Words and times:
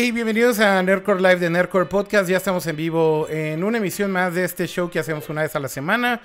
Hey, 0.00 0.12
bienvenidos 0.12 0.60
a 0.60 0.80
Nerdcore 0.80 1.20
Live 1.20 1.40
de 1.40 1.50
Nerdcore 1.50 1.86
Podcast. 1.86 2.30
Ya 2.30 2.36
estamos 2.36 2.64
en 2.68 2.76
vivo 2.76 3.26
en 3.28 3.64
una 3.64 3.78
emisión 3.78 4.12
más 4.12 4.32
de 4.32 4.44
este 4.44 4.68
show 4.68 4.88
que 4.88 5.00
hacemos 5.00 5.28
una 5.28 5.42
vez 5.42 5.56
a 5.56 5.58
la 5.58 5.66
semana. 5.66 6.20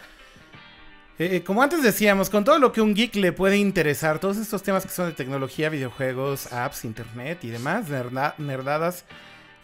Eh, 1.18 1.42
como 1.44 1.64
antes 1.64 1.82
decíamos, 1.82 2.30
con 2.30 2.44
todo 2.44 2.60
lo 2.60 2.72
que 2.72 2.82
un 2.82 2.94
geek 2.94 3.16
le 3.16 3.32
puede 3.32 3.58
interesar, 3.58 4.20
todos 4.20 4.38
estos 4.38 4.62
temas 4.62 4.84
que 4.84 4.92
son 4.92 5.08
de 5.08 5.14
tecnología, 5.14 5.70
videojuegos, 5.70 6.54
apps, 6.54 6.86
internet 6.86 7.40
y 7.42 7.50
demás, 7.50 7.86
nerdadas 8.38 9.06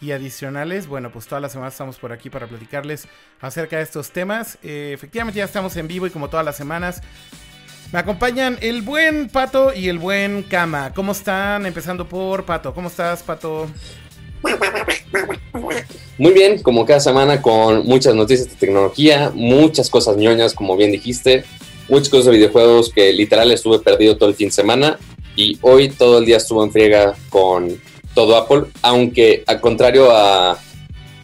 y 0.02 0.10
adicionales, 0.10 0.88
bueno, 0.88 1.12
pues 1.12 1.28
todas 1.28 1.44
las 1.44 1.52
semanas 1.52 1.76
estamos 1.76 2.00
por 2.00 2.12
aquí 2.12 2.32
para 2.32 2.48
platicarles 2.48 3.08
acerca 3.40 3.78
de 3.78 3.84
estos 3.84 4.10
temas. 4.10 4.58
Eh, 4.64 4.90
efectivamente 4.92 5.38
ya 5.38 5.46
estamos 5.46 5.78
en 5.78 5.88
vivo 5.88 6.08
y 6.08 6.10
como 6.10 6.32
todas 6.32 6.44
las 6.48 6.58
semanas 6.58 7.04
me 7.92 8.00
acompañan 8.00 8.58
el 8.62 8.82
buen 8.82 9.30
Pato 9.30 9.74
y 9.74 9.90
el 9.90 9.98
buen 9.98 10.44
Kama. 10.44 10.94
¿Cómo 10.94 11.12
están? 11.14 11.66
Empezando 11.66 12.08
por 12.08 12.46
Pato. 12.46 12.74
¿Cómo 12.74 12.88
estás, 12.88 13.24
Pato? 13.24 13.68
Muy 16.18 16.34
bien, 16.34 16.62
como 16.62 16.86
cada 16.86 17.00
semana 17.00 17.42
con 17.42 17.86
muchas 17.86 18.14
noticias 18.14 18.50
de 18.50 18.56
tecnología, 18.56 19.32
muchas 19.34 19.90
cosas 19.90 20.18
ñoñas, 20.18 20.54
como 20.54 20.76
bien 20.78 20.92
dijiste, 20.92 21.46
muchas 21.88 22.10
cosas 22.10 22.28
de 22.28 22.32
videojuegos 22.34 22.92
que 22.94 23.14
literal 23.14 23.52
estuve 23.52 23.80
perdido 23.80 24.18
todo 24.18 24.30
el 24.30 24.36
fin 24.36 24.50
de 24.50 24.54
semana 24.54 25.00
y 25.36 25.58
hoy 25.62 25.90
todo 25.90 26.20
el 26.20 26.26
día 26.26 26.38
estuvo 26.38 26.64
en 26.64 26.72
friega 26.72 27.16
con 27.30 27.80
todo 28.14 28.36
Apple, 28.36 28.64
aunque 28.82 29.44
al 29.48 29.62
contrario 29.62 30.12
a, 30.12 30.60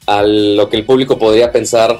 a 0.07 0.23
lo 0.23 0.69
que 0.69 0.77
el 0.77 0.85
público 0.85 1.19
podría 1.19 1.51
pensar, 1.51 1.99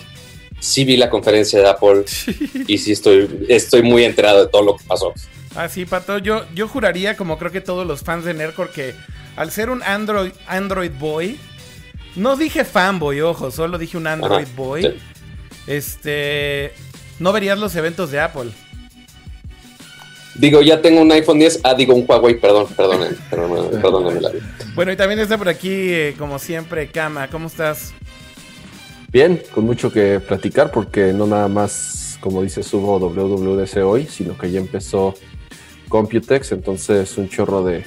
sí 0.66 0.83
vi 0.83 0.97
la 0.97 1.09
conferencia 1.09 1.59
de 1.59 1.69
Apple 1.69 2.05
y 2.67 2.77
sí 2.77 2.91
estoy, 2.91 3.45
estoy 3.47 3.83
muy 3.83 4.03
enterado 4.03 4.45
de 4.45 4.52
todo 4.52 4.63
lo 4.63 4.75
que 4.75 4.83
pasó. 4.85 5.13
Ah, 5.55 5.69
sí, 5.69 5.85
Pato, 5.85 6.17
yo, 6.17 6.45
yo 6.53 6.67
juraría, 6.67 7.16
como 7.16 7.38
creo 7.38 7.52
que 7.52 7.61
todos 7.61 7.88
los 7.88 8.02
fans 8.02 8.25
de 8.25 8.33
Nerdcore, 8.33 8.71
que 8.71 8.95
al 9.38 9.52
ser 9.52 9.69
un 9.69 9.83
Android, 9.83 10.31
Android 10.47 10.91
Boy, 10.99 11.39
no 12.16 12.36
dije 12.36 12.66
fanboy, 12.66 13.21
ojo, 13.21 13.52
solo 13.52 13.77
dije 13.77 13.97
un 13.97 14.08
Android 14.08 14.47
Boy, 14.55 14.97
este, 15.67 16.73
no 17.19 17.31
verías 17.31 17.58
los 17.58 17.75
eventos 17.75 18.11
de 18.11 18.19
Apple. 18.19 18.52
Digo, 20.33 20.61
ya 20.61 20.81
tengo 20.81 20.99
un 20.99 21.11
iPhone 21.13 21.39
10. 21.39 21.61
Ah, 21.63 21.73
digo, 21.73 21.95
un 21.95 22.03
Huawei, 22.05 22.38
perdón, 22.38 22.67
perdón, 22.75 23.17
perdón, 23.30 24.21
la 24.21 24.31
Bueno, 24.73 24.91
y 24.91 24.97
también 24.97 25.19
está 25.21 25.38
por 25.38 25.47
aquí, 25.47 25.69
eh, 25.71 26.16
como 26.17 26.39
siempre, 26.39 26.91
Kama. 26.91 27.30
¿Cómo 27.30 27.47
estás? 27.47 27.93
Bien, 29.16 29.41
con 29.53 29.63
mucho 29.63 29.94
que 29.94 30.19
platicar 30.19 30.71
porque 30.71 31.13
no 31.13 31.25
nada 31.25 31.47
más, 31.47 32.17
como 32.19 32.41
dice, 32.44 32.63
subo 32.63 32.99
WWDC 32.99 33.77
hoy, 33.77 34.08
sino 34.08 34.38
que 34.38 34.52
ya 34.52 34.59
empezó 34.59 35.16
Computex, 35.88 36.52
entonces 36.52 37.17
un 37.17 37.30
chorro 37.30 37.63
de, 37.63 37.86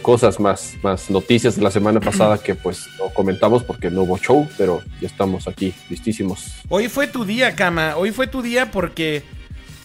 cosas 0.00 0.40
más, 0.40 0.76
más 0.82 1.10
noticias 1.10 1.56
de 1.56 1.62
la 1.62 1.70
semana 1.70 2.00
pasada 2.00 2.38
que 2.38 2.54
pues 2.54 2.86
no 2.98 3.10
comentamos 3.10 3.62
porque 3.62 3.90
no 3.90 4.04
hubo 4.04 4.16
show, 4.16 4.48
pero 4.56 4.80
ya 5.02 5.06
estamos 5.06 5.46
aquí 5.48 5.74
listísimos. 5.90 6.46
Hoy 6.70 6.88
fue 6.88 7.08
tu 7.08 7.26
día, 7.26 7.54
Kama, 7.54 7.98
hoy 7.98 8.10
fue 8.10 8.26
tu 8.26 8.40
día 8.40 8.70
porque 8.70 9.22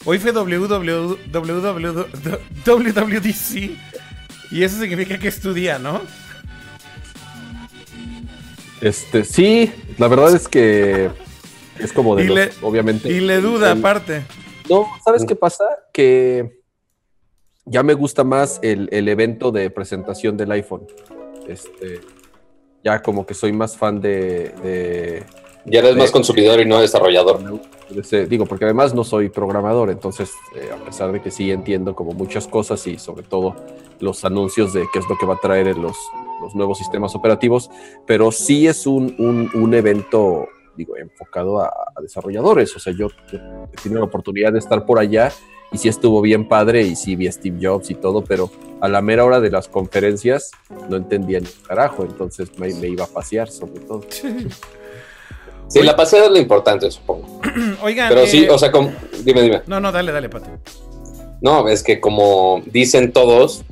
hoy 0.05 0.17
fue 0.17 0.31
WWDC 0.31 1.25
y 4.51 4.63
eso 4.63 4.79
significa 4.79 5.19
que 5.19 5.27
es 5.27 5.41
tu 5.41 5.53
día, 5.53 5.77
¿no? 5.77 5.99
Este, 8.81 9.23
sí, 9.23 9.71
la 9.97 10.07
verdad 10.07 10.33
es 10.35 10.47
que 10.47 11.09
es 11.79 11.93
como 11.93 12.15
de 12.15 12.23
los, 12.25 12.63
obviamente. 12.63 13.11
Y 13.11 13.19
le 13.19 13.41
duda, 13.41 13.71
aparte. 13.71 14.23
No, 14.69 14.87
¿sabes 15.03 15.25
qué 15.25 15.35
pasa? 15.35 15.65
Que 15.91 16.61
ya 17.65 17.83
me 17.83 17.93
gusta 17.93 18.23
más 18.23 18.59
el, 18.61 18.89
evento 19.07 19.51
de 19.51 19.69
presentación 19.69 20.37
del 20.37 20.51
iPhone. 20.51 20.87
Este, 21.47 22.01
ya 22.83 23.01
como 23.01 23.25
que 23.25 23.33
soy 23.33 23.51
más 23.51 23.75
fan 23.75 23.99
de. 23.99 25.25
ya 25.65 25.79
eres 25.79 25.95
más 25.95 26.11
consumidor 26.11 26.59
y 26.59 26.65
no 26.65 26.79
desarrollador. 26.79 27.39
digo, 28.29 28.45
porque 28.45 28.65
además 28.65 28.93
no 28.93 29.03
soy 29.03 29.29
programador, 29.29 29.89
entonces, 29.89 30.31
eh, 30.55 30.69
a 30.71 30.85
pesar 30.85 31.11
de 31.11 31.21
que 31.21 31.31
sí 31.31 31.51
entiendo 31.51 31.95
como 31.95 32.11
muchas 32.11 32.47
cosas 32.47 32.85
y 32.87 32.97
sobre 32.97 33.23
todo 33.23 33.55
los 33.99 34.25
anuncios 34.25 34.73
de 34.73 34.87
qué 34.91 34.99
es 34.99 35.09
lo 35.09 35.17
que 35.17 35.25
va 35.25 35.35
a 35.35 35.39
traer 35.39 35.67
en 35.67 35.81
los, 35.81 35.97
los 36.41 36.55
nuevos 36.55 36.77
sistemas 36.77 37.15
operativos, 37.15 37.69
pero 38.05 38.31
sí 38.31 38.67
es 38.67 38.87
un, 38.87 39.49
un, 39.53 39.73
evento, 39.73 40.47
digo, 40.75 40.97
enfocado 40.97 41.61
a, 41.61 41.71
desarrolladores. 42.01 42.75
O 42.75 42.79
sea, 42.79 42.93
yo, 42.93 43.07
he 43.31 43.81
tenido 43.81 43.99
la 43.99 44.07
oportunidad 44.07 44.53
de 44.53 44.59
estar 44.59 44.85
por 44.85 44.99
allá 44.99 45.31
y 45.71 45.77
sí 45.77 45.89
estuvo 45.89 46.21
bien 46.21 46.47
padre 46.47 46.81
y 46.81 46.95
sí 46.95 47.15
vi 47.15 47.27
a 47.27 47.31
Steve 47.31 47.59
Jobs 47.61 47.91
y 47.91 47.95
todo, 47.95 48.23
pero 48.23 48.49
a 48.81 48.87
la 48.87 49.01
mera 49.01 49.25
hora 49.25 49.39
de 49.39 49.51
las 49.51 49.67
conferencias 49.67 50.51
no 50.89 50.95
entendía 50.95 51.39
ni 51.39 51.47
carajo, 51.67 52.03
entonces 52.03 52.57
me, 52.57 52.69
iba 52.69 53.03
a 53.03 53.07
pasear 53.07 53.49
sobre 53.49 53.81
todo. 53.81 54.01
Sí, 55.67 55.83
la 55.83 55.95
paseada 55.95 56.25
es 56.25 56.31
lo 56.31 56.39
importante, 56.39 56.89
supongo. 56.89 57.39
Oigan. 57.83 58.09
Pero 58.09 58.25
sí, 58.25 58.45
eh, 58.45 58.49
o 58.49 58.57
sea, 58.57 58.71
como, 58.71 58.91
dime, 59.23 59.43
dime. 59.43 59.61
No, 59.67 59.79
no, 59.79 59.91
dale, 59.91 60.11
dale, 60.11 60.27
Pati. 60.27 60.49
No, 61.41 61.67
es 61.69 61.83
que 61.83 61.99
como 61.99 62.61
dicen 62.65 63.11
todos, 63.11 63.63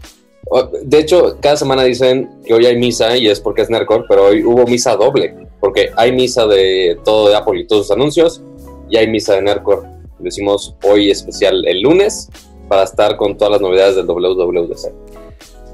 de 0.83 0.99
hecho, 0.99 1.37
cada 1.41 1.57
semana 1.57 1.83
dicen 1.83 2.29
que 2.45 2.53
hoy 2.53 2.65
hay 2.65 2.77
misa 2.77 3.17
y 3.17 3.27
es 3.27 3.39
porque 3.39 3.61
es 3.61 3.69
Nerdcore, 3.69 4.05
pero 4.07 4.25
hoy 4.25 4.43
hubo 4.43 4.65
misa 4.65 4.95
doble, 4.95 5.35
porque 5.59 5.91
hay 5.95 6.11
misa 6.11 6.45
de 6.47 6.97
todo 7.03 7.29
de 7.29 7.35
Apple 7.35 7.59
y 7.59 7.67
todos 7.67 7.87
sus 7.87 7.95
anuncios, 7.95 8.41
y 8.89 8.97
hay 8.97 9.07
misa 9.07 9.35
de 9.35 9.41
Nerdcore. 9.41 9.87
Decimos 10.19 10.75
hoy 10.83 11.11
especial 11.11 11.65
el 11.67 11.81
lunes 11.81 12.29
para 12.67 12.83
estar 12.83 13.17
con 13.17 13.37
todas 13.37 13.53
las 13.53 13.61
novedades 13.61 13.95
del 13.95 14.05
WWDC. 14.05 14.91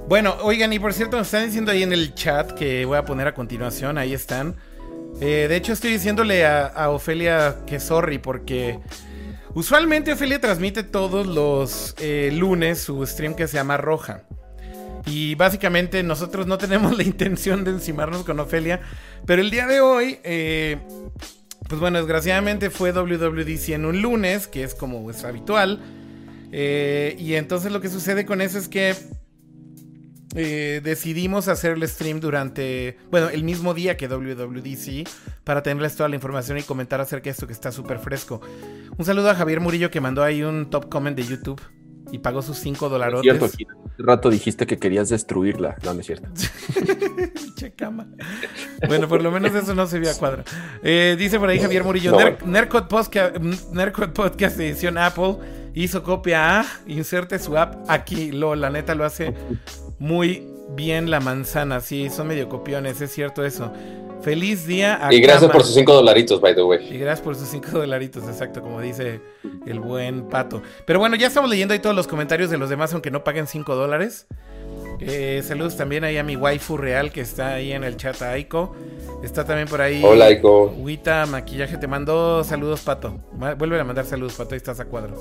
Bueno, 0.07 0.35
oigan, 0.41 0.73
y 0.73 0.79
por 0.79 0.93
cierto, 0.93 1.15
me 1.17 1.23
están 1.23 1.45
diciendo 1.45 1.71
ahí 1.71 1.83
en 1.83 1.93
el 1.93 2.13
chat 2.13 2.51
que 2.51 2.85
voy 2.85 2.97
a 2.97 3.05
poner 3.05 3.27
a 3.27 3.33
continuación, 3.33 3.97
ahí 3.97 4.13
están. 4.13 4.55
Eh, 5.21 5.45
de 5.47 5.55
hecho, 5.55 5.73
estoy 5.73 5.91
diciéndole 5.91 6.45
a, 6.45 6.89
Ofelia 6.89 7.57
que 7.65 7.79
sorry, 7.79 8.17
porque 8.17 8.79
usualmente 9.53 10.11
Ofelia 10.11 10.41
transmite 10.41 10.83
todos 10.83 11.25
los 11.25 11.95
eh, 11.99 12.31
lunes 12.33 12.79
su 12.81 13.05
stream 13.05 13.33
que 13.33 13.47
se 13.47 13.57
llama 13.57 13.77
Roja. 13.77 14.23
Y 15.05 15.35
básicamente 15.35 16.01
nosotros 16.03 16.47
no 16.47 16.57
tenemos 16.57 16.97
la 16.97 17.03
intención 17.03 17.63
de 17.63 17.71
encimarnos 17.71 18.23
con 18.23 18.39
Ofelia. 18.39 18.81
Pero 19.25 19.41
el 19.41 19.51
día 19.51 19.67
de 19.67 19.81
hoy, 19.81 20.19
eh, 20.23 20.77
pues 21.67 21.79
bueno, 21.79 21.97
desgraciadamente 21.99 22.69
fue 22.69 22.91
WWDC 22.91 23.69
en 23.69 23.85
un 23.85 24.01
lunes, 24.01 24.47
que 24.47 24.63
es 24.63 24.75
como 24.75 25.09
es 25.09 25.23
habitual. 25.23 25.81
Eh, 26.51 27.15
y 27.19 27.33
entonces 27.33 27.71
lo 27.71 27.81
que 27.81 27.89
sucede 27.89 28.25
con 28.25 28.39
eso 28.41 28.59
es 28.59 28.67
que 28.67 28.95
eh, 30.35 30.81
decidimos 30.83 31.47
hacer 31.47 31.73
el 31.73 31.87
stream 31.87 32.19
durante, 32.19 32.97
bueno, 33.11 33.29
el 33.29 33.43
mismo 33.43 33.73
día 33.73 33.97
que 33.97 34.07
WWDC 34.07 35.07
para 35.43 35.61
tenerles 35.61 35.95
toda 35.95 36.09
la 36.09 36.15
información 36.15 36.57
y 36.57 36.63
comentar 36.63 37.01
acerca 37.01 37.25
de 37.25 37.31
esto 37.31 37.47
que 37.47 37.53
está 37.53 37.71
súper 37.71 37.99
fresco. 37.99 38.41
Un 38.97 39.05
saludo 39.05 39.29
a 39.29 39.35
Javier 39.35 39.59
Murillo 39.59 39.91
que 39.91 40.01
mandó 40.01 40.23
ahí 40.23 40.43
un 40.43 40.69
top 40.69 40.89
comment 40.89 41.15
de 41.15 41.23
YouTube 41.23 41.61
y 42.13 42.19
pagó 42.19 42.43
sus 42.43 42.59
5 42.59 42.89
dólares. 42.89 43.21
Cierto, 43.23 43.45
hace 43.45 43.65
rato 43.97 44.29
dijiste 44.29 44.67
que 44.67 44.77
querías 44.77 45.09
destruirla. 45.09 45.75
No, 45.83 45.95
no 45.95 45.99
es 45.99 46.05
cierto. 46.05 46.29
che 47.57 47.73
cama. 47.73 48.07
Bueno, 48.87 49.07
por 49.07 49.23
lo 49.23 49.31
menos 49.31 49.55
eso 49.55 49.73
no 49.73 49.87
se 49.87 49.97
vio 49.97 50.11
a 50.11 50.13
cuadro. 50.13 50.43
Eh, 50.83 51.15
dice 51.17 51.39
por 51.39 51.49
ahí 51.49 51.59
Javier 51.59 51.83
Murillo: 51.83 52.11
no. 52.11 52.87
Podcast, 52.87 53.35
Podcast 54.13 54.59
edición 54.59 54.99
Apple 54.99 55.37
hizo 55.73 56.03
copia 56.03 56.59
A, 56.59 56.65
inserte 56.85 57.39
su 57.39 57.57
app 57.57 57.89
aquí. 57.89 58.31
Lo, 58.31 58.53
la 58.53 58.69
neta 58.69 58.93
lo 58.93 59.05
hace 59.05 59.33
muy 59.97 60.47
bien 60.75 61.09
la 61.09 61.19
manzana. 61.19 61.79
Sí, 61.79 62.11
son 62.11 62.27
medio 62.27 62.47
copiones, 62.47 63.01
es 63.01 63.11
cierto 63.11 63.43
eso. 63.43 63.73
Feliz 64.23 64.65
día 64.65 65.05
a 65.05 65.13
Y 65.13 65.19
gracias 65.19 65.51
por 65.51 65.63
sus 65.63 65.75
5 65.75 65.93
dolaritos, 65.93 66.39
by 66.39 66.55
the 66.55 66.63
way. 66.63 66.87
Y 66.89 66.97
gracias 66.97 67.21
por 67.21 67.35
sus 67.35 67.49
5 67.49 67.71
dolaritos, 67.71 68.23
exacto, 68.23 68.61
como 68.61 68.79
dice 68.79 69.21
el 69.65 69.79
buen 69.79 70.29
pato. 70.29 70.61
Pero 70.85 70.99
bueno, 70.99 71.17
ya 71.17 71.27
estamos 71.27 71.49
leyendo 71.49 71.73
ahí 71.73 71.79
todos 71.79 71.95
los 71.95 72.07
comentarios 72.07 72.49
de 72.49 72.57
los 72.57 72.69
demás, 72.69 72.93
aunque 72.93 73.11
no 73.11 73.23
paguen 73.23 73.47
5 73.47 73.75
dólares. 73.75 74.27
Eh, 74.99 75.41
saludos 75.45 75.75
también 75.75 76.03
ahí 76.03 76.17
a 76.17 76.23
mi 76.23 76.35
waifu 76.35 76.77
real 76.77 77.11
que 77.11 77.21
está 77.21 77.55
ahí 77.55 77.71
en 77.71 77.83
el 77.83 77.97
chat, 77.97 78.21
Aiko. 78.21 78.75
Está 79.23 79.45
también 79.45 79.67
por 79.67 79.81
ahí. 79.81 80.01
Hola, 80.03 80.25
Aiko. 80.25 80.73
Wita 80.77 81.25
Maquillaje 81.25 81.77
te 81.77 81.87
mandó 81.87 82.43
saludos, 82.43 82.81
Pato. 82.81 83.19
Vuelve 83.57 83.79
a 83.79 83.83
mandar 83.83 84.05
saludos, 84.05 84.33
Pato. 84.33 84.53
Ahí 84.53 84.57
estás 84.57 84.79
a 84.79 84.85
cuadro. 84.85 85.15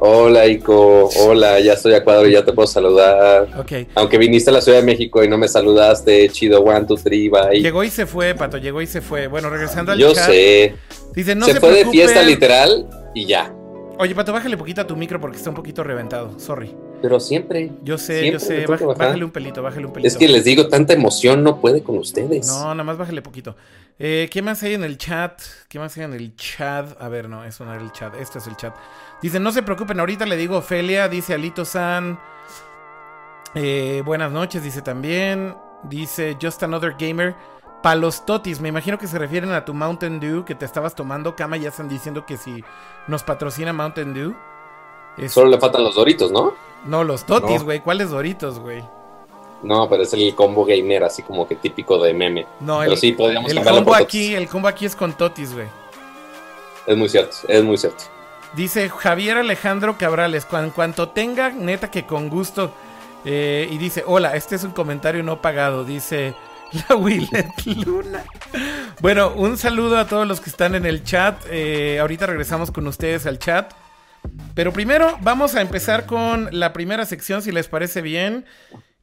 Hola, 0.00 0.46
Ico. 0.46 1.08
Hola, 1.20 1.60
ya 1.60 1.74
estoy 1.74 1.94
a 1.94 2.04
cuadro 2.04 2.28
y 2.28 2.32
ya 2.32 2.44
te 2.44 2.52
puedo 2.52 2.66
saludar. 2.66 3.48
Ok. 3.58 3.88
Aunque 3.94 4.18
viniste 4.18 4.50
a 4.50 4.52
la 4.52 4.60
Ciudad 4.60 4.80
de 4.80 4.84
México 4.84 5.22
y 5.22 5.28
no 5.28 5.38
me 5.38 5.48
saludaste, 5.48 6.28
chido, 6.30 6.60
one, 6.62 6.84
two, 6.84 6.96
three, 6.96 7.28
bye. 7.28 7.60
Llegó 7.60 7.84
y 7.84 7.90
se 7.90 8.06
fue, 8.06 8.34
Pato. 8.34 8.58
Llegó 8.58 8.82
y 8.82 8.86
se 8.86 9.00
fue. 9.00 9.28
Bueno, 9.28 9.50
regresando 9.50 9.92
al 9.92 9.98
Yo 9.98 10.14
sé. 10.14 10.74
Dice, 11.14 11.34
no 11.34 11.46
se, 11.46 11.54
se 11.54 11.60
fue 11.60 11.70
de 11.70 11.86
fiesta 11.86 12.22
literal 12.22 12.88
y 13.14 13.26
ya. 13.26 13.54
Oye, 13.98 14.14
Pato, 14.14 14.32
bájale 14.32 14.56
poquito 14.56 14.80
a 14.80 14.86
tu 14.86 14.96
micro 14.96 15.20
porque 15.20 15.36
está 15.36 15.50
un 15.50 15.56
poquito 15.56 15.84
reventado. 15.84 16.38
Sorry. 16.40 16.74
Pero 17.04 17.20
siempre. 17.20 17.70
Yo 17.82 17.98
sé, 17.98 18.32
yo 18.32 18.40
sé. 18.40 18.64
bájale 18.66 19.26
un 19.26 19.30
pelito, 19.30 19.62
bájale 19.62 19.84
un 19.84 19.92
pelito. 19.92 20.08
Es 20.08 20.16
que 20.16 20.26
les 20.26 20.42
digo, 20.44 20.68
tanta 20.68 20.94
emoción 20.94 21.44
no 21.44 21.60
puede 21.60 21.82
con 21.82 21.98
ustedes. 21.98 22.46
No, 22.46 22.62
nada 22.68 22.82
más 22.82 22.96
bájale 22.96 23.20
poquito. 23.20 23.56
Eh, 23.98 24.30
¿Qué 24.32 24.40
más 24.40 24.62
hay 24.62 24.72
en 24.72 24.84
el 24.84 24.96
chat? 24.96 25.38
¿Qué 25.68 25.78
más 25.78 25.94
hay 25.98 26.04
en 26.04 26.14
el 26.14 26.34
chat? 26.34 26.98
A 26.98 27.10
ver, 27.10 27.28
no, 27.28 27.44
eso 27.44 27.66
no 27.66 27.74
era 27.74 27.82
el 27.84 27.92
chat. 27.92 28.14
Este 28.14 28.38
es 28.38 28.46
el 28.46 28.56
chat. 28.56 28.74
Dice, 29.20 29.38
no 29.38 29.52
se 29.52 29.62
preocupen, 29.62 30.00
ahorita 30.00 30.24
le 30.24 30.38
digo 30.38 30.56
Ofelia. 30.56 31.06
Dice 31.08 31.34
Alito 31.34 31.66
San. 31.66 32.18
Eh, 33.54 34.02
buenas 34.06 34.32
noches, 34.32 34.62
dice 34.62 34.80
también. 34.80 35.54
Dice 35.82 36.38
Just 36.40 36.62
Another 36.62 36.96
Gamer. 36.98 37.34
Pa' 37.82 37.96
los 37.96 38.24
totis, 38.24 38.62
me 38.62 38.70
imagino 38.70 38.96
que 38.96 39.08
se 39.08 39.18
refieren 39.18 39.52
a 39.52 39.66
tu 39.66 39.74
Mountain 39.74 40.20
Dew 40.20 40.46
que 40.46 40.54
te 40.54 40.64
estabas 40.64 40.94
tomando. 40.94 41.36
Cama, 41.36 41.58
ya 41.58 41.68
están 41.68 41.90
diciendo 41.90 42.24
que 42.24 42.38
si 42.38 42.64
nos 43.08 43.24
patrocina 43.24 43.74
Mountain 43.74 44.14
Dew. 44.14 44.34
Solo 45.28 45.50
le 45.50 45.58
faltan 45.58 45.84
los 45.84 45.94
doritos, 45.94 46.32
¿no? 46.32 46.54
No, 46.84 47.04
los 47.04 47.24
totis, 47.24 47.62
güey. 47.62 47.80
¿Cuáles 47.80 48.10
doritos, 48.10 48.58
güey? 48.58 48.82
No, 49.62 49.88
pero 49.88 50.02
es 50.02 50.12
el 50.12 50.34
combo 50.34 50.64
gamer, 50.64 51.04
así 51.04 51.22
como 51.22 51.48
que 51.48 51.56
típico 51.56 51.98
de 52.02 52.12
meme. 52.12 52.46
No, 52.60 52.80
pero 52.80 52.92
el, 52.92 52.98
sí, 52.98 53.12
podríamos 53.12 53.50
el 53.50 53.64
combo 53.64 53.94
aquí, 53.94 54.34
el 54.34 54.46
combo 54.48 54.68
aquí 54.68 54.84
es 54.84 54.94
con 54.94 55.14
totis, 55.14 55.54
güey. 55.54 55.66
Es 56.86 56.96
muy 56.96 57.08
cierto, 57.08 57.36
es 57.48 57.64
muy 57.64 57.78
cierto. 57.78 58.04
Dice 58.54 58.88
Javier 58.90 59.38
Alejandro 59.38 59.96
Cabrales, 59.96 60.46
en 60.52 60.70
cuanto 60.70 61.08
tenga, 61.08 61.50
neta 61.50 61.90
que 61.90 62.04
con 62.04 62.28
gusto. 62.28 62.72
Eh, 63.24 63.68
y 63.70 63.78
dice, 63.78 64.04
hola, 64.06 64.36
este 64.36 64.54
es 64.54 64.64
un 64.64 64.72
comentario 64.72 65.22
no 65.22 65.40
pagado. 65.40 65.84
Dice 65.84 66.34
la 66.88 66.96
Willet 66.96 67.52
Luna. 67.84 68.24
Bueno, 69.00 69.32
un 69.34 69.56
saludo 69.56 69.98
a 69.98 70.06
todos 70.06 70.26
los 70.26 70.40
que 70.40 70.50
están 70.50 70.74
en 70.74 70.86
el 70.86 71.04
chat. 71.04 71.40
Eh, 71.50 71.98
ahorita 72.00 72.26
regresamos 72.26 72.70
con 72.70 72.86
ustedes 72.86 73.26
al 73.26 73.38
chat. 73.38 73.72
Pero 74.54 74.72
primero 74.72 75.18
vamos 75.22 75.54
a 75.54 75.60
empezar 75.60 76.06
con 76.06 76.48
la 76.52 76.72
primera 76.72 77.06
sección, 77.06 77.42
si 77.42 77.50
les 77.52 77.68
parece 77.68 78.02
bien, 78.02 78.44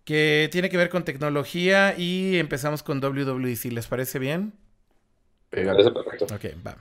que 0.06 0.50
tiene 0.52 0.70
que 0.70 0.78
ver 0.78 0.90
con 0.90 1.04
tecnología 1.04 1.96
y 1.98 2.38
empezamos 2.38 2.84
con 2.84 3.04
WWE, 3.04 3.56
si 3.56 3.70
les 3.70 3.88
parece 3.88 4.20
bien. 4.20 4.54
Me 5.52 5.66
parece 5.66 5.92
perfecto. 5.92 6.26
Ok, 6.34 6.46
va. 6.66 6.78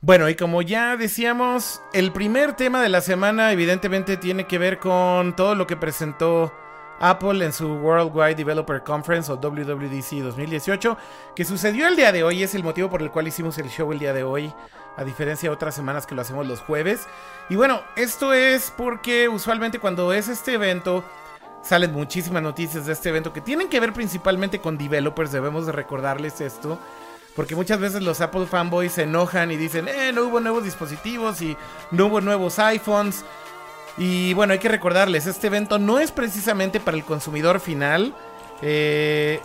Bueno, 0.00 0.28
y 0.28 0.36
como 0.36 0.62
ya 0.62 0.96
decíamos, 0.96 1.82
el 1.92 2.12
primer 2.12 2.54
tema 2.54 2.80
de 2.80 2.88
la 2.88 3.00
semana 3.00 3.52
evidentemente 3.52 4.16
tiene 4.16 4.46
que 4.46 4.56
ver 4.56 4.78
con 4.78 5.34
todo 5.34 5.56
lo 5.56 5.66
que 5.66 5.76
presentó 5.76 6.54
Apple 7.00 7.44
en 7.44 7.52
su 7.52 7.68
Worldwide 7.74 8.34
Developer 8.34 8.82
Conference 8.82 9.30
o 9.30 9.36
WWDC 9.36 10.22
2018, 10.22 10.96
que 11.34 11.44
sucedió 11.44 11.86
el 11.88 11.96
día 11.96 12.12
de 12.12 12.24
hoy, 12.24 12.42
es 12.42 12.54
el 12.54 12.64
motivo 12.64 12.90
por 12.90 13.02
el 13.02 13.10
cual 13.10 13.28
hicimos 13.28 13.58
el 13.58 13.68
show 13.68 13.92
el 13.92 13.98
día 13.98 14.12
de 14.12 14.24
hoy, 14.24 14.52
a 14.96 15.04
diferencia 15.04 15.48
de 15.48 15.54
otras 15.54 15.74
semanas 15.74 16.06
que 16.06 16.14
lo 16.14 16.22
hacemos 16.22 16.46
los 16.46 16.60
jueves. 16.60 17.06
Y 17.48 17.56
bueno, 17.56 17.82
esto 17.96 18.32
es 18.32 18.72
porque 18.76 19.28
usualmente 19.28 19.78
cuando 19.78 20.12
es 20.12 20.28
este 20.28 20.54
evento, 20.54 21.04
salen 21.62 21.92
muchísimas 21.92 22.42
noticias 22.42 22.86
de 22.86 22.92
este 22.92 23.10
evento 23.10 23.32
que 23.32 23.40
tienen 23.40 23.68
que 23.68 23.80
ver 23.80 23.92
principalmente 23.92 24.60
con 24.60 24.78
developers, 24.78 25.32
debemos 25.32 25.66
de 25.66 25.72
recordarles 25.72 26.40
esto. 26.40 26.78
Porque 27.36 27.54
muchas 27.54 27.78
veces 27.78 28.02
los 28.02 28.20
Apple 28.20 28.46
fanboys 28.46 28.94
se 28.94 29.04
enojan 29.04 29.52
y 29.52 29.56
dicen, 29.56 29.86
eh, 29.86 30.10
no 30.12 30.24
hubo 30.24 30.40
nuevos 30.40 30.64
dispositivos 30.64 31.40
y 31.40 31.56
no 31.92 32.06
hubo 32.06 32.20
nuevos 32.20 32.58
iPhones. 32.58 33.24
Y 33.98 34.32
bueno, 34.34 34.52
hay 34.52 34.58
que 34.58 34.68
recordarles, 34.68 35.26
este 35.26 35.48
evento 35.48 35.78
no 35.78 35.98
es 35.98 36.12
precisamente 36.12 36.78
para 36.78 36.96
el 36.96 37.04
consumidor 37.04 37.58
final, 37.58 38.14
eh, 38.62 39.40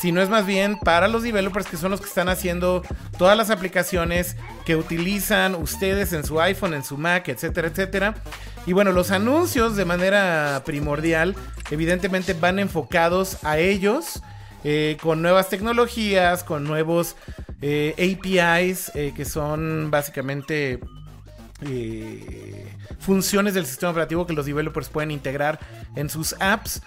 sino 0.00 0.22
es 0.22 0.28
más 0.28 0.46
bien 0.46 0.78
para 0.78 1.08
los 1.08 1.22
developers 1.22 1.66
que 1.66 1.76
son 1.76 1.90
los 1.90 2.00
que 2.00 2.08
están 2.08 2.28
haciendo 2.28 2.82
todas 3.18 3.36
las 3.36 3.50
aplicaciones 3.50 4.36
que 4.64 4.76
utilizan 4.76 5.54
ustedes 5.54 6.12
en 6.12 6.24
su 6.24 6.40
iPhone, 6.40 6.74
en 6.74 6.84
su 6.84 6.96
Mac, 6.96 7.28
etcétera, 7.28 7.68
etcétera. 7.68 8.14
Y 8.66 8.72
bueno, 8.72 8.92
los 8.92 9.10
anuncios 9.10 9.76
de 9.76 9.84
manera 9.84 10.62
primordial, 10.64 11.36
evidentemente 11.70 12.32
van 12.32 12.58
enfocados 12.58 13.44
a 13.44 13.58
ellos 13.58 14.22
eh, 14.62 14.96
con 15.02 15.20
nuevas 15.20 15.50
tecnologías, 15.50 16.42
con 16.44 16.64
nuevos 16.64 17.16
eh, 17.60 17.94
APIs, 17.98 18.92
eh, 18.94 19.12
que 19.14 19.26
son 19.26 19.90
básicamente 19.90 20.80
funciones 22.98 23.54
del 23.54 23.66
sistema 23.66 23.92
operativo 23.92 24.26
que 24.26 24.32
los 24.32 24.46
developers 24.46 24.88
pueden 24.88 25.10
integrar 25.10 25.58
en 25.96 26.08
sus 26.08 26.34
apps. 26.40 26.82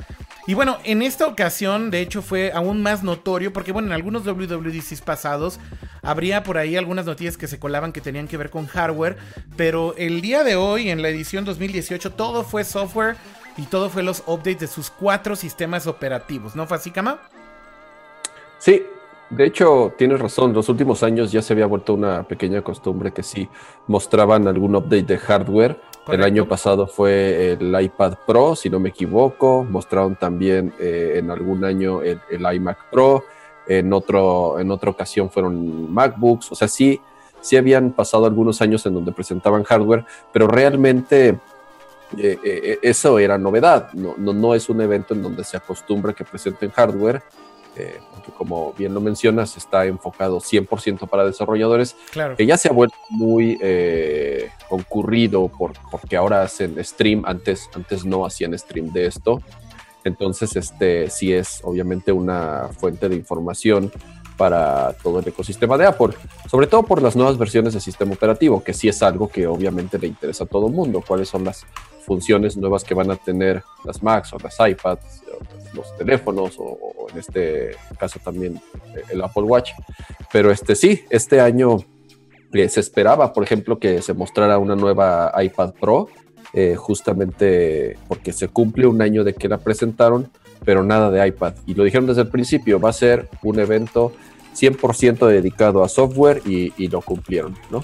Y 0.48 0.54
bueno, 0.54 0.78
en 0.86 1.02
esta 1.02 1.28
ocasión, 1.28 1.92
de 1.92 2.00
hecho, 2.00 2.22
fue 2.22 2.52
aún 2.54 2.82
más 2.82 3.04
notorio 3.04 3.52
porque, 3.52 3.74
bueno, 3.74 3.90
en 3.90 3.94
algunos 3.94 4.24
WWDCs 4.24 5.02
pasados 5.02 5.60
habría 6.02 6.44
por 6.44 6.58
ahí 6.58 6.78
algunas 6.78 7.06
noticias 7.06 7.36
que 7.36 7.48
se 7.48 7.60
colaban 7.60 7.92
que 7.92 8.00
tenían 8.00 8.28
que 8.28 8.38
ver 8.38 8.50
con 8.50 8.66
hardware, 8.66 9.18
pero 9.58 9.94
el 9.98 10.22
día 10.22 10.44
de 10.44 10.56
hoy, 10.56 10.90
en 10.90 11.02
la 11.02 11.10
edición 11.10 11.44
2018, 11.44 12.14
todo 12.14 12.44
fue 12.44 12.64
software 12.64 13.18
y 13.58 13.64
todo 13.64 13.90
fue 13.90 14.04
los 14.04 14.24
updates 14.26 14.60
de 14.60 14.68
sus 14.68 14.90
cuatro 14.90 15.36
sistemas 15.36 15.86
operativos, 15.86 16.56
¿no 16.56 16.66
fue 16.66 16.78
así? 16.78 16.94
Sí, 18.60 18.84
de 19.30 19.46
hecho, 19.46 19.94
tienes 19.98 20.20
razón. 20.20 20.54
Los 20.54 20.70
últimos 20.70 21.04
años 21.04 21.32
ya 21.32 21.42
se 21.42 21.52
había 21.52 21.66
vuelto 21.66 21.94
una 21.94 22.24
pequeña 22.24 22.62
costumbre 22.62 23.12
que 23.12 23.24
sí 23.24 23.50
mostraban 23.88 24.48
algún 24.48 24.76
update 24.76 25.04
de 25.04 25.18
hardware. 25.18 25.82
El 26.08 26.24
año 26.24 26.48
pasado 26.48 26.88
fue 26.88 27.52
el 27.52 27.82
iPad 27.82 28.14
Pro, 28.26 28.56
si 28.56 28.70
no 28.70 28.80
me 28.80 28.90
equivoco. 28.90 29.66
Mostraron 29.70 30.16
también 30.16 30.74
eh, 30.80 31.16
en 31.18 31.30
algún 31.30 31.66
año 31.66 32.02
el, 32.02 32.22
iMac 32.30 32.90
Pro. 32.90 33.26
En, 33.68 33.92
otro, 33.92 34.60
en 34.60 34.72
otra 34.72 34.92
ocasión 34.92 35.30
fueron 35.30 35.92
MacBooks. 35.92 36.54
O 36.54 36.56
sea, 36.56 36.70
sí, 36.70 37.02
sí 37.42 37.58
habían 37.58 37.92
pasado 37.92 38.26
algunos 38.26 38.62
años 38.62 38.86
en 38.86 38.94
donde 38.94 39.12
presentaban 39.12 39.64
hardware, 39.64 40.06
pero 40.32 40.48
realmente 40.48 41.38
eh, 42.18 42.40
eh, 42.42 42.80
eso 42.82 43.20
era 43.20 43.38
novedad. 43.38 43.92
No, 43.92 44.16
no, 44.18 44.32
no 44.32 44.56
es 44.56 44.70
un 44.70 44.80
evento 44.80 45.14
en 45.14 45.22
donde 45.22 45.44
se 45.44 45.58
acostumbra 45.58 46.14
que 46.14 46.24
presenten 46.24 46.72
hardware 46.72 47.22
eh, 47.78 48.00
porque 48.12 48.32
como 48.32 48.74
bien 48.74 48.94
lo 48.94 49.02
mencionas, 49.02 49.56
está 49.56 49.86
enfocado 49.86 50.40
100% 50.40 51.08
para 51.08 51.26
desarrolladores, 51.26 51.96
que 52.36 52.46
ya 52.46 52.58
se 52.58 52.70
ha 52.70 52.72
vuelto 52.72 52.96
muy 53.10 53.58
eh, 53.62 54.50
concurrido 54.68 55.48
por, 55.48 55.74
porque 55.92 56.18
ahora 56.18 56.42
hacen 56.42 56.84
stream, 56.84 57.24
antes, 57.26 57.70
antes 57.76 58.06
no 58.06 58.26
hacían 58.26 58.58
stream 58.58 58.92
de 58.92 59.06
esto, 59.06 59.42
entonces 60.04 60.56
este 60.56 61.10
sí 61.10 61.34
es 61.34 61.62
obviamente 61.64 62.12
una 62.12 62.70
fuente 62.80 63.10
de 63.10 63.16
información 63.16 63.92
para 64.38 64.94
todo 65.02 65.20
el 65.20 65.28
ecosistema 65.28 65.78
de 65.78 65.88
Apple, 65.88 66.14
sobre 66.50 66.68
todo 66.68 66.84
por 66.84 67.02
las 67.02 67.16
nuevas 67.16 67.38
versiones 67.38 67.74
del 67.74 67.82
sistema 67.82 68.14
operativo, 68.14 68.64
que 68.64 68.74
sí 68.74 68.88
es 68.88 69.02
algo 69.02 69.28
que 69.28 69.48
obviamente 69.48 69.98
le 69.98 70.08
interesa 70.08 70.44
a 70.44 70.48
todo 70.48 70.68
el 70.68 70.74
mundo, 70.74 71.04
cuáles 71.06 71.28
son 71.28 71.44
las 71.44 71.66
funciones 72.06 72.56
nuevas 72.56 72.84
que 72.86 72.94
van 72.94 73.12
a 73.12 73.18
tener 73.18 73.64
las 73.84 74.02
Macs 74.02 74.32
o 74.32 74.38
las 74.38 74.58
iPads, 74.60 75.24
los 75.74 75.96
teléfonos 75.98 76.56
o, 76.58 77.08
en 77.12 77.20
este 77.20 77.76
caso 78.00 78.20
también 78.24 78.62
el 79.10 79.22
Apple 79.22 79.44
Watch. 79.44 79.72
Pero 80.32 80.52
este 80.52 80.76
sí, 80.76 81.04
este 81.10 81.42
año 81.42 81.80
eh, 82.54 82.70
se 82.70 82.80
esperaba, 82.80 83.34
por 83.34 83.44
ejemplo, 83.44 83.78
que 83.78 84.02
se 84.02 84.14
mostrara 84.14 84.58
una 84.58 84.76
nueva 84.76 85.34
iPad 85.42 85.74
Pro, 85.80 86.08
eh, 86.54 86.76
justamente 86.76 87.98
porque 88.08 88.32
se 88.32 88.48
cumple 88.48 88.88
un 88.88 89.02
año 89.02 89.26
de 89.26 89.34
que 89.34 89.50
la 89.50 89.58
presentaron, 89.58 90.32
pero 90.64 90.84
nada 90.84 91.12
de 91.12 91.28
iPad. 91.28 91.56
Y 91.66 91.74
lo 91.74 91.84
dijeron 91.84 92.08
desde 92.08 92.22
el 92.22 92.30
principio, 92.30 92.80
va 92.80 92.90
a 92.90 92.94
ser 92.94 93.30
un 93.44 93.60
evento 93.60 94.14
100% 94.60 95.28
dedicado 95.28 95.84
a 95.84 95.90
software 95.90 96.42
y, 96.46 96.74
y 96.78 96.88
lo 96.88 97.02
cumplieron, 97.02 97.56
¿no? 97.70 97.84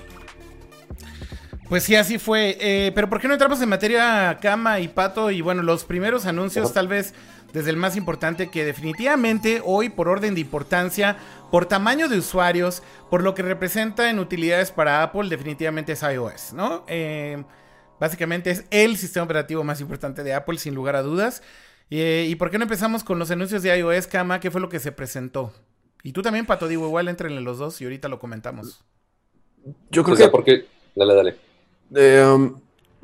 Pues 1.74 1.84
sí, 1.84 1.96
así 1.96 2.20
fue. 2.20 2.58
Eh, 2.60 2.92
pero 2.94 3.10
¿por 3.10 3.20
qué 3.20 3.28
no 3.28 3.34
entramos 3.34 3.62
en 3.62 3.70
materia 3.70 4.38
Cama 4.42 4.80
y 4.80 4.88
Pato? 4.88 5.32
Y 5.32 5.42
bueno, 5.42 5.64
los 5.64 5.86
primeros 5.86 6.26
anuncios, 6.26 6.72
tal 6.72 6.88
vez 6.88 7.16
desde 7.52 7.70
el 7.70 7.78
más 7.78 7.96
importante, 7.96 8.50
que 8.52 8.66
definitivamente 8.66 9.62
hoy, 9.64 9.90
por 9.90 10.08
orden 10.08 10.36
de 10.36 10.42
importancia, 10.42 11.18
por 11.50 11.66
tamaño 11.66 12.10
de 12.10 12.18
usuarios, 12.18 12.84
por 13.10 13.24
lo 13.24 13.34
que 13.34 13.44
representa 13.44 14.10
en 14.10 14.20
utilidades 14.20 14.72
para 14.72 15.02
Apple, 15.02 15.30
definitivamente 15.30 15.94
es 15.94 16.04
iOS, 16.04 16.54
¿no? 16.54 16.84
Eh, 16.88 17.44
básicamente 18.00 18.52
es 18.52 18.66
el 18.70 18.98
sistema 18.98 19.24
operativo 19.24 19.64
más 19.64 19.82
importante 19.82 20.24
de 20.24 20.34
Apple, 20.34 20.58
sin 20.58 20.76
lugar 20.76 20.96
a 20.96 21.02
dudas. 21.02 21.42
Eh, 21.90 22.28
¿Y 22.30 22.36
por 22.36 22.52
qué 22.52 22.58
no 22.58 22.66
empezamos 22.66 23.04
con 23.04 23.20
los 23.20 23.32
anuncios 23.32 23.64
de 23.64 23.76
iOS, 23.78 24.08
Cama? 24.08 24.40
¿Qué 24.40 24.52
fue 24.52 24.62
lo 24.62 24.70
que 24.70 24.80
se 24.80 24.92
presentó? 24.92 25.54
Y 26.04 26.12
tú 26.12 26.22
también, 26.22 26.46
Pato, 26.46 26.68
digo, 26.68 26.86
igual 26.86 27.08
entrenle 27.08 27.42
los 27.42 27.58
dos 27.58 27.80
y 27.82 27.86
ahorita 27.86 28.10
lo 28.10 28.20
comentamos. 28.20 28.84
Yo 29.90 30.04
creo 30.04 30.18
que... 30.18 30.28
Porque... 30.28 30.66
Dale, 30.96 31.16
dale. 31.16 31.36
Eh, 31.96 32.52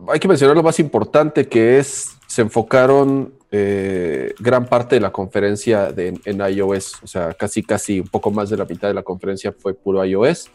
hay 0.07 0.19
que 0.19 0.27
mencionar 0.27 0.55
lo 0.55 0.63
más 0.63 0.79
importante 0.79 1.47
que 1.47 1.79
es, 1.79 2.17
se 2.27 2.41
enfocaron 2.41 3.33
eh, 3.51 4.33
gran 4.39 4.65
parte 4.65 4.95
de 4.95 5.01
la 5.01 5.11
conferencia 5.11 5.93
en 5.95 6.39
iOS, 6.39 7.01
o 7.01 7.07
sea, 7.07 7.33
casi 7.33 7.63
casi 7.63 7.99
un 8.01 8.07
poco 8.07 8.29
más 8.31 8.49
de 8.49 8.57
la 8.57 8.65
mitad 8.65 8.87
de 8.89 8.93
la 8.93 9.01
conferencia 9.01 9.51
fue 9.51 9.73
puro 9.73 10.05
iOS 10.05 10.49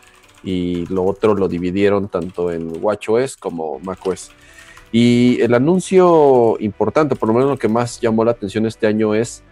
y 0.44 0.86
lo 0.86 1.04
otro 1.04 1.34
lo 1.34 1.48
dividieron 1.48 2.08
tanto 2.08 2.52
en 2.52 2.84
WatchOS 2.84 3.36
como 3.36 3.80
macOS. 3.80 4.30
Y 4.92 5.40
el 5.40 5.54
anuncio 5.54 6.56
importante, 6.60 7.16
por 7.16 7.28
lo 7.28 7.34
menos 7.34 7.50
lo 7.50 7.58
que 7.58 7.68
más 7.68 8.00
llamó 8.00 8.24
la 8.24 8.30
atención 8.30 8.64
este 8.66 8.86
año 8.86 9.14
es 9.14 9.42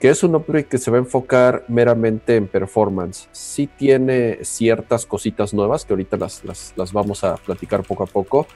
que 0.00 0.08
es 0.08 0.22
un 0.22 0.34
upgrade 0.34 0.66
que 0.66 0.78
se 0.78 0.90
va 0.90 0.98
a 0.98 1.00
enfocar 1.00 1.64
meramente 1.68 2.36
en 2.36 2.46
performance. 2.46 3.28
Sí 3.32 3.66
tiene 3.66 4.44
ciertas 4.44 5.06
cositas 5.06 5.52
nuevas 5.52 5.84
que 5.84 5.92
ahorita 5.92 6.16
las, 6.16 6.92
vamos 6.92 7.24
a 7.24 7.36
platicar 7.36 7.82
poco 7.82 8.04
a 8.04 8.06
poco, 8.06 8.46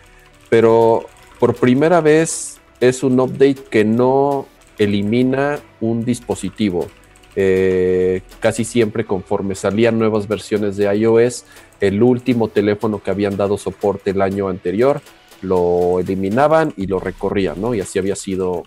pero 0.49 1.07
por 1.41 1.55
primera 1.55 2.01
vez 2.01 2.61
es 2.81 3.03
un 3.03 3.19
update 3.19 3.65
que 3.71 3.85
no 3.85 4.47
elimina 4.79 5.61
un 5.81 6.05
dispositivo, 6.05 6.87
eh, 7.35 8.23
casi 8.41 8.65
siempre 8.65 9.05
conforme 9.05 9.55
salían 9.55 9.99
nuevas 9.99 10.29
versiones 10.29 10.77
de 10.77 10.95
iOS, 10.95 11.45
el 11.81 12.03
último 12.03 12.49
teléfono 12.49 13.03
que 13.03 13.11
habían 13.11 13.37
dado 13.37 13.59
soporte 13.59 14.11
el 14.11 14.23
año 14.23 14.49
anterior 14.49 15.01
lo 15.41 15.99
eliminaban 15.99 16.73
y 16.77 16.87
lo 16.87 17.01
recorrían, 17.01 17.61
¿no? 17.61 17.75
Y 17.75 17.81
así 17.81 17.99
había 17.99 18.15
sido 18.15 18.63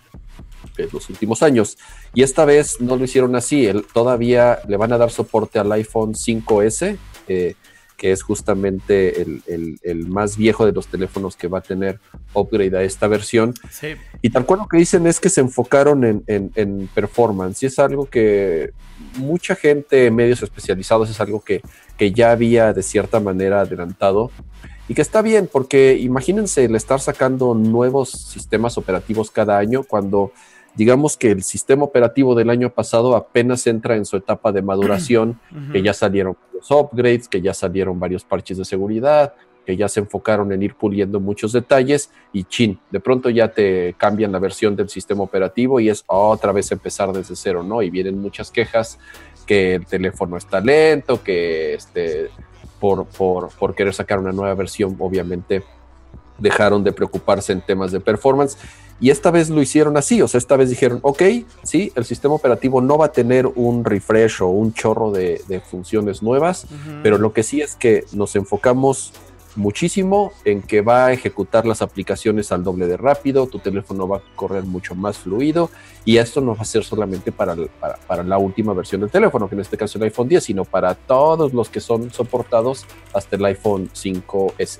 en 0.84 0.90
los 0.92 1.10
últimos 1.10 1.44
años. 1.44 1.78
Y 2.14 2.24
esta 2.24 2.46
vez 2.46 2.80
no 2.82 2.96
lo 2.98 3.04
hicieron 3.04 3.36
así, 3.36 3.70
todavía 3.94 4.60
le 4.68 4.78
van 4.78 4.94
a 4.94 4.98
dar 4.98 5.12
soporte 5.12 5.60
al 5.60 5.72
iPhone 5.72 6.14
5S. 6.14 6.98
Eh, 7.28 7.56
que 7.98 8.12
es 8.12 8.24
justamente 8.24 9.22
el, 9.22 10.08
más 10.08 10.38
viejo 10.38 10.66
de 10.66 10.72
los 10.72 10.88
teléfonos 10.88 11.36
que 11.36 11.48
va 11.48 11.60
a 11.60 11.62
tener 11.62 12.00
upgrade 12.34 12.78
a 12.78 12.84
esta 12.84 13.08
versión. 13.08 13.54
Y 14.22 14.30
tal 14.30 14.46
cual 14.46 14.60
lo 14.62 14.68
que 14.68 14.78
dicen 14.78 15.08
es 15.08 15.20
que 15.20 15.30
se 15.30 15.42
enfocaron 15.42 16.24
en, 16.28 16.90
performance 16.94 17.64
y 17.64 17.66
es 17.68 17.80
algo 17.80 18.06
que 18.06 18.72
mucha 19.18 19.56
gente, 19.56 20.12
medios 20.12 20.44
especializados, 20.44 21.10
es 21.10 21.20
algo 21.20 21.42
que, 21.42 21.62
que 21.98 22.12
ya 22.12 22.32
había 22.32 22.74
de 22.74 22.84
cierta 22.84 23.20
manera 23.20 23.62
adelantado 23.62 24.32
y 24.88 24.94
que 24.94 25.02
está 25.02 25.22
bien 25.22 25.50
porque 25.52 25.98
imagínense 25.98 26.66
el 26.66 26.76
estar 26.76 27.00
sacando 27.00 27.56
nuevos 27.56 28.10
sistemas 28.12 28.78
operativos 28.78 29.32
cada 29.32 29.58
año 29.58 29.84
cuando 29.84 30.32
digamos 30.76 31.18
que 31.18 31.32
el 31.32 31.44
sistema 31.44 31.84
operativo 31.84 32.36
del 32.36 32.50
año 32.50 32.70
pasado 32.70 33.16
apenas 33.16 33.66
entra 33.68 33.96
en 33.96 34.06
su 34.06 34.18
etapa 34.18 34.52
de 34.52 34.62
maduración, 34.62 35.40
que 35.72 35.82
ya 35.82 35.94
salieron 35.94 36.38
los 36.54 36.70
upgrades, 36.72 37.28
que 37.28 37.42
ya 37.42 37.54
salieron 37.54 38.00
varios 38.00 38.24
parches 38.24 38.58
de 38.58 38.66
seguridad, 38.66 39.34
que 39.66 39.76
ya 39.76 39.90
se 39.90 40.00
enfocaron 40.00 40.52
en 40.52 40.62
ir 40.62 40.76
puliendo 40.76 41.20
muchos 41.20 41.52
detalles 41.52 42.12
y 42.32 42.44
chin, 42.44 42.80
de 42.92 43.00
pronto 43.00 43.30
ya 43.30 43.48
te 43.48 43.96
cambian 43.98 44.32
la 44.32 44.40
versión 44.40 44.76
del 44.76 44.90
sistema 44.90 45.24
operativo 45.24 45.80
y 45.80 45.90
es 45.90 46.04
otra 46.08 46.52
vez 46.52 46.72
empezar 46.72 47.12
desde 47.12 47.36
cero, 47.36 47.64
¿no? 47.64 47.82
Y 47.82 47.90
vienen 47.90 48.22
muchas 48.22 48.52
quejas 48.52 49.00
que 49.48 49.76
el 49.76 49.86
teléfono 49.86 50.38
está 50.38 50.60
lento, 50.60 51.24
que 51.24 51.74
este, 51.74 52.30
por, 52.80 53.06
por, 53.08 53.50
por 53.50 53.76
querer 53.76 53.94
sacar 53.94 54.20
una 54.20 54.32
nueva 54.32 54.54
versión, 54.54 54.96
obviamente 55.00 55.64
dejaron 56.38 56.84
de 56.84 56.92
preocuparse 56.92 57.54
en 57.54 57.62
temas 57.62 57.92
de 57.92 58.00
performance 58.00 58.58
y 59.00 59.10
esta 59.10 59.30
vez 59.32 59.50
lo 59.50 59.62
hicieron 59.62 59.98
así, 59.98 60.22
o 60.22 60.28
sea, 60.28 60.38
esta 60.38 60.56
vez 60.56 60.70
dijeron, 60.70 61.00
ok, 61.02 61.22
sí, 61.64 61.92
el 61.96 62.06
sistema 62.06 62.36
operativo 62.36 62.80
no 62.82 62.98
va 62.98 63.08
a 63.08 63.12
tener 63.12 63.46
un 63.46 63.84
refresh 63.84 64.42
o 64.42 64.48
un 64.48 64.74
chorro 64.74 65.12
de, 65.12 65.42
funciones 65.70 66.22
nuevas, 66.22 66.68
pero 67.04 67.18
lo 67.18 67.34
que 67.34 67.44
sí 67.44 67.62
es 67.62 67.76
que 67.76 68.06
nos 68.14 68.36
enfocamos 68.36 69.14
muchísimo 69.56 70.32
en 70.44 70.62
que 70.62 70.82
va 70.82 71.08
a 71.08 71.14
ejecutar 71.14 71.66
las 71.66 71.82
aplicaciones 71.82 72.52
al 72.52 72.64
doble 72.64 72.88
de 72.88 72.98
rápido, 72.98 73.48
tu 73.48 73.60
teléfono 73.60 74.08
va 74.08 74.18
a 74.18 74.22
correr 74.36 74.64
mucho 74.64 74.96
más 74.96 75.18
fluido 75.18 75.70
y 76.04 76.18
esto 76.18 76.42
no 76.42 76.56
va 76.56 76.62
a 76.62 76.66
ser 76.66 76.84
solamente 76.84 77.32
para, 77.32 77.56
para, 77.80 77.96
para, 77.96 78.24
la 78.24 78.38
última 78.38 78.74
versión 78.74 79.02
del 79.02 79.10
teléfono, 79.10 79.48
que 79.48 79.56
en 79.56 79.62
este 79.62 79.78
caso 79.78 79.98
el 79.98 80.06
iPhone 80.06 80.28
10, 80.28 80.44
sino 80.44 80.66
para 80.66 80.94
todos 80.94 81.54
los 81.54 81.70
que 81.70 81.80
son 81.80 82.12
soportados 82.12 82.86
hasta 83.14 83.36
el 83.36 83.46
iPhone 83.46 83.90
5S. 83.94 84.80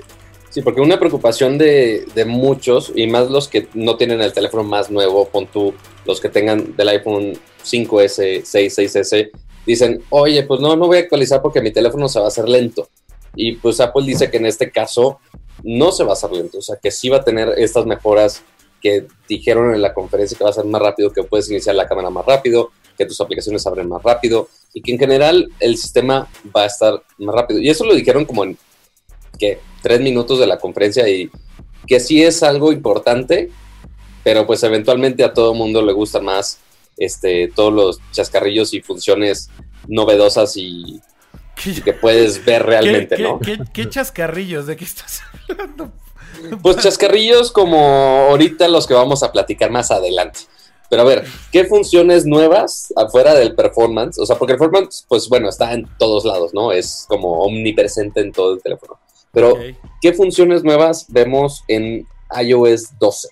Sí, 0.56 0.62
porque 0.62 0.80
una 0.80 0.98
preocupación 0.98 1.58
de, 1.58 2.06
muchos, 2.26 2.94
y 2.96 3.08
más 3.08 3.30
los 3.30 3.50
que 3.50 3.68
no 3.74 3.98
tienen 3.98 4.22
el 4.22 4.32
teléfono 4.32 4.64
más 4.64 4.90
nuevo, 4.90 5.28
pon 5.28 5.48
tú, 5.48 5.74
los 6.06 6.22
que 6.22 6.30
tengan 6.30 6.78
del 6.78 6.88
iPhone 6.88 7.34
5S, 7.62 8.44
6, 8.46 8.78
6S, 8.78 9.32
dicen, 9.66 10.02
oye, 10.12 10.44
pues 10.44 10.62
no, 10.62 10.78
no 10.78 10.88
voy 10.88 10.96
a 10.96 11.00
actualizar 11.02 11.42
porque 11.42 11.60
mi 11.60 11.74
teléfono 11.74 12.08
se 12.08 12.20
va 12.20 12.26
a 12.26 12.28
hacer 12.30 12.48
lento. 12.48 12.88
Y 13.36 13.58
pues 13.58 13.82
Apple 13.82 14.06
dice 14.06 14.32
que 14.32 14.38
en 14.38 14.46
este 14.46 14.72
caso 14.72 15.20
no 15.62 15.92
se 15.92 16.06
va 16.06 16.12
a 16.12 16.14
hacer 16.14 16.32
lento, 16.32 16.60
o 16.60 16.62
sea, 16.62 16.78
que 16.82 16.90
sí 16.90 17.10
va 17.10 17.18
a 17.18 17.26
tener 17.26 17.50
estas 17.58 17.86
mejoras 17.86 18.42
que 18.82 19.08
dijeron 19.28 19.76
en 19.76 19.82
la 19.82 19.94
conferencia 19.94 20.38
que 20.38 20.44
va 20.46 20.52
a 20.52 20.54
ser 20.54 20.64
más 20.64 20.82
rápido, 20.82 21.12
que 21.12 21.24
puedes 21.24 21.50
iniciar 21.50 21.76
la 21.76 21.86
cámara 21.86 22.10
más 22.10 22.26
rápido, 22.26 22.72
que 22.98 23.06
tus 23.06 23.20
aplicaciones 23.20 23.68
abren 23.68 23.90
más 23.90 24.02
rápido 24.02 24.48
y 24.74 24.82
que 24.82 24.94
en 24.94 25.00
general 25.00 25.50
el 25.60 25.76
sistema 25.76 26.30
va 26.56 26.64
a 26.64 26.68
estar 26.68 27.04
más 27.18 27.36
rápido. 27.36 27.60
Y 27.60 27.70
eso 27.70 27.84
lo 27.84 27.94
dijeron 27.94 28.24
como 28.24 28.46
en 28.46 28.58
que 29.38 29.60
tres 29.86 30.02
minutos 30.02 30.40
de 30.40 30.48
la 30.48 30.58
conferencia 30.58 31.08
y 31.08 31.30
que 31.86 32.00
sí 32.00 32.24
es 32.24 32.42
algo 32.42 32.72
importante, 32.72 33.52
pero 34.24 34.48
pues 34.48 34.64
eventualmente 34.64 35.24
a 35.24 35.32
todo 35.32 35.54
mundo 35.54 35.84
le 35.84 35.94
gusta 35.94 36.20
más 36.20 36.58
este, 36.98 37.52
todos 37.56 37.72
los 37.72 38.00
chascarrillos 38.12 38.74
y 38.74 38.82
funciones 38.82 39.52
novedosas 39.88 40.58
y, 40.58 41.00
que 41.84 41.94
puedes 41.94 42.44
ver 42.44 42.66
realmente, 42.66 43.20
¿no? 43.20 43.40
¿qué, 43.40 43.88
chascarrillos? 43.88 44.66
¿De 44.66 44.76
qué 44.76 44.86
estás 44.86 45.22
hablando? 45.48 45.92
Pues 46.64 46.78
chascarrillos 46.78 47.52
como 47.52 47.78
ahorita 48.32 48.68
los 48.68 48.88
que 48.88 48.96
vamos 48.96 49.22
a 49.22 49.32
platicar 49.32 49.70
más 49.70 49.92
adelante. 49.92 50.40
Pero 50.90 51.04
a 51.04 51.06
ver, 51.06 51.26
¿qué 51.52 51.66
funciones 51.66 52.26
nuevas 52.26 52.92
afuera 52.96 53.36
del 53.36 53.54
performance? 53.54 54.18
O 54.18 54.26
sea, 54.26 54.36
porque 54.36 54.54
el 54.54 54.60
performance, 54.60 55.06
pues 55.08 55.30
bueno, 55.30 55.48
está 55.48 55.74
en 55.74 55.88
todos 56.00 56.26
lados, 56.26 56.56
¿no? 56.56 56.72
Es 56.72 57.06
como 57.08 57.42
omnipresente 57.42 58.22
en 58.22 58.32
todo 58.32 58.56
el 58.56 58.64
teléfono. 58.64 59.00
Pero, 59.36 59.54
¿qué 60.02 60.14
funciones 60.14 60.64
nuevas 60.64 61.06
vemos 61.10 61.64
en 61.68 62.08
iOS 62.42 62.98
12? 62.98 63.28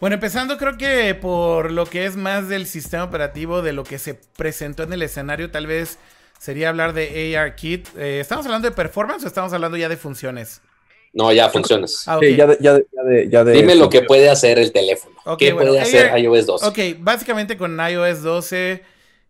Bueno, 0.00 0.14
empezando 0.14 0.56
creo 0.58 0.78
que 0.78 1.14
por 1.14 1.72
lo 1.72 1.86
que 1.86 2.06
es 2.06 2.16
más 2.16 2.48
del 2.48 2.66
sistema 2.66 3.04
operativo, 3.04 3.62
de 3.62 3.72
lo 3.72 3.82
que 3.82 3.98
se 3.98 4.14
presentó 4.14 4.84
en 4.84 4.92
el 4.92 5.02
escenario, 5.02 5.50
tal 5.50 5.66
vez 5.66 5.98
sería 6.38 6.68
hablar 6.68 6.92
de 6.92 7.36
ARKit. 7.36 7.88
Eh, 7.98 8.20
¿Estamos 8.20 8.46
hablando 8.46 8.68
de 8.68 8.74
performance 8.74 9.24
o 9.24 9.26
estamos 9.26 9.52
hablando 9.52 9.76
ya 9.76 9.88
de 9.88 9.96
funciones? 9.96 10.60
No, 11.12 11.32
ya 11.32 11.48
funciones. 11.48 12.04
Ah, 12.06 12.20
ya 12.22 12.46
de, 12.46 13.52
Dime 13.52 13.74
lo 13.74 13.88
que 13.88 14.02
puede 14.02 14.30
hacer 14.30 14.58
el 14.58 14.70
teléfono. 14.70 15.16
¿Qué 15.36 15.52
puede 15.52 15.80
hacer 15.80 16.16
iOS 16.16 16.46
12? 16.46 16.66
Ok, 16.66 16.78
básicamente 17.00 17.56
con 17.56 17.76
iOS 17.80 18.22
12 18.22 18.82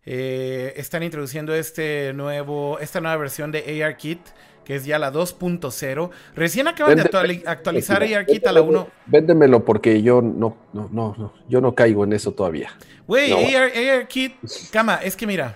eh, 0.05 0.73
están 0.75 1.01
introduciendo 1.01 1.55
este 1.55 2.13
nuevo, 2.13 2.77
esta 2.79 3.01
nueva 3.01 3.17
versión 3.17 3.51
de 3.51 3.83
ARKit 3.83 4.19
que 4.67 4.75
es 4.75 4.83
ya 4.83 4.99
la 4.99 5.13
2.0. 5.13 6.09
Recién 6.35 6.67
acaban 6.67 6.97
de 6.97 7.43
actualizar 7.45 8.03
ARKit 8.03 8.45
a 8.47 8.51
la 8.51 8.61
1. 8.61 8.89
Véndemelo 9.05 9.63
porque 9.63 10.01
yo 10.01 10.21
no, 10.21 10.57
no, 10.73 10.89
no, 10.91 11.33
yo 11.47 11.61
no 11.61 11.73
caigo 11.73 12.03
en 12.03 12.11
eso 12.11 12.33
todavía. 12.33 12.71
Güey, 13.07 13.55
ARKit, 13.55 14.35
cama, 14.69 14.95
es 14.95 15.15
que 15.15 15.25
mira, 15.25 15.55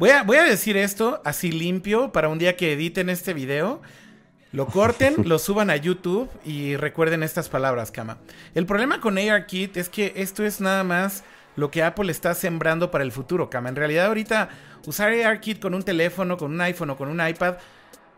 voy 0.00 0.10
a, 0.10 0.24
voy 0.24 0.38
a 0.38 0.42
decir 0.42 0.76
esto 0.76 1.20
así 1.24 1.52
limpio 1.52 2.10
para 2.10 2.28
un 2.28 2.40
día 2.40 2.56
que 2.56 2.72
editen 2.72 3.10
este 3.10 3.32
video. 3.32 3.80
Lo 4.50 4.66
corten, 4.66 5.14
lo 5.24 5.38
suban 5.38 5.70
a 5.70 5.76
YouTube 5.76 6.28
y 6.44 6.74
recuerden 6.74 7.22
estas 7.22 7.48
palabras, 7.48 7.92
cama. 7.92 8.18
El 8.56 8.66
problema 8.66 9.00
con 9.00 9.18
ARKit 9.18 9.76
es 9.76 9.88
que 9.88 10.14
esto 10.16 10.44
es 10.44 10.60
nada 10.60 10.82
más 10.82 11.22
lo 11.54 11.70
que 11.70 11.84
Apple 11.84 12.10
está 12.10 12.34
sembrando 12.34 12.90
para 12.90 13.04
el 13.04 13.12
futuro, 13.12 13.48
cama. 13.50 13.68
En 13.68 13.76
realidad 13.76 14.06
ahorita 14.06 14.48
usar 14.84 15.12
ARKit 15.12 15.60
con 15.60 15.74
un 15.74 15.84
teléfono, 15.84 16.36
con 16.36 16.50
un 16.50 16.60
iPhone 16.60 16.90
o 16.90 16.96
con 16.96 17.08
un 17.08 17.24
iPad 17.24 17.54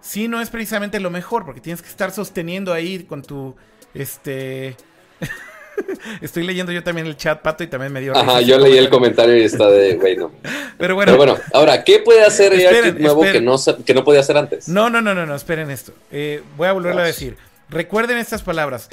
sí 0.00 0.28
no 0.28 0.40
es 0.40 0.50
precisamente 0.50 1.00
lo 1.00 1.11
mejor, 1.11 1.45
porque 1.45 1.61
tienes 1.61 1.83
que 1.83 1.88
estar 1.88 2.11
sosteniendo 2.11 2.73
ahí 2.73 3.05
con 3.05 3.23
tu, 3.23 3.57
este... 3.95 4.76
Estoy 6.21 6.43
leyendo 6.43 6.73
yo 6.73 6.83
también 6.83 7.07
el 7.07 7.17
chat, 7.17 7.40
Pato, 7.40 7.62
y 7.62 7.69
también 7.69 7.93
me 7.93 8.00
dio... 8.00 8.17
Ajá, 8.17 8.40
yo 8.40 8.59
leí 8.59 8.76
el 8.76 8.88
comentario 8.88 9.37
y 9.37 9.45
está 9.45 9.71
de, 9.71 9.95
güey, 9.95 10.17
no. 10.17 10.33
Pero 10.78 10.95
bueno. 10.97 11.17
bueno, 11.17 11.37
ahora, 11.52 11.85
¿qué 11.85 12.00
puede 12.00 12.25
hacer 12.25 12.52
ARKit 12.52 12.99
nuevo 12.99 13.23
que 13.23 13.40
no, 13.40 13.57
que 13.85 13.95
no 13.95 14.05
podía 14.05 14.21
hacer 14.21 14.37
antes? 14.37 14.69
No, 14.69 14.90
no, 14.90 15.00
no, 15.00 15.14
no, 15.14 15.25
no, 15.25 15.35
esperen 15.35 15.71
esto. 15.71 15.93
Eh, 16.11 16.43
voy 16.57 16.69
a 16.69 16.73
volverlo 16.73 17.00
a 17.00 17.05
decir. 17.05 17.37
Recuerden 17.69 18.19
estas 18.19 18.43
palabras. 18.43 18.88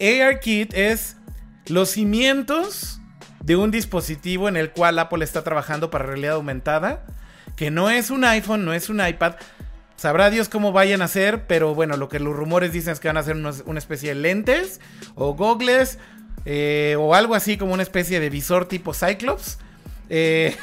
ARKit 0.00 0.72
es 0.74 1.16
los 1.66 1.90
cimientos 1.90 3.00
de 3.42 3.56
un 3.56 3.70
dispositivo 3.70 4.48
en 4.48 4.56
el 4.56 4.70
cual 4.70 4.98
Apple 4.98 5.24
está 5.24 5.42
trabajando 5.42 5.90
para 5.90 6.06
realidad 6.06 6.34
aumentada, 6.34 7.04
que 7.56 7.70
no 7.70 7.90
es 7.90 8.10
un 8.10 8.24
iPhone, 8.24 8.64
no 8.64 8.72
es 8.72 8.88
un 8.88 9.04
iPad, 9.06 9.34
Sabrá 10.00 10.30
Dios 10.30 10.48
cómo 10.48 10.72
vayan 10.72 11.02
a 11.02 11.04
hacer, 11.04 11.42
pero 11.46 11.74
bueno, 11.74 11.98
lo 11.98 12.08
que 12.08 12.20
los 12.20 12.34
rumores 12.34 12.72
dicen 12.72 12.94
es 12.94 13.00
que 13.00 13.08
van 13.08 13.18
a 13.18 13.20
hacer 13.20 13.36
una 13.36 13.78
especie 13.78 14.08
de 14.08 14.14
lentes 14.14 14.80
o 15.14 15.34
gogles 15.34 15.98
eh, 16.46 16.96
o 16.98 17.14
algo 17.14 17.34
así 17.34 17.58
como 17.58 17.74
una 17.74 17.82
especie 17.82 18.18
de 18.18 18.30
visor 18.30 18.66
tipo 18.66 18.94
Cyclops. 18.94 19.58
Eh, 20.08 20.56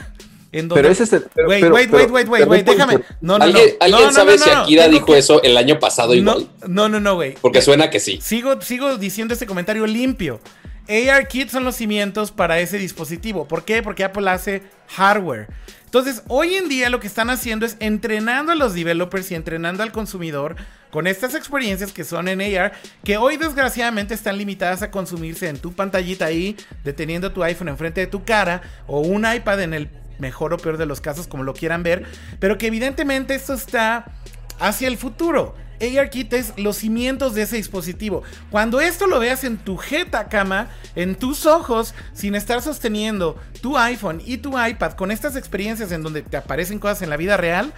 en 0.51 0.67
donde... 0.67 0.81
Pero 0.81 0.91
ese 0.91 1.03
es 1.03 1.13
el. 1.13 1.27
wait, 1.45 1.63
wait, 1.65 1.93
wait, 1.93 2.09
wait, 2.09 2.47
wait, 2.47 2.65
déjame. 2.65 2.95
No, 3.21 3.37
no, 3.37 3.43
¿Alguien, 3.43 3.75
¿alguien 3.79 4.11
sabe 4.11 4.39
si 4.39 4.49
Akira 4.49 4.87
dijo 4.87 5.15
eso 5.15 5.39
el 5.43 5.55
año 5.55 5.77
pasado 5.77 6.15
igual? 6.15 6.49
No, 6.67 6.89
no, 6.89 6.99
no, 6.99 7.13
güey. 7.13 7.35
Porque 7.39 7.61
suena 7.61 7.91
que 7.91 7.99
sí. 7.99 8.17
Sigo, 8.19 8.59
sigo 8.63 8.97
diciendo 8.97 9.35
este 9.35 9.45
comentario 9.45 9.85
limpio. 9.85 10.41
ARKit 10.89 11.49
son 11.49 11.63
los 11.63 11.75
cimientos 11.75 12.31
para 12.31 12.59
ese 12.59 12.79
dispositivo. 12.79 13.47
¿Por 13.47 13.65
qué? 13.65 13.83
Porque 13.83 14.03
Apple 14.03 14.27
hace 14.31 14.63
hardware. 14.87 15.47
Entonces, 15.87 16.21
hoy 16.27 16.55
en 16.55 16.67
día 16.67 16.89
lo 16.89 16.99
que 16.99 17.07
están 17.07 17.29
haciendo 17.29 17.65
es 17.65 17.77
entrenando 17.79 18.51
a 18.51 18.55
los 18.55 18.73
developers 18.73 19.31
y 19.31 19.35
entrenando 19.35 19.83
al 19.83 19.93
consumidor 19.93 20.57
con 20.91 21.07
estas 21.07 21.33
experiencias 21.33 21.93
que 21.93 22.03
son 22.03 22.27
en 22.27 22.41
AR, 22.41 22.73
que 23.05 23.15
hoy 23.15 23.37
desgraciadamente 23.37 24.13
están 24.13 24.37
limitadas 24.37 24.81
a 24.81 24.91
consumirse 24.91 25.47
en 25.47 25.59
tu 25.59 25.71
pantallita 25.71 26.25
ahí, 26.25 26.57
deteniendo 26.83 27.31
tu 27.31 27.41
iPhone 27.41 27.69
enfrente 27.69 28.01
de 28.01 28.07
tu 28.07 28.25
cara, 28.25 28.61
o 28.85 28.99
un 28.99 29.25
iPad 29.25 29.61
en 29.61 29.73
el 29.73 29.89
mejor 30.19 30.53
o 30.53 30.57
peor 30.57 30.77
de 30.77 30.85
los 30.85 30.99
casos, 30.99 31.25
como 31.25 31.43
lo 31.43 31.53
quieran 31.53 31.83
ver, 31.83 32.05
pero 32.39 32.57
que 32.57 32.67
evidentemente 32.67 33.33
esto 33.33 33.53
está 33.53 34.11
hacia 34.59 34.89
el 34.89 34.97
futuro. 34.97 35.55
ARKit 35.81 36.33
es 36.33 36.53
los 36.57 36.77
cimientos 36.77 37.33
de 37.33 37.43
ese 37.43 37.57
dispositivo. 37.57 38.23
Cuando 38.49 38.81
esto 38.81 39.07
lo 39.07 39.19
veas 39.19 39.43
en 39.43 39.57
tu 39.57 39.77
jeta 39.77 40.27
cama, 40.27 40.69
en 40.95 41.15
tus 41.15 41.45
ojos, 41.45 41.93
sin 42.13 42.35
estar 42.35 42.61
sosteniendo 42.61 43.37
tu 43.61 43.77
iPhone 43.77 44.21
y 44.25 44.37
tu 44.37 44.59
iPad 44.59 44.93
con 44.93 45.11
estas 45.11 45.35
experiencias 45.35 45.91
en 45.91 46.03
donde 46.03 46.21
te 46.21 46.37
aparecen 46.37 46.79
cosas 46.79 47.01
en 47.01 47.09
la 47.09 47.17
vida 47.17 47.37
real, 47.37 47.73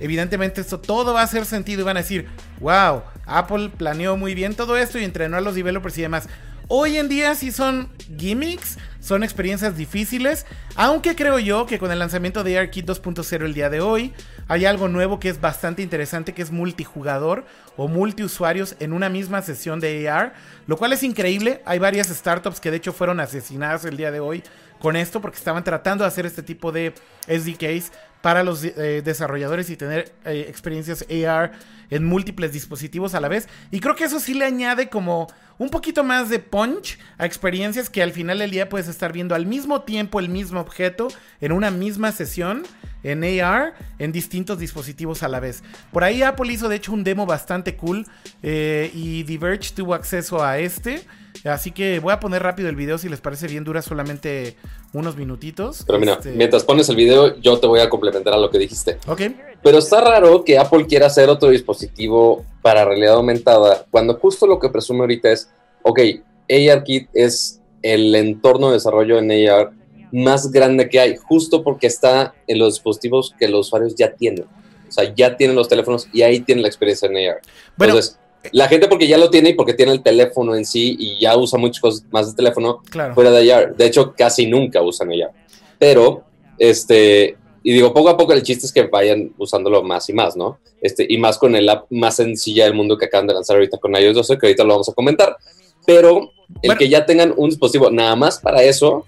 evidentemente 0.00 0.60
esto 0.60 0.80
todo 0.80 1.14
va 1.14 1.20
a 1.20 1.24
hacer 1.24 1.44
sentido 1.44 1.82
y 1.82 1.84
van 1.84 1.96
a 1.96 2.02
decir, 2.02 2.28
wow, 2.60 3.02
Apple 3.26 3.70
planeó 3.76 4.16
muy 4.16 4.34
bien 4.34 4.54
todo 4.54 4.76
esto 4.76 4.98
y 4.98 5.04
entrenó 5.04 5.36
a 5.36 5.40
los 5.40 5.54
developers 5.54 5.98
y 5.98 6.02
demás. 6.02 6.28
Hoy 6.68 6.96
en 6.96 7.10
día 7.10 7.34
sí 7.34 7.52
son 7.52 7.90
gimmicks, 8.18 8.78
son 8.98 9.22
experiencias 9.22 9.76
difíciles, 9.76 10.46
aunque 10.76 11.14
creo 11.14 11.38
yo 11.38 11.66
que 11.66 11.78
con 11.78 11.92
el 11.92 11.98
lanzamiento 11.98 12.42
de 12.42 12.58
ARKit 12.58 12.86
2.0 12.86 13.44
el 13.44 13.52
día 13.52 13.68
de 13.68 13.82
hoy 13.82 14.14
hay 14.48 14.64
algo 14.64 14.88
nuevo 14.88 15.20
que 15.20 15.28
es 15.28 15.42
bastante 15.42 15.82
interesante, 15.82 16.32
que 16.32 16.40
es 16.40 16.50
multijugador 16.50 17.44
o 17.76 17.86
multiusuarios 17.86 18.76
en 18.80 18.94
una 18.94 19.10
misma 19.10 19.42
sesión 19.42 19.78
de 19.78 20.08
AR, 20.08 20.32
lo 20.66 20.78
cual 20.78 20.94
es 20.94 21.02
increíble. 21.02 21.60
Hay 21.66 21.78
varias 21.78 22.08
startups 22.08 22.60
que 22.60 22.70
de 22.70 22.78
hecho 22.78 22.94
fueron 22.94 23.20
asesinadas 23.20 23.84
el 23.84 23.98
día 23.98 24.10
de 24.10 24.20
hoy 24.20 24.42
con 24.84 24.96
esto 24.96 25.22
porque 25.22 25.38
estaban 25.38 25.64
tratando 25.64 26.04
de 26.04 26.08
hacer 26.08 26.26
este 26.26 26.42
tipo 26.42 26.70
de 26.70 26.92
SDKs 27.26 27.90
para 28.20 28.42
los 28.42 28.62
eh, 28.62 29.00
desarrolladores 29.02 29.70
y 29.70 29.78
tener 29.78 30.14
eh, 30.26 30.44
experiencias 30.46 31.06
AR 31.08 31.52
en 31.88 32.04
múltiples 32.04 32.52
dispositivos 32.52 33.14
a 33.14 33.20
la 33.20 33.28
vez. 33.28 33.48
Y 33.70 33.80
creo 33.80 33.94
que 33.94 34.04
eso 34.04 34.20
sí 34.20 34.34
le 34.34 34.44
añade 34.44 34.90
como 34.90 35.26
un 35.56 35.70
poquito 35.70 36.04
más 36.04 36.28
de 36.28 36.38
punch 36.38 36.98
a 37.16 37.24
experiencias 37.24 37.88
que 37.88 38.02
al 38.02 38.12
final 38.12 38.40
del 38.40 38.50
día 38.50 38.68
puedes 38.68 38.86
estar 38.86 39.10
viendo 39.10 39.34
al 39.34 39.46
mismo 39.46 39.84
tiempo 39.84 40.20
el 40.20 40.28
mismo 40.28 40.60
objeto 40.60 41.08
en 41.40 41.52
una 41.52 41.70
misma 41.70 42.12
sesión 42.12 42.64
en 43.04 43.24
AR 43.40 43.72
en 43.98 44.12
distintos 44.12 44.58
dispositivos 44.58 45.22
a 45.22 45.28
la 45.28 45.40
vez. 45.40 45.62
Por 45.92 46.04
ahí 46.04 46.22
Apple 46.22 46.52
hizo 46.52 46.68
de 46.68 46.76
hecho 46.76 46.92
un 46.92 47.04
demo 47.04 47.24
bastante 47.24 47.74
cool 47.74 48.06
eh, 48.42 48.90
y 48.92 49.22
Diverge 49.22 49.72
tuvo 49.74 49.94
acceso 49.94 50.44
a 50.44 50.58
este. 50.58 51.06
Así 51.44 51.72
que 51.72 51.98
voy 51.98 52.12
a 52.12 52.20
poner 52.20 52.42
rápido 52.42 52.68
el 52.68 52.76
video 52.76 52.96
si 52.96 53.08
les 53.08 53.20
parece 53.20 53.48
bien, 53.48 53.64
dura 53.64 53.82
solamente 53.82 54.56
unos 54.92 55.16
minutitos. 55.16 55.84
Pero 55.86 55.98
mira, 55.98 56.14
Este, 56.14 56.32
mientras 56.32 56.64
pones 56.64 56.88
el 56.88 56.96
video, 56.96 57.38
yo 57.40 57.58
te 57.58 57.66
voy 57.66 57.80
a 57.80 57.90
complementar 57.90 58.32
a 58.32 58.38
lo 58.38 58.48
que 58.50 58.58
dijiste. 58.58 58.98
Ok. 59.06 59.22
Pero 59.62 59.78
está 59.78 60.00
raro 60.00 60.44
que 60.44 60.58
Apple 60.58 60.86
quiera 60.86 61.06
hacer 61.06 61.28
otro 61.28 61.50
dispositivo 61.50 62.44
para 62.62 62.84
realidad 62.84 63.14
aumentada, 63.14 63.86
cuando 63.90 64.14
justo 64.14 64.46
lo 64.46 64.58
que 64.58 64.68
presume 64.68 65.00
ahorita 65.00 65.30
es, 65.32 65.50
ok, 65.82 66.00
ARKit 66.48 67.08
es 67.12 67.60
el 67.82 68.14
entorno 68.14 68.68
de 68.68 68.74
desarrollo 68.74 69.18
en 69.18 69.30
AR 69.30 69.72
más 70.12 70.50
grande 70.52 70.88
que 70.88 71.00
hay, 71.00 71.16
justo 71.16 71.62
porque 71.62 71.86
está 71.86 72.34
en 72.46 72.58
los 72.58 72.74
dispositivos 72.74 73.34
que 73.38 73.48
los 73.48 73.66
usuarios 73.66 73.94
ya 73.96 74.14
tienen. 74.14 74.44
O 74.88 74.92
sea, 74.92 75.12
ya 75.14 75.36
tienen 75.36 75.56
los 75.56 75.68
teléfonos 75.68 76.08
y 76.12 76.22
ahí 76.22 76.40
tienen 76.40 76.62
la 76.62 76.68
experiencia 76.68 77.08
en 77.08 77.16
AR. 77.16 77.40
Bueno, 77.76 77.94
Entonces, 77.94 78.18
la 78.52 78.68
gente 78.68 78.88
porque 78.88 79.08
ya 79.08 79.18
lo 79.18 79.30
tiene 79.30 79.50
y 79.50 79.54
porque 79.54 79.74
tiene 79.74 79.92
el 79.92 80.02
teléfono 80.02 80.54
en 80.54 80.64
sí 80.64 80.96
y 80.98 81.20
ya 81.20 81.36
usa 81.36 81.58
muchas 81.58 81.80
cosas 81.80 82.04
más 82.10 82.30
de 82.30 82.36
teléfono, 82.36 82.82
claro. 82.90 83.14
fuera 83.14 83.30
de 83.30 83.52
AR. 83.52 83.76
De 83.76 83.86
hecho, 83.86 84.14
casi 84.16 84.46
nunca 84.46 84.82
usan 84.82 85.10
AR. 85.10 85.32
Pero, 85.78 86.24
este, 86.58 87.36
y 87.62 87.72
digo, 87.72 87.92
poco 87.92 88.10
a 88.10 88.16
poco 88.16 88.32
el 88.32 88.42
chiste 88.42 88.66
es 88.66 88.72
que 88.72 88.82
vayan 88.82 89.32
usándolo 89.38 89.82
más 89.82 90.08
y 90.08 90.12
más, 90.12 90.36
¿no? 90.36 90.58
Este, 90.80 91.06
y 91.08 91.18
más 91.18 91.38
con 91.38 91.56
el 91.56 91.68
app 91.68 91.90
más 91.90 92.16
sencilla 92.16 92.64
del 92.64 92.74
mundo 92.74 92.98
que 92.98 93.06
acaban 93.06 93.26
de 93.26 93.34
lanzar 93.34 93.56
ahorita 93.56 93.78
con 93.78 93.94
iOS 93.94 94.14
12, 94.14 94.38
que 94.38 94.46
ahorita 94.46 94.64
lo 94.64 94.70
vamos 94.70 94.88
a 94.88 94.92
comentar. 94.92 95.36
Pero 95.86 96.30
el 96.62 96.68
Bueno. 96.68 96.78
que 96.78 96.88
ya 96.88 97.06
tengan 97.06 97.32
un 97.36 97.50
dispositivo 97.50 97.90
nada 97.90 98.16
más 98.16 98.38
para 98.38 98.62
eso, 98.62 99.06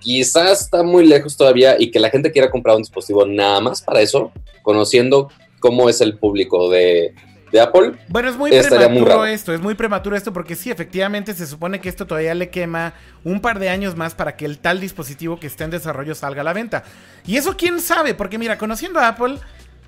quizás 0.00 0.62
está 0.62 0.82
muy 0.82 1.06
lejos 1.06 1.36
todavía 1.36 1.76
y 1.78 1.90
que 1.90 2.00
la 2.00 2.10
gente 2.10 2.32
quiera 2.32 2.50
comprar 2.50 2.76
un 2.76 2.82
dispositivo 2.82 3.26
nada 3.26 3.60
más 3.60 3.82
para 3.82 4.00
eso, 4.00 4.32
conociendo 4.62 5.28
cómo 5.60 5.88
es 5.88 6.00
el 6.00 6.18
público 6.18 6.68
de, 6.68 7.14
de 7.54 7.60
Apple. 7.60 7.92
Bueno, 8.08 8.28
es 8.28 8.36
muy 8.36 8.50
prematuro 8.50 9.04
raro. 9.04 9.26
esto, 9.26 9.54
es 9.54 9.60
muy 9.60 9.76
prematuro 9.76 10.16
esto 10.16 10.32
porque 10.32 10.56
sí, 10.56 10.72
efectivamente 10.72 11.32
se 11.34 11.46
supone 11.46 11.80
que 11.80 11.88
esto 11.88 12.04
todavía 12.04 12.34
le 12.34 12.50
quema 12.50 12.94
un 13.22 13.40
par 13.40 13.60
de 13.60 13.68
años 13.68 13.96
más 13.96 14.16
para 14.16 14.36
que 14.36 14.44
el 14.44 14.58
tal 14.58 14.80
dispositivo 14.80 15.38
que 15.38 15.46
está 15.46 15.62
en 15.62 15.70
desarrollo 15.70 16.16
salga 16.16 16.40
a 16.40 16.44
la 16.44 16.52
venta. 16.52 16.82
Y 17.24 17.36
eso 17.36 17.56
quién 17.56 17.80
sabe, 17.80 18.14
porque 18.14 18.38
mira, 18.38 18.58
conociendo 18.58 18.98
a 18.98 19.06
Apple, 19.06 19.38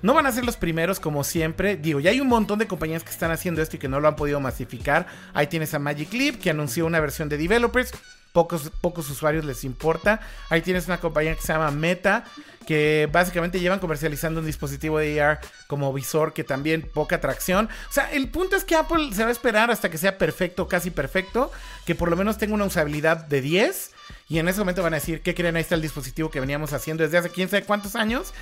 no 0.01 0.13
van 0.13 0.25
a 0.27 0.31
ser 0.31 0.45
los 0.45 0.55
primeros 0.55 1.01
como 1.01 1.25
siempre. 1.25 1.75
Digo, 1.75 1.99
ya 1.99 2.11
hay 2.11 2.21
un 2.21 2.29
montón 2.29 2.57
de 2.57 2.67
compañías 2.67 3.03
que 3.03 3.11
están 3.11 3.31
haciendo 3.31 3.61
esto 3.61 3.75
y 3.75 3.79
que 3.79 3.89
no 3.89 3.99
lo 3.99 4.07
han 4.07 4.15
podido 4.15 4.39
masificar. 4.39 5.05
Ahí 5.33 5.47
tienes 5.47 5.73
a 5.73 5.79
Magic 5.79 6.13
Leap 6.13 6.39
que 6.39 6.49
anunció 6.49 6.85
una 6.85 7.01
versión 7.01 7.27
de 7.27 7.37
developers. 7.37 7.91
Pocos, 8.31 8.71
pocos 8.81 9.09
usuarios 9.09 9.43
les 9.43 9.65
importa. 9.65 10.21
Ahí 10.49 10.61
tienes 10.61 10.85
una 10.87 10.99
compañía 10.99 11.35
que 11.35 11.41
se 11.41 11.51
llama 11.51 11.71
Meta, 11.71 12.23
que 12.67 13.09
básicamente 13.11 13.59
llevan 13.59 13.79
comercializando 13.79 14.41
un 14.41 14.45
dispositivo 14.45 14.99
de 14.99 15.19
AR 15.21 15.39
como 15.65 15.91
visor 15.93 16.33
que 16.33 16.43
también 16.43 16.83
poca 16.93 17.15
atracción. 17.15 17.69
O 17.89 17.93
sea, 17.93 18.11
el 18.11 18.29
punto 18.29 18.55
es 18.55 18.63
que 18.63 18.75
Apple 18.75 19.09
se 19.13 19.23
va 19.23 19.29
a 19.29 19.31
esperar 19.31 19.71
hasta 19.71 19.89
que 19.89 19.97
sea 19.97 20.19
perfecto, 20.19 20.67
casi 20.67 20.91
perfecto, 20.91 21.51
que 21.85 21.95
por 21.95 22.09
lo 22.11 22.15
menos 22.17 22.37
tenga 22.37 22.53
una 22.53 22.65
usabilidad 22.65 23.17
de 23.25 23.41
10. 23.41 23.91
Y 24.29 24.37
en 24.39 24.47
ese 24.49 24.59
momento 24.59 24.83
van 24.83 24.93
a 24.93 24.97
decir, 24.97 25.21
¿qué 25.21 25.33
creen? 25.33 25.55
Ahí 25.55 25.61
está 25.61 25.75
el 25.75 25.81
dispositivo 25.81 26.29
que 26.29 26.39
veníamos 26.41 26.73
haciendo 26.73 27.03
desde 27.03 27.17
hace 27.17 27.29
quién 27.29 27.49
sabe 27.49 27.63
cuántos 27.63 27.95
años. 27.95 28.33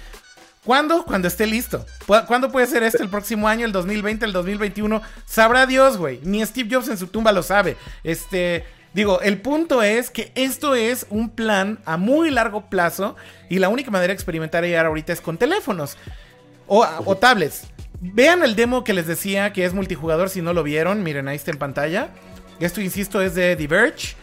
¿Cuándo? 0.63 1.05
Cuando 1.05 1.27
esté 1.27 1.45
listo. 1.45 1.85
¿Cu- 2.07 2.25
¿Cuándo 2.25 2.51
puede 2.51 2.65
ser 2.65 2.81
este? 2.81 3.03
¿El 3.03 3.09
próximo 3.09 3.47
año? 3.47 3.67
¿El 3.67 3.71
2020? 3.71 4.25
¿El 4.25 4.33
2021? 4.33 4.99
Sabrá 5.27 5.67
Dios, 5.67 5.97
güey. 5.97 6.19
Ni 6.23 6.43
Steve 6.43 6.69
Jobs 6.75 6.87
en 6.89 6.97
su 6.97 7.05
tumba 7.07 7.31
lo 7.31 7.43
sabe. 7.43 7.77
Este. 8.03 8.65
Digo, 8.95 9.19
el 9.19 9.41
punto 9.41 9.83
es 9.83 10.09
que 10.09 10.31
esto 10.35 10.73
es 10.73 11.05
un 11.09 11.29
plan 11.29 11.79
a 11.83 11.97
muy 11.97 12.31
largo 12.31 12.69
plazo 12.69 13.17
y 13.49 13.59
la 13.59 13.67
única 13.67 13.91
manera 13.91 14.07
de 14.07 14.13
experimentar 14.13 14.63
AR 14.63 14.85
ahorita 14.85 15.11
es 15.11 15.19
con 15.19 15.37
teléfonos 15.37 15.97
o, 16.65 16.87
o 17.03 17.17
tablets. 17.17 17.67
Vean 17.99 18.41
el 18.41 18.55
demo 18.55 18.85
que 18.85 18.93
les 18.93 19.05
decía 19.05 19.51
que 19.51 19.65
es 19.65 19.73
multijugador 19.73 20.29
si 20.29 20.41
no 20.41 20.53
lo 20.53 20.63
vieron. 20.63 21.03
Miren, 21.03 21.27
ahí 21.27 21.35
está 21.35 21.51
en 21.51 21.57
pantalla. 21.57 22.07
Esto, 22.61 22.79
insisto, 22.79 23.21
es 23.21 23.35
de 23.35 23.57
Diverge. 23.57 24.15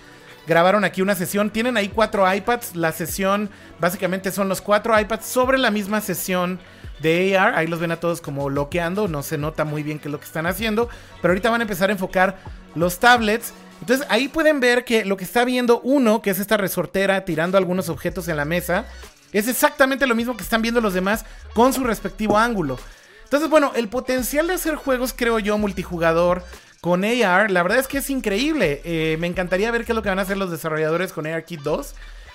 Grabaron 0.47 0.85
aquí 0.85 1.03
una 1.03 1.17
sesión. 1.17 1.51
Tienen 1.51 1.77
ahí 1.77 1.89
cuatro 1.89 2.33
iPads. 2.33 2.75
La 2.75 2.93
sesión 2.93 3.51
básicamente 3.79 4.33
son 4.33 4.49
los 4.49 4.63
cuatro 4.63 4.99
iPads 4.99 5.27
sobre 5.27 5.59
la 5.59 5.71
misma 5.71 6.01
sesión 6.01 6.59
de 7.01 7.37
AR. 7.37 7.57
Ahí 7.57 7.67
los 7.67 7.79
ven 7.79 7.93
a 7.93 8.01
todos 8.01 8.23
como 8.23 8.47
bloqueando. 8.47 9.07
No 9.07 9.23
se 9.23 9.37
nota 9.37 9.67
muy 9.67 9.83
bien 9.83 9.99
qué 9.99 10.09
es 10.09 10.13
lo 10.13 10.19
que 10.19 10.25
están 10.25 10.47
haciendo. 10.47 10.89
Pero 11.21 11.33
ahorita 11.33 11.51
van 11.51 11.61
a 11.61 11.65
empezar 11.65 11.91
a 11.91 11.93
enfocar 11.93 12.39
los 12.75 12.99
tablets. 12.99 13.53
Entonces 13.83 14.07
ahí 14.11 14.29
pueden 14.29 14.61
ver 14.61 14.85
que 14.85 15.05
lo 15.05 15.17
que 15.17 15.25
está 15.25 15.45
viendo 15.45 15.81
uno, 15.81 16.23
que 16.23 16.31
es 16.31 16.39
esta 16.39 16.57
resortera 16.57 17.25
tirando 17.25 17.59
algunos 17.59 17.89
objetos 17.89 18.29
en 18.29 18.37
la 18.37 18.45
mesa, 18.45 18.87
es 19.33 19.49
exactamente 19.49 20.07
lo 20.07 20.15
mismo 20.15 20.37
que 20.37 20.45
están 20.45 20.63
viendo 20.63 20.81
los 20.81 20.95
demás 20.95 21.25
con 21.53 21.73
su 21.73 21.83
respectivo 21.83 22.39
ángulo. 22.39 22.79
Entonces, 23.25 23.51
bueno, 23.51 23.73
el 23.75 23.89
potencial 23.89 24.47
de 24.47 24.55
hacer 24.55 24.77
juegos, 24.77 25.13
creo 25.17 25.41
yo, 25.41 25.59
multijugador 25.59 26.45
con 26.81 27.05
AR, 27.05 27.51
la 27.51 27.65
verdad 27.65 27.81
es 27.81 27.89
que 27.89 27.99
es 27.99 28.09
increíble. 28.09 28.83
Eh, 28.85 29.17
me 29.19 29.27
encantaría 29.27 29.73
ver 29.73 29.85
qué 29.85 29.91
es 29.91 29.97
lo 29.97 30.03
que 30.03 30.11
van 30.11 30.21
a 30.21 30.23
hacer 30.23 30.37
los 30.37 30.53
desarrolladores 30.53 31.13
con 31.13 31.27
ARKit 31.27 31.63
2. 31.63 31.95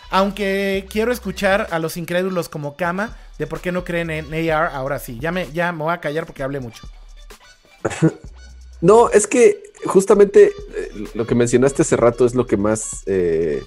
Aunque 0.10 0.86
quiero 0.90 1.14
escuchar 1.14 1.70
a 1.72 1.80
los 1.80 1.96
incrédulos 1.96 2.50
como 2.50 2.76
Kama 2.76 3.16
de 3.38 3.48
por 3.48 3.62
qué 3.62 3.72
no 3.72 3.86
creen 3.86 4.10
en 4.10 4.52
AR 4.52 4.72
ahora 4.74 5.00
sí. 5.00 5.18
Ya 5.22 5.32
me, 5.32 5.50
ya 5.54 5.72
me 5.72 5.86
voy 5.86 5.94
a 5.94 6.02
callar 6.02 6.26
porque 6.26 6.44
hablé 6.44 6.60
mucho. 6.60 6.90
No, 8.80 9.10
es 9.10 9.26
que 9.26 9.67
justamente 9.86 10.52
eh, 10.76 11.08
lo 11.14 11.26
que 11.26 11.36
mencionaste 11.36 11.82
hace 11.82 11.96
rato 11.96 12.26
es 12.26 12.36
lo 12.36 12.46
que 12.46 12.58
más 12.58 13.04
eh, 13.06 13.64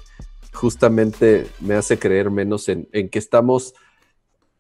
justamente 0.53 1.47
me 1.61 1.75
hace 1.75 1.99
creer 1.99 2.31
menos 2.31 2.69
en, 2.69 2.89
en 2.93 3.09
que 3.09 3.19
estamos 3.19 3.75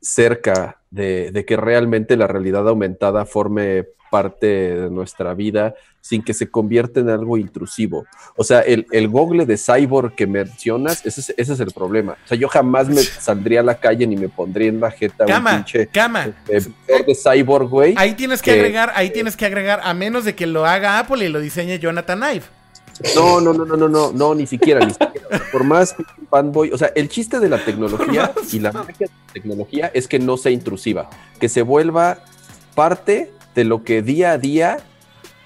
cerca 0.00 0.79
de, 0.90 1.30
de 1.32 1.44
que 1.44 1.56
realmente 1.56 2.16
la 2.16 2.26
realidad 2.26 2.68
aumentada 2.68 3.24
forme 3.24 3.84
parte 4.10 4.46
de 4.46 4.90
nuestra 4.90 5.34
vida 5.34 5.74
sin 6.00 6.22
que 6.24 6.34
se 6.34 6.50
convierta 6.50 6.98
en 6.98 7.10
algo 7.10 7.36
intrusivo. 7.38 8.06
O 8.36 8.42
sea, 8.42 8.58
el, 8.60 8.86
el 8.90 9.06
google 9.06 9.46
de 9.46 9.56
cyborg 9.56 10.16
que 10.16 10.26
mencionas, 10.26 11.06
ese 11.06 11.20
es, 11.20 11.34
ese 11.36 11.52
es 11.52 11.60
el 11.60 11.70
problema. 11.72 12.16
O 12.24 12.26
sea, 12.28 12.36
yo 12.36 12.48
jamás 12.48 12.88
me 12.88 12.96
saldría 13.02 13.60
a 13.60 13.62
la 13.62 13.78
calle 13.78 14.04
ni 14.08 14.16
me 14.16 14.28
pondría 14.28 14.68
en 14.68 14.80
la 14.80 14.90
jeta 14.90 15.24
un 15.26 15.30
Cama, 15.30 15.50
pinche 15.56 15.86
cama. 15.86 16.26
eh, 16.48 16.54
visor 16.88 17.06
de 17.06 17.14
cyborg, 17.14 17.68
güey. 17.68 17.94
Ahí 17.96 18.14
tienes 18.14 18.42
que 18.42 18.50
que- 18.52 18.58
agregar, 18.58 18.90
ahí 18.96 19.10
tienes 19.10 19.36
que 19.36 19.46
agregar, 19.46 19.80
a 19.84 19.94
menos 19.94 20.24
de 20.24 20.34
que 20.34 20.46
lo 20.48 20.66
haga 20.66 20.98
Apple 20.98 21.24
y 21.24 21.28
lo 21.28 21.38
diseñe 21.38 21.78
Jonathan 21.78 22.20
Ive. 22.34 22.46
No, 23.14 23.40
no, 23.40 23.52
no, 23.52 23.64
no, 23.64 23.76
no, 23.76 23.88
no, 23.88 24.12
no, 24.12 24.34
ni 24.34 24.46
siquiera, 24.46 24.84
ni 24.84 24.92
siquiera. 24.92 25.42
Por 25.52 25.64
más 25.64 25.94
fanboy, 26.30 26.70
o 26.72 26.78
sea, 26.78 26.92
el 26.94 27.08
chiste 27.08 27.38
de 27.40 27.48
la 27.48 27.64
tecnología 27.64 28.32
y 28.52 28.58
la 28.58 28.72
magia 28.72 28.94
de 28.98 29.06
la 29.06 29.32
tecnología 29.32 29.90
es 29.94 30.06
que 30.08 30.18
no 30.18 30.36
sea 30.36 30.52
intrusiva, 30.52 31.08
que 31.38 31.48
se 31.48 31.62
vuelva 31.62 32.18
parte 32.74 33.32
de 33.54 33.64
lo 33.64 33.82
que 33.84 34.02
día 34.02 34.32
a 34.32 34.38
día 34.38 34.78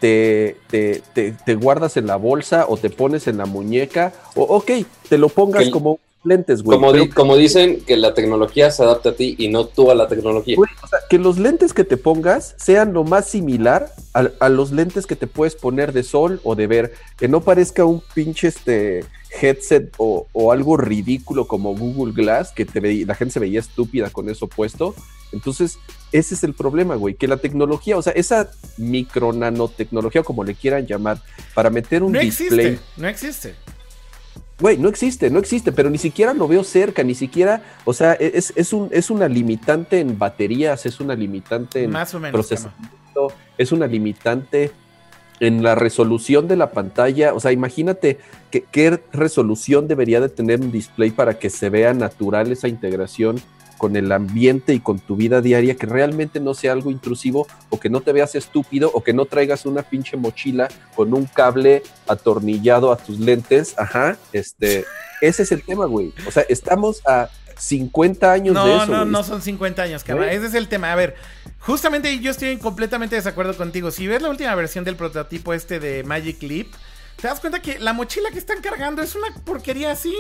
te, 0.01 0.57
te, 0.69 1.03
te- 1.15 1.33
te 1.33 1.55
guardas 1.55 1.97
en 1.97 2.07
la 2.07 2.17
bolsa 2.17 2.67
o 2.69 2.77
te 2.77 2.91
pones 2.91 3.27
en 3.27 3.39
la 3.39 3.47
muñeca, 3.47 4.13
o 4.35 4.43
ok, 4.43 4.71
te 5.09 5.17
lo 5.19 5.29
pongas 5.29 5.65
Que- 5.65 5.71
como 5.71 5.99
lentes, 6.25 6.63
güey. 6.63 6.77
Como, 6.79 6.93
di- 6.93 7.09
como 7.09 7.37
dicen 7.37 7.81
que 7.87 7.97
la 7.97 8.15
tecnología 8.15 8.71
se 8.71 8.83
adapta 8.83 9.11
a 9.11 9.15
ti 9.15 9.35
y 9.39 9.49
no 9.49 9.67
tú 9.67 9.91
a 9.91 9.95
la 9.95 10.09
tecnología. 10.09 10.57
Güey, 10.57 10.71
o 10.83 10.87
sea, 10.87 10.99
que 11.09 11.19
los 11.19 11.39
lentes 11.39 11.73
que 11.73 11.85
te 11.85 11.97
pongas 11.97 12.55
sean 12.59 12.93
lo 12.93 13.05
más 13.05 13.29
similar 13.29 13.93
a, 14.15 14.29
a 14.41 14.49
los 14.49 14.73
lentes 14.73 15.07
que 15.07 15.17
te 15.17 15.27
puedes 15.27 15.55
poner 15.55 15.93
de 15.93 16.03
sol 16.03 16.41
o 16.45 16.55
de 16.55 16.67
ver, 16.67 16.95
que 17.17 17.29
no 17.29 17.41
parezca 17.43 17.85
un 17.85 18.03
pinche 18.15 18.49
este 18.49 19.05
headset 19.41 19.93
o, 19.99 20.27
o 20.33 20.53
algo 20.53 20.77
ridículo 20.77 21.47
como 21.49 21.75
Google 21.77 22.13
Glass, 22.13 22.53
que 22.53 22.65
te 22.65 22.81
veía- 22.81 23.07
la 23.07 23.15
gente 23.15 23.33
se 23.35 23.41
veía 23.41 23.61
estúpida 23.61 24.11
con 24.11 24.29
eso 24.29 24.47
puesto. 24.47 24.95
Entonces, 25.33 25.79
ese 26.13 26.35
es 26.37 26.45
el 26.45 26.55
problema, 26.55 26.95
güey, 26.95 27.15
que 27.15 27.27
la 27.27 27.39
tecnología, 27.39 27.97
o 27.99 28.03
sea, 28.03 28.13
esa 28.13 28.49
micro 28.77 29.33
nanotecnología, 29.33 30.23
como 30.23 30.45
le 30.45 30.55
quieran 30.55 30.87
llamar, 30.87 31.21
para 31.55 31.71
meter 31.71 32.05
un 32.05 32.13
No 32.13 32.21
display. 32.21 32.67
existe, 32.67 32.79
no 32.97 33.09
existe. 33.09 33.55
Güey, 34.61 34.79
no 34.79 34.89
existe, 34.89 35.31
no 35.31 35.41
existe, 35.41 35.73
pero 35.73 35.91
ni 35.91 35.99
siquiera 35.99 36.33
lo 36.33 36.47
veo 36.47 36.63
cerca, 36.63 37.03
ni 37.03 37.15
siquiera, 37.17 37.63
o 37.85 37.93
sea, 37.93 38.13
es, 38.15 38.53
es, 38.55 38.73
un, 38.73 38.89
es 38.93 39.11
una 39.11 39.27
limitante 39.29 39.99
en 39.99 40.17
baterías, 40.17 40.87
es 40.87 41.01
una 41.01 41.15
limitante 41.17 41.83
en 41.85 41.91
Más 41.91 42.15
o 42.15 42.21
menos. 42.21 42.33
procesamiento, 42.33 43.33
es 43.59 43.73
una 43.73 43.89
limitante 43.89 44.71
en 45.41 45.65
la 45.65 45.75
resolución 45.75 46.47
de 46.47 46.55
la 46.55 46.71
pantalla. 46.71 47.35
O 47.35 47.41
sea, 47.41 47.51
imagínate 47.51 48.19
que- 48.53 48.63
qué 48.71 49.01
resolución 49.13 49.89
debería 49.89 50.21
de 50.21 50.29
tener 50.29 50.61
un 50.61 50.71
display 50.71 51.11
para 51.11 51.37
que 51.39 51.51
se 51.51 51.69
vea 51.71 51.93
natural 51.93 52.53
esa 52.53 52.69
integración 52.69 53.41
con 53.85 53.97
el 53.97 54.11
ambiente 54.13 54.73
y 54.73 54.81
con 54.81 54.99
tu 54.99 55.15
vida 55.15 55.43
diaria, 55.43 55.75
que 55.75 55.85
realmente 55.85 56.41
no 56.41 56.55
sea 56.55 56.73
algo 56.73 56.91
intrusivo 56.91 57.47
o 57.69 57.79
que 57.79 57.91
no 57.91 58.01
te 58.01 58.15
veas 58.15 58.35
estúpido 58.35 58.91
o 58.95 59.05
que 59.05 59.13
no 59.13 59.27
traigas 59.27 59.67
una 59.67 59.83
pinche 59.83 60.17
mochila 60.17 60.69
con 60.97 61.13
un 61.13 61.27
cable 61.27 61.83
atornillado 62.09 62.91
a 62.91 62.97
tus 62.97 63.21
lentes. 63.21 63.75
Ajá, 63.77 64.17
este, 64.33 64.87
ese 65.21 65.43
es 65.43 65.53
el 65.53 65.63
tema, 65.63 65.85
güey. 65.85 66.15
O 66.27 66.31
sea, 66.31 66.47
estamos 66.49 67.03
a 67.07 67.29
50 67.59 68.33
años 68.33 68.55
de 68.55 68.75
eso. 68.75 68.87
no, 68.87 69.01
güey. 69.01 69.11
no 69.11 69.23
son 69.23 69.43
50 69.43 69.83
años, 69.83 70.03
cabrón. 70.03 70.29
Güey. 70.29 70.39
Ese 70.39 70.47
es 70.47 70.55
el 70.55 70.69
tema. 70.69 70.91
A 70.91 70.97
ver, 70.97 71.15
justamente 71.61 72.19
yo 72.21 72.31
estoy 72.31 72.57
completamente 72.57 73.17
de 73.17 73.21
desacuerdo 73.21 73.55
contigo. 73.55 73.91
Si 73.91 74.07
ves 74.07 74.23
la 74.23 74.31
última 74.31 74.55
versión 74.55 74.85
del 74.85 74.97
prototipo 74.97 75.53
este 75.53 75.79
de 75.79 76.05
Magic 76.05 76.43
Leap, 76.43 76.69
te 77.21 77.29
das 77.29 77.39
cuenta 77.39 77.61
que 77.61 77.79
la 77.79 77.93
mochila 77.93 78.31
que 78.31 78.39
están 78.39 78.63
cargando 78.63 79.03
es 79.03 79.15
una 79.15 79.27
porquería 79.45 79.91
así. 79.91 80.15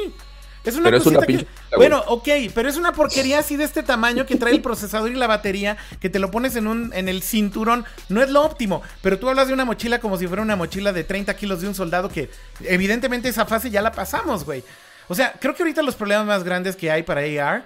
Es 0.64 0.76
una 0.76 0.84
Pero 0.84 0.96
es 0.96 1.06
una 1.06 1.20
que-. 1.20 1.46
Bueno, 1.76 2.02
ok, 2.06 2.28
pero 2.54 2.68
es 2.68 2.76
una 2.76 2.92
porquería 2.92 3.40
así 3.40 3.56
de 3.56 3.64
este 3.64 3.82
tamaño 3.82 4.24
que 4.24 4.36
trae 4.36 4.54
el 4.54 4.62
procesador 4.62 5.10
y 5.10 5.14
la 5.14 5.26
batería, 5.26 5.76
que 6.00 6.08
te 6.08 6.18
lo 6.18 6.30
pones 6.30 6.56
en 6.56 6.66
un 6.66 6.92
en 6.94 7.08
el 7.08 7.22
cinturón. 7.22 7.84
No 8.08 8.22
es 8.22 8.30
lo 8.30 8.42
óptimo, 8.42 8.82
pero 9.02 9.18
tú 9.18 9.28
hablas 9.28 9.48
de 9.48 9.54
una 9.54 9.64
mochila 9.64 10.00
como 10.00 10.16
si 10.16 10.26
fuera 10.26 10.42
una 10.42 10.56
mochila 10.56 10.92
de 10.92 11.04
30 11.04 11.34
kilos 11.36 11.60
de 11.60 11.68
un 11.68 11.74
soldado 11.74 12.08
que 12.08 12.30
evidentemente 12.62 13.28
esa 13.28 13.44
fase 13.44 13.70
ya 13.70 13.82
la 13.82 13.92
pasamos, 13.92 14.44
güey. 14.44 14.64
O 15.08 15.14
sea, 15.14 15.34
creo 15.38 15.54
que 15.54 15.62
ahorita 15.62 15.82
los 15.82 15.96
problemas 15.96 16.26
más 16.26 16.44
grandes 16.44 16.76
que 16.76 16.90
hay 16.90 17.02
para 17.02 17.20
AR, 17.20 17.64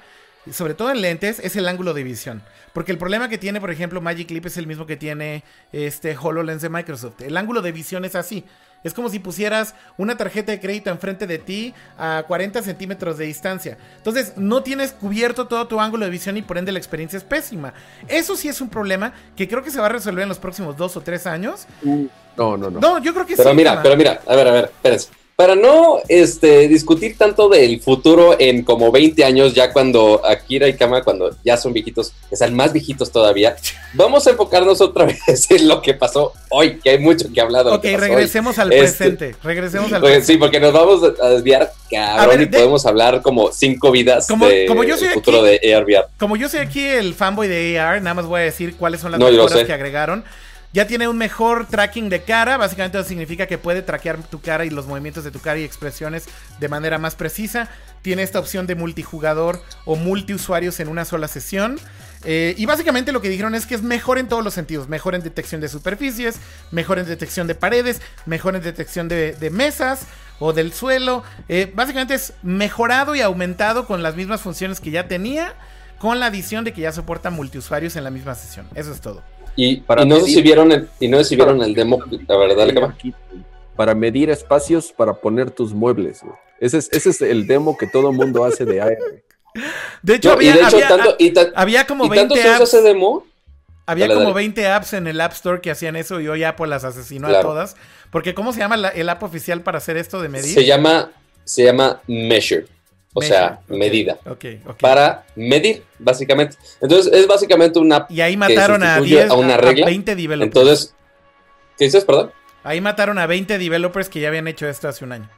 sobre 0.52 0.74
todo 0.74 0.90
en 0.90 1.00
lentes, 1.00 1.38
es 1.38 1.54
el 1.56 1.68
ángulo 1.68 1.94
de 1.94 2.02
visión. 2.02 2.42
Porque 2.72 2.92
el 2.92 2.98
problema 2.98 3.28
que 3.28 3.38
tiene, 3.38 3.60
por 3.60 3.70
ejemplo, 3.70 4.00
Magic 4.00 4.30
Leap 4.30 4.46
es 4.46 4.56
el 4.56 4.66
mismo 4.66 4.86
que 4.86 4.96
tiene 4.96 5.44
este 5.72 6.16
HoloLens 6.16 6.62
de 6.62 6.68
Microsoft. 6.68 7.20
El 7.22 7.36
ángulo 7.36 7.62
de 7.62 7.72
visión 7.72 8.04
es 8.04 8.14
así. 8.14 8.44
Es 8.84 8.94
como 8.94 9.08
si 9.08 9.18
pusieras 9.18 9.74
una 9.96 10.16
tarjeta 10.16 10.52
de 10.52 10.60
crédito 10.60 10.90
enfrente 10.90 11.26
de 11.26 11.38
ti 11.38 11.74
a 11.98 12.24
40 12.26 12.62
centímetros 12.62 13.18
de 13.18 13.26
distancia. 13.26 13.76
Entonces, 13.96 14.34
no 14.36 14.62
tienes 14.62 14.92
cubierto 14.92 15.46
todo 15.48 15.66
tu 15.66 15.80
ángulo 15.80 16.04
de 16.04 16.10
visión 16.10 16.36
y 16.36 16.42
por 16.42 16.58
ende 16.58 16.70
la 16.72 16.78
experiencia 16.78 17.16
es 17.16 17.24
pésima. 17.24 17.74
Eso 18.06 18.36
sí 18.36 18.48
es 18.48 18.60
un 18.60 18.68
problema 18.68 19.12
que 19.36 19.48
creo 19.48 19.62
que 19.62 19.70
se 19.70 19.80
va 19.80 19.86
a 19.86 19.90
resolver 19.90 20.22
en 20.22 20.28
los 20.28 20.38
próximos 20.38 20.76
dos 20.76 20.96
o 20.96 21.00
tres 21.00 21.26
años. 21.26 21.66
No, 21.82 22.56
no, 22.56 22.70
no. 22.70 22.78
No, 22.80 22.98
yo 22.98 23.12
creo 23.12 23.26
que 23.26 23.36
Pero 23.36 23.50
sí. 23.50 23.56
mira, 23.56 23.70
Kama. 23.70 23.82
pero 23.82 23.96
mira, 23.96 24.20
a 24.26 24.36
ver, 24.36 24.48
a 24.48 24.52
ver, 24.52 24.64
espérense. 24.66 25.08
Para 25.40 25.54
no 25.54 26.00
este, 26.08 26.66
discutir 26.66 27.16
tanto 27.16 27.48
del 27.48 27.80
futuro 27.80 28.34
en 28.40 28.64
como 28.64 28.90
20 28.90 29.24
años, 29.24 29.54
ya 29.54 29.72
cuando 29.72 30.20
Akira 30.26 30.66
y 30.66 30.72
Kama, 30.74 31.04
cuando 31.04 31.30
ya 31.44 31.56
son 31.56 31.72
viejitos, 31.72 32.12
que 32.28 32.34
sean 32.34 32.56
más 32.56 32.72
viejitos 32.72 33.12
todavía, 33.12 33.54
vamos 33.92 34.26
a 34.26 34.30
enfocarnos 34.30 34.80
otra 34.80 35.04
vez 35.28 35.48
en 35.52 35.68
lo 35.68 35.80
que 35.80 35.94
pasó 35.94 36.32
hoy, 36.50 36.80
que 36.80 36.90
hay 36.90 36.98
mucho 36.98 37.28
que 37.32 37.40
hablar 37.40 37.64
de 37.66 37.70
Ok, 37.70 37.84
hoy. 37.84 37.94
regresemos 37.96 38.58
al 38.58 38.72
Este- 38.72 38.82
presente. 39.04 39.36
Regresemos 39.44 39.92
al 39.92 40.00
Pues, 40.00 40.14
presente. 40.14 40.32
sí, 40.32 40.38
porque 40.40 40.58
nos 40.58 40.72
vamos 40.72 41.04
a 41.22 41.28
desviar, 41.28 41.70
cabrón, 41.88 42.18
A 42.20 42.26
ver, 42.26 42.40
y 42.40 42.44
de- 42.46 42.58
podemos 42.58 42.84
hablar 42.84 43.22
como 43.22 43.52
cinco 43.52 43.92
vidas 43.92 44.26
Como- 44.26 44.48
de 44.48 44.66
como 44.66 44.82
yo 44.82 44.96
soy 44.96 45.06
el 45.06 45.14
futuro 45.14 45.44
aquí- 45.44 45.56
de 45.64 45.72
AR 45.72 45.84
VR. 45.84 46.06
Como 46.18 46.34
yo 46.36 46.48
soy 46.48 46.58
aquí 46.58 46.84
el 46.84 47.14
fanboy 47.14 47.46
de 47.46 47.78
AR, 47.78 48.02
nada 48.02 48.14
más 48.14 48.26
voy 48.26 48.40
a 48.40 48.42
decir 48.42 48.74
cuáles 48.74 49.00
son 49.00 49.12
las 49.12 49.20
No, 49.20 49.30
mejoras 49.30 49.62
que 49.64 49.72
agregaron. 49.72 50.24
Ya 50.72 50.86
tiene 50.86 51.08
un 51.08 51.16
mejor 51.16 51.66
tracking 51.66 52.10
de 52.10 52.22
cara, 52.22 52.58
básicamente 52.58 52.98
eso 52.98 53.08
significa 53.08 53.46
que 53.46 53.56
puede 53.56 53.80
traquear 53.80 54.22
tu 54.22 54.40
cara 54.42 54.66
y 54.66 54.70
los 54.70 54.86
movimientos 54.86 55.24
de 55.24 55.30
tu 55.30 55.40
cara 55.40 55.58
y 55.58 55.64
expresiones 55.64 56.26
de 56.60 56.68
manera 56.68 56.98
más 56.98 57.14
precisa. 57.14 57.68
Tiene 58.02 58.22
esta 58.22 58.38
opción 58.38 58.66
de 58.66 58.74
multijugador 58.74 59.62
o 59.86 59.96
multiusuarios 59.96 60.78
en 60.80 60.88
una 60.88 61.06
sola 61.06 61.26
sesión. 61.26 61.80
Eh, 62.24 62.54
y 62.58 62.66
básicamente 62.66 63.12
lo 63.12 63.22
que 63.22 63.30
dijeron 63.30 63.54
es 63.54 63.64
que 63.64 63.74
es 63.74 63.82
mejor 63.82 64.18
en 64.18 64.28
todos 64.28 64.44
los 64.44 64.52
sentidos. 64.52 64.88
Mejor 64.88 65.14
en 65.14 65.22
detección 65.22 65.62
de 65.62 65.68
superficies, 65.68 66.36
mejor 66.70 66.98
en 66.98 67.06
detección 67.06 67.46
de 67.46 67.54
paredes, 67.54 68.02
mejor 68.26 68.54
en 68.54 68.62
detección 68.62 69.08
de, 69.08 69.50
mesas 69.50 70.02
o 70.38 70.52
del 70.52 70.74
suelo. 70.74 71.24
Eh, 71.48 71.72
básicamente 71.74 72.12
es 72.12 72.34
mejorado 72.42 73.14
y 73.14 73.22
aumentado 73.22 73.86
con 73.86 74.02
las 74.02 74.16
mismas 74.16 74.42
funciones 74.42 74.80
que 74.80 74.90
ya 74.90 75.08
tenía, 75.08 75.54
con 75.98 76.20
la 76.20 76.26
adición 76.26 76.64
de 76.64 76.74
que 76.74 76.82
ya 76.82 76.92
soporta 76.92 77.30
multiusuarios 77.30 77.96
en 77.96 78.04
la 78.04 78.10
misma 78.10 78.34
sesión. 78.34 78.68
Eso 78.74 78.92
es 78.92 79.00
todo. 79.00 79.22
Y, 79.60 79.78
Para 79.80 80.02
y 80.02 80.06
no 80.06 80.16
sé 80.16 80.22
medir- 80.22 80.34
si 80.36 80.42
vieron 80.42 80.70
el, 80.72 80.88
y 81.00 81.08
no 81.08 81.18
sé 81.18 81.24
si 81.24 81.34
vieron 81.36 81.60
el 81.62 81.74
demo, 81.74 81.98
la 82.28 82.36
verdad, 82.36 82.94
para 83.74 83.92
medir 83.94 84.30
espacios 84.30 84.92
para 84.92 85.14
poner 85.14 85.50
tus 85.50 85.72
muebles. 85.74 86.20
güey. 86.22 86.34
Ese 86.60 86.78
es, 86.78 86.88
ese 86.92 87.10
es 87.10 87.20
el 87.22 87.46
demo 87.48 87.76
que 87.76 87.88
todo 87.88 88.12
mundo 88.12 88.44
hace 88.44 88.64
de 88.64 88.80
AR. 88.80 88.96
De 90.02 90.14
hecho, 90.14 90.28
No, 90.28 90.34
había, 90.36 90.50
y 90.50 90.52
de 90.54 90.60
hecho, 90.62 90.76
había- 90.76 90.88
tanto, 90.88 91.52
había 91.56 91.86
como 91.88 92.04
y 92.04 92.08
tanto 92.10 92.34
20 92.34 92.34
se 92.36 92.40
usa 92.48 92.56
apps. 92.58 92.74
ese 92.74 92.82
demo 92.82 93.26
Había 93.86 94.04
Dale, 94.04 94.14
como 94.14 94.26
dale. 94.28 94.34
20 94.34 94.66
apps 94.68 94.92
en 94.92 95.06
el 95.06 95.18
App 95.20 95.32
Store 95.32 95.60
que 95.62 95.70
hacían 95.70 95.96
eso 95.96 96.20
y 96.20 96.28
hoy 96.28 96.44
Apple 96.44 96.66
las 96.68 96.84
asesinó 96.84 97.26
a 97.28 97.40
todas. 97.40 97.74
Porque 98.10 98.34
¿cómo 98.34 98.52
se 98.52 98.58
llama 98.60 98.76
la- 98.76 98.90
el 98.90 99.08
app 99.08 99.22
oficial 99.22 99.62
para 99.62 99.78
hacer 99.78 99.96
esto 99.96 100.20
de 100.20 100.28
medir? 100.28 100.52
Se 100.52 100.66
llama, 100.66 101.10
se 101.44 101.64
llama 101.64 102.00
Measure, 102.06 102.66
o 103.18 103.22
sea, 103.22 103.60
medida. 103.68 104.18
Para 104.80 105.26
medir, 105.36 105.82
básicamente. 105.98 106.56
Entonces, 106.80 107.12
es 107.12 107.26
básicamente 107.26 107.78
una. 107.78 108.06
Y 108.08 108.20
ahí 108.20 108.36
mataron 108.36 108.82
a 108.82 108.96
sustituye 108.96 109.22
10, 109.22 109.30
a 109.30 109.34
una 109.34 109.54
a 109.54 109.58
regla. 109.58 109.86
20 109.86 110.16
developers. 110.16 110.46
Entonces, 110.46 110.94
¿qué 111.76 111.84
dices, 111.84 112.04
perdón? 112.04 112.32
Ahí 112.64 112.80
mataron 112.80 113.18
a 113.18 113.26
20 113.26 113.58
developers 113.58 114.08
que 114.08 114.20
ya 114.20 114.28
habían 114.28 114.48
hecho 114.48 114.68
esto 114.68 114.88
hace 114.88 115.04
un 115.04 115.12
año. 115.12 115.28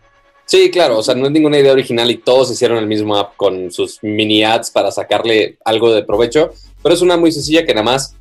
Sí, 0.47 0.71
claro, 0.71 0.99
o 0.99 1.03
sea, 1.03 1.15
no 1.15 1.27
es 1.27 1.33
ninguna 1.33 1.61
idea 1.61 1.73
original 1.73 2.11
y 2.11 2.17
todos 2.17 2.51
hicieron 2.51 2.79
el 2.79 2.89
mismo 2.89 3.17
app 3.17 3.37
con 3.37 3.71
sus 3.71 4.03
mini 4.03 4.43
ads 4.43 4.71
para 4.71 4.91
sacarle 4.91 5.59
algo 5.65 5.95
de 5.95 6.03
provecho, 6.03 6.53
pero 6.83 6.93
es 6.93 7.03
una 7.03 7.17
muy 7.17 7.31
sencilla 7.31 7.65
que 7.65 7.73
nada 7.73 7.85
más 7.85 8.17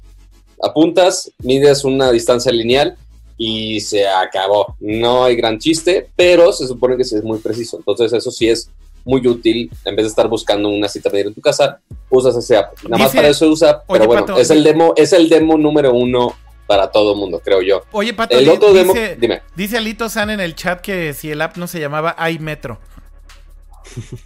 apuntas, 0.61 1.31
mides 1.39 1.83
una 1.83 2.11
distancia 2.11 2.51
lineal 2.51 2.95
y 3.35 3.79
se 3.79 4.07
acabó. 4.07 4.75
No 4.79 5.23
hay 5.23 5.37
gran 5.37 5.57
chiste, 5.57 6.07
pero 6.15 6.51
se 6.53 6.67
supone 6.67 6.97
que 6.97 7.03
sí 7.03 7.15
es 7.15 7.23
muy 7.23 7.39
preciso. 7.39 7.77
Entonces, 7.77 8.13
eso 8.13 8.29
sí 8.29 8.49
es 8.49 8.69
muy 9.09 9.25
útil. 9.27 9.71
En 9.83 9.95
vez 9.95 10.05
de 10.05 10.09
estar 10.09 10.27
buscando 10.27 10.69
una 10.69 10.87
cita 10.87 11.09
medir 11.09 11.27
en 11.27 11.33
tu 11.33 11.41
casa, 11.41 11.79
usas 12.09 12.35
ese 12.37 12.55
app. 12.55 12.75
Nada 12.83 12.97
más 12.97 13.07
Dice- 13.11 13.17
para 13.17 13.27
eso 13.29 13.49
usa, 13.49 13.83
Oye, 13.87 13.99
pero 13.99 14.05
bueno, 14.05 14.25
Pato, 14.25 14.39
es 14.39 14.49
el 14.51 14.63
demo, 14.63 14.93
es 14.95 15.13
el 15.13 15.27
demo 15.27 15.57
número 15.57 15.93
uno 15.93 16.35
para 16.67 16.91
todo 16.91 17.15
mundo, 17.15 17.41
creo 17.43 17.61
yo. 17.63 17.81
Oye, 17.91 18.13
Pato, 18.13 18.37
El 18.37 18.47
otro 18.47 18.71
demo, 18.71 18.93
dice, 18.93 19.17
dime, 19.19 19.41
dice 19.55 19.77
Alito 19.77 20.07
San 20.09 20.29
en 20.29 20.39
el 20.39 20.53
chat 20.53 20.79
que 20.79 21.13
si 21.13 21.31
el 21.31 21.41
app 21.41 21.57
no 21.57 21.65
se 21.65 21.79
llamaba 21.79 22.15
iMetro. 22.29 22.79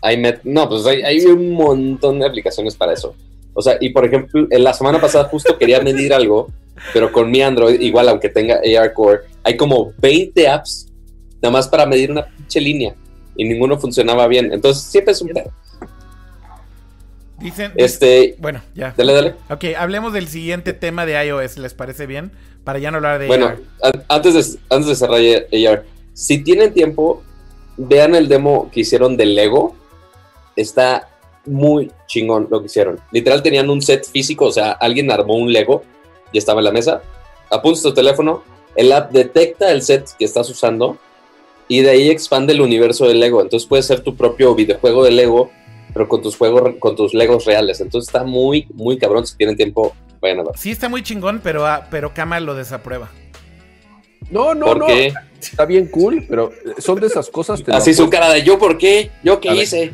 iMet, 0.14 0.42
no, 0.44 0.68
pues 0.68 0.86
hay, 0.86 1.02
hay 1.04 1.26
un 1.26 1.54
montón 1.54 2.20
de 2.20 2.26
aplicaciones 2.26 2.76
para 2.76 2.92
eso. 2.94 3.16
O 3.54 3.62
sea, 3.62 3.78
y 3.80 3.90
por 3.92 4.06
ejemplo, 4.06 4.48
en 4.50 4.64
la 4.64 4.74
semana 4.74 5.00
pasada 5.00 5.26
justo 5.26 5.58
quería 5.58 5.80
medir 5.80 6.14
algo, 6.14 6.50
pero 6.92 7.12
con 7.12 7.32
mi 7.32 7.42
Android, 7.42 7.80
igual 7.80 8.10
aunque 8.10 8.28
tenga 8.28 8.56
AR 8.56 8.92
Core, 8.94 9.22
hay 9.44 9.56
como 9.56 9.94
20 10.00 10.48
apps 10.50 10.88
nada 11.42 11.54
más 11.54 11.68
para 11.70 11.86
medir 11.86 12.12
una 12.12 12.26
pinche 12.26 12.60
línea 12.60 12.96
y 13.36 13.46
ninguno 13.48 13.80
funcionaba 13.80 14.28
bien. 14.28 14.52
Entonces, 14.54 14.84
siempre 14.84 15.14
es 15.14 15.22
un 15.22 15.30
pedo. 15.30 15.52
Dicen. 17.40 17.74
Este, 17.76 18.36
Bueno, 18.40 18.62
ya. 18.76 18.94
dale, 18.96 19.14
dale. 19.14 19.36
Ok, 19.50 19.66
hablemos 19.78 20.14
del 20.14 20.28
siguiente 20.28 20.72
tema 20.74 21.06
de 21.06 21.14
iOS, 21.26 21.58
¿les 21.58 21.74
parece 21.74 22.06
bien? 22.06 22.32
Para 22.64 22.80
ya 22.80 22.92
no 22.92 22.98
hablar 22.98 23.20
de 23.20 23.28
Bueno, 23.28 23.48
AR. 23.48 23.58
a- 23.82 24.16
antes 24.16 24.34
de, 24.34 24.60
antes 24.70 24.88
de 24.88 24.96
cerrar 24.96 25.20
AR, 25.20 25.84
si 26.14 26.38
tienen 26.44 26.74
tiempo, 26.74 27.22
vean 27.76 28.16
el 28.16 28.28
demo 28.30 28.70
que 28.72 28.82
hicieron 28.82 29.18
de 29.18 29.26
Lego. 29.26 29.76
Está 30.56 31.10
muy 31.46 31.92
chingón 32.08 32.48
lo 32.50 32.60
que 32.62 32.68
hicieron. 32.68 33.00
Literal 33.12 33.42
tenían 33.44 33.70
un 33.70 33.82
set 33.82 34.06
físico, 34.08 34.46
o 34.46 34.52
sea, 34.52 34.72
alguien 34.74 35.12
armó 35.12 35.36
un 35.36 35.52
Lego 35.52 35.84
y 36.32 36.38
estaba 36.38 36.62
en 36.62 36.66
la 36.66 36.72
mesa. 36.72 37.02
Apuntas 37.50 37.82
tu 37.82 37.94
teléfono, 37.94 38.44
el 38.76 38.92
app 38.94 39.12
detecta 39.12 39.72
el 39.72 39.82
set 39.82 40.08
que 40.18 40.24
estás 40.26 40.50
usando 40.50 40.98
y 41.74 41.82
de 41.82 41.90
ahí 41.90 42.10
expande 42.12 42.54
el 42.54 42.62
universo 42.62 43.08
del 43.08 43.20
Lego. 43.20 43.42
Entonces 43.42 43.68
puedes 43.68 43.88
ser 43.88 44.02
tu 44.02 44.16
propio 44.16 44.54
videojuego 44.54 45.04
de 45.04 45.10
Lego, 45.10 45.50
pero 45.92 46.08
con 46.08 46.22
tus 46.22 46.38
juegos, 46.38 46.76
con 46.78 46.96
tus 46.96 47.16
Legos 47.16 47.46
reales. 47.46 47.82
Entonces 47.82 48.10
está 48.10 48.24
muy, 48.24 48.68
muy 48.76 49.00
cabrón. 49.00 49.26
Si 49.26 49.36
tienen 49.36 49.58
tiempo, 49.58 49.96
vayan 50.22 50.42
a 50.42 50.44
ver. 50.44 50.52
Sí 50.56 50.70
está 50.70 50.88
muy 50.88 51.02
chingón, 51.02 51.42
pero, 51.44 51.66
ah, 51.66 51.88
pero 51.90 52.14
Kama 52.14 52.40
lo 52.40 52.54
desaprueba. 52.54 53.10
No, 54.30 54.54
no, 54.54 54.68
¿Por 54.68 54.78
no. 54.78 54.86
qué? 54.86 55.14
Está 55.42 55.66
bien 55.66 55.88
cool, 55.88 56.24
pero 56.30 56.52
son 56.78 57.00
de 57.00 57.08
esas 57.08 57.28
cosas. 57.30 57.64
Te 57.64 57.74
Así 57.74 57.96
su 57.96 58.08
cara 58.08 58.32
de 58.32 58.44
yo, 58.44 58.60
¿por 58.60 58.78
qué? 58.78 59.10
¿Yo 59.24 59.40
qué 59.40 59.50
A 59.50 59.54
ver. 59.56 59.94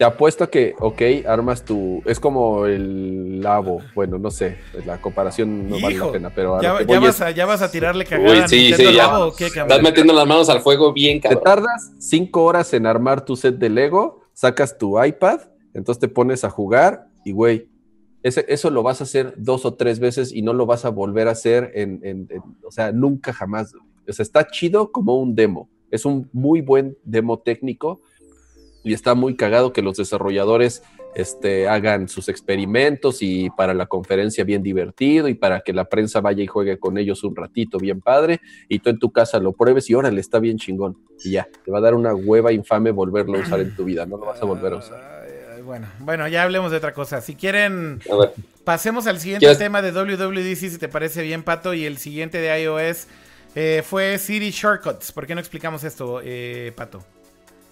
Te 0.00 0.06
apuesto 0.06 0.44
a 0.44 0.50
que, 0.50 0.74
ok, 0.78 1.02
armas 1.26 1.62
tu. 1.62 2.00
Es 2.06 2.18
como 2.18 2.64
el 2.64 3.42
labo. 3.42 3.82
Bueno, 3.94 4.18
no 4.18 4.30
sé, 4.30 4.56
la 4.86 4.98
comparación 4.98 5.68
no 5.68 5.78
vale 5.78 5.98
la 5.98 6.10
pena, 6.10 6.32
pero 6.34 6.56
a 6.56 6.62
Ya, 6.62 6.72
vas 6.72 7.16
es, 7.16 7.20
a, 7.20 7.30
ya 7.32 7.44
vas 7.44 7.60
a 7.60 7.70
tirarle 7.70 8.06
cagada 8.06 8.44
Uy, 8.44 8.48
sí, 8.48 8.72
sí, 8.72 8.94
ya. 8.94 9.08
Labo, 9.08 9.34
qué? 9.36 9.48
Estás 9.48 9.82
metiendo 9.82 10.14
las 10.14 10.26
manos 10.26 10.48
al 10.48 10.62
fuego 10.62 10.94
bien, 10.94 11.20
te 11.20 11.28
cabrón. 11.28 11.44
tardas 11.44 11.92
cinco 11.98 12.44
horas 12.44 12.72
en 12.72 12.86
armar 12.86 13.26
tu 13.26 13.36
set 13.36 13.58
de 13.58 13.68
Lego, 13.68 14.22
sacas 14.32 14.78
tu 14.78 15.04
iPad, 15.04 15.40
entonces 15.74 16.00
te 16.00 16.08
pones 16.08 16.44
a 16.44 16.48
jugar 16.48 17.08
y, 17.26 17.32
güey, 17.32 17.68
eso 18.22 18.70
lo 18.70 18.82
vas 18.82 19.02
a 19.02 19.04
hacer 19.04 19.34
dos 19.36 19.66
o 19.66 19.74
tres 19.74 20.00
veces 20.00 20.32
y 20.32 20.40
no 20.40 20.54
lo 20.54 20.64
vas 20.64 20.86
a 20.86 20.88
volver 20.88 21.28
a 21.28 21.32
hacer 21.32 21.72
en, 21.74 22.26
o 22.66 22.70
sea, 22.70 22.90
nunca 22.90 23.34
jamás. 23.34 23.74
O 24.08 24.12
sea, 24.14 24.22
está 24.22 24.46
chido 24.46 24.92
como 24.92 25.18
un 25.18 25.34
demo. 25.34 25.68
Es 25.90 26.06
un 26.06 26.30
muy 26.32 26.62
buen 26.62 26.96
demo 27.04 27.40
técnico 27.40 28.00
y 28.82 28.94
está 28.94 29.14
muy 29.14 29.36
cagado 29.36 29.72
que 29.72 29.82
los 29.82 29.96
desarrolladores 29.96 30.82
este, 31.14 31.68
hagan 31.68 32.08
sus 32.08 32.28
experimentos 32.28 33.18
y 33.20 33.50
para 33.50 33.74
la 33.74 33.86
conferencia 33.86 34.44
bien 34.44 34.62
divertido 34.62 35.28
y 35.28 35.34
para 35.34 35.60
que 35.60 35.72
la 35.72 35.86
prensa 35.86 36.20
vaya 36.20 36.42
y 36.42 36.46
juegue 36.46 36.78
con 36.78 36.98
ellos 36.98 37.24
un 37.24 37.34
ratito 37.34 37.78
bien 37.78 38.00
padre 38.00 38.40
y 38.68 38.78
tú 38.78 38.90
en 38.90 38.98
tu 38.98 39.10
casa 39.10 39.38
lo 39.38 39.52
pruebes 39.52 39.90
y 39.90 39.94
órale, 39.94 40.20
está 40.20 40.38
bien 40.38 40.56
chingón 40.56 40.96
y 41.22 41.32
ya, 41.32 41.48
te 41.64 41.70
va 41.70 41.78
a 41.78 41.82
dar 41.82 41.94
una 41.94 42.14
hueva 42.14 42.52
infame 42.52 42.90
volverlo 42.92 43.38
a 43.38 43.42
usar 43.42 43.60
en 43.60 43.74
tu 43.74 43.84
vida, 43.84 44.06
no 44.06 44.16
lo 44.16 44.26
vas 44.26 44.40
a 44.40 44.44
volver 44.44 44.72
a 44.72 44.76
usar. 44.76 45.20
Bueno, 45.64 45.86
bueno, 46.00 46.26
ya 46.26 46.42
hablemos 46.42 46.72
de 46.72 46.78
otra 46.78 46.92
cosa. 46.92 47.20
Si 47.20 47.36
quieren, 47.36 48.00
pasemos 48.64 49.06
al 49.06 49.20
siguiente 49.20 49.54
tema 49.54 49.82
de 49.82 49.92
WWDC, 49.92 50.56
si 50.56 50.78
te 50.78 50.88
parece 50.88 51.22
bien, 51.22 51.44
Pato, 51.44 51.74
y 51.74 51.84
el 51.84 51.98
siguiente 51.98 52.38
de 52.38 52.62
iOS 52.62 53.06
eh, 53.54 53.82
fue 53.86 54.18
Siri 54.18 54.50
Shortcuts. 54.50 55.12
¿Por 55.12 55.28
qué 55.28 55.34
no 55.34 55.40
explicamos 55.40 55.84
esto, 55.84 56.20
eh, 56.24 56.72
Pato? 56.74 57.04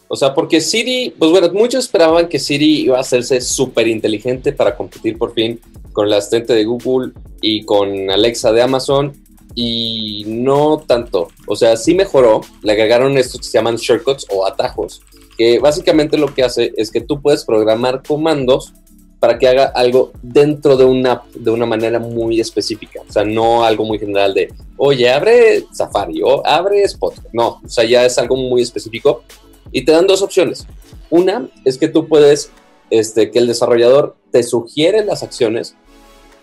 O 0.08 0.16
sea, 0.16 0.34
porque 0.34 0.60
Siri, 0.60 1.14
pues 1.18 1.30
bueno, 1.30 1.50
muchos 1.52 1.84
esperaban 1.84 2.28
que 2.28 2.38
Siri 2.38 2.82
iba 2.82 2.96
a 2.96 3.02
hacerse 3.02 3.40
súper 3.42 3.86
inteligente 3.88 4.52
para 4.52 4.74
competir 4.74 5.18
por 5.18 5.34
fin 5.34 5.60
con 5.92 6.08
la 6.08 6.16
asistente 6.16 6.54
de 6.54 6.64
Google 6.64 7.12
y 7.42 7.64
con 7.64 8.10
Alexa 8.10 8.52
de 8.52 8.62
Amazon. 8.62 9.12
Y 9.54 10.24
no 10.26 10.84
tanto. 10.86 11.28
O 11.46 11.56
sea, 11.56 11.76
sí 11.76 11.94
mejoró. 11.94 12.40
Le 12.62 12.72
agregaron 12.72 13.18
estos 13.18 13.40
que 13.40 13.46
se 13.46 13.58
llaman 13.58 13.76
shortcuts 13.76 14.26
o 14.30 14.46
atajos. 14.46 15.02
Que 15.36 15.58
básicamente 15.58 16.16
lo 16.16 16.32
que 16.32 16.44
hace 16.44 16.72
es 16.76 16.90
que 16.90 17.00
tú 17.00 17.20
puedes 17.20 17.44
programar 17.44 18.02
comandos 18.06 18.72
para 19.20 19.38
que 19.38 19.48
haga 19.48 19.64
algo 19.64 20.12
dentro 20.22 20.76
de 20.76 20.84
una 20.84 21.12
app 21.12 21.26
de 21.34 21.50
una 21.50 21.66
manera 21.66 21.98
muy 21.98 22.40
específica. 22.40 23.00
O 23.06 23.12
sea, 23.12 23.24
no 23.24 23.64
algo 23.64 23.84
muy 23.84 23.98
general 23.98 24.32
de, 24.32 24.48
oye, 24.76 25.10
abre 25.10 25.64
Safari 25.72 26.22
o 26.22 26.46
abre 26.46 26.82
Spot. 26.82 27.14
No, 27.32 27.60
o 27.64 27.68
sea, 27.68 27.84
ya 27.84 28.04
es 28.04 28.16
algo 28.18 28.36
muy 28.36 28.62
específico 28.62 29.24
y 29.72 29.84
te 29.84 29.92
dan 29.92 30.06
dos 30.06 30.22
opciones. 30.22 30.66
Una 31.10 31.48
es 31.64 31.78
que 31.78 31.88
tú 31.88 32.08
puedes, 32.08 32.50
este, 32.90 33.30
que 33.30 33.38
el 33.38 33.46
desarrollador 33.46 34.16
te 34.30 34.42
sugiere 34.42 35.04
las 35.04 35.22
acciones 35.22 35.74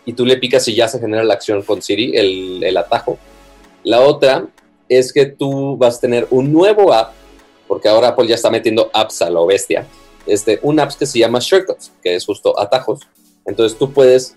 y 0.06 0.14
tú 0.14 0.26
le 0.26 0.38
picas 0.38 0.68
y 0.68 0.76
ya 0.76 0.88
se 0.88 1.00
genera 1.00 1.24
la 1.24 1.34
acción 1.34 1.62
con 1.62 1.82
Siri, 1.82 2.16
el, 2.16 2.64
el 2.64 2.78
atajo. 2.78 3.18
La 3.84 4.02
otra 4.02 4.48
es 4.90 5.14
que 5.14 5.26
tú 5.26 5.78
vas 5.78 5.98
a 5.98 6.02
tener 6.02 6.28
un 6.30 6.52
nuevo 6.52 6.94
app, 6.94 7.14
porque 7.68 7.88
ahora 7.88 8.10
Apple 8.10 8.28
ya 8.28 8.36
está 8.36 8.50
metiendo 8.50 8.90
apps 8.94 9.22
a 9.22 9.30
lo 9.30 9.46
bestia, 9.46 9.88
este, 10.26 10.60
un 10.62 10.80
app 10.80 10.94
que 10.94 11.06
se 11.06 11.20
llama 11.20 11.40
Shortcuts, 11.40 11.92
que 12.04 12.16
es 12.16 12.26
justo 12.26 12.60
atajos. 12.60 13.02
Entonces 13.46 13.78
tú 13.78 13.92
puedes 13.92 14.36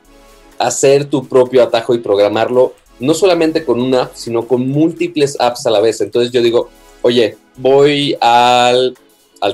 hacer 0.59 1.07
tu 1.07 1.27
propio 1.27 1.63
atajo 1.63 1.95
y 1.95 1.99
programarlo 1.99 2.75
no 3.01 3.15
solamente 3.15 3.65
con 3.65 3.81
una 3.81 4.03
app, 4.03 4.15
sino 4.15 4.47
con 4.47 4.69
múltiples 4.69 5.37
apps 5.41 5.67
a 5.67 5.71
la 5.71 5.81
vez. 5.81 6.01
Entonces 6.01 6.33
yo 6.33 6.43
digo, 6.43 6.69
oye, 7.03 7.37
voy 7.59 8.17
al, 8.21 8.95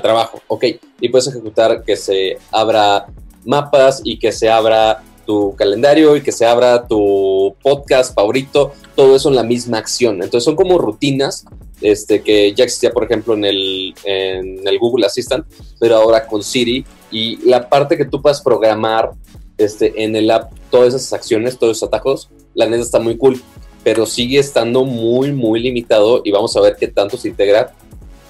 trabajo, 0.01 0.41
ok, 0.47 0.65
y 1.01 1.09
puedes 1.09 1.27
ejecutar 1.27 1.83
que 1.83 1.95
se 1.95 2.37
abra 2.51 3.07
mapas 3.43 4.01
y 4.03 4.17
que 4.17 4.31
se 4.31 4.49
abra 4.49 5.03
tu 5.25 5.55
calendario 5.55 6.15
y 6.15 6.21
que 6.21 6.31
se 6.31 6.45
abra 6.45 6.87
tu 6.87 7.55
podcast 7.61 8.13
favorito, 8.13 8.73
todo 8.95 9.15
eso 9.15 9.29
en 9.29 9.35
la 9.35 9.43
misma 9.43 9.79
acción. 9.79 10.15
Entonces 10.21 10.43
son 10.43 10.55
como 10.55 10.77
rutinas 10.77 11.45
este, 11.81 12.21
que 12.21 12.53
ya 12.53 12.63
existía, 12.63 12.91
por 12.91 13.03
ejemplo, 13.03 13.33
en 13.33 13.45
el, 13.45 13.93
en 14.03 14.67
el 14.67 14.79
Google 14.79 15.05
Assistant, 15.05 15.45
pero 15.79 15.97
ahora 15.97 16.27
con 16.27 16.43
Siri. 16.43 16.85
Y 17.11 17.37
la 17.47 17.69
parte 17.69 17.97
que 17.97 18.05
tú 18.05 18.21
puedas 18.21 18.41
programar 18.41 19.11
este, 19.57 20.03
en 20.03 20.15
el 20.15 20.29
app, 20.29 20.51
todas 20.69 20.93
esas 20.93 21.13
acciones, 21.13 21.57
todos 21.57 21.77
esos 21.77 21.87
atajos, 21.87 22.29
la 22.53 22.67
neta 22.67 22.83
está 22.83 22.99
muy 22.99 23.17
cool, 23.17 23.41
pero 23.83 24.05
sigue 24.05 24.39
estando 24.39 24.83
muy, 24.83 25.31
muy 25.31 25.59
limitado 25.59 26.21
y 26.23 26.31
vamos 26.31 26.55
a 26.55 26.61
ver 26.61 26.75
qué 26.79 26.87
tanto 26.87 27.17
se 27.17 27.29
integra 27.29 27.73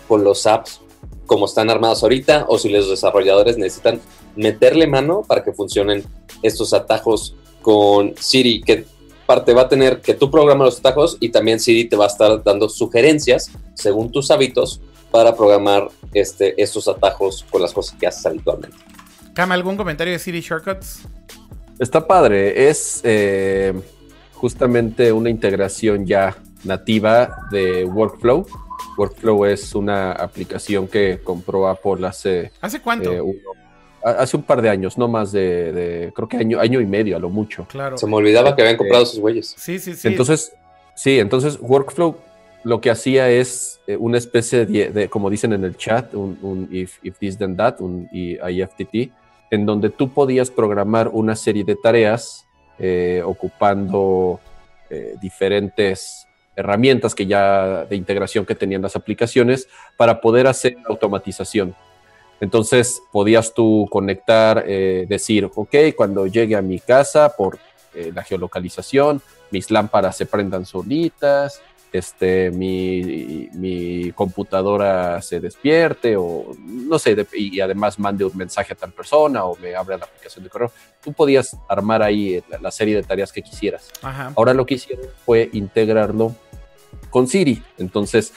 con 0.08 0.24
los 0.24 0.46
apps 0.48 0.82
como 1.26 1.46
están 1.46 1.70
armados 1.70 2.04
ahorita 2.04 2.46
o 2.48 2.58
si 2.58 2.70
los 2.70 2.90
desarrolladores 2.90 3.58
necesitan 3.58 4.00
meterle 4.36 4.88
mano 4.88 5.24
para 5.28 5.44
que 5.44 5.54
funcionen 5.54 6.04
estos 6.42 6.74
atajos 6.74 7.36
con 7.62 8.14
Siri, 8.18 8.62
que 8.62 8.86
parte 9.26 9.54
va 9.54 9.64
a 9.64 9.70
tener 9.70 10.02
que 10.02 10.14
tú 10.14 10.30
programas 10.30 10.66
los 10.66 10.80
atajos 10.80 11.18
y 11.20 11.30
también 11.30 11.60
Siri 11.60 11.86
te 11.86 11.96
va 11.96 12.06
a 12.06 12.08
estar 12.08 12.44
dando 12.44 12.70
sugerencias 12.70 13.50
según 13.74 14.12
tus 14.12 14.30
hábitos 14.30 14.82
para 15.10 15.36
programar 15.36 15.88
este, 16.14 16.62
estos 16.62 16.88
atajos 16.88 17.46
con 17.50 17.62
las 17.62 17.74
cosas 17.74 17.98
que 17.98 18.06
haces 18.06 18.26
habitualmente. 18.26 18.78
Cama, 19.34 19.56
¿algún 19.56 19.78
comentario 19.78 20.14
de 20.14 20.20
Siri 20.20 20.42
Shortcuts? 20.42 21.02
Está 21.80 22.06
padre, 22.06 22.70
es 22.70 23.02
eh, 23.04 23.74
justamente 24.34 25.12
una 25.12 25.30
integración 25.30 26.06
ya 26.06 26.38
nativa 26.64 27.48
de 27.52 27.86
Workflow 27.86 28.46
Workflow 28.98 29.46
es 29.46 29.76
una 29.76 30.12
aplicación 30.12 30.88
que 30.88 31.20
compró 31.24 31.68
Apple 31.68 32.06
hace... 32.08 32.52
¿Hace 32.62 32.82
cuánto? 32.82 33.12
Eh, 33.12 33.24
hace 34.04 34.38
un 34.38 34.44
par 34.44 34.62
de 34.62 34.70
años, 34.70 34.98
no 34.98 35.08
más 35.08 35.32
de, 35.32 36.12
creo 36.16 36.28
que 36.28 36.38
año, 36.38 36.60
año 36.60 36.80
y 36.82 36.86
medio 36.86 37.16
a 37.16 37.20
lo 37.20 37.30
mucho. 37.30 37.66
Claro. 37.68 37.98
Se 37.98 38.08
me 38.08 38.16
olvidaba 38.16 38.56
que 38.56 38.62
habían 38.62 38.78
comprado 38.78 39.06
sus 39.06 39.20
güeyes. 39.20 39.56
Sí, 39.58 39.80
sí, 39.80 39.96
sí. 39.96 40.08
Entonces, 40.08 40.54
sí, 40.96 41.20
entonces 41.20 41.58
Workflow 41.60 42.18
lo 42.64 42.82
que 42.82 42.90
hacía 42.90 43.30
es 43.30 43.80
eh, 43.88 43.96
una 43.98 44.18
especie 44.18 44.66
de, 44.66 45.10
como 45.10 45.30
dicen 45.30 45.54
en 45.54 45.64
el 45.64 45.78
chat, 45.78 46.14
un, 46.14 46.68
if, 46.72 47.00
this 47.20 47.38
then 47.38 47.56
that, 47.58 47.80
un 47.80 48.10
IFTT, 48.12 49.12
en 49.52 49.66
donde 49.66 49.90
tú 49.90 50.10
podías 50.10 50.50
programar 50.50 51.10
una 51.10 51.36
serie 51.36 51.64
de 51.64 51.76
tareas 51.76 52.46
eh, 52.80 53.22
ocupando 53.24 54.40
diferentes 55.20 56.25
herramientas 56.56 57.16
que 57.16 57.26
ya 57.26 57.86
de 57.86 57.96
integración 57.96 58.46
que 58.46 58.56
tenían 58.56 58.82
las 58.82 58.96
aplicaciones 58.96 59.68
para 59.98 60.22
poder 60.22 60.48
hacer 60.48 60.78
automatización. 60.88 61.76
Entonces 62.40 63.02
podías 63.12 63.54
tú 63.54 63.88
conectar, 63.90 64.64
eh, 64.68 65.06
decir, 65.08 65.50
ok, 65.56 65.76
cuando 65.96 66.28
llegue 66.28 66.56
a 66.56 66.62
mi 66.62 66.80
casa 66.80 67.34
por 67.36 67.58
eh, 67.94 68.12
la 68.14 68.24
geolocalización, 68.24 69.22
mis 69.52 69.72
lámparas 69.72 70.18
se 70.18 70.26
prendan 70.26 70.66
solitas, 70.66 71.62
este, 71.96 72.52
mi, 72.52 74.12
computadora 74.14 75.22
se 75.22 75.40
despierte 75.40 76.16
o 76.18 76.52
no 76.60 77.00
sé, 77.00 77.16
y 77.34 77.60
además 77.62 77.98
mande 78.00 78.26
un 78.26 78.36
mensaje 78.36 78.74
a 78.74 78.76
tal 78.76 78.92
persona 78.92 79.46
o 79.46 79.56
me 79.58 79.76
abra 79.76 79.98
la 79.98 80.06
aplicación 80.06 80.44
de 80.44 80.50
correo. 80.50 80.72
Tú 81.02 81.14
podías 81.14 81.56
armar 81.70 82.04
ahí 82.04 82.44
la, 82.62 82.72
serie 82.72 82.96
de 82.96 83.04
tareas 83.04 83.32
que 83.32 83.42
quisieras. 83.42 83.92
Ahora 84.36 84.54
lo 84.54 84.66
que 84.66 84.76
hicieron 84.76 85.06
fue 85.26 85.50
integrarlo 85.54 86.36
con 87.10 87.28
Siri. 87.28 87.64
Entonces, 87.78 88.34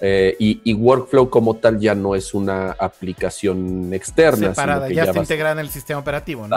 eh, 0.00 0.34
y, 0.38 0.72
Workflow 0.72 1.28
como 1.28 1.56
tal 1.56 1.78
ya 1.78 1.94
no 1.94 2.14
es 2.14 2.32
una 2.32 2.72
aplicación 2.72 3.92
externa. 3.92 4.48
Separada, 4.48 4.88
ya, 4.90 5.04
está 5.04 5.18
integrada 5.18 5.52
en 5.52 5.58
el 5.58 5.68
sistema 5.68 6.00
operativo, 6.00 6.48
¿no? 6.48 6.56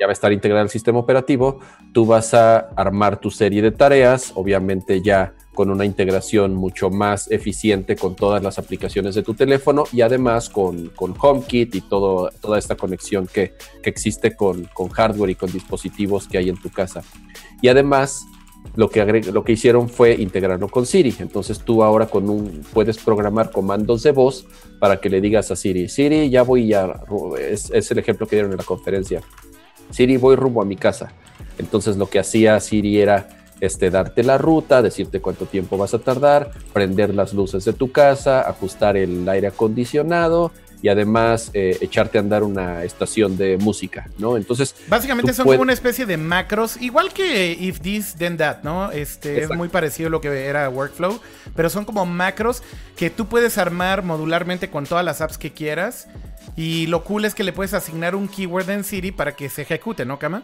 Ya 0.00 0.06
va 0.06 0.10
a 0.10 0.12
estar 0.14 0.32
integrada 0.32 0.62
en 0.62 0.66
el 0.66 0.70
sistema 0.70 0.98
operativo. 0.98 1.60
Tú 1.92 2.06
vas 2.06 2.32
a 2.32 2.56
armar 2.74 3.18
tu 3.18 3.30
serie 3.30 3.60
de 3.60 3.72
tareas, 3.72 4.32
obviamente 4.34 5.02
ya 5.02 5.34
con 5.54 5.70
una 5.70 5.84
integración 5.84 6.54
mucho 6.54 6.88
más 6.88 7.30
eficiente 7.30 7.94
con 7.94 8.16
todas 8.16 8.42
las 8.42 8.58
aplicaciones 8.58 9.14
de 9.14 9.22
tu 9.22 9.34
teléfono 9.34 9.84
y 9.92 10.00
además 10.00 10.48
con, 10.48 10.88
con 10.88 11.14
HomeKit 11.16 11.74
y 11.74 11.80
todo, 11.82 12.30
toda 12.40 12.58
esta 12.58 12.74
conexión 12.74 13.26
que, 13.26 13.54
que 13.82 13.90
existe 13.90 14.34
con, 14.34 14.64
con 14.72 14.88
hardware 14.88 15.30
y 15.30 15.34
con 15.34 15.52
dispositivos 15.52 16.26
que 16.26 16.38
hay 16.38 16.48
en 16.48 16.56
tu 16.56 16.70
casa. 16.70 17.02
Y 17.60 17.68
además 17.68 18.24
lo 18.74 18.88
que, 18.88 19.04
lo 19.04 19.44
que 19.44 19.52
hicieron 19.52 19.88
fue 19.88 20.14
integrarlo 20.14 20.68
con 20.68 20.86
Siri. 20.86 21.14
Entonces 21.18 21.60
tú 21.60 21.82
ahora 21.82 22.06
con 22.06 22.28
un, 22.30 22.64
puedes 22.72 22.98
programar 22.98 23.50
comandos 23.50 24.02
de 24.02 24.12
voz 24.12 24.46
para 24.78 24.98
que 25.00 25.10
le 25.10 25.20
digas 25.20 25.50
a 25.50 25.56
Siri, 25.56 25.88
Siri, 25.88 26.30
ya 26.30 26.42
voy 26.42 26.68
ya, 26.68 27.02
es, 27.38 27.70
es 27.70 27.90
el 27.90 27.98
ejemplo 27.98 28.26
que 28.26 28.36
dieron 28.36 28.52
en 28.52 28.58
la 28.58 28.64
conferencia. 28.64 29.20
Siri, 29.90 30.16
voy 30.16 30.36
rumbo 30.36 30.62
a 30.62 30.64
mi 30.64 30.76
casa. 30.76 31.12
Entonces 31.58 31.96
lo 31.96 32.08
que 32.08 32.18
hacía 32.18 32.58
Siri 32.60 33.00
era 33.00 33.28
este, 33.60 33.90
darte 33.90 34.24
la 34.24 34.38
ruta, 34.38 34.82
decirte 34.82 35.20
cuánto 35.20 35.46
tiempo 35.46 35.76
vas 35.76 35.94
a 35.94 36.00
tardar, 36.00 36.50
prender 36.72 37.14
las 37.14 37.32
luces 37.32 37.64
de 37.64 37.72
tu 37.72 37.92
casa, 37.92 38.40
ajustar 38.40 38.96
el 38.96 39.28
aire 39.28 39.46
acondicionado 39.46 40.50
y 40.82 40.88
además 40.88 41.50
eh, 41.54 41.78
echarte 41.80 42.18
a 42.18 42.20
andar 42.20 42.42
una 42.42 42.82
estación 42.84 43.36
de 43.36 43.56
música, 43.56 44.08
¿no? 44.18 44.36
Entonces. 44.36 44.74
Básicamente 44.88 45.32
son 45.32 45.46
como 45.46 45.62
una 45.62 45.72
especie 45.72 46.04
de 46.04 46.16
macros, 46.16 46.76
igual 46.82 47.12
que 47.12 47.52
If 47.52 47.80
This 47.80 48.16
Then 48.16 48.36
That, 48.36 48.64
¿no? 48.64 48.90
Este 48.90 49.44
es 49.44 49.50
muy 49.50 49.68
parecido 49.68 50.08
a 50.08 50.10
lo 50.10 50.20
que 50.20 50.46
era 50.46 50.68
Workflow, 50.68 51.20
pero 51.54 51.70
son 51.70 51.84
como 51.84 52.04
macros 52.04 52.62
que 52.96 53.10
tú 53.10 53.26
puedes 53.26 53.58
armar 53.58 54.02
modularmente 54.02 54.68
con 54.68 54.84
todas 54.84 55.04
las 55.04 55.20
apps 55.20 55.38
que 55.38 55.52
quieras. 55.52 56.08
Y 56.56 56.86
lo 56.88 57.04
cool 57.04 57.24
es 57.24 57.34
que 57.34 57.44
le 57.44 57.52
puedes 57.52 57.72
asignar 57.72 58.16
un 58.16 58.28
keyword 58.28 58.68
en 58.70 58.84
Siri 58.84 59.12
para 59.12 59.36
que 59.36 59.48
se 59.48 59.62
ejecute, 59.62 60.04
¿no, 60.04 60.18
Kama? 60.18 60.42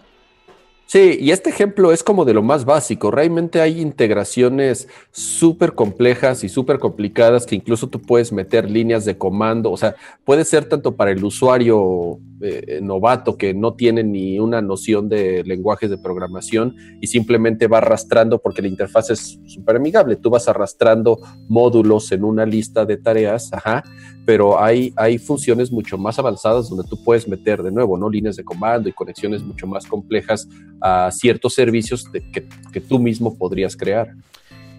Sí, 0.91 1.19
y 1.21 1.33
este 1.33 1.51
ejemplo 1.51 1.93
es 1.93 2.03
como 2.03 2.25
de 2.25 2.33
lo 2.33 2.43
más 2.43 2.65
básico. 2.65 3.11
Realmente 3.11 3.61
hay 3.61 3.79
integraciones 3.79 4.89
súper 5.11 5.75
complejas 5.75 6.45
y 6.45 6.49
súper 6.49 6.79
complicadas 6.79 7.45
que 7.45 7.57
incluso 7.57 7.89
tú 7.91 8.01
puedes 8.01 8.33
meter 8.33 8.71
líneas 8.71 9.05
de 9.05 9.19
comando. 9.19 9.71
O 9.71 9.77
sea, 9.77 9.97
puede 10.25 10.47
ser 10.47 10.67
tanto 10.67 10.97
para 10.97 11.11
el 11.11 11.23
usuario 11.23 12.19
eh, 12.41 12.79
novato 12.81 13.37
que 13.37 13.53
no 13.53 13.75
tiene 13.75 14.05
ni 14.05 14.39
una 14.39 14.63
noción 14.63 15.09
de 15.09 15.43
lenguajes 15.45 15.91
de 15.91 15.99
programación 15.99 16.77
y 17.01 17.07
simplemente 17.09 17.67
va 17.67 17.79
arrastrando 17.79 18.39
porque 18.39 18.63
la 18.63 18.69
interfaz 18.69 19.11
es 19.11 19.41
súper 19.47 19.77
amigable. 19.77 20.17
Tú 20.17 20.31
vas 20.31 20.49
arrastrando 20.49 21.19
módulos 21.49 22.13
en 22.13 22.25
una 22.25 22.47
lista 22.47 22.85
de 22.85 22.97
tareas, 22.97 23.53
ajá, 23.53 23.83
pero 24.25 24.63
hay, 24.63 24.93
hay 24.97 25.19
funciones 25.19 25.73
mucho 25.73 25.99
más 25.99 26.19
avanzadas 26.19 26.69
donde 26.69 26.89
tú 26.89 27.03
puedes 27.03 27.27
meter 27.27 27.63
de 27.63 27.73
nuevo, 27.73 27.99
¿no? 27.99 28.09
Líneas 28.09 28.37
de 28.37 28.45
comando 28.45 28.89
y 28.89 28.93
conexiones 28.93 29.43
mucho 29.43 29.67
más 29.67 29.87
complejas 29.87 30.49
a 30.81 31.11
ciertos 31.11 31.55
servicios 31.55 32.09
que, 32.09 32.47
que 32.73 32.81
tú 32.81 32.99
mismo 32.99 33.37
podrías 33.37 33.77
crear. 33.77 34.15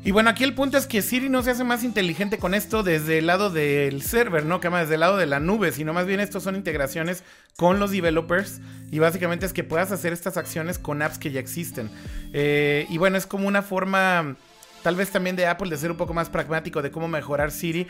Y 0.03 0.11
bueno, 0.11 0.29
aquí 0.29 0.45
el 0.45 0.53
punto 0.53 0.77
es 0.77 0.87
que 0.87 1.01
Siri 1.01 1.27
no 1.27 1.43
se 1.43 1.51
hace 1.51 1.65
más 1.65 1.83
inteligente 1.83 2.37
con 2.37 2.53
esto 2.53 2.83
desde 2.83 3.17
el 3.17 3.27
lado 3.27 3.49
del 3.49 4.01
server, 4.01 4.45
¿no? 4.45 4.61
Que 4.61 4.69
más 4.69 4.83
desde 4.83 4.93
el 4.93 5.01
lado 5.01 5.17
de 5.17 5.25
la 5.25 5.41
nube, 5.41 5.73
sino 5.73 5.91
más 5.91 6.05
bien 6.05 6.21
estos 6.21 6.43
son 6.43 6.55
integraciones 6.55 7.23
con 7.57 7.79
los 7.79 7.91
developers 7.91 8.61
y 8.91 8.99
básicamente 8.99 9.45
es 9.45 9.51
que 9.51 9.65
puedas 9.65 9.91
hacer 9.91 10.13
estas 10.13 10.37
acciones 10.37 10.79
con 10.79 11.01
apps 11.01 11.19
que 11.19 11.31
ya 11.31 11.41
existen. 11.41 11.91
Eh, 12.31 12.87
y 12.89 12.97
bueno, 12.97 13.17
es 13.17 13.27
como 13.27 13.45
una 13.45 13.61
forma, 13.61 14.37
tal 14.83 14.95
vez 14.95 15.09
también 15.09 15.35
de 15.35 15.47
Apple, 15.47 15.69
de 15.69 15.77
ser 15.77 15.91
un 15.91 15.97
poco 15.97 16.13
más 16.13 16.29
pragmático 16.29 16.81
de 16.81 16.91
cómo 16.91 17.09
mejorar 17.09 17.51
Siri 17.51 17.87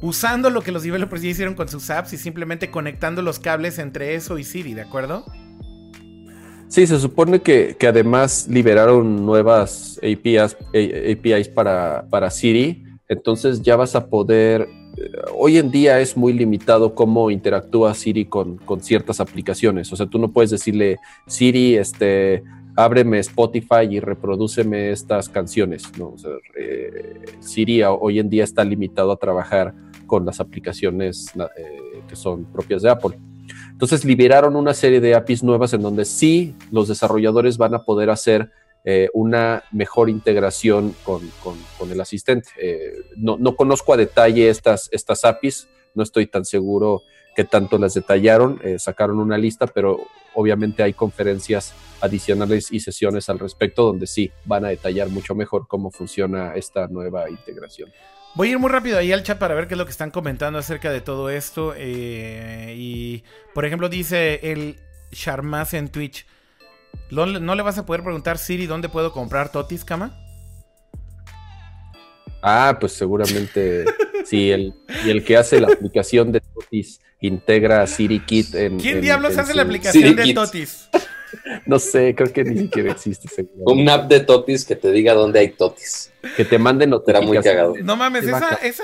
usando 0.00 0.50
lo 0.50 0.60
que 0.60 0.72
los 0.72 0.82
developers 0.82 1.22
ya 1.22 1.28
hicieron 1.28 1.54
con 1.54 1.68
sus 1.68 1.88
apps 1.88 2.12
y 2.14 2.18
simplemente 2.18 2.72
conectando 2.72 3.22
los 3.22 3.38
cables 3.38 3.78
entre 3.78 4.16
eso 4.16 4.38
y 4.38 4.44
Siri, 4.44 4.74
¿de 4.74 4.82
acuerdo? 4.82 5.24
Sí, 6.74 6.88
se 6.88 6.98
supone 6.98 7.40
que, 7.40 7.76
además 7.86 8.48
liberaron 8.50 9.24
nuevas 9.24 9.96
APIs, 9.98 10.56
APIs 10.74 11.48
para, 11.48 12.04
para, 12.10 12.28
Siri, 12.30 12.82
entonces 13.08 13.62
ya 13.62 13.76
vas 13.76 13.94
a 13.94 14.08
poder, 14.08 14.62
eh, 14.96 15.08
hoy 15.36 15.58
en 15.58 15.70
día 15.70 16.00
es 16.00 16.16
muy 16.16 16.32
limitado 16.32 16.96
cómo 16.96 17.30
interactúa 17.30 17.94
Siri 17.94 18.24
con, 18.24 18.56
con, 18.56 18.80
ciertas 18.80 19.20
aplicaciones, 19.20 19.92
o 19.92 19.94
sea, 19.94 20.06
tú 20.06 20.18
no 20.18 20.32
puedes 20.32 20.50
decirle, 20.50 20.98
Siri, 21.28 21.76
este, 21.76 22.42
ábreme 22.74 23.20
Spotify 23.20 23.86
y 23.88 24.00
reprodúceme 24.00 24.90
estas 24.90 25.28
canciones, 25.28 25.96
¿no? 25.96 26.16
Eh, 26.58 27.22
Siri 27.38 27.84
hoy 27.84 28.18
en 28.18 28.28
día 28.28 28.42
está 28.42 28.64
limitado 28.64 29.12
a 29.12 29.16
trabajar 29.16 29.72
con 30.08 30.26
las 30.26 30.40
aplicaciones 30.40 31.30
eh, 31.36 32.02
que 32.08 32.16
son 32.16 32.46
propias 32.46 32.82
de 32.82 32.90
Apple. 32.90 33.16
Entonces 33.74 34.04
liberaron 34.04 34.54
una 34.54 34.72
serie 34.72 35.00
de 35.00 35.16
APIs 35.16 35.42
nuevas 35.42 35.72
en 35.72 35.82
donde 35.82 36.04
sí 36.04 36.54
los 36.70 36.86
desarrolladores 36.86 37.58
van 37.58 37.74
a 37.74 37.82
poder 37.82 38.08
hacer 38.08 38.52
eh, 38.84 39.08
una 39.14 39.64
mejor 39.72 40.08
integración 40.08 40.94
con, 41.02 41.22
el 41.90 42.00
asistente. 42.00 42.50
Eh, 42.56 42.92
no, 43.16 43.56
conozco 43.56 43.92
a 43.92 43.96
detalle 43.96 44.48
estas, 44.48 44.88
estas 44.92 45.24
APIs, 45.24 45.66
no 45.92 46.04
estoy 46.04 46.28
tan 46.28 46.44
seguro 46.44 47.02
que 47.34 47.42
tanto 47.42 47.76
las 47.76 47.94
detallaron, 47.94 48.60
eh, 48.62 48.78
sacaron 48.78 49.18
una 49.18 49.38
lista, 49.38 49.66
pero 49.66 49.98
obviamente 50.34 50.84
hay 50.84 50.92
conferencias 50.92 51.74
adicionales 52.00 52.70
y 52.70 52.78
sesiones 52.78 53.28
al 53.28 53.40
respecto 53.40 53.82
donde 53.82 54.06
sí 54.06 54.30
van 54.44 54.64
a 54.64 54.68
detallar 54.68 55.08
mucho 55.08 55.34
mejor 55.34 55.66
cómo 55.66 55.90
funciona 55.90 56.54
esta 56.54 56.86
nueva 56.86 57.28
integración. 57.28 57.90
Voy 58.34 58.48
a 58.48 58.50
ir 58.52 58.58
muy 58.58 58.68
rápido 58.68 58.98
ahí 58.98 59.12
al 59.12 59.22
chat 59.22 59.38
para 59.38 59.54
ver 59.54 59.68
qué 59.68 59.74
es 59.74 59.78
lo 59.78 59.84
que 59.84 59.92
están 59.92 60.10
comentando 60.10 60.58
acerca 60.58 60.90
de 60.90 61.00
todo 61.00 61.30
esto. 61.30 61.72
Eh, 61.76 62.74
y, 62.76 63.22
por 63.54 63.64
ejemplo, 63.64 63.88
dice 63.88 64.40
el 64.42 64.76
Charmas 65.12 65.72
en 65.72 65.88
Twitch. 65.88 66.26
¿No, 67.10 67.26
le 67.26 67.62
vas 67.62 67.78
a 67.78 67.86
poder 67.86 68.02
preguntar, 68.02 68.38
Siri, 68.38 68.66
dónde 68.66 68.88
puedo 68.88 69.12
comprar 69.12 69.52
Totis, 69.52 69.84
Cama? 69.84 70.18
Ah, 72.42 72.76
pues 72.80 72.92
seguramente 72.92 73.84
sí. 74.24 74.50
El, 74.50 74.74
y 75.04 75.10
el 75.10 75.24
que 75.24 75.36
hace 75.36 75.60
la 75.60 75.68
aplicación 75.68 76.32
de 76.32 76.40
Totis 76.40 77.00
integra 77.20 77.86
Siri 77.86 78.18
Kit 78.20 78.54
en. 78.56 78.80
¿Quién 78.80 79.00
diablos 79.00 79.38
hace 79.38 79.54
la 79.54 79.62
aplicación 79.62 80.16
de 80.16 80.34
Totis? 80.34 80.88
No 81.66 81.78
sé, 81.78 82.14
creo 82.14 82.32
que 82.32 82.44
ni 82.44 82.58
siquiera 82.58 82.92
existe. 82.92 83.28
Un 83.56 83.88
app 83.88 84.08
de 84.08 84.20
totis 84.20 84.64
que 84.64 84.76
te 84.76 84.90
diga 84.92 85.14
dónde 85.14 85.40
hay 85.40 85.48
totis. 85.48 86.12
Que 86.36 86.44
te 86.44 86.58
manden 86.58 86.94
Era 87.06 87.20
muy 87.20 87.38
cagado. 87.40 87.74
No 87.82 87.96
mames, 87.96 88.24
esa, 88.24 88.48
app 88.48 88.62
es 88.62 88.78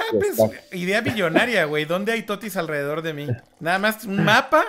idea 0.72 1.00
billonaria, 1.00 1.64
güey. 1.64 1.84
¿Dónde 1.84 2.12
hay 2.12 2.22
totis 2.22 2.56
alrededor 2.56 3.02
de 3.02 3.14
mí? 3.14 3.26
Nada 3.60 3.78
más 3.78 4.04
un 4.04 4.24
mapa, 4.24 4.64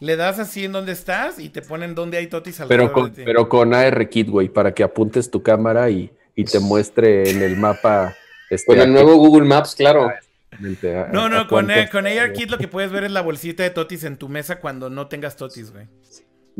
le 0.00 0.16
das 0.16 0.38
así 0.38 0.64
en 0.64 0.72
dónde 0.72 0.92
estás 0.92 1.38
y 1.38 1.50
te 1.50 1.62
ponen 1.62 1.94
dónde 1.94 2.18
hay 2.18 2.26
totis 2.26 2.60
alrededor 2.60 2.88
pero 2.88 2.94
con, 2.94 3.10
de 3.10 3.16
ti. 3.16 3.22
Pero 3.24 3.48
con 3.48 3.74
ARKit, 3.74 4.28
güey, 4.28 4.48
para 4.48 4.72
que 4.72 4.82
apuntes 4.82 5.30
tu 5.30 5.42
cámara 5.42 5.90
y, 5.90 6.10
te 6.50 6.58
muestre 6.58 7.28
en 7.28 7.42
el 7.42 7.58
mapa. 7.58 8.16
Este, 8.48 8.66
con 8.66 8.80
el 8.80 8.90
nuevo 8.90 9.16
Google 9.16 9.46
Maps, 9.46 9.74
claro. 9.74 10.08
Ah, 10.08 11.08
no, 11.12 11.28
no, 11.28 11.46
con, 11.48 11.70
con 11.90 12.06
ARKit 12.06 12.50
lo 12.50 12.58
que 12.58 12.68
puedes 12.68 12.90
ver 12.90 13.04
es 13.04 13.10
la 13.10 13.22
bolsita 13.22 13.62
de 13.62 13.70
totis 13.70 14.04
en 14.04 14.16
tu 14.16 14.28
mesa 14.28 14.60
cuando 14.60 14.90
no 14.90 15.06
tengas 15.06 15.36
totis, 15.36 15.72
güey. 15.72 15.86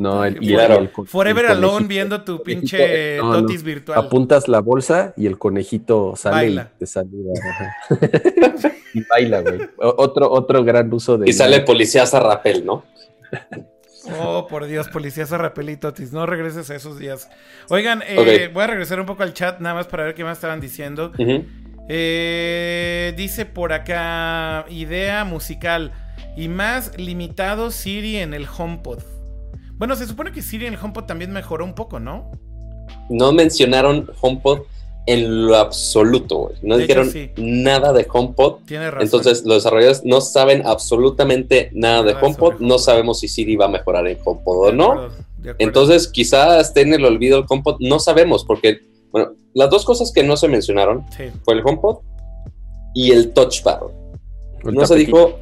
No, 0.01 0.25
el, 0.25 0.39
Forever 1.05 1.45
Alone 1.45 1.87
viendo 1.87 2.23
tu 2.23 2.43
pinche 2.43 3.19
totis 3.19 3.63
virtual. 3.63 3.99
Apuntas 3.99 4.49
la 4.49 4.61
bolsa 4.61 5.13
y 5.15 5.27
el 5.27 5.37
conejito 5.37 6.15
sale 6.17 6.49
y 6.53 6.61
te 6.79 6.87
saluda. 6.87 7.35
y 8.95 9.03
baila, 9.03 9.43
güey. 9.43 9.61
Otro, 9.77 10.31
otro 10.31 10.65
gran 10.65 10.91
uso 10.91 11.19
de. 11.19 11.29
Y 11.29 11.35
sale 11.35 11.61
policía 11.61 12.07
Rapel, 12.07 12.65
¿no? 12.65 12.83
Oh, 14.19 14.47
por 14.47 14.65
Dios, 14.65 14.89
policía 14.89 15.27
Rapel 15.27 15.69
y 15.69 15.77
Totis. 15.77 16.15
No 16.15 16.25
regreses 16.25 16.71
a 16.71 16.77
esos 16.77 16.99
días. 16.99 17.29
Oigan, 17.69 18.03
eh, 18.07 18.49
voy 18.55 18.63
a 18.63 18.69
regresar 18.69 19.01
un 19.01 19.07
poco 19.07 19.23
al 19.23 19.35
chat 19.35 19.61
nada 19.61 19.75
más 19.75 19.87
para 19.87 20.05
ver 20.05 20.15
qué 20.15 20.25
más 20.25 20.39
estaban 20.39 20.63
diciendo. 20.63 21.13
Eh, 21.91 23.13
dice 23.19 23.45
por 23.45 23.75
acá: 23.75 24.65
idea 24.71 25.25
musical 25.25 25.93
y 26.39 26.49
más 26.49 26.97
limitado 26.97 27.71
Siri 27.71 28.17
en 28.17 28.33
el 28.33 28.47
HomePod. 28.47 29.20
Bueno, 29.81 29.97
se 29.97 30.07
supone 30.07 30.31
que 30.31 30.43
Siri 30.43 30.67
en 30.67 30.75
el 30.75 30.79
HomePod 30.79 31.05
también 31.05 31.33
mejoró 31.33 31.65
un 31.65 31.75
poco, 31.75 31.99
¿no? 31.99 32.31
No 33.09 33.33
mencionaron 33.33 34.11
HomePod 34.21 34.61
en 35.07 35.47
lo 35.47 35.57
absoluto, 35.57 36.37
güey. 36.37 36.57
No 36.61 36.77
dijeron 36.77 37.11
nada 37.39 37.95
de 37.95 38.07
HomePod. 38.07 38.57
Tiene 38.67 38.91
razón. 38.91 39.07
Entonces, 39.07 39.43
los 39.47 39.57
desarrolladores 39.57 40.05
no 40.05 40.21
saben 40.21 40.67
absolutamente 40.67 41.71
nada 41.73 42.03
de 42.03 42.13
HomePod. 42.13 42.61
No 42.61 42.79
sabemos 42.79 43.21
si 43.21 43.29
Siri 43.29 43.57
va 43.57 43.65
a 43.65 43.69
mejorar 43.69 44.07
en 44.07 44.19
HomePod 44.23 44.69
o 44.69 44.73
no. 44.73 45.09
Entonces, 45.59 46.09
quizás 46.09 46.69
esté 46.69 46.83
en 46.83 46.93
el 46.93 47.07
olvido 47.07 47.39
el 47.39 47.47
HomePod. 47.49 47.77
No 47.81 48.01
sabemos, 48.01 48.45
porque, 48.45 48.81
bueno, 49.11 49.33
las 49.55 49.71
dos 49.71 49.87
cosas 49.87 50.13
que 50.13 50.23
no 50.23 50.37
se 50.37 50.49
mencionaron 50.49 51.07
fue 51.43 51.55
el 51.55 51.63
HomePod 51.65 52.01
y 52.93 53.13
el 53.13 53.33
touchpad. 53.33 53.81
no 54.63 54.87
se 54.87 54.95
dijo 54.97 55.39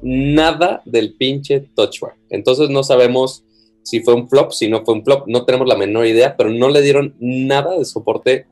nada 0.00 0.80
del 0.86 1.12
pinche 1.12 1.60
touchpad. 1.74 2.12
Entonces, 2.30 2.70
no 2.70 2.82
sabemos 2.82 3.44
si 3.82 4.00
fue 4.00 4.14
un 4.14 4.28
flop, 4.28 4.52
si 4.52 4.68
no 4.68 4.84
fue 4.84 4.94
un 4.94 5.04
flop, 5.04 5.26
no 5.26 5.44
tenemos 5.44 5.66
la 5.66 5.76
menor 5.76 6.06
idea, 6.06 6.36
pero 6.36 6.50
no 6.50 6.68
le 6.68 6.80
dieron 6.82 7.14
nada 7.18 7.76
de 7.76 7.84
soporte 7.84 8.46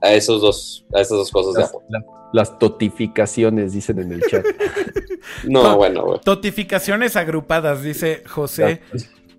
a 0.00 0.12
esos 0.12 0.40
dos, 0.40 0.86
a 0.94 1.00
esas 1.00 1.18
dos 1.18 1.30
cosas 1.30 1.54
las, 1.54 1.72
de 1.72 1.78
Apple. 1.98 2.06
las 2.32 2.58
totificaciones 2.58 3.72
dicen 3.72 3.98
en 3.98 4.12
el 4.12 4.22
chat. 4.22 4.44
no, 5.44 5.76
bueno, 5.76 6.18
Totificaciones 6.20 7.16
agrupadas, 7.16 7.82
dice 7.82 8.22
José. 8.26 8.80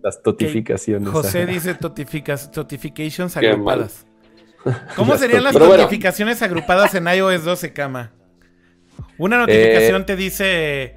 Las, 0.01 0.21
totificaciones. 0.21 1.09
José 1.09 1.45
dice 1.45 1.73
totificas, 1.73 2.51
totifications 2.51 3.35
agrupadas. 3.37 4.05
¿Cómo 4.95 5.17
serían 5.17 5.43
las 5.43 5.55
notificaciones 5.55 6.41
agrupadas 6.41 6.93
en 6.95 7.07
iOS 7.07 7.43
12, 7.43 7.73
cama? 7.73 8.13
Una 9.17 9.37
notificación 9.37 10.01
eh, 10.01 10.05
te 10.05 10.15
dice 10.15 10.96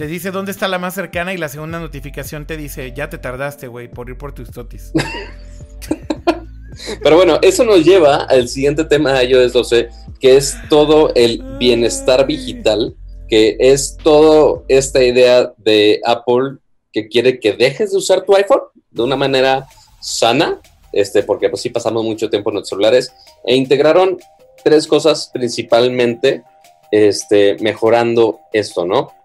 te 0.00 0.06
dice 0.06 0.30
dónde 0.30 0.50
está 0.50 0.66
la 0.66 0.78
más 0.78 0.94
cercana 0.94 1.34
y 1.34 1.36
la 1.36 1.50
segunda 1.50 1.78
notificación 1.78 2.46
te 2.46 2.56
dice, 2.56 2.94
ya 2.96 3.10
te 3.10 3.18
tardaste, 3.18 3.66
güey, 3.66 3.86
por 3.86 4.08
ir 4.08 4.16
por 4.16 4.32
tus 4.32 4.50
totis. 4.50 4.92
Pero 7.02 7.16
bueno, 7.16 7.38
eso 7.42 7.64
nos 7.64 7.84
lleva 7.84 8.24
al 8.24 8.48
siguiente 8.48 8.86
tema 8.86 9.12
de 9.12 9.26
iOS 9.26 9.52
12, 9.52 9.90
que 10.18 10.38
es 10.38 10.56
todo 10.70 11.12
el 11.14 11.42
bienestar 11.58 12.26
digital, 12.26 12.96
que 13.28 13.58
es 13.60 13.98
toda 14.02 14.62
esta 14.68 15.04
idea 15.04 15.52
de 15.58 16.00
Apple 16.06 16.56
que 16.94 17.06
quiere 17.08 17.38
que 17.38 17.52
dejes 17.52 17.90
de 17.90 17.98
usar 17.98 18.24
tu 18.24 18.34
iPhone 18.34 18.62
de 18.90 19.02
una 19.02 19.16
manera 19.16 19.66
sana, 20.00 20.62
este, 20.94 21.24
porque 21.24 21.50
pues 21.50 21.60
sí 21.60 21.68
pasamos 21.68 22.04
mucho 22.04 22.30
tiempo 22.30 22.48
en 22.48 22.56
los 22.56 22.70
celulares, 22.70 23.12
e 23.44 23.54
integraron 23.54 24.16
tres 24.64 24.86
cosas 24.86 25.28
principalmente 25.30 26.42
este, 26.90 27.58
mejorando 27.60 28.40
esto, 28.54 28.86
¿no? 28.86 29.19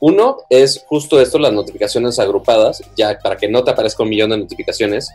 Uno 0.00 0.38
es 0.48 0.84
justo 0.86 1.20
esto, 1.20 1.38
las 1.38 1.52
notificaciones 1.52 2.18
agrupadas, 2.18 2.82
ya 2.96 3.18
para 3.18 3.36
que 3.36 3.48
no 3.48 3.64
te 3.64 3.70
aparezca 3.70 4.02
un 4.02 4.10
millón 4.10 4.30
de 4.30 4.38
notificaciones, 4.38 5.10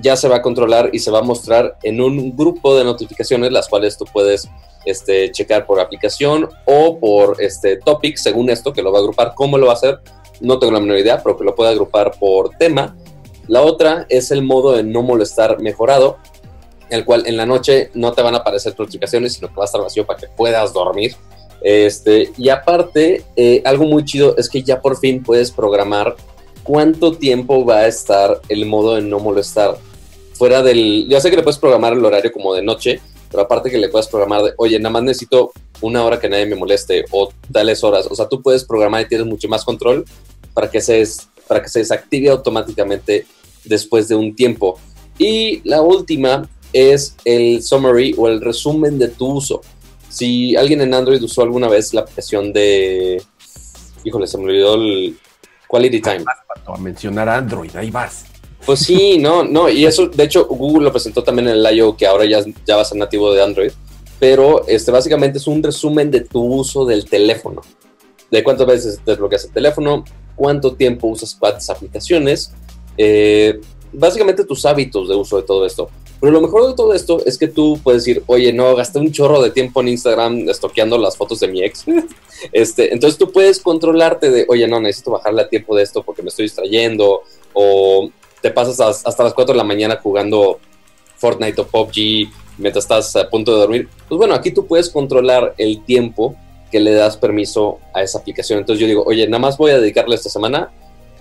ya 0.00 0.16
se 0.16 0.28
va 0.28 0.36
a 0.36 0.42
controlar 0.42 0.90
y 0.92 0.98
se 0.98 1.10
va 1.10 1.20
a 1.20 1.22
mostrar 1.22 1.76
en 1.82 2.00
un 2.00 2.36
grupo 2.36 2.76
de 2.76 2.84
notificaciones, 2.84 3.50
las 3.52 3.68
cuales 3.68 3.96
tú 3.96 4.04
puedes 4.12 4.48
este, 4.84 5.30
checar 5.32 5.66
por 5.66 5.80
aplicación 5.80 6.48
o 6.66 6.98
por 6.98 7.40
este, 7.42 7.78
topic, 7.78 8.16
según 8.16 8.50
esto, 8.50 8.72
que 8.72 8.82
lo 8.82 8.92
va 8.92 8.98
a 8.98 9.00
agrupar. 9.00 9.32
¿Cómo 9.34 9.58
lo 9.58 9.66
va 9.66 9.72
a 9.72 9.76
hacer? 9.76 9.98
No 10.40 10.58
tengo 10.58 10.72
la 10.72 10.80
menor 10.80 10.98
idea, 10.98 11.22
pero 11.22 11.36
que 11.36 11.44
lo 11.44 11.54
puede 11.54 11.70
agrupar 11.70 12.12
por 12.18 12.50
tema. 12.56 12.96
La 13.48 13.62
otra 13.62 14.06
es 14.08 14.30
el 14.30 14.42
modo 14.42 14.72
de 14.72 14.84
no 14.84 15.02
molestar 15.02 15.60
mejorado, 15.60 16.18
el 16.90 17.04
cual 17.04 17.26
en 17.26 17.36
la 17.36 17.46
noche 17.46 17.90
no 17.94 18.12
te 18.12 18.22
van 18.22 18.34
a 18.34 18.38
aparecer 18.38 18.74
notificaciones, 18.78 19.34
sino 19.34 19.48
que 19.48 19.54
va 19.54 19.64
a 19.64 19.66
estar 19.66 19.80
vacío 19.80 20.06
para 20.06 20.20
que 20.20 20.28
puedas 20.28 20.72
dormir. 20.72 21.16
Este, 21.60 22.30
y 22.36 22.48
aparte, 22.48 23.24
eh, 23.36 23.62
algo 23.64 23.84
muy 23.84 24.04
chido 24.04 24.36
es 24.36 24.48
que 24.48 24.62
ya 24.62 24.80
por 24.80 24.98
fin 24.98 25.22
puedes 25.22 25.50
programar 25.50 26.16
cuánto 26.62 27.12
tiempo 27.12 27.64
va 27.64 27.78
a 27.78 27.86
estar 27.86 28.40
el 28.48 28.66
modo 28.66 28.94
de 28.96 29.02
no 29.02 29.18
molestar. 29.18 29.76
Fuera 30.34 30.62
del. 30.62 31.06
Ya 31.08 31.20
sé 31.20 31.30
que 31.30 31.36
le 31.36 31.42
puedes 31.42 31.58
programar 31.58 31.94
el 31.94 32.04
horario 32.04 32.32
como 32.32 32.54
de 32.54 32.62
noche, 32.62 33.00
pero 33.30 33.42
aparte 33.42 33.70
que 33.70 33.78
le 33.78 33.88
puedes 33.88 34.06
programar 34.06 34.42
de, 34.42 34.52
oye, 34.56 34.78
nada 34.78 34.92
más 34.92 35.02
necesito 35.02 35.52
una 35.80 36.04
hora 36.04 36.20
que 36.20 36.28
nadie 36.28 36.46
me 36.46 36.56
moleste 36.56 37.04
o 37.10 37.30
tales 37.52 37.82
horas. 37.82 38.06
O 38.10 38.14
sea, 38.14 38.28
tú 38.28 38.42
puedes 38.42 38.64
programar 38.64 39.02
y 39.02 39.08
tienes 39.08 39.26
mucho 39.26 39.48
más 39.48 39.64
control 39.64 40.04
para 40.54 40.70
que 40.70 40.80
se, 40.80 41.02
para 41.46 41.62
que 41.62 41.68
se 41.68 41.80
desactive 41.80 42.28
automáticamente 42.28 43.26
después 43.64 44.08
de 44.08 44.14
un 44.14 44.34
tiempo. 44.34 44.78
Y 45.18 45.60
la 45.68 45.82
última 45.82 46.48
es 46.72 47.16
el 47.24 47.62
summary 47.62 48.14
o 48.16 48.28
el 48.28 48.40
resumen 48.40 48.98
de 48.98 49.08
tu 49.08 49.26
uso. 49.26 49.62
Si 50.08 50.56
alguien 50.56 50.80
en 50.80 50.94
Android 50.94 51.22
usó 51.22 51.42
alguna 51.42 51.68
vez 51.68 51.92
la 51.94 52.02
aplicación 52.02 52.52
de. 52.52 53.22
Híjole, 54.04 54.26
se 54.26 54.38
me 54.38 54.44
olvidó 54.44 54.74
el 54.74 55.18
Quality 55.68 56.00
Time. 56.00 56.24
a 56.66 56.78
mencionar 56.78 57.28
Android, 57.28 57.74
ahí 57.76 57.90
vas. 57.90 58.24
Pues 58.64 58.80
sí, 58.80 59.18
no, 59.20 59.44
no, 59.44 59.68
y 59.68 59.86
eso, 59.86 60.08
de 60.08 60.24
hecho, 60.24 60.46
Google 60.46 60.84
lo 60.84 60.92
presentó 60.92 61.22
también 61.22 61.48
en 61.48 61.56
el 61.56 61.76
I.O. 61.76 61.96
que 61.96 62.06
ahora 62.06 62.24
ya, 62.24 62.40
ya 62.66 62.76
va 62.76 62.82
a 62.82 62.84
ser 62.84 62.98
nativo 62.98 63.32
de 63.32 63.42
Android, 63.42 63.72
pero 64.18 64.66
este, 64.66 64.90
básicamente 64.90 65.38
es 65.38 65.46
un 65.46 65.62
resumen 65.62 66.10
de 66.10 66.22
tu 66.22 66.42
uso 66.42 66.84
del 66.84 67.04
teléfono, 67.04 67.62
de 68.30 68.42
cuántas 68.42 68.66
veces 68.66 69.00
desbloqueas 69.04 69.44
el 69.44 69.52
teléfono, 69.52 70.04
cuánto 70.34 70.74
tiempo 70.74 71.06
usas 71.06 71.34
cuántas 71.34 71.68
aplicaciones, 71.70 72.52
eh, 72.96 73.60
básicamente 73.92 74.44
tus 74.44 74.64
hábitos 74.66 75.08
de 75.08 75.14
uso 75.14 75.36
de 75.36 75.42
todo 75.42 75.64
esto. 75.66 75.90
Pero 76.20 76.32
lo 76.32 76.40
mejor 76.40 76.66
de 76.66 76.74
todo 76.74 76.94
esto 76.94 77.24
es 77.24 77.38
que 77.38 77.46
tú 77.46 77.78
puedes 77.82 78.04
decir, 78.04 78.24
oye, 78.26 78.52
no, 78.52 78.74
gasté 78.74 78.98
un 78.98 79.12
chorro 79.12 79.40
de 79.40 79.50
tiempo 79.50 79.80
en 79.80 79.88
Instagram 79.88 80.48
estoqueando 80.48 80.98
las 80.98 81.16
fotos 81.16 81.40
de 81.40 81.48
mi 81.48 81.62
ex. 81.62 81.84
este, 82.52 82.92
entonces 82.92 83.18
tú 83.18 83.30
puedes 83.30 83.60
controlarte 83.60 84.30
de, 84.30 84.44
oye, 84.48 84.66
no, 84.66 84.80
necesito 84.80 85.12
bajarle 85.12 85.42
a 85.42 85.48
tiempo 85.48 85.76
de 85.76 85.84
esto 85.84 86.02
porque 86.02 86.22
me 86.22 86.28
estoy 86.28 86.44
distrayendo. 86.44 87.22
O 87.52 88.10
te 88.42 88.50
pasas 88.50 89.04
hasta 89.04 89.24
las 89.24 89.34
4 89.34 89.52
de 89.52 89.58
la 89.58 89.64
mañana 89.64 89.98
jugando 90.02 90.58
Fortnite 91.16 91.60
o 91.60 91.66
PUBG 91.66 92.30
mientras 92.58 92.84
estás 92.84 93.14
a 93.16 93.28
punto 93.30 93.52
de 93.52 93.60
dormir. 93.60 93.88
Pues 94.08 94.18
bueno, 94.18 94.34
aquí 94.34 94.50
tú 94.50 94.66
puedes 94.66 94.90
controlar 94.90 95.54
el 95.56 95.84
tiempo 95.84 96.36
que 96.70 96.80
le 96.80 96.92
das 96.92 97.16
permiso 97.16 97.78
a 97.94 98.02
esa 98.02 98.18
aplicación. 98.18 98.58
Entonces 98.58 98.80
yo 98.80 98.86
digo, 98.86 99.04
oye, 99.06 99.26
nada 99.26 99.40
más 99.40 99.56
voy 99.56 99.70
a 99.70 99.78
dedicarle 99.78 100.14
esta 100.14 100.28
semana 100.28 100.70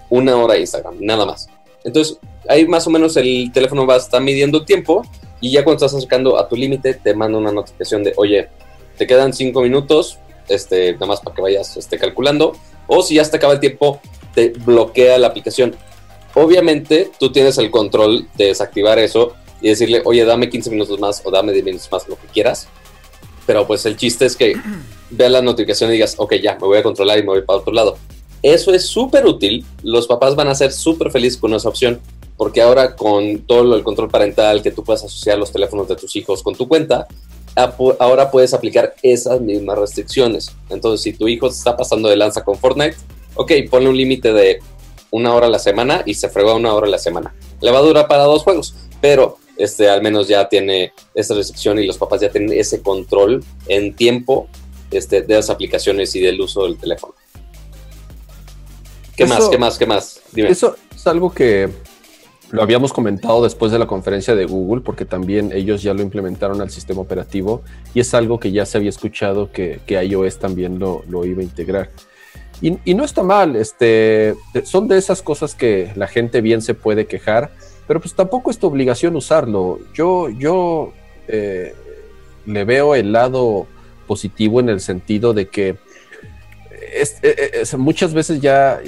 una 0.09 0.35
hora 0.37 0.55
a 0.55 0.57
Instagram, 0.57 0.97
nada 0.99 1.25
más. 1.25 1.49
Entonces, 1.87 2.19
ahí 2.49 2.67
más 2.67 2.85
o 2.85 2.89
menos 2.89 3.15
el 3.15 3.49
teléfono 3.53 3.87
va 3.87 3.93
a 3.93 3.97
estar 3.97 4.21
midiendo 4.21 4.65
tiempo 4.65 5.03
y 5.39 5.51
ya 5.51 5.63
cuando 5.63 5.85
estás 5.85 5.97
acercando 5.97 6.37
a 6.37 6.49
tu 6.49 6.57
límite, 6.57 6.95
te 6.95 7.13
manda 7.13 7.37
una 7.37 7.51
notificación 7.51 8.03
de, 8.03 8.13
oye, 8.17 8.49
te 8.97 9.07
quedan 9.07 9.31
cinco 9.31 9.61
minutos, 9.61 10.19
este, 10.49 10.93
nada 10.93 11.05
más 11.05 11.21
para 11.21 11.33
que 11.33 11.41
vayas 11.41 11.77
este, 11.77 11.97
calculando, 11.97 12.57
o 12.87 13.01
si 13.01 13.15
ya 13.15 13.23
te 13.23 13.37
acaba 13.37 13.53
el 13.53 13.61
tiempo, 13.61 14.01
te 14.35 14.49
bloquea 14.49 15.17
la 15.17 15.27
aplicación. 15.27 15.75
Obviamente, 16.33 17.09
tú 17.17 17.31
tienes 17.31 17.57
el 17.57 17.71
control 17.71 18.27
de 18.35 18.47
desactivar 18.47 18.99
eso 18.99 19.35
y 19.61 19.69
decirle, 19.69 20.01
oye, 20.03 20.25
dame 20.25 20.49
15 20.49 20.69
minutos 20.69 20.99
más 20.99 21.21
o 21.23 21.31
dame 21.31 21.53
10 21.53 21.63
minutos 21.63 21.89
más, 21.89 22.07
lo 22.09 22.19
que 22.19 22.27
quieras. 22.27 22.67
Pero 23.45 23.65
pues 23.65 23.85
el 23.85 23.95
chiste 23.95 24.25
es 24.25 24.35
que 24.35 24.55
vea 25.09 25.29
la 25.29 25.41
notificación 25.41 25.89
y 25.89 25.93
digas, 25.93 26.15
ok, 26.17 26.33
ya, 26.35 26.55
me 26.55 26.67
voy 26.67 26.79
a 26.79 26.83
controlar 26.83 27.17
y 27.17 27.21
me 27.21 27.29
voy 27.29 27.43
para 27.43 27.59
otro 27.59 27.71
lado. 27.71 27.97
Eso 28.41 28.73
es 28.73 28.85
súper 28.85 29.25
útil. 29.25 29.65
Los 29.83 30.07
papás 30.07 30.35
van 30.35 30.47
a 30.47 30.55
ser 30.55 30.71
súper 30.71 31.11
felices 31.11 31.39
con 31.39 31.53
esa 31.53 31.69
opción, 31.69 31.99
porque 32.37 32.61
ahora 32.61 32.95
con 32.95 33.39
todo 33.39 33.75
el 33.75 33.83
control 33.83 34.09
parental 34.09 34.61
que 34.61 34.71
tú 34.71 34.83
puedes 34.83 35.03
asociar 35.03 35.37
los 35.37 35.51
teléfonos 35.51 35.87
de 35.87 35.95
tus 35.95 36.15
hijos 36.15 36.43
con 36.43 36.55
tu 36.55 36.67
cuenta, 36.67 37.07
ahora 37.99 38.29
puedes 38.29 38.53
aplicar 38.53 38.93
esas 39.01 39.41
mismas 39.41 39.77
restricciones. 39.77 40.51
Entonces, 40.69 41.01
si 41.01 41.13
tu 41.13 41.27
hijo 41.27 41.47
está 41.47 41.75
pasando 41.75 42.09
de 42.09 42.15
lanza 42.15 42.43
con 42.43 42.57
Fortnite, 42.57 42.95
ok, 43.35 43.51
ponle 43.69 43.89
un 43.89 43.97
límite 43.97 44.31
de 44.31 44.59
una 45.09 45.33
hora 45.33 45.47
a 45.47 45.49
la 45.49 45.59
semana 45.59 46.03
y 46.05 46.13
se 46.13 46.29
fregó 46.29 46.55
una 46.55 46.73
hora 46.73 46.87
a 46.87 46.91
la 46.91 46.99
semana. 46.99 47.33
Le 47.61 47.71
va 47.71 47.79
a 47.79 47.81
durar 47.81 48.07
para 48.07 48.23
dos 48.23 48.43
juegos, 48.43 48.75
pero 49.01 49.37
este, 49.57 49.89
al 49.89 50.01
menos 50.03 50.27
ya 50.27 50.47
tiene 50.47 50.93
esa 51.15 51.33
restricción 51.33 51.79
y 51.79 51.87
los 51.87 51.97
papás 51.97 52.21
ya 52.21 52.29
tienen 52.29 52.57
ese 52.57 52.81
control 52.81 53.43
en 53.67 53.95
tiempo 53.95 54.47
este, 54.91 55.21
de 55.21 55.35
las 55.35 55.49
aplicaciones 55.49 56.15
y 56.15 56.21
del 56.21 56.39
uso 56.39 56.63
del 56.63 56.77
teléfono. 56.77 57.15
¿Qué 59.17 59.25
más? 59.25 59.49
¿Qué 59.49 59.57
más? 59.57 59.77
¿Qué 59.79 59.85
más? 59.87 60.21
Dime. 60.31 60.49
Eso 60.49 60.75
es 60.95 61.07
algo 61.07 61.33
que 61.33 61.69
lo 62.51 62.61
habíamos 62.61 62.93
comentado 62.93 63.43
después 63.43 63.71
de 63.71 63.79
la 63.79 63.87
conferencia 63.87 64.35
de 64.35 64.45
Google, 64.45 64.81
porque 64.81 65.05
también 65.05 65.51
ellos 65.51 65.81
ya 65.81 65.95
lo 65.95 66.03
implementaron 66.03 66.61
al 66.61 66.69
sistema 66.69 67.01
operativo 67.01 67.63
y 67.95 67.99
es 67.99 68.13
algo 68.13 68.39
que 68.39 68.51
ya 68.51 68.65
se 68.65 68.77
había 68.77 68.89
escuchado 68.89 69.51
que, 69.51 69.81
iOS 69.89 70.37
también 70.37 70.77
lo, 70.77 71.03
iba 71.25 71.41
a 71.41 71.43
integrar. 71.43 71.89
Y, 72.61 72.93
no 72.93 73.03
está 73.03 73.23
mal, 73.23 73.55
este, 73.55 74.35
son 74.63 74.87
de 74.87 74.97
esas 74.97 75.21
cosas 75.21 75.55
que 75.55 75.91
la 75.95 76.07
gente 76.07 76.41
bien 76.41 76.61
se 76.61 76.73
puede 76.73 77.05
quejar, 77.05 77.51
pero 77.87 77.99
pues 77.99 78.13
tampoco 78.13 78.51
es 78.51 78.59
tu 78.59 78.67
obligación 78.67 79.15
usarlo. 79.15 79.79
Yo, 79.93 80.29
yo 80.29 80.93
eh, 81.27 81.73
le 82.45 82.63
veo 82.65 82.95
el 82.95 83.11
lado 83.11 83.67
positivo 84.07 84.59
en 84.59 84.69
el 84.69 84.79
sentido 84.79 85.33
de 85.33 85.49
que 85.49 85.77
es, 87.01 87.77
muchas 87.77 88.13
veces 88.13 88.41
ya, 88.41 88.79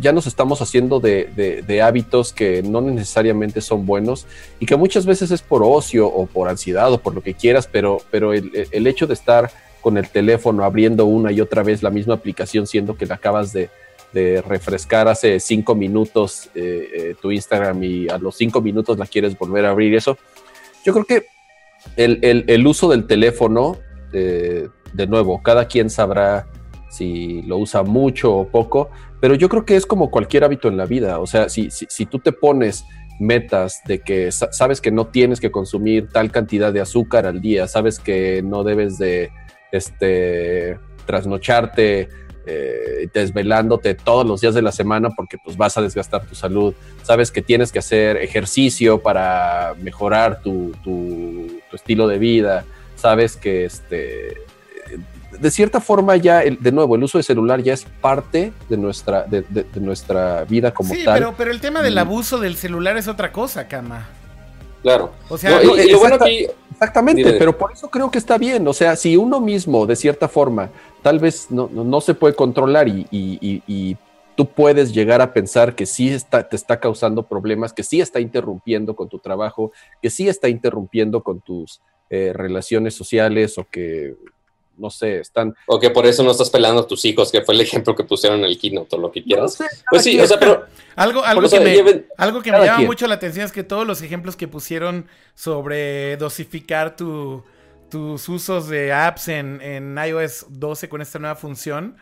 ya 0.00 0.12
nos 0.12 0.26
estamos 0.26 0.60
haciendo 0.60 1.00
de, 1.00 1.82
hábitos 1.82 2.32
que 2.32 2.62
no 2.62 2.80
necesariamente 2.80 3.60
son 3.60 3.86
buenos 3.86 4.26
y 4.60 4.66
que 4.66 4.76
muchas 4.76 5.06
veces 5.06 5.30
es 5.30 5.42
por 5.42 5.62
ocio 5.62 6.06
o 6.06 6.26
por 6.26 6.48
ansiedad 6.48 6.92
o 6.92 6.98
por 6.98 7.14
lo 7.14 7.22
que 7.22 7.34
quieras, 7.34 7.68
pero, 7.70 7.98
pero 8.10 8.32
el, 8.32 8.86
hecho 8.86 9.06
de 9.06 9.14
estar 9.14 9.50
con 9.80 9.96
el 9.96 10.08
teléfono 10.08 10.64
abriendo 10.64 11.06
una 11.06 11.32
y 11.32 11.40
otra 11.40 11.62
vez 11.62 11.82
la 11.82 11.90
misma 11.90 12.14
aplicación, 12.14 12.66
siendo 12.66 12.96
que 12.96 13.06
la 13.06 13.16
acabas 13.16 13.52
de, 13.52 13.70
refrescar 14.48 15.06
hace 15.06 15.38
cinco 15.38 15.74
minutos 15.74 16.48
eh, 16.54 16.88
eh, 16.92 17.14
tu 17.20 17.30
Instagram 17.30 17.84
y 17.84 18.08
a 18.08 18.18
los 18.18 18.36
cinco 18.36 18.60
minutos 18.60 18.98
la 18.98 19.06
quieres 19.06 19.38
volver 19.38 19.64
a 19.66 19.70
abrir, 19.70 19.94
eso, 19.94 20.16
yo 20.84 20.92
creo 20.92 21.04
que 21.04 21.26
el, 21.96 22.66
uso 22.66 22.88
del 22.88 23.06
teléfono, 23.06 23.76
eh, 24.12 24.68
de 24.92 25.06
nuevo, 25.06 25.42
cada 25.42 25.66
quien 25.66 25.90
sabrá 25.90 26.46
si 26.88 27.42
lo 27.42 27.58
usa 27.58 27.82
mucho 27.82 28.34
o 28.34 28.48
poco, 28.48 28.90
pero 29.20 29.34
yo 29.34 29.48
creo 29.48 29.64
que 29.64 29.76
es 29.76 29.86
como 29.86 30.10
cualquier 30.10 30.44
hábito 30.44 30.68
en 30.68 30.76
la 30.76 30.86
vida, 30.86 31.18
o 31.20 31.26
sea, 31.26 31.48
si, 31.48 31.70
si, 31.70 32.06
tú 32.06 32.18
te 32.18 32.32
pones 32.32 32.84
metas 33.20 33.80
de 33.86 34.00
que 34.00 34.30
sabes 34.30 34.80
que 34.80 34.90
no 34.90 35.08
tienes 35.08 35.40
que 35.40 35.50
consumir 35.50 36.08
tal 36.08 36.30
cantidad 36.30 36.72
de 36.72 36.80
azúcar 36.80 37.26
al 37.26 37.40
día, 37.40 37.66
sabes 37.66 37.98
que 37.98 38.42
no 38.42 38.64
debes 38.64 38.96
de 38.98 39.30
este, 39.72 40.78
trasnocharte 41.04 42.08
eh, 42.46 43.08
desvelándote 43.12 43.94
todos 43.94 44.26
los 44.26 44.40
días 44.40 44.54
de 44.54 44.62
la 44.62 44.72
semana 44.72 45.10
porque 45.10 45.36
pues 45.36 45.56
vas 45.58 45.76
a 45.76 45.82
desgastar 45.82 46.24
tu 46.24 46.34
salud, 46.34 46.72
sabes 47.02 47.30
que 47.30 47.42
tienes 47.42 47.70
que 47.70 47.80
hacer 47.80 48.16
ejercicio 48.16 49.02
para 49.02 49.74
mejorar 49.82 50.40
tu, 50.40 50.72
tu, 50.82 51.60
tu 51.68 51.76
estilo 51.76 52.08
de 52.08 52.18
vida, 52.18 52.64
sabes 52.94 53.36
que 53.36 53.66
este, 53.66 54.47
de 55.30 55.50
cierta 55.50 55.80
forma 55.80 56.16
ya, 56.16 56.40
de 56.40 56.72
nuevo, 56.72 56.96
el 56.96 57.02
uso 57.02 57.18
de 57.18 57.24
celular 57.24 57.62
ya 57.62 57.74
es 57.74 57.84
parte 58.00 58.52
de 58.68 58.76
nuestra, 58.76 59.24
de, 59.24 59.44
nuestra 59.74 60.44
vida 60.44 60.72
como 60.72 60.90
tal. 60.90 60.98
Sí, 60.98 61.04
pero, 61.06 61.34
pero 61.36 61.50
el 61.50 61.60
tema 61.60 61.82
del 61.82 61.96
mm. 61.96 61.98
abuso 61.98 62.38
del 62.38 62.56
celular 62.56 62.96
es 62.96 63.08
otra 63.08 63.32
cosa, 63.32 63.68
Cama. 63.68 64.08
Claro. 64.82 65.12
O 65.28 65.36
sea, 65.36 65.60
exactamente, 66.70 67.32
pero 67.34 67.56
por 67.56 67.72
eso 67.72 67.90
creo 67.90 68.10
que 68.10 68.18
está 68.18 68.38
bien. 68.38 68.66
O 68.68 68.72
sea, 68.72 68.96
si 68.96 69.16
uno 69.16 69.40
mismo, 69.40 69.86
de 69.86 69.96
cierta 69.96 70.28
forma, 70.28 70.70
tal 71.02 71.18
vez 71.18 71.50
no, 71.50 72.00
se 72.00 72.14
puede 72.14 72.34
controlar 72.34 72.86
y, 72.88 73.96
tú 74.36 74.46
puedes 74.46 74.94
llegar 74.94 75.20
a 75.20 75.32
pensar 75.32 75.74
que 75.74 75.84
sí 75.84 76.10
está, 76.10 76.48
te 76.48 76.54
está 76.54 76.78
causando 76.78 77.24
problemas, 77.24 77.72
que 77.72 77.82
sí 77.82 78.00
está 78.00 78.20
interrumpiendo 78.20 78.94
con 78.94 79.08
tu 79.08 79.18
trabajo, 79.18 79.72
que 80.00 80.10
sí 80.10 80.28
está 80.28 80.48
interrumpiendo 80.48 81.24
con 81.24 81.40
tus 81.40 81.80
eh, 82.08 82.30
relaciones 82.32 82.94
sociales 82.94 83.58
o 83.58 83.66
que 83.68 84.14
no 84.78 84.90
sé, 84.90 85.20
están... 85.20 85.54
O 85.66 85.78
que 85.78 85.90
por 85.90 86.06
eso 86.06 86.22
no 86.22 86.30
estás 86.30 86.50
pelando 86.50 86.82
a 86.82 86.86
tus 86.86 87.04
hijos, 87.04 87.30
que 87.30 87.42
fue 87.42 87.54
el 87.54 87.60
ejemplo 87.60 87.94
que 87.94 88.04
pusieron 88.04 88.40
en 88.40 88.46
el 88.46 88.58
keynote 88.58 88.96
o 88.96 88.98
lo 88.98 89.10
que 89.10 89.22
quieras. 89.22 89.58
pues 89.90 90.04
sí, 90.04 90.18
o 90.20 90.26
sea, 90.26 90.38
pero... 90.38 90.66
Algo, 90.98 91.24
algo 91.24 91.48
que, 91.48 91.60
me, 91.60 92.06
algo 92.16 92.42
que 92.42 92.50
me 92.50 92.58
llama 92.58 92.84
mucho 92.84 93.06
la 93.06 93.14
atención 93.14 93.46
es 93.46 93.52
que 93.52 93.62
todos 93.62 93.86
los 93.86 94.02
ejemplos 94.02 94.34
que 94.34 94.48
pusieron 94.48 95.06
sobre 95.36 96.16
dosificar 96.16 96.96
tus 96.96 98.28
usos 98.28 98.68
de 98.68 98.92
apps 98.92 99.28
en, 99.28 99.96
iOS 99.96 100.46
12 100.48 100.88
con 100.88 101.00
esta 101.00 101.20
nueva 101.20 101.36
función, 101.36 101.98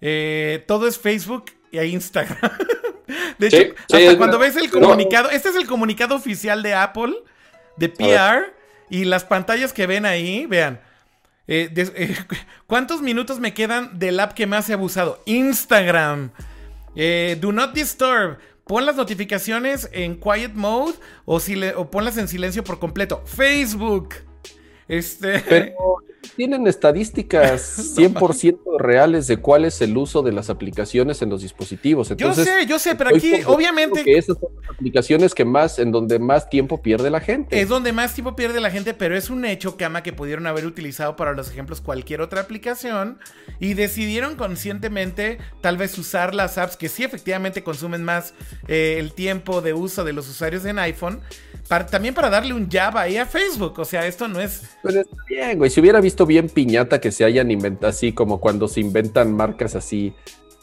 eh, 0.00 0.64
todo 0.66 0.88
es 0.88 0.98
Facebook 0.98 1.52
y 1.70 1.78
Instagram. 1.78 2.38
de 3.38 3.46
hecho, 3.48 3.74
hasta 3.92 4.16
cuando 4.16 4.38
ves 4.38 4.56
el 4.56 4.70
comunicado, 4.70 5.28
este 5.28 5.50
es 5.50 5.54
el 5.54 5.66
comunicado 5.66 6.14
oficial 6.14 6.62
de 6.62 6.72
Apple, 6.72 7.16
de 7.76 7.90
PR, 7.90 8.54
y 8.88 9.04
las 9.04 9.24
pantallas 9.24 9.74
que 9.74 9.86
ven 9.86 10.06
ahí, 10.06 10.46
vean, 10.46 10.80
eh, 11.48 11.72
eh, 11.74 12.16
¿Cuántos 12.66 13.02
minutos 13.02 13.40
me 13.40 13.54
quedan 13.54 13.98
del 13.98 14.20
app 14.20 14.34
que 14.34 14.46
más 14.46 14.68
he 14.68 14.74
abusado? 14.74 15.22
Instagram. 15.26 16.30
Eh, 16.94 17.36
do 17.40 17.52
not 17.52 17.72
disturb. 17.74 18.38
Pon 18.64 18.84
las 18.84 18.96
notificaciones 18.96 19.88
en 19.92 20.16
quiet 20.16 20.52
mode 20.52 20.94
o, 21.24 21.40
si 21.40 21.58
ponlas 21.90 22.18
en 22.18 22.28
silencio 22.28 22.62
por 22.62 22.78
completo. 22.78 23.22
Facebook. 23.24 24.14
Este. 24.86 25.74
tienen 26.36 26.66
estadísticas 26.66 27.96
100% 27.96 28.78
reales 28.78 29.26
de 29.26 29.38
cuál 29.38 29.64
es 29.64 29.80
el 29.80 29.96
uso 29.96 30.22
de 30.22 30.32
las 30.32 30.50
aplicaciones 30.50 31.22
en 31.22 31.30
los 31.30 31.42
dispositivos. 31.42 32.10
Entonces, 32.10 32.46
yo 32.46 32.52
sé, 32.52 32.66
yo 32.66 32.78
sé, 32.78 32.94
pero 32.94 33.10
aquí 33.10 33.32
obviamente... 33.46 34.04
Que 34.04 34.18
esas 34.18 34.38
son 34.38 34.50
las 34.60 34.70
aplicaciones 34.70 35.34
que 35.34 35.44
más, 35.44 35.78
en 35.78 35.92
donde 35.92 36.18
más 36.18 36.48
tiempo 36.48 36.82
pierde 36.82 37.10
la 37.10 37.20
gente. 37.20 37.60
Es 37.60 37.68
donde 37.68 37.92
más 37.92 38.14
tiempo 38.14 38.36
pierde 38.36 38.60
la 38.60 38.70
gente, 38.70 38.94
pero 38.94 39.16
es 39.16 39.30
un 39.30 39.44
hecho, 39.44 39.76
Cama, 39.76 40.02
que 40.02 40.12
pudieron 40.12 40.46
haber 40.46 40.66
utilizado 40.66 41.16
para 41.16 41.32
los 41.32 41.50
ejemplos 41.50 41.80
cualquier 41.80 42.20
otra 42.20 42.40
aplicación 42.40 43.18
y 43.60 43.74
decidieron 43.74 44.36
conscientemente 44.36 45.38
tal 45.60 45.76
vez 45.76 45.96
usar 45.98 46.34
las 46.34 46.58
apps 46.58 46.76
que 46.76 46.88
sí 46.88 47.04
efectivamente 47.04 47.62
consumen 47.62 48.04
más 48.04 48.34
eh, 48.66 48.96
el 48.98 49.12
tiempo 49.12 49.60
de 49.60 49.74
uso 49.74 50.04
de 50.04 50.12
los 50.12 50.28
usuarios 50.28 50.64
en 50.64 50.78
iPhone 50.78 51.20
también 51.90 52.14
para 52.14 52.30
darle 52.30 52.54
un 52.54 52.68
jab 52.70 52.96
ahí 52.96 53.16
a 53.16 53.26
Facebook. 53.26 53.78
O 53.78 53.84
sea, 53.84 54.06
esto 54.06 54.26
no 54.26 54.40
es. 54.40 54.62
Pero 54.82 55.00
está 55.00 55.16
bien, 55.28 55.58
güey. 55.58 55.70
Si 55.70 55.80
hubiera 55.80 56.00
visto 56.00 56.17
bien 56.26 56.48
piñata 56.48 57.00
que 57.00 57.12
se 57.12 57.24
hayan 57.24 57.50
inventado 57.50 57.88
así, 57.88 58.12
como 58.12 58.40
cuando 58.40 58.68
se 58.68 58.80
inventan 58.80 59.32
marcas 59.32 59.74
así 59.74 60.12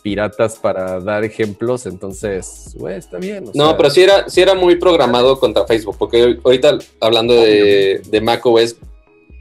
piratas 0.03 0.57
para 0.59 0.99
dar 0.99 1.23
ejemplos, 1.23 1.87
entonces, 1.87 2.75
güey, 2.75 2.95
está 2.95 3.17
bien. 3.17 3.45
no, 3.55 3.75
pero 3.75 3.89
sí 3.89 4.03
era, 4.03 4.29
sí 4.29 4.39
era 4.39 4.53
muy 4.53 4.75
programado 4.75 5.39
contra 5.39 5.65
Facebook, 5.65 5.95
porque 5.97 6.37
ahorita 6.43 6.77
hablando 6.99 7.33
de, 7.33 8.01
de 8.07 8.21
macOS, 8.21 8.75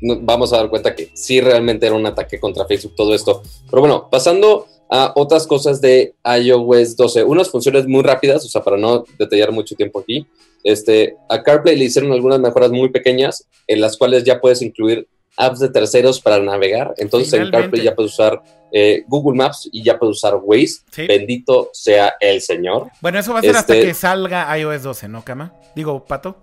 vamos 0.01 0.53
a 0.53 0.59
dar 0.59 0.71
cuenta 0.71 0.95
que 0.95 1.11
sí 1.15 1.41
realmente 1.41 1.87
era 1.87 1.95
un 1.95 2.07
ataque 2.07 2.41
contra 2.41 2.67
Facebook 2.67 2.95
todo 2.97 3.15
esto. 3.15 3.43
Pero 3.71 3.81
bueno, 3.81 4.09
pasando 4.11 4.67
a 4.91 5.13
otras 5.17 5.47
cosas 5.47 5.81
de 5.81 6.15
iOS 6.25 6.97
12, 6.97 7.25
unas 7.25 7.51
funciones 7.51 7.87
muy 7.87 8.03
rápidas, 8.03 8.45
o 8.45 8.49
sea, 8.49 8.63
para 8.63 8.77
no 8.77 9.05
detallar 9.19 9.53
mucho 9.53 9.75
tiempo 9.75 10.01
aquí. 10.01 10.27
Este, 10.63 11.17
a 11.29 11.43
CarPlay 11.43 11.77
le 11.77 11.85
hicieron 11.85 12.13
algunas 12.13 12.41
mejoras 12.41 12.71
muy 12.71 12.89
pequeñas 12.89 13.47
en 13.67 13.81
las 13.81 13.97
cuales 13.97 14.25
ya 14.25 14.41
puedes 14.41 14.63
incluir 14.63 15.07
apps 15.37 15.59
de 15.59 15.69
terceros 15.69 16.21
para 16.21 16.39
navegar. 16.39 16.95
Entonces 16.97 17.33
en 17.33 17.51
CarPlay 17.51 17.83
ya 17.83 17.95
puedes 17.95 18.13
usar 18.13 18.43
eh, 18.73 19.05
Google 19.07 19.37
Maps 19.37 19.69
y 19.73 19.83
ya 19.83 19.99
puedes 19.99 20.17
usar 20.17 20.37
Waze. 20.43 20.83
Bendito 21.09 21.71
sea 21.73 22.15
el 22.21 22.41
Señor. 22.41 22.89
Bueno, 23.01 23.19
eso 23.19 23.33
va 23.33 23.41
a 23.41 23.43
ser 23.43 23.57
hasta 23.57 23.75
este 23.75 23.87
que 23.87 23.95
salga 23.95 24.57
iOS 24.59 24.83
12, 24.83 25.09
¿no, 25.09 25.25
Cama? 25.25 25.55
Digo, 25.75 26.05
Pato. 26.05 26.37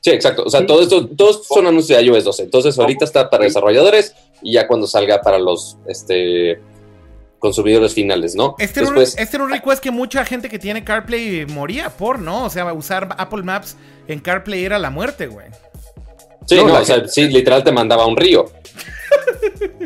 Sí, 0.00 0.10
exacto. 0.10 0.44
O 0.44 0.50
sea, 0.50 0.66
todo 0.66 0.82
esto, 0.82 1.08
todos 1.08 1.46
son 1.46 1.66
anuncios 1.66 1.98
de 1.98 2.04
iOS 2.04 2.24
12. 2.24 2.42
Entonces 2.42 2.78
ahorita 2.78 3.04
está 3.04 3.30
para 3.30 3.44
desarrolladores 3.44 4.14
y 4.42 4.52
ya 4.52 4.66
cuando 4.66 4.86
salga 4.86 5.20
para 5.22 5.38
los 5.38 5.78
este 5.86 6.60
consumidores 7.38 7.92
finales, 7.92 8.34
¿no? 8.34 8.54
Este, 8.58 8.80
era 8.80 8.88
un, 8.88 8.98
este 8.98 9.22
era 9.22 9.44
un 9.44 9.50
request 9.50 9.82
que 9.82 9.90
mucha 9.90 10.24
gente 10.24 10.48
que 10.48 10.58
tiene 10.58 10.82
CarPlay 10.82 11.44
moría 11.44 11.90
por, 11.90 12.18
¿no? 12.18 12.46
O 12.46 12.48
sea, 12.48 12.72
usar 12.72 13.14
Apple 13.18 13.42
Maps 13.42 13.76
en 14.08 14.20
CarPlay 14.20 14.64
era 14.64 14.78
la 14.78 14.88
muerte, 14.88 15.26
güey. 15.26 15.48
Sí, 16.46 16.56
no, 16.56 16.74
o 16.74 16.84
sea, 16.84 17.06
sí, 17.08 17.28
literal 17.28 17.64
te 17.64 17.72
mandaba 17.72 18.06
un 18.06 18.16
río. 18.16 18.46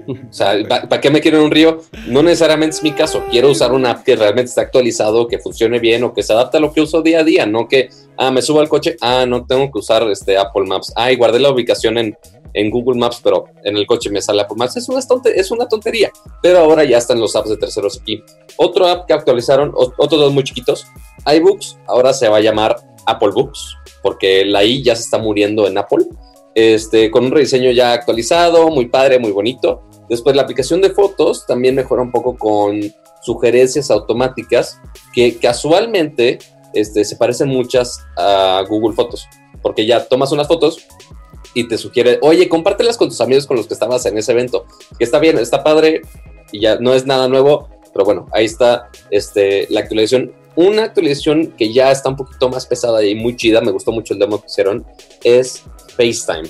o 0.08 0.32
sea, 0.32 0.56
¿para 0.66 1.00
qué 1.00 1.10
me 1.10 1.20
quiero 1.20 1.44
un 1.44 1.50
río? 1.50 1.82
No 2.06 2.22
necesariamente 2.22 2.76
es 2.76 2.82
mi 2.82 2.92
caso. 2.92 3.22
Quiero 3.30 3.50
usar 3.50 3.72
una 3.72 3.92
app 3.92 4.04
que 4.04 4.16
realmente 4.16 4.48
está 4.48 4.62
actualizado, 4.62 5.28
que 5.28 5.38
funcione 5.38 5.78
bien 5.78 6.02
o 6.04 6.12
que 6.12 6.22
se 6.22 6.32
adapte 6.32 6.56
a 6.56 6.60
lo 6.60 6.72
que 6.72 6.80
uso 6.80 7.02
día 7.02 7.20
a 7.20 7.24
día, 7.24 7.46
no 7.46 7.68
que, 7.68 7.90
ah, 8.16 8.30
me 8.30 8.42
subo 8.42 8.60
al 8.60 8.68
coche, 8.68 8.96
ah, 9.00 9.24
no 9.26 9.46
tengo 9.46 9.70
que 9.70 9.78
usar 9.78 10.02
este 10.10 10.36
Apple 10.36 10.64
Maps. 10.66 10.92
Ah, 10.96 11.12
y 11.12 11.16
guardé 11.16 11.38
la 11.38 11.50
ubicación 11.50 11.98
en, 11.98 12.16
en 12.54 12.70
Google 12.70 12.98
Maps, 12.98 13.20
pero 13.22 13.44
en 13.64 13.76
el 13.76 13.86
coche 13.86 14.10
me 14.10 14.20
sale 14.20 14.42
Apple 14.42 14.56
Maps. 14.56 14.76
Es 14.76 14.88
una, 14.88 15.00
es 15.34 15.50
una 15.50 15.68
tontería, 15.68 16.10
pero 16.42 16.58
ahora 16.58 16.84
ya 16.84 16.98
están 16.98 17.20
los 17.20 17.36
apps 17.36 17.50
de 17.50 17.56
terceros 17.56 18.00
aquí. 18.00 18.22
Otro 18.56 18.86
app 18.86 19.06
que 19.06 19.12
actualizaron, 19.12 19.72
otros 19.74 20.20
dos 20.20 20.32
muy 20.32 20.44
chiquitos, 20.44 20.86
iBooks, 21.26 21.78
ahora 21.86 22.12
se 22.12 22.28
va 22.28 22.38
a 22.38 22.40
llamar 22.40 22.76
Apple 23.06 23.30
Books, 23.30 23.76
porque 24.02 24.44
la 24.44 24.64
I 24.64 24.82
ya 24.82 24.96
se 24.96 25.02
está 25.02 25.18
muriendo 25.18 25.66
en 25.66 25.78
Apple. 25.78 26.06
Este, 26.60 27.12
con 27.12 27.26
un 27.26 27.30
rediseño 27.30 27.70
ya 27.70 27.92
actualizado, 27.92 28.68
muy 28.68 28.86
padre, 28.86 29.20
muy 29.20 29.30
bonito. 29.30 29.82
Después 30.08 30.34
la 30.34 30.42
aplicación 30.42 30.80
de 30.80 30.90
fotos 30.90 31.46
también 31.46 31.76
mejora 31.76 32.02
un 32.02 32.10
poco 32.10 32.36
con 32.36 32.80
sugerencias 33.22 33.92
automáticas 33.92 34.80
que 35.12 35.36
casualmente 35.36 36.40
este, 36.74 37.04
se 37.04 37.14
parecen 37.14 37.48
muchas 37.48 38.00
a 38.16 38.64
Google 38.68 38.96
Fotos, 38.96 39.28
porque 39.62 39.86
ya 39.86 40.08
tomas 40.08 40.32
unas 40.32 40.48
fotos 40.48 40.84
y 41.54 41.68
te 41.68 41.78
sugiere, 41.78 42.18
oye, 42.22 42.48
compártelas 42.48 42.96
con 42.96 43.08
tus 43.08 43.20
amigos 43.20 43.46
con 43.46 43.56
los 43.56 43.68
que 43.68 43.74
estabas 43.74 44.04
en 44.06 44.18
ese 44.18 44.32
evento, 44.32 44.66
que 44.98 45.04
está 45.04 45.20
bien, 45.20 45.38
está 45.38 45.62
padre 45.62 46.02
y 46.50 46.62
ya 46.62 46.80
no 46.80 46.92
es 46.92 47.06
nada 47.06 47.28
nuevo, 47.28 47.68
pero 47.92 48.04
bueno, 48.04 48.26
ahí 48.32 48.46
está 48.46 48.90
este, 49.12 49.68
la 49.70 49.78
actualización. 49.78 50.32
Una 50.56 50.82
actualización 50.82 51.52
que 51.56 51.72
ya 51.72 51.92
está 51.92 52.08
un 52.08 52.16
poquito 52.16 52.48
más 52.48 52.66
pesada 52.66 53.04
y 53.04 53.14
muy 53.14 53.36
chida, 53.36 53.60
me 53.60 53.70
gustó 53.70 53.92
mucho 53.92 54.12
el 54.12 54.18
demo 54.18 54.40
que 54.40 54.48
hicieron, 54.48 54.84
es 55.22 55.62
FaceTime. 55.98 56.48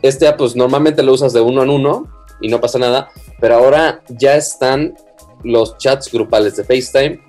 Este 0.00 0.32
pues 0.32 0.56
normalmente 0.56 1.02
lo 1.02 1.12
usas 1.12 1.32
de 1.32 1.40
uno 1.40 1.62
en 1.62 1.70
uno 1.70 2.06
y 2.40 2.48
no 2.48 2.60
pasa 2.60 2.78
nada, 2.78 3.10
pero 3.40 3.56
ahora 3.56 4.02
ya 4.08 4.36
están 4.36 4.94
los 5.42 5.76
chats 5.76 6.10
grupales 6.10 6.56
de 6.56 6.64
FaceTime. 6.64 7.20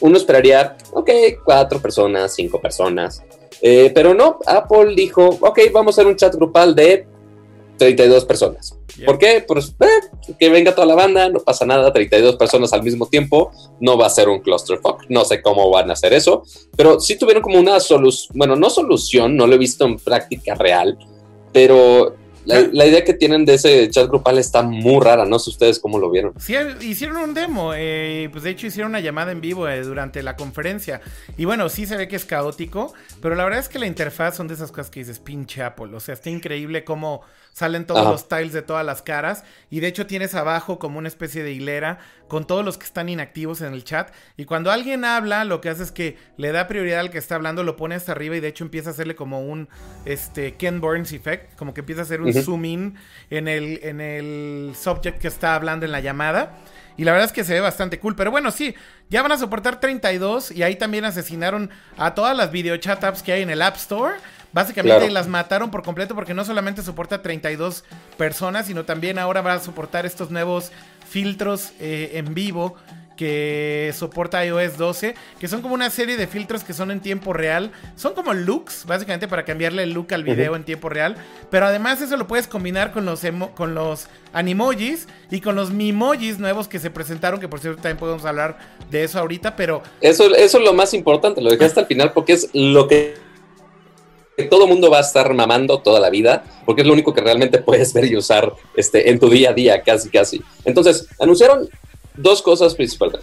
Uno 0.00 0.16
esperaría, 0.16 0.76
ok, 0.92 1.10
cuatro 1.44 1.80
personas, 1.80 2.34
cinco 2.34 2.60
personas, 2.60 3.22
eh, 3.60 3.90
pero 3.92 4.14
no, 4.14 4.38
Apple 4.46 4.94
dijo, 4.94 5.26
ok, 5.40 5.58
vamos 5.72 5.98
a 5.98 6.00
hacer 6.00 6.06
un 6.06 6.16
chat 6.16 6.34
grupal 6.34 6.74
de 6.74 7.08
32 7.78 8.24
personas. 8.24 8.78
¿Por 9.04 9.18
qué? 9.18 9.44
Pues 9.46 9.74
eh, 9.80 10.34
que 10.38 10.48
venga 10.48 10.74
toda 10.74 10.86
la 10.86 10.94
banda, 10.94 11.28
no 11.28 11.40
pasa 11.40 11.66
nada, 11.66 11.92
32 11.92 12.36
personas 12.36 12.72
al 12.72 12.82
mismo 12.82 13.06
tiempo, 13.06 13.50
no 13.80 13.98
va 13.98 14.06
a 14.06 14.10
ser 14.10 14.28
un 14.28 14.40
clusterfuck, 14.40 15.04
no 15.08 15.24
sé 15.24 15.42
cómo 15.42 15.70
van 15.70 15.90
a 15.90 15.92
hacer 15.92 16.14
eso, 16.14 16.44
pero 16.76 16.98
sí 17.00 17.18
tuvieron 17.18 17.42
como 17.42 17.58
una 17.58 17.78
solución, 17.80 18.38
bueno, 18.38 18.56
no 18.56 18.70
solución, 18.70 19.36
no 19.36 19.46
lo 19.46 19.54
he 19.54 19.58
visto 19.58 19.84
en 19.84 19.98
práctica 19.98 20.54
real, 20.54 20.98
pero 21.52 22.16
la, 22.46 22.86
idea 22.86 23.02
que 23.04 23.12
tienen 23.12 23.44
de 23.44 23.54
ese 23.54 23.90
chat 23.90 24.06
grupal 24.06 24.38
está 24.38 24.62
muy 24.62 25.00
rara, 25.02 25.24
no 25.24 25.38
sé 25.38 25.50
ustedes 25.50 25.80
cómo 25.80 25.98
lo 25.98 26.10
vieron. 26.10 26.32
Sí, 26.38 26.54
hicieron 26.80 27.16
un 27.16 27.34
demo, 27.34 27.72
eh, 27.74 28.28
pues 28.30 28.44
de 28.44 28.50
hecho 28.50 28.68
hicieron 28.68 28.90
una 28.90 29.00
llamada 29.00 29.32
en 29.32 29.40
vivo 29.40 29.68
eh, 29.68 29.82
durante 29.82 30.22
la 30.22 30.36
conferencia. 30.36 31.00
Y 31.36 31.44
bueno, 31.44 31.68
sí 31.68 31.86
se 31.86 31.96
ve 31.96 32.06
que 32.06 32.16
es 32.16 32.24
caótico, 32.24 32.94
pero 33.20 33.34
la 33.34 33.44
verdad 33.44 33.58
es 33.58 33.68
que 33.68 33.80
la 33.80 33.86
interfaz 33.86 34.36
son 34.36 34.46
de 34.46 34.54
esas 34.54 34.70
cosas 34.70 34.90
que 34.90 35.00
dices, 35.00 35.18
pinche 35.18 35.62
Apple. 35.62 35.94
O 35.94 36.00
sea, 36.00 36.14
está 36.14 36.30
increíble 36.30 36.84
cómo 36.84 37.22
salen 37.56 37.86
todos 37.86 38.04
los 38.04 38.28
tiles 38.28 38.52
de 38.52 38.60
todas 38.60 38.84
las 38.84 39.00
caras. 39.00 39.42
Y 39.70 39.80
de 39.80 39.86
hecho 39.86 40.06
tienes 40.06 40.34
abajo 40.34 40.78
como 40.78 40.98
una 40.98 41.08
especie 41.08 41.42
de 41.42 41.52
hilera 41.52 42.00
con 42.28 42.46
todos 42.46 42.62
los 42.62 42.76
que 42.76 42.84
están 42.84 43.08
inactivos 43.08 43.62
en 43.62 43.72
el 43.72 43.82
chat. 43.82 44.12
Y 44.36 44.44
cuando 44.44 44.70
alguien 44.70 45.06
habla, 45.06 45.46
lo 45.46 45.62
que 45.62 45.70
hace 45.70 45.82
es 45.82 45.90
que 45.90 46.18
le 46.36 46.52
da 46.52 46.68
prioridad 46.68 47.00
al 47.00 47.08
que 47.08 47.16
está 47.16 47.34
hablando, 47.34 47.62
lo 47.64 47.76
pone 47.76 47.94
hasta 47.94 48.12
arriba 48.12 48.36
y 48.36 48.40
de 48.40 48.48
hecho 48.48 48.62
empieza 48.62 48.90
a 48.90 48.92
hacerle 48.92 49.16
como 49.16 49.40
un 49.40 49.70
este, 50.04 50.52
Ken 50.56 50.82
Burns 50.82 51.12
effect, 51.12 51.56
como 51.56 51.72
que 51.72 51.80
empieza 51.80 52.02
a 52.02 52.04
hacer 52.04 52.20
un 52.20 52.34
zoom 52.34 52.66
in 52.66 52.98
en 53.30 53.48
el, 53.48 53.80
en 53.82 54.02
el 54.02 54.74
subject 54.78 55.18
que 55.18 55.28
está 55.28 55.54
hablando 55.54 55.86
en 55.86 55.92
la 55.92 56.00
llamada. 56.00 56.58
Y 56.98 57.04
la 57.04 57.12
verdad 57.12 57.26
es 57.26 57.32
que 57.32 57.44
se 57.44 57.54
ve 57.54 57.60
bastante 57.60 57.98
cool. 57.98 58.16
Pero 58.16 58.30
bueno, 58.30 58.50
sí, 58.50 58.74
ya 59.08 59.22
van 59.22 59.32
a 59.32 59.38
soportar 59.38 59.80
32 59.80 60.50
y 60.50 60.62
ahí 60.62 60.76
también 60.76 61.04
asesinaron 61.04 61.70
a 61.96 62.14
todas 62.14 62.36
las 62.36 62.50
video 62.50 62.76
chat 62.76 63.02
apps 63.04 63.22
que 63.22 63.32
hay 63.32 63.42
en 63.42 63.50
el 63.50 63.62
App 63.62 63.76
Store. 63.76 64.14
Básicamente 64.56 65.10
las 65.10 65.28
mataron 65.28 65.70
por 65.70 65.82
completo 65.82 66.14
porque 66.14 66.32
no 66.32 66.42
solamente 66.42 66.80
soporta 66.80 67.20
32 67.20 67.84
personas, 68.16 68.66
sino 68.66 68.86
también 68.86 69.18
ahora 69.18 69.42
va 69.42 69.52
a 69.52 69.60
soportar 69.60 70.06
estos 70.06 70.30
nuevos 70.30 70.72
filtros 71.06 71.72
eh, 71.78 72.12
en 72.14 72.32
vivo 72.32 72.74
que 73.18 73.92
soporta 73.94 74.42
iOS 74.46 74.78
12, 74.78 75.14
que 75.38 75.48
son 75.48 75.60
como 75.60 75.74
una 75.74 75.90
serie 75.90 76.16
de 76.16 76.26
filtros 76.26 76.64
que 76.64 76.72
son 76.72 76.90
en 76.90 77.00
tiempo 77.00 77.34
real. 77.34 77.70
Son 77.96 78.14
como 78.14 78.32
looks, 78.32 78.86
básicamente 78.86 79.28
para 79.28 79.44
cambiarle 79.44 79.82
el 79.82 79.92
look 79.92 80.14
al 80.14 80.24
video 80.24 80.56
en 80.56 80.64
tiempo 80.64 80.88
real. 80.88 81.16
Pero 81.50 81.66
además 81.66 82.00
eso 82.00 82.16
lo 82.16 82.26
puedes 82.26 82.46
combinar 82.46 82.92
con 82.92 83.04
los, 83.04 83.20
con 83.54 83.74
los 83.74 84.06
animojis 84.32 85.06
y 85.30 85.42
con 85.42 85.54
los 85.54 85.70
mimojis 85.70 86.38
nuevos 86.38 86.66
que 86.66 86.78
se 86.78 86.90
presentaron, 86.90 87.40
que 87.40 87.48
por 87.48 87.60
cierto 87.60 87.82
también 87.82 87.98
podemos 87.98 88.24
hablar 88.24 88.56
de 88.90 89.04
eso 89.04 89.18
ahorita, 89.18 89.54
pero... 89.54 89.82
Eso, 90.00 90.34
eso 90.34 90.58
es 90.58 90.64
lo 90.64 90.72
más 90.72 90.94
importante, 90.94 91.42
lo 91.42 91.50
dejé 91.50 91.66
hasta 91.66 91.82
el 91.82 91.86
final 91.86 92.14
porque 92.14 92.32
es 92.32 92.48
lo 92.54 92.88
que 92.88 93.25
todo 94.44 94.66
mundo 94.66 94.90
va 94.90 94.98
a 94.98 95.02
estar 95.02 95.32
mamando 95.32 95.80
toda 95.80 95.98
la 95.98 96.10
vida, 96.10 96.44
porque 96.64 96.82
es 96.82 96.86
lo 96.86 96.92
único 96.92 97.14
que 97.14 97.20
realmente 97.20 97.58
puedes 97.62 97.92
ver 97.92 98.04
y 98.06 98.16
usar 98.16 98.52
este, 98.76 99.10
en 99.10 99.18
tu 99.18 99.30
día 99.30 99.50
a 99.50 99.54
día, 99.54 99.82
casi, 99.82 100.10
casi. 100.10 100.42
Entonces, 100.64 101.08
anunciaron 101.18 101.68
dos 102.16 102.42
cosas 102.42 102.74
principales. 102.74 103.20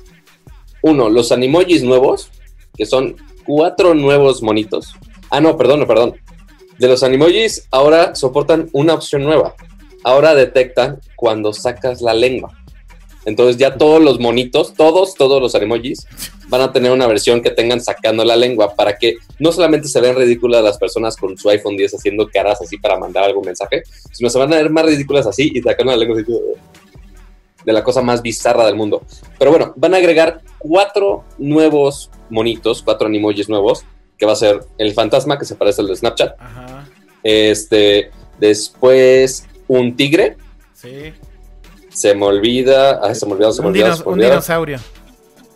Uno, 0.82 1.09
los 1.09 1.32
animojis 1.32 1.84
nuevos, 1.84 2.30
que 2.76 2.86
son 2.86 3.16
cuatro 3.45 3.93
nuevos 3.93 4.41
monitos. 4.41 4.93
Ah, 5.30 5.39
no, 5.39 5.57
perdón, 5.57 5.86
perdón. 5.88 6.16
De 6.78 6.88
los 6.88 7.03
animojis 7.03 7.68
ahora 7.72 8.16
soportan 8.16 8.70
una 8.74 8.95
opción 8.95 9.24
nueva. 9.24 9.55
Ahora 10.03 10.36
detectan 10.36 10.99
cuando 11.16 11.53
sacas 11.53 12.01
la 12.01 12.14
lengua. 12.14 12.62
Entonces 13.26 13.57
ya 13.57 13.78
todos 13.78 14.01
los 14.01 14.19
monitos, 14.19 14.74
todos, 14.74 15.15
todos 15.15 15.41
los 15.41 15.55
emojis 15.55 16.05
van 16.49 16.61
a 16.61 16.71
tener 16.71 16.91
una 16.91 17.07
versión 17.07 17.41
que 17.41 17.49
tengan 17.49 17.82
sacando 17.82 18.26
la 18.26 18.36
lengua 18.36 18.76
para 18.76 18.97
que 18.97 19.15
no 19.39 19.51
solamente 19.51 19.88
se 19.88 20.01
vean 20.01 20.15
ridículas 20.15 20.63
las 20.63 20.78
personas 20.78 21.15
con 21.15 21.38
su 21.38 21.49
iPhone 21.49 21.78
10 21.78 21.95
haciendo 21.95 22.28
caras 22.30 22.61
así 22.61 22.78
para 22.78 22.97
mandar 22.97 23.24
algún 23.24 23.45
mensaje, 23.45 23.84
sino 24.11 24.30
se 24.30 24.39
van 24.39 24.53
a 24.53 24.57
ver 24.57 24.69
más 24.69 24.86
ridículas 24.86 25.26
así 25.26 25.51
y 25.53 25.61
sacando 25.61 25.91
la 25.93 25.97
lengua 25.97 26.17
de 27.65 27.74
la 27.74 27.84
cosa 27.84 28.01
más 28.01 28.21
bizarra 28.21 28.65
del 28.65 28.76
mundo. 28.76 29.03
Pero 29.39 29.51
bueno, 29.51 29.74
van 29.78 29.93
a 29.93 29.97
agregar 29.97 30.41
cuatro 30.57 31.24
nuevos 31.38 32.11
monitos, 32.30 32.82
cuatro 32.82 33.07
emojis 33.07 33.47
nuevos, 33.47 33.86
que 34.17 34.26
va 34.26 34.34
a 34.34 34.38
ser 34.38 34.59
el 34.78 34.93
fantasma 34.93 35.39
que 35.39 35.45
se 35.45 35.55
parece 35.55 35.82
al 35.82 35.88
de 35.88 35.95
Snapchat. 35.95 36.36
Este, 37.24 38.11
después 38.39 39.47
un 39.67 39.95
tigre, 39.95 40.38
Sí. 40.74 41.13
Se 41.94 42.14
me 42.16 42.26
olvida. 42.26 43.00
Ah, 43.04 43.14
se 43.14 43.26
me 43.26 43.34
olvidó, 43.34 43.52
se 43.54 43.62
me 43.62 43.68
olvidó. 43.70 43.88
un 44.06 44.20
dinosaurio. 44.20 44.80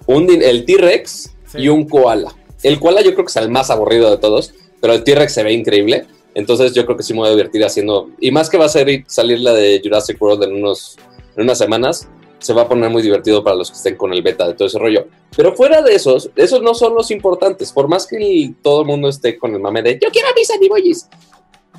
Un 0.06 0.28
din- 0.28 0.42
el 0.44 0.66
T-Rex 0.66 1.34
Sí. 1.52 1.58
y 1.60 1.70
un 1.70 1.88
koala. 1.88 2.34
El 2.64 2.80
koala 2.80 3.02
yo 3.02 3.14
creo 3.14 3.26
que 3.26 3.30
es 3.30 3.36
el 3.38 3.50
más 3.50 3.70
aburrido 3.70 4.10
de 4.10 4.18
todos, 4.18 4.54
pero 4.82 4.94
el 4.94 5.04
T-Rex 5.04 5.34
se 5.34 5.44
ve 5.44 5.54
increíble. 5.54 6.06
Entonces 6.36 6.74
yo 6.74 6.86
creo 6.86 6.96
que 6.98 7.04
sí 7.04 7.14
me 7.14 7.20
voy 7.20 7.30
a 7.30 7.32
divertir 7.32 7.64
haciendo. 7.66 8.10
Y 8.20 8.32
más 8.32 8.50
que 8.50 8.58
va 8.58 8.66
a 8.66 8.70
ser 8.70 9.04
salir 9.08 9.40
la 9.40 9.54
de 9.54 9.82
Jurassic 9.84 10.22
World 10.22 10.44
en, 10.44 10.54
unos, 10.56 10.98
en 11.36 11.44
unas 11.44 11.58
semanas, 11.58 12.08
se 12.40 12.54
va 12.54 12.62
a 12.64 12.68
poner 12.70 12.90
muy 12.92 13.02
divertido 13.02 13.44
para 13.44 13.56
los 13.56 13.72
que 13.72 13.78
estén 13.78 13.96
con 13.96 14.14
el 14.14 14.22
beta 14.22 14.48
de 14.48 14.54
todo 14.54 14.68
ese 14.68 14.78
rollo. 14.78 15.08
Pero 15.36 15.56
fuera 15.56 15.82
de 15.82 15.96
esos, 15.96 16.30
esos 16.36 16.62
no 16.62 16.76
son 16.76 16.94
los 16.94 17.10
importantes. 17.10 17.72
Por 17.72 17.88
más 17.88 18.06
que 18.06 18.18
el- 18.18 18.56
todo 18.62 18.82
el 18.82 18.88
mundo 18.88 19.10
esté 19.10 19.38
con 19.40 19.54
el 19.56 19.60
mame 19.60 19.82
de 19.82 19.94
yo 20.02 20.10
quiero 20.12 20.28
mis 20.36 20.52
animojis. 20.52 21.08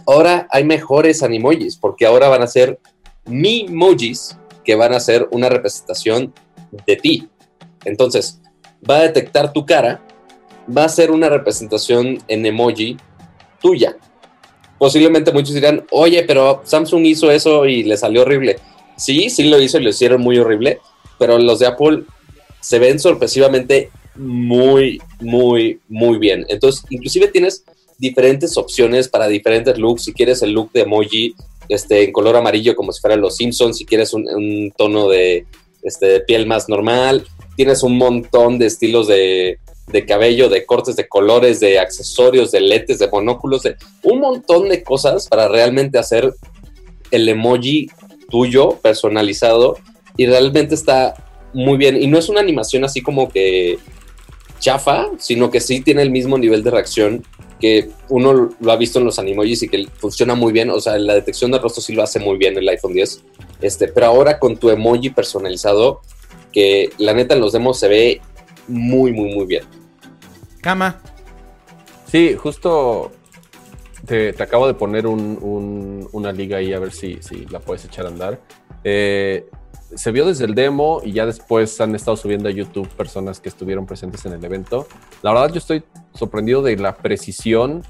Ahora 0.06 0.48
hay 0.50 0.64
mejores 0.64 1.22
animojis, 1.22 1.76
porque 1.76 2.06
ahora 2.06 2.28
van 2.28 2.42
a 2.42 2.46
ser 2.48 2.80
mimojis 3.26 4.36
que 4.68 4.74
van 4.74 4.92
a 4.92 5.00
ser 5.00 5.26
una 5.30 5.48
representación 5.48 6.34
de 6.86 6.96
ti. 6.96 7.26
Entonces, 7.86 8.38
va 8.88 8.98
a 8.98 9.02
detectar 9.04 9.50
tu 9.54 9.64
cara, 9.64 10.04
va 10.68 10.84
a 10.84 10.90
ser 10.90 11.10
una 11.10 11.30
representación 11.30 12.18
en 12.28 12.44
emoji 12.44 12.98
tuya. 13.62 13.96
Posiblemente 14.78 15.32
muchos 15.32 15.54
dirán, 15.54 15.86
oye, 15.90 16.22
pero 16.24 16.60
Samsung 16.64 17.06
hizo 17.06 17.30
eso 17.30 17.64
y 17.64 17.82
le 17.82 17.96
salió 17.96 18.20
horrible. 18.20 18.58
Sí, 18.98 19.30
sí 19.30 19.44
lo 19.44 19.58
hizo 19.58 19.78
y 19.78 19.84
lo 19.84 19.88
hicieron 19.88 20.20
muy 20.20 20.36
horrible, 20.36 20.80
pero 21.18 21.38
los 21.38 21.60
de 21.60 21.66
Apple 21.66 22.02
se 22.60 22.78
ven 22.78 23.00
sorpresivamente 23.00 23.90
muy, 24.16 25.00
muy, 25.18 25.80
muy 25.88 26.18
bien. 26.18 26.44
Entonces, 26.50 26.84
inclusive 26.90 27.28
tienes 27.28 27.64
diferentes 27.96 28.58
opciones 28.58 29.08
para 29.08 29.28
diferentes 29.28 29.78
looks. 29.78 30.04
Si 30.04 30.12
quieres 30.12 30.42
el 30.42 30.52
look 30.52 30.72
de 30.72 30.82
emoji 30.82 31.34
este, 31.68 32.04
en 32.04 32.12
color 32.12 32.36
amarillo 32.36 32.74
como 32.74 32.92
si 32.92 33.00
fueran 33.00 33.20
los 33.20 33.36
Simpsons, 33.36 33.78
si 33.78 33.84
quieres 33.84 34.12
un, 34.14 34.28
un 34.28 34.72
tono 34.76 35.08
de, 35.08 35.46
este, 35.82 36.06
de 36.06 36.20
piel 36.20 36.46
más 36.46 36.68
normal, 36.68 37.24
tienes 37.56 37.82
un 37.82 37.98
montón 37.98 38.58
de 38.58 38.66
estilos 38.66 39.08
de, 39.08 39.58
de 39.88 40.06
cabello, 40.06 40.48
de 40.48 40.66
cortes 40.66 40.96
de 40.96 41.08
colores, 41.08 41.60
de 41.60 41.78
accesorios, 41.78 42.50
de 42.50 42.60
lentes, 42.60 42.98
de 42.98 43.08
monóculos, 43.08 43.62
de 43.62 43.76
un 44.02 44.20
montón 44.20 44.68
de 44.68 44.82
cosas 44.82 45.28
para 45.28 45.48
realmente 45.48 45.98
hacer 45.98 46.32
el 47.10 47.28
emoji 47.28 47.90
tuyo, 48.30 48.78
personalizado, 48.82 49.78
y 50.16 50.26
realmente 50.26 50.74
está 50.74 51.14
muy 51.54 51.78
bien. 51.78 52.00
Y 52.00 52.06
no 52.06 52.18
es 52.18 52.28
una 52.28 52.40
animación 52.40 52.84
así 52.84 53.00
como 53.00 53.28
que 53.28 53.78
chafa, 54.58 55.08
sino 55.18 55.50
que 55.50 55.60
sí 55.60 55.80
tiene 55.80 56.02
el 56.02 56.10
mismo 56.10 56.36
nivel 56.36 56.62
de 56.62 56.70
reacción 56.70 57.24
que 57.60 57.90
uno 58.08 58.50
lo 58.60 58.72
ha 58.72 58.76
visto 58.76 58.98
en 58.98 59.04
los 59.04 59.18
animojis 59.18 59.62
y 59.64 59.68
que 59.68 59.86
funciona 59.98 60.34
muy 60.34 60.52
bien. 60.52 60.70
O 60.70 60.80
sea, 60.80 60.98
la 60.98 61.14
detección 61.14 61.50
de 61.50 61.58
rostro 61.58 61.82
sí 61.82 61.92
lo 61.94 62.02
hace 62.02 62.18
muy 62.20 62.36
bien 62.38 62.56
el 62.56 62.68
iPhone 62.68 62.92
10. 62.92 63.24
Este, 63.60 63.88
pero 63.88 64.06
ahora 64.06 64.38
con 64.38 64.56
tu 64.56 64.70
emoji 64.70 65.10
personalizado, 65.10 66.00
que 66.52 66.90
la 66.98 67.12
neta 67.14 67.34
en 67.34 67.40
los 67.40 67.52
demos 67.52 67.78
se 67.78 67.88
ve 67.88 68.20
muy, 68.68 69.12
muy, 69.12 69.34
muy 69.34 69.46
bien. 69.46 69.64
Cama. 70.60 71.00
Sí, 72.10 72.34
justo 72.36 73.12
te, 74.06 74.32
te 74.32 74.42
acabo 74.42 74.66
de 74.66 74.74
poner 74.74 75.06
un- 75.06 75.38
un- 75.42 76.08
una 76.12 76.32
liga 76.32 76.58
ahí 76.58 76.72
a 76.72 76.78
ver 76.78 76.92
si, 76.92 77.18
si 77.20 77.44
la 77.46 77.60
puedes 77.60 77.84
echar 77.84 78.06
a 78.06 78.08
andar. 78.08 78.40
Eh, 78.84 79.46
se 79.94 80.12
vio 80.12 80.26
desde 80.26 80.44
el 80.44 80.54
demo 80.54 81.00
y 81.04 81.12
ya 81.12 81.24
después 81.26 81.80
han 81.80 81.94
estado 81.94 82.16
subiendo 82.16 82.48
a 82.48 82.52
YouTube 82.52 82.88
personas 82.88 83.40
que 83.40 83.48
estuvieron 83.48 83.86
presentes 83.86 84.24
en 84.26 84.32
el 84.34 84.44
evento. 84.44 84.86
La 85.22 85.32
verdad 85.32 85.50
yo 85.52 85.58
estoy 85.58 85.82
sorprendido 86.14 86.62
de 86.62 86.76
la 86.76 86.96
precisión 86.96 87.82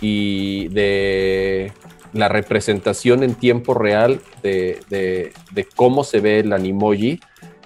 y 0.00 0.68
de 0.68 1.72
la 2.12 2.28
representación 2.28 3.22
en 3.22 3.34
tiempo 3.34 3.74
real 3.74 4.20
de, 4.42 4.80
de- 4.90 5.32
de 5.52 5.64
cómo 5.76 6.04
se 6.04 6.20
ve 6.20 6.40
el 6.40 6.52
animoji. 6.52 7.20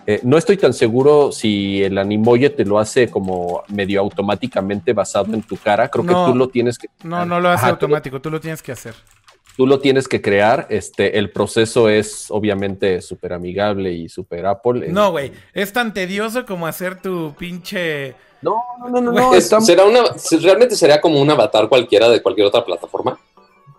Eh, 0.08 0.20
no 0.22 0.38
estoy 0.38 0.56
tan 0.56 0.72
seguro 0.72 1.32
si 1.32 1.82
el 1.82 1.98
animoji 1.98 2.48
te 2.50 2.64
lo 2.64 2.78
hace 2.78 3.08
como 3.10 3.62
medio 3.68 4.00
automáticamente 4.00 4.92
basado 4.92 5.34
en 5.34 5.42
tu 5.42 5.56
cara. 5.56 5.88
Creo 5.88 6.04
No. 6.04 6.26
que 6.26 6.32
tú 6.32 6.38
lo 6.38 6.48
tienes 6.48 6.78
que. 6.78 6.88
No, 7.02 7.24
no 7.26 7.40
lo 7.40 7.48
hace 7.48 7.64
Ajá, 7.66 7.70
tú- 7.78 7.86
automático, 7.86 8.20
tú 8.20 8.30
lo 8.30 8.38
tienes 8.40 8.62
que 8.62 8.70
hacer. 8.70 8.94
Tú 9.56 9.66
lo 9.66 9.78
tienes 9.80 10.06
que 10.08 10.20
crear. 10.20 10.66
Este, 10.70 11.18
el 11.18 11.30
proceso 11.30 11.88
es 11.88 12.26
obviamente 12.30 13.00
súper 13.00 13.32
amigable 13.32 13.92
y 13.92 14.08
súper 14.08 14.44
Apple. 14.46 14.88
No, 14.88 15.10
güey. 15.12 15.32
Es 15.54 15.72
tan 15.72 15.94
tedioso 15.94 16.44
como 16.44 16.66
hacer 16.66 17.00
tu 17.00 17.34
pinche. 17.38 18.14
No, 18.42 18.62
no, 18.80 18.88
no, 18.88 19.00
no. 19.00 19.12
no, 19.12 19.34
Es- 19.34 19.44
está- 19.44 19.60
será 19.62 19.84
una, 19.84 20.00
realmente 20.42 20.76
sería 20.76 21.00
como 21.00 21.20
un 21.20 21.30
avatar 21.30 21.68
cualquiera 21.68 22.08
de 22.10 22.22
cualquier 22.22 22.46
otra 22.46 22.64
plataforma. 22.64 23.18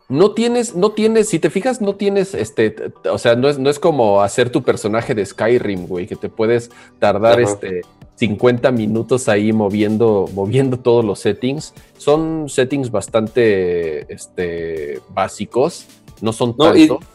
No 0.09 0.31
tienes, 0.31 0.73
no 0.73 0.93
tienes, 0.93 1.27
si 1.29 1.37
te 1.37 1.49
fijas, 1.49 1.81
no 1.81 1.95
tienes, 1.95 2.33
este, 2.33 2.73
o 3.11 3.17
sea, 3.17 3.35
no 3.35 3.49
es, 3.49 3.59
no 3.59 3.69
es 3.69 3.77
como 3.77 4.21
hacer 4.21 4.49
tu 4.49 4.63
personaje 4.63 5.13
de 5.13 5.25
Skyrim, 5.25 5.85
güey, 5.85 6.07
que 6.07 6.15
te 6.15 6.29
puedes 6.29 6.71
tardar, 6.97 7.33
Ajá. 7.41 7.41
este, 7.51 7.81
50 8.17 8.71
minutos 8.71 9.29
ahí 9.29 9.53
moviendo, 9.53 10.27
moviendo 10.33 10.77
todos 10.77 11.05
los 11.05 11.19
settings. 11.19 11.73
Son 11.97 12.49
settings 12.49 12.89
bastante, 12.89 14.11
este, 14.11 14.99
básicos, 15.09 15.85
no 16.21 16.33
son 16.33 16.55
No, 16.57 16.75
y- 16.75 16.87
tanto. 16.87 17.05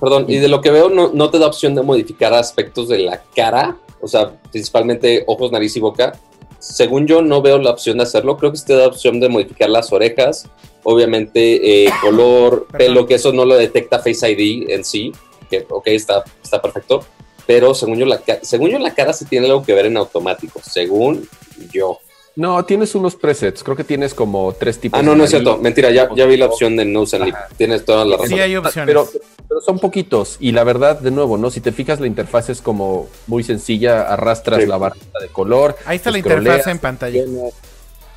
Perdón, 0.00 0.26
y 0.28 0.36
de 0.36 0.48
lo 0.48 0.60
que 0.60 0.70
veo 0.70 0.90
no, 0.90 1.10
no 1.12 1.30
te 1.30 1.38
da 1.38 1.46
opción 1.46 1.74
de 1.74 1.82
modificar 1.82 2.34
aspectos 2.34 2.88
de 2.88 2.98
la 2.98 3.22
cara, 3.34 3.78
o 4.00 4.08
sea, 4.08 4.38
principalmente 4.50 5.24
ojos, 5.26 5.50
nariz 5.50 5.76
y 5.76 5.80
boca. 5.80 6.18
Según 6.58 7.06
yo, 7.06 7.22
no 7.22 7.42
veo 7.42 7.58
la 7.58 7.70
opción 7.70 7.98
de 7.98 8.02
hacerlo. 8.04 8.36
Creo 8.36 8.50
que 8.50 8.58
sí 8.58 8.66
te 8.66 8.74
da 8.74 8.86
opción 8.86 9.20
de 9.20 9.28
modificar 9.28 9.70
las 9.70 9.92
orejas, 9.92 10.48
obviamente 10.82 11.84
eh, 11.84 11.90
color, 12.02 12.66
pelo, 12.76 13.06
que 13.06 13.14
eso 13.14 13.32
no 13.32 13.44
lo 13.44 13.54
detecta 13.56 13.98
Face 13.98 14.30
ID 14.30 14.70
en 14.70 14.84
sí, 14.84 15.12
que 15.48 15.66
ok, 15.68 15.86
está, 15.88 16.22
está 16.42 16.60
perfecto. 16.60 17.04
Pero 17.46 17.74
según 17.74 17.98
yo, 17.98 18.06
la, 18.06 18.20
según 18.42 18.70
yo, 18.70 18.78
la 18.78 18.94
cara 18.94 19.12
sí 19.12 19.24
tiene 19.26 19.46
algo 19.46 19.62
que 19.62 19.74
ver 19.74 19.86
en 19.86 19.96
automático, 19.96 20.60
según 20.64 21.28
yo. 21.72 21.98
No, 22.36 22.64
tienes 22.64 22.94
unos 22.96 23.14
presets, 23.14 23.62
creo 23.62 23.76
que 23.76 23.84
tienes 23.84 24.12
como 24.12 24.52
tres 24.58 24.80
tipos. 24.80 24.98
Ah, 24.98 25.02
no, 25.04 25.12
de 25.12 25.18
no 25.18 25.24
es 25.24 25.30
cierto, 25.30 25.58
mentira, 25.58 25.90
ya, 25.92 26.08
ya 26.16 26.26
vi 26.26 26.36
la 26.36 26.46
opción 26.46 26.74
de 26.76 26.82
and 26.82 27.24
Lip. 27.24 27.34
Tienes 27.56 27.84
toda 27.84 28.04
la 28.04 28.16
razón. 28.16 28.30
Sí, 28.30 28.40
hay 28.40 28.56
opciones. 28.56 28.86
Pero, 28.88 29.08
pero 29.48 29.60
son 29.60 29.78
poquitos. 29.78 30.36
Y 30.40 30.50
la 30.50 30.64
verdad, 30.64 30.98
de 30.98 31.12
nuevo, 31.12 31.38
¿no? 31.38 31.50
Si 31.52 31.60
te 31.60 31.70
fijas, 31.70 32.00
la 32.00 32.08
interfaz 32.08 32.48
es 32.50 32.60
como 32.60 33.08
muy 33.28 33.44
sencilla. 33.44 34.02
Arrastras 34.12 34.62
Sí. 34.62 34.66
la 34.66 34.78
barrita 34.78 35.20
de 35.20 35.28
color. 35.28 35.76
Ahí 35.86 35.96
está 35.96 36.10
la 36.10 36.18
interfaz 36.18 36.66
en 36.66 36.78
pantalla. 36.80 37.22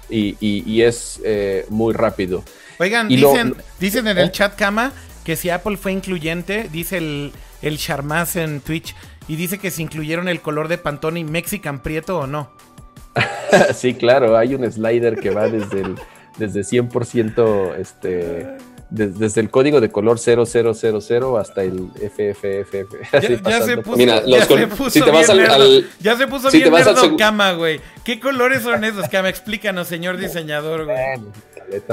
Y, 0.09 0.35
y- 0.39 0.63
y 0.65 0.81
es 0.83 1.19
eh, 1.23 1.65
muy 1.69 1.93
rápido. 1.93 2.43
Oigan, 2.79 3.11
Y 3.11 3.17
lo- 3.17 3.31
dicen, 3.31 3.55
dicen 3.79 4.07
en 4.07 4.17
el 4.17 4.27
¿Eh? 4.29 4.31
chat 4.31 4.55
Cama 4.55 4.93
que 5.23 5.35
si 5.35 5.49
Apple 5.49 5.77
fue 5.77 5.91
incluyente, 5.91 6.69
dice 6.71 6.97
el, 6.97 7.33
el 7.61 7.77
Charmaz 7.77 8.35
en 8.37 8.61
Twitch, 8.61 8.95
y 9.27 9.35
dice 9.35 9.57
que 9.57 9.71
si 9.71 9.83
incluyeron 9.83 10.27
el 10.27 10.41
color 10.41 10.67
de 10.67 10.77
Pantone 10.77 11.19
y 11.19 11.23
Mexican 11.23 11.79
Prieto 11.81 12.19
o 12.19 12.27
no. 12.27 12.49
sí, 13.73 13.93
claro, 13.95 14.37
hay 14.37 14.55
un 14.55 14.69
slider 14.71 15.17
que 15.19 15.29
va 15.31 15.47
desde 15.49 15.81
el 15.81 15.95
desde 16.37 16.59
100%, 16.61 17.75
este, 17.79 18.45
des- 18.91 19.17
desde 19.17 19.41
el 19.41 19.49
código 19.49 19.81
de 19.81 19.89
color 19.89 20.19
0000 20.19 21.39
hasta 21.39 21.63
el 21.63 21.89
FFFF. 21.95 22.93
Ya, 23.11 23.17
así 23.17 23.27
ya 23.27 23.61
se 23.61 23.77
pasando 23.77 23.81
puso, 23.81 23.89
por- 23.89 23.97
Mira, 23.97 24.21
ya 24.23 24.37
los 24.37 24.47
se 24.47 24.67
puso 24.67 24.89
si 24.91 25.01
te 25.01 25.09
vas 25.11 25.33
bien 25.33 25.49
al- 25.49 25.89
ya 25.99 26.15
se 26.15 26.27
puso 26.27 26.51
si 26.51 26.57
bien 26.57 26.69
te 26.69 26.73
vas 26.77 26.85
al 26.87 26.95
nerdo 26.95 27.17
Cama, 27.17 27.53
güey. 27.53 27.81
¿Qué 28.03 28.19
colores 28.19 28.61
son 28.61 28.83
esos, 28.83 29.07
Cama? 29.09 29.29
Explícanos, 29.29 29.87
señor 29.87 30.17
diseñador, 30.17 30.85
güey. 30.85 30.97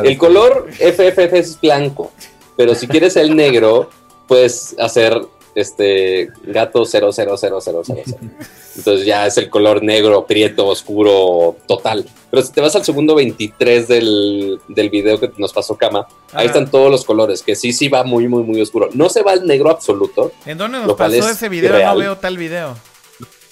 El 0.05 0.19
color 0.19 0.69
FFF 0.71 1.33
es 1.33 1.59
blanco, 1.61 2.13
pero 2.57 2.75
si 2.75 2.87
quieres 2.87 3.17
el 3.17 3.35
negro, 3.35 3.89
puedes 4.29 4.77
hacer 4.79 5.19
este 5.55 6.31
gato 6.45 6.85
000000. 6.85 8.03
Entonces 8.77 9.07
ya 9.07 9.27
es 9.27 9.39
el 9.39 9.49
color 9.51 9.83
negro, 9.83 10.27
prieto, 10.27 10.67
oscuro, 10.67 11.57
total. 11.67 12.05
Pero 12.31 12.43
si 12.43 12.53
te 12.53 12.61
vas 12.61 12.75
al 12.75 12.85
segundo 12.85 13.15
23 13.15 13.87
del, 13.87 14.59
del 14.69 14.91
video 14.91 15.21
que 15.21 15.31
nos 15.37 15.53
pasó 15.53 15.77
Cama, 15.77 16.09
ahí 16.33 16.47
están 16.47 16.71
todos 16.71 16.91
los 16.91 17.05
colores, 17.05 17.43
que 17.43 17.55
sí, 17.55 17.73
sí 17.73 17.89
va 17.89 18.03
muy, 18.03 18.27
muy, 18.27 18.43
muy 18.43 18.61
oscuro. 18.61 18.91
No 18.93 19.09
se 19.09 19.23
va 19.23 19.33
al 19.33 19.47
negro 19.47 19.71
absoluto. 19.71 20.33
¿En 20.45 20.59
dónde 20.59 20.79
nos 20.81 20.95
pasó 20.95 21.15
es 21.15 21.27
ese 21.27 21.49
video? 21.49 21.79
No 21.79 21.97
veo 21.97 22.17
tal 22.19 22.37
video. 22.37 22.77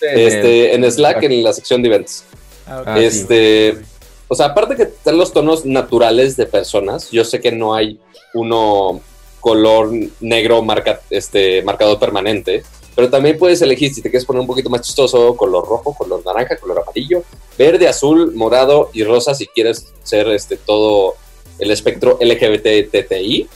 Este, 0.00 0.74
en 0.74 0.90
Slack, 0.90 1.22
en 1.22 1.44
la 1.44 1.52
sección 1.52 1.82
de 1.82 1.88
events. 1.88 2.24
Ah, 2.66 2.80
ok. 2.80 2.88
Ah, 2.88 3.00
este, 3.00 3.78
o 4.26 4.34
sea, 4.34 4.46
aparte 4.46 4.74
que 4.74 4.84
están 4.84 5.16
los 5.16 5.32
tonos 5.32 5.64
naturales 5.64 6.36
de 6.36 6.46
personas, 6.46 7.10
yo 7.10 7.24
sé 7.24 7.40
que 7.40 7.52
no 7.52 7.74
hay 7.74 8.00
uno 8.34 9.00
color 9.42 9.90
negro 10.20 10.62
marca, 10.62 11.00
este, 11.10 11.62
marcador 11.62 11.98
permanente, 11.98 12.62
pero 12.94 13.10
también 13.10 13.36
puedes 13.36 13.60
elegir 13.60 13.92
si 13.92 14.00
te 14.00 14.08
quieres 14.08 14.24
poner 14.24 14.40
un 14.40 14.46
poquito 14.46 14.70
más 14.70 14.82
chistoso, 14.82 15.36
color 15.36 15.66
rojo, 15.66 15.94
color 15.94 16.24
naranja, 16.24 16.56
color 16.56 16.80
amarillo, 16.80 17.24
verde, 17.58 17.88
azul, 17.88 18.32
morado 18.34 18.90
y 18.94 19.02
rosa 19.02 19.34
si 19.34 19.46
quieres 19.48 19.92
ser 20.04 20.28
este 20.28 20.56
todo 20.56 21.16
el 21.58 21.72
espectro 21.72 22.18
LGBTTI, 22.20 23.48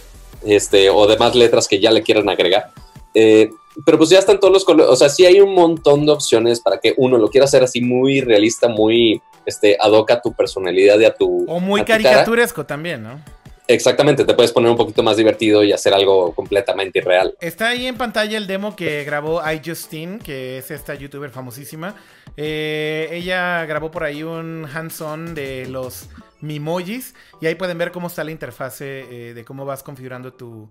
este, 0.44 0.90
o 0.90 1.06
demás 1.06 1.36
letras 1.36 1.68
que 1.68 1.78
ya 1.78 1.92
le 1.92 2.02
quieran 2.02 2.28
agregar. 2.28 2.70
Eh, 3.14 3.50
pero 3.84 3.96
pues 3.96 4.10
ya 4.10 4.18
están 4.18 4.40
todos 4.40 4.52
los 4.52 4.64
colores, 4.64 4.90
o 4.90 4.96
sea, 4.96 5.08
sí 5.08 5.24
hay 5.24 5.40
un 5.40 5.54
montón 5.54 6.04
de 6.04 6.12
opciones 6.12 6.60
para 6.60 6.78
que 6.78 6.94
uno 6.96 7.16
lo 7.16 7.30
quiera 7.30 7.44
hacer 7.44 7.62
así 7.62 7.80
muy 7.80 8.22
realista, 8.22 8.68
muy 8.68 9.22
este, 9.44 9.76
ad 9.78 9.92
hoc 9.92 10.10
a 10.10 10.20
tu 10.20 10.32
personalidad 10.32 10.98
y 10.98 11.04
a 11.04 11.14
tu. 11.14 11.44
O 11.46 11.60
muy 11.60 11.84
cara. 11.84 12.02
caricaturesco 12.02 12.66
también, 12.66 13.04
¿no? 13.04 13.35
Exactamente, 13.68 14.24
te 14.24 14.34
puedes 14.34 14.52
poner 14.52 14.70
un 14.70 14.76
poquito 14.76 15.02
más 15.02 15.16
divertido 15.16 15.64
y 15.64 15.72
hacer 15.72 15.92
algo 15.92 16.32
completamente 16.34 17.00
irreal. 17.00 17.34
Está 17.40 17.70
ahí 17.70 17.86
en 17.86 17.96
pantalla 17.96 18.38
el 18.38 18.46
demo 18.46 18.76
que 18.76 19.04
grabó 19.04 19.42
iJustine, 19.50 20.18
que 20.18 20.58
es 20.58 20.70
esta 20.70 20.94
youtuber 20.94 21.30
famosísima. 21.30 21.94
Eh, 22.36 23.08
ella 23.12 23.64
grabó 23.66 23.90
por 23.90 24.04
ahí 24.04 24.22
un 24.22 24.66
hands-on 24.72 25.34
de 25.34 25.66
los 25.66 26.08
Mimojis 26.40 27.14
y 27.40 27.46
ahí 27.46 27.54
pueden 27.54 27.78
ver 27.78 27.90
cómo 27.90 28.06
está 28.06 28.22
la 28.22 28.30
interfase 28.30 29.06
eh, 29.10 29.34
de 29.34 29.44
cómo 29.44 29.64
vas 29.64 29.82
configurando 29.82 30.32
tu 30.32 30.68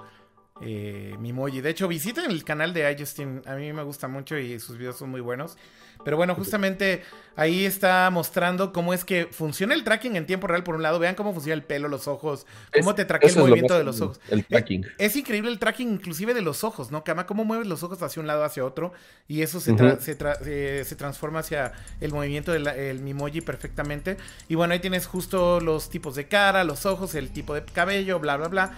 eh, 0.61 1.15
Mimoji. 1.19 1.61
De 1.61 1.69
hecho, 1.69 1.87
visiten 1.87 2.31
el 2.31 2.43
canal 2.43 2.73
de 2.73 2.91
iJustine, 2.91 3.41
a 3.45 3.55
mí 3.55 3.73
me 3.73 3.83
gusta 3.83 4.07
mucho 4.07 4.37
y 4.37 4.59
sus 4.59 4.77
videos 4.77 4.97
son 4.97 5.09
muy 5.09 5.21
buenos. 5.21 5.57
Pero 6.03 6.17
bueno, 6.17 6.35
justamente 6.35 7.03
ahí 7.35 7.65
está 7.65 8.09
mostrando 8.11 8.71
cómo 8.71 8.93
es 8.93 9.03
que 9.03 9.25
funciona 9.31 9.73
el 9.73 9.83
tracking 9.83 10.15
en 10.15 10.25
tiempo 10.25 10.47
real. 10.47 10.63
Por 10.63 10.75
un 10.75 10.83
lado, 10.83 10.99
vean 10.99 11.15
cómo 11.15 11.33
funciona 11.33 11.55
el 11.55 11.63
pelo, 11.63 11.87
los 11.87 12.07
ojos, 12.07 12.45
cómo 12.77 12.93
te 12.95 13.05
traquea 13.05 13.29
el 13.29 13.35
movimiento 13.37 13.77
de 13.77 13.83
los 13.83 14.01
ojos. 14.01 14.19
El 14.29 14.39
Eh, 14.41 14.45
tracking. 14.49 14.85
Es, 14.97 15.15
increíble 15.15 15.49
el 15.49 15.57
tracking, 15.59 15.89
inclusive 15.93 16.33
de 16.33 16.41
los 16.41 16.63
ojos, 16.63 16.91
¿no? 16.91 17.03
Cama, 17.03 17.25
cómo 17.25 17.43
mueves 17.45 17.65
los 17.67 17.81
ojos 17.83 18.01
hacia 18.03 18.19
un 18.21 18.27
lado, 18.27 18.43
hacia 18.43 18.63
otro. 18.65 18.93
Y 19.27 19.41
eso 19.41 19.59
se, 19.59 19.73
tra- 19.73 19.93
Ujú. 19.93 20.01
se, 20.03 20.17
tra- 20.17 20.37
eh, 20.45 20.83
se 20.85 20.95
transforma 20.95 21.39
hacia 21.39 21.71
el 22.01 22.11
movimiento 22.11 22.51
del 22.51 22.67
el 22.67 22.99
Mimoji 22.99 23.41
perfectamente. 23.41 24.17
Y 24.47 24.55
bueno, 24.55 24.73
ahí 24.73 24.79
tienes 24.79 25.07
justo 25.07 25.59
los 25.59 25.89
tipos 25.89 26.15
de 26.15 26.27
cara, 26.27 26.63
los 26.63 26.85
ojos, 26.85 27.15
el 27.15 27.31
tipo 27.31 27.53
de 27.55 27.63
cabello, 27.65 28.19
bla, 28.19 28.37
bla, 28.37 28.47
bla. 28.47 28.71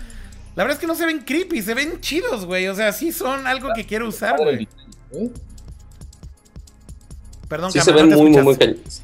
La 0.55 0.63
verdad 0.63 0.76
es 0.78 0.80
que 0.82 0.88
no 0.88 0.95
se 0.95 1.05
ven 1.05 1.20
creepy, 1.20 1.61
se 1.61 1.74
ven 1.76 1.99
chidos, 2.01 2.45
güey. 2.45 2.68
O 2.68 2.74
sea, 2.74 2.91
sí 2.91 3.11
son 3.11 3.45
algo 3.45 3.70
que 3.76 3.86
quiero 3.86 4.07
usar, 4.07 4.38
güey. 4.38 4.68
Perdón, 7.48 7.72
Sí 7.72 7.80
se 7.80 7.91
ven 7.91 8.10
muy, 8.10 8.30
muy, 8.30 8.41
muy 8.41 8.56
cañones. 8.56 9.04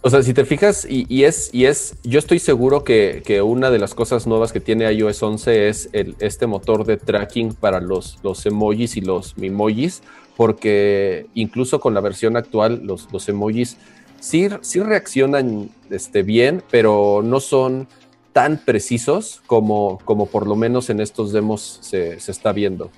O 0.00 0.10
sea, 0.10 0.22
si 0.22 0.32
te 0.32 0.44
fijas, 0.44 0.86
y, 0.88 1.06
y 1.08 1.24
es, 1.24 1.50
y 1.52 1.64
es, 1.64 1.96
yo 2.04 2.20
estoy 2.20 2.38
seguro 2.38 2.84
que, 2.84 3.22
que 3.26 3.42
una 3.42 3.70
de 3.70 3.80
las 3.80 3.94
cosas 3.94 4.28
nuevas 4.28 4.52
que 4.52 4.60
tiene 4.60 4.90
iOS 4.92 5.22
11 5.22 5.68
es 5.68 5.88
el, 5.92 6.14
este 6.20 6.46
motor 6.46 6.86
de 6.86 6.96
tracking 6.98 7.52
para 7.54 7.80
los, 7.80 8.18
los 8.22 8.46
emojis 8.46 8.96
y 8.96 9.00
los 9.00 9.36
mimojis, 9.36 10.02
porque 10.36 11.26
incluso 11.34 11.80
con 11.80 11.94
la 11.94 12.00
versión 12.00 12.36
actual, 12.36 12.82
los, 12.84 13.08
los 13.12 13.28
emojis 13.28 13.76
sí, 14.20 14.48
sí 14.60 14.78
reaccionan 14.80 15.70
este, 15.90 16.22
bien, 16.22 16.62
pero 16.70 17.22
no 17.24 17.40
son 17.40 17.88
tan 18.32 18.58
precisos 18.64 19.42
como, 19.48 19.98
como 20.04 20.26
por 20.26 20.46
lo 20.46 20.54
menos 20.54 20.90
en 20.90 21.00
estos 21.00 21.32
demos 21.32 21.80
se, 21.82 22.20
se 22.20 22.30
está 22.30 22.52
viendo. 22.52 22.92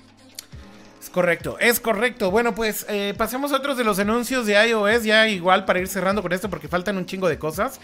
Correcto, 1.11 1.57
es 1.59 1.79
correcto. 1.79 2.31
Bueno, 2.31 2.55
pues 2.55 2.85
eh, 2.89 3.13
pasemos 3.17 3.51
a 3.51 3.57
otros 3.57 3.77
de 3.77 3.83
los 3.83 3.99
anuncios 3.99 4.45
de 4.45 4.53
iOS, 4.69 5.03
ya 5.03 5.27
igual 5.27 5.65
para 5.65 5.79
ir 5.79 5.87
cerrando 5.87 6.21
con 6.21 6.31
esto 6.31 6.49
porque 6.49 6.67
faltan 6.69 6.97
un 6.97 7.05
chingo 7.05 7.27
de 7.27 7.37
cosas. 7.37 7.79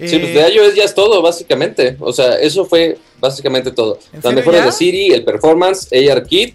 Sí, 0.00 0.18
pues 0.18 0.30
Eh, 0.30 0.32
de 0.42 0.52
iOS 0.54 0.74
ya 0.74 0.84
es 0.84 0.94
todo, 0.94 1.22
básicamente. 1.22 1.96
O 2.00 2.12
sea, 2.12 2.34
eso 2.40 2.64
fue 2.64 2.98
básicamente 3.20 3.70
todo. 3.70 3.98
¿En 4.12 4.20
Las 4.22 4.34
mejoras 4.34 4.64
de 4.64 4.72
Siri, 4.72 5.12
el 5.12 5.24
performance, 5.24 5.88
ARKit, 5.92 6.54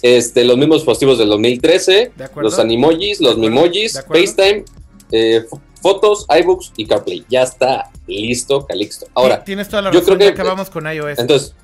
este, 0.00 0.44
los 0.44 0.56
mismos 0.56 0.78
dispositivos 0.78 1.18
del 1.18 1.28
2013, 1.28 2.12
De 2.16 2.24
acuerdo. 2.24 2.48
los 2.50 2.58
animojis, 2.58 3.20
los 3.20 3.34
De 3.36 3.40
mimojis, 3.42 3.94
de. 3.94 4.02
FaceTime, 4.02 4.64
eh, 5.12 5.44
fotos, 5.82 6.24
iBooks 6.40 6.72
y 6.76 6.86
CarPlay. 6.86 7.24
Ya 7.28 7.42
está 7.42 7.90
listo, 8.06 8.64
calixto. 8.66 9.06
Ahora, 9.14 9.40
ti- 9.40 9.46
tienes 9.46 9.68
toda 9.68 9.82
la 9.82 9.90
yo 9.90 10.00
razón, 10.00 10.16
creo 10.16 10.28
ya 10.30 10.34
que- 10.34 10.40
acabamos 10.40 10.70
con 10.70 10.86
iOS. 10.86 11.18
entonces, 11.18 11.54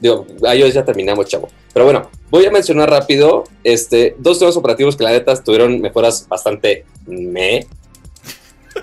digo, 0.00 0.26
iOS 0.54 0.74
ya 0.74 0.84
terminamos, 0.84 1.26
chavo. 1.26 1.48
Pero 1.72 1.84
bueno, 1.84 2.10
voy 2.30 2.44
a 2.46 2.50
mencionar 2.50 2.90
rápido 2.90 3.44
este, 3.62 4.14
dos 4.18 4.34
sistemas 4.36 4.56
operativos 4.56 4.96
que 4.96 5.04
la 5.04 5.10
neta 5.12 5.34
tuvieron 5.42 5.80
mejoras 5.80 6.26
bastante 6.28 6.84
me. 7.06 7.66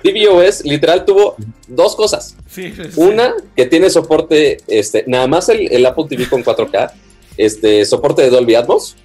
tvOS 0.03 0.63
literal 0.65 1.05
tuvo 1.05 1.35
dos 1.67 1.95
cosas. 1.95 2.35
Sí. 2.49 2.73
Una, 2.95 3.33
que 3.55 3.65
tiene 3.65 3.89
soporte, 3.89 4.57
este, 4.67 5.03
nada 5.07 5.27
más 5.27 5.49
el, 5.49 5.71
el 5.71 5.85
Apple 5.85 6.05
TV 6.09 6.27
con 6.27 6.43
4K, 6.43 6.91
este, 7.37 7.85
soporte 7.85 8.21
de 8.23 8.29
Dolby 8.29 8.55
Atmos. 8.55 8.95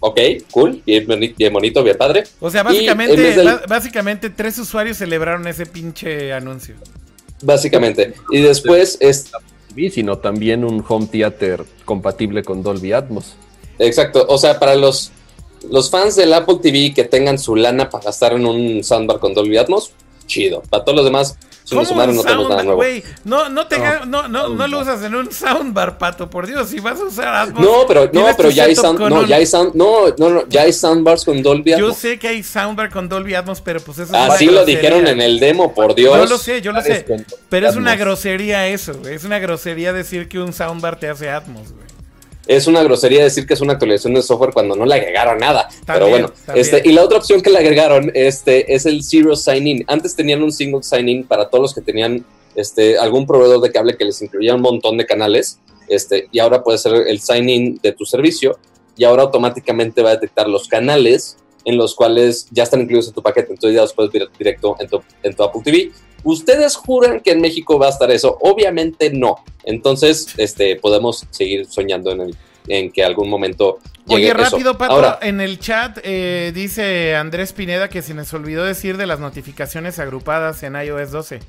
Ok, 0.00 0.20
cool, 0.50 0.82
bien, 0.84 1.06
bien 1.36 1.52
bonito, 1.52 1.82
bien 1.82 1.96
padre. 1.96 2.24
O 2.40 2.50
sea, 2.50 2.62
básicamente, 2.62 3.16
del- 3.34 3.60
básicamente 3.66 4.28
tres 4.30 4.58
usuarios 4.58 4.98
celebraron 4.98 5.46
ese 5.48 5.66
pinche 5.66 6.32
anuncio. 6.32 6.74
Básicamente. 7.42 8.12
Y 8.30 8.40
después, 8.40 8.98
es, 9.00 9.30
Sino 9.90 10.18
también 10.18 10.64
un 10.64 10.84
home 10.86 11.06
theater 11.06 11.64
compatible 11.84 12.42
con 12.42 12.62
Dolby 12.62 12.92
Atmos. 12.92 13.36
exacto, 13.78 14.24
o 14.28 14.38
sea, 14.38 14.58
para 14.58 14.74
los, 14.74 15.12
los 15.70 15.90
fans 15.90 16.16
del 16.16 16.32
Apple 16.32 16.58
TV 16.62 16.92
que 16.94 17.04
tengan 17.04 17.38
su 17.38 17.56
lana 17.56 17.90
para 17.90 18.04
gastar 18.04 18.32
en 18.32 18.46
un 18.46 18.82
soundbar 18.82 19.18
con 19.18 19.34
Dolby 19.34 19.58
Atmos, 19.58 19.92
chido. 20.26 20.62
Para 20.68 20.84
todos 20.84 20.96
los 20.96 21.04
demás, 21.04 21.36
si 21.64 21.70
¿Cómo 21.70 21.80
nos 21.82 21.88
sumaron, 21.88 22.10
un 22.10 22.16
no 22.18 22.22
tenemos 22.22 22.48
nada 22.48 22.62
nuevo. 22.62 22.76
güey? 22.76 23.02
No, 23.24 23.48
no, 23.48 23.66
te 23.66 23.78
No, 23.78 24.04
no, 24.06 24.28
no, 24.28 24.48
no 24.50 24.68
lo 24.68 24.80
usas 24.80 25.02
en 25.02 25.14
un 25.16 25.32
soundbar, 25.32 25.98
pato, 25.98 26.30
por 26.30 26.46
Dios. 26.46 26.68
Si 26.68 26.78
vas 26.78 27.00
a 27.00 27.04
usar 27.04 27.34
Atmos. 27.34 27.60
No, 27.64 27.86
pero, 27.88 28.08
no, 28.12 28.26
pero 28.36 28.50
ya 28.50 28.64
hay 28.64 28.76
sound, 28.76 28.98
con 28.98 29.12
no, 29.12 29.20
un- 29.20 29.26
ya 29.26 29.36
hay 29.36 29.46
sound, 29.46 29.74
no, 29.74 30.06
no, 30.18 30.28
no, 30.30 30.48
ya 30.48 30.62
hay 30.62 30.72
soundbars 30.72 31.24
con 31.24 31.42
Dolby 31.42 31.70
Yo 31.72 31.76
Atmos. 31.86 31.96
sé 31.98 32.18
que 32.18 32.28
hay 32.28 32.42
soundbar 32.44 32.90
con 32.90 33.08
Dolby 33.08 33.34
Atmos, 33.34 33.60
pero 33.60 33.80
pues 33.80 33.98
eso 33.98 34.12
es 34.14 34.18
Así 34.30 34.44
una 34.44 34.52
lo 34.60 34.64
grosería. 34.64 34.80
dijeron 34.90 35.06
en 35.08 35.20
el 35.20 35.40
demo, 35.40 35.74
por 35.74 35.94
Dios. 35.94 36.16
Yo 36.16 36.26
lo 36.26 36.38
sé, 36.38 36.62
yo 36.62 36.70
lo 36.72 36.82
sé. 36.82 37.04
Pero 37.48 37.68
es 37.68 37.74
una 37.76 37.96
grosería 37.96 38.68
eso, 38.68 38.94
güey. 38.94 39.14
Es 39.14 39.24
una 39.24 39.38
grosería 39.40 39.92
decir 39.92 40.28
que 40.28 40.38
un 40.38 40.52
soundbar 40.52 41.00
te 41.00 41.08
hace 41.08 41.30
Atmos, 41.30 41.72
güey. 41.72 41.85
Es 42.46 42.66
una 42.66 42.82
grosería 42.82 43.24
decir 43.24 43.46
que 43.46 43.54
es 43.54 43.60
una 43.60 43.72
actualización 43.72 44.14
de 44.14 44.22
software 44.22 44.52
cuando 44.52 44.76
no 44.76 44.86
le 44.86 44.94
agregaron 44.94 45.38
nada. 45.38 45.68
Pero 45.86 46.08
bueno, 46.08 46.32
este, 46.54 46.82
y 46.84 46.92
la 46.92 47.02
otra 47.02 47.18
opción 47.18 47.40
que 47.40 47.50
le 47.50 47.58
agregaron 47.58 48.10
este, 48.14 48.74
es 48.74 48.86
el 48.86 49.02
Zero 49.02 49.34
Sign 49.34 49.66
In. 49.66 49.84
Antes 49.88 50.14
tenían 50.14 50.42
un 50.42 50.52
single 50.52 50.82
sign 50.82 51.08
in 51.08 51.24
para 51.24 51.48
todos 51.48 51.62
los 51.62 51.74
que 51.74 51.80
tenían 51.80 52.24
este, 52.54 52.98
algún 52.98 53.26
proveedor 53.26 53.60
de 53.60 53.72
cable 53.72 53.96
que 53.96 54.04
les 54.04 54.22
incluía 54.22 54.54
un 54.54 54.60
montón 54.60 54.96
de 54.96 55.06
canales. 55.06 55.58
Este, 55.88 56.28
y 56.30 56.38
ahora 56.38 56.62
puede 56.62 56.78
ser 56.78 56.94
el 56.94 57.20
sign 57.20 57.48
in 57.48 57.80
de 57.82 57.92
tu 57.92 58.04
servicio. 58.04 58.58
Y 58.96 59.04
ahora 59.04 59.24
automáticamente 59.24 60.02
va 60.02 60.10
a 60.10 60.14
detectar 60.14 60.48
los 60.48 60.68
canales 60.68 61.36
en 61.64 61.76
los 61.76 61.96
cuales 61.96 62.46
ya 62.52 62.62
están 62.62 62.80
incluidos 62.80 63.08
en 63.08 63.14
tu 63.14 63.22
paquete. 63.22 63.52
Entonces 63.52 63.74
ya 63.74 63.82
los 63.82 63.92
puedes 63.92 64.12
ver 64.12 64.28
directo 64.38 64.76
en 64.78 64.88
tu, 64.88 65.02
en 65.22 65.34
tu 65.34 65.42
Apple 65.42 65.62
TV. 65.64 65.90
¿Ustedes 66.26 66.74
juran 66.76 67.20
que 67.20 67.30
en 67.30 67.40
México 67.40 67.78
va 67.78 67.86
a 67.86 67.90
estar 67.90 68.10
eso? 68.10 68.36
Obviamente 68.40 69.10
no. 69.10 69.36
Entonces, 69.64 70.34
este, 70.36 70.76
podemos 70.76 71.24
seguir 71.30 71.66
soñando 71.66 72.10
en, 72.10 72.20
el, 72.20 72.36
en 72.68 72.90
que 72.90 73.04
algún 73.04 73.28
momento 73.30 73.78
llegue 74.06 74.32
Oye, 74.32 74.42
eso. 74.42 74.50
rápido, 74.56 74.76
Pato, 74.76 74.92
Ahora, 74.92 75.18
en 75.22 75.40
el 75.40 75.58
chat 75.60 75.98
eh, 76.02 76.50
dice 76.54 77.14
Andrés 77.16 77.52
Pineda 77.52 77.88
que 77.88 78.02
se 78.02 78.12
nos 78.14 78.32
olvidó 78.34 78.64
decir 78.64 78.96
de 78.96 79.06
las 79.06 79.20
notificaciones 79.20 79.98
agrupadas 80.00 80.62
en 80.64 80.74
iOS 80.74 81.10
12. 81.12 81.40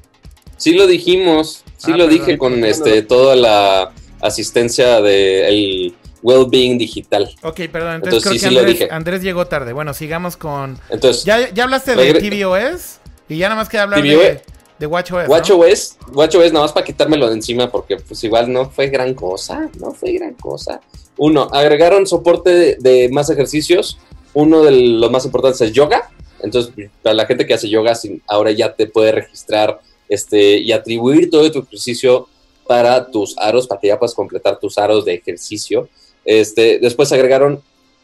sí 0.57 0.73
lo 0.73 0.85
dijimos, 0.87 1.63
sí 1.77 1.91
Ah, 1.93 1.97
lo 1.97 2.05
perdón. 2.05 2.09
dije 2.25 2.37
con 2.37 2.63
este 2.63 3.01
toda 3.01 3.35
la 3.35 3.91
asistencia 4.21 5.01
del 5.01 5.95
well-being 6.23 6.77
digital. 6.77 7.29
Ok, 7.43 7.61
perdón, 7.71 7.95
entonces, 7.95 8.23
Entonces, 8.23 8.23
creo 8.23 8.33
sí, 8.33 8.39
que 8.39 8.47
sí 8.49 8.53
lo 8.53 8.59
Andrés, 8.61 8.79
dije. 8.79 8.91
Andrés 8.91 9.21
llegó 9.23 9.45
tarde. 9.47 9.73
Bueno, 9.73 9.93
sigamos 9.93 10.35
con... 10.37 10.79
Entonces, 10.89 11.23
Ya, 11.25 11.49
ya 11.53 11.63
hablaste 11.63 11.95
de 11.95 12.13
tvOS 12.15 12.99
y 13.29 13.37
ya 13.37 13.49
nada 13.49 13.61
más 13.61 13.69
queda 13.69 13.83
hablar 13.83 14.01
de, 14.01 14.09
tvOS. 14.11 14.23
de 14.23 14.41
WatchOS, 14.85 15.27
¿no? 15.27 15.33
WatchOS, 15.33 15.97
WatchOS 16.13 16.53
nada 16.53 16.65
más 16.65 16.71
para 16.71 16.85
quitármelo 16.85 17.27
de 17.27 17.33
encima 17.33 17.71
porque 17.71 17.97
pues 17.97 18.23
igual 18.23 18.51
no 18.51 18.69
fue 18.69 18.87
gran 18.87 19.13
cosa, 19.13 19.69
no 19.79 19.91
fue 19.91 20.13
gran 20.13 20.35
cosa. 20.35 20.81
Uno, 21.17 21.49
agregaron 21.51 22.05
soporte 22.05 22.51
de, 22.51 22.77
de 22.79 23.09
más 23.09 23.29
ejercicios. 23.29 23.97
Uno 24.33 24.61
de 24.63 24.71
los 24.71 25.09
más 25.09 25.25
importantes 25.25 25.61
es 25.61 25.73
yoga. 25.73 26.11
Entonces, 26.41 26.73
para 27.01 27.15
la 27.15 27.25
gente 27.25 27.45
que 27.45 27.53
hace 27.53 27.69
yoga, 27.69 27.93
ahora 28.27 28.51
ya 28.51 28.73
te 28.73 28.87
puede 28.87 29.11
registrar 29.11 29.81
este, 30.07 30.57
y 30.57 30.71
atribuir 30.71 31.29
todo 31.29 31.51
tu 31.51 31.59
ejercicio 31.59 32.27
para 32.67 33.09
tus 33.09 33.37
aros, 33.37 33.67
para 33.67 33.81
que 33.81 33.87
ya 33.87 33.97
puedas 33.97 34.13
completar 34.13 34.59
tus 34.59 34.77
aros 34.77 35.05
de 35.05 35.15
ejercicio. 35.15 35.89
Este, 36.25 36.79
después 36.79 37.11
agregaron 37.11 37.61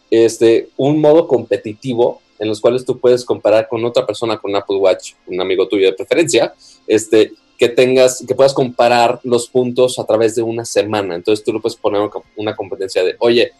este, 0.09 0.69
un 0.77 0.99
modo 0.99 1.27
competitivo 1.27 2.21
en 2.39 2.47
los 2.47 2.59
cuales 2.59 2.85
tú 2.85 2.99
puedes 2.99 3.23
comparar 3.25 3.67
con 3.67 3.83
otra 3.85 4.05
persona 4.05 4.37
con 4.37 4.55
Apple 4.55 4.77
Watch, 4.77 5.13
un 5.27 5.39
amigo 5.39 5.67
tuyo 5.67 5.87
de 5.87 5.93
preferencia, 5.93 6.53
este, 6.87 7.33
que 7.57 7.69
tengas, 7.69 8.23
que 8.27 8.35
puedas 8.35 8.53
comparar 8.53 9.19
los 9.23 9.47
puntos 9.47 9.99
a 9.99 10.05
través 10.05 10.35
de 10.35 10.41
una 10.41 10.65
semana. 10.65 11.15
Entonces 11.15 11.45
tú 11.45 11.53
lo 11.53 11.61
puedes 11.61 11.77
poner 11.77 12.09
una 12.35 12.55
competencia 12.55 13.03
de, 13.03 13.15
oye, 13.19 13.51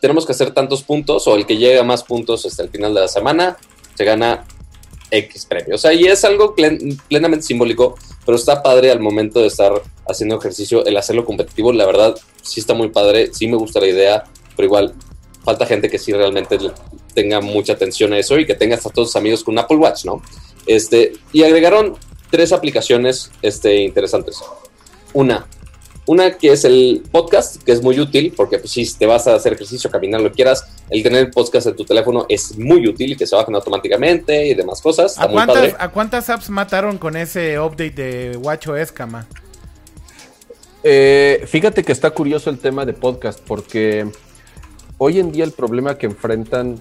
tenemos 0.00 0.26
que 0.26 0.32
hacer 0.32 0.52
tantos 0.52 0.82
puntos 0.82 1.26
o 1.26 1.36
el 1.36 1.46
que 1.46 1.56
llegue 1.56 1.78
a 1.78 1.84
más 1.84 2.02
puntos 2.04 2.44
hasta 2.44 2.62
el 2.62 2.68
final 2.68 2.92
de 2.94 3.00
la 3.00 3.08
semana 3.08 3.56
se 3.94 4.04
gana 4.04 4.44
X 5.10 5.46
premio. 5.46 5.74
O 5.74 5.78
sea, 5.78 5.92
y 5.92 6.04
es 6.04 6.24
algo 6.24 6.54
plen- 6.56 6.98
plenamente 7.08 7.46
simbólico, 7.46 7.96
pero 8.24 8.36
está 8.36 8.62
padre 8.62 8.90
al 8.90 9.00
momento 9.00 9.40
de 9.40 9.46
estar 9.46 9.72
haciendo 10.08 10.38
ejercicio, 10.38 10.84
el 10.84 10.96
hacerlo 10.96 11.24
competitivo, 11.24 11.72
la 11.72 11.86
verdad, 11.86 12.16
sí 12.42 12.60
está 12.60 12.74
muy 12.74 12.88
padre, 12.88 13.32
sí 13.32 13.46
me 13.46 13.56
gusta 13.56 13.80
la 13.80 13.86
idea, 13.86 14.24
pero 14.56 14.66
igual 14.66 14.94
falta 15.44 15.66
gente 15.66 15.88
que 15.88 15.98
sí 15.98 16.12
realmente 16.12 16.58
tenga 17.14 17.40
mucha 17.40 17.74
atención 17.74 18.12
a 18.12 18.18
eso 18.18 18.38
y 18.38 18.46
que 18.46 18.54
tenga 18.54 18.76
hasta 18.76 18.90
todos 18.90 19.08
sus 19.08 19.16
amigos 19.16 19.44
con 19.44 19.58
Apple 19.58 19.76
Watch, 19.76 20.04
¿no? 20.04 20.22
Este, 20.66 21.12
y 21.32 21.42
agregaron 21.42 21.96
tres 22.30 22.52
aplicaciones 22.52 23.30
este, 23.42 23.76
interesantes. 23.76 24.40
Una, 25.12 25.46
una 26.06 26.36
que 26.36 26.52
es 26.52 26.64
el 26.64 27.02
podcast, 27.10 27.62
que 27.62 27.72
es 27.72 27.82
muy 27.82 28.00
útil, 28.00 28.32
porque 28.36 28.58
pues, 28.58 28.72
si 28.72 28.92
te 28.94 29.06
vas 29.06 29.26
a 29.26 29.34
hacer 29.34 29.52
ejercicio, 29.52 29.90
caminar, 29.90 30.20
lo 30.20 30.30
que 30.30 30.36
quieras, 30.36 30.66
el 30.90 31.02
tener 31.02 31.20
el 31.20 31.30
podcast 31.30 31.68
en 31.68 31.76
tu 31.76 31.84
teléfono 31.84 32.26
es 32.28 32.58
muy 32.58 32.86
útil 32.88 33.12
y 33.12 33.16
que 33.16 33.26
se 33.26 33.36
bajan 33.36 33.54
automáticamente 33.54 34.46
y 34.46 34.54
demás 34.54 34.80
cosas. 34.80 35.12
Está 35.12 35.24
¿A 35.24 35.28
muy 35.28 35.36
padre. 35.36 35.52
cuántas, 35.52 35.80
¿A 35.80 35.88
cuántas 35.90 36.30
apps 36.30 36.50
mataron 36.50 36.98
con 36.98 37.16
ese 37.16 37.58
update 37.60 37.90
de 37.90 38.36
WatchOS, 38.36 38.92
Cama? 38.92 39.26
Eh, 40.82 41.44
fíjate 41.46 41.84
que 41.84 41.92
está 41.92 42.10
curioso 42.10 42.50
el 42.50 42.58
tema 42.58 42.84
de 42.84 42.92
podcast 42.92 43.38
porque 43.40 44.10
hoy 44.98 45.20
en 45.20 45.30
día 45.30 45.44
el 45.44 45.52
problema 45.52 45.96
que 45.96 46.06
enfrentan 46.06 46.80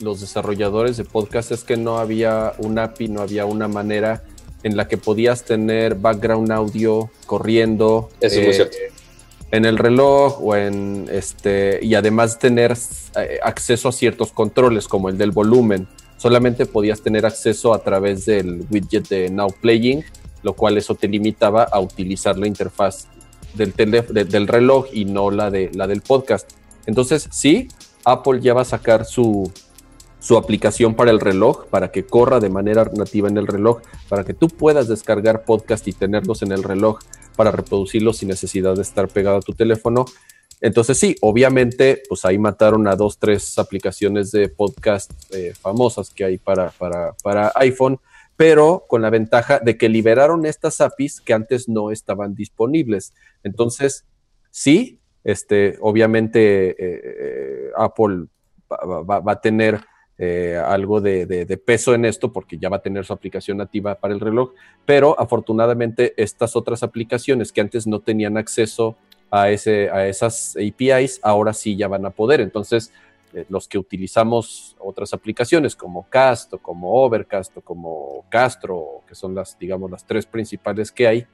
los 0.00 0.20
desarrolladores 0.20 0.96
de 0.96 1.04
podcast 1.04 1.52
es 1.52 1.64
que 1.64 1.76
no 1.76 1.98
había 1.98 2.54
un 2.58 2.78
API, 2.78 3.08
no 3.08 3.20
había 3.20 3.44
una 3.44 3.68
manera 3.68 4.22
en 4.62 4.76
la 4.76 4.88
que 4.88 4.98
podías 4.98 5.44
tener 5.44 5.94
background 5.94 6.50
audio 6.50 7.10
corriendo. 7.26 8.10
Eso 8.20 8.40
es 8.40 8.44
muy 8.44 8.54
cierto. 8.54 8.76
En 9.50 9.64
el 9.64 9.78
reloj 9.78 10.40
o 10.42 10.56
en 10.56 11.08
este. 11.10 11.80
Y 11.82 11.94
además 11.94 12.38
tener 12.38 12.76
eh, 13.16 13.38
acceso 13.42 13.88
a 13.88 13.92
ciertos 13.92 14.32
controles, 14.32 14.86
como 14.86 15.08
el 15.08 15.18
del 15.18 15.32
volumen. 15.32 15.88
Solamente 16.16 16.66
podías 16.66 17.00
tener 17.00 17.24
acceso 17.24 17.72
a 17.72 17.82
través 17.82 18.26
del 18.26 18.64
widget 18.70 19.08
de 19.08 19.30
Now 19.30 19.52
Playing, 19.60 20.04
lo 20.42 20.52
cual 20.52 20.76
eso 20.76 20.94
te 20.94 21.08
limitaba 21.08 21.64
a 21.64 21.80
utilizar 21.80 22.38
la 22.38 22.46
interfaz 22.46 23.06
del, 23.54 23.72
del 23.74 24.46
reloj 24.46 24.86
y 24.92 25.06
no 25.06 25.30
la, 25.30 25.50
de, 25.50 25.70
la 25.72 25.86
del 25.86 26.02
podcast. 26.02 26.50
Entonces, 26.86 27.26
sí, 27.32 27.68
Apple 28.04 28.40
ya 28.42 28.52
va 28.54 28.62
a 28.62 28.66
sacar 28.66 29.06
su, 29.06 29.50
su 30.20 30.36
aplicación 30.36 30.94
para 30.94 31.10
el 31.10 31.18
reloj, 31.18 31.66
para 31.66 31.90
que 31.90 32.04
corra 32.04 32.38
de 32.38 32.50
manera 32.50 32.88
nativa 32.94 33.28
en 33.28 33.38
el 33.38 33.46
reloj, 33.46 33.80
para 34.08 34.22
que 34.22 34.34
tú 34.34 34.48
puedas 34.48 34.86
descargar 34.86 35.44
podcast 35.44 35.88
y 35.88 35.92
tenerlos 35.92 36.42
en 36.42 36.52
el 36.52 36.62
reloj 36.62 37.00
para 37.36 37.50
reproducirlos 37.50 38.18
sin 38.18 38.28
necesidad 38.28 38.76
de 38.76 38.82
estar 38.82 39.08
pegado 39.08 39.38
a 39.38 39.40
tu 39.40 39.54
teléfono. 39.54 40.04
Entonces 40.60 40.98
sí, 40.98 41.16
obviamente, 41.22 42.02
pues 42.06 42.24
ahí 42.26 42.38
mataron 42.38 42.86
a 42.86 42.96
dos, 42.96 43.18
tres 43.18 43.58
aplicaciones 43.58 44.30
de 44.30 44.50
podcast 44.50 45.10
eh, 45.34 45.54
famosas 45.58 46.10
que 46.10 46.24
hay 46.24 46.36
para, 46.36 46.70
para, 46.70 47.14
para 47.22 47.50
iPhone, 47.54 47.98
pero 48.36 48.84
con 48.86 49.00
la 49.00 49.08
ventaja 49.08 49.58
de 49.58 49.78
que 49.78 49.88
liberaron 49.88 50.44
estas 50.44 50.82
APIs 50.82 51.22
que 51.22 51.32
antes 51.32 51.66
no 51.66 51.90
estaban 51.90 52.34
disponibles. 52.34 53.14
Entonces, 53.42 54.04
sí, 54.50 55.00
este, 55.24 55.78
obviamente 55.80 56.70
eh, 56.70 56.76
eh, 56.78 57.70
Apple 57.76 58.26
va, 58.70 59.20
va, 59.20 59.32
a 59.32 59.40
tener 59.40 59.80
eh, 60.22 60.60
algo 60.62 61.00
de, 61.00 61.62
peso 61.64 61.94
en 61.94 62.04
esto 62.04 62.30
porque 62.30 62.58
ya 62.58 62.68
va 62.68 62.76
a 62.76 62.82
tener 62.82 63.06
su 63.06 63.14
aplicación 63.14 63.56
nativa 63.56 63.94
para 63.94 64.12
el 64.12 64.20
reloj, 64.20 64.52
pero 64.84 65.18
afortunadamente 65.18 66.12
estas 66.18 66.56
otras 66.56 66.82
aplicaciones 66.82 67.52
que 67.52 67.62
antes 67.62 67.86
no 67.86 68.00
tenían 68.00 68.36
acceso 68.36 68.96
a, 69.30 69.44
a 69.44 69.50
esas 69.50 70.56
APIs, 70.56 71.20
ahora 71.22 71.54
sí 71.54 71.74
ya 71.74 71.88
van 71.88 72.04
a 72.04 72.10
poder. 72.10 72.42
Entonces, 72.42 72.92
eh, 73.32 73.46
los 73.48 73.66
que 73.66 73.78
utilizamos 73.78 74.76
otras 74.78 75.14
aplicaciones 75.14 75.74
como 75.74 76.06
Cast 76.10 76.52
o 76.52 76.58
como 76.58 76.92
Overcast 76.92 77.56
o 77.56 77.60
como 77.62 78.26
Castro, 78.28 79.02
que 79.08 79.14
son 79.14 79.34
las, 79.34 79.58
digamos, 79.58 79.90
las 79.90 80.04
tres 80.04 80.26
principales 80.26 80.92
que 80.92 81.06
hay, 81.06 81.26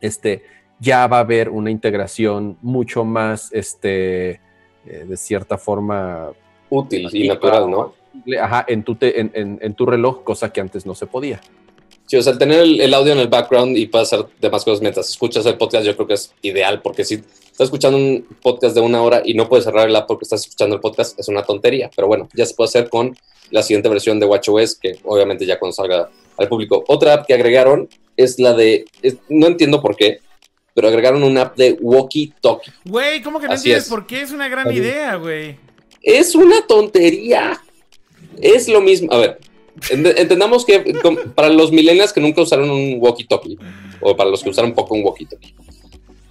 este, 0.00 0.42
ya 0.78 1.06
va 1.06 1.18
a 1.18 1.20
haber 1.20 1.48
una 1.48 1.70
integración 1.70 2.58
mucho 2.60 3.04
más, 3.04 3.50
este, 3.52 4.40
eh, 4.84 5.06
de 5.08 5.16
cierta 5.16 5.56
forma, 5.56 6.32
útil 6.74 7.08
y 7.12 7.28
natural, 7.28 7.70
¿no? 7.70 7.94
Ajá, 8.40 8.64
en 8.68 8.84
tu, 8.84 8.96
en, 9.00 9.58
en, 9.60 9.74
tu 9.74 9.86
reloj, 9.86 10.22
cosa 10.22 10.52
que 10.52 10.60
antes 10.60 10.86
no 10.86 10.94
se 10.94 11.06
podía. 11.06 11.40
Sí, 12.06 12.16
o 12.16 12.22
sea, 12.22 12.36
tener 12.36 12.60
el, 12.60 12.94
audio 12.94 13.12
en 13.12 13.18
el 13.18 13.28
background 13.28 13.76
y 13.76 13.86
puedes 13.86 14.12
hacer 14.12 14.26
demás 14.40 14.64
cosas 14.64 14.82
mientras 14.82 15.08
escuchas 15.08 15.46
el 15.46 15.56
podcast, 15.56 15.86
yo 15.86 15.94
creo 15.96 16.06
que 16.06 16.14
es 16.14 16.32
ideal, 16.42 16.82
porque 16.82 17.04
si 17.04 17.14
estás 17.14 17.66
escuchando 17.66 17.96
un 17.96 18.26
podcast 18.42 18.74
de 18.74 18.82
una 18.82 19.02
hora 19.02 19.22
y 19.24 19.34
no 19.34 19.48
puedes 19.48 19.64
cerrar 19.64 19.88
el 19.88 19.96
app 19.96 20.06
porque 20.06 20.24
estás 20.24 20.42
escuchando 20.42 20.76
el 20.76 20.80
podcast, 20.80 21.18
es 21.18 21.28
una 21.28 21.42
tontería. 21.42 21.90
Pero 21.94 22.06
bueno, 22.06 22.28
ya 22.34 22.44
se 22.44 22.54
puede 22.54 22.68
hacer 22.68 22.90
con 22.90 23.16
la 23.50 23.62
siguiente 23.62 23.88
versión 23.88 24.20
de 24.20 24.26
WatchOS, 24.26 24.76
que 24.76 24.98
obviamente 25.04 25.46
ya 25.46 25.58
cuando 25.58 25.72
salga 25.72 26.10
al 26.36 26.48
público. 26.48 26.84
Otra 26.88 27.14
app 27.14 27.26
que 27.26 27.34
agregaron 27.34 27.88
es 28.16 28.38
la 28.38 28.52
de, 28.52 28.84
no 29.28 29.46
entiendo 29.46 29.80
por 29.80 29.96
qué, 29.96 30.20
pero 30.74 30.88
agregaron 30.88 31.22
una 31.22 31.42
app 31.42 31.56
de 31.56 31.78
Walkie 31.80 32.34
Talkie. 32.40 32.72
Güey, 32.84 33.22
¿cómo 33.22 33.40
que 33.40 33.48
no 33.48 33.54
entiendes 33.54 33.88
por 33.88 34.06
qué? 34.06 34.22
Es 34.22 34.32
una 34.32 34.48
gran 34.48 34.70
idea, 34.72 35.16
güey. 35.16 35.56
Es 36.04 36.34
una 36.34 36.66
tontería. 36.66 37.60
Es 38.40 38.68
lo 38.68 38.80
mismo. 38.80 39.12
A 39.12 39.18
ver, 39.18 39.38
entendamos 39.90 40.64
que 40.64 40.80
para 41.34 41.48
los 41.48 41.72
millennials 41.72 42.12
que 42.12 42.20
nunca 42.20 42.42
usaron 42.42 42.70
un 42.70 43.00
walkie-talkie, 43.00 43.58
o 44.00 44.16
para 44.16 44.30
los 44.30 44.42
que 44.42 44.50
usaron 44.50 44.74
poco 44.74 44.94
un 44.94 45.02
walkie-talkie, 45.02 45.54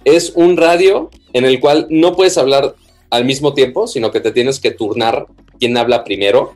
es 0.04 0.32
un 0.34 0.56
radio 0.56 1.10
en 1.32 1.44
el 1.44 1.60
cual 1.60 1.86
no 1.90 2.14
puedes 2.14 2.38
hablar 2.38 2.74
al 3.10 3.24
mismo 3.24 3.54
tiempo, 3.54 3.86
sino 3.86 4.10
que 4.10 4.20
te 4.20 4.32
tienes 4.32 4.60
que 4.60 4.70
turnar 4.70 5.26
quién 5.58 5.76
habla 5.76 6.04
primero. 6.04 6.52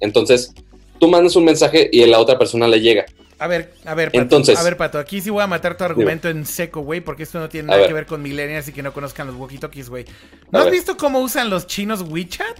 Entonces, 0.00 0.52
tú 0.98 1.08
mandas 1.08 1.36
un 1.36 1.44
mensaje 1.44 1.88
y 1.92 2.04
la 2.06 2.20
otra 2.20 2.38
persona 2.38 2.68
le 2.68 2.80
llega. 2.80 3.06
A 3.40 3.46
ver, 3.46 3.72
a 3.84 3.94
ver, 3.94 4.08
Pato, 4.08 4.20
Entonces, 4.20 4.58
a 4.58 4.62
ver, 4.64 4.76
Pato, 4.76 4.98
aquí 4.98 5.20
sí 5.20 5.30
voy 5.30 5.42
a 5.42 5.46
matar 5.46 5.76
tu 5.76 5.84
argumento 5.84 6.28
en 6.28 6.44
seco, 6.44 6.80
güey, 6.80 7.00
porque 7.00 7.22
esto 7.22 7.38
no 7.38 7.48
tiene 7.48 7.68
nada 7.68 7.86
que 7.86 7.92
ver 7.92 8.06
con 8.06 8.20
millennials 8.20 8.66
y 8.68 8.72
que 8.72 8.82
no 8.82 8.92
conozcan 8.92 9.28
los 9.28 9.36
walkie-talkies, 9.36 9.88
güey. 9.88 10.04
¿No 10.50 10.58
has 10.60 10.70
visto 10.70 10.96
cómo 10.96 11.20
usan 11.20 11.48
los 11.48 11.66
chinos 11.66 12.02
WeChat? 12.02 12.58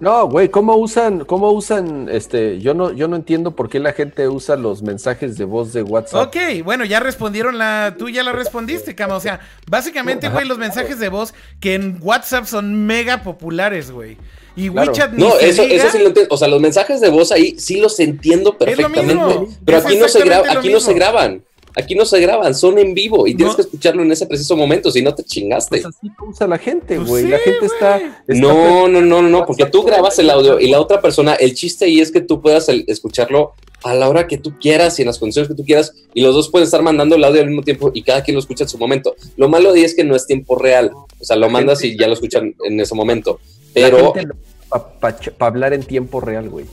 No, 0.00 0.28
güey, 0.28 0.48
¿cómo 0.48 0.76
usan, 0.76 1.24
cómo 1.24 1.50
usan, 1.50 2.08
este, 2.08 2.60
yo 2.60 2.72
no, 2.72 2.92
yo 2.92 3.08
no 3.08 3.16
entiendo 3.16 3.56
por 3.56 3.68
qué 3.68 3.80
la 3.80 3.92
gente 3.92 4.28
usa 4.28 4.54
los 4.54 4.82
mensajes 4.82 5.36
de 5.36 5.44
voz 5.44 5.72
de 5.72 5.82
WhatsApp. 5.82 6.28
Ok, 6.28 6.62
bueno, 6.64 6.84
ya 6.84 7.00
respondieron 7.00 7.58
la, 7.58 7.96
tú 7.98 8.08
ya 8.08 8.22
la 8.22 8.30
respondiste, 8.30 8.94
Cama, 8.94 9.16
o 9.16 9.20
sea, 9.20 9.40
básicamente, 9.68 10.28
güey, 10.28 10.46
los 10.46 10.58
mensajes 10.58 11.00
de 11.00 11.08
voz 11.08 11.34
que 11.58 11.74
en 11.74 11.98
WhatsApp 12.00 12.44
son 12.44 12.86
mega 12.86 13.22
populares, 13.24 13.90
güey. 13.90 14.16
Y 14.54 14.68
WeChat 14.70 15.12
No, 15.12 15.38
eso, 15.38 15.62
eso 15.62 15.88
sí 15.90 15.98
lo 15.98 16.08
entiendo. 16.08 16.34
O 16.34 16.36
sea, 16.36 16.48
los 16.48 16.60
mensajes 16.60 17.00
de 17.00 17.10
voz 17.10 17.30
ahí 17.30 17.56
sí 17.58 17.80
los 17.80 18.00
entiendo 18.00 18.58
perfectamente. 18.58 19.16
Pero 19.64 19.78
aquí 19.78 19.96
no 19.96 20.08
se 20.08 20.34
aquí 20.34 20.72
no 20.72 20.80
se 20.80 20.94
graban. 20.94 21.44
Aquí 21.76 21.94
no 21.94 22.04
se 22.04 22.20
graban, 22.20 22.54
son 22.54 22.78
en 22.78 22.94
vivo 22.94 23.26
y 23.26 23.34
tienes 23.34 23.54
que 23.54 23.62
escucharlo 23.62 24.02
en 24.02 24.10
ese 24.10 24.26
preciso 24.26 24.56
momento, 24.56 24.90
si 24.90 25.02
no 25.02 25.14
te 25.14 25.22
chingaste. 25.22 25.82
Pues 25.82 25.86
así 25.86 26.10
usa 26.26 26.46
la 26.46 26.58
gente, 26.58 26.96
pues 26.96 27.08
güey. 27.08 27.28
la 27.28 27.38
gente 27.38 27.66
está, 27.66 28.22
No, 28.26 28.88
no, 28.88 29.00
no, 29.00 29.22
no, 29.22 29.46
porque 29.46 29.66
tú 29.66 29.82
grabas 29.82 30.18
el 30.18 30.30
audio 30.30 30.58
y 30.58 30.68
la 30.68 30.80
otra 30.80 31.00
persona, 31.00 31.34
el 31.34 31.54
chiste 31.54 31.84
ahí 31.84 32.00
es 32.00 32.10
que 32.10 32.20
tú 32.20 32.40
puedas 32.40 32.68
escucharlo 32.68 33.52
a 33.84 33.94
la 33.94 34.08
hora 34.08 34.26
que 34.26 34.38
tú 34.38 34.54
quieras 34.58 34.98
y 34.98 35.02
en 35.02 35.06
las 35.06 35.18
condiciones 35.18 35.48
que 35.48 35.54
tú 35.54 35.64
quieras 35.64 35.94
y 36.14 36.22
los 36.22 36.34
dos 36.34 36.48
pueden 36.50 36.64
estar 36.64 36.82
mandando 36.82 37.16
el 37.16 37.24
audio 37.24 37.40
al 37.40 37.48
mismo 37.48 37.62
tiempo 37.62 37.90
y 37.94 38.02
cada 38.02 38.22
quien 38.22 38.34
lo 38.34 38.40
escucha 38.40 38.64
en 38.64 38.68
su 38.68 38.78
momento. 38.78 39.14
Lo 39.36 39.48
malo 39.48 39.72
de 39.72 39.80
ahí 39.80 39.84
es 39.84 39.94
que 39.94 40.04
no 40.04 40.16
es 40.16 40.26
tiempo 40.26 40.56
real, 40.56 40.90
o 40.92 41.24
sea, 41.24 41.36
lo 41.36 41.48
mandas 41.48 41.84
y 41.84 41.96
ya 41.96 42.06
lo 42.06 42.14
escuchan 42.14 42.54
en 42.64 42.80
ese 42.80 42.94
momento. 42.94 43.38
Pero 43.72 44.12
para 44.98 45.16
hablar 45.40 45.72
en 45.72 45.82
tiempo 45.82 46.20
real, 46.20 46.48
güey. 46.48 46.66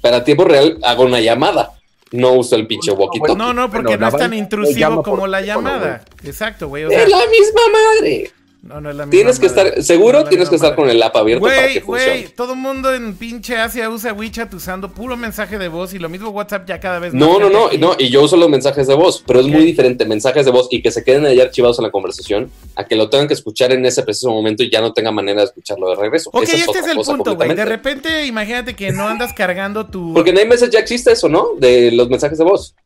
Para 0.00 0.24
tiempo 0.24 0.44
real 0.44 0.78
hago 0.82 1.04
una 1.04 1.20
llamada. 1.20 1.72
No 2.12 2.32
uso 2.32 2.56
el 2.56 2.66
pinche 2.66 2.92
walkie 2.92 3.20
No, 3.36 3.52
no, 3.52 3.70
porque 3.70 3.96
no 3.96 4.08
es 4.08 4.16
tan 4.16 4.34
intrusivo 4.34 5.02
como 5.02 5.26
la 5.26 5.40
llamada. 5.40 6.04
Exacto, 6.22 6.68
güey. 6.68 6.84
es 6.84 7.08
la 7.08 7.26
misma 7.26 7.62
madre. 7.72 8.30
No, 8.62 8.80
no 8.80 8.90
es 8.90 8.96
la 8.96 9.06
misma. 9.06 9.10
Tienes 9.10 9.40
que 9.40 9.46
estar, 9.46 9.82
seguro 9.82 10.22
tienes 10.24 10.48
que 10.48 10.54
estar 10.54 10.76
con 10.76 10.88
el 10.88 11.02
app 11.02 11.16
abierto 11.16 11.44
para 11.44 11.66
que 11.66 11.80
funcione. 11.80 12.28
todo 12.28 12.54
mundo 12.54 12.94
en 12.94 13.16
pinche 13.16 13.56
Asia 13.56 13.90
usa 13.90 14.12
WeChat 14.12 14.54
usando 14.54 14.92
puro 14.92 15.16
mensaje 15.16 15.58
de 15.58 15.66
voz 15.66 15.94
y 15.94 15.98
lo 15.98 16.08
mismo 16.08 16.28
WhatsApp 16.30 16.68
ya 16.68 16.78
cada 16.78 17.00
vez 17.00 17.12
No, 17.12 17.40
no, 17.40 17.50
no, 17.50 17.70
no, 17.76 17.96
y 17.98 18.08
yo 18.08 18.22
uso 18.22 18.36
los 18.36 18.48
mensajes 18.48 18.86
de 18.86 18.94
voz, 18.94 19.24
pero 19.26 19.40
es 19.40 19.48
muy 19.48 19.64
diferente 19.64 20.04
mensajes 20.04 20.44
de 20.44 20.52
voz 20.52 20.68
y 20.70 20.80
que 20.80 20.92
se 20.92 21.02
queden 21.02 21.26
ahí 21.26 21.40
archivados 21.40 21.80
en 21.80 21.86
la 21.86 21.90
conversación 21.90 22.52
a 22.76 22.84
que 22.84 22.94
lo 22.94 23.10
tengan 23.10 23.26
que 23.26 23.34
escuchar 23.34 23.72
en 23.72 23.84
ese 23.84 24.04
preciso 24.04 24.30
momento 24.30 24.62
y 24.62 24.70
ya 24.70 24.80
no 24.80 24.92
tenga 24.92 25.10
manera 25.10 25.40
de 25.40 25.46
escucharlo 25.46 25.90
de 25.90 25.96
regreso. 25.96 26.30
Ok, 26.32 26.44
este 26.44 26.78
es 26.78 26.86
el 26.86 26.98
punto, 26.98 27.34
güey. 27.34 27.54
De 27.56 27.64
repente, 27.64 28.26
imagínate 28.26 28.74
que 28.74 28.92
no 28.92 29.08
andas 29.08 29.32
cargando 29.32 29.86
tu. 29.86 30.14
Porque 30.14 30.30
en 30.30 30.38
iMessage 30.38 30.70
ya 30.70 30.78
existe 30.78 31.10
eso, 31.10 31.28
¿no? 31.28 31.48
De 31.58 31.90
los 31.90 32.08
mensajes 32.08 32.38
de 32.38 32.44
voz. 32.44 32.76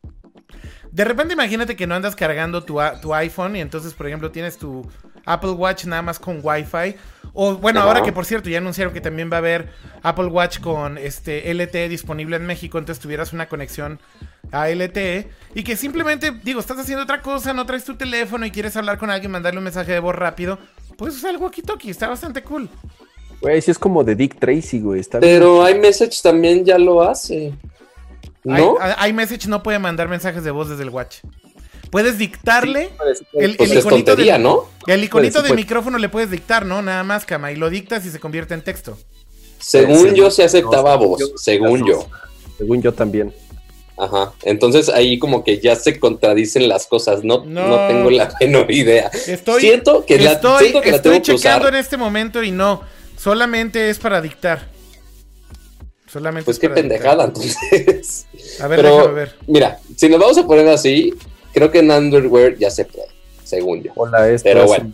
De 0.97 1.03
repente 1.03 1.35
imagínate 1.35 1.75
que 1.75 1.85
no 1.85 1.93
andas 1.93 2.15
cargando 2.15 2.63
tu, 2.63 2.79
tu 3.03 3.13
iPhone 3.13 3.55
y 3.55 3.61
entonces, 3.61 3.93
por 3.93 4.07
ejemplo, 4.07 4.31
tienes 4.31 4.57
tu 4.57 4.83
Apple 5.25 5.51
Watch 5.51 5.85
nada 5.85 6.01
más 6.01 6.17
con 6.17 6.39
Wi-Fi. 6.41 6.95
O 7.33 7.53
bueno, 7.57 7.81
ahora 7.81 8.01
que 8.01 8.11
por 8.11 8.25
cierto 8.25 8.49
ya 8.49 8.57
anunciaron 8.57 8.91
que 8.95 8.99
también 8.99 9.29
va 9.31 9.35
a 9.35 9.37
haber 9.37 9.69
Apple 10.01 10.25
Watch 10.25 10.59
con 10.59 10.97
este 10.97 11.53
LTE 11.53 11.87
disponible 11.87 12.37
en 12.37 12.47
México, 12.47 12.79
entonces 12.79 12.99
tuvieras 12.99 13.31
una 13.31 13.47
conexión 13.47 13.99
a 14.51 14.69
LTE 14.69 15.27
y 15.53 15.63
que 15.63 15.75
simplemente, 15.75 16.31
digo, 16.43 16.59
estás 16.59 16.79
haciendo 16.79 17.03
otra 17.03 17.21
cosa, 17.21 17.53
no 17.53 17.67
traes 17.67 17.83
tu 17.83 17.95
teléfono 17.95 18.47
y 18.47 18.49
quieres 18.49 18.75
hablar 18.75 18.97
con 18.97 19.11
alguien, 19.11 19.29
mandarle 19.29 19.59
un 19.59 19.65
mensaje 19.65 19.91
de 19.91 19.99
voz 19.99 20.15
rápido, 20.15 20.57
pues 20.97 21.15
usar 21.15 21.35
el 21.35 21.39
walkie-talkie, 21.39 21.89
está 21.89 22.07
bastante 22.07 22.41
cool. 22.41 22.67
Güey, 23.39 23.61
sí 23.61 23.69
es 23.69 23.77
como 23.77 24.03
de 24.03 24.15
Dick 24.15 24.39
Tracy, 24.39 24.79
güey. 24.79 25.03
Pero 25.19 25.69
iMessage 25.69 26.23
también 26.23 26.65
ya 26.65 26.79
lo 26.79 27.03
hace. 27.03 27.53
¿No? 28.47 28.77
iMessage 29.07 29.47
no 29.47 29.61
puede 29.61 29.79
mandar 29.79 30.07
mensajes 30.07 30.43
de 30.43 30.51
voz 30.51 30.69
desde 30.69 30.83
el 30.83 30.89
Watch. 30.89 31.17
Puedes 31.91 32.17
dictarle 32.17 32.89
el, 33.33 33.55
pues 33.55 33.73
iconito, 33.73 34.15
de, 34.15 34.37
¿no? 34.39 34.69
el 34.87 35.03
iconito 35.03 35.41
de 35.41 35.53
micrófono 35.53 35.97
le 35.97 36.09
puedes 36.09 36.29
dictar, 36.29 36.65
¿no? 36.65 36.81
Nada 36.81 37.03
más, 37.03 37.25
cama, 37.25 37.51
y 37.51 37.55
lo 37.55 37.69
dictas 37.69 38.05
y 38.05 38.09
se 38.09 38.19
convierte 38.19 38.53
en 38.53 38.61
texto. 38.61 38.97
Según 39.59 40.13
yo 40.13 40.29
se 40.29 40.43
aceptaba 40.43 40.95
voz, 40.95 41.33
según 41.37 41.85
yo. 41.85 42.07
Según 42.57 42.81
yo 42.81 42.93
también. 42.93 43.33
Ajá, 43.97 44.33
entonces 44.43 44.89
ahí 44.89 45.17
como 45.17 45.43
que 45.43 45.59
ya 45.59 45.75
se 45.75 45.99
contradicen 45.99 46.69
las 46.69 46.85
cosas, 46.85 47.23
no, 47.23 47.43
no. 47.45 47.87
tengo 47.87 48.11
la 48.11 48.31
menor 48.39 48.71
idea. 48.71 49.09
Estoy, 49.27 49.61
siento 49.61 50.05
que 50.05 50.19
la, 50.19 50.39
siento 50.39 50.81
que 50.81 50.91
estoy 50.91 51.21
checando 51.21 51.67
en 51.67 51.75
este 51.75 51.97
momento 51.97 52.43
y 52.43 52.51
no, 52.51 52.81
solamente 53.17 53.89
es 53.89 53.97
para 53.97 54.21
dictar. 54.21 54.76
Solamente 56.07 56.45
pues 56.45 56.59
qué 56.59 56.69
pendejada, 56.69 57.25
entonces. 57.25 58.27
A 58.61 58.67
ver, 58.67 58.81
déjame 58.83 59.13
ver. 59.13 59.35
Mira, 59.47 59.79
si 59.95 60.09
nos 60.09 60.19
vamos 60.19 60.37
a 60.37 60.45
poner 60.47 60.67
así, 60.69 61.13
creo 61.53 61.69
que 61.71 61.79
en 61.79 61.91
Underwear 61.91 62.55
ya 62.57 62.69
se 62.69 62.85
puede, 62.85 63.07
según 63.43 63.83
yo. 63.83 63.91
Hola, 63.95 64.29
esto 64.29 64.47
Pero 64.49 64.61
es 64.61 64.67
bueno. 64.67 64.93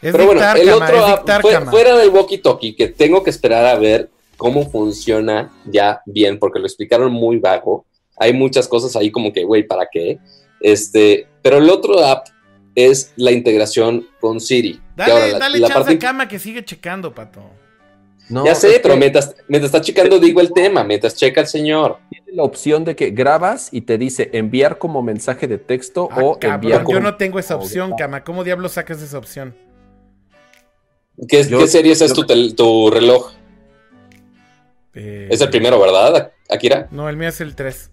Es 0.00 0.12
Pero 0.12 0.26
bueno, 0.26 0.40
el 0.54 0.68
cama, 0.68 0.84
otro 0.86 1.06
app, 1.06 1.70
fuera 1.70 1.96
del 1.96 2.10
walkie-talkie, 2.12 2.76
que 2.76 2.88
tengo 2.88 3.24
que 3.24 3.30
esperar 3.30 3.66
a 3.66 3.76
ver 3.76 4.10
cómo 4.36 4.70
funciona 4.70 5.50
ya 5.64 6.02
bien, 6.06 6.38
porque 6.38 6.60
lo 6.60 6.66
explicaron 6.66 7.10
muy 7.12 7.38
vago. 7.38 7.84
Hay 8.16 8.32
muchas 8.32 8.68
cosas 8.68 8.94
ahí 8.94 9.10
como 9.10 9.32
que, 9.32 9.42
güey, 9.44 9.66
¿para 9.66 9.88
qué? 9.90 10.18
Este, 10.60 11.26
pero 11.42 11.58
el 11.58 11.68
otro 11.70 12.04
app 12.04 12.26
es 12.74 13.12
la 13.16 13.32
integración 13.32 14.06
con 14.20 14.40
Siri. 14.40 14.80
Dale, 14.94 15.12
ahora 15.12 15.26
la- 15.28 15.38
dale 15.38 15.58
la 15.58 15.68
chance 15.68 15.84
parte- 15.84 15.94
a 15.94 16.08
cama 16.08 16.28
que 16.28 16.38
sigue 16.38 16.64
checando, 16.64 17.12
pato. 17.14 17.42
No, 18.30 18.44
ya 18.44 18.54
sé, 18.54 18.76
es 18.76 18.78
pero 18.80 18.94
que 18.94 19.00
mientras, 19.00 19.34
mientras 19.48 19.68
está 19.72 19.80
checando, 19.80 20.18
digo 20.18 20.40
el 20.40 20.52
tema, 20.52 20.84
mientras 20.84 21.14
checa 21.16 21.40
el 21.40 21.46
señor. 21.46 21.98
tiene 22.10 22.26
la 22.32 22.42
opción 22.42 22.84
de 22.84 22.94
que 22.94 23.10
grabas 23.10 23.68
y 23.72 23.80
te 23.82 23.96
dice 23.96 24.28
enviar 24.34 24.78
como 24.78 25.02
mensaje 25.02 25.46
de 25.48 25.56
texto 25.58 26.08
Ah, 26.10 26.20
o 26.22 26.38
cabrón, 26.38 26.54
enviar 26.62 26.80
yo 26.80 26.84
como... 26.84 27.00
no 27.00 27.16
tengo 27.16 27.38
esa 27.38 27.56
opción, 27.56 27.94
cama. 27.96 28.24
¿Cómo 28.24 28.44
diablos 28.44 28.72
sacas 28.72 29.00
esa 29.00 29.16
opción? 29.18 29.54
¿Qué, 31.28 31.42
Yo- 31.44 31.58
qué 31.58 31.66
series 31.68 32.00
es 32.02 32.10
yo- 32.10 32.14
tu, 32.16 32.24
tel- 32.26 32.54
tu 32.54 32.90
reloj? 32.90 33.32
Eh, 34.94 35.28
Es 35.30 35.40
el 35.40 35.50
primero, 35.50 35.80
¿verdad, 35.80 36.32
Akira? 36.48 36.88
No, 36.90 37.08
el 37.08 37.16
mío 37.16 37.28
es 37.28 37.40
el 37.40 37.54
3. 37.54 37.90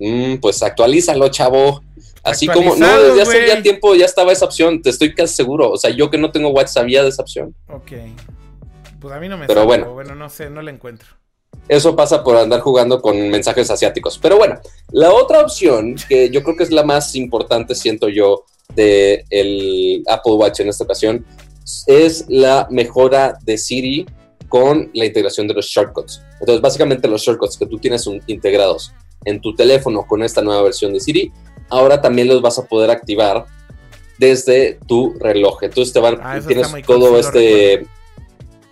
Mm, 0.00 0.36
pues 0.36 0.62
actualízalo, 0.62 1.28
chavo. 1.28 1.82
Así 2.22 2.46
como, 2.46 2.76
no, 2.76 3.02
desde 3.02 3.22
hace 3.22 3.46
ya 3.48 3.62
tiempo 3.62 3.94
ya 3.94 4.04
estaba 4.04 4.32
esa 4.32 4.44
opción, 4.44 4.82
te 4.82 4.90
estoy 4.90 5.14
casi 5.14 5.34
seguro. 5.34 5.70
O 5.70 5.76
sea, 5.78 5.90
yo 5.90 6.10
que 6.10 6.18
no 6.18 6.30
tengo 6.30 6.50
WhatsApp 6.50 6.82
sabía 6.82 7.02
de 7.02 7.08
esa 7.08 7.22
opción. 7.22 7.54
Ok. 7.68 7.92
Pues 9.00 9.14
a 9.14 9.20
mí 9.20 9.28
no 9.28 9.36
me 9.38 9.46
Pero 9.46 9.60
sale, 9.60 9.66
bueno. 9.66 9.92
bueno, 9.92 10.14
no 10.14 10.28
sé, 10.28 10.50
no 10.50 10.60
la 10.62 10.70
encuentro. 10.70 11.08
Eso 11.68 11.94
pasa 11.96 12.22
por 12.24 12.36
andar 12.36 12.60
jugando 12.60 13.00
con 13.00 13.28
mensajes 13.30 13.70
asiáticos. 13.70 14.18
Pero 14.18 14.36
bueno, 14.38 14.58
la 14.92 15.12
otra 15.12 15.40
opción, 15.40 15.96
que 16.08 16.30
yo 16.30 16.42
creo 16.42 16.56
que 16.56 16.62
es 16.64 16.70
la 16.70 16.82
más 16.82 17.14
importante, 17.14 17.74
siento 17.74 18.08
yo, 18.08 18.44
de 18.74 19.24
el 19.30 20.02
Apple 20.08 20.32
Watch 20.34 20.60
en 20.60 20.68
esta 20.68 20.84
ocasión, 20.84 21.24
es 21.86 22.24
la 22.28 22.66
mejora 22.70 23.38
de 23.44 23.58
Siri 23.58 24.06
con 24.48 24.90
la 24.94 25.04
integración 25.04 25.46
de 25.46 25.54
los 25.54 25.66
shortcuts. 25.66 26.22
Entonces, 26.40 26.60
básicamente 26.62 27.08
los 27.08 27.22
shortcuts 27.22 27.56
que 27.58 27.66
tú 27.66 27.78
tienes 27.78 28.06
un- 28.06 28.22
integrados 28.26 28.92
en 29.24 29.40
tu 29.40 29.54
teléfono 29.54 30.06
con 30.06 30.22
esta 30.22 30.40
nueva 30.42 30.62
versión 30.62 30.92
de 30.92 31.00
Siri, 31.00 31.32
ahora 31.70 32.00
también 32.00 32.28
los 32.28 32.40
vas 32.40 32.58
a 32.58 32.64
poder 32.66 32.90
activar 32.90 33.44
desde 34.18 34.78
tu 34.86 35.14
reloj. 35.20 35.62
Entonces 35.62 35.92
te 35.92 36.00
van, 36.00 36.18
Ah, 36.22 36.40
tienes 36.46 36.72
todo 36.86 37.18
este... 37.18 37.86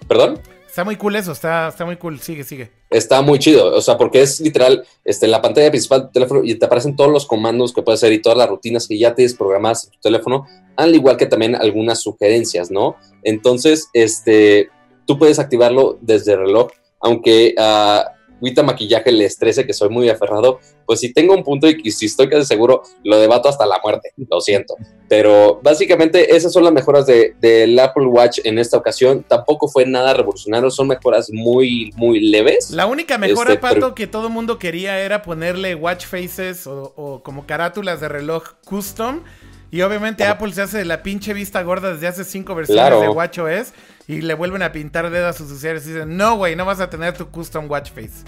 ¿Perdón? 0.09 0.41
Está 0.77 0.85
muy 0.85 0.97
cool 0.97 1.17
eso, 1.17 1.33
está, 1.33 1.69
está 1.69 1.87
muy 1.87 1.97
cool. 1.97 2.21
Sigue, 2.21 2.45
sigue. 2.45 2.71
Está 2.91 3.23
muy 3.23 3.39
chido, 3.39 3.75
o 3.75 3.81
sea, 3.81 3.97
porque 3.97 4.21
es 4.21 4.41
literal 4.41 4.87
este, 5.05 5.27
la 5.27 5.41
pantalla 5.41 5.71
principal 5.71 6.03
del 6.03 6.13
teléfono 6.13 6.43
y 6.45 6.55
te 6.55 6.67
aparecen 6.67 6.95
todos 6.95 7.11
los 7.11 7.25
comandos 7.25 7.73
que 7.73 7.81
puedes 7.83 8.01
hacer 8.01 8.13
y 8.13 8.21
todas 8.21 8.37
las 8.37 8.49
rutinas 8.49 8.87
que 8.87 8.99
ya 8.99 9.15
tienes 9.15 9.35
programadas 9.35 9.85
en 9.85 9.93
tu 9.93 10.01
teléfono, 10.01 10.47
al 10.77 10.95
igual 10.95 11.17
que 11.17 11.25
también 11.25 11.55
algunas 11.55 12.03
sugerencias, 12.03 12.71
¿no? 12.71 12.97
Entonces, 13.23 13.89
este, 13.95 14.69
tú 15.07 15.19
puedes 15.19 15.39
activarlo 15.39 15.97
desde 16.03 16.33
el 16.33 16.41
reloj, 16.41 16.69
aunque 17.01 17.55
a 17.57 18.13
Wita 18.41 18.63
Maquillaje 18.63 19.11
le 19.13 19.25
estrese 19.25 19.67
que 19.67 19.73
soy 19.73 19.89
muy 19.89 20.09
aferrado, 20.09 20.61
pues 20.85 21.01
si 21.01 21.13
tengo 21.13 21.35
un 21.35 21.43
punto 21.43 21.69
y 21.69 21.91
si 21.91 22.07
estoy 22.07 22.29
casi 22.29 22.45
seguro, 22.47 22.83
lo 23.05 23.19
debato 23.19 23.49
hasta 23.49 23.65
la 23.67 23.81
muerte, 23.83 24.11
lo 24.31 24.41
siento. 24.41 24.75
Pero 25.09 25.61
básicamente 25.63 26.35
esas 26.37 26.53
son 26.53 26.65
las 26.65 26.73
mejoras 26.73 27.07
de- 27.07 27.35
del 27.41 27.79
Apple 27.79 28.07
Watch 28.07 28.41
en 28.45 28.59
esta 28.59 28.77
ocasión. 28.77 29.25
Tampoco 29.27 29.69
fue 29.69 29.87
nada 29.87 30.13
revolucionario, 30.15 30.71
son 30.71 30.89
mejoras 30.89 31.29
muy, 31.33 31.93
muy 31.97 32.21
leves. 32.21 32.71
La 32.71 32.87
única 32.87 33.17
mejora, 33.19 33.51
Este, 33.51 33.61
Pato, 33.63 33.75
pero- 33.75 33.95
que 33.95 34.07
todo 34.07 34.29
mundo 34.29 34.59
quería 34.59 34.99
era 35.01 35.23
ponerle 35.23 35.75
watch 35.75 36.07
faces 36.07 36.67
o, 36.67 36.93
o 36.97 37.23
como 37.23 37.47
carátulas 37.47 38.01
de 38.01 38.09
reloj 38.09 38.45
custom. 38.65 39.23
Y 39.71 39.83
obviamente. 39.83 40.25
Apple 40.25 40.53
se 40.53 40.63
hace 40.63 40.79
de 40.79 40.85
la 40.85 41.03
pinche 41.03 41.35
vista 41.35 41.61
gorda 41.63 41.93
desde 41.93 42.07
hace 42.07 42.25
cinco 42.25 42.55
versiones 42.55 42.81
Claro. 42.83 43.01
de 43.01 43.09
WatchOS 43.09 43.73
y 44.09 44.21
le 44.21 44.35
vuelven 44.35 44.63
a 44.63 44.73
pintar 44.73 45.11
dedos 45.11 45.35
a 45.35 45.39
sus 45.39 45.51
usuarios 45.51 45.85
y 45.87 45.93
dicen, 45.93 46.17
no, 46.17 46.37
güey, 46.37 46.57
no 46.57 46.65
vas 46.65 46.81
a 46.81 46.89
tener 46.91 47.15
tu 47.17 47.29
custom 47.31 47.71
watch 47.71 47.91
face. 47.91 48.25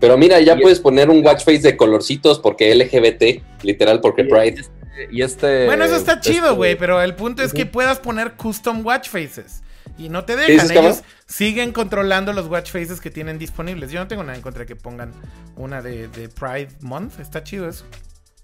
Pero 0.00 0.18
mira, 0.18 0.40
ya 0.40 0.56
Y- 0.56 0.60
puedes 0.60 0.80
poner 0.80 1.08
un 1.10 1.24
watch 1.24 1.44
face 1.44 1.60
de 1.60 1.76
colorcitos 1.76 2.38
porque 2.40 2.74
LGBT, 2.74 3.42
literal, 3.62 4.00
porque 4.00 4.22
Y- 4.22 4.28
Pride. 4.28 4.64
Y 5.10 5.22
este... 5.22 5.66
bueno, 5.66 5.84
eso 5.84 5.96
está 5.96 6.20
chido, 6.20 6.46
este- 6.46 6.56
güey, 6.56 6.76
pero 6.78 7.00
el 7.02 7.14
punto 7.14 7.42
es 7.42 7.52
que 7.52 7.66
puedas 7.66 7.98
poner 8.00 8.32
custom 8.34 8.84
watch 8.86 9.08
faces. 9.08 9.62
Y 9.98 10.08
no 10.08 10.24
te 10.24 10.34
¿Qué 10.34 10.52
dejan, 10.52 10.70
ellos 10.72 11.02
siguen 11.26 11.72
controlando 11.72 12.32
los 12.32 12.46
watch 12.48 12.70
faces 12.72 13.00
que 13.00 13.10
tienen 13.10 13.38
disponibles. 13.38 13.92
Yo 13.92 14.00
no 14.00 14.08
tengo 14.08 14.22
nada 14.24 14.34
en 14.36 14.42
contra 14.42 14.60
de 14.60 14.66
que 14.66 14.76
pongan 14.76 15.12
una 15.56 15.82
de, 15.82 16.08
de 16.08 16.28
Pride 16.28 16.68
Month, 16.80 17.20
está 17.20 17.44
chido 17.44 17.68
eso. 17.68 17.84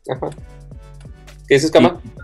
Ajá. 0.08 0.30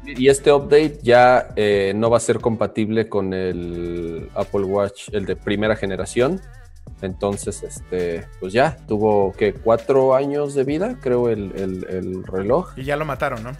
Y, 0.06 0.24
y 0.24 0.28
este 0.28 0.52
update 0.52 0.98
ya 1.02 1.48
eh, 1.56 1.92
no 1.96 2.08
va 2.10 2.16
a 2.18 2.20
ser 2.20 2.38
compatible 2.40 3.08
con 3.08 3.34
el 3.34 4.28
Apple 4.34 4.62
Watch, 4.64 5.08
el 5.12 5.26
de 5.26 5.34
primera 5.36 5.74
generación. 5.76 6.40
Entonces, 7.02 7.62
este, 7.62 8.24
pues 8.40 8.52
ya, 8.52 8.76
tuvo 8.88 9.32
que 9.32 9.52
cuatro 9.52 10.14
años 10.14 10.54
de 10.54 10.64
vida, 10.64 10.96
creo, 11.02 11.28
el, 11.28 11.52
el- 11.56 11.86
el 11.90 12.24
reloj. 12.24 12.70
Y 12.78 12.84
ya 12.84 12.96
lo 12.96 13.04
mataron, 13.04 13.42
¿no? 13.42 13.50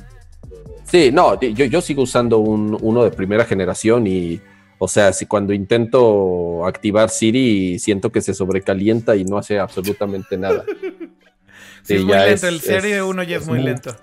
Sí, 0.85 1.11
no, 1.13 1.39
yo, 1.41 1.65
yo 1.65 1.81
sigo 1.81 2.03
usando 2.03 2.39
un, 2.39 2.79
uno 2.81 3.03
de 3.03 3.11
primera 3.11 3.45
generación 3.45 4.07
y, 4.07 4.41
o 4.79 4.87
sea, 4.87 5.13
si 5.13 5.27
cuando 5.27 5.53
intento 5.53 6.65
activar 6.65 7.11
Siri 7.11 7.79
siento 7.81 8.11
que 8.13 8.21
se 8.21 8.33
sobrecalienta 8.33 9.17
y 9.17 9.25
no 9.25 9.37
hace 9.37 9.59
absolutamente 9.59 10.39
nada. 10.39 10.65
Sí, 10.67 11.09
Sí, 11.83 11.95
es 11.97 12.03
muy 12.05 12.13
ya 12.13 12.19
lento. 12.27 12.35
es- 12.35 12.43
el 12.45 12.61
serie 12.61 12.97
es- 12.99 13.03
1 13.03 13.23
ya 13.25 13.37
es, 13.37 13.43
es 13.43 13.49
muy 13.49 13.59
muy- 13.59 13.67
lento. 13.69 13.97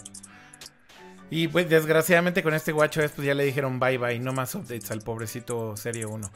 Y 1.36 1.48
pues 1.48 1.68
desgraciadamente 1.68 2.44
con 2.44 2.54
este 2.54 2.72
WatchOS 2.74 3.14
pues 3.16 3.26
ya 3.26 3.34
le 3.34 3.44
dijeron 3.44 3.80
bye 3.80 3.98
bye, 3.98 4.20
no 4.20 4.34
más 4.34 4.54
updates 4.54 4.92
al 4.92 5.02
pobrecito 5.02 5.76
serie 5.76 6.06
1. 6.06 6.30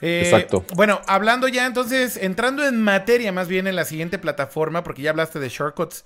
Eh, 0.00 0.22
Exacto. 0.24 0.64
Bueno, 0.74 1.00
hablando 1.06 1.46
ya 1.46 1.66
entonces, 1.66 2.16
entrando 2.16 2.66
en 2.66 2.82
materia 2.82 3.30
más 3.30 3.46
bien 3.46 3.68
en 3.68 3.76
la 3.76 3.84
siguiente 3.84 4.18
plataforma, 4.18 4.82
porque 4.82 5.02
ya 5.02 5.10
hablaste 5.10 5.38
de 5.38 5.48
shortcuts 5.48 6.04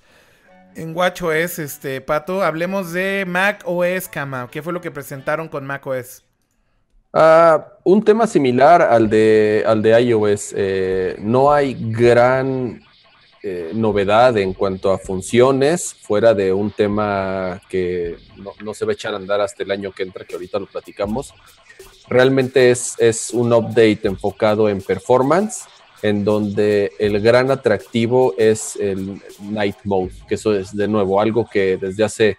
en 0.75 0.95
WatchOS, 0.95 1.57
este 1.57 2.01
Pato, 2.01 2.43
hablemos 2.43 2.93
de 2.93 3.25
Mac 3.27 3.63
OS, 3.65 4.07
Cama. 4.07 4.47
¿Qué 4.51 4.61
fue 4.61 4.73
lo 4.73 4.81
que 4.81 4.91
presentaron 4.91 5.47
con 5.47 5.65
Mac 5.65 5.87
OS? 5.87 6.23
Ah, 7.11 7.65
un 7.83 8.03
tema 8.05 8.27
similar 8.27 8.83
al 8.83 9.09
de, 9.09 9.63
al 9.65 9.81
de 9.81 9.99
iOS. 10.03 10.53
eh, 10.55 11.15
no 11.19 11.51
hay 11.51 11.75
gran 11.79 12.79
eh, 13.41 13.71
novedad 13.73 14.37
en 14.37 14.53
cuanto 14.53 14.91
a 14.91 14.97
funciones, 14.97 15.93
fuera 15.93 16.33
de 16.33 16.51
un 16.51 16.71
tema 16.71 17.61
que 17.69 18.17
no, 18.37 18.51
no 18.63 18.73
se 18.73 18.85
va 18.85 18.91
a 18.91 18.95
echar 18.95 19.13
a 19.13 19.17
andar 19.17 19.39
hasta 19.39 19.63
el 19.63 19.71
año 19.71 19.91
que 19.91 20.03
entra, 20.03 20.25
que 20.25 20.35
ahorita 20.35 20.59
lo 20.59 20.65
platicamos. 20.65 21.33
Realmente 22.09 22.71
es, 22.71 22.95
es 22.99 23.31
un 23.31 23.53
update 23.53 24.01
enfocado 24.03 24.67
en 24.67 24.81
performance, 24.81 25.65
en 26.01 26.23
donde 26.23 26.91
el 26.99 27.21
gran 27.21 27.51
atractivo 27.51 28.33
es 28.37 28.75
el 28.77 29.21
Night 29.41 29.77
Mode, 29.83 30.11
que 30.27 30.35
eso 30.35 30.53
es 30.53 30.75
de 30.75 30.87
nuevo 30.87 31.21
algo 31.21 31.47
que 31.49 31.77
desde 31.77 32.03
hace 32.03 32.37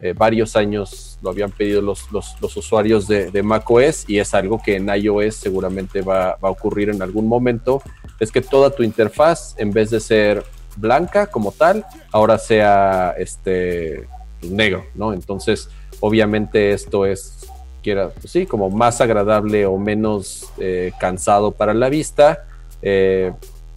eh, 0.00 0.14
varios 0.16 0.56
años 0.56 1.18
lo 1.22 1.30
habían 1.30 1.50
pedido 1.50 1.80
los, 1.80 2.10
los, 2.12 2.56
usuarios 2.56 3.06
de, 3.06 3.30
de 3.30 3.42
macOS 3.42 4.04
y 4.08 4.18
es 4.18 4.34
algo 4.34 4.60
que 4.62 4.76
en 4.76 4.88
iOS 4.88 5.36
seguramente 5.36 6.02
va, 6.02 6.36
va 6.36 6.48
a 6.48 6.52
ocurrir 6.52 6.90
en 6.90 7.02
algún 7.02 7.26
momento, 7.26 7.82
es 8.20 8.30
que 8.30 8.40
toda 8.40 8.70
tu 8.70 8.82
interfaz, 8.82 9.54
en 9.58 9.70
vez 9.72 9.90
de 9.90 10.00
ser 10.00 10.44
blanca 10.76 11.26
como 11.26 11.52
tal, 11.52 11.84
ahora 12.10 12.38
sea 12.38 13.14
este 13.18 14.08
pues, 14.40 14.52
negro, 14.52 14.86
¿no? 14.94 15.12
Entonces, 15.12 15.68
obviamente 16.00 16.72
esto 16.72 17.06
es, 17.06 17.46
quiera, 17.82 18.10
pues 18.10 18.30
sí, 18.30 18.46
como 18.46 18.70
más 18.70 19.00
agradable 19.00 19.66
o 19.66 19.78
menos 19.78 20.50
eh, 20.58 20.92
cansado 20.98 21.52
para 21.52 21.74
la 21.74 21.88
vista. 21.88 22.46
eh, 22.82 23.32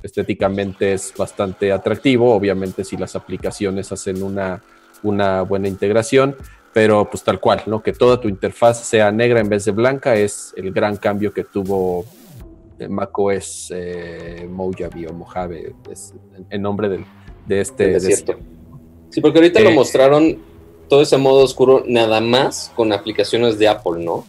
estéticamente 0.06 0.94
es 0.94 1.14
bastante 1.18 1.72
atractivo, 1.72 2.34
obviamente 2.36 2.84
si 2.84 2.96
las 2.96 3.16
aplicaciones 3.16 3.92
hacen 3.92 4.22
una, 4.22 4.62
una 5.02 5.42
buena 5.42 5.68
integración, 5.68 6.36
pero 6.74 7.10
pues 7.10 7.24
tal 7.24 7.40
cual, 7.40 7.64
¿no? 7.66 7.82
Que 7.82 7.92
toda 7.92 8.22
tu 8.22 8.30
interfaz 8.30 8.84
sea 8.86 9.12
negra 9.12 9.40
en 9.40 9.50
vez 9.50 9.66
de 9.66 9.72
blanca 9.72 10.16
es 10.16 10.54
el 10.58 10.72
gran 10.72 10.98
cambio 10.98 11.34
que 11.34 11.44
tuvo 11.44 12.06
macOS 12.90 13.72
eh, 13.76 14.48
Mojave 14.50 15.08
o 15.08 15.14
Mojave, 15.14 15.74
es 15.92 16.14
el 16.50 16.62
nombre 16.62 16.90
del, 16.90 17.06
de 17.46 17.62
este 17.62 17.88
desierto. 17.88 18.34
este- 18.34 18.44
Sí, 19.12 19.22
porque 19.22 19.38
ahorita 19.40 19.62
lo 19.62 19.70
Eh, 19.70 19.76
mostraron 19.76 20.38
todo 20.90 21.02
ese 21.02 21.18
modo 21.18 21.44
oscuro 21.44 21.84
nada 21.88 22.20
más 22.20 22.72
con 22.76 22.92
aplicaciones 22.92 23.58
de 23.58 23.68
Apple, 23.70 24.04
¿no? 24.04 24.26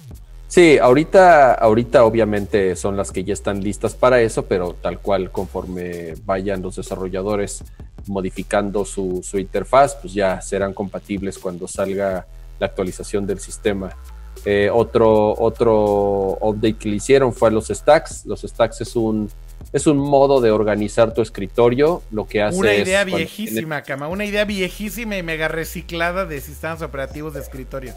Sí, 0.48 0.78
ahorita, 0.78 1.54
ahorita 1.54 2.04
obviamente 2.04 2.76
son 2.76 2.96
las 2.96 3.10
que 3.10 3.24
ya 3.24 3.32
están 3.32 3.62
listas 3.64 3.94
para 3.96 4.20
eso, 4.20 4.44
pero 4.44 4.74
tal 4.74 5.00
cual 5.00 5.32
conforme 5.32 6.14
vayan 6.24 6.62
los 6.62 6.76
desarrolladores 6.76 7.64
modificando 8.06 8.84
su, 8.84 9.20
su 9.24 9.38
interfaz, 9.40 9.96
pues 9.96 10.14
ya 10.14 10.40
serán 10.40 10.72
compatibles 10.72 11.36
cuando 11.38 11.66
salga 11.66 12.26
la 12.60 12.66
actualización 12.66 13.26
del 13.26 13.40
sistema. 13.40 13.90
Eh, 14.48 14.70
otro, 14.72 15.34
otro 15.36 16.38
update 16.40 16.76
que 16.76 16.88
le 16.88 16.96
hicieron 16.96 17.32
fue 17.32 17.48
a 17.48 17.50
los 17.50 17.66
stacks. 17.66 18.24
Los 18.24 18.42
stacks 18.42 18.80
es 18.80 18.94
un 18.94 19.28
es 19.72 19.86
un 19.86 19.98
modo 19.98 20.40
de 20.40 20.52
organizar 20.52 21.12
tu 21.12 21.20
escritorio. 21.20 22.02
Lo 22.12 22.26
que 22.26 22.42
hace 22.42 22.56
Una 22.56 22.74
idea 22.74 23.04
viejísima, 23.04 23.82
Cama. 23.82 24.08
Una 24.08 24.24
idea 24.24 24.44
viejísima 24.44 25.16
y 25.16 25.22
mega 25.22 25.48
reciclada 25.48 26.24
de 26.24 26.40
sistemas 26.40 26.80
operativos 26.82 27.34
de 27.34 27.40
escritorio. 27.40 27.94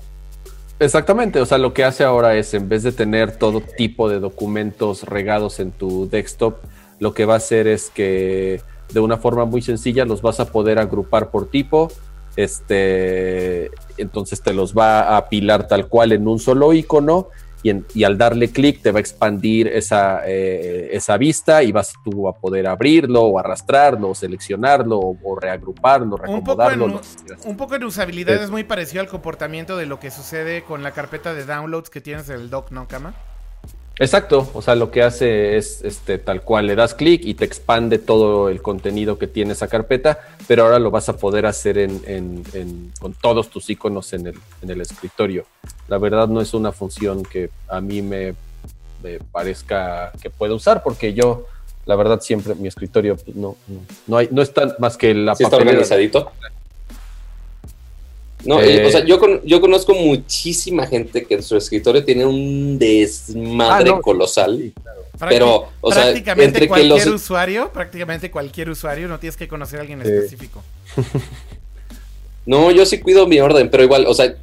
Exactamente, 0.79 1.41
o 1.41 1.45
sea, 1.45 1.57
lo 1.57 1.73
que 1.73 1.83
hace 1.83 2.05
ahora 2.05 2.35
es, 2.35 2.53
en 2.53 2.69
vez 2.69 2.83
de 2.83 2.93
tener 2.93 3.35
todo 3.35 3.61
tipo 3.61 4.09
de 4.09 4.19
documentos 4.19 5.03
regados 5.03 5.59
en 5.59 5.71
tu 5.71 6.09
desktop, 6.09 6.57
lo 6.99 7.13
que 7.13 7.25
va 7.25 7.33
a 7.33 7.37
hacer 7.37 7.67
es 7.67 7.89
que 7.89 8.61
de 8.93 8.99
una 9.01 9.17
forma 9.17 9.43
muy 9.43 9.61
sencilla 9.61 10.05
los 10.05 10.21
vas 10.21 10.39
a 10.39 10.45
poder 10.45 10.79
agrupar 10.79 11.31
por 11.31 11.49
tipo, 11.49 11.91
este, 12.37 13.71
entonces 14.01 14.41
te 14.41 14.53
los 14.53 14.73
va 14.73 15.01
a 15.01 15.17
apilar 15.17 15.67
tal 15.67 15.87
cual 15.87 16.11
en 16.11 16.27
un 16.27 16.39
solo 16.39 16.73
icono 16.73 17.29
y, 17.63 18.03
al 18.03 18.17
darle 18.17 18.49
clic 18.49 18.81
te 18.81 18.91
va 18.91 18.99
a 18.99 19.01
expandir 19.01 19.67
esa, 19.67 20.21
eh, 20.25 20.89
esa 20.93 21.17
vista 21.17 21.61
y 21.63 21.71
vas 21.71 21.93
tú 22.03 22.27
a 22.27 22.33
poder 22.33 22.67
abrirlo 22.67 23.23
o 23.23 23.39
arrastrarlo 23.39 24.09
o 24.09 24.15
seleccionarlo 24.15 24.97
o, 24.99 25.39
reagruparlo, 25.39 26.17
reacomodarlo. 26.17 27.01
Un 27.45 27.57
poco 27.57 27.75
en, 27.75 27.83
usabilidad 27.83 28.41
es, 28.41 28.49
muy 28.49 28.63
parecido 28.63 29.01
al 29.01 29.07
comportamiento 29.07 29.77
de 29.77 29.85
lo 29.85 29.99
que 29.99 30.11
sucede 30.11 30.63
con 30.63 30.83
la 30.83 30.91
carpeta 30.91 31.33
de 31.33 31.45
downloads 31.45 31.89
que 31.89 32.01
tienes 32.01 32.29
en 32.29 32.35
el 32.35 32.49
dock, 32.49 32.71
¿no, 32.71 32.87
Kama? 32.87 33.13
Exacto, 33.99 34.49
o 34.53 34.61
sea, 34.61 34.75
lo 34.75 34.91
que 34.91 35.03
hace 35.03 35.57
es 35.57 35.81
este, 35.83 36.17
tal 36.17 36.41
cual, 36.41 36.67
le 36.67 36.75
das 36.75 36.93
clic 36.93 37.21
y 37.25 37.33
te 37.33 37.43
expande 37.43 37.99
todo 37.99 38.47
el 38.47 38.61
contenido 38.61 39.19
que 39.19 39.27
tiene 39.27 39.51
esa 39.51 39.67
carpeta, 39.67 40.19
pero 40.47 40.63
ahora 40.63 40.79
lo 40.79 40.89
vas 40.89 41.09
a 41.09 41.17
poder 41.17 41.45
hacer 41.45 41.77
en, 41.77 42.93
con 42.97 43.13
todos 43.13 43.49
tus 43.49 43.69
iconos 43.69 44.13
en 44.13 44.27
el, 44.27 44.35
en 44.61 44.69
el 44.69 44.79
escritorio. 44.79 45.45
La 45.89 45.97
verdad 45.97 46.29
no 46.29 46.39
es 46.39 46.53
una 46.53 46.71
función 46.71 47.23
que 47.23 47.49
a 47.67 47.81
mí 47.81 48.01
me, 48.01 48.35
parezca 49.33 50.13
que 50.21 50.29
pueda 50.29 50.53
usar, 50.53 50.81
porque 50.81 51.13
yo, 51.13 51.47
la 51.85 51.97
verdad, 51.97 52.21
siempre 52.21 52.55
mi 52.55 52.69
escritorio 52.69 53.17
pues, 53.17 53.35
no, 53.35 53.57
no, 54.07 54.17
hay, 54.17 54.29
no 54.31 54.41
está 54.41 54.77
más 54.79 54.95
que 54.95 55.13
la 55.13 55.35
¿Sí 55.35 55.43
está 55.43 55.57
organizadito? 55.57 56.31
No, 58.45 58.55
o 58.57 58.61
sea, 58.61 59.01
eh, 59.01 59.05
yo, 59.05 59.19
yo 59.43 59.59
conozco 59.59 59.93
muchísima 59.93 60.87
gente 60.87 61.25
que 61.25 61.35
en 61.35 61.43
su 61.43 61.57
escritorio 61.57 62.05
tiene 62.05 62.25
un 62.25 62.79
desmadre 62.79 63.91
ah, 63.91 63.99
colosal. 64.01 64.71
Pero, 65.27 65.67
o 65.81 65.91
sea, 65.91 66.11
entre 66.11 66.67
cualquier 66.67 66.99
que 66.99 67.05
los... 67.09 67.21
usuario, 67.21 67.71
prácticamente 67.73 68.31
cualquier 68.31 68.69
usuario, 68.69 69.09
no 69.09 69.19
tienes 69.19 69.35
que 69.35 69.49
conocer 69.49 69.79
a 69.79 69.81
alguien 69.81 70.01
específico. 70.01 70.63
no, 72.45 72.71
yo 72.71 72.85
sí 72.85 72.99
cuido 72.99 73.27
mi 73.27 73.39
orden, 73.39 73.69
pero 73.69 73.83
igual, 73.83 74.05
o 74.07 74.13
sea, 74.13 74.33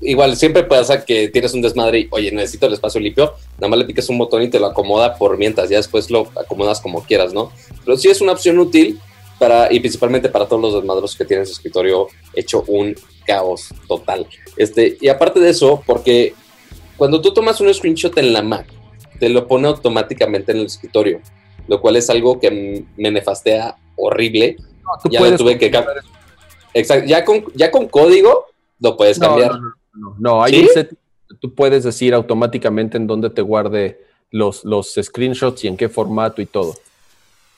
igual 0.00 0.34
siempre 0.36 0.62
pasa 0.64 1.04
que 1.04 1.28
tienes 1.28 1.52
un 1.52 1.60
desmadre 1.60 2.00
y, 2.00 2.08
oye, 2.10 2.32
necesito 2.32 2.66
el 2.66 2.72
espacio 2.72 2.98
limpio, 2.98 3.34
nada 3.58 3.68
más 3.68 3.78
le 3.78 3.84
picas 3.84 4.08
un 4.08 4.16
botón 4.16 4.40
y 4.42 4.48
te 4.48 4.58
lo 4.58 4.66
acomoda 4.66 5.16
por 5.16 5.36
mientras, 5.36 5.68
ya 5.68 5.76
después 5.76 6.10
lo 6.10 6.30
acomodas 6.34 6.80
como 6.80 7.02
quieras, 7.02 7.34
¿no? 7.34 7.52
Pero 7.84 7.98
sí 7.98 8.08
es 8.08 8.22
una 8.22 8.32
opción 8.32 8.58
útil 8.58 8.98
para, 9.38 9.72
y 9.72 9.80
principalmente 9.80 10.28
para 10.28 10.46
todos 10.46 10.62
los 10.62 10.74
desmadros 10.74 11.14
que 11.14 11.24
tienen 11.24 11.46
su 11.46 11.52
escritorio 11.52 12.08
hecho 12.34 12.64
un 12.68 12.94
caos 13.26 13.68
total. 13.86 14.26
Este, 14.56 14.96
y 15.00 15.08
aparte 15.08 15.40
de 15.40 15.50
eso, 15.50 15.82
porque 15.86 16.34
cuando 16.96 17.20
tú 17.20 17.32
tomas 17.34 17.60
un 17.60 17.72
screenshot 17.72 18.16
en 18.18 18.32
la 18.32 18.42
Mac, 18.42 18.66
te 19.18 19.28
lo 19.28 19.46
pone 19.46 19.68
automáticamente 19.68 20.52
en 20.52 20.58
el 20.58 20.66
escritorio, 20.66 21.20
lo 21.68 21.80
cual 21.80 21.96
es 21.96 22.08
algo 22.10 22.38
que 22.40 22.84
me 22.96 23.10
nefastea 23.10 23.76
horrible. 23.96 24.56
ya 25.10 25.20
lo 25.20 25.36
tuve 25.36 25.58
que 25.58 25.70
cambiar. 25.70 25.98
Exacto, 26.72 27.06
ya 27.06 27.24
con, 27.24 27.44
ya 27.54 27.70
con 27.70 27.88
código 27.88 28.46
lo 28.80 28.96
puedes 28.96 29.18
cambiar. 29.18 29.58
No, 29.92 30.14
no, 30.18 30.42
hay 30.42 30.60
un 30.60 30.68
set, 30.68 30.94
tú 31.40 31.54
puedes 31.54 31.84
decir 31.84 32.14
automáticamente 32.14 32.98
en 32.98 33.06
dónde 33.06 33.30
te 33.30 33.40
guarde 33.42 34.00
los, 34.30 34.64
los 34.64 34.94
screenshots 35.00 35.64
y 35.64 35.68
en 35.68 35.76
qué 35.76 35.88
formato 35.88 36.42
y 36.42 36.46
todo. 36.46 36.74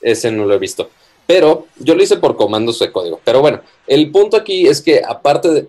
Ese 0.01 0.31
no 0.31 0.45
lo 0.45 0.53
he 0.53 0.59
visto. 0.59 0.89
Pero 1.29 1.67
yo 1.77 1.93
lo 1.93 2.01
hice 2.01 2.17
por 2.17 2.35
comandos 2.35 2.79
de 2.79 2.91
código. 2.91 3.21
Pero 3.23 3.39
bueno, 3.39 3.61
el 3.85 4.09
punto 4.09 4.35
aquí 4.35 4.65
es 4.65 4.81
que 4.81 4.99
aparte 5.07 5.49
de 5.49 5.67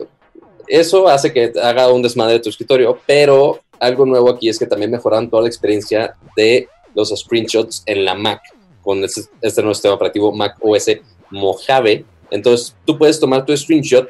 eso 0.66 1.06
hace 1.06 1.34
que 1.34 1.52
haga 1.62 1.92
un 1.92 2.00
desmadre 2.00 2.32
de 2.32 2.40
tu 2.40 2.48
escritorio, 2.48 2.98
pero 3.06 3.60
algo 3.78 4.06
nuevo 4.06 4.30
aquí 4.30 4.48
es 4.48 4.58
que 4.58 4.64
también 4.64 4.90
mejoran 4.90 5.28
toda 5.28 5.42
la 5.42 5.48
experiencia 5.48 6.16
de 6.34 6.66
los 6.94 7.10
screenshots 7.10 7.82
en 7.84 8.06
la 8.06 8.14
Mac 8.14 8.40
con 8.80 9.04
este, 9.04 9.20
este 9.42 9.60
nuevo 9.60 9.74
sistema 9.74 9.96
operativo 9.96 10.32
Mac 10.32 10.56
OS 10.62 10.92
Mojave. 11.28 12.06
Entonces 12.30 12.74
tú 12.86 12.96
puedes 12.96 13.20
tomar 13.20 13.44
tu 13.44 13.54
screenshot, 13.54 14.08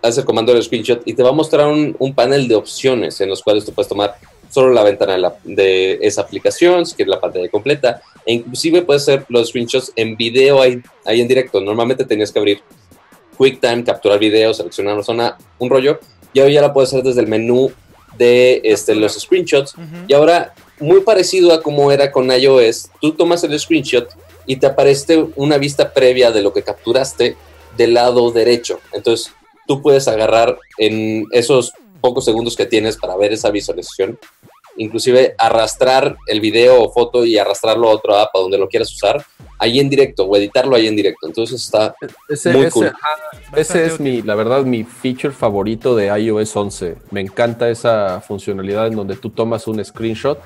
hacer 0.00 0.22
el 0.22 0.26
comando 0.26 0.54
del 0.54 0.62
screenshot 0.62 1.02
y 1.04 1.12
te 1.12 1.24
va 1.24 1.30
a 1.30 1.32
mostrar 1.32 1.66
un 1.66 2.14
panel 2.14 2.46
de 2.46 2.54
opciones 2.54 3.20
en 3.20 3.28
los 3.30 3.42
cuales 3.42 3.64
tú 3.64 3.72
puedes 3.72 3.88
tomar 3.88 4.14
solo 4.48 4.72
la 4.72 4.82
ventana 4.82 5.34
de, 5.44 5.98
esa 6.02 6.22
aplicación, 6.22 6.86
si 6.86 6.94
quieres 6.94 7.10
la 7.10 7.20
pantalla 7.20 7.48
completa, 7.48 8.00
e 8.24 8.34
inclusive 8.34 8.82
puedes 8.82 9.02
hacer 9.02 9.24
los 9.28 9.48
screenshots 9.48 9.92
en 9.96 10.16
video 10.16 10.60
ahí, 10.60 10.82
ahí 11.04 11.20
en 11.20 11.28
directo. 11.28 11.60
Normalmente 11.60 12.04
tenías 12.04 12.32
que 12.32 12.38
abrir 12.38 12.62
QuickTime, 13.36 13.84
capturar 13.84 14.18
video, 14.18 14.52
seleccionar 14.54 14.94
una 14.94 15.02
zona, 15.02 15.38
un 15.58 15.70
rollo, 15.70 15.98
y 16.32 16.40
ahora 16.40 16.52
ya 16.52 16.60
la 16.62 16.72
puedes 16.72 16.90
hacer 16.90 17.04
desde 17.04 17.20
el 17.20 17.26
menú 17.26 17.70
de 18.16 18.60
este, 18.64 18.94
los 18.94 19.14
screenshots. 19.14 19.74
Y 20.06 20.14
ahora, 20.14 20.54
muy 20.80 21.00
parecido 21.00 21.52
a 21.52 21.62
como 21.62 21.90
era 21.92 22.10
con 22.10 22.30
iOS, 22.30 22.90
tú 23.00 23.12
tomas 23.12 23.44
el 23.44 23.58
screenshot 23.58 24.08
y 24.46 24.56
te 24.56 24.66
aparece 24.66 25.26
una 25.36 25.58
vista 25.58 25.92
previa 25.92 26.30
de 26.30 26.42
lo 26.42 26.52
que 26.52 26.62
capturaste 26.62 27.36
del 27.76 27.94
lado 27.94 28.30
derecho. 28.30 28.80
Entonces, 28.92 29.32
tú 29.66 29.82
puedes 29.82 30.08
agarrar 30.08 30.58
en 30.78 31.26
esos 31.32 31.72
pocos 32.00 32.24
segundos 32.24 32.56
que 32.56 32.66
tienes 32.66 32.96
para 32.96 33.16
ver 33.16 33.32
esa 33.32 33.50
visualización, 33.50 34.18
inclusive 34.76 35.34
arrastrar 35.38 36.16
el 36.26 36.40
video 36.40 36.82
o 36.82 36.92
foto 36.92 37.24
y 37.24 37.38
arrastrarlo 37.38 37.88
a 37.88 37.94
otra 37.94 38.22
app 38.22 38.36
a 38.36 38.38
donde 38.38 38.58
lo 38.58 38.68
quieras 38.68 38.92
usar, 38.92 39.24
ahí 39.58 39.80
en 39.80 39.90
directo 39.90 40.24
o 40.24 40.36
editarlo 40.36 40.76
ahí 40.76 40.86
en 40.86 40.96
directo. 40.96 41.26
Entonces 41.26 41.62
está 41.62 41.94
ese, 42.28 42.52
muy 42.52 42.70
cool. 42.70 42.92
ese 43.56 43.86
es 43.86 44.00
mi, 44.00 44.22
la 44.22 44.34
verdad, 44.34 44.62
mi 44.64 44.84
feature 44.84 45.32
favorito 45.32 45.94
de 45.96 46.06
iOS 46.06 46.56
11. 46.56 46.96
Me 47.10 47.20
encanta 47.20 47.68
esa 47.68 48.20
funcionalidad 48.20 48.86
en 48.86 48.96
donde 48.96 49.16
tú 49.16 49.30
tomas 49.30 49.66
un 49.66 49.84
screenshot 49.84 50.38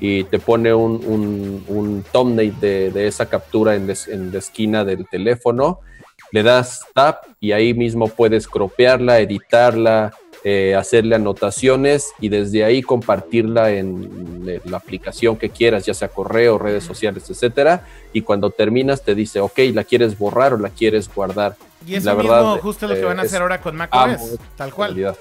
y 0.00 0.24
te 0.24 0.38
pone 0.38 0.74
un, 0.74 1.64
un, 1.66 2.04
thumbnail 2.12 2.58
de, 2.60 2.90
de, 2.90 3.08
esa 3.08 3.26
captura 3.26 3.74
en, 3.74 3.92
en 4.08 4.32
la 4.32 4.38
esquina 4.38 4.84
del 4.84 5.08
teléfono. 5.08 5.80
Le 6.30 6.42
das 6.42 6.82
tap 6.94 7.24
y 7.40 7.52
ahí 7.52 7.74
mismo 7.74 8.08
puedes 8.08 8.46
cropearla, 8.46 9.18
editarla, 9.20 10.12
eh, 10.44 10.74
hacerle 10.76 11.16
anotaciones 11.16 12.12
y 12.20 12.28
desde 12.28 12.64
ahí 12.64 12.82
compartirla 12.82 13.70
en, 13.72 14.60
la 14.64 14.76
aplicación 14.76 15.36
que 15.36 15.50
quieras, 15.50 15.84
ya 15.84 15.94
sea 15.94 16.08
correo, 16.08 16.58
redes 16.58 16.84
sociales, 16.84 17.28
etcétera. 17.28 17.86
Y 18.12 18.22
cuando 18.22 18.50
terminas 18.50 19.02
te 19.02 19.14
dice, 19.14 19.40
ok, 19.40 19.58
la 19.74 19.84
quieres 19.84 20.16
borrar 20.16 20.54
o 20.54 20.58
la 20.58 20.70
quieres 20.70 21.12
guardar. 21.12 21.56
Y 21.86 21.96
es 21.96 22.04
la 22.04 22.14
verdad, 22.14 22.58
justo 22.60 22.86
lo 22.86 22.94
que 22.94 23.04
van 23.04 23.18
a 23.18 23.22
hacer 23.22 23.42
ahora 23.42 23.60
con 23.60 23.76
macOS, 23.76 24.38
tal 24.56 24.72
cual. 24.72 25.16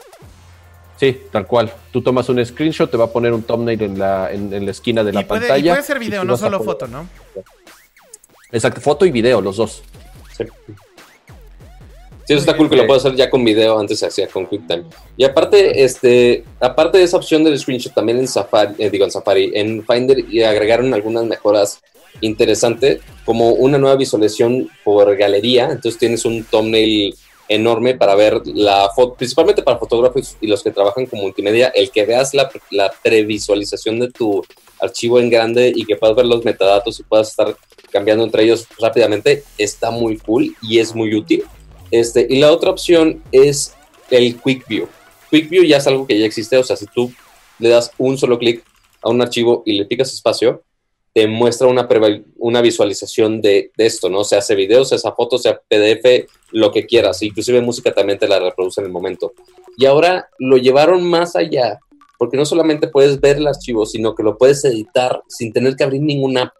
Sí, 0.97 1.21
tal 1.31 1.45
cual. 1.45 1.71
Tú 1.91 2.01
tomas 2.01 2.27
un 2.29 2.43
screenshot, 2.43 2.89
te 2.89 2.97
va 2.97 3.05
a 3.05 3.11
poner 3.11 3.31
un 3.33 3.43
thumbnail 3.43 3.81
en 3.83 3.99
la, 3.99 4.31
en, 4.31 4.65
la 4.65 4.71
esquina 4.71 5.03
de 5.03 5.13
la 5.13 5.27
pantalla. 5.27 5.57
Y 5.57 5.69
puede 5.69 5.83
ser 5.83 5.99
video, 5.99 6.23
no 6.23 6.37
solo 6.37 6.61
foto, 6.61 6.87
¿no? 6.87 7.07
Exacto, 8.51 8.81
foto 8.81 9.05
y 9.05 9.11
video, 9.11 9.41
los 9.41 9.57
dos. 9.57 9.83
Sí. 10.35 10.45
Sí, 12.27 12.33
eso 12.33 12.41
está 12.41 12.57
cool 12.57 12.69
que 12.69 12.75
lo 12.75 12.85
puedo 12.85 12.99
hacer 12.99 13.15
ya 13.15 13.29
con 13.29 13.45
video, 13.45 13.79
antes 13.79 13.99
se 13.99 14.05
hacía 14.05 14.27
con 14.27 14.47
QuickTime. 14.47 14.83
Y 15.15 15.23
aparte, 15.23 15.81
este, 15.81 16.43
aparte 16.59 16.97
de 16.97 17.05
esa 17.05 17.15
opción 17.15 17.41
del 17.45 17.57
screenshot, 17.57 17.93
también 17.93 18.19
en 18.19 18.27
Safari, 18.27 18.75
eh, 18.79 18.89
digo 18.89 19.05
en 19.05 19.11
Safari, 19.11 19.51
en 19.53 19.85
Finder 19.85 20.19
y 20.29 20.43
agregaron 20.43 20.93
algunas 20.93 21.23
mejoras 21.23 21.81
interesantes, 22.19 22.99
como 23.23 23.51
una 23.51 23.77
nueva 23.77 23.95
visualización 23.95 24.69
por 24.83 25.15
galería, 25.15 25.69
entonces 25.71 25.97
tienes 25.97 26.25
un 26.25 26.43
thumbnail 26.43 27.15
enorme 27.47 27.95
para 27.95 28.13
ver 28.15 28.41
la 28.45 28.89
foto, 28.93 29.13
principalmente 29.13 29.63
para 29.63 29.77
fotógrafos 29.77 30.35
y 30.41 30.47
los 30.47 30.61
que 30.61 30.71
trabajan 30.71 31.05
con 31.05 31.21
multimedia, 31.21 31.69
el 31.69 31.91
que 31.91 32.05
veas 32.05 32.33
la, 32.33 32.51
la 32.71 32.91
previsualización 33.01 34.01
de 34.01 34.11
tu 34.11 34.45
archivo 34.81 35.21
en 35.21 35.29
grande 35.29 35.71
y 35.73 35.85
que 35.85 35.95
puedas 35.95 36.17
ver 36.17 36.25
los 36.25 36.43
metadatos 36.43 36.99
y 36.99 37.03
puedas 37.03 37.29
estar 37.29 37.55
cambiando 37.89 38.25
entre 38.25 38.43
ellos 38.43 38.67
rápidamente, 38.77 39.45
está 39.57 39.91
muy 39.91 40.17
cool 40.17 40.53
y 40.61 40.79
es 40.79 40.93
muy 40.93 41.15
útil. 41.15 41.45
Este, 41.91 42.27
y 42.29 42.39
la 42.39 42.51
otra 42.51 42.71
opción 42.71 43.23
es 43.31 43.75
el 44.09 44.39
Quick 44.41 44.67
View. 44.67 44.87
Quick 45.29 45.49
View 45.49 45.63
ya 45.63 45.77
es 45.77 45.87
algo 45.87 46.07
que 46.07 46.17
ya 46.17 46.25
existe, 46.25 46.57
o 46.57 46.63
sea, 46.63 46.75
si 46.75 46.85
tú 46.87 47.11
le 47.59 47.69
das 47.69 47.91
un 47.97 48.17
solo 48.17 48.37
clic 48.37 48.63
a 49.01 49.09
un 49.09 49.21
archivo 49.21 49.63
y 49.65 49.73
le 49.73 49.85
picas 49.85 50.13
espacio, 50.13 50.63
te 51.13 51.27
muestra 51.27 51.67
una, 51.67 51.87
una 52.37 52.61
visualización 52.61 53.41
de, 53.41 53.71
esto, 53.77 54.07
¿no? 54.07 54.23
Sea 54.23 54.37
hace 54.37 54.53
video, 54.53 54.85
sea 54.85 54.97
esa 54.97 55.13
foto, 55.13 55.39
sea 55.39 55.59
PDF, 55.67 56.29
lo 56.51 56.71
que 56.71 56.85
quieras. 56.85 57.23
Inclusive 57.23 57.59
música 57.61 57.91
también 57.91 58.19
te 58.19 58.27
la 58.27 58.39
reproduce 58.39 58.81
en 58.81 58.85
el 58.85 58.93
momento. 58.93 59.33
Y 59.77 59.85
ahora 59.87 60.29
lo 60.37 60.57
llevaron 60.57 61.03
más 61.03 61.35
allá, 61.35 61.79
porque 62.19 62.37
no 62.37 62.45
solamente 62.45 62.87
puedes 62.87 63.19
ver 63.19 63.37
el 63.37 63.47
archivo, 63.47 63.87
sino 63.87 64.13
que 64.13 64.21
lo 64.21 64.37
puedes 64.37 64.63
editar 64.63 65.21
sin 65.27 65.51
tener 65.51 65.75
que 65.75 65.83
abrir 65.83 66.01
ninguna 66.01 66.43
app. 66.43 66.53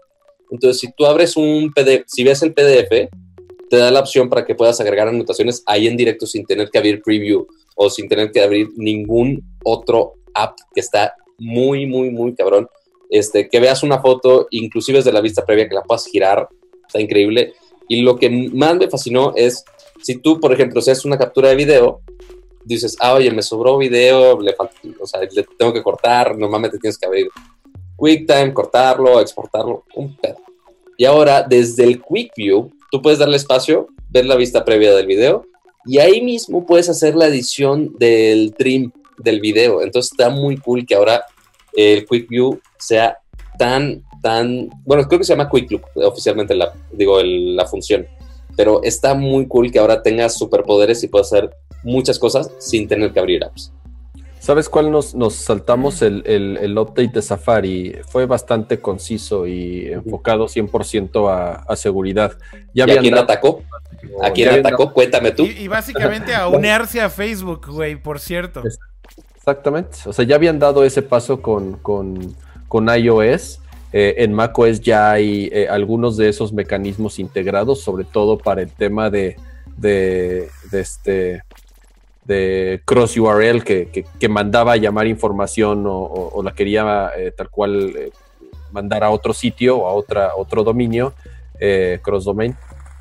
Entonces, 0.50 0.80
si 0.80 0.92
tú 0.92 1.06
abres 1.06 1.38
un 1.38 1.72
PDF, 1.72 2.06
si 2.08 2.24
ves 2.24 2.42
el 2.42 2.56
PDF, 2.56 3.10
te 3.70 3.78
da 3.78 3.92
la 3.92 4.00
opción 4.00 4.30
para 4.30 4.46
que 4.46 4.56
puedas 4.56 4.80
agregar 4.80 5.08
anotaciones 5.08 5.64
ahí 5.66 5.88
en 5.88 5.98
directo 5.98 6.26
sin 6.26 6.46
tener 6.46 6.70
que 6.70 6.78
abrir 6.78 7.02
preview 7.02 7.46
o 7.76 7.90
sin 7.90 8.08
tener 8.08 8.32
que 8.32 8.42
abrir 8.42 8.70
ningún 8.76 9.44
otro 9.64 10.14
app 10.34 10.58
que 10.74 10.82
está 10.82 11.14
muy, 11.38 11.86
muy, 11.86 12.10
muy 12.10 12.34
cabrón. 12.34 12.68
este, 13.10 13.48
que 13.48 13.60
veas 13.60 13.84
una 13.84 14.00
foto, 14.00 14.48
inclusive 14.52 14.98
desde 14.98 15.14
la 15.14 15.22
vista 15.22 15.46
previa, 15.46 15.70
que 15.70 15.76
la 15.76 15.84
puedas 15.84 16.06
girar, 16.08 16.50
está 16.86 17.00
increíble. 17.00 17.54
Y 17.88 18.02
lo 18.02 18.18
que 18.18 18.30
más 18.30 18.76
me 18.76 18.90
fascinó 18.90 19.34
es, 19.36 19.64
si 20.02 20.18
tú, 20.18 20.40
por 20.40 20.52
ejemplo, 20.52 20.80
haces 20.80 21.06
una 21.06 21.18
captura 21.18 21.50
de 21.50 21.56
video, 21.56 22.02
dices, 22.66 22.98
ah, 23.00 23.14
oye, 23.14 23.32
me 23.32 23.42
sobró 23.42 23.78
video, 23.78 24.42
le 24.42 24.54
o 25.00 25.08
sea, 25.08 25.22
le 25.22 25.46
tengo 25.58 25.72
que 25.72 25.82
cortar, 25.82 26.38
normalmente 26.38 26.78
tienes 26.80 26.98
que 26.98 27.06
abrir 27.06 27.30
QuickTime, 27.96 28.54
cortarlo, 28.54 29.22
exportarlo, 29.22 29.86
un 29.96 30.16
pedo. 30.18 30.38
Y 30.98 31.06
ahora, 31.06 31.44
desde 31.44 31.86
el 31.86 32.02
Quick 32.02 32.34
View, 32.36 32.72
tú 32.92 33.02
puedes 33.02 33.20
darle 33.20 33.38
espacio, 33.38 33.88
ver 34.10 34.26
la 34.26 34.36
vista 34.36 34.66
previa 34.66 34.96
del 34.96 35.08
video, 35.08 35.46
y 35.86 36.00
ahí 36.00 36.22
mismo 36.22 36.66
puedes 36.66 36.90
hacer 36.90 37.16
la 37.16 37.28
edición 37.28 37.96
del 37.98 38.54
trim 38.58 38.92
del 39.18 39.40
video. 39.40 39.82
Entonces 39.82 40.12
está 40.12 40.30
muy 40.30 40.58
cool 40.58 40.86
que 40.86 40.96
ahora 40.96 41.24
el 41.74 42.06
Quick 42.06 42.28
View 42.30 42.60
sea 42.78 43.18
tan, 43.58 44.04
tan, 44.22 44.70
bueno, 44.86 45.08
creo 45.08 45.20
que 45.20 45.26
se 45.26 45.34
llama 45.34 45.50
Quick 45.50 45.72
Look 45.72 45.84
oficialmente, 45.96 46.56
la, 46.56 46.74
digo, 46.92 47.22
la 47.24 47.66
función, 47.66 48.06
pero 48.56 48.82
está 48.84 49.14
muy 49.14 49.48
cool 49.48 49.72
que 49.72 49.80
ahora 49.80 50.02
tengas 50.04 50.38
superpoderes 50.38 51.04
y 51.04 51.08
puedas 51.08 51.32
hacer 51.32 51.50
muchas 51.84 52.20
cosas 52.20 52.52
sin 52.60 52.88
tener 52.88 53.14
que 53.14 53.20
abrir 53.20 53.44
apps. 53.44 53.72
¿Sabes 54.48 54.70
cuál 54.70 54.92
nos, 54.92 55.14
nos 55.14 55.34
saltamos? 55.34 56.02
El, 56.02 56.24
el, 56.26 56.78
update 56.78 57.10
de 57.16 57.22
Safari 57.22 57.98
fue 58.08 58.26
bastante 58.26 58.80
conciso 58.80 59.46
y 59.46 59.88
enfocado 59.92 60.46
100% 60.46 61.30
a, 61.30 61.56
a, 61.68 61.76
seguridad. 61.76 62.32
Ya 62.74 62.88
¿Y 62.88 62.92
a 62.92 63.00
quién 63.02 63.18
atacó? 63.18 63.62
¿A 64.24 64.32
quién 64.32 64.48
atacó? 64.48 64.94
Cuéntame 64.94 65.32
tú. 65.32 65.44
Y, 65.44 65.68
básicamente 65.68 66.34
a 66.34 66.48
unirse 66.48 67.02
a 67.02 67.10
Facebook, 67.10 67.68
güey, 67.70 67.98
por 67.98 68.22
cierto. 68.22 68.64
Exactamente. 69.36 69.98
O 70.06 70.14
sea, 70.14 70.24
ya 70.24 70.36
habían 70.36 70.60
dado 70.60 70.86
ese 70.86 71.02
paso 71.02 71.42
con, 71.42 71.74
con, 71.80 72.34
con 72.70 72.88
iOS. 72.88 73.60
Eh, 73.92 74.16
en 74.20 74.32
macOS 74.32 74.80
ya 74.80 75.12
hay 75.12 75.50
eh, 75.52 75.68
algunos 75.70 76.16
de 76.16 76.30
esos 76.30 76.54
mecanismos 76.54 77.20
integrados, 77.20 77.82
sobre 77.82 78.06
todo 78.06 78.38
para 78.38 78.62
el 78.62 78.72
tema 78.72 79.10
de, 79.10 79.36
de, 79.76 80.48
de 80.72 80.80
este 80.80 81.44
de 82.28 82.82
cross 82.84 83.18
URL 83.18 83.64
que, 83.64 84.06
mandaba 84.30 84.74
a 84.74 84.78
llamar 84.78 85.08
información 85.08 85.86
o, 85.88 86.42
la 86.44 86.54
quería 86.54 87.10
eh, 87.18 87.32
tal 87.36 87.50
cual 87.50 87.94
eh, 87.96 88.12
mandar 88.72 89.04
a 89.04 89.10
otro 89.10 89.34
sitio 89.34 89.78
o 89.78 89.88
a 89.88 89.94
otra, 89.94 90.36
otro 90.36 90.64
dominio, 90.64 91.14
eh, 91.60 92.00
cross 92.04 92.26
domain. 92.26 92.56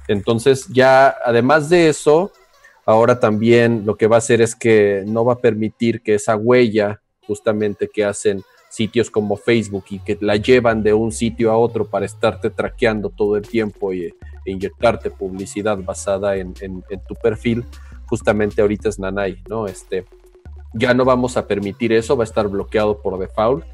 Entonces 0.08 0.68
ya 0.68 1.16
además 1.24 1.68
de 1.68 1.88
eso, 1.88 2.30
ahora 2.84 3.18
también 3.18 3.82
lo 3.84 3.96
que 3.96 4.06
va 4.06 4.16
a 4.16 4.18
hacer 4.18 4.40
es 4.40 4.54
que 4.54 5.02
no 5.06 5.24
va 5.24 5.34
a 5.34 5.38
permitir 5.38 6.02
que 6.02 6.14
esa 6.14 6.36
huella 6.36 7.00
justamente 7.26 7.88
que 7.92 8.04
hacen 8.04 8.44
sitios 8.68 9.10
como 9.10 9.36
Facebook 9.36 9.84
y 9.90 9.98
que 9.98 10.16
la 10.20 10.36
llevan 10.36 10.84
de 10.84 10.94
un 10.94 11.10
sitio 11.10 11.50
a 11.50 11.58
otro 11.58 11.88
para 11.88 12.06
estarte 12.06 12.50
traqueando 12.50 13.10
todo 13.10 13.36
el 13.36 13.48
tiempo 13.48 13.92
y, 13.92 14.04
e 14.04 14.14
inyectarte 14.44 15.10
publicidad 15.10 15.78
basada 15.78 16.36
en 16.36 16.54
tu 17.08 17.14
perfil, 17.16 17.64
justamente 18.06 18.62
ahorita 18.62 18.88
es 18.88 18.98
Nanai, 18.98 19.42
¿no? 19.48 19.66
Este, 19.66 20.04
ya 20.74 20.94
no 20.94 21.04
vamos 21.04 21.36
a 21.36 21.46
permitir 21.46 21.92
eso, 21.92 22.16
va 22.16 22.24
a 22.24 22.26
estar 22.26 22.48
bloqueado 22.48 23.00
por 23.00 23.18
default. 23.18 23.64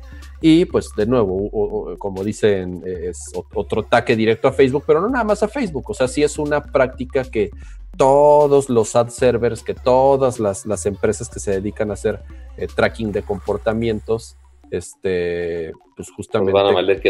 Y 0.40 0.64
pues 0.64 0.90
de 0.96 1.06
nuevo, 1.06 1.96
como 1.98 2.24
dicen, 2.24 2.82
es 2.84 3.30
otro 3.54 3.82
ataque 3.82 4.16
directo 4.16 4.48
a 4.48 4.52
Facebook, 4.52 4.82
pero 4.84 5.00
no 5.00 5.08
nada 5.08 5.22
más 5.22 5.42
a 5.44 5.48
Facebook. 5.48 5.88
O 5.88 5.94
sea, 5.94 6.08
sí 6.08 6.24
es 6.24 6.36
una 6.36 6.60
práctica 6.60 7.22
que 7.22 7.50
todos 7.96 8.68
los 8.68 8.96
ad 8.96 9.08
servers, 9.08 9.62
que 9.62 9.74
todas 9.74 10.40
las, 10.40 10.86
empresas 10.86 11.28
que 11.28 11.40
se 11.40 11.52
dedican 11.52 11.90
a 11.90 11.94
hacer 11.94 12.22
eh, 12.56 12.66
tracking 12.66 13.12
de 13.12 13.22
comportamientos, 13.22 14.36
este, 14.70 15.72
pues 15.94 16.10
justamente... 16.10 16.52
van 16.52 16.66
a 16.66 16.72
valer 16.72 17.00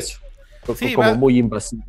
eso 0.69 0.87
como 0.95 1.15
muy 1.17 1.39
invasivo 1.39 1.83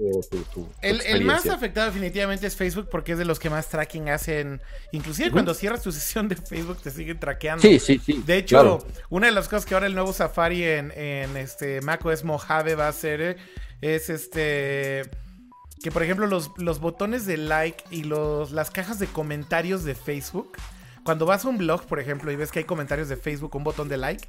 el, 0.81 1.23
más 1.25 1.47
afectado 1.47 1.87
definitivamente 1.87 2.47
es 2.47 2.55
Facebook 2.55 2.87
porque 2.89 3.13
es 3.13 3.17
de 3.17 3.25
los 3.25 3.39
que 3.39 3.49
más 3.49 3.69
tracking 3.69 4.09
hacen. 4.09 4.61
Inclusive 4.91 5.31
cuando 5.31 5.53
cierras 5.53 5.81
tu 5.81 5.91
sesión 5.93 6.27
de 6.27 6.35
Facebook 6.35 6.77
te 6.81 6.91
siguen 6.91 7.19
traqueando. 7.19 7.61
Sí, 7.61 7.79
sí, 7.79 8.01
sí. 8.03 8.23
De 8.25 8.37
hecho, 8.37 8.85
una 9.09 9.27
de 9.27 9.33
las 9.33 9.47
cosas 9.47 9.65
que 9.65 9.73
ahora 9.73 9.87
el 9.87 9.93
nuevo 9.93 10.13
Safari 10.13 10.63
en, 10.63 10.91
en 10.91 11.37
este 11.37 11.81
macOS 11.81 12.23
Mojave 12.23 12.75
va 12.75 12.87
a 12.87 12.89
hacer 12.89 13.21
eh, 13.21 13.37
es 13.81 14.09
este 14.09 15.03
que 15.83 15.91
por 15.91 16.01
ejemplo 16.01 16.27
los, 16.27 16.51
los 16.57 16.79
botones 16.79 17.25
de 17.25 17.35
like 17.35 17.83
y 17.91 18.03
los, 18.03 18.51
las 18.51 18.71
cajas 18.71 18.99
de 18.99 19.07
comentarios 19.07 19.83
de 19.83 19.95
Facebook 19.95 20.53
cuando 21.03 21.25
vas 21.25 21.45
a 21.45 21.49
un 21.49 21.57
blog, 21.57 21.85
por 21.85 21.99
ejemplo, 21.99 22.31
y 22.31 22.35
ves 22.35 22.51
que 22.51 22.59
hay 22.59 22.65
comentarios 22.65 23.09
de 23.09 23.17
Facebook, 23.17 23.55
un 23.55 23.63
botón 23.63 23.89
de 23.89 23.97
like, 23.97 24.27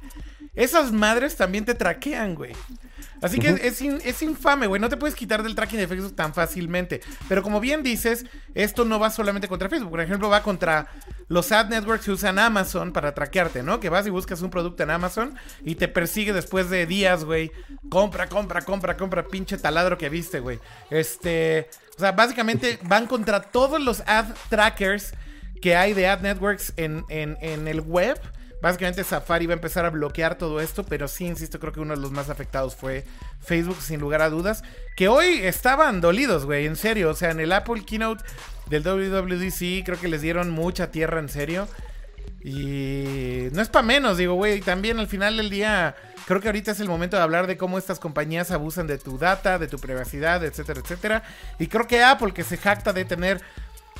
esas 0.53 0.91
madres 0.91 1.35
también 1.35 1.65
te 1.65 1.75
traquean, 1.75 2.35
güey. 2.35 2.53
Así 3.21 3.39
que 3.39 3.49
es, 3.49 3.81
es, 3.81 4.21
infame, 4.21 4.67
güey. 4.67 4.79
No 4.79 4.89
te 4.89 4.97
puedes 4.97 5.15
quitar 5.15 5.41
del 5.41 5.55
tracking 5.55 5.79
de 5.79 5.87
Facebook 5.87 6.15
tan 6.15 6.33
fácilmente. 6.33 7.01
Pero 7.27 7.43
como 7.43 7.59
bien 7.59 7.81
dices, 7.81 8.25
esto 8.53 8.85
no 8.85 8.99
va 8.99 9.09
solamente 9.09 9.47
contra 9.47 9.69
Facebook. 9.69 9.89
Por 9.89 10.01
ejemplo, 10.01 10.29
va 10.29 10.43
contra 10.43 10.87
los 11.27 11.51
ad 11.51 11.69
networks 11.69 12.05
que 12.05 12.11
usan 12.11 12.39
Amazon 12.39 12.93
para 12.93 13.13
traquearte, 13.13 13.63
¿no? 13.63 13.79
Que 13.79 13.89
vas 13.89 14.05
y 14.05 14.09
buscas 14.09 14.41
un 14.41 14.49
producto 14.49 14.83
en 14.83 14.91
Amazon 14.91 15.33
y 15.63 15.75
te 15.75 15.87
persigue 15.87 16.33
después 16.33 16.69
de 16.69 16.85
días, 16.85 17.23
güey. 17.23 17.51
Compra, 17.89 18.27
compra, 18.27 18.61
compra, 18.61 18.97
compra, 18.97 19.27
pinche 19.27 19.57
taladro 19.57 19.97
que 19.97 20.09
viste, 20.09 20.39
güey. 20.39 20.59
Este. 20.89 21.69
O 21.97 21.99
sea, 21.99 22.11
básicamente 22.11 22.79
van 22.83 23.07
contra 23.07 23.41
todos 23.41 23.81
los 23.81 24.03
ad 24.05 24.25
trackers 24.49 25.13
que 25.61 25.75
hay 25.75 25.93
de 25.93 26.07
ad 26.07 26.21
networks 26.21 26.73
en, 26.77 27.05
en, 27.09 27.67
el 27.67 27.81
web. 27.81 28.19
Básicamente 28.61 29.03
Safari 29.03 29.45
va 29.45 29.53
a 29.53 29.55
empezar 29.55 29.85
a 29.85 29.89
bloquear 29.89 30.37
todo 30.37 30.59
esto, 30.59 30.83
pero 30.83 31.07
sí, 31.07 31.25
insisto, 31.25 31.59
creo 31.59 31.73
que 31.73 31.79
uno 31.79 31.95
de 31.95 32.01
los 32.01 32.11
más 32.11 32.29
afectados 32.29 32.75
fue 32.75 33.05
Facebook, 33.39 33.77
sin 33.81 33.99
lugar 33.99 34.21
a 34.21 34.29
dudas. 34.29 34.63
Que 34.95 35.07
hoy 35.07 35.39
estaban 35.43 36.01
dolidos, 36.01 36.45
güey, 36.45 36.65
en 36.65 36.75
serio. 36.75 37.09
O 37.09 37.13
sea, 37.13 37.31
en 37.31 37.39
el 37.39 37.51
Apple 37.51 37.83
Keynote 37.85 38.23
del 38.69 38.83
WWDC 38.83 39.85
creo 39.85 39.99
que 39.99 40.07
les 40.07 40.21
dieron 40.21 40.49
mucha 40.49 40.91
tierra, 40.91 41.19
en 41.19 41.29
serio. 41.29 41.67
Y 42.43 43.49
no 43.53 43.61
es 43.61 43.69
para 43.69 43.83
menos, 43.83 44.17
digo, 44.17 44.35
güey. 44.35 44.61
También 44.61 44.99
al 44.99 45.07
final 45.07 45.37
del 45.37 45.49
día, 45.49 45.95
creo 46.27 46.41
que 46.41 46.47
ahorita 46.47 46.71
es 46.71 46.79
el 46.79 46.87
momento 46.87 47.17
de 47.17 47.23
hablar 47.23 47.47
de 47.47 47.57
cómo 47.57 47.79
estas 47.79 47.99
compañías 47.99 48.51
abusan 48.51 48.85
de 48.85 48.99
tu 48.99 49.17
data, 49.17 49.57
de 49.57 49.67
tu 49.67 49.79
privacidad, 49.79 50.43
etcétera, 50.43 50.79
etcétera. 50.79 51.23
Y 51.57 51.65
creo 51.67 51.87
que 51.87 52.03
Apple, 52.03 52.33
que 52.33 52.43
se 52.43 52.57
jacta 52.57 52.93
de 52.93 53.03
tener 53.03 53.41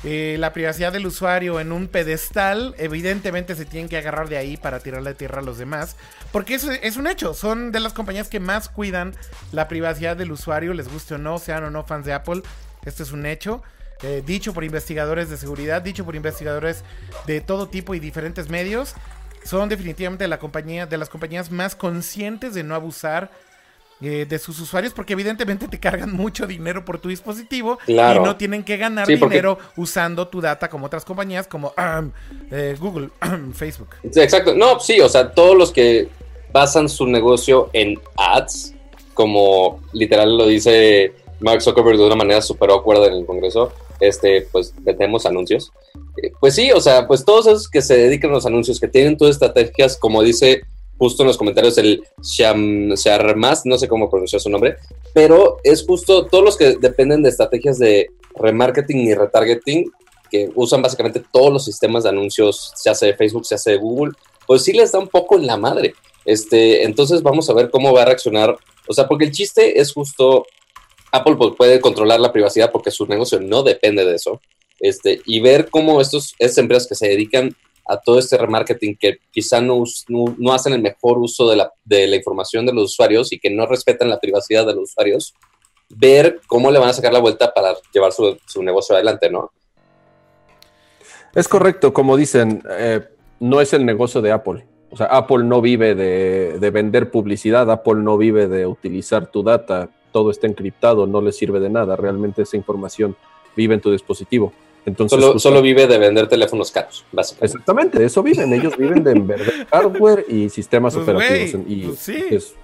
eh, 0.08 0.36
la 0.38 0.52
privacidad 0.52 0.92
del 0.92 1.04
usuario 1.04 1.58
en 1.58 1.72
un 1.72 1.88
pedestal, 1.88 2.76
evidentemente 2.78 3.56
se 3.56 3.64
tienen 3.64 3.88
que 3.88 3.96
agarrar 3.96 4.28
de 4.28 4.36
ahí 4.36 4.56
para 4.56 4.78
tirarle 4.78 5.14
tierra 5.14 5.40
a 5.40 5.42
los 5.42 5.58
demás. 5.58 5.96
Porque 6.30 6.54
eso 6.54 6.70
es 6.70 6.96
un 6.96 7.08
hecho, 7.08 7.34
son 7.34 7.72
de 7.72 7.80
las 7.80 7.92
compañías 7.92 8.28
que 8.28 8.38
más 8.38 8.68
cuidan 8.68 9.16
la 9.50 9.66
privacidad 9.66 10.16
del 10.16 10.30
usuario, 10.30 10.74
les 10.74 10.88
guste 10.88 11.14
o 11.14 11.18
no, 11.18 11.40
sean 11.40 11.64
o 11.64 11.72
no 11.72 11.82
fans 11.82 12.06
de 12.06 12.12
Apple. 12.12 12.42
Esto 12.84 13.02
es 13.02 13.10
un 13.10 13.26
hecho. 13.26 13.64
Eh, 14.04 14.22
dicho 14.24 14.54
por 14.54 14.62
investigadores 14.62 15.28
de 15.28 15.38
seguridad, 15.38 15.82
dicho 15.82 16.04
por 16.04 16.14
investigadores 16.14 16.84
de 17.26 17.40
todo 17.40 17.68
tipo 17.68 17.92
y 17.96 17.98
diferentes 17.98 18.48
medios, 18.48 18.94
son 19.42 19.68
definitivamente 19.68 20.28
la 20.28 20.38
compañía, 20.38 20.86
de 20.86 20.98
las 20.98 21.08
compañías 21.08 21.50
más 21.50 21.74
conscientes 21.74 22.54
de 22.54 22.62
no 22.62 22.76
abusar 22.76 23.32
eh, 24.00 24.26
de 24.28 24.38
sus 24.38 24.60
usuarios 24.60 24.92
porque 24.92 25.14
evidentemente 25.14 25.68
te 25.68 25.80
cargan 25.80 26.12
mucho 26.12 26.46
dinero 26.46 26.84
por 26.84 26.98
tu 26.98 27.08
dispositivo 27.08 27.78
y 27.86 27.94
no 27.94 28.36
tienen 28.36 28.62
que 28.62 28.76
ganar 28.76 29.06
dinero 29.06 29.58
usando 29.76 30.28
tu 30.28 30.40
data 30.40 30.68
como 30.68 30.86
otras 30.86 31.04
compañías 31.04 31.46
como 31.46 31.72
eh, 32.50 32.76
Google, 32.78 33.08
Facebook. 33.54 33.88
Exacto, 34.02 34.54
no, 34.54 34.80
sí, 34.80 35.00
o 35.00 35.08
sea, 35.08 35.32
todos 35.32 35.56
los 35.56 35.72
que 35.72 36.08
basan 36.52 36.88
su 36.88 37.06
negocio 37.06 37.70
en 37.72 37.98
ads, 38.16 38.74
como 39.14 39.80
literal 39.92 40.36
lo 40.36 40.46
dice 40.46 41.14
Mark 41.40 41.62
Zuckerberg 41.62 41.96
de 41.96 42.06
una 42.06 42.16
manera 42.16 42.42
súper 42.42 42.70
acuerda 42.70 43.06
en 43.06 43.14
el 43.14 43.26
Congreso, 43.26 43.72
este, 44.00 44.46
pues 44.52 44.74
vendemos 44.80 45.26
anuncios. 45.26 45.72
Eh, 46.22 46.32
pues 46.38 46.54
sí, 46.54 46.70
o 46.72 46.80
sea, 46.80 47.06
pues 47.06 47.24
todos 47.24 47.46
esos 47.46 47.68
que 47.68 47.82
se 47.82 47.96
dedican 47.96 48.30
a 48.30 48.34
los 48.34 48.46
anuncios, 48.46 48.80
que 48.80 48.88
tienen 48.88 49.16
todas 49.16 49.36
estrategias, 49.36 49.96
como 49.96 50.22
dice 50.22 50.64
justo 50.98 51.22
en 51.22 51.28
los 51.28 51.36
comentarios 51.36 51.78
el 51.78 52.02
Sham, 52.22 52.88
no 52.88 53.78
sé 53.78 53.88
cómo 53.88 54.10
pronunciar 54.10 54.40
su 54.40 54.50
nombre, 54.50 54.76
pero 55.12 55.58
es 55.62 55.84
justo 55.86 56.26
todos 56.26 56.44
los 56.44 56.56
que 56.56 56.76
dependen 56.76 57.22
de 57.22 57.30
estrategias 57.30 57.78
de 57.78 58.10
remarketing 58.34 58.98
y 58.98 59.14
retargeting, 59.14 59.90
que 60.30 60.50
usan 60.54 60.82
básicamente 60.82 61.22
todos 61.32 61.52
los 61.52 61.64
sistemas 61.64 62.04
de 62.04 62.10
anuncios, 62.10 62.72
se 62.74 62.90
hace 62.90 63.06
de 63.06 63.14
Facebook, 63.14 63.46
se 63.46 63.54
hace 63.54 63.72
de 63.72 63.76
Google, 63.76 64.12
pues 64.46 64.62
sí 64.62 64.72
les 64.72 64.92
da 64.92 64.98
un 64.98 65.08
poco 65.08 65.36
en 65.36 65.46
la 65.46 65.56
madre. 65.56 65.94
Este, 66.24 66.84
entonces 66.84 67.22
vamos 67.22 67.48
a 67.48 67.54
ver 67.54 67.70
cómo 67.70 67.92
va 67.92 68.02
a 68.02 68.06
reaccionar. 68.06 68.56
O 68.88 68.92
sea, 68.92 69.06
porque 69.06 69.24
el 69.24 69.32
chiste 69.32 69.80
es 69.80 69.92
justo, 69.92 70.46
Apple 71.12 71.36
puede 71.56 71.80
controlar 71.80 72.20
la 72.20 72.32
privacidad 72.32 72.72
porque 72.72 72.90
su 72.90 73.06
negocio 73.06 73.40
no 73.40 73.62
depende 73.62 74.04
de 74.04 74.16
eso. 74.16 74.40
Este, 74.80 75.22
y 75.24 75.40
ver 75.40 75.70
cómo 75.70 76.00
estos, 76.00 76.34
estas 76.38 76.58
empresas 76.58 76.88
que 76.88 76.94
se 76.94 77.08
dedican 77.08 77.56
a 77.88 77.98
todo 77.98 78.18
este 78.18 78.36
remarketing 78.36 78.96
que 78.96 79.18
quizá 79.30 79.60
no, 79.60 79.84
no, 80.08 80.52
hacen 80.52 80.72
el 80.72 80.82
mejor 80.82 81.18
uso 81.18 81.48
de 81.48 81.56
la, 81.56 81.72
de 81.84 82.06
la, 82.06 82.16
información 82.16 82.66
de 82.66 82.72
los 82.72 82.92
usuarios 82.92 83.32
y 83.32 83.38
que 83.38 83.50
no 83.50 83.66
respetan 83.66 84.08
la 84.08 84.18
privacidad 84.18 84.66
de 84.66 84.74
los 84.74 84.90
usuarios, 84.90 85.34
ver 85.88 86.40
cómo 86.48 86.70
le 86.70 86.78
van 86.78 86.88
a 86.88 86.92
sacar 86.92 87.12
la 87.12 87.20
vuelta 87.20 87.52
para 87.52 87.74
llevar 87.92 88.12
su, 88.12 88.36
su 88.46 88.62
negocio 88.62 88.94
adelante, 88.94 89.30
¿no? 89.30 89.50
Es 91.34 91.48
correcto, 91.48 91.92
como 91.92 92.16
dicen, 92.16 92.62
eh, 92.70 93.00
no 93.40 93.60
es 93.60 93.72
el 93.72 93.84
negocio 93.84 94.22
de 94.22 94.32
Apple. 94.32 94.66
O 94.90 94.96
sea, 94.96 95.06
Apple 95.06 95.44
no 95.44 95.60
vive 95.60 95.94
de, 95.94 96.58
de, 96.58 96.70
vender 96.70 97.10
publicidad, 97.10 97.70
Apple 97.70 97.96
no 97.96 98.16
vive 98.16 98.48
de 98.48 98.66
utilizar 98.66 99.26
tu 99.26 99.42
data, 99.42 99.90
todo 100.12 100.30
está 100.30 100.46
encriptado, 100.46 101.06
no 101.06 101.20
le 101.20 101.32
sirve 101.32 101.60
de 101.60 101.68
nada, 101.68 101.96
realmente 101.96 102.42
esa 102.42 102.56
información 102.56 103.16
vive 103.54 103.74
en 103.74 103.80
tu 103.80 103.90
dispositivo. 103.90 104.52
Entonces, 104.86 105.20
solo, 105.20 105.38
solo 105.38 105.60
vive 105.62 105.86
de 105.86 105.98
vender 105.98 106.28
teléfonos 106.28 106.70
caros, 106.70 107.04
básicamente. 107.12 107.44
Exactamente, 107.46 107.98
de 107.98 108.06
eso 108.06 108.22
viven, 108.22 108.52
ellos 108.52 108.76
viven 108.76 109.02
de 109.04 109.12
vender 109.14 109.66
hardware 109.72 110.24
y 110.28 110.48
sistemas 110.48 110.94
Pues, 110.94 111.02
operativos. 111.08 111.64
güey, 111.64 111.80
y 111.80 111.86
pues 111.88 111.98
sí. 111.98 112.24
es- 112.30 112.54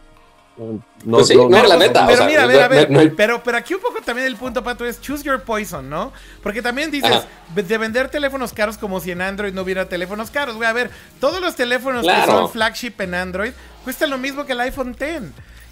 no, 0.57 1.17
Pues 1.17 1.29
sí, 1.29 1.35
no, 1.35 1.49
la 1.49 1.77
neta. 1.79 2.07
Pero 2.07 2.13
o 2.15 2.17
sea, 2.19 2.27
mira, 2.27 2.43
a 2.43 2.47
no- 2.47 2.53
ver, 2.53 2.63
a 2.63 2.69
ver, 2.69 2.91
no- 2.91 3.03
no- 3.03 3.11
pero, 3.17 3.43
pero 3.43 3.57
aquí 3.57 3.75
un 3.75 3.81
poco 3.81 4.01
también 4.05 4.27
el 4.27 4.37
punto, 4.37 4.63
Pato, 4.63 4.85
es 4.85 5.01
choose 5.01 5.25
your 5.25 5.41
poison, 5.43 5.89
¿no? 5.89 6.13
Porque 6.43 6.61
también 6.63 6.91
dices, 6.91 7.11
Ajá. 7.11 7.27
de 7.55 7.79
vender 7.79 8.09
teléfonos 8.11 8.53
caros 8.53 8.77
como 8.79 9.01
si 9.01 9.11
en 9.11 9.23
Android 9.23 9.53
no 9.55 9.63
hubiera 9.63 9.89
teléfonos 9.89 10.31
caros. 10.31 10.55
Güey, 10.57 10.69
a 10.69 10.73
ver, 10.75 10.91
todos 11.21 11.41
los 11.41 11.57
teléfonos 11.57 12.03
que 12.03 12.09
Claro. 12.13 12.33
son 12.33 12.51
flagship 12.51 12.93
en 13.01 13.15
Android 13.15 13.53
cuestan 13.83 14.11
lo 14.11 14.19
mismo 14.19 14.45
que 14.45 14.53
el 14.53 14.61
iPhone 14.61 14.91
X. 14.99 15.23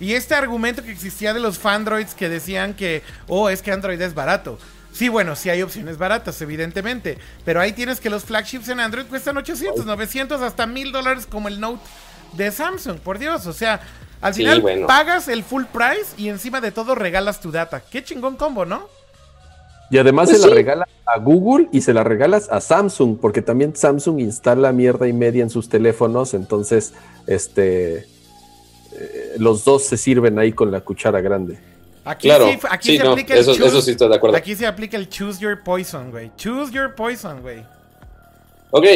Y 0.00 0.14
este 0.14 0.34
argumento 0.34 0.82
que 0.82 0.90
existía 0.90 1.34
de 1.34 1.40
los 1.40 1.58
Fandroids 1.58 2.14
que 2.14 2.30
decían 2.30 2.72
que, 2.72 3.02
oh, 3.28 3.50
es 3.50 3.60
que 3.60 3.70
Android 3.70 4.00
es 4.00 4.14
barato. 4.14 4.58
Sí, 4.92 5.08
bueno, 5.08 5.36
sí 5.36 5.48
hay 5.50 5.62
opciones 5.62 5.98
baratas, 5.98 6.40
evidentemente. 6.42 7.18
Pero 7.44 7.60
ahí 7.60 7.72
tienes 7.72 8.00
que 8.00 8.10
los 8.10 8.24
flagships 8.24 8.68
en 8.68 8.80
Android 8.80 9.06
cuestan 9.06 9.36
800, 9.36 9.86
900, 9.86 10.42
hasta 10.42 10.66
1000 10.66 10.92
dólares 10.92 11.26
como 11.26 11.48
el 11.48 11.60
Note 11.60 11.82
de 12.32 12.50
Samsung, 12.50 12.98
por 12.98 13.18
Dios. 13.18 13.46
O 13.46 13.52
sea, 13.52 13.80
al 14.20 14.34
Sí, 14.34 14.40
final 14.42 14.60
bueno. 14.60 14.86
pagas 14.86 15.28
el 15.28 15.44
full 15.44 15.64
price 15.72 16.14
y 16.18 16.28
encima 16.28 16.60
de 16.60 16.72
todo 16.72 16.94
regalas 16.94 17.40
tu 17.40 17.50
data. 17.50 17.80
Qué 17.80 18.02
chingón 18.04 18.36
combo, 18.36 18.64
¿no? 18.66 18.88
Y 19.90 19.98
además 19.98 20.28
Pues 20.28 20.40
se 20.42 20.48
la 20.48 20.54
regalas 20.54 20.88
a 21.04 21.18
Google 21.18 21.68
y 21.72 21.80
se 21.80 21.92
la 21.92 22.04
regalas 22.04 22.48
a 22.50 22.60
Samsung, 22.60 23.18
porque 23.20 23.42
también 23.42 23.74
Samsung 23.74 24.20
instala 24.20 24.70
mierda 24.72 25.08
y 25.08 25.12
media 25.12 25.42
en 25.42 25.50
sus 25.50 25.68
teléfonos, 25.68 26.32
entonces 26.34 26.94
este 27.26 28.06
eh, 28.92 29.34
los 29.38 29.64
dos 29.64 29.84
se 29.84 29.96
sirven 29.96 30.38
ahí 30.38 30.52
con 30.52 30.70
la 30.70 30.80
cuchara 30.82 31.20
grande. 31.20 31.58
Aquí 32.04 32.28
Claro, 32.28 32.46
sí, 32.46 32.58
aquí 32.70 32.88
sí, 32.92 32.96
se 32.96 33.04
no, 33.04 33.10
aplica 33.12 33.34
el 33.34 33.40
eso, 33.40 33.54
choose, 33.54 33.66
eso 33.68 33.82
sí 33.82 33.90
estoy 33.90 34.08
de 34.08 34.16
acuerdo. 34.16 34.36
Aquí 34.36 34.54
se 34.54 34.66
aplica 34.66 34.96
el 34.96 35.08
choose 35.08 35.40
your 35.40 35.62
poison, 35.62 36.10
güey. 36.10 36.30
Choose 36.36 36.72
your 36.72 36.94
poison, 36.94 37.42
güey. 37.42 37.62
Ok, 38.70 38.86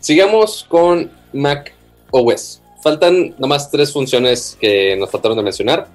sigamos 0.00 0.64
con 0.68 1.10
Mac 1.32 1.74
OS. 2.10 2.62
Faltan 2.82 3.34
nomás 3.38 3.70
tres 3.70 3.92
funciones 3.92 4.56
que 4.60 4.96
nos 4.96 5.10
faltaron 5.10 5.36
de 5.36 5.42
mencionar. 5.42 5.88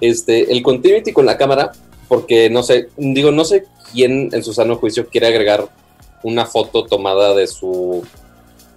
Este, 0.00 0.50
el 0.50 0.62
continuity 0.62 1.12
con 1.12 1.26
la 1.26 1.36
cámara, 1.36 1.72
porque 2.08 2.50
no 2.50 2.62
sé, 2.62 2.88
digo, 2.96 3.30
no 3.30 3.44
sé 3.44 3.64
quién 3.92 4.30
en 4.32 4.42
su 4.42 4.52
sano 4.52 4.76
juicio 4.76 5.08
quiere 5.08 5.26
agregar 5.26 5.68
una 6.22 6.46
foto 6.46 6.84
tomada 6.84 7.34
de 7.34 7.46
su, 7.46 8.04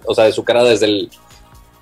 o 0.04 0.14
sea, 0.14 0.24
de 0.24 0.32
su 0.32 0.44
cara 0.44 0.64
desde 0.64 0.86
el, 0.86 1.10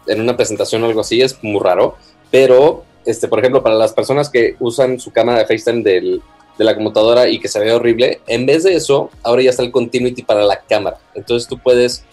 en 0.07 0.21
una 0.21 0.37
presentación 0.37 0.83
o 0.83 0.87
algo 0.87 1.01
así, 1.01 1.21
es 1.21 1.43
muy 1.43 1.61
raro. 1.61 1.97
Pero, 2.31 2.85
este, 3.09 3.27
por 3.27 3.39
ejemplo, 3.39 3.63
para 3.63 3.75
las 3.75 3.95
personas 3.95 4.29
que 4.29 4.57
usan 4.61 5.01
su 5.01 5.11
cámara 5.11 5.39
de 5.39 5.47
FaceTime 5.47 5.83
del, 5.83 6.23
de 6.59 6.65
la 6.65 6.75
computadora 6.75 7.27
y 7.27 7.41
que 7.41 7.49
se 7.49 7.59
ve 7.59 7.73
horrible, 7.73 8.21
en 8.27 8.45
vez 8.45 8.65
de 8.65 8.75
eso, 8.75 9.09
ahora 9.23 9.41
ya 9.41 9.49
está 9.49 9.63
el 9.63 9.71
continuity 9.71 10.23
para 10.23 10.43
la 10.45 10.61
cámara. 10.61 10.99
Entonces 11.15 11.49
tú 11.49 11.59
puedes 11.59 12.05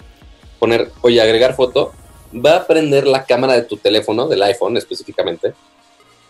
poner, 0.58 0.90
oye, 1.02 1.20
agregar 1.22 1.54
foto, 1.54 1.92
va 2.34 2.56
a 2.56 2.68
prender 2.68 3.08
la 3.08 3.26
cámara 3.26 3.54
de 3.54 3.64
tu 3.64 3.76
teléfono, 3.76 4.30
del 4.30 4.42
iPhone 4.44 4.78
específicamente. 4.78 5.54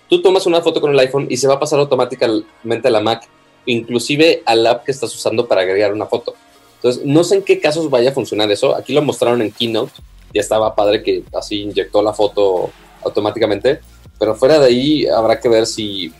Tú 0.09 0.23
tomas 0.23 0.47
una 0.47 0.61
foto 0.61 0.81
con 0.81 0.91
el 0.91 0.99
iPhone 0.99 1.27
y 1.29 1.37
se 1.37 1.47
va 1.47 1.55
a 1.55 1.59
pasar 1.59 1.79
automáticamente 1.79 2.87
a 2.87 2.91
la 2.91 3.01
Mac, 3.01 3.27
inclusive 3.67 4.41
al 4.47 4.65
app 4.65 4.83
que 4.83 4.91
estás 4.91 5.13
usando 5.13 5.47
para 5.47 5.61
agregar 5.61 5.93
una 5.93 6.07
foto. 6.07 6.33
Entonces, 6.77 7.03
no 7.05 7.23
sé 7.23 7.35
en 7.35 7.43
qué 7.43 7.59
casos 7.59 7.89
vaya 7.91 8.09
a 8.09 8.13
funcionar 8.13 8.51
eso. 8.51 8.75
Aquí 8.75 8.93
lo 8.93 9.03
mostraron 9.03 9.43
en 9.43 9.51
Keynote, 9.51 9.93
ya 10.33 10.41
estaba 10.41 10.73
padre 10.73 11.03
que 11.03 11.23
así 11.33 11.61
inyectó 11.61 12.01
la 12.01 12.13
foto 12.13 12.71
automáticamente, 13.03 13.79
pero 14.19 14.35
fuera 14.35 14.59
de 14.59 14.67
ahí 14.67 15.07
habrá 15.07 15.39
que 15.39 15.49
ver 15.49 15.65
si, 15.65 16.13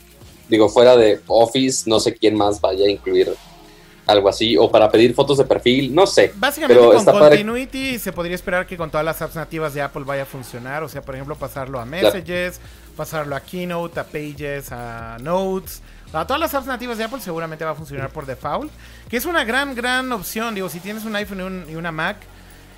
digo, 0.50 0.70
fuera 0.70 0.96
de 0.98 1.22
Office, 1.28 1.90
no 1.90 2.00
sé 2.00 2.14
quién 2.16 2.36
más 2.36 2.60
vaya 2.62 2.86
a 2.86 2.90
incluir 2.90 3.34
algo 4.08 4.30
así, 4.30 4.56
o 4.56 4.70
para 4.70 4.92
pedir 4.92 5.16
fotos 5.16 5.40
de 5.40 5.46
perfil, 5.46 5.94
no 5.96 6.06
sé. 6.06 6.32
Básicamente 6.36 6.80
Pero 6.80 6.94
con 6.96 7.06
padre. 7.06 7.38
Continuity 7.38 7.98
se 7.98 8.12
podría 8.14 8.36
esperar 8.36 8.68
que 8.68 8.78
con 8.78 8.92
todas 8.92 9.04
las 9.04 9.20
apps 9.22 9.36
nativas 9.36 9.74
de 9.74 9.82
Apple 9.82 10.04
vaya 10.06 10.24
a 10.24 10.26
funcionar. 10.28 10.84
O 10.84 10.90
sea, 10.90 11.02
por 11.02 11.16
ejemplo, 11.16 11.36
pasarlo 11.36 11.80
a 11.80 11.86
Messages, 11.86 12.60
pasarlo 12.96 13.36
a 13.36 13.40
Keynote, 13.40 14.00
a 14.00 14.04
Pages, 14.04 14.72
a 14.72 15.18
Notes. 15.22 15.82
A 16.14 16.26
todas 16.28 16.40
las 16.40 16.54
apps 16.54 16.68
nativas 16.68 17.00
de 17.00 17.04
Apple 17.06 17.20
seguramente 17.20 17.66
va 17.66 17.72
a 17.72 17.76
funcionar 17.76 18.12
por 18.12 18.28
default. 18.28 18.72
Que 19.10 19.18
es 19.18 19.26
una 19.26 19.44
gran, 19.44 19.74
gran 19.74 20.12
opción. 20.12 20.54
Digo, 20.54 20.70
si 20.70 20.80
tienes 20.82 21.04
un 21.04 21.16
iPhone 21.16 21.40
y, 21.40 21.44
un- 21.44 21.66
y 21.72 21.76
una 21.76 21.92
Mac, 21.92 22.18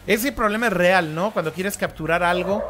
ese 0.08 0.32
problema 0.32 0.68
es 0.68 0.74
real, 0.74 1.14
¿no? 1.14 1.32
Cuando 1.32 1.52
quieres 1.52 1.76
capturar 1.76 2.24
algo 2.24 2.64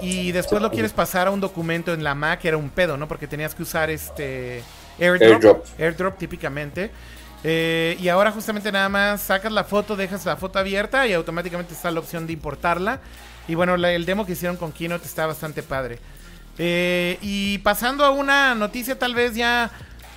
y 0.00 0.32
después 0.32 0.60
lo 0.62 0.70
quieres 0.70 0.92
pasar 0.92 1.26
a 1.26 1.30
un 1.30 1.40
documento 1.40 1.92
en 1.92 2.02
la 2.04 2.14
Mac, 2.14 2.44
era 2.44 2.56
un 2.56 2.70
pedo, 2.70 2.96
¿no? 2.96 3.06
Porque 3.08 3.26
tenías 3.26 3.54
que 3.54 3.62
usar 3.62 3.90
este 3.90 4.62
AirDrop. 4.98 5.22
AirDrop. 5.32 5.66
AirDrop 5.78 6.18
típicamente. 6.18 6.90
Eh, 7.42 7.96
y 8.00 8.08
ahora 8.08 8.30
justamente 8.32 8.70
nada 8.70 8.88
más 8.90 9.22
sacas 9.22 9.50
la 9.50 9.64
foto, 9.64 9.96
dejas 9.96 10.26
la 10.26 10.36
foto 10.36 10.58
abierta 10.58 11.06
y 11.06 11.14
automáticamente 11.14 11.72
está 11.72 11.90
la 11.90 12.00
opción 12.00 12.26
de 12.26 12.34
importarla. 12.34 13.00
Y 13.48 13.54
bueno, 13.54 13.76
la- 13.76 13.92
el 13.92 14.04
demo 14.04 14.26
que 14.26 14.32
hicieron 14.32 14.56
con 14.56 14.72
Keynote 14.72 15.06
está 15.06 15.26
bastante 15.26 15.62
padre. 15.62 15.98
Eh, 16.58 17.16
y 17.22 17.58
pasando 17.58 18.04
a 18.04 18.10
una 18.10 18.54
noticia 18.54 18.98
tal 18.98 19.14
vez 19.14 19.34
ya 19.34 19.70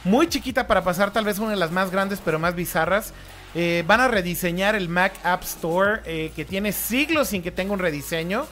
muy 0.03 0.27
chiquita 0.27 0.67
para 0.67 0.83
pasar 0.83 1.11
tal 1.11 1.23
vez 1.23 1.39
una 1.39 1.51
de 1.51 1.55
las 1.55 1.71
más 1.71 1.89
grandes 1.91 2.19
pero 2.23 2.39
más 2.39 2.55
bizarras. 2.55 3.13
Eh, 3.55 3.83
van 3.87 4.01
a 4.01 4.07
rediseñar 4.09 4.75
el 4.75 4.89
Mac 4.89 5.13
App 5.23 5.43
Store 5.43 6.01
que 6.35 6.43
tiene 6.43 6.71
siglos 6.73 7.29
sin 7.29 7.41
que 7.41 7.51
tenga 7.51 7.71
un 7.71 7.79
rediseño. 7.79 8.45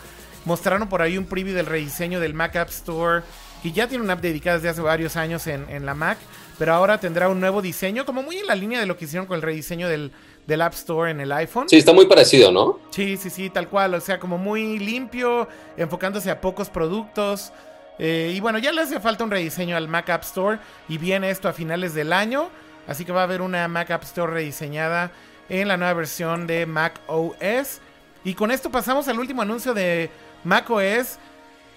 Mostraron 0.46 0.90
por 0.90 1.02
ahí 1.02 1.18
un 1.18 1.26
preview 1.26 1.56
del 1.56 1.66
rediseño 1.66 2.20
del 2.20 2.34
Mac 2.34 2.56
App 2.56 2.70
Store 2.70 3.24
que 3.62 3.72
ya 3.72 3.88
tiene 3.88 4.04
una 4.04 4.14
app 4.14 4.22
dedicada 4.22 4.58
desde 4.58 4.70
hace 4.70 4.82
varios 4.82 5.16
años 5.16 5.46
en, 5.46 5.70
en 5.70 5.86
la 5.86 5.94
Mac, 5.94 6.18
pero 6.58 6.74
ahora 6.74 7.00
tendrá 7.00 7.30
un 7.30 7.40
nuevo 7.40 7.62
diseño, 7.62 8.06
como 8.06 8.24
muy 8.24 8.38
en 8.38 8.48
la 8.48 8.56
línea 8.56 8.80
de 8.80 8.86
lo 8.86 8.98
que 8.98 9.06
hicieron 9.06 9.28
con 9.28 9.36
el 9.36 9.42
rediseño 9.42 9.88
del, 9.88 10.12
del 10.48 10.62
App 10.62 10.74
Store 10.74 11.12
en 11.12 11.22
el 11.22 11.32
iPhone. 11.32 11.70
Sí, 11.70 11.78
está 11.78 11.94
muy 11.94 12.06
parecido, 12.08 12.52
¿no? 12.52 12.80
Sí, 12.92 13.18
sí, 13.18 13.30
sí, 13.30 13.50
tal 13.50 13.68
cual. 13.68 13.94
O 13.94 14.02
sea, 14.02 14.20
como 14.20 14.38
muy 14.38 14.80
limpio, 14.80 15.48
enfocándose 15.78 16.32
a 16.32 16.42
pocos 16.42 16.70
productos. 16.70 17.52
Eh, 18.00 18.34
y 18.36 18.40
bueno, 18.40 18.58
ya 18.58 18.72
le 18.72 18.82
hace 18.82 19.00
falta 19.00 19.24
un 19.24 19.32
rediseño 19.32 19.76
al 19.76 19.88
Mac 19.88 20.10
App 20.10 20.24
Store. 20.24 20.60
Y 20.90 20.98
viene 20.98 21.30
esto 21.30 21.48
a 21.48 21.54
finales 21.54 21.94
del 21.94 22.14
año. 22.14 22.50
Así 22.88 23.06
que 23.06 23.12
va 23.12 23.22
a 23.22 23.24
haber 23.24 23.42
una 23.42 23.68
Mac 23.68 23.92
App 23.92 24.04
Store 24.04 24.32
rediseñada 24.34 25.12
en 25.50 25.68
la 25.68 25.78
nueva 25.78 25.94
versión 25.94 26.48
de 26.48 26.66
Mac 26.66 27.00
OS. 27.08 27.80
Y 28.24 28.34
con 28.34 28.52
esto 28.52 28.72
pasamos 28.72 29.08
al 29.08 29.20
último 29.20 29.42
anuncio 29.42 29.74
de 29.74 30.10
Mac 30.44 30.70
OS. 30.70 31.18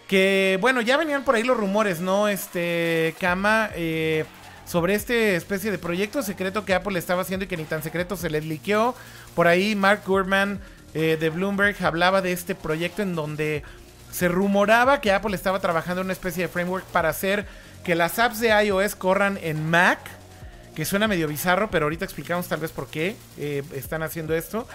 Que 0.09 0.59
bueno, 0.61 0.81
ya 0.81 0.97
venían 0.97 1.25
por 1.25 1.35
ahí 1.35 1.43
los 1.43 1.57
rumores, 1.57 2.01
¿no? 2.01 2.29
Este, 2.29 3.15
Kama, 3.19 3.71
eh, 3.75 4.25
sobre 4.67 4.95
este 4.95 5.37
especie 5.37 5.71
de 5.71 5.79
proyecto 5.79 6.23
secreto 6.23 6.65
que 6.65 6.75
Apple 6.75 6.99
estaba 6.99 7.23
haciendo 7.23 7.45
y 7.45 7.49
que 7.49 7.57
ni 7.57 7.65
tan 7.65 7.83
secreto 7.83 8.17
se 8.17 8.31
les 8.31 8.45
liqueó. 8.45 8.95
Por 9.35 9.47
ahí 9.47 9.75
Mark 9.75 10.03
Gurman 10.07 10.61
eh, 10.95 11.17
de 11.19 11.31
Bloomberg 11.31 11.77
hablaba 11.85 12.23
de 12.23 12.33
este 12.33 12.55
proyecto 12.55 13.03
en 13.03 13.15
donde 13.15 13.63
se 14.11 14.29
rumoraba 14.29 15.01
que 15.01 15.13
Apple 15.13 15.35
estaba 15.35 15.61
trabajando 15.61 16.01
en 16.01 16.07
una 16.07 16.13
especie 16.13 16.45
de 16.45 16.49
framework 16.49 16.85
para 16.87 17.09
hacer 17.09 17.47
que 17.83 17.95
las 17.95 18.19
apps 18.19 18.41
de 18.41 18.49
iOS 18.65 18.95
corran 18.95 19.39
en 19.43 19.69
Mac. 19.69 19.99
Que 20.75 20.85
suena 20.85 21.07
medio 21.07 21.29
bizarro, 21.29 21.71
pero 21.71 21.87
ahorita 21.87 22.05
explicamos 22.05 22.49
tal 22.49 22.59
vez 22.59 22.73
por 22.73 22.89
qué 22.89 23.15
eh, 23.39 23.63
están 23.75 24.03
haciendo 24.03 24.35
esto. 24.35 24.67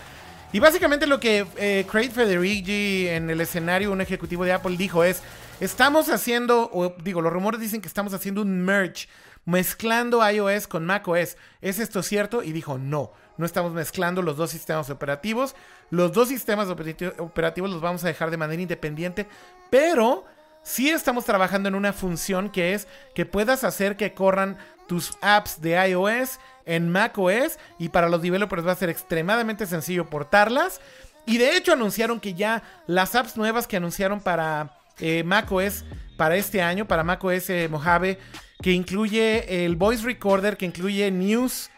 Y 0.51 0.59
básicamente 0.59 1.05
lo 1.05 1.19
que 1.19 1.45
eh, 1.57 1.85
Craig 1.89 2.09
Federighi 2.09 3.07
en 3.07 3.29
el 3.29 3.39
escenario, 3.39 3.91
un 3.91 4.01
ejecutivo 4.01 4.45
de 4.45 4.53
Apple, 4.53 4.77
dijo 4.77 5.03
es, 5.03 5.21
estamos 5.59 6.09
haciendo, 6.09 6.69
o 6.73 6.95
digo, 7.03 7.21
los 7.21 7.31
rumores 7.31 7.59
dicen 7.59 7.81
que 7.81 7.87
estamos 7.87 8.13
haciendo 8.13 8.41
un 8.41 8.61
merge, 8.61 9.07
mezclando 9.45 10.27
iOS 10.27 10.67
con 10.67 10.85
macOS. 10.85 11.37
¿Es 11.61 11.79
esto 11.79 12.01
cierto? 12.01 12.41
Y 12.41 12.51
dijo, 12.51 12.79
no, 12.79 13.11
no 13.37 13.45
estamos 13.45 13.73
mezclando 13.73 14.23
los 14.23 14.37
dos 14.37 14.49
sistemas 14.49 14.89
operativos. 14.89 15.55
Los 15.91 16.13
dos 16.13 16.29
sistemas 16.29 16.67
operati- 16.67 17.13
operativos 17.19 17.69
los 17.69 17.81
vamos 17.81 18.03
a 18.03 18.07
dejar 18.07 18.31
de 18.31 18.37
manera 18.37 18.61
independiente, 18.61 19.27
pero 19.69 20.25
sí 20.63 20.89
estamos 20.89 21.25
trabajando 21.25 21.69
en 21.69 21.75
una 21.75 21.93
función 21.93 22.49
que 22.49 22.73
es 22.73 22.87
que 23.13 23.25
puedas 23.25 23.63
hacer 23.63 23.97
que 23.97 24.13
corran 24.13 24.57
tus 24.87 25.15
apps 25.21 25.61
de 25.61 25.89
iOS 25.89 26.39
en 26.69 26.87
macOS 26.87 27.57
y 27.79 27.89
para 27.89 28.09
los 28.09 28.21
developers 28.21 28.65
va 28.65 28.73
a 28.73 28.75
ser 28.75 28.89
extremadamente 28.89 29.65
sencillo 29.65 30.09
portarlas. 30.09 30.79
Y 31.25 31.37
de 31.37 31.57
hecho 31.57 31.73
anunciaron 31.73 32.19
que 32.19 32.35
ya 32.35 32.63
las 32.87 33.15
apps 33.15 33.35
nuevas 33.35 33.67
que 33.67 33.77
anunciaron 33.77 34.21
para 34.21 34.77
eh, 34.99 35.23
macOS 35.23 35.83
para 36.15 36.35
este 36.35 36.61
año, 36.61 36.87
para 36.87 37.03
macOS 37.03 37.49
eh, 37.49 37.67
Mojave, 37.69 38.19
que 38.61 38.71
incluye 38.71 39.65
el 39.65 39.75
voice 39.75 40.03
recorder, 40.03 40.57
que 40.57 40.65
incluye 40.65 41.09
news 41.09 41.71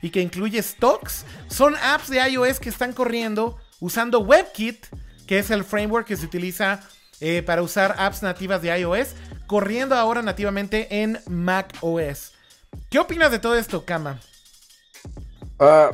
y 0.00 0.10
que 0.10 0.22
incluye 0.22 0.62
stocks, 0.62 1.26
son 1.48 1.76
apps 1.76 2.08
de 2.08 2.18
iOS 2.30 2.58
que 2.58 2.68
están 2.68 2.92
corriendo 2.92 3.58
usando 3.80 4.20
WebKit, 4.20 4.86
que 5.26 5.40
es 5.40 5.50
el 5.50 5.64
framework 5.64 6.06
que 6.06 6.16
se 6.16 6.24
utiliza 6.24 6.80
eh, 7.20 7.42
para 7.42 7.62
usar 7.62 7.96
apps 7.98 8.22
nativas 8.22 8.62
de 8.62 8.78
iOS, 8.78 9.14
corriendo 9.46 9.94
ahora 9.94 10.22
nativamente 10.22 11.02
en 11.02 11.18
macOS. 11.28 12.32
¿Qué 12.88 12.98
opinas 12.98 13.30
de 13.30 13.40
todo 13.40 13.56
esto, 13.56 13.84
Kama? 13.84 14.20
Ah, 15.58 15.90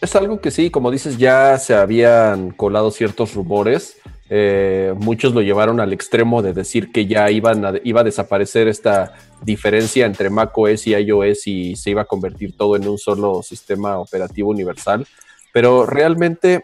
es 0.00 0.16
algo 0.16 0.40
que 0.40 0.50
sí, 0.50 0.70
como 0.70 0.90
dices, 0.90 1.18
ya 1.18 1.58
se 1.58 1.74
habían 1.74 2.50
colado 2.50 2.90
ciertos 2.90 3.34
rumores, 3.34 3.96
Eh, 4.32 4.94
muchos 4.96 5.34
lo 5.34 5.42
llevaron 5.42 5.80
al 5.80 5.92
extremo 5.92 6.40
de 6.40 6.52
decir 6.52 6.92
que 6.92 7.06
ya 7.06 7.32
iba 7.32 7.50
a 7.50 8.04
desaparecer 8.04 8.68
esta 8.68 9.12
diferencia 9.42 10.06
entre 10.06 10.30
macOS 10.30 10.86
y 10.86 10.94
iOS 10.94 11.48
y 11.48 11.74
se 11.74 11.90
iba 11.90 12.02
a 12.02 12.04
convertir 12.04 12.56
todo 12.56 12.76
en 12.76 12.86
un 12.86 12.96
solo 12.96 13.42
sistema 13.42 13.98
operativo 13.98 14.50
universal. 14.50 15.04
Pero 15.52 15.84
realmente 15.84 16.62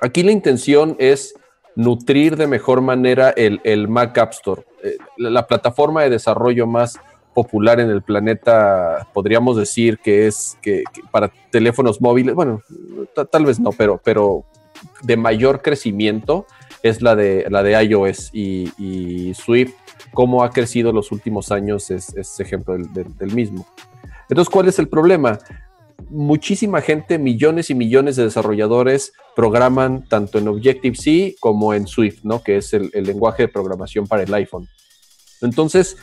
aquí 0.00 0.22
la 0.22 0.32
intención 0.32 0.96
es 0.98 1.34
nutrir 1.76 2.36
de 2.36 2.46
mejor 2.46 2.80
manera 2.80 3.30
el, 3.30 3.88
Mac 3.88 4.16
App 4.18 4.32
Store, 4.32 4.62
eh, 4.82 4.96
la, 5.18 5.46
plataforma 5.46 6.02
de 6.02 6.10
desarrollo 6.10 6.66
más 6.66 6.98
popular 7.34 7.80
en 7.80 7.90
el 7.90 8.02
planeta, 8.02 9.08
podríamos 9.12 9.56
decir 9.56 9.98
que 9.98 10.26
es 10.26 10.56
que, 10.62 10.84
para 11.10 11.32
teléfonos 11.50 12.00
móviles, 12.00 12.34
bueno, 12.34 12.62
tal 13.30 13.46
vez 13.46 13.58
no, 13.58 13.70
pero, 13.72 14.00
pero 14.02 14.44
de 15.02 15.16
mayor 15.16 15.62
crecimiento 15.62 16.46
es 16.82 17.00
la 17.00 17.14
de, 17.14 17.46
la 17.48 17.62
de 17.62 17.82
iOS 17.84 18.30
y, 18.32 19.32
Swift, 19.34 19.74
cómo 20.12 20.42
ha 20.44 20.50
crecido 20.50 20.92
los 20.92 21.12
últimos 21.12 21.52
años 21.52 21.90
es, 21.90 22.40
ejemplo 22.40 22.76
del, 22.76 23.34
mismo. 23.34 23.66
Entonces, 24.28 24.50
¿cuál 24.52 24.68
es 24.68 24.78
el 24.78 24.88
problema? 24.88 25.38
Muchísima 26.10 26.80
gente, 26.80 27.18
millones 27.18 27.70
y 27.70 27.74
millones 27.74 28.16
de 28.16 28.24
desarrolladores 28.24 29.12
programan 29.34 30.06
tanto 30.08 30.38
en 30.38 30.48
Objective-C 30.48 31.36
como 31.40 31.72
en 31.72 31.86
Swift, 31.86 32.24
¿no? 32.24 32.42
Que 32.42 32.58
es 32.58 32.74
el, 32.74 32.90
el 32.92 33.04
lenguaje 33.04 33.44
de 33.44 33.48
programación 33.48 34.06
para 34.06 34.22
el 34.22 34.34
iPhone. 34.34 34.68
Entonces, 35.40 35.96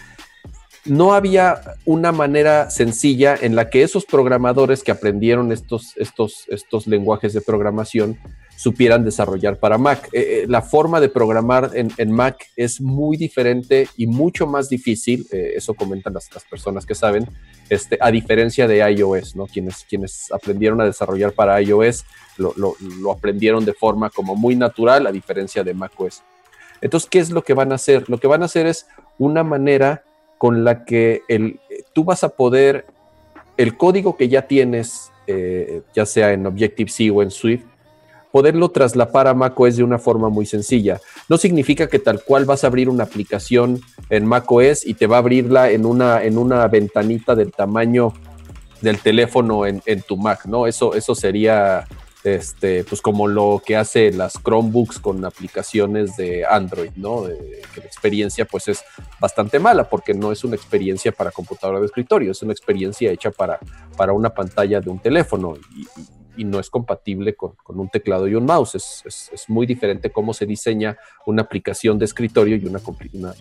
no 0.85 1.14
había 1.14 1.61
una 1.85 2.11
manera 2.11 2.69
sencilla 2.69 3.35
en 3.39 3.56
la 3.56 3.69
que 3.69 3.84
esos 3.84 4.06
programadores 4.06 4.84
que 4.84 4.91
aprendieron 4.91 5.51
estos, 5.51 5.95
estos, 5.97 6.45
estos 6.47 6.88
lenguajes 6.88 7.34
de 7.34 7.41
programación 7.41 8.18
supieran 8.60 9.06
desarrollar 9.06 9.57
para 9.57 9.77
Mac. 9.77 10.10
Eh, 10.11 10.41
eh, 10.43 10.45
la 10.47 10.61
forma 10.61 10.99
de 10.99 11.07
programar 11.07 11.72
en, 11.73 12.11
Mac 12.11 12.47
es 12.57 12.81
muy 12.81 13.15
diferente 13.15 13.88
y 13.95 14.06
mucho 14.06 14.47
más 14.47 14.68
difícil, 14.68 15.26
eh, 15.31 15.53
eso 15.56 15.73
comentan 15.73 16.14
las, 16.14 16.27
personas 16.49 16.85
que 16.85 16.93
saben, 16.93 17.26
este, 17.69 17.97
a 18.01 18.11
diferencia 18.11 18.68
de 18.68 18.80
iOS, 18.91 19.38
¿no? 19.38 19.47
Quienes, 19.47 19.85
quienes 19.88 20.30
aprendieron 20.34 20.81
a 20.81 20.85
desarrollar 20.85 21.31
para 21.31 21.61
iOS 21.61 22.03
lo, 22.38 22.53
lo 22.57 23.11
aprendieron 23.11 23.64
de 23.64 23.73
forma 23.73 24.10
como 24.10 24.35
muy 24.35 24.56
natural, 24.57 25.07
a 25.07 25.11
diferencia 25.11 25.64
de 25.64 25.73
macOS. 25.73 26.22
Entonces, 26.81 27.10
¿qué 27.10 27.19
es 27.19 27.31
lo 27.31 27.43
que 27.43 27.53
van 27.53 27.72
a 27.72 27.76
hacer? 27.76 28.10
Lo 28.10 28.18
que 28.18 28.27
van 28.27 28.41
a 28.41 28.45
hacer 28.45 28.65
es 28.65 28.88
una 29.18 29.43
manera 29.43 30.03
con 30.40 30.64
la 30.64 30.86
que 30.86 31.22
el, 31.28 31.60
tú 31.94 32.03
vas 32.03 32.24
a 32.24 32.30
poder, 32.30 32.88
el 33.57 33.78
código 33.78 34.18
que 34.18 34.28
ya 34.28 34.48
tienes, 34.48 35.11
ya 35.94 36.07
sea 36.07 36.34
en 36.34 36.48
Objective-C 36.48 37.11
o 37.11 37.22
en 37.22 37.30
Swift, 37.30 37.61
poderlo 38.32 38.70
traslapar 38.70 39.28
a 39.28 39.34
macOS 39.34 39.78
de 39.78 39.84
una 39.84 39.99
forma 39.99 40.30
muy 40.30 40.45
sencilla. 40.45 40.99
No 41.28 41.38
significa 41.38 41.88
que 41.88 41.99
tal 41.99 42.24
cual 42.24 42.45
vas 42.45 42.64
a 42.64 42.68
abrir 42.68 42.90
una 42.90 43.03
aplicación 43.03 43.80
en 44.10 44.26
macOS 44.26 44.86
y 44.86 44.94
te 44.95 45.07
va 45.07 45.18
a 45.18 45.20
abrirla 45.20 45.72
en 45.72 45.86
una, 45.86 46.24
en 46.24 46.38
una 46.38 46.68
ventanita 46.68 47.36
del 47.36 47.52
tamaño 47.52 48.14
del 48.82 48.99
teléfono 48.99 49.66
en, 49.66 49.82
tu 50.07 50.16
Mac, 50.16 50.45
¿no? 50.45 50.66
Eso, 50.66 50.94
eso 50.95 51.14
sería 51.14 51.86
este, 52.24 52.84
pues 52.84 53.02
como 53.02 53.28
lo 53.28 53.62
que 53.66 53.78
hace 53.78 54.12
las 54.12 54.34
Chromebooks 54.44 55.00
con 55.00 55.24
aplicaciones 55.24 56.18
de 56.18 56.46
Android, 56.46 56.91
¿no? 56.96 57.24
que 57.24 57.80
la 57.80 57.86
experiencia 57.86 58.46
pues 58.46 58.68
es 58.68 58.84
bastante 59.22 59.58
mala 59.60 59.90
porque 59.90 60.14
no 60.14 60.32
es 60.32 60.44
una 60.44 60.56
experiencia 60.56 61.12
para 61.14 61.32
computadora 61.32 61.80
de 61.80 61.86
escritorio, 61.86 62.32
es 62.32 62.41
una 62.41 62.52
experiencia 62.52 63.12
hecha 63.12 63.32
para, 63.32 63.60
para 63.96 64.12
una 64.12 64.34
pantalla 64.34 64.82
de 64.82 64.90
un 64.90 65.00
teléfono 65.00 65.56
y, 65.76 65.88
no 66.46 66.58
es 66.58 66.70
compatible 66.70 67.36
con, 67.36 67.58
un 67.68 67.90
teclado 67.90 68.26
y 68.26 68.34
un 68.34 68.46
mouse. 68.46 68.74
Es, 68.74 69.44
muy 69.50 69.66
diferente 69.66 70.10
cómo 70.10 70.34
se 70.34 70.46
diseña 70.46 70.98
una 71.26 71.41
aplicación 71.41 72.00
de 72.00 72.06
escritorio 72.06 72.56
y 72.56 72.64
una, 72.64 72.80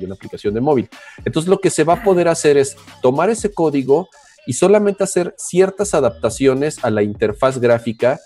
y 0.01 0.05
una 0.05 0.15
aplicación 0.15 0.53
de 0.53 0.61
móvil. 0.61 0.89
Entonces 1.25 1.49
lo 1.49 1.61
que 1.61 1.71
se 1.71 1.85
va 1.85 1.95
a 1.95 2.03
poder 2.03 2.27
hacer 2.27 2.57
es 2.57 2.77
tomar 3.01 3.31
ese 3.31 3.55
código 3.55 4.09
y 4.49 4.55
solamente 4.55 5.05
hacer 5.05 5.33
ciertas 5.39 5.95
adaptaciones 5.95 6.83
a 6.83 6.91
la 6.91 7.05
interfaz 7.05 7.61
gráfica 7.61 8.19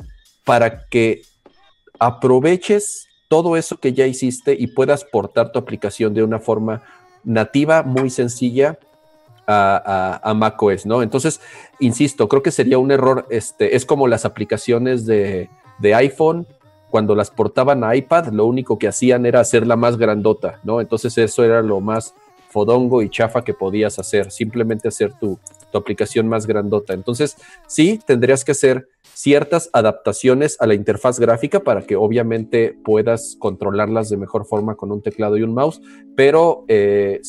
para 0.44 0.86
que 0.86 1.22
aproveches 1.98 3.08
todo 3.28 3.56
eso 3.56 3.78
que 3.78 3.92
ya 3.92 4.06
hiciste 4.06 4.54
y 4.58 4.66
puedas 4.66 5.04
portar 5.04 5.52
tu 5.52 5.58
aplicación 5.58 6.14
de 6.14 6.22
una 6.22 6.38
forma 6.38 6.82
nativa, 7.24 7.82
muy 7.82 8.10
sencilla 8.10 8.78
a, 9.46 10.20
a, 10.22 10.34
macOS, 10.34 10.86
¿no? 10.86 11.02
Entonces, 11.02 11.40
insisto, 11.78 12.28
creo 12.28 12.42
que 12.42 12.50
sería 12.50 12.78
un 12.78 12.90
error, 12.90 13.26
este, 13.30 13.76
es 13.76 13.86
como 13.86 14.08
las 14.08 14.24
aplicaciones 14.24 15.06
de, 15.06 15.48
de 15.78 15.94
iPhone, 15.94 16.46
cuando 16.90 17.14
las 17.14 17.30
portaban 17.30 17.84
a 17.84 17.96
iPad, 17.96 18.28
lo 18.28 18.44
único 18.44 18.78
que 18.78 18.88
hacían 18.88 19.24
era 19.24 19.40
hacerla 19.40 19.76
más 19.76 19.96
grandota, 19.96 20.60
¿no? 20.62 20.80
Entonces 20.80 21.16
eso 21.16 21.42
era 21.42 21.62
lo 21.62 21.80
más 21.80 22.14
fodongo 22.50 23.00
y 23.00 23.08
chafa 23.08 23.42
que 23.42 23.54
podías 23.54 23.98
hacer, 23.98 24.30
simplemente 24.30 24.88
hacer 24.88 25.14
tu, 25.18 25.38
tu 25.70 25.78
aplicación 25.78 26.28
más 26.28 26.46
grandota. 26.46 26.92
Entonces, 26.92 27.36
sí, 27.66 27.98
tendrías 28.06 28.44
que 28.44 28.52
hacer 28.52 28.88
ciertas 29.14 29.70
adaptaciones 29.72 30.56
a 30.60 30.66
la 30.66 30.74
interfaz 30.74 31.20
gráfica 31.20 31.60
para 31.60 31.82
que 31.82 31.96
obviamente 31.96 32.76
puedas 32.84 33.36
controlarlas 33.38 34.08
de 34.08 34.16
mejor 34.16 34.46
forma 34.46 34.74
con 34.74 34.90
un 34.92 35.02
teclado 35.02 35.36
y 35.36 35.42
un 35.42 35.54
mouse, 35.54 35.80
pero 36.16 36.64
eh, 36.68 37.20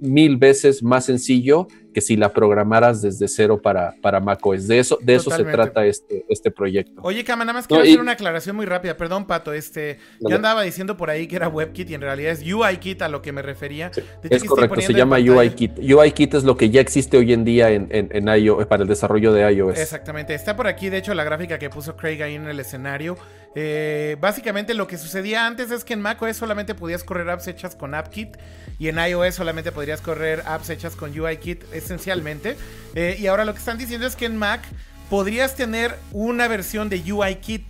mil 0.00 0.36
veces 0.36 0.82
más 0.82 1.06
sencillo 1.06 1.68
que 1.92 2.00
si 2.00 2.16
la 2.16 2.32
programaras 2.32 3.02
desde 3.02 3.28
cero 3.28 3.60
para, 3.60 3.94
para 4.00 4.20
macOS. 4.20 4.68
De 4.68 4.78
eso, 4.78 4.98
de 5.00 5.14
eso 5.14 5.30
se 5.30 5.44
trata 5.44 5.84
este, 5.86 6.24
este 6.28 6.50
proyecto. 6.50 7.00
Oye, 7.02 7.24
Cama, 7.24 7.44
nada 7.44 7.58
más 7.58 7.66
quiero 7.66 7.82
hacer 7.82 8.00
una 8.00 8.12
aclaración 8.12 8.56
muy 8.56 8.66
rápida. 8.66 8.96
Perdón, 8.96 9.26
Pato. 9.26 9.52
Este, 9.52 9.98
yo 10.20 10.36
andaba 10.36 10.62
diciendo 10.62 10.96
por 10.96 11.10
ahí 11.10 11.26
que 11.26 11.36
era 11.36 11.48
WebKit 11.48 11.90
y 11.90 11.94
en 11.94 12.00
realidad 12.00 12.32
es 12.32 12.42
UIKit 12.42 13.02
a 13.02 13.08
lo 13.08 13.22
que 13.22 13.32
me 13.32 13.42
refería. 13.42 13.90
es 14.22 14.44
correcto, 14.44 14.80
se 14.80 14.92
llama 14.92 15.18
UIKit. 15.18 15.78
UIKit 15.78 16.34
es 16.34 16.44
lo 16.44 16.56
que 16.56 16.70
ya 16.70 16.80
existe 16.80 17.16
hoy 17.16 17.32
en 17.32 17.44
día 17.44 17.70
en, 17.70 17.88
en, 17.90 18.28
iOS, 18.28 18.66
para 18.66 18.82
el 18.82 18.88
desarrollo 18.88 19.32
de 19.32 19.52
iOS. 19.52 19.78
Exactamente. 19.78 20.34
Está 20.34 20.56
por 20.56 20.66
aquí, 20.66 20.88
de 20.88 20.98
hecho, 20.98 21.14
la 21.14 21.24
gráfica 21.24 21.58
que 21.58 21.70
puso 21.70 21.96
Craig 21.96 22.22
ahí 22.22 22.34
en 22.34 22.46
el 22.46 22.60
escenario. 22.60 23.16
Eh, 23.56 24.16
básicamente 24.20 24.74
lo 24.74 24.86
que 24.86 24.96
sucedía 24.96 25.46
antes 25.46 25.72
es 25.72 25.82
que 25.82 25.94
en 25.94 26.00
macOS 26.00 26.36
solamente 26.36 26.76
podías 26.76 27.02
correr 27.02 27.28
apps 27.30 27.48
hechas 27.48 27.74
con 27.74 27.94
AppKit 27.96 28.36
y 28.78 28.88
en 28.88 28.98
iOS 28.98 29.34
solamente 29.34 29.72
podrías 29.72 30.00
correr 30.00 30.42
apps 30.46 30.70
hechas 30.70 30.94
con 30.94 31.18
UIKit 31.18 31.64
esencialmente. 31.82 32.56
Eh, 32.94 33.16
y 33.18 33.26
ahora 33.26 33.44
lo 33.44 33.52
que 33.52 33.58
están 33.58 33.78
diciendo 33.78 34.06
es 34.06 34.16
que 34.16 34.26
en 34.26 34.36
Mac 34.36 34.62
podrías 35.08 35.56
tener 35.56 35.96
una 36.12 36.48
versión 36.48 36.88
de 36.88 37.00
UIKit. 37.12 37.64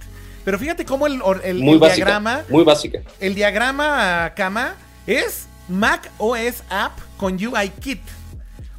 Pero 0.45 0.59
fíjate 0.59 0.85
cómo 0.85 1.07
el, 1.07 1.21
el, 1.43 1.61
diagrama. 1.61 2.45
Muy 2.49 2.65
básica. 2.65 3.01
El 3.19 3.35
diagrama 3.35 4.33
Kama 4.37 4.75
es 5.07 5.47
Mac 5.69 6.11
OS 6.19 6.63
App 6.69 6.99
con 7.17 7.35
UIKit. 7.35 8.01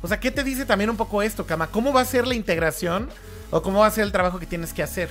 O 0.01 0.07
sea, 0.07 0.19
¿qué 0.19 0.31
te 0.31 0.43
dice 0.43 0.65
también 0.65 0.89
un 0.89 0.97
poco 0.97 1.21
esto, 1.21 1.45
Kama? 1.45 1.67
¿Cómo 1.67 1.93
va 1.93 2.01
a 2.01 2.05
ser 2.05 2.25
la 2.25 2.33
integración 2.33 3.09
o 3.51 3.61
cómo 3.61 3.79
va 3.79 3.87
a 3.87 3.91
ser 3.91 4.03
el 4.03 4.11
trabajo 4.11 4.39
que 4.39 4.45
tienes 4.45 4.73
que 4.73 4.81
hacer? 4.81 5.09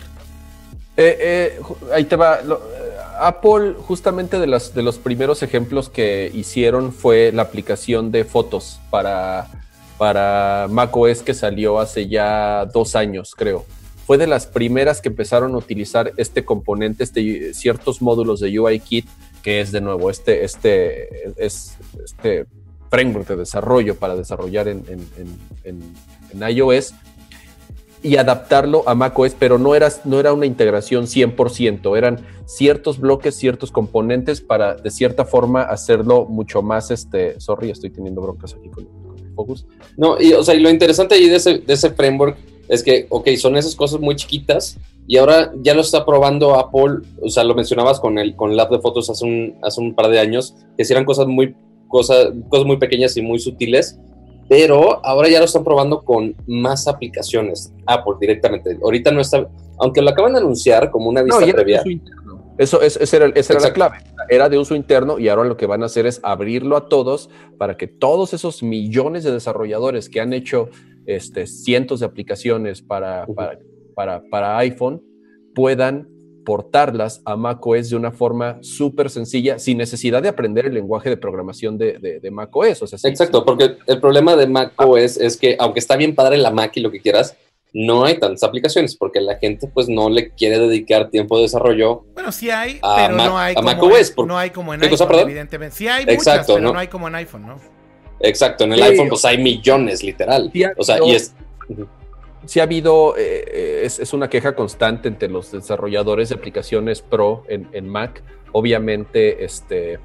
Eh, 0.97 1.16
eh, 1.20 1.60
ahí 1.92 2.05
te 2.05 2.16
va. 2.16 2.40
Apple, 3.20 3.74
justamente 3.86 4.38
de, 4.38 4.47
las, 4.47 4.74
de 4.74 4.82
los 4.82 4.98
primeros 4.98 5.42
ejemplos 5.42 5.88
que 5.88 6.30
hicieron 6.34 6.92
fue 6.92 7.32
la 7.32 7.42
aplicación 7.42 8.10
de 8.10 8.24
fotos 8.24 8.80
para, 8.90 9.48
para 10.01 10.66
macOS 10.70 11.20
que 11.20 11.35
salió 11.35 11.78
hace 11.78 12.09
ya 12.09 12.64
dos 12.72 12.97
años, 12.97 13.35
creo. 13.36 13.66
Fue 14.06 14.16
de 14.16 14.27
las 14.27 14.47
primeras 14.47 15.02
que 15.02 15.10
empezaron 15.10 15.55
a 15.55 15.59
utilizar 15.59 16.14
este 16.16 16.43
componente, 16.43 17.05
este, 17.05 17.52
ciertos 17.52 18.01
módulos 18.01 18.40
de 18.40 18.59
UIKit, 18.59 19.06
que 19.43 19.60
es 19.60 19.72
de 19.72 19.82
nuevo 19.82 20.09
este, 20.09 20.43
este, 20.43 21.31
es, 21.36 21.77
este 22.02 22.47
framework 22.89 23.28
de 23.28 23.36
desarrollo 23.36 23.94
para 23.94 24.16
desarrollar 24.16 24.68
en, 24.68 24.82
en 25.64 26.51
iOS 26.51 26.94
y 28.02 28.16
adaptarlo 28.16 28.89
a 28.89 28.94
macOS, 28.94 29.36
pero 29.39 29.59
no 29.59 29.74
era, 29.74 29.90
no 30.06 30.18
era 30.18 30.32
una 30.32 30.47
integración 30.47 31.05
100%, 31.05 31.98
eran 31.98 32.24
ciertos 32.47 32.98
bloques, 32.98 33.35
ciertos 33.36 33.70
componentes 33.70 34.40
para 34.40 34.77
de 34.77 34.90
cierta 34.90 35.27
forma 35.27 35.60
hacerlo 35.60 36.24
mucho 36.24 36.62
más, 36.62 36.90
este, 36.90 37.39
sorry, 37.39 37.68
estoy 37.70 37.90
teniendo 37.90 38.22
broncas 38.22 38.55
aquí 38.55 38.70
con, 38.70 38.89
Focus. 39.44 39.66
No, 39.96 40.20
y 40.20 40.32
o 40.32 40.42
sea, 40.42 40.54
y 40.54 40.60
lo 40.60 40.70
interesante 40.70 41.14
ahí 41.14 41.28
de 41.28 41.36
ese, 41.36 41.58
de 41.58 41.72
ese 41.72 41.90
framework 41.90 42.36
es 42.68 42.82
que, 42.82 43.06
ok, 43.08 43.28
son 43.36 43.56
esas 43.56 43.74
cosas 43.74 44.00
muy 44.00 44.14
chiquitas 44.16 44.78
y 45.06 45.16
ahora 45.16 45.52
ya 45.62 45.74
lo 45.74 45.80
está 45.80 46.06
probando 46.06 46.54
Apple, 46.54 47.06
o 47.20 47.28
sea, 47.28 47.42
lo 47.42 47.54
mencionabas 47.54 47.98
con 47.98 48.18
el, 48.18 48.36
con 48.36 48.58
app 48.58 48.70
de 48.70 48.78
fotos 48.78 49.10
hace 49.10 49.24
un, 49.24 49.56
hace 49.62 49.80
un 49.80 49.94
par 49.94 50.08
de 50.08 50.20
años, 50.20 50.54
que 50.76 50.84
eran 50.88 51.04
cosas 51.04 51.26
muy, 51.26 51.56
cosas, 51.88 52.28
cosas 52.48 52.66
muy 52.66 52.76
pequeñas 52.76 53.16
y 53.16 53.22
muy 53.22 53.40
sutiles, 53.40 53.98
pero 54.48 55.04
ahora 55.04 55.28
ya 55.28 55.38
lo 55.38 55.46
están 55.46 55.64
probando 55.64 56.02
con 56.02 56.34
más 56.46 56.86
aplicaciones, 56.86 57.72
Apple 57.86 58.14
directamente. 58.20 58.78
Ahorita 58.82 59.10
no 59.10 59.20
está, 59.20 59.48
aunque 59.78 60.02
lo 60.02 60.10
acaban 60.10 60.32
de 60.32 60.38
anunciar 60.38 60.90
como 60.90 61.08
una 61.08 61.22
vista 61.22 61.46
previa. 61.46 61.82
Eso, 62.61 62.82
es, 62.82 62.99
esa 62.99 63.16
era, 63.16 63.27
esa 63.35 63.55
era 63.55 63.62
la 63.62 63.73
clave. 63.73 63.97
Era 64.28 64.51
de 64.51 64.59
uso 64.59 64.74
interno 64.74 65.19
y 65.19 65.28
ahora 65.28 65.49
lo 65.49 65.57
que 65.57 65.65
van 65.65 65.82
a 65.82 65.87
hacer 65.87 66.05
es 66.05 66.20
abrirlo 66.23 66.77
a 66.77 66.89
todos 66.89 67.31
para 67.57 67.78
que 67.78 67.87
todos 67.87 68.35
esos 68.35 68.62
millones 68.62 69.24
de 69.24 69.32
desarrolladores 69.32 70.11
que 70.11 70.20
han 70.20 70.35
hecho 70.35 70.69
este, 71.07 71.47
cientos 71.47 72.01
de 72.01 72.07
aplicaciones 72.07 72.82
para, 72.82 73.27
para, 73.35 73.59
para, 73.95 74.23
para 74.31 74.59
iPhone 74.59 75.03
puedan 75.55 76.07
portarlas 76.45 77.23
a 77.24 77.35
macOS 77.35 77.89
de 77.89 77.97
una 77.97 78.12
forma 78.12 78.59
súper 78.61 79.09
sencilla, 79.09 79.59
sin 79.59 79.78
necesidad 79.78 80.23
de 80.23 80.28
aprender 80.28 80.66
el 80.66 80.74
lenguaje 80.74 81.09
de 81.09 81.16
programación 81.16 81.78
de, 81.78 81.99
de, 81.99 82.31
macOS. 82.31 82.82
O 82.82 82.87
sea, 82.87 82.99
Exacto, 83.09 83.43
porque 83.43 83.77
el 83.87 84.01
problema 84.01 84.37
de 84.37 84.47
macOS 84.47 85.16
es 85.16 85.39
que, 85.39 85.57
aunque 85.59 85.81
está 85.81 85.97
bien 85.97 86.15
padre 86.15 86.37
la 86.37 86.51
Mac 86.51 86.77
y 86.77 86.81
lo 86.81 86.91
que 86.91 87.01
quieras, 87.01 87.39
no 87.72 88.05
hay 88.05 88.18
tantas 88.18 88.42
aplicaciones 88.42 88.97
porque 88.97 89.20
la 89.20 89.36
gente 89.36 89.68
pues 89.68 89.88
no 89.88 90.10
le 90.10 90.30
quiere 90.30 90.59
dedicar 90.59 91.10
tiempo 91.10 91.36
de 91.36 91.42
desarrollo. 91.42 92.05
Bueno, 92.14 92.32
sí 92.32 92.51
hay, 92.51 92.80
pero 92.80 93.16
no 93.16 93.38
hay 93.38 93.55
como 93.55 93.66
macOS, 93.66 94.14
no 94.26 94.38
hay 94.38 94.51
como 94.51 94.74
en 94.74 94.82
iPhone, 94.82 95.18
evidentemente. 95.20 95.76
Sí 95.76 95.88
hay 95.88 96.05
muchas, 96.06 96.47
pero 96.47 96.60
¿no? 96.60 96.78
hay 96.78 96.88
como 96.88 97.09
en 97.09 97.14
iPhone, 97.14 97.47
¿no? 97.47 97.60
Exacto, 98.20 98.64
en 98.64 98.72
el 98.72 98.82
iPhone 98.82 99.09
pues 99.09 99.24
hay 99.24 99.38
millones, 99.38 100.02
literal. 100.02 100.52
o 100.76 100.84
sea, 100.84 100.98
y 101.05 101.12
es... 101.12 101.34
Sí 102.47 102.59
ha 102.59 102.62
habido, 102.62 103.18
eh, 103.18 103.44
eh, 103.47 103.80
es, 103.84 104.12
una 104.14 104.30
queja 104.30 104.55
constante 104.55 105.09
entre 105.09 105.28
los 105.28 105.52
desarrolladores 105.52 106.30
de 106.30 106.36
aplicaciones 106.36 107.02
Pro 107.02 107.44
en, 107.48 107.68
en 107.72 107.86
Mac. 107.86 108.22
Obviamente, 108.52 109.44
este, 109.44 110.01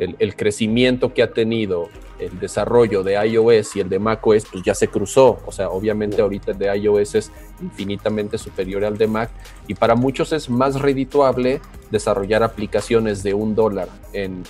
el, 0.00 0.34
crecimiento 0.34 1.12
que 1.12 1.22
ha 1.22 1.30
tenido 1.30 1.88
el 2.18 2.38
desarrollo 2.38 3.02
de 3.02 3.14
iOS 3.26 3.76
y 3.76 3.80
el 3.80 3.88
de 3.88 3.98
macOS, 3.98 4.46
pues 4.50 4.64
ya 4.64 4.74
se 4.74 4.88
cruzó. 4.88 5.40
O 5.46 5.52
sea, 5.52 5.68
obviamente 5.68 6.22
ahorita 6.22 6.52
el 6.52 6.58
de 6.58 6.76
iOS 6.76 7.14
es 7.14 7.32
infinitamente 7.60 8.38
superior 8.38 8.84
al 8.84 8.96
de 8.96 9.06
Mac 9.06 9.30
y 9.68 9.74
para 9.74 9.94
muchos 9.94 10.32
es 10.32 10.48
más 10.48 10.80
redituable 10.80 11.60
desarrollar 11.90 12.42
aplicaciones 12.42 13.22
de 13.22 13.34
un 13.34 13.54
dólar 13.54 13.88
en, 14.12 14.42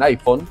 iPhone 0.00 0.48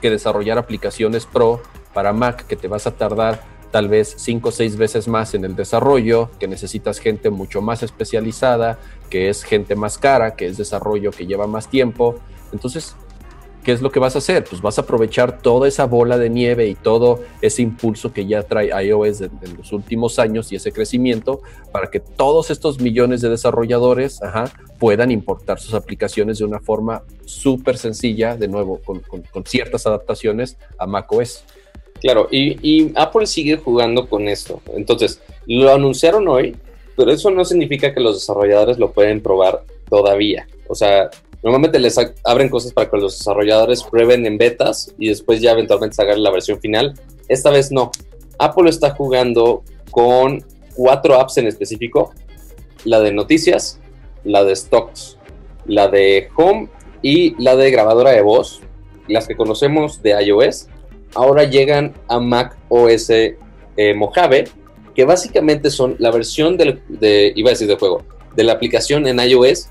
que 0.00 0.10
desarrollar 0.10 0.58
aplicaciones 0.58 1.26
Pro 1.26 1.60
para 1.92 2.12
Mac 2.12 2.46
que 2.46 2.56
te 2.56 2.68
vas 2.68 2.86
a 2.86 2.92
tardar 2.92 3.42
tal 3.72 3.88
vez 3.88 4.14
cinco 4.18 4.50
o 4.50 4.52
seis 4.52 4.76
veces 4.76 5.08
más 5.08 5.34
en 5.34 5.44
el 5.44 5.56
desarrollo, 5.56 6.30
que 6.38 6.46
necesitas 6.46 7.00
gente 7.00 7.30
mucho 7.30 7.60
más 7.60 7.82
especializada, 7.82 8.78
que 9.10 9.28
es 9.28 9.42
gente 9.42 9.74
más 9.74 9.98
cara, 9.98 10.36
que 10.36 10.46
es 10.46 10.56
desarrollo 10.56 11.10
que 11.10 11.26
lleva 11.26 11.48
más 11.48 11.68
tiempo. 11.68 12.20
Entonces, 12.52 12.94
¿qué 13.64 13.72
es 13.72 13.82
lo 13.82 13.90
que 13.90 13.98
vas 13.98 14.14
a 14.14 14.18
hacer? 14.18 14.44
Pues 14.44 14.62
vas 14.62 14.78
a 14.78 14.82
aprovechar 14.82 15.40
toda 15.40 15.66
esa 15.66 15.86
bola 15.86 16.18
de 16.18 16.30
nieve 16.30 16.68
y 16.68 16.74
todo 16.74 17.20
ese 17.40 17.62
impulso 17.62 18.12
que 18.12 18.26
ya 18.26 18.42
trae 18.42 18.70
iOS 18.86 19.22
en, 19.22 19.30
los 19.56 19.72
últimos 19.72 20.18
años 20.18 20.52
y 20.52 20.56
ese 20.56 20.70
crecimiento 20.70 21.40
para 21.72 21.90
que 21.90 21.98
todos 21.98 22.50
estos 22.50 22.80
millones 22.80 23.22
de 23.22 23.30
desarrolladores 23.30 24.20
puedan 24.78 25.10
importar 25.10 25.58
sus 25.58 25.74
aplicaciones 25.74 26.38
de 26.38 26.44
una 26.44 26.60
forma 26.60 27.02
súper 27.24 27.78
sencilla, 27.78 28.36
de 28.36 28.48
nuevo, 28.48 28.80
con, 28.84 29.02
ciertas 29.46 29.86
adaptaciones 29.86 30.56
a 30.78 30.86
macOS. 30.86 31.44
Claro, 32.00 32.28
y, 32.30 32.58
y 32.62 32.92
Apple 32.96 33.26
sigue 33.26 33.56
jugando 33.56 34.08
con 34.08 34.28
esto. 34.28 34.60
Entonces, 34.76 35.22
lo 35.46 35.72
anunciaron 35.72 36.28
hoy, 36.28 36.54
pero 36.96 37.10
eso 37.10 37.30
no 37.30 37.44
significa 37.44 37.94
que 37.94 38.00
los 38.00 38.14
desarrolladores 38.16 38.78
lo 38.78 38.92
pueden 38.92 39.22
probar 39.22 39.62
todavía. 39.88 40.46
O 40.68 40.74
sea, 40.74 41.10
Normalmente 41.44 41.78
les 41.78 41.98
abren 42.24 42.48
cosas 42.48 42.72
para 42.72 42.88
que 42.88 42.96
los 42.96 43.18
desarrolladores 43.18 43.82
prueben 43.82 44.24
en 44.24 44.38
betas 44.38 44.94
y 44.98 45.08
después 45.08 45.42
ya 45.42 45.52
eventualmente 45.52 45.94
salgan 45.94 46.22
la 46.22 46.30
versión 46.30 46.58
final. 46.58 46.94
Esta 47.28 47.50
vez 47.50 47.70
no. 47.70 47.90
Apple 48.38 48.70
está 48.70 48.94
jugando 48.94 49.62
con 49.90 50.42
cuatro 50.74 51.20
apps 51.20 51.36
en 51.36 51.46
específico. 51.46 52.14
La 52.86 53.00
de 53.00 53.12
noticias, 53.12 53.78
la 54.24 54.42
de 54.42 54.56
stocks, 54.56 55.18
la 55.66 55.88
de 55.88 56.30
home 56.34 56.70
y 57.02 57.34
la 57.42 57.56
de 57.56 57.70
grabadora 57.70 58.12
de 58.12 58.22
voz. 58.22 58.62
Las 59.06 59.28
que 59.28 59.36
conocemos 59.36 60.02
de 60.02 60.12
iOS 60.24 60.68
ahora 61.14 61.44
llegan 61.44 61.92
a 62.08 62.20
Mac 62.20 62.56
OS 62.70 63.10
eh, 63.10 63.36
Mojave, 63.94 64.44
que 64.94 65.04
básicamente 65.04 65.70
son 65.70 65.96
la 65.98 66.10
versión 66.10 66.56
de, 66.56 67.32
iba 67.36 67.50
a 67.50 67.52
decir 67.52 67.68
de 67.68 67.76
juego, 67.76 68.02
de 68.34 68.44
la 68.44 68.54
aplicación 68.54 69.06
en 69.06 69.20
iOS 69.20 69.68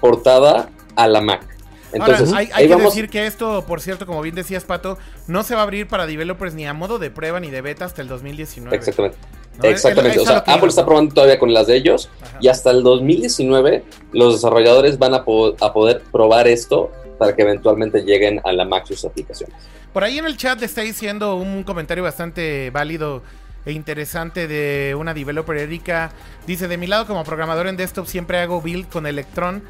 portada 0.00 0.68
a 1.02 1.08
la 1.08 1.20
Mac. 1.20 1.46
Entonces, 1.92 2.32
hay, 2.32 2.68
que 2.68 2.76
decir 2.76 3.08
que 3.08 3.26
esto, 3.26 3.64
por 3.66 3.80
cierto, 3.80 4.06
como 4.06 4.22
bien 4.22 4.34
decías, 4.34 4.64
Pato, 4.64 4.98
no 5.26 5.42
se 5.42 5.54
va 5.54 5.60
a 5.60 5.64
abrir 5.64 5.88
para 5.88 6.06
developers 6.06 6.54
ni 6.54 6.66
a 6.66 6.72
modo 6.72 6.98
de 6.98 7.10
prueba 7.10 7.40
ni 7.40 7.50
de 7.50 7.62
beta 7.62 7.84
hasta 7.84 8.02
el 8.02 8.08
2019. 8.08 8.76
Exactamente. 8.76 9.18
Exactamente. 9.62 10.20
o 10.20 10.24
sea, 10.24 10.38
Apple 10.38 10.68
está 10.68 10.86
probando 10.86 11.14
todavía 11.14 11.38
con 11.38 11.52
las 11.52 11.66
de 11.66 11.76
ellos 11.76 12.08
y 12.40 12.48
hasta 12.48 12.70
el 12.70 12.82
2019 12.82 13.84
los 14.12 14.34
desarrolladores 14.34 14.98
van 14.98 15.14
a, 15.14 15.18
a, 15.18 15.72
poder 15.72 16.02
probar 16.10 16.48
esto 16.48 16.90
para 17.18 17.36
que 17.36 17.42
eventualmente 17.42 18.02
lleguen 18.02 18.40
a 18.44 18.52
la 18.52 18.64
Mac 18.64 18.86
sus 18.86 19.04
aplicaciones. 19.04 19.54
Por 19.92 20.04
ahí 20.04 20.18
en 20.18 20.24
el 20.24 20.36
chat 20.36 20.62
está 20.62 20.80
diciendo 20.80 21.34
un 21.34 21.64
comentario 21.64 22.04
bastante 22.04 22.70
válido 22.70 23.22
e 23.66 23.72
interesante 23.72 24.48
de 24.48 24.94
una 24.94 25.12
developer 25.12 25.56
Erika. 25.56 26.12
Dice, 26.46 26.68
de 26.68 26.78
mi 26.78 26.86
lado 26.86 27.06
como 27.06 27.24
programador 27.24 27.66
en 27.66 27.76
desktop 27.76 28.06
siempre 28.06 28.38
hago 28.38 28.62
build 28.62 28.88
con 28.88 29.06
Electron 29.06 29.62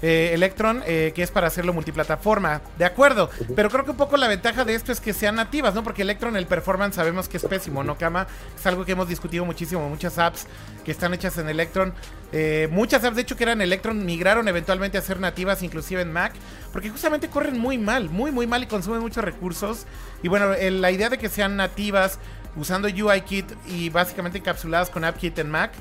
eh, 0.00 0.30
Electron, 0.32 0.82
eh, 0.86 1.12
que 1.14 1.22
es 1.22 1.30
para 1.30 1.48
hacerlo 1.48 1.72
multiplataforma. 1.72 2.62
De 2.78 2.84
acuerdo, 2.84 3.30
pero 3.56 3.68
creo 3.68 3.84
que 3.84 3.90
un 3.90 3.96
poco 3.96 4.16
la 4.16 4.28
ventaja 4.28 4.64
de 4.64 4.74
esto 4.74 4.92
es 4.92 5.00
que 5.00 5.12
sean 5.12 5.34
nativas, 5.34 5.74
¿no? 5.74 5.82
Porque 5.82 6.02
Electron, 6.02 6.36
el 6.36 6.46
performance 6.46 6.94
sabemos 6.94 7.28
que 7.28 7.38
es 7.38 7.44
pésimo, 7.44 7.82
¿no, 7.82 7.98
Kama? 7.98 8.26
Es 8.56 8.64
algo 8.66 8.84
que 8.84 8.92
hemos 8.92 9.08
discutido 9.08 9.44
muchísimo. 9.44 9.88
Muchas 9.88 10.18
apps 10.18 10.46
que 10.84 10.92
están 10.92 11.14
hechas 11.14 11.36
en 11.38 11.48
Electron. 11.48 11.94
Eh, 12.32 12.68
muchas 12.70 13.02
apps, 13.04 13.16
de 13.16 13.22
hecho, 13.22 13.36
que 13.36 13.44
eran 13.44 13.60
Electron, 13.60 14.04
migraron 14.04 14.46
eventualmente 14.46 14.98
a 14.98 15.02
ser 15.02 15.18
nativas, 15.18 15.62
inclusive 15.62 16.02
en 16.02 16.12
Mac, 16.12 16.32
porque 16.72 16.90
justamente 16.90 17.28
corren 17.28 17.58
muy 17.58 17.78
mal, 17.78 18.08
muy, 18.08 18.30
muy 18.30 18.46
mal 18.46 18.62
y 18.62 18.66
consumen 18.66 19.00
muchos 19.00 19.24
recursos. 19.24 19.86
Y 20.22 20.28
bueno, 20.28 20.54
la 20.58 20.90
idea 20.90 21.08
de 21.08 21.18
que 21.18 21.28
sean 21.28 21.56
nativas 21.56 22.18
usando 22.56 22.88
UIKit 22.88 23.52
y 23.66 23.90
básicamente 23.90 24.38
encapsuladas 24.38 24.90
con 24.90 25.04
AppKit 25.04 25.38
en 25.38 25.50
Mac, 25.50 25.72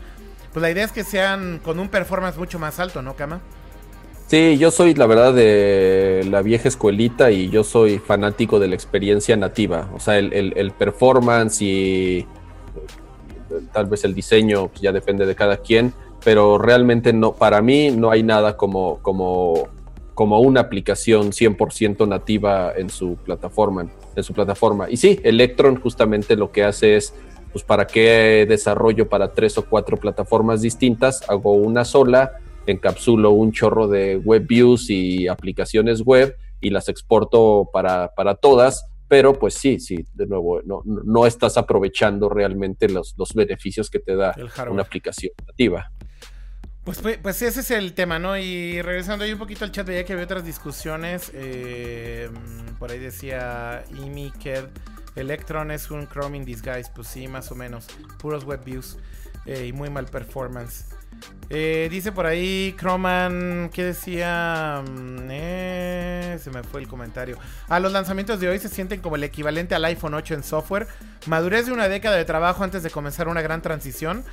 pues 0.53 0.61
la 0.61 0.71
idea 0.71 0.85
es 0.85 0.91
que 0.91 1.03
sean 1.03 1.59
con 1.59 1.79
un 1.79 1.89
performance 1.89 2.37
mucho 2.37 2.57
más 2.57 2.79
alto, 2.79 3.01
¿no, 3.01 3.15
Kama? 3.15 3.41
Sí, 4.27 4.57
yo 4.57 4.71
soy 4.71 4.93
la 4.93 5.05
verdad 5.05 5.33
de 5.33 6.27
la 6.29 6.41
vieja 6.41 6.67
escuelita 6.67 7.31
y 7.31 7.49
yo 7.49 7.63
soy 7.63 7.97
fanático 7.97 8.59
de 8.59 8.67
la 8.67 8.75
experiencia 8.75 9.37
nativa. 9.37 9.89
O 9.95 10.01
sea, 10.01 10.17
el, 10.17 10.73
performance 10.77 11.61
y 11.61 12.27
tal 13.71 13.85
vez 13.85 14.03
el 14.03 14.13
diseño 14.13 14.67
pues, 14.67 14.81
ya 14.81 14.91
depende 14.91 15.25
de 15.25 15.33
cada 15.33 15.55
quien, 15.55 15.93
pero 16.25 16.57
realmente 16.57 17.13
no, 17.13 17.35
para 17.35 17.61
mí 17.61 17.89
no 17.91 18.11
hay 18.11 18.21
nada 18.21 18.57
como, 18.57 18.97
como, 19.01 19.69
como 20.13 20.41
una 20.41 20.59
aplicación 20.59 21.31
100% 21.31 22.05
nativa 22.05 22.73
en 22.75 22.89
su 22.89 23.15
plataforma, 23.15 23.87
en 24.13 24.23
su 24.23 24.33
plataforma. 24.33 24.89
Y 24.89 24.97
sí, 24.97 25.21
Electron 25.23 25.79
justamente 25.79 26.35
lo 26.35 26.51
que 26.51 26.65
hace 26.65 26.97
es 26.97 27.13
pues 27.53 27.63
para 27.63 27.87
qué 27.87 28.45
desarrollo 28.45 29.07
para 29.07 29.31
tres 29.33 29.57
o 29.57 29.63
cuatro 29.63 29.95
plataformas 29.95 30.61
distintas, 30.61 31.23
hago 31.29 31.53
una 31.53 31.85
sola 31.85 32.41
encapsulo 32.67 33.31
un 33.31 33.51
chorro 33.51 33.87
de 33.87 34.17
web 34.17 34.45
views 34.47 34.89
y 34.89 35.27
aplicaciones 35.27 36.01
web 36.01 36.35
y 36.59 36.69
las 36.69 36.89
exporto 36.89 37.69
para, 37.71 38.11
todas, 38.41 38.85
pero 39.07 39.33
pues 39.39 39.55
sí, 39.55 39.79
sí, 39.79 40.05
de 40.13 40.27
nuevo, 40.27 40.61
no, 40.63 40.83
no 40.85 41.25
estás 41.25 41.57
aprovechando 41.57 42.29
realmente 42.29 42.89
los, 42.89 43.15
los 43.17 43.33
beneficios 43.33 43.89
que 43.89 43.99
te 43.99 44.15
da 44.15 44.35
una 44.69 44.81
aplicación 44.83 45.31
nativa. 45.47 45.91
Pues, 46.87 46.99
pues, 47.01 47.17
pues, 47.17 47.41
ese 47.41 47.59
es 47.59 47.71
el 47.71 47.93
tema, 47.93 48.17
¿no? 48.17 48.37
Y 48.37 48.81
regresando 48.81 49.25
ahí 49.25 49.33
un 49.33 49.39
poquito 49.39 49.65
al 49.65 49.73
chat, 49.73 49.85
veía 49.85 50.05
que 50.05 50.13
había 50.13 50.23
otras 50.23 50.45
discusiones. 50.45 51.31
Eh, 51.33 52.29
por 52.79 52.91
ahí 52.91 52.97
decía 52.97 53.83
Imi 53.97 54.31
Electron 55.17 55.71
es 55.71 55.91
un 55.91 56.07
Chrome 56.07 56.37
in 56.37 56.45
disguise. 56.45 56.89
Pues 56.95 57.09
sí, 57.09 57.27
más 57.27 57.51
o 57.51 57.55
menos. 57.55 57.87
Puros 58.19 58.45
web 58.45 58.63
views 58.63 58.97
eh, 59.45 59.65
y 59.67 59.73
muy 59.73 59.89
mal 59.89 60.05
performance. 60.05 60.85
Eh, 61.49 61.87
dice 61.89 62.11
por 62.11 62.25
ahí 62.25 62.75
Croman, 62.77 63.69
¿qué 63.73 63.85
decía? 63.85 64.83
Mm, 64.85 65.27
eh, 65.29 66.39
se 66.41 66.49
me 66.51 66.63
fue 66.63 66.81
el 66.81 66.87
comentario. 66.87 67.37
Ah, 67.69 67.79
los 67.79 67.93
lanzamientos 67.93 68.39
de 68.39 68.49
hoy 68.49 68.59
se 68.59 68.67
sienten 68.67 68.99
como 68.99 69.15
el 69.15 69.23
equivalente 69.23 69.73
al 69.73 69.85
iPhone 69.85 70.13
8 70.13 70.33
en 70.33 70.43
software. 70.43 70.87
Madurez 71.25 71.67
de 71.67 71.71
una 71.71 71.87
década 71.87 72.17
de 72.17 72.25
trabajo 72.25 72.63
antes 72.63 72.83
de 72.83 72.89
comenzar 72.89 73.27
una 73.29 73.41
gran 73.41 73.61
transición. 73.61 74.25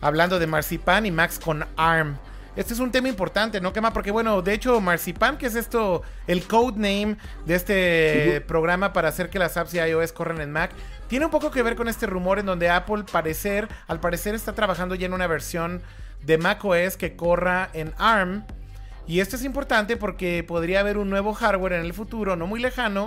Hablando 0.00 0.38
de 0.38 0.46
Marzipan 0.46 1.06
y 1.06 1.10
Max 1.10 1.38
con 1.38 1.64
ARM. 1.76 2.18
Este 2.56 2.72
es 2.72 2.80
un 2.80 2.90
tema 2.90 3.08
importante, 3.08 3.60
¿no, 3.60 3.74
Quema? 3.74 3.92
Porque, 3.92 4.10
bueno, 4.10 4.40
de 4.40 4.54
hecho, 4.54 4.80
Marzipan, 4.80 5.36
que 5.36 5.46
es 5.46 5.54
esto, 5.56 6.02
el 6.26 6.46
code 6.46 6.76
name 6.76 7.18
de 7.44 7.54
este 7.54 8.40
programa 8.40 8.94
para 8.94 9.10
hacer 9.10 9.28
que 9.28 9.38
las 9.38 9.58
apps 9.58 9.72
de 9.72 9.86
iOS 9.86 10.12
corran 10.12 10.40
en 10.40 10.52
Mac, 10.52 10.70
tiene 11.06 11.26
un 11.26 11.30
poco 11.30 11.50
que 11.50 11.62
ver 11.62 11.76
con 11.76 11.86
este 11.86 12.06
rumor 12.06 12.38
en 12.38 12.46
donde 12.46 12.70
Apple, 12.70 13.04
parecer, 13.12 13.68
al 13.88 14.00
parecer, 14.00 14.34
está 14.34 14.54
trabajando 14.54 14.94
ya 14.94 15.04
en 15.04 15.12
una 15.12 15.26
versión 15.26 15.82
de 16.22 16.38
macOS 16.38 16.96
que 16.96 17.16
corra 17.16 17.70
en 17.72 17.92
ARM. 17.98 18.44
Y 19.06 19.20
esto 19.20 19.36
es 19.36 19.44
importante 19.44 19.96
porque 19.96 20.42
podría 20.42 20.80
haber 20.80 20.98
un 20.98 21.10
nuevo 21.10 21.32
hardware 21.32 21.74
en 21.74 21.84
el 21.84 21.94
futuro, 21.94 22.34
no 22.34 22.46
muy 22.46 22.60
lejano, 22.60 23.06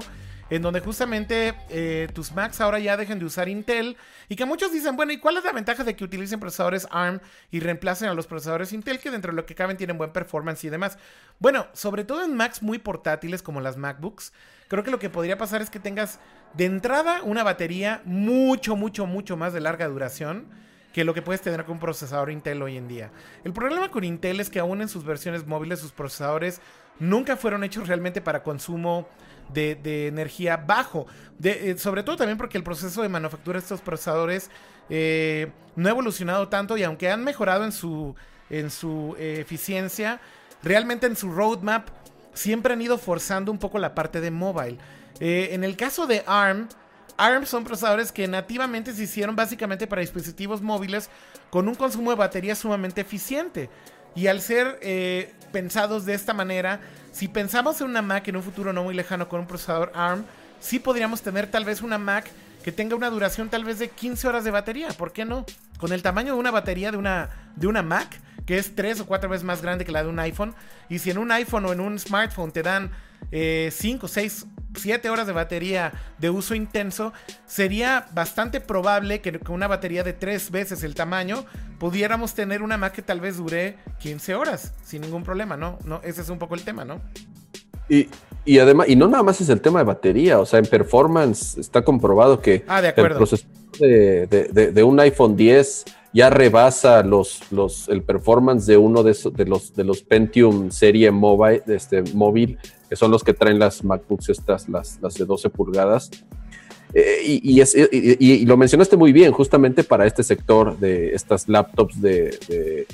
en 0.49 0.61
donde 0.61 0.79
justamente 0.79 1.53
eh, 1.69 2.07
tus 2.13 2.31
Macs 2.31 2.61
ahora 2.61 2.79
ya 2.79 2.97
dejen 2.97 3.19
de 3.19 3.25
usar 3.25 3.49
Intel 3.49 3.97
y 4.27 4.35
que 4.35 4.45
muchos 4.45 4.71
dicen, 4.71 4.95
bueno, 4.95 5.11
¿y 5.11 5.17
cuál 5.17 5.37
es 5.37 5.43
la 5.43 5.51
ventaja 5.51 5.83
de 5.83 5.95
que 5.95 6.03
utilicen 6.03 6.39
procesadores 6.39 6.87
ARM 6.91 7.19
y 7.51 7.59
reemplacen 7.59 8.09
a 8.09 8.13
los 8.13 8.27
procesadores 8.27 8.73
Intel 8.73 8.99
que 8.99 9.11
dentro 9.11 9.31
de 9.31 9.35
lo 9.35 9.45
que 9.45 9.55
caben 9.55 9.77
tienen 9.77 9.97
buen 9.97 10.11
performance 10.11 10.63
y 10.63 10.69
demás? 10.69 10.97
Bueno, 11.39 11.67
sobre 11.73 12.03
todo 12.03 12.23
en 12.23 12.35
Macs 12.35 12.61
muy 12.63 12.79
portátiles 12.79 13.43
como 13.43 13.61
las 13.61 13.77
MacBooks, 13.77 14.33
creo 14.67 14.83
que 14.83 14.91
lo 14.91 14.99
que 14.99 15.09
podría 15.09 15.37
pasar 15.37 15.61
es 15.61 15.69
que 15.69 15.79
tengas 15.79 16.19
de 16.53 16.65
entrada 16.65 17.21
una 17.23 17.43
batería 17.43 18.01
mucho, 18.05 18.75
mucho, 18.75 19.05
mucho 19.05 19.37
más 19.37 19.53
de 19.53 19.61
larga 19.61 19.87
duración 19.87 20.47
que 20.93 21.03
lo 21.03 21.13
que 21.13 21.21
puedes 21.21 21.41
tener 21.41 21.65
con 21.65 21.73
un 21.73 21.79
procesador 21.79 22.31
Intel 22.31 22.61
hoy 22.61 22.77
en 22.77 22.87
día. 22.87 23.11
El 23.43 23.53
problema 23.53 23.89
con 23.89 24.03
Intel 24.03 24.39
es 24.39 24.49
que 24.49 24.59
aún 24.59 24.81
en 24.81 24.89
sus 24.89 25.03
versiones 25.03 25.45
móviles 25.45 25.79
sus 25.79 25.91
procesadores 25.91 26.61
nunca 26.99 27.37
fueron 27.37 27.63
hechos 27.63 27.87
realmente 27.87 28.21
para 28.21 28.43
consumo 28.43 29.07
de, 29.53 30.07
energía 30.07 30.57
bajo. 30.57 31.07
Eh, 31.43 31.75
sobre 31.77 32.03
todo 32.03 32.17
también 32.17 32.37
porque 32.37 32.57
el 32.57 32.63
proceso 32.63 33.01
de 33.01 33.09
manufactura 33.09 33.59
de 33.59 33.63
estos 33.63 33.81
procesadores 33.81 34.49
eh, 34.89 35.51
no 35.75 35.87
ha 35.87 35.91
evolucionado 35.91 36.47
tanto 36.49 36.77
y 36.77 36.83
aunque 36.83 37.09
han 37.09 37.23
mejorado 37.23 37.63
en 37.63 37.71
su, 37.71 38.15
en 38.49 38.69
su 38.69 39.15
eh, 39.17 39.37
eficiencia, 39.39 40.19
realmente 40.63 41.07
en 41.07 41.15
su 41.15 41.31
roadmap 41.31 41.89
siempre 42.33 42.73
han 42.73 42.81
ido 42.81 42.97
forzando 42.97 43.51
un 43.51 43.59
poco 43.59 43.79
la 43.79 43.95
parte 43.95 44.21
de 44.21 44.31
mobile. 44.31 44.77
en 45.19 45.63
el 45.63 45.75
caso 45.75 46.07
de 46.07 46.23
ARM, 46.25 46.69
ARM 47.19 47.45
son 47.45 47.65
procesadores 47.65 48.13
que 48.13 48.29
nativamente 48.29 48.93
se 48.93 49.03
hicieron 49.03 49.35
básicamente 49.35 49.87
para 49.87 49.99
dispositivos 49.99 50.61
móviles 50.61 51.09
con 51.49 51.67
un 51.67 51.75
consumo 51.75 52.11
de 52.11 52.15
batería 52.15 52.55
sumamente 52.55 53.01
eficiente. 53.01 53.69
Y 54.15 54.27
al 54.27 54.41
ser 54.41 54.79
eh, 54.81 55.33
pensados 55.51 56.05
de 56.05 56.13
esta 56.13 56.33
manera, 56.33 56.79
si 57.11 57.27
pensamos 57.27 57.81
en 57.81 57.87
una 57.87 58.01
Mac 58.01 58.27
en 58.29 58.37
un 58.37 58.43
futuro 58.43 58.71
no 58.71 58.83
muy 58.83 58.93
lejano 58.93 59.27
con 59.27 59.41
un 59.41 59.47
procesador 59.47 59.91
ARM, 59.93 60.23
sí 60.61 60.79
podríamos 60.79 61.21
tener 61.21 61.51
tal 61.51 61.65
vez 61.65 61.81
una 61.81 61.97
Mac 61.97 62.31
que 62.63 62.71
tenga 62.71 62.95
una 62.95 63.09
duración 63.09 63.49
tal 63.49 63.65
vez 63.65 63.79
de 63.79 63.89
15 63.89 64.27
horas 64.27 64.45
de 64.45 64.51
batería. 64.51 64.87
¿Por 64.89 65.11
qué 65.11 65.25
no? 65.25 65.45
Con 65.77 65.91
el 65.91 66.01
tamaño 66.01 66.33
de 66.33 66.39
una 66.39 66.51
batería 66.51 66.89
de 66.89 66.97
una, 66.97 67.51
de 67.57 67.67
una 67.67 67.83
Mac, 67.83 68.17
que 68.49 68.57
es 68.57 68.73
tres 68.73 68.99
o 68.99 69.05
cuatro 69.05 69.29
veces 69.29 69.43
más 69.43 69.61
grande 69.61 69.85
que 69.85 69.91
la 69.91 70.01
de 70.01 70.09
un 70.09 70.17
iPhone. 70.17 70.55
Y 70.89 70.97
si 70.97 71.11
en 71.11 71.19
un 71.19 71.31
iPhone 71.31 71.65
o 71.65 71.71
en 71.71 71.79
un 71.79 71.99
smartphone 71.99 72.51
te 72.51 72.63
dan 72.63 72.89
5, 73.29 74.07
6, 74.07 74.47
7 74.73 75.07
horas 75.11 75.27
de 75.27 75.33
batería 75.33 75.93
de 76.17 76.31
uso 76.31 76.55
intenso, 76.55 77.13
sería 77.45 78.07
bastante 78.11 78.59
probable 78.59 79.21
que 79.21 79.37
con 79.37 79.53
una 79.53 79.67
batería 79.67 80.03
de 80.03 80.13
3 80.13 80.49
veces 80.49 80.81
el 80.81 80.95
tamaño 80.95 81.45
pudiéramos 81.77 82.33
tener 82.33 82.63
una 82.63 82.75
Mac 82.75 82.93
que 82.93 83.03
tal 83.03 83.19
vez 83.19 83.37
dure 83.37 83.75
15 83.99 84.33
horas 84.33 84.73
sin 84.83 85.03
ningún 85.03 85.23
problema, 85.23 85.55
¿no? 85.55 85.77
no 85.85 86.01
ese 86.03 86.21
es 86.21 86.29
un 86.29 86.39
poco 86.39 86.55
el 86.55 86.63
tema, 86.63 86.83
¿no? 86.83 87.01
Y, 87.87 88.57
además, 88.57 88.89
y 88.89 88.95
no 88.95 89.07
nada 89.07 89.21
más 89.21 89.39
es 89.41 89.49
el 89.49 89.61
tema 89.61 89.77
de 89.77 89.85
batería, 89.85 90.39
o 90.39 90.45
sea, 90.47 90.57
en 90.57 90.65
performance 90.65 91.55
está 91.59 91.83
comprobado 91.83 92.41
que 92.41 92.65
ah, 92.67 92.79
el 92.79 92.93
procesador 92.95 93.47
de, 93.77 94.71
de 94.73 94.83
un 94.83 94.99
iPhone 94.99 95.37
10 95.37 95.85
ya 96.13 96.29
rebasa 96.29 97.03
los, 97.03 97.41
los, 97.51 97.87
el 97.89 98.03
performance 98.03 98.65
de 98.65 98.77
uno 98.77 99.03
de, 99.03 99.15
de, 99.33 99.45
los, 99.45 99.75
de 99.75 99.83
los 99.83 100.01
Pentium 100.01 100.71
serie 100.71 101.11
mobile, 101.11 101.61
este, 101.67 102.01
móvil, 102.13 102.57
que 102.89 102.95
son 102.95 103.11
los 103.11 103.23
que 103.23 103.33
traen 103.33 103.59
las 103.59 103.83
MacBooks 103.83 104.29
estas, 104.29 104.67
las, 104.69 104.99
las 105.01 105.13
de 105.13 105.25
12 105.25 105.49
pulgadas. 105.49 106.09
Eh, 106.95 107.39
y, 107.43 107.61
es, 107.61 107.75
y, 107.75 108.45
lo 108.47 108.57
mencionaste 108.57 108.97
muy 108.97 109.11
bien, 109.11 109.31
justamente 109.31 109.83
para 109.83 110.07
este 110.07 110.23
sector 110.23 110.79
de 110.79 111.13
estas 111.13 111.47
laptops 111.47 112.01
de... 112.01 112.87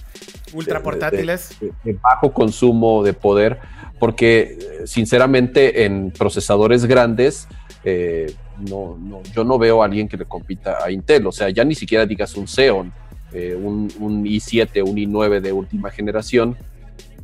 Ultra 0.54 0.84
portátiles. 0.84 1.58
De, 1.84 1.94
bajo 1.94 2.34
consumo 2.34 3.04
de 3.04 3.14
poder, 3.14 3.60
porque 3.98 4.58
eh, 4.60 4.88
sinceramente 4.88 5.86
en 5.86 6.12
procesadores 6.12 6.86
grandes... 6.86 7.48
Eh, 7.86 8.34
no, 8.70 8.98
no, 8.98 9.22
yo 9.34 9.44
no 9.44 9.60
veo 9.60 9.82
a 9.82 9.86
alguien 9.86 10.08
que 10.08 10.16
le 10.18 10.26
compita 10.26 10.78
a 10.84 10.90
Intel, 10.90 11.28
o 11.28 11.32
sea, 11.32 11.50
ya 11.50 11.66
ni 11.66 11.76
siquiera 11.76 12.06
digas 12.06 12.36
un 12.36 12.48
Xeon, 12.48 12.92
eh, 13.36 13.54
un, 13.54 13.90
i7, 13.90 14.82
un 14.82 14.96
i9 14.96 15.42
de 15.42 15.52
última 15.52 15.92
generación, 15.92 16.56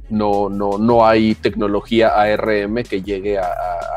no, 0.10 0.50
no, 0.50 0.78
no 0.78 1.06
hay 1.06 1.36
tecnología 1.36 2.10
ARM 2.10 2.84
que 2.84 3.02
llegue 3.02 3.40
a, 3.40 3.48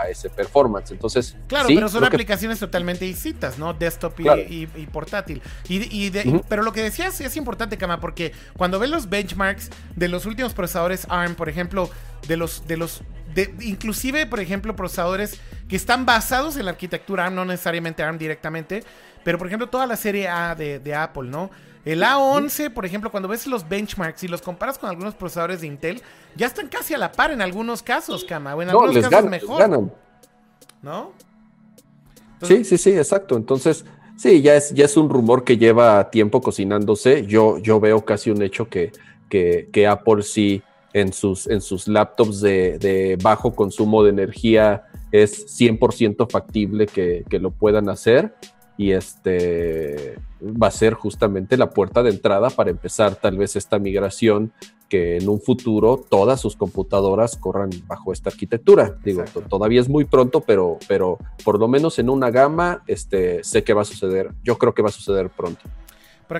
ese 0.09 0.29
performance. 0.29 0.93
Entonces, 0.93 1.35
claro, 1.49 1.67
pero 1.67 1.89
son 1.89 2.05
aplicaciones 2.05 2.61
totalmente 2.61 3.07
distintas, 3.07 3.59
¿no? 3.59 3.73
Desktop 3.73 4.21
y, 4.21 4.67
portátil. 4.93 5.43
Y, 5.67 6.11
Pero 6.49 6.63
lo 6.63 6.73
que 6.73 6.83
decías 6.83 7.21
es 7.21 7.37
importante, 7.37 7.79
Kama, 7.79 8.01
porque 8.01 8.33
cuando 8.57 8.79
ves 8.79 8.91
los 8.91 9.09
benchmarks 9.09 9.71
de 9.97 10.09
los 10.09 10.27
últimos 10.27 10.53
procesadores 10.53 11.07
ARM, 11.09 11.35
por 11.35 11.49
ejemplo, 11.49 11.89
de 12.29 12.37
los, 12.37 12.67
de 12.69 12.77
los 12.77 13.03
de, 13.35 13.55
inclusive, 13.63 14.27
por 14.27 14.41
ejemplo, 14.41 14.77
procesadores 14.77 15.41
que 15.69 15.75
están 15.75 16.05
basados 16.07 16.57
en 16.59 16.67
la 16.67 16.73
arquitectura 16.73 17.25
ARM, 17.25 17.35
no 17.35 17.45
necesariamente 17.47 18.03
ARM 18.03 18.19
directamente, 18.19 18.85
pero 19.25 19.39
por 19.39 19.47
ejemplo, 19.47 19.69
toda 19.69 19.87
la 19.87 19.97
serie 19.97 20.29
A 20.29 20.55
de, 20.55 20.79
de 20.79 20.95
Apple, 20.95 21.31
¿no? 21.31 21.51
El 21.85 22.03
A11, 22.03 22.73
por 22.73 22.87
ejemplo, 22.87 23.11
cuando 23.11 23.29
ves 23.29 23.47
los 23.47 23.69
benchmarks 23.69 24.25
y 24.25 24.29
los 24.29 24.41
comparas 24.41 24.79
con 24.79 24.89
algunos 24.89 25.15
procesadores 25.15 25.61
de 25.61 25.67
Intel, 25.67 26.03
ya 26.35 26.47
están 26.47 26.69
casi 26.69 26.95
a 26.95 26.99
la 26.99 27.13
par 27.13 27.31
en 27.31 27.43
algunos 27.43 27.83
casos, 27.83 28.25
Kama. 28.25 28.55
O 28.55 28.63
en 28.63 28.71
algunos 28.71 29.09
casos 29.09 29.31
mejor. 29.31 29.91
¿No? 30.83 31.13
sí, 32.43 32.65
sí, 32.65 32.79
sí, 32.79 32.91
exacto. 32.91 33.37
Entonces, 33.37 33.85
sí, 34.17 34.41
ya 34.41 34.55
es, 34.55 34.73
ya 34.73 34.87
es 34.87 34.97
un 34.97 35.11
rumor 35.11 35.45
que 35.45 35.59
lleva 35.59 36.11
tiempo 36.11 36.41
cocinándose. 36.41 37.27
Yo, 37.27 37.59
yo 37.59 37.81
veo 37.81 38.05
casi 38.05 38.31
un 38.31 38.43
hecho 38.43 38.69
que, 38.69 38.93
que, 39.29 39.87
Apple 39.87 40.23
sí 40.23 40.63
en 40.93 41.13
sus, 41.13 41.47
en 41.49 41.61
sus 41.61 41.89
laptops 41.89 42.41
de, 42.41 43.19
bajo 43.23 43.55
consumo 43.55 44.03
de 44.03 44.11
energía 44.11 44.85
es 45.13 45.47
100% 45.59 46.31
factible 46.31 46.87
que, 46.87 47.25
que 47.29 47.39
lo 47.39 47.51
puedan 47.51 47.89
hacer 47.89 48.35
y 48.77 48.93
este 48.93 50.17
va 50.45 50.69
a 50.69 50.71
ser 50.71 50.95
justamente 50.95 51.57
la 51.57 51.71
puerta 51.71 52.03
de 52.03 52.11
entrada 52.11 52.51
para 52.51 52.71
empezar 52.71 53.17
tal 53.17 53.37
vez 53.37 53.57
esta 53.57 53.79
migración 53.79 54.53
que 54.89 55.17
en 55.17 55.29
un 55.29 55.41
futuro 55.41 56.05
todas 56.09 56.41
sus 56.41 56.57
computadoras 56.57 57.37
corran 57.37 57.71
bajo 57.87 58.13
esta 58.13 58.31
arquitectura. 58.31 58.97
Digo, 59.05 59.25
todavía 59.49 59.81
es 59.81 59.89
muy 59.89 60.05
pronto, 60.05 60.41
pero, 60.41 60.79
pero 60.87 61.19
por 61.45 61.59
lo 61.59 61.69
menos 61.69 61.99
en 61.99 62.11
una 62.11 62.31
gama 62.31 62.83
este, 62.87 63.43
sé 63.43 63.65
que 63.65 63.73
va 63.73 63.83
a 63.83 63.87
suceder. 63.87 64.31
Yo 64.45 64.59
creo 64.59 64.75
que 64.75 64.83
va 64.83 64.91
a 64.91 64.93
suceder 64.93 65.31
pronto. 65.31 65.63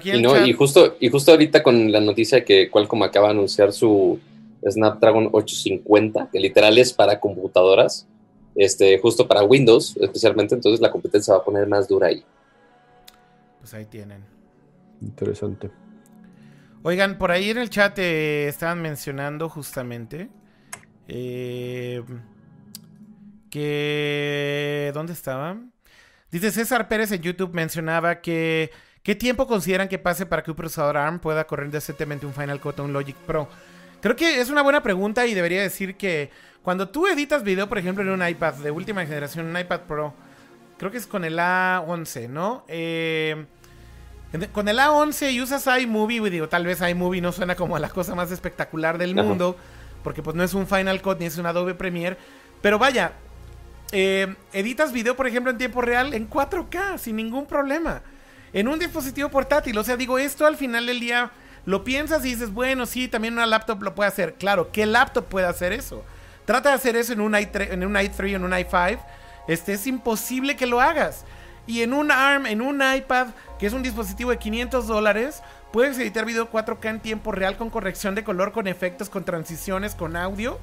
y, 0.05 0.21
no, 0.21 0.47
y, 0.47 0.53
justo, 0.53 0.97
y 1.01 1.09
justo 1.09 1.33
ahorita 1.33 1.63
con 1.63 1.91
la 1.91 2.01
noticia 2.01 2.45
que 2.45 2.71
Qualcomm 2.71 3.03
acaba 3.03 3.29
de 3.29 3.35
anunciar 3.35 3.73
su 3.73 4.21
Snapdragon 4.69 5.31
850, 5.33 6.29
que 6.33 6.41
literal 6.41 6.79
es 6.79 6.93
para 6.93 7.21
computadoras, 7.21 8.07
este, 8.55 8.99
justo 8.99 9.27
para 9.27 9.43
Windows 9.43 9.97
especialmente, 10.01 10.55
entonces 10.55 10.81
la 10.81 10.91
competencia 10.91 11.35
va 11.35 11.41
a 11.41 11.45
poner 11.45 11.67
más 11.67 11.89
dura 11.89 12.09
ahí. 12.09 12.23
Pues 13.65 13.73
ahí 13.73 13.87
tienen. 13.87 14.23
Interesante. 15.01 15.71
Oigan, 16.83 17.17
por 17.17 17.31
ahí 17.31 17.49
en 17.49 17.57
el 17.57 17.71
chat 17.71 17.99
eh, 17.99 18.47
estaban 18.47 18.83
mencionando 18.83 19.49
justamente 19.49 20.29
eh, 21.09 22.05
que... 23.49 24.91
¿Dónde 24.93 25.15
estaban? 25.15 25.73
Dice 26.31 26.51
César 26.51 26.89
Pérez 26.89 27.11
en 27.13 27.23
YouTube 27.23 27.55
mencionaba 27.55 28.21
que... 28.21 28.71
¿Qué 29.03 29.15
tiempo 29.15 29.47
consideran 29.47 29.89
que 29.89 29.99
pase 29.99 30.27
para 30.27 30.43
que 30.43 30.51
un 30.51 30.59
procesador 30.59 30.99
ARM 30.99 31.19
pueda 31.19 31.47
correr 31.47 31.71
decentemente 31.71 32.27
un 32.27 32.35
Final 32.35 32.61
Cut 32.61 32.81
o 32.81 32.85
un 32.85 32.93
Logic 32.93 33.17
Pro? 33.17 33.49
Creo 34.03 34.15
que 34.15 34.43
es 34.43 34.51
una 34.51 34.61
buena 34.61 34.83
pregunta 34.83 35.27
y 35.27 35.33
debería 35.33 35.63
decir 35.63 35.97
que 35.97 36.29
cuando 36.63 36.91
tú 36.91 37.07
editas 37.07 37.43
video, 37.43 37.67
por 37.67 37.79
ejemplo, 37.79 38.05
en 38.05 38.11
un 38.11 38.29
iPad 38.29 38.57
de 38.57 38.71
última 38.71 39.07
generación, 39.07 39.47
un 39.47 39.59
iPad 39.59 39.81
Pro, 39.89 40.13
creo 40.77 40.91
que 40.91 40.99
es 40.99 41.07
con 41.07 41.25
el 41.25 41.39
A11, 41.39 42.29
¿no? 42.29 42.67
Eh, 42.69 43.47
con 44.53 44.69
el 44.69 44.79
A11 44.79 45.33
y 45.33 45.41
usas 45.41 45.67
iMovie, 45.67 46.31
digo, 46.31 46.49
tal 46.49 46.67
vez 46.67 46.81
iMovie 46.81 47.21
no 47.21 47.33
suena 47.33 47.55
como 47.55 47.79
la 47.79 47.89
cosa 47.89 48.15
más 48.15 48.31
espectacular 48.31 48.99
del 48.99 49.15
mundo, 49.15 49.57
porque 50.03 50.23
pues 50.23 50.37
no 50.37 50.43
es 50.43 50.55
un 50.55 50.67
Final 50.67 51.01
Cut 51.03 51.19
ni 51.19 51.27
es 51.27 51.39
un 51.39 51.47
Adobe 51.47 51.75
Premiere, 51.75 52.17
pero 52.61 52.79
vaya, 52.79 53.13
eh, 53.93 54.35
editas 54.53 54.93
video, 54.93 55.17
por 55.17 55.27
ejemplo, 55.27 55.51
en 55.51 55.59
tiempo 55.59 55.81
real 55.81 56.15
en 56.15 56.29
4K, 56.29 56.99
sin 56.99 57.17
ningún 57.17 57.47
problema, 57.47 58.03
en 58.53 58.69
un 58.69 58.79
dispositivo 58.79 59.29
portátil, 59.29 59.77
o 59.79 59.85
sea, 59.85 59.97
digo, 59.97 60.19
esto 60.19 60.47
al 60.47 60.57
final 60.57 60.87
del 60.87 61.01
día 61.01 61.31
lo 61.67 61.85
piensas 61.85 62.25
y 62.25 62.31
dices, 62.31 62.53
bueno, 62.53 62.87
sí, 62.87 63.09
también 63.09 63.35
una 63.35 63.47
laptop 63.47 63.83
lo 63.83 63.95
puede 63.95 64.09
hacer, 64.09 64.35
claro, 64.35 64.71
¿qué 64.73 64.87
laptop 64.87 65.25
puede 65.27 65.47
hacer 65.47 65.73
eso? 65.73 66.05
Trata 66.45 66.71
de 66.71 66.75
hacer 66.75 66.97
eso 66.97 67.13
en 67.13 67.21
un 67.21 67.33
i3, 67.33 67.73
en 67.73 67.85
un 67.85 67.95
i3, 67.95 68.35
en 68.35 68.45
un 68.45 68.51
i5. 68.51 68.99
Este, 69.49 69.75
es 69.75 69.87
imposible 69.87 70.57
que 70.57 70.67
lo 70.67 70.81
hagas. 70.81 71.25
Y 71.67 71.83
en 71.83 71.95
un 71.95 72.11
ARM, 72.11 72.47
en 72.47 72.61
un 72.61 72.83
iPad, 72.83 73.29
que 73.65 73.69
es 73.69 73.73
un 73.73 73.83
dispositivo 73.83 74.31
de 74.31 74.37
500 74.37 74.87
dólares, 74.87 75.43
puedes 75.73 75.97
editar 75.97 76.27
video 76.27 76.51
4K 76.51 76.87
en 76.91 77.01
tiempo 77.01 77.33
real 77.33 77.57
con 77.57 77.71
corrección 77.71 78.15
de 78.15 78.23
color, 78.23 78.53
con 78.53 78.67
efectos, 78.67 79.09
con 79.09 79.25
transiciones, 79.25 79.95
con 79.95 80.17
audio. 80.17 80.59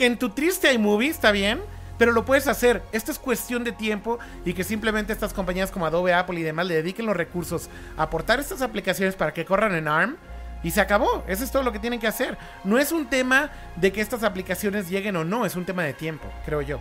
En 0.00 0.18
tu 0.18 0.30
triste 0.30 0.72
iMovie 0.72 1.10
está 1.10 1.30
bien, 1.30 1.60
pero 1.96 2.10
lo 2.10 2.24
puedes 2.24 2.48
hacer. 2.48 2.82
Esto 2.90 3.12
es 3.12 3.20
cuestión 3.20 3.62
de 3.62 3.70
tiempo 3.70 4.18
y 4.44 4.52
que 4.52 4.64
simplemente 4.64 5.12
estas 5.12 5.32
compañías 5.32 5.70
como 5.70 5.86
Adobe, 5.86 6.12
Apple 6.12 6.40
y 6.40 6.42
demás 6.42 6.66
le 6.66 6.74
dediquen 6.74 7.06
los 7.06 7.16
recursos 7.16 7.70
a 7.96 8.02
aportar 8.02 8.40
estas 8.40 8.62
aplicaciones 8.62 9.14
para 9.14 9.32
que 9.32 9.44
corran 9.44 9.72
en 9.76 9.86
ARM 9.86 10.16
y 10.64 10.72
se 10.72 10.80
acabó. 10.80 11.22
Eso 11.28 11.44
es 11.44 11.52
todo 11.52 11.62
lo 11.62 11.70
que 11.70 11.78
tienen 11.78 12.00
que 12.00 12.08
hacer. 12.08 12.36
No 12.64 12.80
es 12.80 12.90
un 12.90 13.06
tema 13.06 13.52
de 13.76 13.92
que 13.92 14.00
estas 14.00 14.24
aplicaciones 14.24 14.90
lleguen 14.90 15.14
o 15.14 15.22
no, 15.22 15.46
es 15.46 15.54
un 15.54 15.66
tema 15.66 15.84
de 15.84 15.92
tiempo, 15.92 16.26
creo 16.44 16.62
yo. 16.62 16.80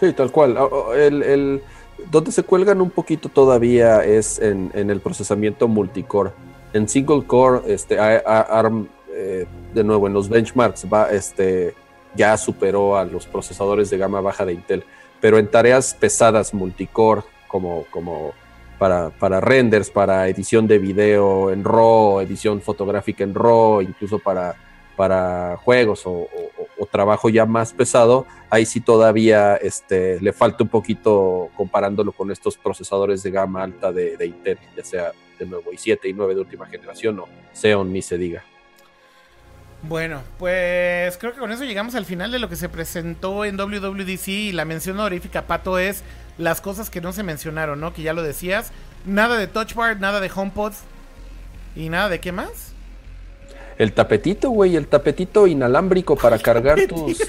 Sí, 0.00 0.10
tal 0.14 0.32
cual. 0.32 0.56
El, 0.96 1.62
donde 2.10 2.32
se 2.32 2.42
cuelgan 2.42 2.80
un 2.80 2.90
poquito 2.90 3.28
todavía 3.28 4.04
es 4.04 4.38
en, 4.38 4.70
el 4.74 5.00
procesamiento 5.00 5.68
multicore. 5.68 6.30
En 6.72 6.88
single 6.88 7.24
core, 7.24 7.62
este, 7.72 7.98
ARM, 7.98 8.88
eh, 9.12 9.46
de 9.74 9.84
nuevo, 9.84 10.06
en 10.06 10.12
los 10.12 10.28
benchmarks, 10.28 10.86
va, 10.92 11.10
este, 11.10 11.74
ya 12.14 12.36
superó 12.36 12.96
a 12.96 13.04
los 13.04 13.26
procesadores 13.26 13.90
de 13.90 13.98
gama 13.98 14.20
baja 14.20 14.44
de 14.44 14.54
Intel. 14.54 14.84
Pero 15.20 15.38
en 15.38 15.50
tareas 15.50 15.94
pesadas 15.94 16.52
multicore, 16.52 17.22
como, 17.46 17.84
como 17.90 18.32
para, 18.78 19.10
para 19.10 19.40
renders, 19.40 19.90
para 19.90 20.26
edición 20.28 20.66
de 20.66 20.78
video 20.78 21.52
en 21.52 21.62
RAW, 21.62 22.20
edición 22.20 22.60
fotográfica 22.60 23.22
en 23.22 23.34
RAW, 23.34 23.82
incluso 23.82 24.18
para, 24.18 24.56
para 24.96 25.56
juegos 25.58 26.02
o, 26.04 26.26
trabajo 26.86 27.28
ya 27.28 27.46
más 27.46 27.72
pesado, 27.72 28.26
ahí 28.50 28.66
sí 28.66 28.80
todavía 28.80 29.56
este, 29.56 30.20
le 30.20 30.32
falta 30.32 30.64
un 30.64 30.70
poquito 30.70 31.50
comparándolo 31.56 32.12
con 32.12 32.30
estos 32.30 32.56
procesadores 32.56 33.22
de 33.22 33.30
gama 33.30 33.62
alta 33.62 33.92
de, 33.92 34.16
Intel, 34.24 34.58
ya 34.76 34.84
sea 34.84 35.12
de 35.38 35.46
nuevo 35.46 35.70
i7 35.72 35.98
y 36.04 36.12
9 36.12 36.34
de 36.34 36.40
última 36.40 36.66
generación 36.66 37.20
o 37.20 37.28
Xeon 37.54 37.92
ni 37.92 38.02
se 38.02 38.18
diga. 38.18 38.44
Bueno, 39.82 40.22
pues 40.38 41.18
creo 41.18 41.32
que 41.32 41.40
con 41.40 41.50
eso 41.50 41.64
llegamos 41.64 41.96
al 41.96 42.04
final 42.04 42.30
de 42.30 42.38
lo 42.38 42.48
que 42.48 42.54
se 42.54 42.68
presentó 42.68 43.44
en 43.44 43.56
WWDC 43.56 44.28
y 44.28 44.52
la 44.52 44.64
mención 44.64 44.98
honorífica, 44.98 45.48
Pato, 45.48 45.78
es 45.78 46.04
las 46.38 46.60
cosas 46.60 46.88
que 46.88 47.00
no 47.00 47.12
se 47.12 47.24
mencionaron, 47.24 47.80
¿no? 47.80 47.92
Que 47.92 48.02
ya 48.02 48.12
lo 48.12 48.22
decías. 48.22 48.70
Nada 49.04 49.36
de 49.36 49.48
Touch 49.48 49.74
Bar, 49.74 49.98
nada 49.98 50.20
de 50.20 50.30
HomePod 50.32 50.72
y 51.74 51.88
nada 51.88 52.08
de 52.08 52.20
qué 52.20 52.30
más. 52.30 52.71
El 53.78 53.92
tapetito, 53.92 54.50
güey, 54.50 54.76
el 54.76 54.86
tapetito 54.86 55.46
inalámbrico 55.46 56.16
para 56.16 56.38
cargar 56.38 56.78
tus, 56.86 57.20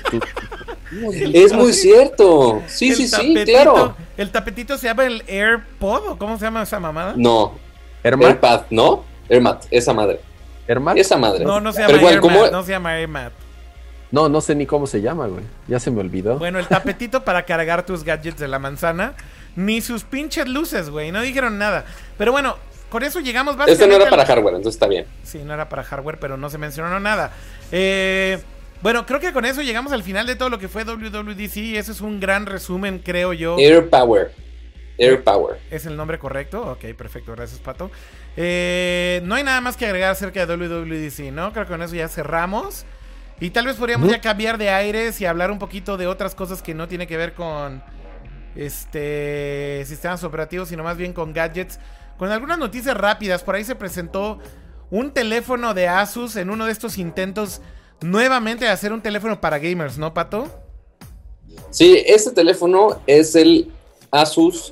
Es 1.33 1.53
muy 1.53 1.73
cierto. 1.73 2.61
Sí, 2.67 2.93
sí, 2.93 3.07
sí, 3.07 3.35
claro. 3.45 3.95
¿El 4.17 4.31
tapetito 4.31 4.77
se 4.77 4.87
llama 4.87 5.05
el 5.05 5.23
AirPod 5.27 6.07
o 6.09 6.17
cómo 6.17 6.37
se 6.37 6.45
llama 6.45 6.63
esa 6.63 6.79
mamada? 6.79 7.13
No. 7.15 7.53
AirPad, 8.03 8.63
¿no? 8.69 9.03
AirMat, 9.29 9.65
esa 9.71 9.93
madre. 9.93 10.19
¿Ermat? 10.67 10.97
Esa 10.97 11.17
madre. 11.17 11.43
No, 11.43 11.59
no 11.59 11.73
se 11.73 11.81
llama 11.81 12.09
Ermat, 12.09 12.51
no 12.51 12.63
se 12.63 12.71
llama 12.71 12.97
Ermat. 12.97 13.33
No, 14.11 14.29
no 14.29 14.41
sé 14.41 14.55
ni 14.55 14.65
cómo 14.65 14.85
se 14.85 15.01
llama, 15.01 15.27
güey. 15.27 15.43
Ya 15.67 15.79
se 15.79 15.89
me 15.89 15.99
olvidó. 15.99 16.37
Bueno, 16.37 16.59
el 16.59 16.67
tapetito 16.67 17.23
para 17.23 17.43
cargar 17.43 17.85
tus 17.85 18.03
gadgets 18.03 18.39
de 18.39 18.47
la 18.47 18.59
manzana. 18.59 19.15
Ni 19.55 19.81
sus 19.81 20.03
pinches 20.03 20.47
luces, 20.47 20.89
güey. 20.89 21.11
No 21.11 21.21
dijeron 21.21 21.57
nada. 21.57 21.85
Pero 22.17 22.31
bueno, 22.31 22.57
con 22.93 23.01
eso 23.01 23.19
llegamos 23.21 23.57
básicamente. 23.57 23.85
Este 23.85 23.97
no 23.97 23.99
era 23.99 24.07
para 24.07 24.23
hardware, 24.23 24.53
entonces 24.53 24.75
está 24.75 24.87
bien. 24.87 25.07
Sí, 25.23 25.41
no 25.43 25.51
era 25.51 25.67
para 25.67 25.83
hardware, 25.83 26.19
pero 26.19 26.37
no 26.37 26.51
se 26.51 26.59
mencionó 26.59 26.99
nada. 26.99 27.33
Eh, 27.71 28.37
bueno, 28.83 29.07
creo 29.07 29.19
que 29.19 29.33
con 29.33 29.45
eso 29.45 29.63
llegamos 29.63 29.91
al 29.93 30.03
final 30.03 30.27
de 30.27 30.35
todo 30.35 30.51
lo 30.51 30.59
que 30.59 30.67
fue 30.67 30.83
WWDC. 30.83 31.75
Ese 31.75 31.91
es 31.91 32.01
un 32.01 32.19
gran 32.19 32.45
resumen, 32.45 32.99
creo 32.99 33.33
yo. 33.33 33.57
Air 33.57 33.89
Power. 33.89 34.31
Air 34.99 35.23
Power. 35.23 35.57
¿Es 35.71 35.87
el 35.87 35.97
nombre 35.97 36.19
correcto? 36.19 36.61
Ok, 36.61 36.93
perfecto. 36.95 37.31
Gracias, 37.31 37.59
Pato. 37.59 37.89
Eh, 38.37 39.21
no 39.23 39.33
hay 39.33 39.43
nada 39.43 39.59
más 39.59 39.75
que 39.75 39.87
agregar 39.87 40.11
acerca 40.11 40.45
de 40.45 40.55
WWDC, 40.55 41.33
¿no? 41.33 41.51
Creo 41.51 41.65
que 41.65 41.71
con 41.71 41.81
eso 41.81 41.95
ya 41.95 42.07
cerramos. 42.07 42.85
Y 43.39 43.49
tal 43.49 43.65
vez 43.65 43.75
podríamos 43.75 44.07
ya 44.07 44.21
cambiar 44.21 44.59
de 44.59 44.69
aires 44.69 45.19
y 45.19 45.25
hablar 45.25 45.49
un 45.49 45.57
poquito 45.57 45.97
de 45.97 46.05
otras 46.05 46.35
cosas 46.35 46.61
que 46.61 46.75
no 46.75 46.87
tiene 46.87 47.07
que 47.07 47.17
ver 47.17 47.33
con 47.33 47.81
este 48.55 49.83
sistemas 49.87 50.23
operativos, 50.23 50.69
sino 50.69 50.83
más 50.83 50.95
bien 50.95 51.11
con 51.11 51.33
gadgets. 51.33 51.79
Con 52.23 52.31
algunas 52.31 52.57
noticias 52.57 52.95
rápidas, 52.95 53.43
por 53.43 53.55
ahí 53.55 53.65
se 53.65 53.75
presentó 53.75 54.39
un 54.89 55.11
teléfono 55.11 55.73
de 55.73 55.89
Asus 55.89 56.37
en 56.37 56.51
uno 56.51 56.67
de 56.67 56.71
estos 56.71 56.97
intentos 56.97 57.59
nuevamente 57.99 58.63
de 58.63 58.71
hacer 58.71 58.93
un 58.93 59.01
teléfono 59.01 59.41
para 59.41 59.59
gamers, 59.59 59.97
¿no, 59.97 60.13
Pato? 60.13 60.47
Sí, 61.69 62.01
este 62.07 62.31
teléfono 62.31 63.01
es 63.07 63.35
el 63.35 63.69
Asus 64.09 64.71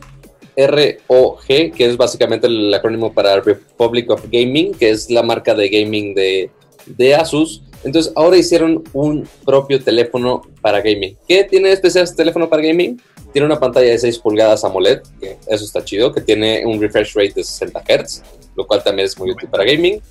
ROG, 0.56 1.45
que 1.45 1.73
es 1.78 1.98
básicamente 1.98 2.48
el 2.48 2.73
acrónimo 2.73 3.11
para 3.11 3.41
Republic 3.41 4.10
of 4.11 4.23
Gaming, 4.32 4.73
que 4.73 4.90
es 4.90 5.10
la 5.10 5.22
marca 5.22 5.53
de 5.53 5.68
gaming 5.68 6.15
de, 6.15 6.49
de 6.86 7.15
Asus. 7.15 7.64
Entonces 7.84 8.14
ahora 8.15 8.38
hicieron 8.38 8.82
un 8.94 9.28
propio 9.44 9.84
teléfono 9.84 10.41
para 10.61 10.80
gaming. 10.80 11.18
¿Qué 11.28 11.44
tiene 11.44 11.73
especial 11.73 12.06
este 12.06 12.15
teléfono 12.15 12.48
para 12.48 12.61
gaming? 12.61 13.02
Tiene 13.32 13.45
una 13.45 13.60
pantalla 13.60 13.90
de 13.90 13.98
6 13.98 14.20
pulgadas 14.20 14.64
AMOLED, 14.64 15.02
que 15.20 15.38
eso 15.48 15.64
está 15.64 15.84
chido, 15.84 16.12
que 16.12 16.22
tiene 16.22 16.66
un 16.66 16.82
refresh 16.82 17.14
rate 17.14 17.34
de 17.36 17.44
60 17.44 17.82
Hz, 17.82 18.24
lo 18.56 18.68
cual 18.68 18.84
también 18.84 19.06
es 19.06 19.18
muy 19.18 19.32
útil 19.32 19.49
para 19.49 19.64
gaming. 19.64 20.02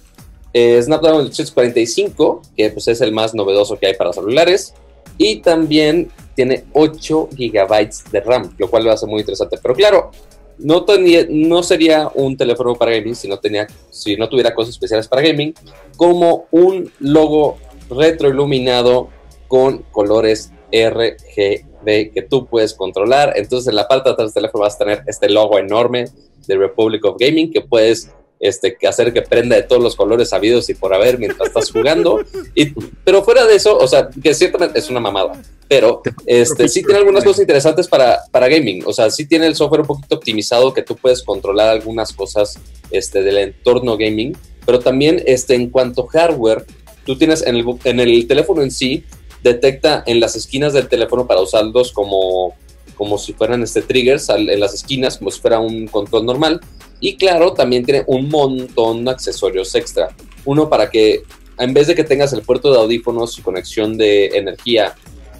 Eh, 0.53 0.83
Snapdragon 0.83 1.27
845, 1.27 2.43
que 2.57 2.71
pues 2.71 2.89
es 2.89 3.01
el 3.01 3.13
más 3.13 3.35
novedoso 3.35 3.79
que 3.79 3.87
hay 3.87 3.95
para 3.95 4.13
celulares. 4.13 4.75
Y 5.19 5.41
también 5.41 6.11
tiene 6.35 6.65
8 6.73 7.29
GB 7.33 7.91
de 8.11 8.21
RAM, 8.21 8.55
lo 8.57 8.71
cual 8.71 8.85
lo 8.85 8.93
hace 8.93 9.07
muy 9.07 9.21
interesante. 9.21 9.59
Pero 9.61 9.75
claro, 9.75 10.11
no, 10.59 10.85
tenía, 10.85 11.27
no 11.29 11.63
sería 11.63 12.11
un 12.15 12.37
teléfono 12.37 12.75
para 12.75 12.93
gaming 12.93 13.15
si 13.15 13.29
no, 13.29 13.39
tenía, 13.39 13.67
si 13.91 14.17
no 14.17 14.29
tuviera 14.29 14.55
cosas 14.55 14.71
especiales 14.71 15.09
para 15.09 15.23
gaming, 15.23 15.55
como 15.97 16.47
un 16.51 16.91
logo 17.01 17.59
retroiluminado 17.91 19.09
con 19.49 19.79
colores 19.91 20.53
RGB 20.73 21.70
que 21.85 22.27
tú 22.28 22.47
puedes 22.47 22.74
controlar. 22.74 23.35
Entonces 23.36 23.69
en 23.69 23.77
la 23.77 23.89
parte 23.89 24.09
de 24.09 24.15
atrás 24.15 24.28
del 24.28 24.43
teléfono 24.43 24.65
vas 24.65 24.74
a 24.74 24.78
tener 24.78 25.02
este 25.07 25.28
logo 25.28 25.59
enorme 25.59 26.07
de 26.47 26.57
Republic 26.57 27.05
of 27.05 27.16
Gaming 27.19 27.52
que 27.52 27.61
puedes 27.61 28.11
este, 28.40 28.77
hacer 28.89 29.12
que 29.12 29.20
prenda 29.23 29.55
de 29.55 29.62
todos 29.62 29.82
los 29.82 29.94
colores 29.94 30.31
sabidos 30.31 30.70
y 30.70 30.74
por 30.74 30.94
haber 30.94 31.19
mientras 31.19 31.48
estás 31.48 31.70
jugando. 31.70 32.20
Y, 32.55 32.73
pero 33.05 33.23
fuera 33.23 33.47
de 33.47 33.55
eso, 33.55 33.78
o 33.78 33.86
sea, 33.86 34.09
que 34.23 34.35
ciertamente 34.35 34.78
es 34.78 34.90
una 34.90 34.98
mamada, 34.98 35.40
pero 35.69 36.02
este, 36.27 36.69
sí 36.69 36.82
tiene 36.82 36.98
algunas 36.98 37.23
cosas 37.23 37.43
interesantes 37.43 37.86
para, 37.86 38.19
para 38.32 38.48
gaming. 38.48 38.82
O 38.86 38.93
sea, 38.93 39.09
sí 39.11 39.27
tiene 39.27 39.47
el 39.47 39.55
software 39.55 39.82
un 39.82 39.86
poquito 39.86 40.16
optimizado 40.16 40.74
que 40.74 40.82
tú 40.82 40.97
puedes 40.97 41.23
controlar 41.23 41.69
algunas 41.69 42.12
cosas 42.12 42.59
este, 42.90 43.23
del 43.23 43.39
entorno 43.39 43.97
gaming, 43.97 44.36
pero 44.66 44.81
también 44.81 45.23
este, 45.27 45.55
en 45.55 45.70
cuanto 45.70 46.09
a 46.09 46.11
hardware, 46.11 46.65
tú 47.05 47.16
tienes 47.16 47.43
en 47.47 47.57
el, 47.57 47.65
en 47.85 48.01
el 48.01 48.27
teléfono 48.27 48.62
en 48.62 48.70
sí, 48.70 49.05
detecta 49.43 50.03
en 50.07 50.21
las 50.21 50.37
esquinas 50.37 50.73
del 50.73 50.89
teléfono 50.89 51.27
para 51.27 51.41
usarlos 51.41 51.93
como 51.93 52.55
como 52.95 53.17
si 53.17 53.33
fueran 53.33 53.62
este 53.62 53.81
triggers 53.81 54.29
en 54.29 54.61
las 54.61 54.75
esquinas, 54.75 55.17
como 55.17 55.31
si 55.31 55.41
fuera 55.41 55.59
un 55.59 55.87
control 55.87 56.27
normal. 56.27 56.61
Y 57.01 57.17
claro, 57.17 57.55
también 57.55 57.83
tiene 57.83 58.05
un 58.07 58.29
montón 58.29 59.07
de 59.07 59.11
accesorios 59.11 59.75
extra. 59.75 60.15
Uno 60.45 60.69
para 60.69 60.91
que, 60.91 61.23
en 61.59 61.73
vez 61.73 61.87
de 61.87 61.95
que 61.95 62.05
tengas 62.05 62.35
el 62.35 62.43
puerto 62.43 62.71
de 62.71 62.79
audífonos 62.79 63.39
y 63.39 63.43
conexión 63.43 63.97
de 63.97 64.27
energía 64.37 64.97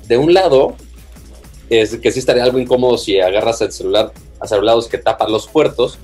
de 0.09 0.16
un 0.16 0.32
lado, 0.32 0.74
es 1.68 1.94
que 1.98 2.10
sí 2.10 2.20
estaría 2.20 2.44
algo 2.44 2.59
incómodo 2.59 2.97
si 2.97 3.20
agarras 3.20 3.60
el 3.60 3.72
celular 3.72 4.10
los 4.40 4.64
lados 4.64 4.89
que 4.89 4.98
tapan 4.98 5.31
los 5.31 5.47
puertos, 5.47 5.98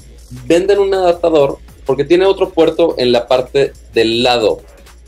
venden 0.47 0.79
un 0.79 0.93
adaptador 0.93 1.59
porque 1.85 2.05
tiene 2.05 2.27
otro 2.27 2.51
puerto 2.51 2.95
en 2.99 3.13
la 3.13 3.27
parte 3.27 3.73
del 3.95 4.23
lado. 4.23 4.61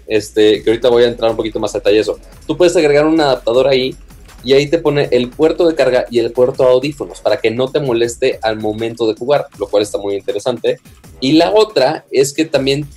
Este, 0.09 0.63
que 0.63 0.71
ahorita 0.71 0.89
voy 0.89 1.05
a 1.05 1.09
entrar 1.09 1.31
un 1.31 1.37
poquito 1.37 1.61
más 1.61 1.75
a 1.75 1.79
detalle 1.79 2.01
eso. 2.01 2.19
Tú 2.47 2.57
puedes 2.57 2.75
agregar 2.75 3.07
un 3.07 3.21
adaptador 3.21 3.69
ahí 3.69 3.95
y 4.43 4.55
ahí 4.55 4.67
te 4.67 4.79
pone 4.79 5.09
el 5.11 5.29
puerto 5.31 5.67
de 5.69 5.75
carga 5.75 6.07
y 6.11 6.19
el 6.19 6.33
puerto 6.33 6.63
de 6.63 6.71
audífonos 6.71 7.21
para 7.21 7.39
que 7.39 7.51
no 7.51 7.69
te 7.69 7.81
moleste 7.81 8.39
al 8.43 8.59
momento 8.59 9.07
de 9.07 9.15
jugar, 9.15 9.47
lo 9.59 9.69
cual 9.69 9.83
está 9.83 9.99
muy 9.99 10.15
interesante. 10.15 10.79
Y 11.21 11.33
la 11.33 11.53
otra 11.53 12.07
es 12.11 12.33
que 12.33 12.45
también 12.45 12.89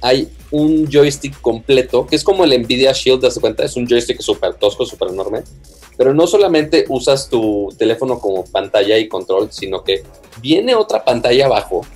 hay 0.00 0.28
un 0.50 0.88
joystick 0.90 1.40
completo, 1.40 2.06
que 2.06 2.16
es 2.16 2.24
como 2.24 2.44
el 2.44 2.60
Nvidia 2.60 2.92
Shield, 2.92 3.20
¿te 3.20 3.40
cuenta? 3.40 3.64
Es 3.64 3.76
un 3.76 3.86
joystick 3.86 4.20
súper 4.20 4.54
tosco, 4.54 4.84
súper 4.84 5.08
enorme. 5.08 5.42
Pero 5.96 6.12
no 6.12 6.26
solamente 6.26 6.84
usas 6.88 7.28
tu 7.28 7.72
teléfono 7.78 8.18
como 8.18 8.44
pantalla 8.44 8.98
y 8.98 9.08
control, 9.08 9.50
sino 9.52 9.84
que 9.84 10.02
viene 10.40 10.74
otra 10.74 11.04
pantalla 11.04 11.46
abajo 11.46 11.86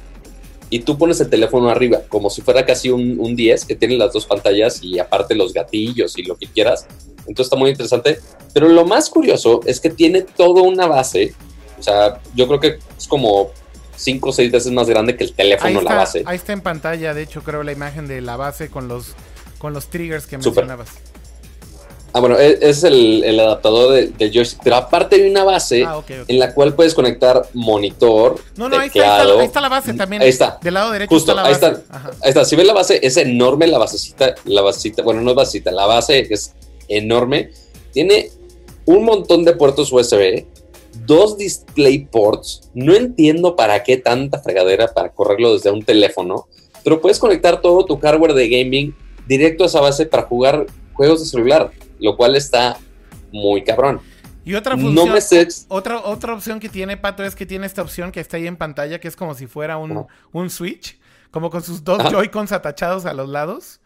y 0.70 0.80
tú 0.80 0.98
pones 0.98 1.20
el 1.20 1.30
teléfono 1.30 1.68
arriba, 1.68 2.01
como 2.09 2.30
si 2.30 2.43
fuera 2.43 2.66
casi 2.66 2.90
un, 2.90 3.18
un 3.20 3.36
10 3.36 3.64
que 3.64 3.76
tiene 3.76 3.97
las 3.97 4.12
dos 4.12 4.26
pantallas 4.26 4.82
y 4.82 4.98
aparte 4.98 5.34
los 5.34 5.52
gatillos 5.52 6.18
y 6.18 6.24
lo 6.24 6.36
que 6.36 6.47
quieras. 6.47 6.86
Entonces 7.18 7.47
está 7.47 7.56
muy 7.56 7.70
interesante. 7.70 8.20
Pero 8.52 8.68
lo 8.68 8.84
más 8.84 9.10
curioso 9.10 9.60
es 9.66 9.80
que 9.80 9.90
tiene 9.90 10.22
toda 10.22 10.62
una 10.62 10.86
base. 10.86 11.34
O 11.78 11.82
sea, 11.82 12.20
yo 12.34 12.47
creo 12.48 12.60
que 12.60 12.78
es 12.97 13.06
como 13.06 13.51
cinco 13.97 14.30
o 14.30 14.32
seis 14.32 14.51
veces 14.51 14.72
más 14.72 14.88
grande 14.88 15.16
que 15.16 15.24
el 15.24 15.32
teléfono, 15.32 15.80
la 15.82 15.94
base. 15.94 16.22
Ahí 16.26 16.36
está 16.36 16.52
en 16.52 16.60
pantalla, 16.60 17.14
de 17.14 17.22
hecho, 17.22 17.43
creo 17.43 17.62
la 17.62 17.72
imagen 17.72 18.06
de 18.09 18.20
la 18.20 18.36
base 18.36 18.68
con 18.68 18.88
los, 18.88 19.14
con 19.59 19.72
los 19.72 19.88
triggers 19.88 20.26
que 20.26 20.38
mencionabas. 20.38 20.90
Ah, 22.16 22.20
bueno, 22.20 22.38
e, 22.38 22.59
es 22.62 22.82
el, 22.82 23.22
el 23.24 23.38
adaptador 23.38 23.93
de, 23.93 24.06
de, 24.06 24.32
joystick, 24.32 24.62
pero 24.64 24.76
aparte 24.76 25.16
hay 25.16 25.28
una 25.28 25.44
base 25.44 25.84
ah, 25.84 26.02
en 26.09 26.38
la 26.38 26.55
cual 26.55 26.72
puedes 26.72 26.94
conectar 26.94 27.47
monitor. 27.52 28.40
No, 28.56 28.70
no, 28.70 28.78
ahí, 28.78 28.86
está, 28.86 29.20
ahí, 29.20 29.44
está, 29.44 29.60
la 29.60 29.68
base 29.68 29.93
también. 29.93 30.22
Ahí 30.22 30.30
está. 30.30 30.59
Del 30.62 30.72
lado 30.72 30.93
derecho 30.93 31.14
Justo, 31.14 31.32
está 31.32 31.43
la 31.43 31.47
base. 31.51 31.66
Ahí 31.66 31.72
está, 31.74 32.09
ahí 32.22 32.28
está. 32.30 32.44
Si 32.47 32.56
ves 32.56 32.66
la 32.66 32.72
base, 32.72 33.01
es 33.02 33.18
enorme 33.18 33.66
la 33.66 33.76
basecita, 33.76 34.34
la 34.47 34.62
basecita, 34.62 35.02
bueno, 35.02 35.20
no 35.20 35.32
es 35.32 35.36
basecita, 35.36 35.70
la 35.72 35.84
base 35.84 36.26
es 36.30 36.55
enorme. 36.88 37.51
Tiene 37.93 38.30
un 38.86 39.05
montón 39.05 39.44
de 39.44 39.52
puertos 39.52 39.93
USB, 39.93 40.47
dos 41.05 41.36
display 41.36 42.06
ports. 42.06 42.70
No 42.72 42.94
entiendo 42.94 43.56
para 43.56 43.82
qué 43.82 43.98
tanta 43.98 44.38
fregadera 44.38 44.88
para 44.94 45.10
correrlo 45.10 45.52
desde 45.52 45.70
un 45.70 45.82
teléfono, 45.82 46.47
pero 46.82 46.98
puedes 46.98 47.18
conectar 47.18 47.60
todo 47.60 47.84
tu 47.84 47.98
hardware 47.98 48.32
de 48.32 48.48
gaming 48.48 48.97
directo 49.28 49.64
a 49.64 49.66
esa 49.66 49.82
base 49.82 50.06
para 50.06 50.22
jugar 50.22 50.64
juegos 50.94 51.20
de 51.20 51.26
celular 51.26 51.70
lo 52.01 52.16
cual 52.16 52.36
está 52.36 52.77
muy 53.32 53.64
cabrón. 53.64 54.01
Y 54.44 54.55
otra 54.55 54.77
función, 54.77 55.48
otra, 55.68 56.01
otra 56.05 56.32
opción 56.32 56.60
que 56.60 56.68
tiene 56.68 56.97
Pato 56.97 57.24
es 57.24 57.35
que 57.35 57.47
tiene 57.47 57.66
esta 57.66 57.82
opción 57.82 58.12
que 58.12 58.20
está 58.20 58.36
ahí 58.36 58.47
en 58.47 58.56
pantalla, 58.56 59.01
que 59.01 59.09
es 59.09 59.16
como 59.16 59.35
si 59.35 59.48
fuera 59.48 59.77
un, 59.77 60.06
un 60.32 60.51
Switch, 60.51 60.98
como 61.32 61.51
con 61.51 61.64
sus 61.64 61.82
dos 61.82 62.01
Joy-Cons 62.10 62.52
atachados 62.52 63.06
a 63.06 63.12
los 63.12 63.28
lados. 63.28 63.81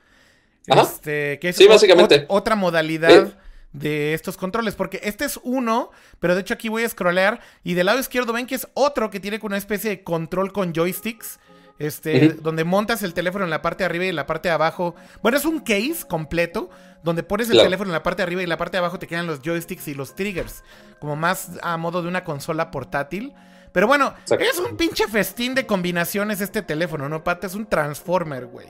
Este, 0.66 1.39
que 1.41 1.49
es 1.49 1.57
sí, 1.57 1.66
básicamente. 1.66 2.27
otra 2.28 2.57
modalidad 2.57 3.39
de 3.73 4.15
estos 4.15 4.37
controles, 4.37 4.74
porque 4.74 5.01
este 5.03 5.24
es 5.24 5.39
uno, 5.43 5.91
pero 6.19 6.35
de 6.35 6.43
hecho 6.43 6.55
aquí 6.55 6.69
voy 6.69 6.85
a 6.85 6.89
scrollear 6.89 7.41
y 7.65 7.74
del 7.74 7.87
lado 7.87 7.99
izquierdo 7.99 8.32
ven 8.32 8.47
que 8.47 8.57
es 8.57 8.69
otro 8.74 9.11
que 9.11 9.20
tiene 9.20 9.39
una 9.43 9.57
especie 9.57 9.91
de 9.91 10.03
control 10.03 10.53
con 10.53 10.74
joysticks. 10.74 11.39
Este, 11.81 12.36
donde 12.43 12.65
montas 12.65 13.02
el 13.02 13.15
teléfono 13.15 13.43
en 13.43 13.51
la 13.51 13.62
parte 13.62 13.82
de 13.82 13.86
arriba 13.86 14.05
y 14.05 14.09
en 14.09 14.16
la 14.16 14.27
parte 14.27 14.51
de 14.51 14.55
abajo. 14.55 14.94
Bueno, 15.23 15.39
es 15.39 15.47
un 15.47 15.61
case 15.61 16.07
completo, 16.07 16.69
donde 17.02 17.23
pones 17.23 17.48
el 17.48 17.57
teléfono 17.57 17.89
en 17.89 17.94
la 17.94 18.02
parte 18.02 18.19
de 18.19 18.24
arriba 18.24 18.43
y 18.43 18.44
en 18.44 18.51
la 18.51 18.59
parte 18.59 18.73
de 18.73 18.81
abajo 18.81 18.98
te 18.98 19.07
quedan 19.07 19.27
los 19.27 19.40
joysticks 19.40 19.89
y 19.89 19.94
los 19.94 20.15
triggers, 20.15 20.62
como 20.98 21.16
más 21.16 21.52
a 21.62 21.78
modo 21.78 22.02
de 22.02 22.09
una 22.09 22.23
consola 22.23 22.70
portátil. 22.70 23.32
Pero 23.73 23.86
bueno, 23.86 24.12
es 24.28 24.59
un 24.59 24.77
pinche 24.77 25.09
festín 25.09 25.55
de 25.55 25.65
combinaciones 25.65 26.43
este 26.43 26.61
teléfono, 26.61 27.09
¿no, 27.09 27.24
Pate? 27.24 27.47
Es 27.47 27.55
un 27.55 27.65
Transformer, 27.65 28.44
güey. 28.44 28.66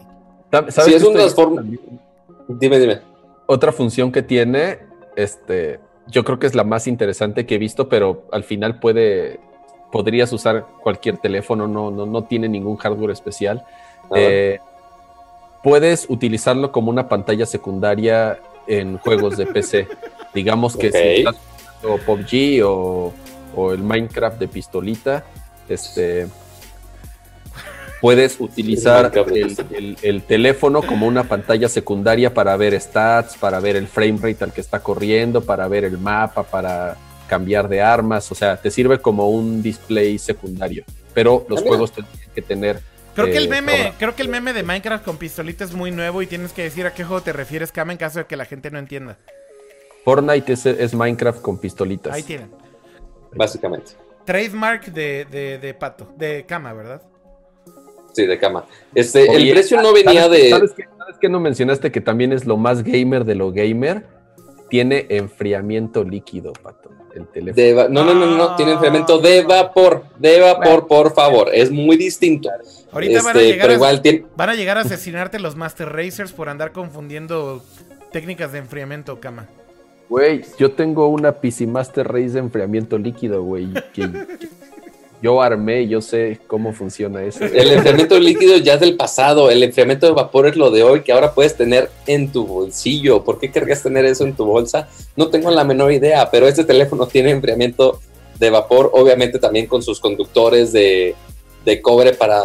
Sí, 0.68 0.94
es 0.94 1.02
un 1.02 1.14
Transformer. 1.14 1.64
Dime, 2.46 2.78
dime. 2.78 3.00
Otra 3.46 3.72
función 3.72 4.12
que 4.12 4.22
tiene, 4.22 4.78
este, 5.16 5.80
yo 6.06 6.24
creo 6.24 6.38
que 6.38 6.46
es 6.46 6.54
la 6.54 6.62
más 6.62 6.86
interesante 6.86 7.44
que 7.44 7.56
he 7.56 7.58
visto, 7.58 7.88
pero 7.88 8.28
al 8.30 8.44
final 8.44 8.78
puede, 8.78 9.40
podrías 9.90 10.32
usar 10.32 10.66
cualquier 10.82 11.18
teléfono, 11.18 11.66
no, 11.66 11.90
no, 11.90 12.06
no 12.06 12.24
tiene 12.24 12.48
ningún 12.48 12.76
hardware 12.76 13.10
especial. 13.10 13.64
Eh, 14.14 14.58
puedes 15.62 16.06
utilizarlo 16.08 16.72
como 16.72 16.90
una 16.90 17.08
pantalla 17.08 17.46
secundaria 17.46 18.38
en 18.66 18.98
juegos 18.98 19.36
de 19.36 19.46
PC. 19.46 19.88
Digamos 20.34 20.76
que 20.76 20.92
si 20.92 20.98
estás 20.98 21.36
jugando 21.82 22.04
PUBG 22.04 22.62
o 22.64 23.12
o 23.54 23.72
el 23.72 23.82
Minecraft 23.82 24.38
de 24.38 24.48
pistolita, 24.48 25.24
este, 25.68 26.26
puedes 28.00 28.40
utilizar 28.40 29.12
el, 30.02 30.22
teléfono 30.22 30.82
como 30.82 31.06
una 31.06 31.24
pantalla 31.24 31.68
secundaria 31.68 32.32
para 32.32 32.56
ver 32.56 32.78
stats, 32.80 33.36
para 33.36 33.60
ver 33.60 33.76
el 33.76 33.86
frame 33.86 34.18
rate 34.22 34.44
al 34.44 34.52
que 34.52 34.60
está 34.60 34.80
corriendo, 34.80 35.42
para 35.42 35.68
ver 35.68 35.84
el 35.84 35.98
mapa, 35.98 36.42
para 36.42 36.96
cambiar 37.30 37.68
de 37.68 37.80
armas, 37.80 38.30
o 38.32 38.34
sea, 38.34 38.56
te 38.56 38.70
sirve 38.70 38.98
como 38.98 39.30
un 39.30 39.62
display 39.62 40.18
secundario, 40.18 40.84
pero 41.14 41.46
los 41.48 41.62
juegos 41.62 41.92
tienen 41.92 42.10
que 42.34 42.42
tener... 42.42 42.80
Creo 43.14 43.26
que, 43.26 43.38
el 43.38 43.46
eh, 43.46 43.48
meme, 43.48 43.92
creo 43.98 44.16
que 44.16 44.22
el 44.22 44.28
meme 44.28 44.52
de 44.52 44.64
Minecraft 44.64 45.04
con 45.04 45.16
pistolita 45.16 45.62
es 45.64 45.72
muy 45.72 45.92
nuevo 45.92 46.22
y 46.22 46.26
tienes 46.26 46.52
que 46.52 46.64
decir 46.64 46.86
a 46.86 46.92
qué 46.94 47.04
juego 47.04 47.22
te 47.22 47.32
refieres, 47.32 47.70
Kama, 47.70 47.92
en 47.92 47.98
caso 47.98 48.18
de 48.18 48.24
que 48.26 48.36
la 48.36 48.46
gente 48.46 48.70
no 48.72 48.78
entienda. 48.78 49.16
Fortnite 50.04 50.52
es, 50.52 50.66
es 50.66 50.94
Minecraft 50.94 51.40
con 51.40 51.58
pistolitas. 51.58 52.12
Ahí 52.12 52.24
tienen 52.24 52.50
básicamente. 53.34 53.92
Trademark 54.24 54.86
de, 54.86 55.58
de, 55.60 55.74
pato, 55.74 56.12
de 56.16 56.44
cama, 56.46 56.72
¿verdad? 56.72 57.02
Sí, 58.12 58.26
de 58.26 58.38
cama. 58.38 58.66
Este, 58.94 59.34
el 59.34 59.50
precio 59.50 59.80
no 59.80 59.92
venía 59.92 60.28
de. 60.28 60.50
¿sabes 60.50 60.72
qué, 60.72 60.84
¿Sabes 60.98 61.16
qué 61.20 61.28
no 61.28 61.40
mencionaste 61.40 61.90
que 61.90 62.00
también 62.00 62.32
es 62.32 62.44
lo 62.44 62.56
más 62.56 62.82
gamer 62.82 63.24
de 63.24 63.34
lo 63.34 63.52
gamer? 63.52 64.04
Tiene 64.68 65.06
enfriamiento 65.08 66.04
líquido, 66.04 66.52
pato. 66.52 66.90
El 67.14 67.26
teléfono. 67.26 67.88
no, 67.88 68.04
no, 68.04 68.14
no, 68.14 68.26
no, 68.36 68.56
tiene 68.56 68.72
enfriamiento 68.72 69.18
de 69.18 69.42
vapor, 69.42 70.04
de 70.18 70.40
vapor, 70.40 70.86
por 70.86 71.12
favor. 71.12 71.50
Es 71.52 71.70
muy 71.70 71.96
distinto. 71.96 72.48
Ahorita 72.92 73.22
van, 73.22 73.36
a 73.36 73.40
este, 73.40 73.52
llegar 73.52 73.70
a, 73.70 73.78
van 74.36 74.50
a 74.50 74.54
llegar 74.54 74.78
a 74.78 74.80
asesinarte 74.82 75.38
los 75.38 75.56
Master 75.56 75.88
Racers 75.88 76.32
por 76.32 76.48
andar 76.48 76.72
confundiendo 76.72 77.62
técnicas 78.12 78.52
de 78.52 78.58
enfriamiento, 78.58 79.20
cama. 79.20 79.48
Güey, 80.08 80.44
yo 80.58 80.72
tengo 80.72 81.06
una 81.06 81.32
PC 81.32 81.68
Master 81.68 82.08
Race 82.08 82.30
de 82.30 82.40
enfriamiento 82.40 82.98
líquido, 82.98 83.44
güey. 83.44 83.72
Que, 83.94 84.08
yo 85.22 85.42
armé, 85.42 85.86
yo 85.86 86.00
sé 86.00 86.40
cómo 86.46 86.72
funciona 86.72 87.22
eso. 87.22 87.44
El 87.44 87.72
enfriamiento 87.72 88.18
líquido 88.18 88.56
ya 88.56 88.74
es 88.74 88.80
del 88.80 88.96
pasado. 88.96 89.50
El 89.50 89.62
enfriamiento 89.62 90.06
de 90.06 90.12
vapor 90.12 90.46
es 90.46 90.56
lo 90.56 90.70
de 90.70 90.82
hoy 90.82 91.02
que 91.02 91.12
ahora 91.12 91.34
puedes 91.34 91.56
tener 91.56 91.90
en 92.06 92.32
tu 92.32 92.46
bolsillo. 92.46 93.22
¿Por 93.22 93.38
qué 93.38 93.50
querrías 93.50 93.82
tener 93.82 94.06
eso 94.06 94.24
en 94.24 94.34
tu 94.34 94.44
bolsa? 94.46 94.88
No 95.16 95.28
tengo 95.28 95.50
la 95.50 95.64
menor 95.64 95.92
idea, 95.92 96.30
pero 96.30 96.48
este 96.48 96.64
teléfono 96.64 97.06
tiene 97.06 97.30
enfriamiento 97.30 98.00
de 98.38 98.48
vapor, 98.48 98.90
obviamente 98.94 99.38
también 99.38 99.66
con 99.66 99.82
sus 99.82 100.00
conductores 100.00 100.72
de, 100.72 101.14
cobre 101.82 102.14
para 102.14 102.42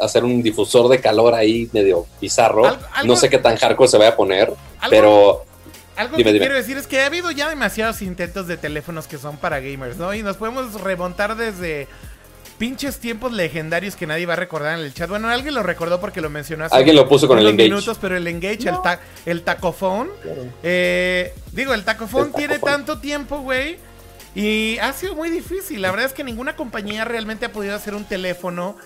hacer 0.00 0.24
un 0.24 0.42
difusor 0.42 0.88
de 0.88 1.00
calor 1.00 1.34
ahí 1.34 1.68
medio 1.72 2.06
bizarro. 2.20 2.64
No 3.04 3.14
sé 3.14 3.30
qué 3.30 3.38
tan 3.38 3.56
hardcore 3.56 3.88
se 3.88 3.98
vaya 3.98 4.10
a 4.10 4.16
poner, 4.16 4.52
pero 4.90 5.44
algo 5.96 6.16
que 6.16 6.24
quiero 6.24 6.54
decir 6.54 6.76
es 6.76 6.86
que 6.86 7.00
ha 7.02 7.06
habido 7.06 7.30
ya 7.30 7.48
demasiados 7.48 8.02
intentos 8.02 8.46
de 8.46 8.56
teléfonos 8.56 9.06
que 9.06 9.18
son 9.18 9.36
para 9.36 9.60
gamers, 9.60 9.96
¿no? 9.96 10.14
Y 10.14 10.22
nos 10.22 10.36
podemos 10.36 10.80
remontar 10.80 11.36
desde 11.36 11.88
pinches 12.58 12.98
tiempos 12.98 13.32
legendarios 13.32 13.96
que 13.96 14.06
nadie 14.06 14.26
va 14.26 14.34
a 14.34 14.36
recordar 14.36 14.78
en 14.78 14.84
el 14.84 14.92
chat. 14.92 15.08
Bueno, 15.08 15.28
alguien 15.28 15.54
lo 15.54 15.62
recordó 15.62 15.98
porque 16.00 16.20
lo 16.20 16.28
mencionó 16.28 16.66
hace 16.66 16.76
Alguien 16.76 16.94
lo 16.94 17.08
puso 17.08 17.26
con 17.26 17.38
el 17.38 17.46
Engage. 17.46 17.68
minutos, 17.70 17.98
pero 18.00 18.16
el 18.16 18.26
Engage, 18.26 18.68
el, 18.68 18.76
el 19.24 19.42
tacofón. 19.42 20.10
Eh, 20.62 21.34
digo, 21.52 21.72
el 21.72 21.84
tacofón 21.84 22.32
tiene 22.32 22.58
tanto 22.58 22.98
tiempo, 22.98 23.40
güey. 23.40 23.78
Y 24.34 24.76
ha 24.78 24.92
sido 24.92 25.14
muy 25.14 25.30
difícil. 25.30 25.80
La 25.82 25.90
verdad 25.90 26.06
es 26.06 26.12
que 26.12 26.22
ninguna 26.22 26.54
compañía 26.54 27.04
realmente 27.04 27.46
ha 27.46 27.52
podido 27.52 27.74
hacer 27.74 27.94
un 27.94 28.04
teléfono 28.04 28.76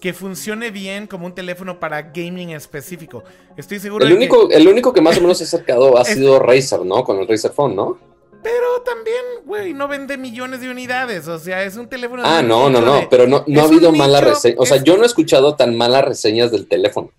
que 0.00 0.14
funcione 0.14 0.70
bien 0.70 1.06
como 1.06 1.26
un 1.26 1.34
teléfono 1.34 1.78
para 1.78 2.02
gaming 2.02 2.50
específico. 2.50 3.22
Estoy 3.56 3.78
seguro 3.78 4.06
el 4.06 4.14
único, 4.14 4.48
que... 4.48 4.56
El 4.56 4.66
único 4.66 4.92
que 4.92 5.00
más 5.00 5.18
o 5.18 5.20
menos 5.20 5.38
se 5.38 5.44
ha 5.44 5.46
acercado 5.46 5.98
ha 5.98 6.04
sido 6.06 6.38
Razer, 6.38 6.84
¿no? 6.84 7.04
Con 7.04 7.18
el 7.18 7.28
Razer 7.28 7.52
Phone, 7.52 7.76
¿no? 7.76 7.98
Pero 8.42 8.80
también, 8.86 9.20
güey, 9.44 9.74
no 9.74 9.86
vende 9.86 10.16
millones 10.16 10.62
de 10.62 10.70
unidades. 10.70 11.28
O 11.28 11.38
sea, 11.38 11.62
es 11.64 11.76
un 11.76 11.88
teléfono. 11.88 12.22
Ah, 12.24 12.40
no, 12.40 12.70
no, 12.70 12.80
no. 12.80 13.06
pero 13.10 13.26
no, 13.26 13.44
no 13.46 13.60
ha 13.60 13.64
habido 13.64 13.92
malas 13.92 14.24
reseñas. 14.24 14.58
O 14.58 14.64
sea, 14.64 14.82
yo 14.82 14.96
no 14.96 15.02
he 15.02 15.06
escuchado 15.06 15.56
tan 15.56 15.76
malas 15.76 16.06
reseñas 16.06 16.50
del 16.50 16.66
teléfono. 16.66 17.10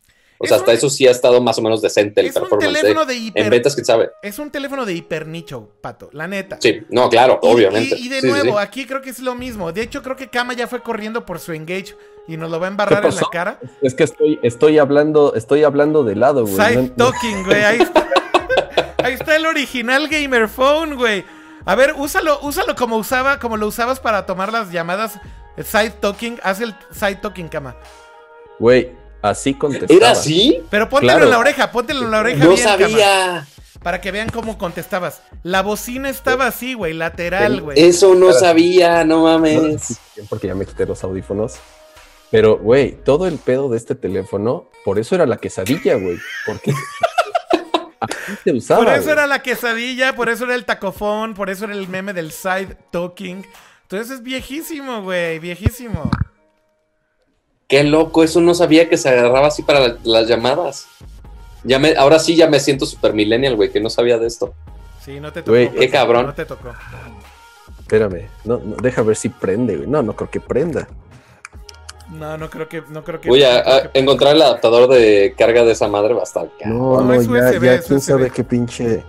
O 0.44 0.48
sea, 0.48 0.58
hasta 0.58 0.74
eso 0.74 0.90
sí 0.90 1.08
ha 1.08 1.12
estado 1.12 1.40
más 1.42 1.58
o 1.60 1.62
menos 1.62 1.82
decente 1.82 2.22
el 2.22 2.34
performance. 2.34 2.68
Un 2.68 3.08
de, 3.08 3.16
hiper, 3.16 3.44
en 3.44 3.50
ventas, 3.50 3.76
quién 3.76 3.86
sabe. 3.86 4.10
Es 4.24 4.40
un 4.40 4.50
teléfono 4.50 4.86
de 4.86 4.94
hiper 4.94 5.28
nicho, 5.28 5.70
pato, 5.82 6.10
la 6.14 6.28
neta. 6.28 6.58
Sí, 6.60 6.82
no, 6.90 7.10
claro, 7.10 7.40
obviamente. 7.44 7.96
Y, 7.98 8.10
de 8.10 8.22
nuevo, 8.24 8.58
aquí 8.58 8.86
creo 8.86 9.02
que 9.02 9.12
es 9.12 9.20
lo 9.20 9.36
mismo. 9.36 9.72
De 9.72 9.84
hecho, 9.84 10.02
creo 10.02 10.16
que 10.16 10.30
Kama 10.30 10.54
ya 10.54 10.68
fue 10.68 10.82
corriendo 10.82 11.26
por 11.26 11.40
su 11.40 11.54
Engage 11.54 11.96
y 12.28 12.38
nos 12.38 12.50
lo 12.50 12.60
va 12.60 12.68
a 12.68 12.70
embarrar 12.70 13.06
en 13.06 13.16
la 13.16 13.22
cara. 13.32 13.60
Es 13.82 13.94
que 13.94 14.04
estoy, 14.04 14.40
estoy 14.42 14.80
hablando, 14.80 15.36
estoy 15.36 15.64
hablando 15.64 16.04
de 16.04 16.16
lado, 16.16 16.46
güey. 16.46 16.56
Side 16.56 16.94
talking, 16.98 17.44
güey. 17.44 17.64
Ahí 17.64 17.82
está. 17.82 18.08
ahí 18.98 19.14
está 19.14 19.36
el 19.36 19.46
original 19.46 20.08
Gamer 20.08 20.48
Phone, 20.48 20.96
güey. 20.96 21.24
A 21.66 21.76
ver, 21.76 21.94
úsalo, 21.96 22.40
úsalo 22.42 22.76
como 22.76 22.98
usaba, 22.98 23.38
como 23.38 23.58
lo 23.58 23.68
usabas 23.68 24.00
para 24.00 24.26
tomar 24.26 24.52
las 24.52 24.72
llamadas 24.72 25.20
side 25.64 25.92
talking. 26.00 26.40
Haz 26.44 26.62
el 26.62 26.76
side 26.92 27.16
talking, 27.16 27.48
Kama. 27.48 27.76
Güey, 28.60 28.92
Así 29.22 29.54
contestaba. 29.54 29.94
¿Era 29.96 30.12
así? 30.12 30.62
Pero 30.70 30.90
póntelo 30.90 31.24
en 31.24 31.30
la 31.30 31.40
oreja, 31.40 31.72
póntelo 31.72 32.06
en 32.06 32.12
la 32.12 32.20
oreja. 32.20 32.44
No 32.44 32.58
sabía. 32.58 33.48
para 33.84 34.02
que 34.02 34.12
vean 34.12 34.30
cómo 34.30 34.58
contestabas. 34.58 35.22
La 35.44 35.62
bocina 35.62 36.10
estaba 36.10 36.48
así, 36.48 36.74
güey, 36.74 36.94
lateral, 36.94 37.62
güey. 37.62 37.80
Eso 37.80 38.16
no 38.16 38.34
sabía, 38.34 39.04
no 39.04 39.24
mames. 39.24 40.00
porque 40.30 40.48
ya 40.48 40.56
me 40.56 40.66
quité 40.66 40.86
los 40.86 41.04
audífonos. 41.04 41.56
Pero, 42.32 42.58
güey, 42.58 42.94
todo 43.04 43.28
el 43.28 43.38
pedo 43.38 43.70
de 43.70 43.78
este 43.78 43.94
teléfono, 43.94 44.70
por 44.86 45.00
eso 45.00 45.16
era 45.16 45.26
la 45.26 45.38
quesadilla, 45.38 45.96
güey. 45.96 46.18
Porque 46.46 46.74
te 48.46 48.54
usaba, 48.54 48.86
por 48.86 48.94
eso 48.94 49.12
era 49.12 49.28
la 49.28 49.44
quesadilla, 49.44 50.16
por 50.16 50.30
eso 50.30 50.46
era 50.46 50.56
el 50.56 50.64
tacofón, 50.64 51.34
por 51.34 51.50
eso 51.50 51.66
era 51.66 51.74
el 51.74 51.90
meme 51.90 52.14
del 52.14 52.32
side 52.32 52.78
talking. 52.90 53.46
Entonces 53.84 54.12
es 54.12 54.24
viejísimo, 54.24 55.02
güey, 55.02 55.40
viejísimo. 55.40 56.10
Qué 57.72 57.86
loco, 57.86 58.22
eso 58.22 58.42
no 58.42 58.54
sabía 58.54 58.90
que 58.90 58.98
se 58.98 59.08
agarraba 59.08 59.48
así 59.48 59.64
para 59.64 59.96
las 60.04 60.28
llamadas. 60.28 60.88
Ya 61.64 61.80
me, 61.80 61.96
ahora 61.96 62.20
sí 62.20 62.36
ya 62.36 62.50
me 62.50 62.60
siento 62.60 62.86
super 62.86 63.14
millennial, 63.14 63.56
güey, 63.56 63.72
que 63.72 63.80
no 63.80 63.90
sabía 63.90 64.18
de 64.18 64.28
esto. 64.28 64.54
Sí, 65.06 65.22
no 65.22 65.32
te 65.32 65.42
tocó. 65.42 65.54
qué 65.54 65.90
cabrón. 65.90 66.26
No 66.26 66.34
te 66.34 66.44
tocó. 66.44 66.74
Espérame, 67.80 68.28
no, 68.44 68.58
deja 68.58 69.04
ver 69.04 69.16
si 69.16 69.30
prende, 69.30 69.78
güey. 69.78 69.88
No, 69.88 70.04
no 70.04 70.18
creo 70.18 70.30
que 70.30 70.42
prenda. 70.42 70.86
No, 72.10 72.38
no 72.38 72.50
creo 72.50 72.68
que, 72.68 72.84
no 72.90 73.06
creo 73.06 73.22
que. 73.22 73.30
Voy 73.30 73.44
a, 73.44 73.90
encontrar 73.94 74.36
el 74.36 74.42
adaptador 74.42 74.90
de 74.90 75.34
carga 75.38 75.64
de 75.64 75.72
esa 75.72 75.88
madre 75.88 76.14
bastante. 76.14 76.66
No, 76.66 77.00
no, 77.00 77.14
es 77.14 77.26
ya, 77.26 77.32
USB, 77.32 77.64
ya 77.64 77.80
quién 77.80 78.02
sabe 78.02 78.32
qué 78.32 78.44
pinche. 78.44 79.02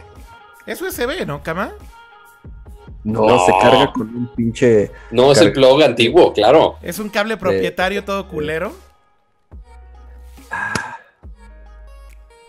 Es 0.67 0.81
USB, 0.81 1.27
¿no, 1.27 1.43
Cama? 1.43 1.73
No, 3.05 3.45
se 3.45 3.53
carga 3.61 3.93
con 3.93 4.09
un 4.09 4.29
pinche. 4.35 4.91
No, 5.11 5.33
es 5.33 5.41
el 5.41 5.53
plug 5.53 5.83
antiguo, 5.83 6.33
claro. 6.33 6.77
Es 6.83 6.99
un 6.99 7.09
cable 7.09 7.37
propietario 7.37 8.05
todo 8.05 8.29
culero. 8.29 8.73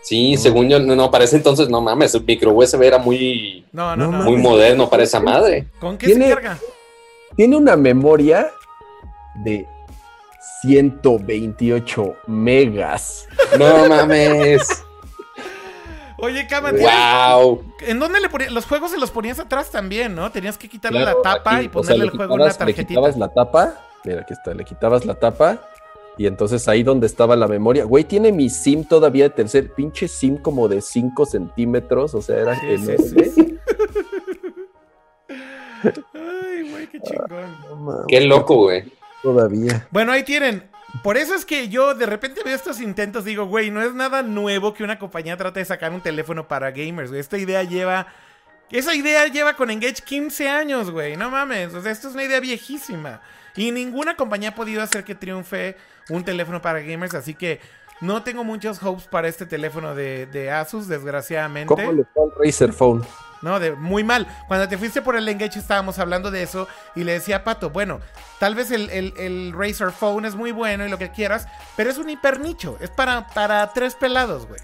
Sí, 0.01 0.35
según 0.37 0.69
yo, 0.69 0.79
no, 0.79 0.95
no, 0.95 1.09
para 1.09 1.23
ese 1.23 1.37
entonces, 1.37 1.69
no 1.69 1.79
mames, 1.79 2.13
el 2.13 2.23
micro 2.25 2.51
USB 2.51 2.83
era 2.83 2.97
muy, 2.97 3.65
no, 3.71 3.95
no, 3.95 4.11
muy 4.11 4.35
moderno 4.35 4.89
para 4.89 5.03
esa 5.03 5.21
madre. 5.21 5.67
¿Con 5.79 5.97
qué 5.97 6.13
se 6.13 6.29
carga? 6.29 6.59
Tiene 7.35 7.55
una 7.55 7.77
memoria 7.77 8.51
de 9.43 9.65
128 10.61 12.15
megas. 12.27 13.27
No 13.57 13.87
mames. 13.87 14.83
Oye, 16.23 16.47
Cama, 16.47 16.71
wow. 16.71 17.61
¿en 17.81 17.99
dónde 17.99 18.21
le 18.21 18.29
ponías? 18.29 18.49
Los 18.49 18.65
juegos 18.65 18.91
se 18.91 18.97
los 18.97 19.11
ponías 19.11 19.39
atrás 19.39 19.69
también, 19.71 20.15
¿no? 20.15 20.31
Tenías 20.31 20.57
que 20.57 20.69
quitarle 20.69 21.01
la 21.01 21.21
tapa 21.21 21.61
y 21.61 21.67
ponerle 21.67 22.05
el 22.05 22.11
juego 22.11 22.35
en 22.35 22.41
una 22.41 22.53
tarjetita. 22.53 22.81
Le 22.81 22.87
quitabas 22.87 23.17
la 23.17 23.27
tapa, 23.27 23.73
mira, 24.05 24.21
aquí 24.21 24.31
está, 24.31 24.53
le 24.53 24.63
quitabas 24.63 25.05
la 25.05 25.15
tapa 25.15 25.59
y 26.17 26.25
entonces 26.25 26.65
ahí 26.69 26.81
donde 26.81 27.07
estaba 27.07 27.35
la 27.35 27.49
memoria, 27.49 27.83
güey, 27.83 28.05
tiene 28.05 28.31
mi 28.31 28.49
SIM 28.49 28.85
todavía 28.85 29.25
de 29.25 29.31
tercer, 29.31 29.73
pinche 29.73 30.07
SIM 30.07 30.37
como 30.37 30.69
de 30.69 30.79
5 30.79 31.25
centímetros, 31.25 32.15
o 32.15 32.21
sea, 32.21 32.37
era 32.37 32.57
enorme. 32.63 33.31
Ay, 35.83 36.69
güey, 36.71 36.87
qué 36.87 37.01
chingón. 37.01 37.57
No 37.67 37.75
mames, 37.75 38.05
Qué 38.07 38.21
loco, 38.21 38.55
güey. 38.55 38.85
Todavía. 39.21 39.89
Bueno, 39.91 40.13
ahí 40.13 40.23
tienen. 40.23 40.71
Por 41.01 41.17
eso 41.17 41.33
es 41.33 41.43
que 41.43 41.69
yo 41.69 41.95
de 41.95 42.05
repente 42.05 42.43
veo 42.43 42.55
estos 42.55 42.79
intentos, 42.79 43.25
digo, 43.25 43.45
güey, 43.45 43.71
no 43.71 43.81
es 43.81 43.93
nada 43.93 44.21
nuevo 44.21 44.73
que 44.73 44.83
una 44.83 44.99
compañía 44.99 45.35
trate 45.37 45.59
de 45.59 45.65
sacar 45.65 45.91
un 45.91 46.01
teléfono 46.01 46.47
para 46.47 46.71
gamers, 46.71 47.09
güey. 47.09 47.19
Esta 47.19 47.37
idea 47.37 47.63
lleva. 47.63 48.07
Esa 48.69 48.95
idea 48.95 49.27
lleva 49.27 49.55
con 49.55 49.69
Engage 49.69 50.03
15 50.03 50.49
años, 50.49 50.91
güey. 50.91 51.17
No 51.17 51.29
mames. 51.29 51.73
O 51.73 51.81
sea, 51.81 51.91
esto 51.91 52.07
es 52.07 52.13
una 52.13 52.23
idea 52.23 52.39
viejísima. 52.39 53.21
Y 53.55 53.71
ninguna 53.71 54.15
compañía 54.15 54.49
ha 54.49 54.55
podido 54.55 54.81
hacer 54.81 55.03
que 55.03 55.15
triunfe 55.15 55.75
un 56.09 56.23
teléfono 56.23 56.61
para 56.61 56.79
gamers. 56.79 57.13
Así 57.13 57.33
que 57.33 57.59
no 58.01 58.23
tengo 58.23 58.43
muchos 58.43 58.81
hopes 58.81 59.07
para 59.07 59.27
este 59.27 59.45
teléfono 59.45 59.95
de, 59.95 60.25
de 60.27 60.51
Asus, 60.51 60.87
desgraciadamente. 60.87 61.73
¿Cómo 61.73 61.91
le 61.91 62.05
Razer 62.39 62.73
Phone? 62.73 63.03
No, 63.43 63.59
de, 63.59 63.73
muy 63.73 64.05
mal. 64.05 64.25
Cuando 64.47 64.69
te 64.69 64.77
fuiste 64.77 65.01
por 65.01 65.17
el 65.17 65.27
Engage 65.27 65.59
estábamos 65.59 65.99
hablando 65.99 66.31
de 66.31 66.43
eso 66.43 66.67
y 66.95 67.03
le 67.03 67.11
decía 67.11 67.37
a 67.37 67.43
Pato, 67.43 67.69
bueno, 67.69 67.99
tal 68.39 68.55
vez 68.55 68.71
el, 68.71 68.89
el, 68.89 69.13
el 69.17 69.53
Razer 69.53 69.91
Phone 69.91 70.25
es 70.25 70.33
muy 70.33 70.53
bueno 70.53 70.85
y 70.85 70.89
lo 70.89 70.97
que 70.97 71.11
quieras, 71.11 71.45
pero 71.75 71.89
es 71.89 71.97
un 71.97 72.09
hiper 72.09 72.39
nicho. 72.39 72.77
Es 72.79 72.89
para, 72.89 73.27
para 73.27 73.71
tres 73.73 73.95
pelados, 73.95 74.47
güey. 74.47 74.61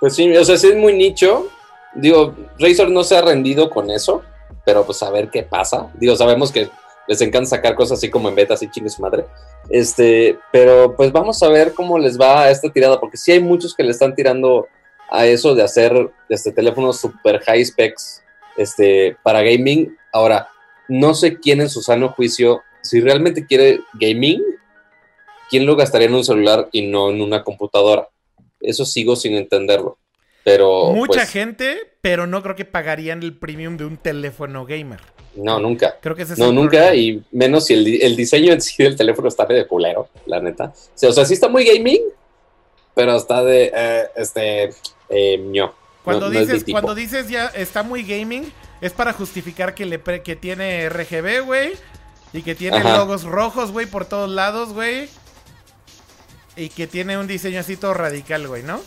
Pues 0.00 0.16
sí, 0.16 0.36
o 0.36 0.44
sea, 0.44 0.56
sí 0.56 0.66
es 0.66 0.76
muy 0.76 0.94
nicho. 0.94 1.48
Digo, 1.94 2.34
Razer 2.58 2.90
no 2.90 3.04
se 3.04 3.16
ha 3.16 3.22
rendido 3.22 3.70
con 3.70 3.88
eso, 3.88 4.22
pero 4.64 4.84
pues 4.84 5.00
a 5.04 5.10
ver 5.10 5.30
qué 5.30 5.44
pasa. 5.44 5.90
Digo, 5.94 6.16
sabemos 6.16 6.50
que 6.50 6.68
les 7.06 7.20
encanta 7.20 7.50
sacar 7.50 7.76
cosas 7.76 7.98
así 7.98 8.10
como 8.10 8.28
en 8.28 8.34
beta, 8.34 8.54
así 8.54 8.68
chingue 8.68 8.90
su 8.90 9.00
madre. 9.00 9.26
Este, 9.70 10.40
pero 10.50 10.96
pues 10.96 11.12
vamos 11.12 11.40
a 11.44 11.48
ver 11.48 11.72
cómo 11.72 12.00
les 12.00 12.20
va 12.20 12.42
a 12.42 12.50
esta 12.50 12.68
tirada, 12.68 12.98
porque 12.98 13.16
sí 13.16 13.30
hay 13.30 13.40
muchos 13.40 13.76
que 13.76 13.84
le 13.84 13.92
están 13.92 14.14
tirando 14.16 14.66
a 15.10 15.26
eso 15.26 15.54
de 15.54 15.62
hacer 15.62 16.10
este 16.28 16.52
teléfonos 16.52 17.00
super 17.00 17.40
high 17.42 17.64
specs 17.64 18.22
este, 18.56 19.16
para 19.22 19.42
gaming. 19.42 19.96
Ahora, 20.12 20.48
no 20.88 21.14
sé 21.14 21.38
quién 21.38 21.60
en 21.60 21.68
su 21.70 21.82
sano 21.82 22.10
juicio, 22.10 22.62
si 22.82 23.00
realmente 23.00 23.46
quiere 23.46 23.80
gaming, 23.94 24.42
quién 25.50 25.66
lo 25.66 25.76
gastaría 25.76 26.08
en 26.08 26.14
un 26.14 26.24
celular 26.24 26.68
y 26.72 26.86
no 26.86 27.10
en 27.10 27.20
una 27.20 27.42
computadora. 27.44 28.08
Eso 28.60 28.84
sigo 28.84 29.16
sin 29.16 29.34
entenderlo. 29.34 29.98
Pero 30.44 30.92
Mucha 30.92 31.20
pues, 31.20 31.30
gente, 31.30 31.76
pero 32.00 32.26
no 32.26 32.42
creo 32.42 32.54
que 32.54 32.64
pagarían 32.64 33.22
el 33.22 33.36
premium 33.36 33.76
de 33.76 33.84
un 33.84 33.96
teléfono 33.96 34.64
gamer. 34.64 35.00
no, 35.34 35.58
nunca. 35.58 35.96
Creo 36.00 36.14
que 36.14 36.22
ese 36.22 36.34
es 36.34 36.38
No, 36.38 36.52
nunca, 36.52 36.78
problema. 36.78 36.94
y 36.94 37.22
menos 37.32 37.66
si 37.66 37.74
el, 37.74 38.00
el 38.00 38.14
diseño 38.16 38.52
en 38.52 38.60
sí 38.60 38.82
del 38.82 38.96
teléfono 38.96 39.26
está 39.28 39.44
medio 39.44 39.66
culero, 39.66 40.08
la 40.26 40.40
neta. 40.40 40.66
O 40.66 40.72
sea, 40.94 41.08
o 41.10 41.12
sea, 41.12 41.24
sí 41.24 41.34
está 41.34 41.48
muy 41.48 41.64
gaming, 41.64 42.00
pero 42.94 43.16
está 43.16 43.42
de, 43.42 43.72
eh, 43.74 44.04
este, 44.16 44.70
eh. 45.08 45.52
Cuando 46.04 46.26
No- 46.28 46.32
mi 46.32 46.38
dices, 46.46 46.64
cuando 46.70 46.94
dices 46.94 47.28
ya 47.28 47.46
está 47.46 47.82
muy 47.82 48.02
gaming, 48.04 48.52
es 48.80 48.92
para 48.92 49.12
justificar 49.12 49.74
que 49.74 49.86
le 49.86 49.98
pre- 49.98 50.22
que 50.22 50.36
tiene 50.36 50.88
RGB, 50.88 51.40
güey. 51.44 51.72
Y 52.32 52.42
que 52.42 52.54
tiene 52.54 52.76
Ajá. 52.78 52.98
logos 52.98 53.24
rojos, 53.24 53.72
güey, 53.72 53.86
por 53.86 54.04
todos 54.04 54.28
lados, 54.30 54.72
güey. 54.72 55.08
Y 56.56 56.68
que 56.68 56.86
tiene 56.86 57.18
un 57.18 57.26
diseño 57.26 57.60
así 57.60 57.76
todo 57.76 57.94
radical, 57.94 58.46
güey, 58.46 58.62
¿no? 58.62 58.80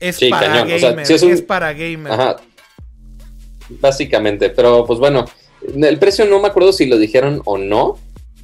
Es 0.00 0.16
Sí, 0.16 0.30
para 0.30 0.46
cañón, 0.48 0.66
o 0.66 0.70
gamer, 0.80 1.06
sea, 1.06 1.28
es, 1.32 1.42
para 1.42 1.72
gamer. 1.72 2.12
Ajá. 2.12 2.36
Básicamente, 3.80 4.50
pero 4.50 4.84
pues 4.84 4.98
bueno, 4.98 5.24
el 5.74 5.98
precio 5.98 6.24
no 6.26 6.40
me 6.40 6.48
acuerdo 6.48 6.72
si 6.72 6.86
lo 6.86 6.98
dijeron 6.98 7.40
o 7.44 7.56
no. 7.58 7.98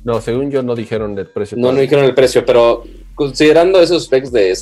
No, 0.05 0.21
según 0.21 0.51
yo 0.51 0.63
no 0.63 0.75
dijeron 0.75 1.19
el 1.19 1.27
precio. 1.27 1.59
No, 1.59 1.73
no 1.73 1.81
dijeron 1.81 2.05
el 2.05 2.15
precio, 2.15 2.47
pero 2.47 2.85
considerando 3.19 3.81
esos 3.83 4.05
specs 4.05 4.31
de, 4.33 4.55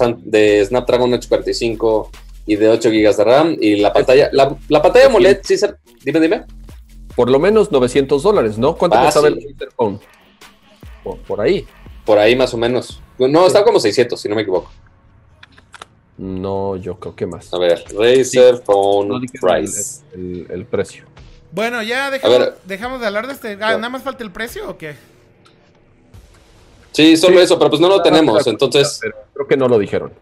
Snapdragon 0.65 1.13
845 1.13 2.11
y 2.47 2.57
de 2.57 2.69
8 2.71 2.89
GB 2.91 3.15
de 3.17 3.25
RAM 3.25 3.57
y 3.61 3.77
la 3.77 3.93
pantalla, 3.93 4.31
la, 4.33 4.57
la 4.69 4.81
pantalla 4.83 5.07
AMOLED, 5.07 5.41
sí, 5.45 5.59
se- 5.59 5.75
dime, 6.03 6.19
dime. 6.21 6.45
Por 7.15 7.31
lo 7.31 7.39
menos 7.39 7.71
900 7.71 8.23
dólares, 8.23 8.57
¿no? 8.59 8.77
¿Cuánto 8.77 8.99
costaba 8.99 9.29
el 9.29 9.35
Razer 9.37 9.69
Phone? 9.77 10.01
Por, 11.05 11.19
por 11.19 11.41
ahí. 11.41 11.67
Por 12.05 12.19
ahí 12.19 12.35
más 12.35 12.53
o 12.55 12.57
menos. 12.57 13.01
No, 13.19 13.47
está 13.47 13.63
como 13.63 13.79
600, 13.79 14.19
si 14.21 14.29
no 14.29 14.35
me 14.35 14.43
equivoco. 14.43 14.71
No, 16.19 16.77
yo 16.77 16.99
creo 16.99 17.15
que 17.15 17.27
más. 17.27 17.53
A 17.53 17.59
ver, 17.59 17.85
Razer 17.95 18.59
Phone 18.65 19.09
No 19.09 19.17
el, 19.19 19.27
Price. 19.41 20.03
el- 20.15 20.47
el 20.51 20.65
precio. 20.65 21.05
Bueno, 21.53 21.83
ya 21.83 22.11
dejamos, 22.11 22.51
dejamos 22.65 23.01
de 23.01 23.07
hablar 23.07 23.27
de 23.27 23.33
este. 23.35 23.53
Ah. 23.61 23.77
¿Nada 23.77 23.89
más 23.91 24.03
falta 24.03 24.25
el 24.25 24.31
precio 24.33 24.69
o 24.69 24.77
qué? 24.79 24.95
Sí, 26.97 27.15
solo 27.19 27.37
Sí. 27.39 27.45
eso, 27.45 27.59
pero 27.59 27.69
pues 27.69 27.81
no 27.81 27.89
lo 27.89 28.01
tenemos. 28.01 28.47
Entonces, 28.47 28.99
Pero 29.03 29.15
creo 29.35 29.47
que 29.47 29.57
no 29.59 29.69
lo 29.69 29.79
dijeron. 29.79 30.13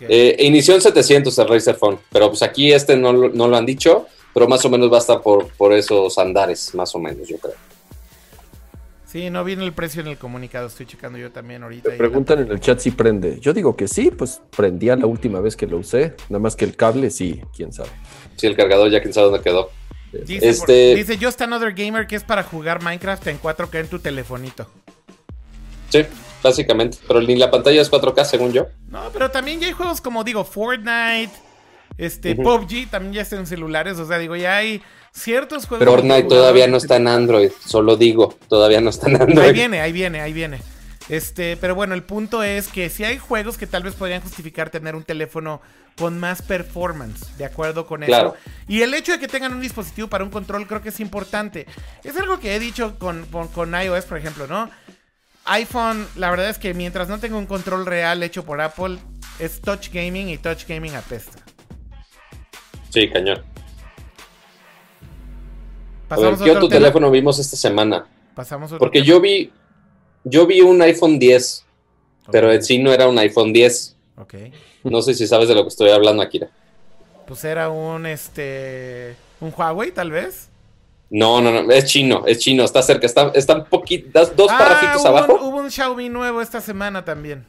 Eh, 0.00 0.36
inició 0.40 0.74
en 0.74 0.80
700 0.80 1.36
el 1.38 1.48
Razer 1.48 1.74
Phone, 1.74 1.98
pero 2.10 2.28
pues 2.28 2.40
aquí 2.42 2.72
este 2.72 2.96
no, 2.96 3.12
lo- 3.12 3.28
no 3.28 3.48
lo 3.48 3.56
han 3.56 3.66
dicho, 3.66 4.06
pero 4.32 4.48
más 4.48 4.64
o 4.64 4.70
menos 4.70 4.90
va 4.90 4.96
a 4.96 5.00
estar 5.00 5.20
por, 5.20 5.48
por 5.58 5.74
esos 5.74 6.16
andares, 6.18 6.74
más 6.74 6.94
o 6.94 6.98
menos, 6.98 7.28
yo 7.28 7.36
creo. 7.36 7.54
Sí, 9.06 9.28
no 9.28 9.44
viene 9.44 9.62
el 9.64 9.74
precio 9.74 10.00
en 10.00 10.06
el 10.08 10.16
comunicado. 10.16 10.68
Estoy 10.68 10.86
checando 10.86 11.18
yo 11.18 11.30
también 11.30 11.62
ahorita. 11.62 11.90
Me 11.90 11.96
preguntan 11.96 12.38
en 12.38 12.50
el 12.50 12.60
chat 12.60 12.78
si 12.78 12.92
prende. 12.92 13.38
Yo 13.40 13.52
digo 13.52 13.76
que 13.76 13.86
sí, 13.86 14.10
pues 14.10 14.40
prendía 14.56 14.96
la 14.96 15.04
última 15.06 15.40
vez 15.40 15.54
que 15.54 15.66
lo 15.66 15.76
usé. 15.76 16.14
Nada 16.30 16.38
más 16.40 16.56
que 16.56 16.64
el 16.64 16.74
cable 16.76 17.10
sí, 17.10 17.42
quién 17.54 17.74
sabe. 17.74 17.90
Sí, 18.36 18.46
el 18.46 18.56
cargador 18.56 18.90
ya 18.90 19.02
quién 19.02 19.12
sabe 19.12 19.26
dónde 19.26 19.42
quedó. 19.42 19.68
Dice, 20.12 20.40
por- 20.40 20.48
Este- 20.48 20.94
dice 20.94 21.18
Just 21.20 21.42
Another 21.42 21.74
Gamer 21.74 22.06
que 22.06 22.16
es 22.16 22.24
para 22.24 22.42
jugar 22.42 22.82
Minecraft 22.82 23.26
en 23.26 23.38
4K 23.38 23.80
en 23.80 23.88
tu 23.88 23.98
telefonito. 23.98 24.66
Sí, 25.92 26.06
básicamente. 26.42 26.98
Pero 27.06 27.20
ni 27.20 27.36
la 27.36 27.50
pantalla 27.50 27.80
es 27.82 27.90
4K, 27.90 28.24
según 28.24 28.52
yo. 28.52 28.66
No, 28.88 29.10
pero 29.12 29.30
también 29.30 29.60
ya 29.60 29.66
hay 29.66 29.72
juegos 29.72 30.00
como 30.00 30.24
digo 30.24 30.44
Fortnite, 30.44 31.30
este. 31.98 32.34
PUBG 32.34 32.90
también 32.90 33.12
ya 33.14 33.22
está 33.22 33.36
en 33.36 33.46
celulares, 33.46 33.98
o 33.98 34.06
sea, 34.08 34.18
digo, 34.18 34.34
ya 34.36 34.56
hay 34.56 34.82
ciertos 35.12 35.66
juegos. 35.66 35.80
Pero 35.80 35.92
Fortnite 35.92 36.24
todavía 36.24 36.66
no 36.66 36.78
está 36.78 36.96
en 36.96 37.06
Android, 37.08 37.50
solo 37.64 37.96
digo, 37.96 38.36
todavía 38.48 38.80
no 38.80 38.90
está 38.90 39.08
en 39.08 39.16
Ahí 39.16 39.22
Android. 39.22 39.52
viene, 39.52 39.80
ahí 39.80 39.92
viene, 39.92 40.20
ahí 40.20 40.32
viene. 40.32 40.60
Este, 41.08 41.56
pero 41.58 41.74
bueno, 41.74 41.94
el 41.94 42.04
punto 42.04 42.42
es 42.42 42.68
que 42.68 42.88
si 42.88 43.04
hay 43.04 43.18
juegos 43.18 43.58
que 43.58 43.66
tal 43.66 43.82
vez 43.82 43.94
podrían 43.94 44.22
justificar 44.22 44.70
tener 44.70 44.94
un 44.94 45.02
teléfono 45.02 45.60
con 45.98 46.18
más 46.18 46.40
performance, 46.40 47.36
de 47.36 47.44
acuerdo 47.44 47.86
con 47.86 48.00
Claro. 48.02 48.34
eso. 48.40 48.50
Y 48.68 48.80
el 48.82 48.94
hecho 48.94 49.12
de 49.12 49.18
que 49.18 49.28
tengan 49.28 49.52
un 49.52 49.60
dispositivo 49.60 50.08
para 50.08 50.24
un 50.24 50.30
control 50.30 50.66
creo 50.66 50.80
que 50.80 50.88
es 50.88 51.00
importante. 51.00 51.66
Es 52.04 52.16
algo 52.16 52.38
que 52.40 52.54
he 52.54 52.60
dicho 52.60 52.98
con, 52.98 53.26
con, 53.26 53.48
con 53.48 53.74
iOS, 53.74 54.04
por 54.06 54.16
ejemplo, 54.16 54.46
¿no? 54.46 54.70
iPhone, 55.44 56.06
la 56.16 56.30
verdad 56.30 56.48
es 56.48 56.58
que 56.58 56.74
mientras 56.74 57.08
no 57.08 57.18
tenga 57.18 57.36
un 57.36 57.46
control 57.46 57.86
real 57.86 58.22
hecho 58.22 58.44
por 58.44 58.60
Apple, 58.60 58.98
es 59.38 59.60
touch 59.60 59.90
gaming 59.92 60.28
y 60.28 60.38
touch 60.38 60.66
gaming 60.66 60.94
apesta. 60.94 61.38
Sí, 62.90 63.08
cañón. 63.10 63.42
A 66.08 66.16
ver, 66.16 66.36
¿qué 66.36 66.50
otro 66.50 66.68
teléfono 66.68 67.10
vimos 67.10 67.38
esta 67.38 67.56
semana? 67.56 68.06
Pasamos 68.34 68.70
otro 68.70 68.78
Porque 68.78 69.02
yo 69.02 69.20
vi, 69.20 69.50
yo 70.24 70.46
vi 70.46 70.60
un 70.60 70.80
iPhone 70.82 71.18
10, 71.18 71.64
pero 72.30 72.52
en 72.52 72.62
sí 72.62 72.78
no 72.78 72.92
era 72.92 73.08
un 73.08 73.18
iPhone 73.18 73.52
10. 73.52 73.96
Ok. 74.18 74.34
No 74.84 75.00
sé 75.00 75.14
si 75.14 75.26
sabes 75.26 75.48
de 75.48 75.54
lo 75.54 75.62
que 75.62 75.68
estoy 75.68 75.90
hablando, 75.90 76.22
Akira. 76.22 76.50
Pues 77.26 77.44
era 77.44 77.70
un 77.70 78.04
este. 78.04 79.16
Un 79.40 79.52
Huawei, 79.56 79.90
tal 79.90 80.10
vez. 80.10 80.50
No, 81.14 81.42
no, 81.42 81.52
no, 81.52 81.70
es 81.70 81.84
chino, 81.84 82.24
es 82.26 82.38
chino, 82.38 82.64
está 82.64 82.80
cerca, 82.80 83.04
está, 83.04 83.30
está 83.34 83.54
un 83.54 83.66
poquito, 83.66 84.24
dos 84.34 84.50
Ah, 84.50 84.56
parrafitos 84.58 85.04
abajo. 85.04 85.34
Un, 85.34 85.40
hubo 85.42 85.58
un 85.58 85.70
Xiaomi 85.70 86.08
nuevo 86.08 86.40
esta 86.40 86.62
semana 86.62 87.04
también. 87.04 87.44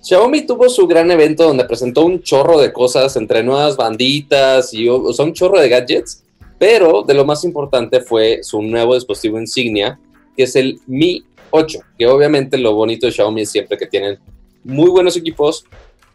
Xiaomi 0.00 0.46
tuvo 0.46 0.70
su 0.70 0.86
gran 0.86 1.10
evento 1.10 1.44
donde 1.44 1.66
presentó 1.66 2.02
un 2.02 2.22
chorro 2.22 2.58
de 2.58 2.72
cosas 2.72 3.14
entre 3.16 3.42
nuevas 3.42 3.76
banditas 3.76 4.72
y 4.72 4.88
o 4.88 5.12
sea, 5.12 5.26
un 5.26 5.34
chorro 5.34 5.60
de 5.60 5.68
gadgets, 5.68 6.24
pero 6.58 7.02
de 7.02 7.12
lo 7.12 7.26
más 7.26 7.44
importante 7.44 8.00
fue 8.00 8.42
su 8.42 8.62
nuevo 8.62 8.94
dispositivo 8.94 9.38
insignia, 9.38 10.00
que 10.34 10.44
es 10.44 10.56
el 10.56 10.80
Mi 10.86 11.22
8, 11.50 11.78
que 11.98 12.06
obviamente 12.06 12.56
lo 12.56 12.72
bonito 12.74 13.04
de 13.04 13.12
Xiaomi 13.12 13.42
es 13.42 13.50
siempre 13.50 13.76
que 13.76 13.86
tienen 13.86 14.18
muy 14.64 14.88
buenos 14.88 15.14
equipos 15.18 15.66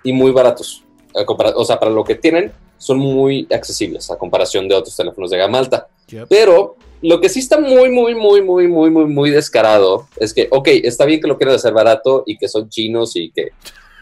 y 0.04 0.12
muy 0.12 0.32
baratos. 0.32 0.84
O 1.14 1.66
sea, 1.66 1.80
para 1.80 1.92
lo 1.92 2.04
que 2.04 2.16
tienen, 2.16 2.52
son 2.80 2.98
muy 2.98 3.48
accesibles 3.52 4.10
a 4.10 4.18
comparación 4.18 4.68
de 4.68 4.74
otros 4.74 4.96
teléfonos 4.96 5.30
de 5.30 5.38
gama 5.38 5.60
alta. 5.60 5.88
Pero 6.30 6.76
lo 7.02 7.20
que 7.22 7.30
sí 7.30 7.40
está 7.40 7.60
muy, 7.60 7.90
muy, 7.90 8.16
muy, 8.16 8.42
muy, 8.42 8.68
muy, 8.68 8.90
muy, 8.90 9.06
muy 9.06 9.30
descarado 9.30 10.08
es 10.18 10.34
que, 10.34 10.48
ok, 10.52 10.68
está 10.84 11.06
bien 11.06 11.22
que 11.22 11.28
lo 11.28 11.38
quieran 11.38 11.56
hacer 11.56 11.74
barato 11.74 12.24
y 12.26 12.38
que 12.38 12.48
son 12.48 12.70
chinos 12.70 13.16
y 13.16 13.30
que 13.32 13.50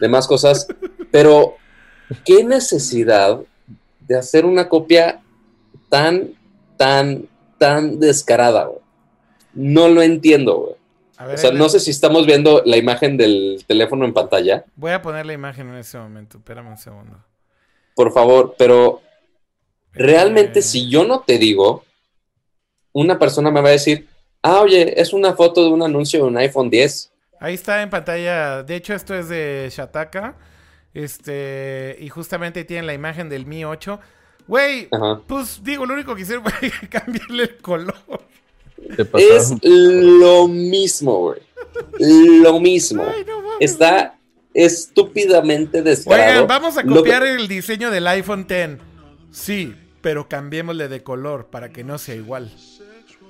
demás 0.00 0.26
cosas, 0.26 0.66
pero 1.10 1.56
¿qué 2.24 2.44
necesidad 2.44 3.40
de 4.00 4.16
hacer 4.16 4.44
una 4.46 4.68
copia 4.68 5.20
tan, 5.88 6.30
tan, 6.76 7.26
tan 7.58 7.98
descarada, 7.98 8.64
güey? 8.66 8.80
No 9.54 9.88
lo 9.88 10.02
entiendo, 10.02 10.56
güey. 10.58 10.74
Ver, 11.18 11.34
O 11.34 11.38
sea, 11.38 11.50
no 11.50 11.70
sé 11.70 11.80
si 11.80 11.90
estamos 11.90 12.26
viendo 12.26 12.62
la 12.66 12.76
imagen 12.76 13.16
del 13.16 13.64
teléfono 13.66 14.04
en 14.04 14.12
pantalla, 14.12 14.64
Voy 14.76 14.92
a 14.92 15.00
poner 15.00 15.24
la 15.24 15.32
imagen 15.32 15.68
en 15.70 15.76
ese 15.76 15.98
momento. 15.98 16.36
Espérame 16.36 16.68
un 16.68 16.76
segundo. 16.76 17.24
por 17.94 18.12
favor, 18.12 18.54
pero 18.58 19.00
realmente 19.94 20.58
Eh, 20.58 20.62
si 20.62 20.90
yo 20.90 21.04
no 21.06 21.20
te 21.20 21.38
digo, 21.38 21.85
una 23.02 23.18
persona 23.18 23.50
me 23.50 23.60
va 23.60 23.68
a 23.68 23.72
decir, 23.72 24.08
ah, 24.42 24.60
oye, 24.60 24.98
es 25.00 25.12
una 25.12 25.34
foto 25.34 25.62
de 25.64 25.70
un 25.70 25.82
anuncio 25.82 26.20
de 26.20 26.26
un 26.26 26.36
iPhone 26.38 26.70
10. 26.70 27.12
Ahí 27.40 27.54
está 27.54 27.82
en 27.82 27.90
pantalla. 27.90 28.62
De 28.62 28.76
hecho, 28.76 28.94
esto 28.94 29.14
es 29.14 29.28
de 29.28 29.68
Shataka. 29.70 30.36
Este. 30.94 31.96
Y 32.00 32.08
justamente 32.08 32.64
tienen 32.64 32.86
la 32.86 32.94
imagen 32.94 33.28
del 33.28 33.44
Mi 33.44 33.64
8. 33.64 34.00
Güey, 34.48 34.88
pues 35.26 35.60
digo, 35.62 35.84
lo 35.84 35.92
único 35.94 36.14
que 36.14 36.22
hicieron 36.22 36.44
fue 36.50 36.70
cambiarle 36.88 37.42
el 37.42 37.56
color. 37.58 37.94
Es 39.18 39.52
lo 39.62 40.48
mismo, 40.48 41.18
güey. 41.20 41.40
Lo 41.98 42.58
mismo. 42.60 43.04
Ay, 43.04 43.24
no 43.26 43.42
mames. 43.42 43.56
Está 43.60 44.16
estúpidamente 44.54 45.82
descarado. 45.82 46.30
Oigan, 46.32 46.46
vamos 46.46 46.78
a 46.78 46.82
que- 46.82 46.88
copiar 46.88 47.24
el 47.26 47.48
diseño 47.48 47.90
del 47.90 48.06
iPhone 48.06 48.46
X. 48.48 48.78
Sí, 49.32 49.74
pero 50.00 50.28
cambiémosle 50.28 50.88
de 50.88 51.02
color 51.02 51.46
para 51.46 51.70
que 51.70 51.84
no 51.84 51.98
sea 51.98 52.14
igual. 52.14 52.50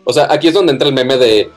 O 0.09 0.13
sea, 0.13 0.29
aquí 0.31 0.49
es 0.49 0.55
donde 0.55 0.73
entra 0.73 0.87
el 0.89 0.95
meme 0.95 1.17
de, 1.19 1.51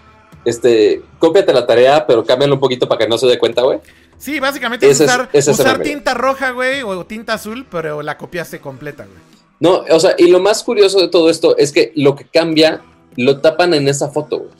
este, 0.43 1.01
cópiate 1.19 1.53
la 1.53 1.67
tarea, 1.67 2.05
pero 2.07 2.25
cámbialo 2.25 2.55
un 2.55 2.59
poquito 2.59 2.87
para 2.87 2.99
que 2.99 3.07
no 3.07 3.17
se 3.17 3.27
dé 3.27 3.37
cuenta, 3.37 3.61
güey. 3.61 3.79
Sí, 4.17 4.39
básicamente 4.39 4.89
es 4.89 4.99
usar, 4.99 5.29
es 5.31 5.47
tinta 5.83 6.13
roja, 6.13 6.51
güey, 6.51 6.81
o 6.81 7.05
tinta 7.05 7.33
azul, 7.35 7.65
pero 7.69 8.01
la 8.01 8.17
copiaste 8.17 8.59
completa, 8.59 9.05
güey. 9.05 9.17
No, 9.59 9.83
o 9.93 9.99
sea, 9.99 10.15
y 10.17 10.27
lo 10.29 10.39
más 10.39 10.63
curioso 10.63 10.99
de 10.99 11.09
todo 11.09 11.29
esto 11.29 11.55
es 11.57 11.71
que 11.71 11.91
lo 11.95 12.15
que 12.15 12.25
cambia, 12.25 12.81
lo 13.15 13.39
tapan 13.39 13.73
en 13.73 13.87
esa 13.87 14.09
foto, 14.09 14.39
güey. 14.39 14.51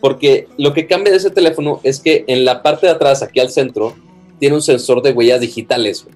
Porque 0.00 0.48
lo 0.58 0.74
que 0.74 0.86
cambia 0.86 1.12
de 1.12 1.18
ese 1.18 1.30
teléfono 1.30 1.80
es 1.82 2.00
que 2.00 2.24
en 2.26 2.44
la 2.44 2.62
parte 2.62 2.86
de 2.86 2.92
atrás, 2.92 3.22
aquí 3.22 3.40
al 3.40 3.50
centro, 3.50 3.94
tiene 4.38 4.54
un 4.56 4.62
sensor 4.62 5.02
de 5.02 5.12
huellas 5.12 5.40
digitales, 5.40 6.04
güey. 6.04 6.14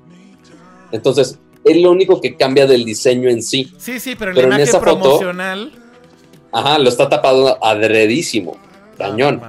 Entonces, 0.92 1.38
es 1.64 1.76
lo 1.76 1.90
único 1.90 2.20
que 2.20 2.36
cambia 2.36 2.66
del 2.66 2.84
diseño 2.84 3.28
en 3.30 3.42
sí. 3.42 3.72
Sí, 3.78 4.00
sí, 4.00 4.16
pero 4.18 4.30
en 4.32 4.36
Pero 4.36 4.46
en 4.46 4.50
la 4.50 4.56
imagen 4.56 4.68
esa 4.68 4.80
foto- 4.80 4.98
promocional. 5.00 5.72
Ajá, 6.52 6.78
lo 6.78 6.88
está 6.88 7.08
tapado 7.08 7.62
adredísimo. 7.64 8.56
Cañón. 8.98 9.40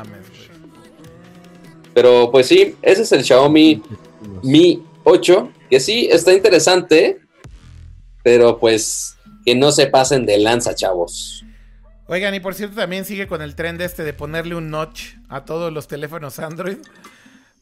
Pero 1.94 2.32
pues 2.32 2.48
sí, 2.48 2.76
ese 2.82 3.02
es 3.02 3.12
el 3.12 3.24
Xiaomi 3.24 3.82
Mi 4.44 4.82
8, 5.04 5.52
que 5.70 5.80
sí, 5.80 6.08
está 6.12 6.34
interesante, 6.34 7.20
pero 8.24 8.60
pues 8.60 9.18
que 9.46 9.56
no 9.56 9.72
se 9.72 9.88
pasen 9.88 10.26
de 10.26 10.38
lanza, 10.38 10.76
chavos. 10.76 11.44
Oigan, 12.08 12.36
y 12.36 12.40
por 12.40 12.54
cierto, 12.54 12.76
también 12.76 13.06
sigue 13.06 13.28
con 13.28 13.42
el 13.42 13.56
trend 13.56 13.82
este 13.82 14.04
de 14.04 14.14
ponerle 14.14 14.56
un 14.56 14.70
notch 14.70 15.16
a 15.30 15.46
todos 15.46 15.72
los 15.72 15.88
teléfonos 15.88 16.40
Android. 16.40 16.78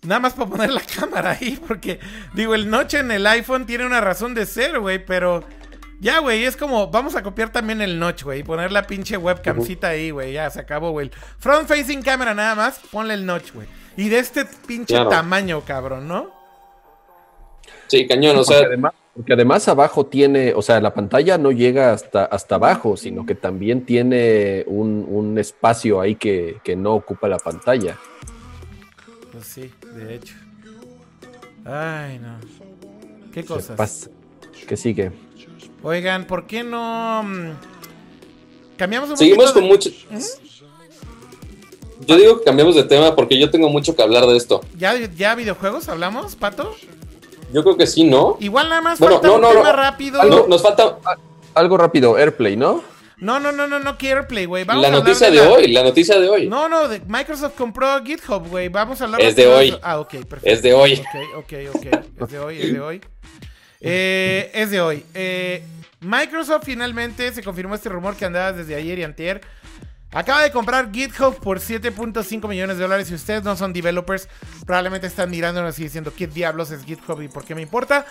Nada 0.01 0.19
más 0.19 0.33
para 0.33 0.49
poner 0.49 0.71
la 0.71 0.81
cámara 0.99 1.37
ahí, 1.39 1.59
porque 1.67 1.99
digo, 2.33 2.55
el 2.55 2.69
notch 2.69 2.95
en 2.95 3.11
el 3.11 3.25
iPhone 3.27 3.65
tiene 3.65 3.85
una 3.85 4.01
razón 4.01 4.33
de 4.33 4.45
ser, 4.45 4.79
güey, 4.79 5.03
pero 5.05 5.43
ya, 5.99 6.19
güey, 6.19 6.45
es 6.45 6.55
como, 6.55 6.87
vamos 6.87 7.15
a 7.15 7.23
copiar 7.23 7.51
también 7.51 7.81
el 7.81 7.99
notch, 7.99 8.23
güey, 8.23 8.39
y 8.39 8.43
poner 8.43 8.71
la 8.71 8.83
pinche 8.87 9.17
webcamcita 9.17 9.89
ahí, 9.89 10.11
güey, 10.11 10.33
ya 10.33 10.49
se 10.49 10.59
acabó, 10.61 10.91
güey. 10.91 11.11
Front 11.39 11.67
facing 11.67 12.01
camera 12.01 12.33
nada 12.33 12.55
más, 12.55 12.79
ponle 12.91 13.13
el 13.13 13.25
notch, 13.25 13.53
güey. 13.53 13.67
Y 13.97 14.09
de 14.09 14.19
este 14.19 14.45
pinche 14.65 14.93
Claro. 14.95 15.09
tamaño, 15.09 15.61
cabrón, 15.65 16.07
¿no? 16.07 16.31
Sí, 17.87 18.07
cañón, 18.07 18.35
o 18.37 18.39
Porque 18.39 18.53
sea, 18.53 18.67
además, 18.67 18.93
porque 19.15 19.33
además 19.33 19.67
abajo 19.67 20.05
tiene, 20.05 20.53
o 20.53 20.61
sea, 20.61 20.79
la 20.79 20.93
pantalla 20.93 21.37
no 21.37 21.51
llega 21.51 21.91
hasta, 21.91 22.23
hasta 22.25 22.55
abajo, 22.55 22.95
sino 22.95 23.25
que 23.25 23.35
también 23.35 23.85
tiene 23.85 24.63
un, 24.67 25.05
un 25.09 25.37
espacio 25.37 25.99
ahí 25.99 26.15
que, 26.15 26.57
que 26.63 26.75
no 26.75 26.93
ocupa 26.93 27.27
la 27.27 27.37
pantalla. 27.39 27.97
Pues 29.31 29.45
sí, 29.45 29.71
de 29.95 30.15
hecho. 30.15 30.35
Ay, 31.65 32.19
no. 32.19 32.39
¿Qué 33.33 33.43
cosas? 33.43 34.09
¿Qué 34.67 34.77
sigue? 34.77 35.11
Oigan, 35.83 36.25
¿por 36.25 36.45
qué 36.47 36.63
no 36.63 37.23
mm, 37.23 37.51
cambiamos 38.77 39.09
un 39.11 39.17
seguimos 39.17 39.51
con 39.51 39.63
de- 39.63 39.69
mucho... 39.69 39.89
Yo 42.05 42.15
digo 42.15 42.39
que 42.39 42.45
cambiamos 42.45 42.75
de 42.75 42.83
tema 42.83 43.15
porque 43.15 43.37
yo 43.39 43.49
tengo 43.51 43.69
mucho 43.69 43.95
que 43.95 44.01
hablar 44.01 44.25
de 44.25 44.37
esto. 44.37 44.61
¿Ya, 44.77 44.95
¿Ya 45.15 45.35
videojuegos 45.35 45.89
hablamos, 45.89 46.35
Pato? 46.35 46.75
Yo 47.53 47.63
creo 47.63 47.77
que 47.77 47.87
sí, 47.87 48.03
¿no? 48.03 48.37
Igual 48.39 48.69
nada 48.69 48.81
más 48.81 48.99
Bueno, 48.99 49.15
falta 49.15 49.27
no, 49.27 49.35
un 49.35 49.41
no, 49.41 49.49
tema 49.49 49.63
no. 49.63 49.73
rápido. 49.73 50.23
No, 50.23 50.47
nos 50.47 50.61
falta 50.61 50.97
Algo 51.53 51.77
rápido, 51.77 52.15
AirPlay, 52.15 52.55
¿no? 52.55 52.83
No, 53.17 53.37
no, 53.39 53.51
no, 53.51 53.67
no, 53.67 53.79
no 53.79 53.97
quiero 53.97 54.25
play, 54.29 54.45
güey. 54.45 54.63
Vamos 54.63 54.81
la 54.81 54.87
a 54.87 54.91
hablar 54.91 55.03
noticia 55.05 55.29
de 55.29 55.37
la- 55.37 55.49
hoy, 55.49 55.67
la 55.67 55.83
noticia 55.83 56.17
de 56.19 56.29
hoy. 56.29 56.47
No, 56.47 56.69
no, 56.69 56.87
de 56.87 57.01
Microsoft 57.05 57.53
compró 57.57 58.01
GitHub, 58.01 58.47
güey. 58.47 58.69
Vamos 58.69 59.01
a 59.01 59.03
hablar 59.05 59.21
Es 59.21 59.35
de 59.35 59.45
hoy. 59.47 59.77
Ah, 59.81 59.99
ok, 59.99 60.09
perfecto. 60.25 60.45
Es 60.45 60.61
de 60.61 60.73
hoy. 60.73 60.93
Ok, 60.93 61.43
ok, 61.43 61.53
ok. 61.75 61.85
Es 62.23 62.29
de 62.31 62.39
hoy, 62.39 62.61
es 62.61 62.71
de 62.73 62.79
hoy. 62.79 63.01
Eh, 63.81 64.51
es 64.53 64.71
de 64.71 64.81
hoy. 64.81 65.05
Eh, 65.13 65.63
Microsoft 66.01 66.63
finalmente 66.65 67.31
se 67.33 67.43
confirmó 67.43 67.75
este 67.75 67.89
rumor 67.89 68.15
que 68.15 68.25
andaba 68.25 68.53
desde 68.53 68.75
ayer 68.75 68.99
y 68.99 69.03
antier. 69.03 69.41
Acaba 70.11 70.41
de 70.41 70.51
comprar 70.51 70.91
GitHub 70.91 71.39
por 71.39 71.59
7.5 71.59 72.47
millones 72.47 72.77
de 72.77 72.83
dólares. 72.83 73.07
Si 73.07 73.13
ustedes 73.13 73.43
no 73.43 73.55
son 73.55 73.73
developers, 73.73 74.27
probablemente 74.65 75.07
están 75.07 75.29
mirándonos 75.29 75.77
y 75.79 75.83
diciendo 75.83 76.11
qué 76.15 76.25
diablos 76.25 76.71
es 76.71 76.83
GitHub 76.83 77.21
y 77.21 77.27
por 77.27 77.45
qué 77.45 77.53
me 77.53 77.61
importa. 77.61 78.05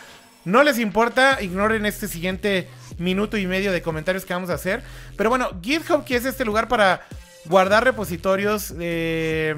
No 0.44 0.62
les 0.62 0.78
importa, 0.78 1.42
ignoren 1.42 1.84
este 1.86 2.06
siguiente 2.06 2.68
minuto 2.98 3.36
y 3.36 3.46
medio 3.46 3.72
de 3.72 3.82
comentarios 3.82 4.24
que 4.24 4.32
vamos 4.32 4.50
a 4.50 4.54
hacer. 4.54 4.82
Pero 5.16 5.28
bueno, 5.28 5.50
GitHub, 5.60 6.04
que 6.04 6.16
es 6.16 6.24
este 6.24 6.44
lugar 6.44 6.68
para 6.68 7.02
guardar 7.44 7.84
repositorios 7.84 8.74
eh, 8.78 9.54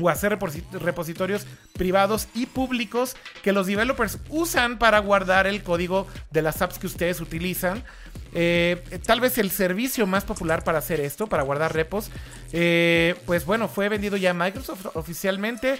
o 0.00 0.08
hacer 0.08 0.38
reposi- 0.38 0.64
repositorios 0.72 1.46
privados 1.74 2.28
y 2.34 2.46
públicos 2.46 3.16
que 3.42 3.52
los 3.52 3.66
developers 3.66 4.18
usan 4.28 4.78
para 4.78 4.98
guardar 5.00 5.46
el 5.46 5.62
código 5.62 6.06
de 6.30 6.42
las 6.42 6.62
apps 6.62 6.78
que 6.78 6.86
ustedes 6.86 7.20
utilizan. 7.20 7.84
Eh, 8.34 8.82
tal 9.04 9.20
vez 9.20 9.36
el 9.36 9.50
servicio 9.50 10.06
más 10.06 10.24
popular 10.24 10.64
para 10.64 10.78
hacer 10.78 11.00
esto, 11.00 11.26
para 11.26 11.42
guardar 11.42 11.74
repos, 11.74 12.10
eh, 12.52 13.14
pues 13.26 13.44
bueno, 13.44 13.68
fue 13.68 13.90
vendido 13.90 14.16
ya 14.16 14.30
a 14.30 14.34
Microsoft 14.34 14.86
oficialmente. 14.94 15.78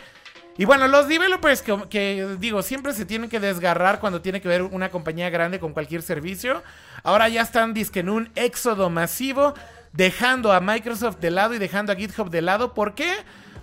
Y 0.58 0.66
bueno, 0.66 0.86
los 0.86 1.08
developers 1.08 1.62
que, 1.62 1.78
que, 1.88 2.36
digo, 2.38 2.60
siempre 2.60 2.92
se 2.92 3.06
tienen 3.06 3.30
que 3.30 3.40
desgarrar 3.40 4.00
cuando 4.00 4.20
tiene 4.20 4.42
que 4.42 4.48
ver 4.48 4.60
una 4.60 4.90
compañía 4.90 5.30
grande 5.30 5.58
con 5.58 5.72
cualquier 5.72 6.02
servicio. 6.02 6.62
Ahora 7.04 7.30
ya 7.30 7.40
están 7.40 7.72
disque 7.72 8.00
en 8.00 8.10
un 8.10 8.30
éxodo 8.34 8.90
masivo, 8.90 9.54
dejando 9.92 10.52
a 10.52 10.60
Microsoft 10.60 11.18
de 11.18 11.30
lado 11.30 11.54
y 11.54 11.58
dejando 11.58 11.92
a 11.92 11.96
GitHub 11.96 12.30
de 12.30 12.42
lado. 12.42 12.74
¿Por 12.74 12.94
qué? 12.94 13.12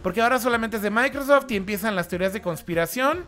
Porque 0.03 0.21
ahora 0.21 0.39
solamente 0.39 0.77
es 0.77 0.83
de 0.83 0.89
Microsoft 0.89 1.51
y 1.51 1.55
empiezan 1.55 1.95
las 1.95 2.07
teorías 2.07 2.33
de 2.33 2.41
conspiración. 2.41 3.25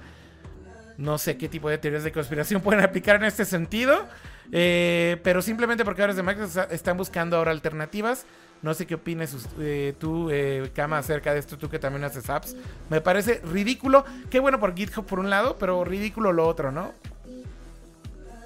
No 0.98 1.18
sé 1.18 1.38
qué 1.38 1.50
tipo 1.50 1.70
de 1.70 1.78
teorías 1.78 2.04
de 2.04 2.12
conspiración 2.12 2.62
pueden 2.64 2.84
aplicar 2.84 3.16
en 3.18 3.26
este 3.26 3.46
sentido. 3.46 4.08
eh, 4.52 5.20
pero 5.24 5.42
simplemente 5.42 5.86
porque 5.86 6.02
ahora 6.02 6.12
es 6.12 6.18
de 6.18 6.24
Microsoft 6.24 6.72
están 6.72 6.98
buscando 6.98 7.38
ahora 7.38 7.52
alternativas. 7.52 8.26
No 8.62 8.76
sé 8.76 8.86
qué 8.86 8.96
opines 8.96 9.36
eh, 9.60 9.96
tú, 9.98 10.30
eh, 10.30 10.70
acerca 10.92 11.34
de 11.34 11.40
esto, 11.40 11.58
tú 11.58 11.68
que 11.68 11.80
también 11.80 12.04
haces 12.04 12.30
apps. 12.30 12.56
Me 12.90 13.02
parece 13.02 13.42
ridículo. 13.44 14.06
Qué 14.30 14.40
bueno 14.40 14.60
por 14.60 14.76
GitHub 14.76 15.06
por 15.06 15.20
un 15.20 15.32
lado, 15.32 15.58
pero 15.58 15.84
ridículo 15.84 16.32
lo 16.32 16.48
otro, 16.48 16.72
¿no? 16.72 16.94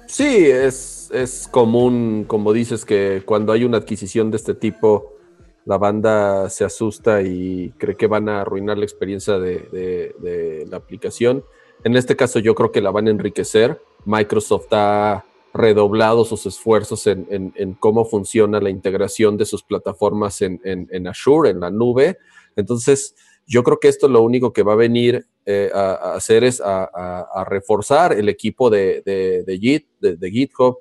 Sí, 0.06 0.46
es, 0.46 1.05
es 1.12 1.48
común, 1.48 2.24
como 2.26 2.52
dices, 2.52 2.84
que 2.84 3.22
cuando 3.24 3.52
hay 3.52 3.64
una 3.64 3.78
adquisición 3.78 4.30
de 4.30 4.36
este 4.36 4.54
tipo, 4.54 5.16
la 5.66 5.78
banda 5.78 6.48
se 6.48 6.64
asusta 6.64 7.22
y 7.22 7.72
cree 7.76 7.96
que 7.96 8.06
van 8.06 8.28
a 8.28 8.42
arruinar 8.42 8.78
la 8.78 8.84
experiencia 8.84 9.38
de, 9.38 10.64
la 10.70 10.76
aplicación. 10.76 11.44
En 11.84 11.96
este 11.96 12.16
caso 12.16 12.38
yo 12.38 12.54
creo 12.54 12.70
que 12.72 12.80
la 12.80 12.90
van 12.90 13.08
a 13.08 13.10
enriquecer. 13.10 13.80
Microsoft 14.04 14.68
ha 14.70 15.24
redoblado 15.52 16.24
sus 16.24 16.46
esfuerzos 16.46 17.06
en, 17.06 17.76
cómo 17.80 18.04
funciona 18.04 18.60
la 18.60 18.70
integración 18.70 19.36
de 19.36 19.44
sus 19.44 19.64
plataformas 19.64 20.40
en, 20.40 21.06
Azure, 21.08 21.50
en 21.50 21.60
la 21.60 21.70
nube. 21.70 22.18
Entonces, 22.54 23.16
yo 23.44 23.64
creo 23.64 23.78
que 23.80 23.88
esto 23.88 24.08
lo 24.08 24.22
único 24.22 24.52
que 24.52 24.62
va 24.62 24.74
a 24.74 24.76
venir 24.76 25.26
eh, 25.44 25.70
a, 25.74 26.14
hacer 26.14 26.44
es 26.44 26.62
a, 26.64 27.44
reforzar 27.48 28.12
el 28.12 28.28
equipo 28.28 28.70
de, 28.70 29.02
de- 29.04 29.58
Git, 29.58 29.88
de 30.00 30.30
GitHub. 30.30 30.78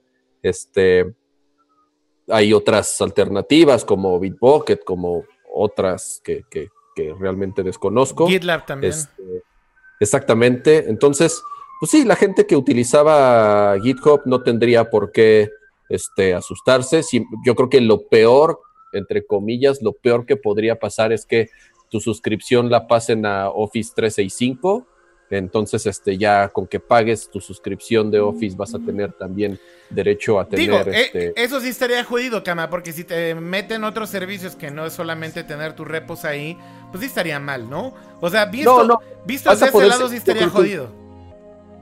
Este, 0.50 1.12
hay 2.28 2.54
otras 2.54 3.02
alternativas 3.02 3.84
como 3.84 4.20
Bitbucket, 4.20 4.84
como 4.84 5.24
otras 5.52 6.22
que, 6.24 6.44
que- 6.50 6.70
que 6.96 7.14
realmente 7.20 7.62
desconozco. 7.64 8.28
GitLab 8.28 8.66
también. 8.66 8.94
Este, 8.94 9.24
exactamente. 10.00 10.90
Entonces, 10.90 11.42
pues 11.80 11.92
sí, 11.92 12.06
la 12.06 12.16
gente 12.16 12.46
que 12.48 12.56
utilizaba 12.56 13.76
GitHub 13.82 14.22
no 14.26 14.44
tendría 14.44 14.90
por 14.90 15.12
qué 15.12 15.50
este, 15.90 16.34
asustarse. 16.34 17.04
Sí, 17.04 17.26
yo 17.46 17.54
creo 17.56 17.70
que 17.70 17.82
lo 17.82 18.08
peor, 18.08 18.60
entre 18.94 19.26
comillas, 19.26 19.82
lo 19.82 19.92
peor 19.94 20.26
que 20.26 20.38
podría 20.38 20.80
pasar 20.80 21.12
es 21.12 21.26
que 21.26 21.50
tu 21.90 22.00
suscripción 22.00 22.70
la 22.70 22.88
pasen 22.88 23.26
a 23.26 23.50
Office 23.50 23.92
365. 23.96 24.88
Entonces, 25.30 25.86
este, 25.86 26.18
ya 26.18 26.50
con 26.50 26.68
que 26.68 26.80
pagues 26.80 27.30
tu 27.30 27.40
suscripción 27.42 28.12
de 28.12 28.20
Office 28.20 28.56
vas 28.56 28.76
a 28.76 28.80
tener 28.80 29.12
también 29.14 29.60
derecho 29.90 30.40
a 30.40 30.46
Digo, 30.46 30.78
tener 30.84 30.96
eh, 30.96 31.02
este, 31.06 31.44
eso 31.44 31.60
sí 31.60 31.70
estaría 31.70 32.04
jodido, 32.04 32.44
Kama, 32.44 32.70
porque 32.70 32.92
si 32.92 33.04
te 33.04 33.34
meten 33.36 33.84
otros 33.84 34.10
servicios 34.10 34.56
que 34.56 34.72
no 34.72 34.86
es 34.86 34.94
solamente 34.94 35.44
tener 35.44 35.74
tus 35.74 35.88
repos 35.88 36.26
ahí, 36.26 36.58
pues 36.92 37.02
sí 37.02 37.08
estaría 37.08 37.40
mal, 37.40 37.70
¿no? 37.70 37.94
O 38.22 38.30
sea, 38.30 38.46
visto, 38.46 38.78
No, 38.80 38.84
no, 38.84 39.00
visto 39.26 39.50
desde 39.50 39.68
ese 39.68 39.88
lado 39.88 40.08
sí 40.10 40.18
estaría 40.18 40.44
que- 40.44 40.50
jodido. 40.50 41.06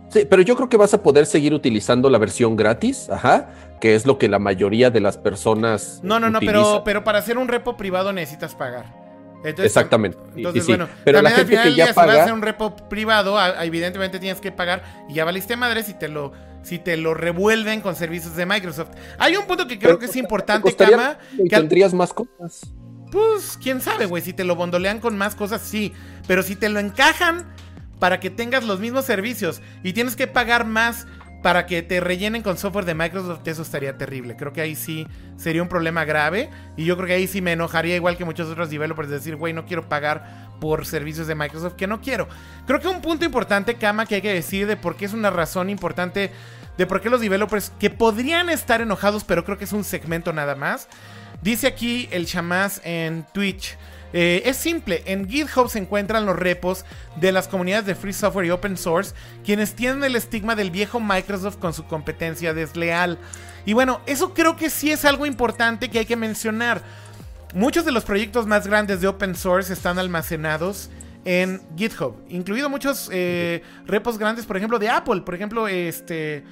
Sí, 0.10 0.26
pero 0.30 0.44
yo 0.44 0.56
creo 0.56 0.70
que 0.70 0.78
vas 0.78 0.94
a 0.94 1.02
poder 1.02 1.26
seguir 1.26 1.54
utilizando 1.56 2.08
la 2.10 2.20
versión 2.20 2.56
gratis, 2.56 3.10
ajá, 3.10 3.50
que 3.82 3.96
es 3.96 4.06
lo 4.06 4.20
que 4.20 4.30
la 4.30 4.38
mayoría 4.38 4.92
de 4.92 5.00
las 5.02 5.18
personas. 5.18 6.02
No, 6.04 6.20
no, 6.20 6.30
no, 6.30 6.40
pero, 6.40 6.84
pero 6.86 7.04
para 7.04 7.18
hacer 7.18 7.38
un 7.40 7.48
repo 7.48 7.76
privado 7.78 8.14
necesitas 8.14 8.54
pagar. 8.54 9.03
Entonces, 9.44 9.66
Exactamente. 9.66 10.18
Entonces, 10.36 10.64
sí, 10.64 10.72
sí. 10.72 10.78
bueno, 10.78 10.90
pero 11.04 11.22
la 11.22 11.30
al 11.30 11.36
gente 11.36 11.52
final 11.52 11.66
que 11.66 11.76
ya 11.76 11.88
si 11.88 11.94
vas 11.94 11.98
a 11.98 12.02
hacer 12.04 12.20
paga, 12.20 12.34
un 12.34 12.42
repo 12.42 12.76
privado, 12.90 13.38
evidentemente 13.62 14.20
tienes 14.20 14.40
que 14.40 14.52
pagar 14.52 14.84
y 15.10 15.16
ya 15.16 15.26
valiste 15.26 15.56
madres 15.58 15.90
y 15.90 15.94
te 15.94 16.08
lo 16.08 16.32
si 16.64 16.80
te 16.80 16.96
lo 16.96 17.14
revuelven 17.14 17.82
con 17.82 17.96
servicios 17.96 18.36
de 18.36 18.46
Microsoft. 18.46 18.90
Hay 19.20 19.36
un 19.36 19.46
punto 19.46 19.68
que 19.68 19.78
creo 19.78 20.00
que 20.00 20.06
es 20.06 20.16
importante, 20.16 20.74
Kama. 20.74 21.18
Y 21.38 21.50
tendrías 21.50 21.94
más 21.94 22.14
cosas. 22.14 22.74
Pues, 23.12 23.60
quién 23.62 23.80
sabe, 23.82 24.06
güey. 24.06 24.24
Si 24.24 24.34
te 24.34 24.44
lo 24.44 24.56
bondolean 24.56 25.00
con 25.00 25.18
más 25.18 25.36
cosas, 25.36 25.62
sí. 25.62 25.94
Pero 26.26 26.42
si 26.42 26.56
te 26.56 26.70
lo 26.70 26.80
encajan 26.80 27.46
para 28.00 28.20
que 28.20 28.30
tengas 28.30 28.64
los 28.64 28.80
mismos 28.80 29.06
servicios 29.06 29.62
y 29.84 29.94
tienes 29.94 30.16
que 30.16 30.26
pagar 30.26 30.66
más 30.66 31.06
para 31.44 31.68
que 31.68 31.84
te 31.84 32.00
rellenen 32.00 32.42
con 32.42 32.58
software 32.58 32.86
de 32.86 32.96
Microsoft, 32.96 33.46
eso 33.46 33.62
estaría 33.62 33.98
terrible. 33.98 34.36
Creo 34.36 34.54
que 34.54 34.62
ahí 34.62 34.76
sí 34.76 35.06
sería 35.36 35.62
un 35.62 35.68
problema 35.68 36.06
grave. 36.06 36.50
Y 36.78 36.86
yo 36.86 36.96
creo 36.96 37.08
que 37.08 37.14
ahí 37.14 37.28
sí 37.28 37.42
me 37.42 37.52
enojaría, 37.52 37.96
igual 37.96 38.18
que 38.18 38.26
muchos 38.26 38.50
otros 38.50 38.70
developers, 38.70 39.10
decir, 39.10 39.36
güey, 39.36 39.54
no 39.54 39.66
quiero 39.66 39.88
pagar 39.88 40.48
por 40.60 40.86
servicios 40.86 41.28
de 41.28 41.36
Microsoft 41.36 41.74
que 41.74 41.86
no 41.86 42.02
quiero. 42.02 42.28
Creo 42.66 42.80
que 42.80 42.88
un 42.88 43.02
punto 43.02 43.26
importante, 43.26 43.76
Kama, 43.76 44.06
que 44.06 44.16
hay 44.16 44.22
que 44.22 44.34
decir 44.34 44.66
de 44.66 44.78
por 44.78 44.96
qué 44.96 45.06
es 45.06 45.14
una 45.14 45.30
razón 45.30 45.70
importante 45.70 46.32
de 46.78 46.88
por 46.88 47.02
qué 47.02 47.10
los 47.10 47.22
developers 47.22 47.72
que 47.80 47.90
podrían 47.90 48.50
estar 48.50 48.82
enojados, 48.82 49.24
pero 49.24 49.46
creo 49.46 49.58
que 49.58 49.66
es 49.66 49.74
un 49.74 49.84
segmento 49.84 50.34
nada 50.34 50.56
más. 50.56 50.88
Dice 51.42 51.68
aquí 51.68 52.08
el 52.12 52.26
chamás 52.26 52.82
en 52.84 53.26
Twitch. 53.34 53.78
Eh, 54.14 54.44
es 54.46 54.58
simple, 54.58 55.02
en 55.08 55.28
GitHub 55.28 55.70
se 55.70 55.80
encuentran 55.80 56.28
los 56.28 56.38
repos 56.38 56.86
de 57.16 57.32
las 57.32 57.48
comunidades 57.48 57.88
de 57.88 57.96
free 57.96 58.14
software 58.14 58.46
y 58.46 58.52
open 58.52 58.78
source, 58.78 59.16
quienes 59.44 59.74
tienen 59.74 60.04
el 60.04 60.16
estigma 60.16 60.56
del 60.56 60.70
viejo 60.70 61.00
Microsoft 61.00 61.58
con 61.58 61.74
su 61.74 61.86
competencia 61.86 62.54
desleal. 62.54 63.18
Y 63.66 63.74
bueno, 63.74 64.02
eso 64.06 64.36
creo 64.36 64.56
que 64.56 64.70
sí 64.70 64.92
es 64.92 65.04
algo 65.04 65.26
importante 65.26 65.90
que 65.90 66.00
hay 66.00 66.06
que 66.06 66.16
mencionar. 66.16 66.84
Muchos 67.56 67.86
de 67.86 67.92
los 67.92 68.04
proyectos 68.04 68.46
más 68.46 68.68
grandes 68.68 69.02
de 69.02 69.08
open 69.08 69.36
source 69.36 69.74
están 69.74 69.98
almacenados 69.98 70.92
en 71.26 71.62
GitHub, 71.76 72.16
incluido 72.30 72.70
muchos 72.70 73.10
eh, 73.12 73.64
repos 73.88 74.20
grandes, 74.20 74.46
por 74.46 74.58
ejemplo, 74.58 74.78
de 74.78 74.90
Apple, 74.90 75.22
por 75.22 75.34
ejemplo, 75.34 75.68
este 75.68 76.44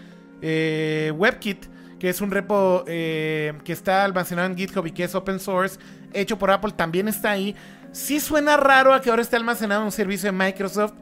eh, 0.42 1.14
WebKit 1.16 1.66
que 2.00 2.10
es 2.10 2.20
un 2.20 2.32
repo 2.32 2.84
que 2.88 3.54
está 3.68 4.04
almacenado 4.04 4.48
en 4.48 4.58
GitHub 4.58 4.88
y 4.88 4.92
que 4.92 5.04
es 5.04 5.14
open 5.14 5.40
source, 5.40 5.78
hecho 6.14 6.38
por 6.38 6.52
Apple, 6.52 6.72
también 6.76 7.08
está 7.08 7.32
ahí. 7.32 7.56
Sí 7.92 8.20
suena 8.20 8.58
raro 8.58 8.94
a 8.94 9.02
que 9.02 9.10
ahora 9.10 9.22
esté 9.22 9.36
almacenado 9.36 9.82
en 9.82 9.86
un 9.86 9.92
servicio 9.92 10.32
de 10.32 10.38
Microsoft. 10.38 10.94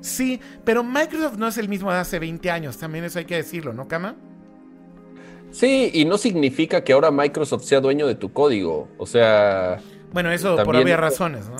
Sí, 0.00 0.40
pero 0.64 0.84
Microsoft 0.84 1.36
no 1.36 1.48
es 1.48 1.58
el 1.58 1.68
mismo 1.68 1.92
de 1.92 1.98
hace 1.98 2.18
20 2.18 2.50
años, 2.50 2.78
también 2.78 3.04
eso 3.04 3.18
hay 3.18 3.24
que 3.24 3.36
decirlo, 3.36 3.72
¿no, 3.72 3.88
Kama? 3.88 4.14
Sí, 5.50 5.90
y 5.94 6.04
no 6.04 6.18
significa 6.18 6.84
que 6.84 6.92
ahora 6.92 7.10
Microsoft 7.10 7.64
sea 7.64 7.80
dueño 7.80 8.06
de 8.06 8.14
tu 8.14 8.32
código. 8.32 8.88
O 8.98 9.06
sea. 9.06 9.78
Bueno, 10.12 10.30
eso 10.30 10.56
por 10.62 10.76
obvias 10.76 11.00
razones, 11.00 11.48
¿no? 11.48 11.56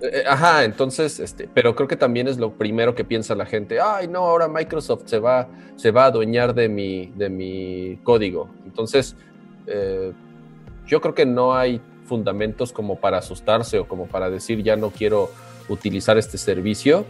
Eh, 0.00 0.22
ajá, 0.28 0.64
entonces, 0.64 1.18
este, 1.18 1.48
pero 1.52 1.74
creo 1.74 1.88
que 1.88 1.96
también 1.96 2.28
es 2.28 2.38
lo 2.38 2.52
primero 2.52 2.94
que 2.94 3.04
piensa 3.04 3.34
la 3.34 3.46
gente. 3.46 3.80
Ay, 3.80 4.06
no, 4.06 4.20
ahora 4.20 4.48
Microsoft 4.48 5.02
se 5.06 5.18
va, 5.18 5.48
se 5.76 5.90
va 5.90 6.04
a 6.04 6.06
adueñar 6.06 6.54
de 6.54 6.68
mi, 6.68 7.12
de 7.16 7.28
mi 7.28 7.98
código. 8.04 8.48
Entonces, 8.64 9.16
eh, 9.66 10.12
yo 10.86 11.00
creo 11.00 11.14
que 11.14 11.26
no 11.26 11.54
hay 11.54 11.80
fundamentos 12.08 12.72
como 12.72 12.96
para 12.96 13.18
asustarse 13.18 13.78
o 13.78 13.86
como 13.86 14.06
para 14.06 14.30
decir 14.30 14.62
ya 14.62 14.76
no 14.76 14.90
quiero 14.90 15.30
utilizar 15.68 16.18
este 16.18 16.38
servicio. 16.38 17.04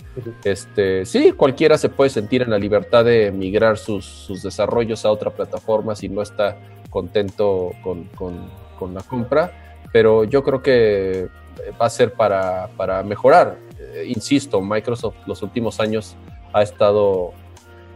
Este, 0.45 1.07
sí, 1.07 1.33
cualquiera 1.33 1.79
se 1.79 1.89
puede 1.89 2.11
sentir 2.11 2.43
en 2.43 2.51
la 2.51 2.59
libertad 2.59 3.05
de 3.05 3.31
migrar 3.31 3.79
sus, 3.79 4.05
sus 4.05 4.43
desarrollos 4.43 5.05
a 5.05 5.11
otra 5.11 5.31
plataforma 5.31 5.95
si 5.95 6.09
no 6.09 6.23
está 6.23 6.59
contento 6.91 7.71
con, 7.83 8.05
con, 8.05 8.51
con 8.79 8.95
la 8.95 9.03
compra, 9.03 9.79
pero 9.93 10.25
yo 10.25 10.43
creo 10.43 10.63
que 10.63 11.29
va 11.81 11.87
a 11.87 11.91
ser 11.91 12.13
para, 12.13 12.69
para 12.77 13.03
mejorar. 13.03 13.59
Eh, 13.79 14.05
insisto, 14.09 14.61
Microsoft 14.61 15.17
los 15.27 15.43
últimos 15.43 15.81
años 15.81 16.17
ha 16.53 16.63
estado 16.63 17.33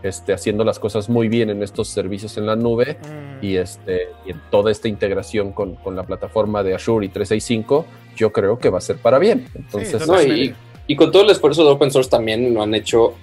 este, 0.02 0.32
haciendo 0.32 0.64
las 0.64 0.78
cosas 0.78 1.08
muy 1.08 1.28
bien 1.28 1.50
en 1.50 1.62
estos 1.62 1.88
servicios 1.88 2.36
en 2.36 2.46
la 2.46 2.56
nube 2.56 2.98
mm. 3.00 3.44
y, 3.44 3.56
este, 3.56 4.08
y 4.26 4.32
en 4.32 4.40
toda 4.50 4.70
esta 4.70 4.88
integración 4.88 5.52
con, 5.52 5.76
con, 5.76 5.94
la 5.94 6.04
plataforma 6.04 6.62
de 6.62 6.74
Azure 6.74 7.06
y 7.06 7.08
365, 7.08 7.86
yo 8.16 8.32
creo 8.32 8.58
que 8.58 8.68
va 8.68 8.78
a 8.78 8.80
ser 8.80 8.96
para 8.96 9.18
bien. 9.18 9.46
Entonces, 9.54 10.02
y, 10.26 10.54
y, 10.86 10.96
con 10.96 11.12
todo 11.12 11.22
el 11.22 11.30
esfuerzo 11.30 11.64
de 11.64 11.70
open 11.70 11.90
source 11.90 12.10
también 12.10 12.52
lo 12.52 12.62
han 12.62 12.74
hecho 12.74 13.14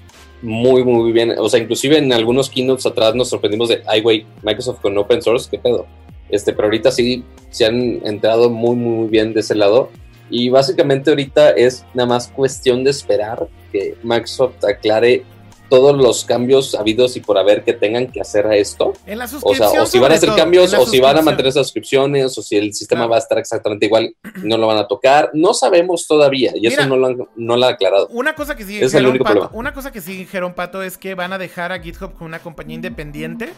muy, 0.42 0.84
muy 0.84 1.12
bien. 1.12 1.36
O 1.38 1.50
sea, 1.50 1.60
inclusive 1.60 1.98
en 1.98 2.14
algunos 2.14 2.50
keynotes 2.50 2.86
atrás 2.86 3.16
nos 3.16 3.30
sorprendimos 3.30 3.70
de, 3.70 3.82
ay, 3.86 4.02
güey, 4.02 4.26
Microsoft 4.44 4.82
con 4.82 4.98
open 4.98 5.22
source, 5.22 5.50
¿qué 5.50 5.60
pedo? 5.60 5.86
Este, 6.30 6.54
pero 6.54 6.68
ahorita 6.68 6.92
sí 6.92 7.24
se 7.50 7.66
han 7.66 8.06
entrado 8.06 8.50
muy, 8.50 8.76
muy 8.76 9.08
bien 9.10 9.34
de 9.34 9.42
ese 9.42 9.56
lado. 9.56 9.90
Y 10.30 10.50
básicamente 10.50 11.10
ahorita 11.10 11.52
es 11.52 11.86
nada 11.94 12.08
más 12.08 12.28
cuestión 12.28 12.84
de 12.84 12.92
esperar 12.92 13.48
que 13.72 13.96
Microsoft 14.04 14.64
aclare 14.64 15.24
todos 15.70 15.96
los 15.96 16.26
cambios 16.26 16.76
habidos 16.76 17.16
y 17.16 17.22
por 17.22 17.38
haber 17.38 17.64
que 17.64 17.74
tengan 17.74 18.12
que 18.12 18.22
hacer 18.22 18.48
a 18.48 18.56
esto. 18.56 18.94
En 19.06 19.20
la 19.20 19.26
o 19.26 19.56
sea, 19.56 19.84
o 19.84 19.86
si 19.86 20.00
van 20.00 20.12
a 20.12 20.16
hacer 20.16 20.34
cambios, 20.36 20.74
o 20.74 20.86
si 20.86 21.00
van 21.00 21.18
a 21.18 21.22
mantener 21.22 21.50
esas 21.50 21.68
suscripciones, 21.68 22.38
o 22.38 22.42
si 22.42 22.58
el 22.58 22.74
sistema 22.74 23.08
va 23.08 23.18
a 23.18 23.20
estar 23.20 23.38
exactamente 23.38 23.86
igual, 23.86 24.16
no 24.44 24.58
lo 24.58 24.68
van 24.68 24.78
a 24.78 24.88
tocar. 24.88 25.32
No 25.34 25.54
sabemos 25.54 26.08
todavía, 26.08 26.52
y 26.56 26.68
eso 26.68 26.86
no 26.86 26.98
lo, 26.98 27.08
han, 27.08 27.18
no 27.36 27.58
lo 27.58 27.66
aclarado. 27.66 28.08
Una 28.08 28.36
cosa 28.36 28.56
que 28.56 28.64
sí 28.64 28.80
dijeron, 28.80 29.18
Pato, 29.20 29.50
una 29.54 29.74
cosa 29.74 29.92
que 29.92 30.02
sí 30.02 30.16
dijeron, 30.16 30.54
Pato, 30.54 30.82
es 30.82 30.98
que 30.98 31.16
van 31.16 31.34
a 31.34 31.38
dejar 31.38 31.72
a 31.72 31.80
GitHub 31.80 32.14
con 32.14 32.28
una 32.28 32.40
compañía 32.40 32.76
independiente 32.76 33.54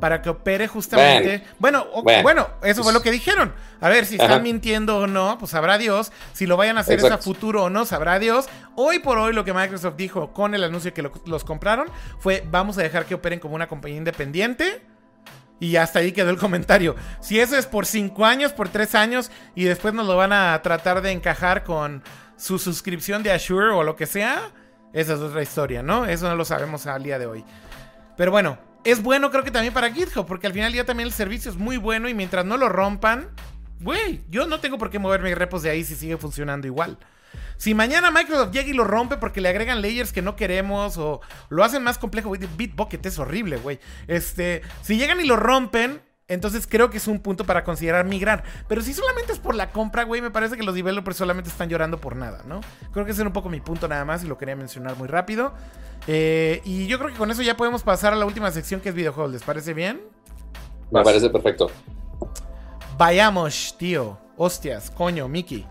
para 0.00 0.22
que 0.22 0.30
opere 0.30 0.68
justamente. 0.68 1.44
Bueno, 1.58 1.86
bueno, 2.22 2.48
eso 2.62 2.82
fue 2.82 2.92
lo 2.92 3.02
que 3.02 3.10
dijeron. 3.10 3.54
A 3.80 3.88
ver 3.88 4.06
si 4.06 4.16
están 4.16 4.42
mintiendo 4.42 4.98
o 4.98 5.06
no, 5.06 5.38
pues 5.38 5.50
sabrá 5.52 5.78
Dios. 5.78 6.12
Si 6.32 6.46
lo 6.46 6.56
vayan 6.56 6.78
a 6.78 6.80
hacer 6.80 6.98
es 6.98 7.10
a 7.10 7.18
futuro 7.18 7.64
o 7.64 7.70
no, 7.70 7.84
sabrá 7.84 8.18
Dios. 8.18 8.46
Hoy 8.76 8.98
por 8.98 9.18
hoy 9.18 9.32
lo 9.32 9.44
que 9.44 9.52
Microsoft 9.52 9.96
dijo 9.96 10.32
con 10.32 10.54
el 10.54 10.64
anuncio 10.64 10.92
que 10.92 11.08
los 11.26 11.44
compraron 11.44 11.88
fue 12.18 12.44
vamos 12.50 12.78
a 12.78 12.82
dejar 12.82 13.06
que 13.06 13.14
operen 13.14 13.40
como 13.40 13.54
una 13.54 13.68
compañía 13.68 13.98
independiente. 13.98 14.82
Y 15.60 15.76
hasta 15.76 16.00
ahí 16.00 16.12
quedó 16.12 16.30
el 16.30 16.36
comentario. 16.36 16.96
Si 17.20 17.38
eso 17.38 17.56
es 17.56 17.66
por 17.66 17.86
cinco 17.86 18.26
años, 18.26 18.52
por 18.52 18.68
tres 18.68 18.94
años, 18.94 19.30
y 19.54 19.64
después 19.64 19.94
nos 19.94 20.06
lo 20.06 20.16
van 20.16 20.32
a 20.32 20.60
tratar 20.62 21.00
de 21.00 21.12
encajar 21.12 21.62
con 21.62 22.02
su 22.36 22.58
suscripción 22.58 23.22
de 23.22 23.32
Azure 23.32 23.68
o 23.68 23.84
lo 23.84 23.94
que 23.94 24.06
sea, 24.06 24.50
esa 24.92 25.14
es 25.14 25.20
otra 25.20 25.42
historia, 25.42 25.82
¿no? 25.82 26.06
Eso 26.06 26.28
no 26.28 26.34
lo 26.34 26.44
sabemos 26.44 26.86
al 26.86 27.04
día 27.04 27.20
de 27.20 27.26
hoy. 27.26 27.44
Pero 28.16 28.32
bueno, 28.32 28.58
es 28.84 29.02
bueno 29.02 29.30
creo 29.30 29.44
que 29.44 29.50
también 29.50 29.74
para 29.74 29.90
GitHub, 29.90 30.26
porque 30.26 30.46
al 30.46 30.52
final 30.52 30.72
ya 30.72 30.84
también 30.84 31.06
el 31.06 31.12
servicio 31.12 31.50
es 31.50 31.56
muy 31.56 31.76
bueno 31.76 32.08
y 32.08 32.14
mientras 32.14 32.44
no 32.44 32.56
lo 32.56 32.68
rompan, 32.68 33.28
güey, 33.80 34.22
yo 34.28 34.46
no 34.46 34.60
tengo 34.60 34.78
por 34.78 34.90
qué 34.90 34.98
mover 34.98 35.22
mis 35.22 35.34
repos 35.34 35.62
de 35.62 35.70
ahí 35.70 35.84
si 35.84 35.94
sigue 35.94 36.16
funcionando 36.16 36.66
igual. 36.66 36.98
Si 37.56 37.74
mañana 37.74 38.10
Microsoft 38.10 38.52
llega 38.52 38.68
y 38.68 38.72
lo 38.72 38.84
rompe 38.84 39.16
porque 39.16 39.40
le 39.40 39.48
agregan 39.48 39.80
layers 39.80 40.12
que 40.12 40.22
no 40.22 40.36
queremos 40.36 40.98
o 40.98 41.20
lo 41.48 41.64
hacen 41.64 41.82
más 41.82 41.98
complejo, 41.98 42.28
güey, 42.28 42.40
Bitbucket 42.56 43.04
es 43.06 43.18
horrible, 43.18 43.56
güey. 43.56 43.80
Este, 44.06 44.62
si 44.82 44.96
llegan 44.96 45.20
y 45.20 45.24
lo 45.24 45.36
rompen, 45.36 46.00
entonces 46.28 46.66
creo 46.66 46.90
que 46.90 46.96
es 46.96 47.06
un 47.06 47.20
punto 47.20 47.44
para 47.44 47.64
considerar 47.64 48.04
migrar. 48.04 48.44
Pero 48.68 48.82
si 48.82 48.92
solamente 48.92 49.32
es 49.32 49.38
por 49.38 49.54
la 49.54 49.70
compra, 49.70 50.04
güey, 50.04 50.20
me 50.20 50.30
parece 50.30 50.56
que 50.56 50.62
los 50.62 50.74
developers 50.74 51.16
solamente 51.16 51.50
están 51.50 51.68
llorando 51.68 51.98
por 51.98 52.16
nada, 52.16 52.42
¿no? 52.46 52.60
Creo 52.92 53.04
que 53.04 53.12
ese 53.12 53.22
era 53.22 53.28
un 53.28 53.34
poco 53.34 53.48
mi 53.48 53.60
punto 53.60 53.88
nada 53.88 54.04
más 54.04 54.24
y 54.24 54.26
lo 54.26 54.38
quería 54.38 54.56
mencionar 54.56 54.96
muy 54.96 55.08
rápido. 55.08 55.52
Eh, 56.06 56.60
y 56.64 56.86
yo 56.86 56.98
creo 56.98 57.10
que 57.10 57.16
con 57.16 57.30
eso 57.30 57.42
ya 57.42 57.56
podemos 57.56 57.82
pasar 57.82 58.12
a 58.12 58.16
la 58.16 58.26
última 58.26 58.50
sección 58.50 58.80
que 58.80 58.90
es 58.90 58.94
videojuegos. 58.94 59.32
¿Les 59.32 59.42
parece 59.42 59.74
bien? 59.74 60.02
Me 60.90 61.02
parece 61.02 61.30
perfecto. 61.30 61.70
Vayamos, 62.96 63.76
tío. 63.78 64.18
Hostias, 64.36 64.90
coño, 64.90 65.28
Mickey. 65.28 65.66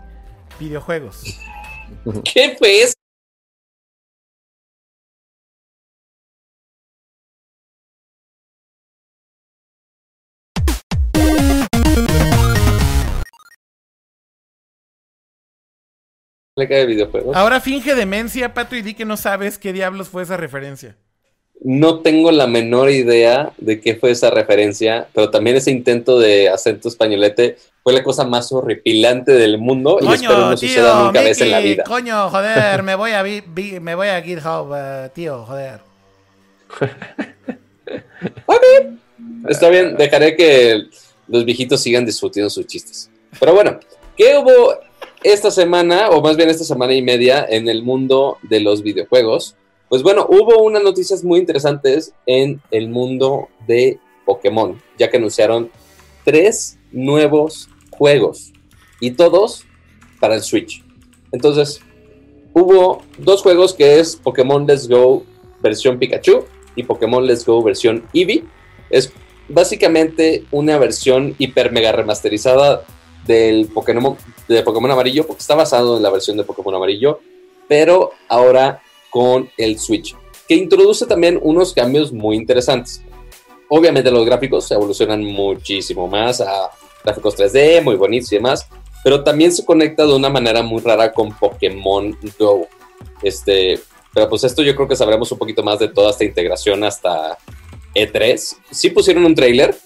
Videojuegos. 0.58 1.24
¿Qué 2.24 2.56
fue 2.58 2.82
eso? 16.56 16.74
de 16.74 16.86
videojuegos. 16.86 17.36
Ahora 17.36 17.60
finge 17.60 17.94
demencia, 17.94 18.54
Pato, 18.54 18.76
y 18.76 18.82
di 18.82 18.94
que 18.94 19.04
no 19.04 19.16
sabes 19.16 19.58
qué 19.58 19.72
diablos 19.72 20.08
fue 20.08 20.22
esa 20.22 20.36
referencia. 20.36 20.96
No 21.60 22.00
tengo 22.00 22.30
la 22.30 22.46
menor 22.46 22.90
idea 22.90 23.52
de 23.58 23.80
qué 23.80 23.96
fue 23.96 24.10
esa 24.10 24.30
referencia, 24.30 25.08
pero 25.14 25.30
también 25.30 25.56
ese 25.56 25.70
intento 25.70 26.18
de 26.18 26.48
acento 26.48 26.88
españolete 26.88 27.56
fue 27.82 27.92
la 27.92 28.02
cosa 28.02 28.24
más 28.24 28.52
horripilante 28.52 29.32
del 29.32 29.58
mundo 29.58 29.98
y 30.00 30.06
espero 30.12 30.50
no 30.50 30.56
suceda 30.56 31.04
nunca 31.04 31.22
vez 31.22 31.40
en 31.40 31.50
la 31.50 31.60
vida. 31.60 31.84
Coño, 31.84 32.28
joder, 32.28 32.82
me 32.82 32.94
voy 32.94 33.12
a, 33.12 33.22
me 33.22 33.94
voy 33.94 34.08
a 34.08 34.20
GitHub, 34.20 34.70
uh, 34.70 35.08
tío, 35.14 35.44
joder. 35.44 35.80
Está 39.48 39.68
bien, 39.68 39.96
dejaré 39.96 40.36
que 40.36 40.84
los 41.28 41.44
viejitos 41.44 41.82
sigan 41.82 42.04
disfrutando 42.04 42.50
sus 42.50 42.66
chistes. 42.66 43.10
Pero 43.38 43.54
bueno, 43.54 43.78
¿qué 44.16 44.36
hubo 44.38 44.74
esta 45.24 45.50
semana, 45.50 46.10
o 46.10 46.20
más 46.20 46.36
bien 46.36 46.50
esta 46.50 46.64
semana 46.64 46.94
y 46.94 47.02
media, 47.02 47.44
en 47.48 47.68
el 47.68 47.82
mundo 47.82 48.38
de 48.42 48.60
los 48.60 48.82
videojuegos, 48.82 49.56
pues 49.88 50.02
bueno, 50.02 50.26
hubo 50.28 50.62
unas 50.62 50.82
noticias 50.82 51.24
muy 51.24 51.40
interesantes 51.40 52.12
en 52.26 52.60
el 52.70 52.88
mundo 52.88 53.48
de 53.66 53.98
Pokémon, 54.26 54.80
ya 54.98 55.10
que 55.10 55.16
anunciaron 55.16 55.70
tres 56.24 56.78
nuevos 56.92 57.70
juegos 57.90 58.52
y 59.00 59.12
todos 59.12 59.64
para 60.20 60.34
el 60.34 60.42
Switch. 60.42 60.84
Entonces, 61.32 61.80
hubo 62.52 63.02
dos 63.18 63.42
juegos 63.42 63.72
que 63.72 63.98
es 64.00 64.16
Pokémon 64.16 64.66
Let's 64.66 64.88
Go 64.88 65.24
versión 65.60 65.98
Pikachu 65.98 66.44
y 66.76 66.82
Pokémon 66.82 67.26
Let's 67.26 67.46
Go 67.46 67.62
versión 67.62 68.04
Eevee. 68.12 68.44
Es 68.90 69.10
básicamente 69.48 70.44
una 70.50 70.76
versión 70.78 71.34
hiper 71.38 71.72
mega 71.72 71.92
remasterizada 71.92 72.84
del 73.26 73.66
Pokémon, 73.66 74.16
de 74.48 74.62
Pokémon 74.62 74.90
amarillo, 74.90 75.26
porque 75.26 75.40
está 75.40 75.54
basado 75.54 75.96
en 75.96 76.02
la 76.02 76.10
versión 76.10 76.36
de 76.36 76.44
Pokémon 76.44 76.74
amarillo, 76.74 77.20
pero 77.68 78.12
ahora 78.28 78.82
con 79.10 79.50
el 79.56 79.78
Switch, 79.78 80.16
que 80.48 80.54
introduce 80.54 81.06
también 81.06 81.38
unos 81.42 81.72
cambios 81.72 82.12
muy 82.12 82.36
interesantes. 82.36 83.02
Obviamente 83.68 84.10
los 84.10 84.26
gráficos 84.26 84.66
se 84.66 84.74
evolucionan 84.74 85.24
muchísimo 85.24 86.06
más 86.06 86.40
a 86.40 86.70
gráficos 87.02 87.36
3D, 87.36 87.82
muy 87.82 87.96
bonitos 87.96 88.32
y 88.32 88.36
demás, 88.36 88.68
pero 89.02 89.22
también 89.22 89.52
se 89.52 89.64
conecta 89.64 90.06
de 90.06 90.14
una 90.14 90.28
manera 90.28 90.62
muy 90.62 90.80
rara 90.80 91.12
con 91.12 91.36
Pokémon 91.36 92.16
Go. 92.38 92.66
Este, 93.22 93.80
pero 94.12 94.28
pues 94.28 94.44
esto 94.44 94.62
yo 94.62 94.74
creo 94.74 94.88
que 94.88 94.96
sabremos 94.96 95.30
un 95.32 95.38
poquito 95.38 95.62
más 95.62 95.78
de 95.78 95.88
toda 95.88 96.10
esta 96.10 96.24
integración 96.24 96.84
hasta 96.84 97.38
E3. 97.94 98.56
Sí 98.70 98.90
pusieron 98.90 99.24
un 99.24 99.34
trailer 99.34 99.76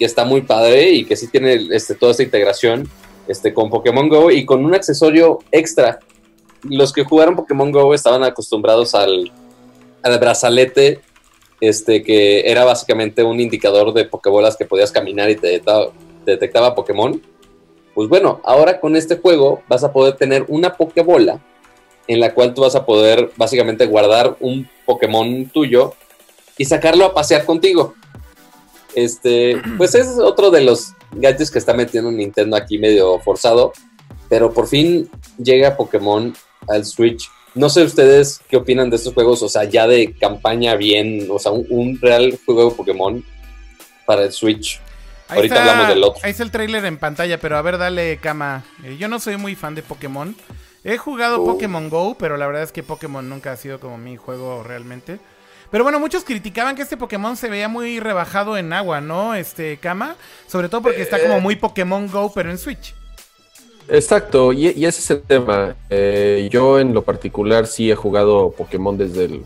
que 0.00 0.06
está 0.06 0.24
muy 0.24 0.40
padre 0.40 0.92
y 0.92 1.04
que 1.04 1.14
sí 1.14 1.28
tiene 1.28 1.68
este, 1.72 1.94
toda 1.94 2.12
esta 2.12 2.22
integración 2.22 2.88
este, 3.28 3.52
con 3.52 3.68
Pokémon 3.68 4.08
Go 4.08 4.30
y 4.30 4.46
con 4.46 4.64
un 4.64 4.74
accesorio 4.74 5.40
extra. 5.52 6.00
Los 6.62 6.94
que 6.94 7.04
jugaron 7.04 7.36
Pokémon 7.36 7.70
Go 7.70 7.92
estaban 7.92 8.24
acostumbrados 8.24 8.94
al, 8.94 9.30
al 10.02 10.18
brazalete, 10.18 11.02
este, 11.60 12.02
que 12.02 12.50
era 12.50 12.64
básicamente 12.64 13.22
un 13.22 13.40
indicador 13.40 13.92
de 13.92 14.06
Pokébolas 14.06 14.56
que 14.56 14.64
podías 14.64 14.90
caminar 14.90 15.28
y 15.28 15.36
te 15.36 15.48
detectaba, 15.48 15.90
te 16.24 16.30
detectaba 16.30 16.74
Pokémon. 16.74 17.20
Pues 17.94 18.08
bueno, 18.08 18.40
ahora 18.42 18.80
con 18.80 18.96
este 18.96 19.18
juego 19.18 19.62
vas 19.68 19.84
a 19.84 19.92
poder 19.92 20.16
tener 20.16 20.46
una 20.48 20.78
Pokébola 20.78 21.40
en 22.06 22.20
la 22.20 22.32
cual 22.32 22.54
tú 22.54 22.62
vas 22.62 22.74
a 22.74 22.86
poder 22.86 23.32
básicamente 23.36 23.84
guardar 23.84 24.34
un 24.40 24.66
Pokémon 24.86 25.44
tuyo 25.50 25.92
y 26.56 26.64
sacarlo 26.64 27.04
a 27.04 27.12
pasear 27.12 27.44
contigo. 27.44 27.94
Este, 28.94 29.60
pues 29.76 29.94
es 29.94 30.18
otro 30.18 30.50
de 30.50 30.62
los 30.62 30.94
gadgets 31.12 31.50
que 31.50 31.58
está 31.58 31.74
metiendo 31.74 32.10
Nintendo 32.10 32.56
aquí 32.56 32.78
medio 32.78 33.18
forzado, 33.20 33.72
pero 34.28 34.52
por 34.52 34.66
fin 34.66 35.10
llega 35.38 35.76
Pokémon 35.76 36.34
al 36.68 36.84
Switch. 36.84 37.30
No 37.54 37.68
sé 37.68 37.82
ustedes 37.82 38.40
qué 38.48 38.56
opinan 38.56 38.90
de 38.90 38.96
estos 38.96 39.12
juegos, 39.12 39.42
o 39.42 39.48
sea, 39.48 39.64
ya 39.64 39.86
de 39.86 40.14
campaña 40.14 40.76
bien, 40.76 41.26
o 41.30 41.38
sea, 41.38 41.52
un, 41.52 41.98
real 42.00 42.38
juego 42.46 42.70
de 42.70 42.76
Pokémon 42.76 43.24
para 44.06 44.24
el 44.24 44.32
Switch. 44.32 44.80
Ahorita 45.28 45.60
hablamos 45.60 45.88
del 45.88 46.02
otro. 46.02 46.20
Ahí 46.24 46.30
está 46.32 46.42
el 46.42 46.50
trailer 46.50 46.84
en 46.84 46.98
pantalla, 46.98 47.38
pero 47.38 47.56
a 47.56 47.62
ver, 47.62 47.78
dale, 47.78 48.18
cama. 48.18 48.64
Eh, 48.84 48.96
yo 48.98 49.08
no 49.08 49.20
soy 49.20 49.36
muy 49.36 49.54
fan 49.54 49.74
de 49.74 49.82
Pokémon. 49.82 50.34
He 50.82 50.96
jugado 50.96 51.42
oh. 51.42 51.46
Pokémon 51.46 51.88
Go, 51.90 52.16
pero 52.18 52.36
la 52.36 52.46
verdad 52.46 52.62
es 52.62 52.72
que 52.72 52.82
Pokémon 52.82 53.28
nunca 53.28 53.52
ha 53.52 53.56
sido 53.56 53.78
como 53.80 53.98
mi 53.98 54.16
juego 54.16 54.62
realmente. 54.62 55.20
Pero 55.70 55.84
bueno, 55.84 56.00
muchos 56.00 56.24
criticaban 56.24 56.74
que 56.74 56.82
este 56.82 56.96
Pokémon 56.96 57.36
se 57.36 57.48
veía 57.48 57.68
muy 57.68 58.00
rebajado 58.00 58.56
en 58.56 58.72
agua, 58.72 59.00
¿no? 59.00 59.34
Este 59.34 59.76
Kama, 59.76 60.16
sobre 60.46 60.68
todo 60.68 60.82
porque 60.82 61.02
está 61.02 61.20
como 61.20 61.40
muy 61.40 61.56
Pokémon 61.56 62.10
Go, 62.10 62.32
pero 62.34 62.50
en 62.50 62.58
Switch. 62.58 62.94
Exacto, 63.88 64.52
y, 64.52 64.66
ese 64.66 64.88
es 64.88 65.10
el 65.10 65.22
tema. 65.22 65.76
Eh, 65.88 66.48
yo 66.50 66.78
en 66.78 66.92
lo 66.94 67.02
particular 67.02 67.66
sí 67.66 67.90
he 67.90 67.94
jugado 67.94 68.50
Pokémon 68.50 68.96
desde 68.96 69.24
el, 69.24 69.42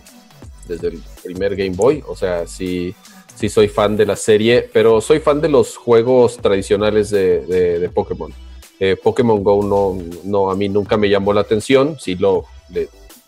desde 0.67 0.89
el 0.89 1.03
primer 1.23 1.57
Game 1.57 1.77
Boy, 1.77 2.03
o 2.07 2.17
sea, 2.17 2.47
sí, 2.47 2.95
sí 3.35 3.49
soy 3.49 3.69
fan 3.69 3.97
de 3.97 4.07
la 4.07 4.17
serie, 4.17 4.69
pero 4.73 5.01
soy 5.01 5.21
fan 5.21 5.41
de 5.41 5.49
los 5.49 5.77
juegos 5.77 6.39
tradicionales 6.39 7.11
de, 7.11 7.41
de 7.79 7.89
Pokémon. 7.89 8.33
Eh, 8.81 8.97
Pokémon 9.03 9.43
Go 9.43 9.63
no, 9.63 10.03
no, 10.25 10.51
a 10.51 10.57
mí 10.57 10.69
nunca 10.69 10.97
me 10.97 11.09
llamó 11.09 11.33
la 11.33 11.43
atención, 11.43 11.97
sí 11.99 12.17
lo, 12.17 12.45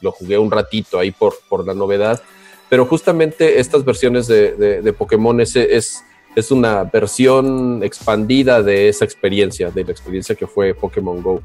lo 0.00 0.12
jugué 0.12 0.38
un 0.38 0.50
ratito 0.50 0.98
ahí 0.98 1.12
por, 1.12 1.34
por 1.48 1.66
la 1.66 1.72
novedad, 1.72 2.20
pero 2.68 2.86
justamente 2.86 3.60
estas 3.60 3.84
versiones 3.84 4.26
de, 4.26 4.52
de, 4.82 4.92
Pokémon 4.92 5.40
es, 5.40 5.54
es, 5.56 6.02
es, 6.34 6.50
una 6.50 6.84
versión 6.84 7.82
expandida 7.82 8.62
de 8.62 8.88
esa 8.88 9.04
experiencia, 9.04 9.70
de 9.70 9.84
la 9.84 9.92
experiencia 9.92 10.34
que 10.34 10.46
fue 10.46 10.74
Pokémon 10.74 11.22
Go. 11.22 11.42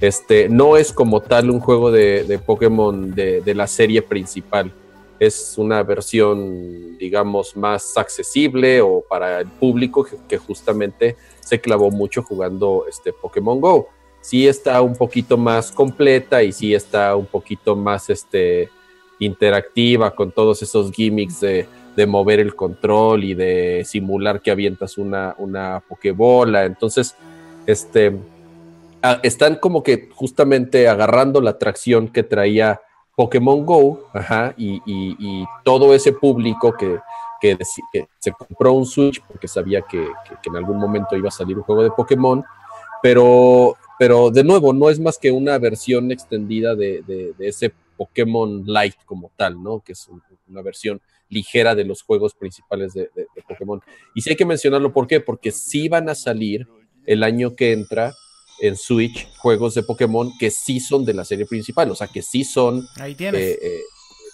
Este, 0.00 0.48
no 0.48 0.76
es 0.76 0.92
como 0.92 1.20
tal 1.20 1.50
un 1.50 1.60
juego 1.60 1.90
de, 1.90 2.24
de 2.24 2.38
Pokémon 2.38 3.14
de, 3.14 3.54
la 3.54 3.66
serie 3.66 4.02
principal 4.02 4.72
es 5.20 5.58
una 5.58 5.82
versión, 5.82 6.96
digamos, 6.96 7.54
más 7.54 7.98
accesible 7.98 8.80
o 8.80 9.04
para 9.06 9.40
el 9.40 9.48
público 9.48 10.06
que, 10.26 10.38
justamente 10.38 11.16
se 11.40 11.60
clavó 11.60 11.90
mucho 11.90 12.22
jugando 12.22 12.86
este 12.88 13.12
Pokémon 13.12 13.60
Go. 13.60 13.88
Sí 14.22 14.48
está 14.48 14.80
un 14.80 14.96
poquito 14.96 15.36
más 15.36 15.70
completa 15.70 16.42
y 16.42 16.52
sí 16.52 16.74
está 16.74 17.14
un 17.16 17.26
poquito 17.26 17.76
más 17.76 18.08
este, 18.08 18.70
interactiva 19.20 20.14
con 20.14 20.32
todos 20.32 20.62
esos 20.62 20.90
gimmicks 20.90 21.40
de, 21.40 21.66
mover 22.08 22.40
el 22.40 22.56
control 22.56 23.24
y 23.24 23.34
de 23.34 23.82
simular 23.84 24.40
que 24.40 24.50
avientas 24.50 24.96
una, 24.96 25.34
una. 25.36 25.82
Entonces, 26.64 27.14
este, 27.66 28.18
están 29.22 29.56
como 29.56 29.82
que 29.82 30.08
justamente 30.14 30.88
agarrando 30.88 31.42
la 31.42 31.50
atracción 31.50 32.08
que 32.08 32.22
traía 32.22 32.80
Pokémon 33.14 33.66
Go, 33.66 34.08
ajá, 34.14 34.54
y, 34.56 35.44
todo 35.62 35.94
ese 35.94 36.12
público 36.12 36.72
que, 36.72 36.98
que, 37.40 37.58
se 38.18 38.32
compró 38.32 38.72
un 38.72 38.86
Switch 38.86 39.20
porque 39.22 39.46
sabía 39.46 39.82
que, 39.82 40.08
en 40.46 40.56
algún 40.56 40.78
momento 40.78 41.16
iba 41.16 41.28
a 41.28 41.32
salir 41.32 41.58
un 41.58 41.64
juego 41.64 41.82
de 41.82 41.90
Pokémon, 41.90 42.42
pero, 43.02 43.76
pero 43.98 44.30
de 44.30 44.42
nuevo, 44.44 44.72
no 44.72 44.88
es 44.88 44.98
más 44.98 45.18
que 45.18 45.30
una 45.30 45.58
versión 45.58 46.10
extendida 46.10 46.74
de, 46.74 47.34
ese 47.38 47.72
Pokémon 48.00 48.62
Light 48.64 48.94
como 49.04 49.30
tal, 49.36 49.62
¿no? 49.62 49.80
Que 49.80 49.92
es 49.92 50.08
una 50.48 50.62
versión 50.62 51.02
ligera 51.28 51.74
de 51.74 51.84
los 51.84 52.00
juegos 52.00 52.32
principales 52.32 52.94
de, 52.94 53.10
Pokémon. 53.46 53.82
Y 54.14 54.22
sí 54.22 54.30
hay 54.30 54.36
que 54.36 54.46
mencionarlo, 54.46 54.90
¿por 54.90 55.06
qué? 55.06 55.20
Porque 55.20 55.52
sí 55.52 55.90
van 55.90 56.08
a 56.08 56.14
salir 56.14 56.66
el 57.04 57.22
año 57.22 57.54
que 57.54 57.72
entra 57.72 58.14
en 58.62 58.78
Switch 58.78 59.28
juegos 59.36 59.74
de 59.74 59.82
Pokémon 59.82 60.32
que 60.38 60.50
sí 60.50 60.80
son 60.80 61.04
de 61.04 61.12
la 61.12 61.26
serie 61.26 61.44
principal, 61.44 61.90
o 61.90 61.94
sea, 61.94 62.06
que 62.06 62.22
sí 62.22 62.42
son 62.42 62.88
Ahí 62.96 63.14
eh, 63.18 63.58
eh, 63.60 63.80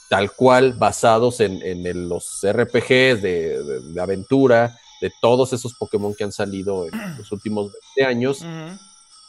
tal 0.09 0.31
cual 0.31 0.75
basados 0.75 1.41
en, 1.41 2.09
los 2.09 2.43
RPGs 2.45 3.21
de, 3.21 3.93
aventura, 4.01 4.79
de 5.01 5.11
todos 5.21 5.53
esos 5.53 5.75
Pokémon 5.75 6.15
que 6.15 6.23
han 6.23 6.33
salido 6.33 6.87
en 6.87 7.19
los 7.19 7.33
últimos 7.33 7.73
20 7.97 8.09
años. 8.09 8.45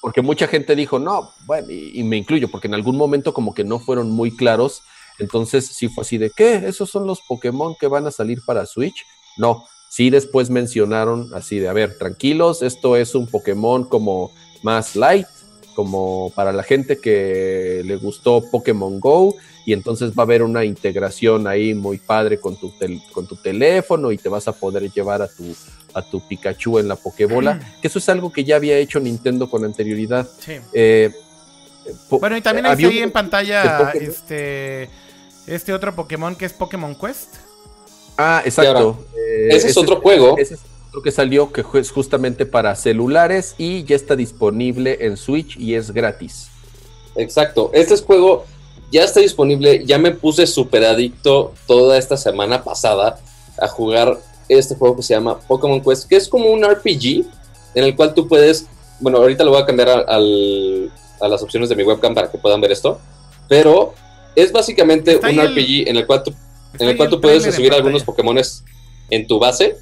Porque 0.01 0.21
mucha 0.21 0.47
gente 0.47 0.75
dijo, 0.75 0.99
no, 0.99 1.31
bueno, 1.45 1.71
y, 1.71 2.03
me 2.03 2.17
incluyo, 2.17 2.49
porque 2.49 2.67
en 2.67 2.75
algún 2.75 2.97
momento 2.97 3.33
como 3.33 3.53
que 3.53 3.63
no 3.63 3.79
fueron 3.79 4.11
muy 4.11 4.35
claros. 4.35 4.83
Entonces 5.19 5.65
sí 5.67 5.89
fue 5.89 6.03
así 6.03 6.17
de, 6.17 6.29
¿qué? 6.29 6.55
¿Esos 6.67 6.89
son 6.89 7.07
los 7.07 7.21
Pokémon 7.27 7.75
que 7.79 7.87
van 7.87 8.05
a 8.05 8.11
salir 8.11 8.39
para 8.45 8.65
Switch? 8.65 9.03
No, 9.37 9.65
sí 9.89 10.09
después 10.09 10.49
mencionaron 10.49 11.33
así 11.33 11.59
de, 11.59 11.67
a 11.67 11.73
ver, 11.73 11.97
tranquilos, 11.97 12.61
esto 12.61 12.95
es 12.95 13.15
un 13.15 13.27
Pokémon 13.27 13.85
como 13.85 14.31
más 14.61 14.95
light, 14.95 15.27
como 15.75 16.31
para 16.35 16.51
la 16.51 16.63
gente 16.63 16.99
que 16.99 17.81
le 17.85 17.95
gustó 17.97 18.43
Pokémon 18.51 18.99
Go 18.99 19.35
y 19.65 19.73
entonces 19.73 20.11
va 20.11 20.23
a 20.23 20.25
haber 20.25 20.41
una 20.41 20.65
integración 20.65 21.45
ahí 21.45 21.73
muy 21.73 21.97
padre 21.97 22.39
con 22.39 22.55
tu, 22.55 22.73
con 23.11 23.27
tu 23.27 23.35
teléfono 23.35 24.11
y 24.11 24.17
te 24.17 24.29
vas 24.29 24.47
a 24.47 24.53
poder 24.53 24.91
llevar 24.91 25.21
a 25.21 25.27
tu, 25.27 25.55
a 25.97 26.01
tu 26.01 26.21
Pikachu 26.21 26.79
en 26.79 26.87
la 26.87 26.95
Pokébola, 26.95 27.59
que 27.81 27.87
eso 27.87 27.99
es 27.99 28.09
algo 28.09 28.31
que 28.31 28.43
ya 28.43 28.55
había 28.55 28.77
hecho 28.77 28.99
Nintendo 28.99 29.49
con 29.49 29.65
anterioridad. 29.65 30.27
Eh, 30.73 31.11
bueno, 32.09 32.37
y 32.37 32.41
también 32.41 32.65
hay 32.65 32.85
ahí 32.85 32.99
en 32.99 33.11
pantalla 33.11 33.91
este, 33.91 34.89
este 35.45 35.73
otro 35.73 35.95
Pokémon 35.95 36.35
que 36.35 36.45
es 36.45 36.53
Pokémon 36.53 36.95
Quest. 36.95 37.35
Ah, 38.17 38.41
exacto. 38.43 39.05
Eh, 39.15 39.49
ese, 39.51 39.69
es 39.69 39.77
otro 39.77 40.01
juego 40.01 40.35
que 41.03 41.11
salió 41.11 41.51
que 41.51 41.63
es 41.75 41.91
justamente 41.91 42.45
para 42.45 42.75
celulares 42.75 43.55
y 43.57 43.83
ya 43.83 43.95
está 43.95 44.15
disponible 44.15 44.97
en 45.01 45.17
Switch 45.17 45.57
y 45.57 45.75
es 45.75 45.91
gratis. 45.91 46.49
Exacto, 47.15 47.71
este 47.73 47.95
juego 47.97 48.45
ya 48.91 49.03
está 49.03 49.19
disponible, 49.19 49.85
ya 49.85 49.97
me 49.97 50.11
puse 50.11 50.47
súper 50.47 50.85
adicto 50.85 51.53
toda 51.65 51.97
esta 51.97 52.17
semana 52.17 52.63
pasada 52.63 53.19
a 53.59 53.67
jugar 53.67 54.17
este 54.47 54.75
juego 54.75 54.95
que 54.97 55.03
se 55.03 55.13
llama 55.13 55.39
Pokémon 55.39 55.81
Quest, 55.81 56.07
que 56.07 56.15
es 56.15 56.27
como 56.27 56.49
un 56.49 56.63
RPG 56.63 57.25
en 57.75 57.83
el 57.83 57.95
cual 57.95 58.13
tú 58.13 58.27
puedes, 58.27 58.67
bueno, 58.99 59.17
ahorita 59.19 59.43
lo 59.43 59.51
voy 59.51 59.61
a 59.61 59.65
cambiar 59.65 59.89
a, 59.89 60.19
las 60.19 61.41
opciones 61.41 61.69
de 61.69 61.75
mi 61.75 61.83
webcam 61.83 62.13
para 62.13 62.31
que 62.31 62.37
puedan 62.37 62.61
ver 62.61 62.71
esto, 62.71 62.99
pero 63.47 63.93
es 64.35 64.51
básicamente 64.51 65.17
un 65.17 65.41
RPG 65.41 65.87
en 65.87 65.97
el 65.97 66.05
cual 66.05 66.23
tú, 66.23 66.33
en 66.79 66.89
el 66.89 66.97
cual 66.97 67.09
tú 67.09 67.19
puedes 67.19 67.43
subir 67.53 67.73
algunos 67.73 68.03
Pokémones 68.03 68.63
en 69.09 69.25
tu 69.25 69.39
base 69.39 69.75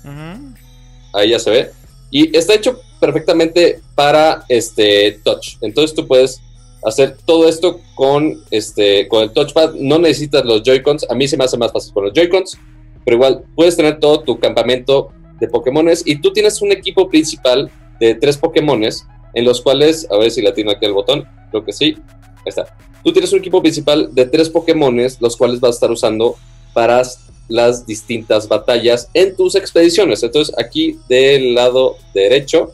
ahí 1.16 1.30
ya 1.30 1.40
se 1.40 1.50
ve. 1.50 1.72
Y 2.12 2.36
está 2.38 2.54
hecho 2.54 2.80
perfectamente 3.00 3.82
para 3.96 4.46
este 4.48 5.20
touch. 5.24 5.56
Entonces 5.62 5.96
tú 5.96 6.06
puedes 6.08 6.42
hacer 6.84 7.18
todo 7.26 7.48
esto 7.48 7.80
con 7.96 8.44
este 8.52 9.08
con 9.08 9.24
el 9.24 9.32
touchpad. 9.32 9.74
No 9.76 9.98
necesitas 9.98 10.46
los 10.46 10.62
Joy-Cons. 10.64 11.08
A 11.10 11.16
mí 11.16 11.28
se 11.28 11.38
me 11.38 11.46
hace 11.46 11.58
más 11.58 11.72
fácil 11.72 11.94
con 11.94 12.06
los 12.06 12.14
Joy-Cons. 12.14 12.58
Pero 13.06 13.15
igual 13.15 13.44
puedes 13.56 13.77
tener 13.77 13.99
todo 13.99 14.22
tu 14.22 14.40
campamento 14.40 15.11
de 15.40 15.48
Pokémones. 15.48 16.03
Y 16.06 16.18
tú 16.18 16.34
tienes 16.34 16.61
un 16.61 16.72
equipo 16.72 17.07
principal 17.07 17.72
de 17.99 18.15
tres 18.15 18.38
Pokémones. 18.38 19.06
En 19.34 19.45
los 19.45 19.61
cuales, 19.61 20.07
a 20.10 20.18
ver 20.18 20.32
si 20.32 20.41
latino 20.41 20.72
aquí 20.72 20.86
el 20.86 20.94
botón. 20.94 21.27
Creo 21.52 21.64
que 21.64 21.73
sí. 21.73 21.95
Ahí 22.38 22.44
está. 22.48 22.76
Tú 23.03 23.11
tienes 23.14 23.32
un 23.32 23.40
equipo 23.40 23.61
principal 23.61 24.14
de 24.14 24.26
tres 24.26 24.49
Pokémones. 24.49 25.22
Los 25.22 25.38
cuales 25.38 25.60
vas 25.60 25.72
a 25.72 25.76
estar 25.76 25.91
usando 25.91 26.36
para 26.73 27.03
las 27.48 27.86
distintas 27.86 28.48
batallas 28.48 29.10
en 29.14 29.36
tus 29.36 29.56
expediciones. 29.56 30.23
Entonces 30.23 30.53
aquí 30.57 30.99
del 31.07 31.53
lado 31.53 31.98
derecho 32.14 32.72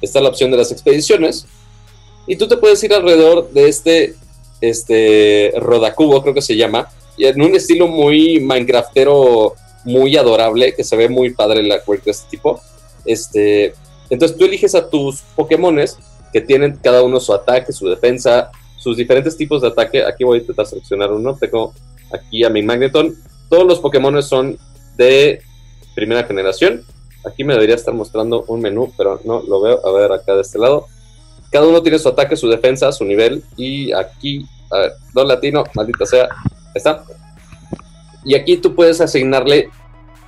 está 0.00 0.20
la 0.20 0.28
opción 0.28 0.50
de 0.50 0.58
las 0.58 0.70
expediciones 0.70 1.46
y 2.26 2.36
tú 2.36 2.46
te 2.46 2.56
puedes 2.56 2.82
ir 2.84 2.92
alrededor 2.92 3.50
de 3.52 3.68
este, 3.68 4.14
este 4.60 5.52
rodacubo, 5.56 6.22
creo 6.22 6.34
que 6.34 6.42
se 6.42 6.56
llama, 6.56 6.88
y 7.16 7.26
en 7.26 7.40
un 7.40 7.54
estilo 7.54 7.86
muy 7.86 8.40
Minecraftero, 8.40 9.54
muy 9.84 10.16
adorable, 10.16 10.74
que 10.74 10.84
se 10.84 10.96
ve 10.96 11.08
muy 11.08 11.34
padre 11.34 11.62
la 11.62 11.82
quirk 11.82 12.04
de 12.04 12.10
este 12.12 12.30
tipo. 12.30 12.60
Este, 13.04 13.74
entonces 14.10 14.36
tú 14.36 14.44
eliges 14.44 14.74
a 14.74 14.88
tus 14.88 15.22
Pokémones 15.34 15.98
que 16.32 16.40
tienen 16.40 16.78
cada 16.82 17.02
uno 17.02 17.20
su 17.20 17.34
ataque, 17.34 17.72
su 17.72 17.88
defensa, 17.88 18.50
sus 18.78 18.96
diferentes 18.96 19.36
tipos 19.36 19.62
de 19.62 19.68
ataque. 19.68 20.04
Aquí 20.04 20.24
voy 20.24 20.38
a 20.38 20.40
intentar 20.40 20.66
seleccionar 20.66 21.12
uno. 21.12 21.36
Tengo 21.38 21.74
aquí 22.12 22.42
a 22.44 22.50
mi 22.50 22.62
Magneton. 22.62 23.14
Todos 23.48 23.66
los 23.66 23.80
Pokémon 23.80 24.20
son 24.22 24.58
de 24.96 25.42
primera 25.94 26.24
generación. 26.24 26.84
Aquí 27.24 27.44
me 27.44 27.52
debería 27.52 27.76
estar 27.76 27.94
mostrando 27.94 28.44
un 28.48 28.60
menú, 28.60 28.92
pero 28.96 29.20
no 29.24 29.42
lo 29.42 29.60
veo. 29.60 29.86
A 29.86 29.92
ver, 29.92 30.12
acá 30.12 30.34
de 30.34 30.40
este 30.40 30.58
lado. 30.58 30.86
Cada 31.50 31.66
uno 31.66 31.82
tiene 31.82 31.98
su 31.98 32.08
ataque, 32.08 32.34
su 32.34 32.48
defensa, 32.48 32.90
su 32.92 33.04
nivel. 33.04 33.44
Y 33.56 33.92
aquí, 33.92 34.46
a 34.70 34.78
ver, 34.78 34.92
dos 35.12 35.26
latino, 35.26 35.64
maldita 35.74 36.06
sea. 36.06 36.28
Está. 36.74 37.04
Y 38.24 38.34
aquí 38.34 38.56
tú 38.56 38.74
puedes 38.74 39.00
asignarle 39.00 39.68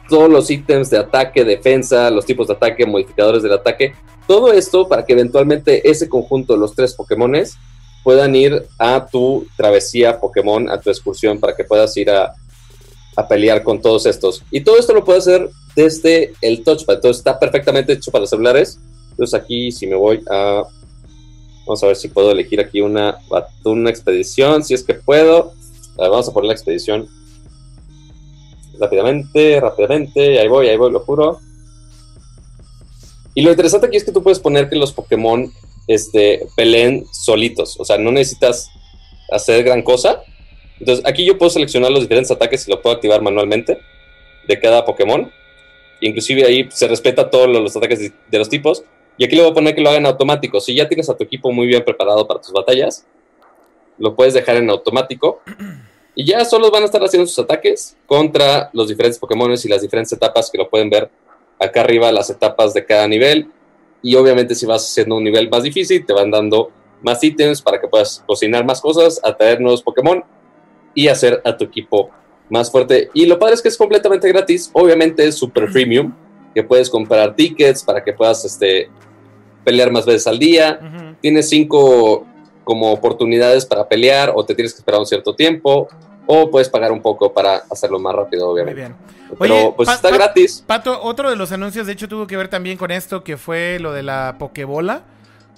todos 0.08 0.28
los 0.28 0.50
ítems 0.50 0.90
de 0.90 0.98
ataque, 0.98 1.44
defensa, 1.44 2.10
los 2.10 2.26
tipos 2.26 2.48
de 2.48 2.54
ataque, 2.54 2.86
modificadores 2.86 3.42
del 3.42 3.52
ataque. 3.52 3.94
Todo 4.26 4.52
esto 4.52 4.88
para 4.88 5.04
que 5.04 5.12
eventualmente 5.12 5.88
ese 5.88 6.08
conjunto 6.08 6.54
de 6.54 6.58
los 6.58 6.74
tres 6.74 6.94
Pokémones 6.94 7.56
puedan 8.02 8.34
ir 8.34 8.66
a 8.78 9.06
tu 9.06 9.46
travesía 9.56 10.20
Pokémon, 10.20 10.68
a 10.68 10.80
tu 10.80 10.90
excursión, 10.90 11.38
para 11.38 11.56
que 11.56 11.64
puedas 11.64 11.96
ir 11.96 12.10
a, 12.10 12.34
a 13.16 13.28
pelear 13.28 13.62
con 13.62 13.80
todos 13.80 14.06
estos. 14.06 14.42
Y 14.50 14.60
todo 14.60 14.78
esto 14.78 14.92
lo 14.92 15.04
puedes 15.04 15.26
hacer 15.26 15.48
desde 15.74 16.34
el 16.40 16.62
touchpad. 16.62 16.96
Entonces 16.96 17.18
está 17.18 17.38
perfectamente 17.38 17.92
hecho 17.92 18.10
para 18.10 18.26
celulares. 18.26 18.78
Entonces 19.10 19.34
aquí 19.34 19.70
si 19.72 19.86
me 19.86 19.94
voy 19.94 20.22
a 20.30 20.64
Vamos 21.66 21.82
a 21.82 21.86
ver 21.86 21.96
si 21.96 22.08
puedo 22.08 22.30
elegir 22.30 22.60
aquí 22.60 22.80
una, 22.80 23.18
una 23.64 23.90
expedición, 23.90 24.62
si 24.62 24.74
es 24.74 24.82
que 24.82 24.94
puedo. 24.94 25.54
Vamos 25.96 26.28
a 26.28 26.32
poner 26.32 26.48
la 26.48 26.52
expedición 26.54 27.08
rápidamente, 28.78 29.60
rápidamente. 29.60 30.38
Ahí 30.38 30.48
voy, 30.48 30.68
ahí 30.68 30.76
voy, 30.76 30.92
lo 30.92 31.00
juro. 31.00 31.38
Y 33.34 33.42
lo 33.42 33.50
interesante 33.50 33.86
aquí 33.86 33.96
es 33.96 34.04
que 34.04 34.12
tú 34.12 34.22
puedes 34.22 34.38
poner 34.38 34.68
que 34.68 34.76
los 34.76 34.92
Pokémon 34.92 35.52
este, 35.88 36.46
peleen 36.56 37.04
solitos. 37.12 37.78
O 37.80 37.84
sea, 37.84 37.98
no 37.98 38.12
necesitas 38.12 38.70
hacer 39.30 39.64
gran 39.64 39.82
cosa. 39.82 40.22
Entonces, 40.78 41.04
aquí 41.06 41.24
yo 41.24 41.38
puedo 41.38 41.50
seleccionar 41.50 41.90
los 41.90 42.02
diferentes 42.02 42.30
ataques 42.30 42.66
y 42.66 42.70
lo 42.70 42.80
puedo 42.80 42.94
activar 42.94 43.22
manualmente 43.22 43.78
de 44.46 44.60
cada 44.60 44.84
Pokémon. 44.84 45.30
Inclusive 46.00 46.44
ahí 46.44 46.68
se 46.70 46.86
respeta 46.88 47.30
todos 47.30 47.48
los 47.48 47.76
ataques 47.76 48.12
de 48.30 48.38
los 48.38 48.48
tipos. 48.48 48.84
Y 49.16 49.24
aquí 49.24 49.36
le 49.36 49.42
voy 49.42 49.52
a 49.52 49.54
poner 49.54 49.74
que 49.74 49.80
lo 49.80 49.88
haga 49.88 49.98
en 49.98 50.06
automático. 50.06 50.60
Si 50.60 50.74
ya 50.74 50.88
tienes 50.88 51.08
a 51.08 51.16
tu 51.16 51.24
equipo 51.24 51.52
muy 51.52 51.66
bien 51.66 51.84
preparado 51.84 52.26
para 52.26 52.40
tus 52.40 52.52
batallas, 52.52 53.06
lo 53.98 54.14
puedes 54.14 54.34
dejar 54.34 54.56
en 54.56 54.70
automático. 54.70 55.40
Y 56.14 56.24
ya 56.24 56.44
solo 56.44 56.70
van 56.70 56.82
a 56.82 56.86
estar 56.86 57.02
haciendo 57.02 57.26
sus 57.26 57.38
ataques 57.38 57.96
contra 58.06 58.70
los 58.72 58.88
diferentes 58.88 59.18
Pokémon 59.18 59.52
y 59.52 59.68
las 59.68 59.82
diferentes 59.82 60.12
etapas 60.12 60.50
que 60.50 60.58
lo 60.58 60.68
pueden 60.70 60.88
ver 60.88 61.10
acá 61.58 61.80
arriba, 61.80 62.12
las 62.12 62.30
etapas 62.30 62.72
de 62.72 62.84
cada 62.84 63.08
nivel. 63.08 63.48
Y 64.02 64.14
obviamente 64.14 64.54
si 64.54 64.66
vas 64.66 64.88
haciendo 64.88 65.16
un 65.16 65.24
nivel 65.24 65.48
más 65.50 65.62
difícil, 65.62 66.04
te 66.06 66.12
van 66.12 66.30
dando 66.30 66.70
más 67.02 67.22
ítems 67.22 67.60
para 67.60 67.80
que 67.80 67.88
puedas 67.88 68.22
cocinar 68.26 68.64
más 68.64 68.80
cosas, 68.80 69.20
atraer 69.22 69.60
nuevos 69.60 69.82
Pokémon 69.82 70.22
y 70.94 71.08
hacer 71.08 71.40
a 71.44 71.56
tu 71.56 71.64
equipo 71.64 72.10
más 72.48 72.70
fuerte. 72.70 73.10
Y 73.14 73.26
lo 73.26 73.38
padre 73.38 73.54
es 73.54 73.62
que 73.62 73.68
es 73.68 73.76
completamente 73.76 74.28
gratis. 74.28 74.70
Obviamente 74.72 75.26
es 75.26 75.34
super 75.34 75.70
premium 75.72 76.14
que 76.54 76.62
puedes 76.62 76.88
comprar 76.88 77.34
tickets 77.34 77.82
para 77.82 78.04
que 78.04 78.12
puedas 78.12 78.44
este, 78.44 78.88
pelear 79.64 79.90
más 79.90 80.06
veces 80.06 80.26
al 80.26 80.38
día. 80.38 81.16
Tienes 81.20 81.48
cinco 81.48 82.26
como 82.64 82.92
oportunidades 82.92 83.66
para 83.66 83.86
pelear 83.88 84.32
o 84.34 84.44
te 84.44 84.54
tienes 84.54 84.72
que 84.72 84.78
esperar 84.78 85.00
un 85.00 85.06
cierto 85.06 85.34
tiempo 85.34 85.88
o 86.26 86.50
puedes 86.50 86.68
pagar 86.68 86.90
un 86.90 87.02
poco 87.02 87.32
para 87.32 87.62
hacerlo 87.70 87.98
más 87.98 88.14
rápido, 88.14 88.48
obviamente. 88.48 88.80
Muy 88.80 88.90
bien. 88.90 88.96
Pero 89.38 89.74
pues 89.76 89.88
está 89.88 90.10
gratis. 90.10 90.64
Pato, 90.66 91.02
otro 91.02 91.30
de 91.30 91.36
los 91.36 91.52
anuncios 91.52 91.86
de 91.86 91.92
hecho 91.92 92.08
tuvo 92.08 92.26
que 92.26 92.36
ver 92.36 92.48
también 92.48 92.76
con 92.76 92.90
esto 92.90 93.24
que 93.24 93.36
fue 93.36 93.78
lo 93.80 93.92
de 93.92 94.02
la 94.02 94.36
Pokébola, 94.38 95.02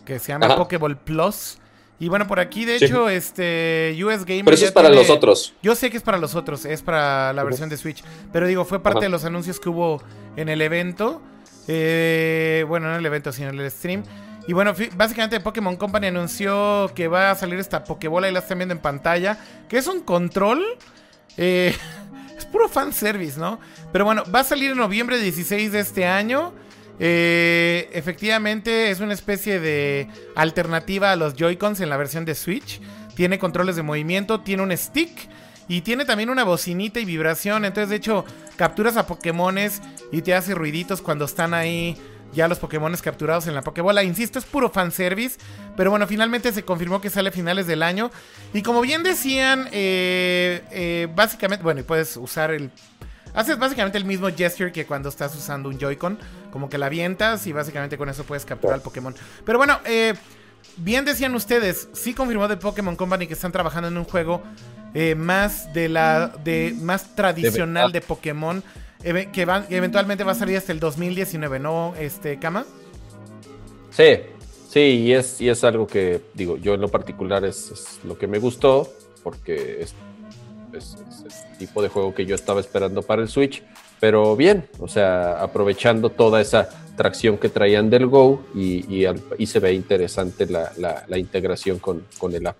que 0.04 0.18
se 0.18 0.32
llama 0.32 0.56
Pokéball 0.56 0.96
Plus. 0.96 1.58
Y 1.98 2.08
bueno, 2.08 2.26
por 2.26 2.40
aquí, 2.40 2.66
de 2.66 2.76
hecho, 2.76 3.08
este 3.08 3.96
US 4.04 4.26
Gamer. 4.26 4.44
Pero 4.44 4.54
eso 4.54 4.66
es 4.66 4.72
para 4.72 4.90
los 4.90 5.08
otros. 5.08 5.54
Yo 5.62 5.74
sé 5.74 5.90
que 5.90 5.96
es 5.96 6.02
para 6.02 6.18
los 6.18 6.34
otros, 6.34 6.66
es 6.66 6.82
para 6.82 7.32
la 7.32 7.42
versión 7.42 7.70
de 7.70 7.78
Switch. 7.78 8.04
Pero 8.32 8.46
digo, 8.46 8.66
fue 8.66 8.82
parte 8.82 9.00
de 9.00 9.08
los 9.08 9.24
anuncios 9.24 9.58
que 9.58 9.70
hubo 9.70 10.02
en 10.36 10.50
el 10.50 10.60
evento. 10.60 11.22
Eh, 11.68 12.66
bueno, 12.68 12.88
no 12.88 12.92
en 12.92 13.00
el 13.00 13.06
evento, 13.06 13.32
sino 13.32 13.48
en 13.48 13.58
el 13.58 13.70
stream. 13.70 14.02
Y 14.48 14.52
bueno, 14.52 14.74
básicamente 14.96 15.40
Pokémon 15.40 15.76
Company 15.76 16.06
anunció 16.06 16.90
que 16.94 17.08
va 17.08 17.32
a 17.32 17.34
salir 17.34 17.58
esta 17.58 17.82
Pokébola 17.82 18.28
y 18.28 18.32
la 18.32 18.38
están 18.38 18.58
viendo 18.58 18.74
en 18.74 18.80
pantalla. 18.80 19.38
Que 19.68 19.78
es 19.78 19.86
un 19.86 20.00
control. 20.00 20.64
Eh, 21.36 21.74
es 22.38 22.44
puro 22.46 22.68
fanservice, 22.68 23.38
¿no? 23.38 23.58
Pero 23.92 24.04
bueno, 24.04 24.22
va 24.32 24.40
a 24.40 24.44
salir 24.44 24.70
en 24.70 24.78
noviembre 24.78 25.18
16 25.18 25.72
de 25.72 25.80
este 25.80 26.06
año. 26.06 26.52
Eh, 26.98 27.90
efectivamente 27.92 28.90
es 28.90 29.00
una 29.00 29.12
especie 29.12 29.60
de 29.60 30.08
alternativa 30.34 31.12
a 31.12 31.16
los 31.16 31.34
Joy-Cons 31.34 31.80
en 31.80 31.90
la 31.90 31.96
versión 31.96 32.24
de 32.24 32.34
Switch. 32.34 32.80
Tiene 33.14 33.38
controles 33.38 33.76
de 33.76 33.82
movimiento, 33.82 34.40
tiene 34.40 34.62
un 34.62 34.76
stick 34.76 35.10
y 35.68 35.80
tiene 35.80 36.04
también 36.04 36.30
una 36.30 36.44
bocinita 36.44 37.00
y 37.00 37.04
vibración. 37.04 37.64
Entonces, 37.64 37.90
de 37.90 37.96
hecho, 37.96 38.24
capturas 38.56 38.96
a 38.96 39.06
Pokémones 39.06 39.82
y 40.12 40.22
te 40.22 40.34
hace 40.34 40.54
ruiditos 40.54 41.02
cuando 41.02 41.24
están 41.24 41.52
ahí 41.54 41.96
ya 42.36 42.46
los 42.46 42.60
Pokémones 42.60 43.02
capturados 43.02 43.48
en 43.48 43.54
la 43.54 43.62
Pokébola. 43.62 44.04
Insisto, 44.04 44.38
es 44.38 44.44
puro 44.44 44.70
fanservice. 44.70 45.38
Pero 45.76 45.90
bueno, 45.90 46.06
finalmente 46.06 46.52
se 46.52 46.62
confirmó 46.62 47.00
que 47.00 47.10
sale 47.10 47.30
a 47.30 47.32
finales 47.32 47.66
del 47.66 47.82
año. 47.82 48.12
Y 48.52 48.62
como 48.62 48.80
bien 48.82 49.02
decían, 49.02 49.68
eh, 49.72 50.62
eh, 50.70 51.08
básicamente, 51.14 51.64
bueno, 51.64 51.80
y 51.80 51.82
puedes 51.82 52.16
usar 52.16 52.52
el 52.52 52.70
Haces 53.36 53.58
básicamente 53.58 53.98
el 53.98 54.06
mismo 54.06 54.28
gesture 54.34 54.72
que 54.72 54.86
cuando 54.86 55.10
estás 55.10 55.36
usando 55.36 55.68
un 55.68 55.78
Joy-Con. 55.78 56.18
Como 56.50 56.70
que 56.70 56.78
la 56.78 56.86
avientas 56.86 57.46
y 57.46 57.52
básicamente 57.52 57.98
con 57.98 58.08
eso 58.08 58.24
puedes 58.24 58.46
capturar 58.46 58.76
al 58.76 58.80
Pokémon. 58.80 59.14
Pero 59.44 59.58
bueno, 59.58 59.78
eh, 59.84 60.14
bien 60.78 61.04
decían 61.04 61.34
ustedes, 61.34 61.88
sí 61.92 62.14
confirmó 62.14 62.48
de 62.48 62.56
Pokémon 62.56 62.96
Company 62.96 63.26
que 63.26 63.34
están 63.34 63.52
trabajando 63.52 63.88
en 63.88 63.98
un 63.98 64.04
juego 64.04 64.42
eh, 64.94 65.14
más 65.14 65.70
de 65.74 65.90
la 65.90 66.28
de 66.44 66.74
más 66.80 67.14
tradicional 67.14 67.92
de 67.92 68.00
Pokémon 68.00 68.64
que, 69.02 69.46
eventualmente 69.70 70.24
va 70.24 70.32
a 70.32 70.34
salir 70.36 70.56
hasta 70.56 70.72
el 70.72 70.80
2019, 70.80 71.58
¿no? 71.58 71.94
Este 71.98 72.38
Kama. 72.38 72.66
Sí, 73.90 74.18
sí, 74.68 74.80
y 74.80 75.12
es, 75.12 75.40
y 75.40 75.48
es 75.48 75.64
algo 75.64 75.86
que 75.86 76.20
digo, 76.34 76.56
yo 76.56 76.74
en 76.74 76.80
lo 76.80 76.88
particular 76.88 77.44
es, 77.44 77.70
es 77.70 78.00
lo 78.04 78.18
que 78.18 78.26
me 78.26 78.38
gustó 78.38 78.92
porque 79.22 79.80
es 79.80 79.94
es, 80.76 80.96
el 81.52 81.58
tipo 81.58 81.82
de 81.82 81.88
juego 81.88 82.14
que 82.14 82.26
yo 82.26 82.34
estaba 82.34 82.60
esperando 82.60 83.02
para 83.02 83.22
el 83.22 83.28
Switch. 83.28 83.62
Pero 83.98 84.36
bien, 84.36 84.68
o 84.78 84.88
sea, 84.88 85.42
aprovechando 85.42 86.10
toda 86.10 86.40
esa 86.40 86.68
tracción 86.96 87.38
que 87.38 87.48
traían 87.48 87.88
del 87.88 88.06
Go 88.06 88.44
y, 88.54 89.06
y, 89.38 89.46
se 89.46 89.58
ve 89.58 89.72
interesante 89.72 90.46
la, 90.46 90.72
la, 90.76 91.18
integración 91.18 91.78
con, 91.78 92.04
con, 92.18 92.34
el 92.34 92.46
app. 92.46 92.56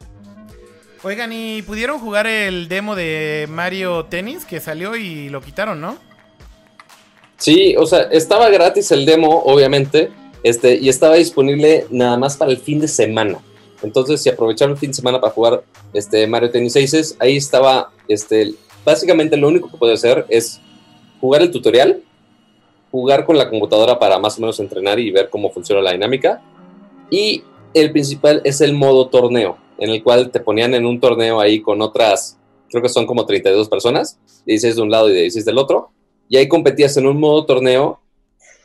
Oigan, 1.03 1.33
¿y 1.33 1.63
pudieron 1.63 1.99
jugar 1.99 2.27
el 2.27 2.69
demo 2.69 2.97
de 2.97 3.47
Mario 3.51 4.07
Tennis 4.07 4.47
que 4.47 4.61
salió 4.61 4.97
y 4.97 5.29
lo 5.29 5.43
quitaron, 5.43 5.81
no? 5.81 5.99
Sí, 7.39 7.77
o 7.77 7.87
sea, 7.87 8.03
estaba 8.11 8.49
gratis 8.49 8.91
el 8.93 9.05
demo, 9.05 9.43
obviamente, 9.45 10.11
este, 10.43 10.77
y 10.77 10.89
estaba 10.89 11.17
disponible 11.17 11.87
nada 11.91 12.17
más 12.17 12.37
para 12.37 12.51
el 12.51 12.59
fin 12.59 12.81
de 12.81 12.89
semana. 12.89 13.39
Entonces, 13.83 14.23
si 14.23 14.29
aprovecharon 14.29 14.73
el 14.73 14.79
fin 14.79 14.91
de 14.91 14.95
semana 14.95 15.21
para 15.21 15.33
jugar 15.33 15.65
este 15.93 16.27
Mario 16.27 16.51
Tennis 16.51 16.77
Aces, 16.77 17.17
ahí 17.19 17.37
estaba, 17.37 17.91
este, 18.09 18.55
básicamente 18.85 19.37
lo 19.37 19.49
único 19.49 19.71
que 19.71 19.77
puede 19.77 19.93
hacer 19.93 20.25
es 20.29 20.61
jugar 21.21 21.43
el 21.43 21.51
tutorial, 21.51 22.03
jugar 22.91 23.27
con 23.27 23.37
la 23.37 23.51
computadora 23.51 23.99
para 23.99 24.19
más 24.19 24.39
o 24.39 24.41
menos 24.41 24.59
entrenar 24.61 24.99
y 24.99 25.11
ver 25.11 25.29
cómo 25.29 25.51
funciona 25.51 25.83
la 25.83 25.93
dinámica. 25.93 26.43
Y 27.11 27.43
el 27.75 27.93
principal 27.93 28.41
es 28.45 28.61
el 28.63 28.73
modo 28.73 29.09
torneo, 29.09 29.59
en 29.79 29.91
el 29.91 30.03
cual 30.03 30.31
te 30.31 30.41
ponían 30.41 30.75
en 30.75 30.87
un 30.87 30.99
torneo 31.01 31.41
ahí 31.41 31.61
con 31.61 31.83
otras, 31.83 32.39
creo 32.71 32.83
que 32.83 32.89
son 32.89 33.07
como 33.07 33.27
32 33.27 33.69
personas, 33.69 34.19
16 34.47 34.77
de 34.77 34.83
un 34.83 34.91
lado 34.91 35.11
y 35.11 35.13
16 35.13 35.45
del 35.45 35.59
otro, 35.59 35.91
y 36.28 36.36
ahí 36.36 36.48
competías 36.48 36.97
en 36.97 37.07
un 37.07 37.19
modo 37.19 37.47
torneo 37.47 38.01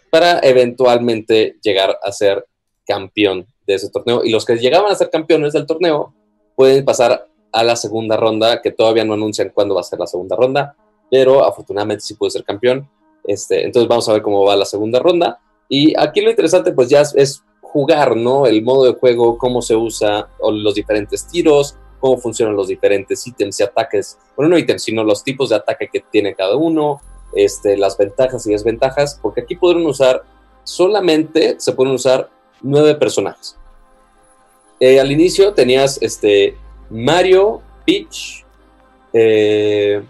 para 0.10 0.40
eventualmente 0.40 1.58
llegar 1.62 1.98
a 2.04 2.12
ser 2.12 2.46
campeón 2.86 3.48
de 3.66 3.76
ese 3.76 3.90
torneo. 3.90 4.24
Y 4.24 4.32
los 4.32 4.46
que 4.46 4.58
llegaban 4.58 4.92
a 4.92 4.96
ser 4.96 5.10
campeones 5.10 5.54
del 5.54 5.66
torneo 5.66 6.14
pueden 6.56 6.84
pasar 6.84 7.28
a 7.52 7.64
la 7.64 7.76
segunda 7.76 8.18
ronda, 8.18 8.62
que 8.62 8.72
todavía 8.72 9.06
no 9.06 9.14
anuncian 9.14 9.52
cuándo 9.54 9.76
va 9.76 9.82
a 9.82 9.86
ser 9.86 10.00
la 10.00 10.08
segunda 10.08 10.36
ronda, 10.36 10.76
pero 11.10 11.44
afortunadamente 11.44 12.04
sí 12.04 12.16
puede 12.16 12.32
ser 12.32 12.44
campeón. 12.44 12.90
Este, 13.24 13.64
entonces 13.66 13.88
vamos 13.88 14.08
a 14.10 14.14
ver 14.14 14.22
cómo 14.22 14.44
va 14.44 14.56
la 14.56 14.66
segunda 14.66 15.00
ronda. 15.00 15.40
Y 15.70 15.98
aquí 15.98 16.22
lo 16.22 16.30
interesante 16.30 16.74
pues 16.74 16.90
ya 16.90 17.02
es, 17.02 17.44
jugar, 17.62 18.18
¿no? 18.18 18.46
El 18.46 18.64
modo 18.64 18.84
de 18.84 19.00
juego, 19.00 19.38
cómo 19.38 19.62
se 19.62 19.78
usa, 19.78 20.28
los 20.42 20.76
diferentes 20.76 21.26
tiros, 21.26 21.78
cómo 22.02 22.18
funcionan 22.18 22.54
los 22.54 22.68
diferentes 22.68 23.26
ítems 23.26 23.62
y 23.62 23.64
ataques. 23.64 24.18
Bueno, 24.36 24.50
no 24.50 24.58
ítems, 24.58 24.84
sino 24.84 25.06
los 25.06 25.24
tipos 25.24 25.50
de 25.50 25.56
ataque 25.56 25.88
que 25.92 26.02
tiene 26.12 26.36
cada 26.36 26.58
uno, 26.58 27.00
este, 27.34 27.78
las 27.78 27.98
ventajas 27.98 28.46
y 28.48 28.52
desventajas, 28.52 29.20
porque 29.22 29.42
aquí 29.42 29.56
podrán 29.56 29.86
usar, 29.86 30.24
solamente 30.64 31.56
se 31.60 31.74
pueden 31.74 31.94
usar 31.94 32.30
nueve 32.62 32.96
personajes. 32.96 33.58
Eh, 34.80 35.00
al 35.00 35.12
inicio 35.12 35.54
tenías 35.54 36.00
este, 36.02 36.58
Mario, 36.90 37.62
Peach, 37.86 38.46
eh, 39.14 40.02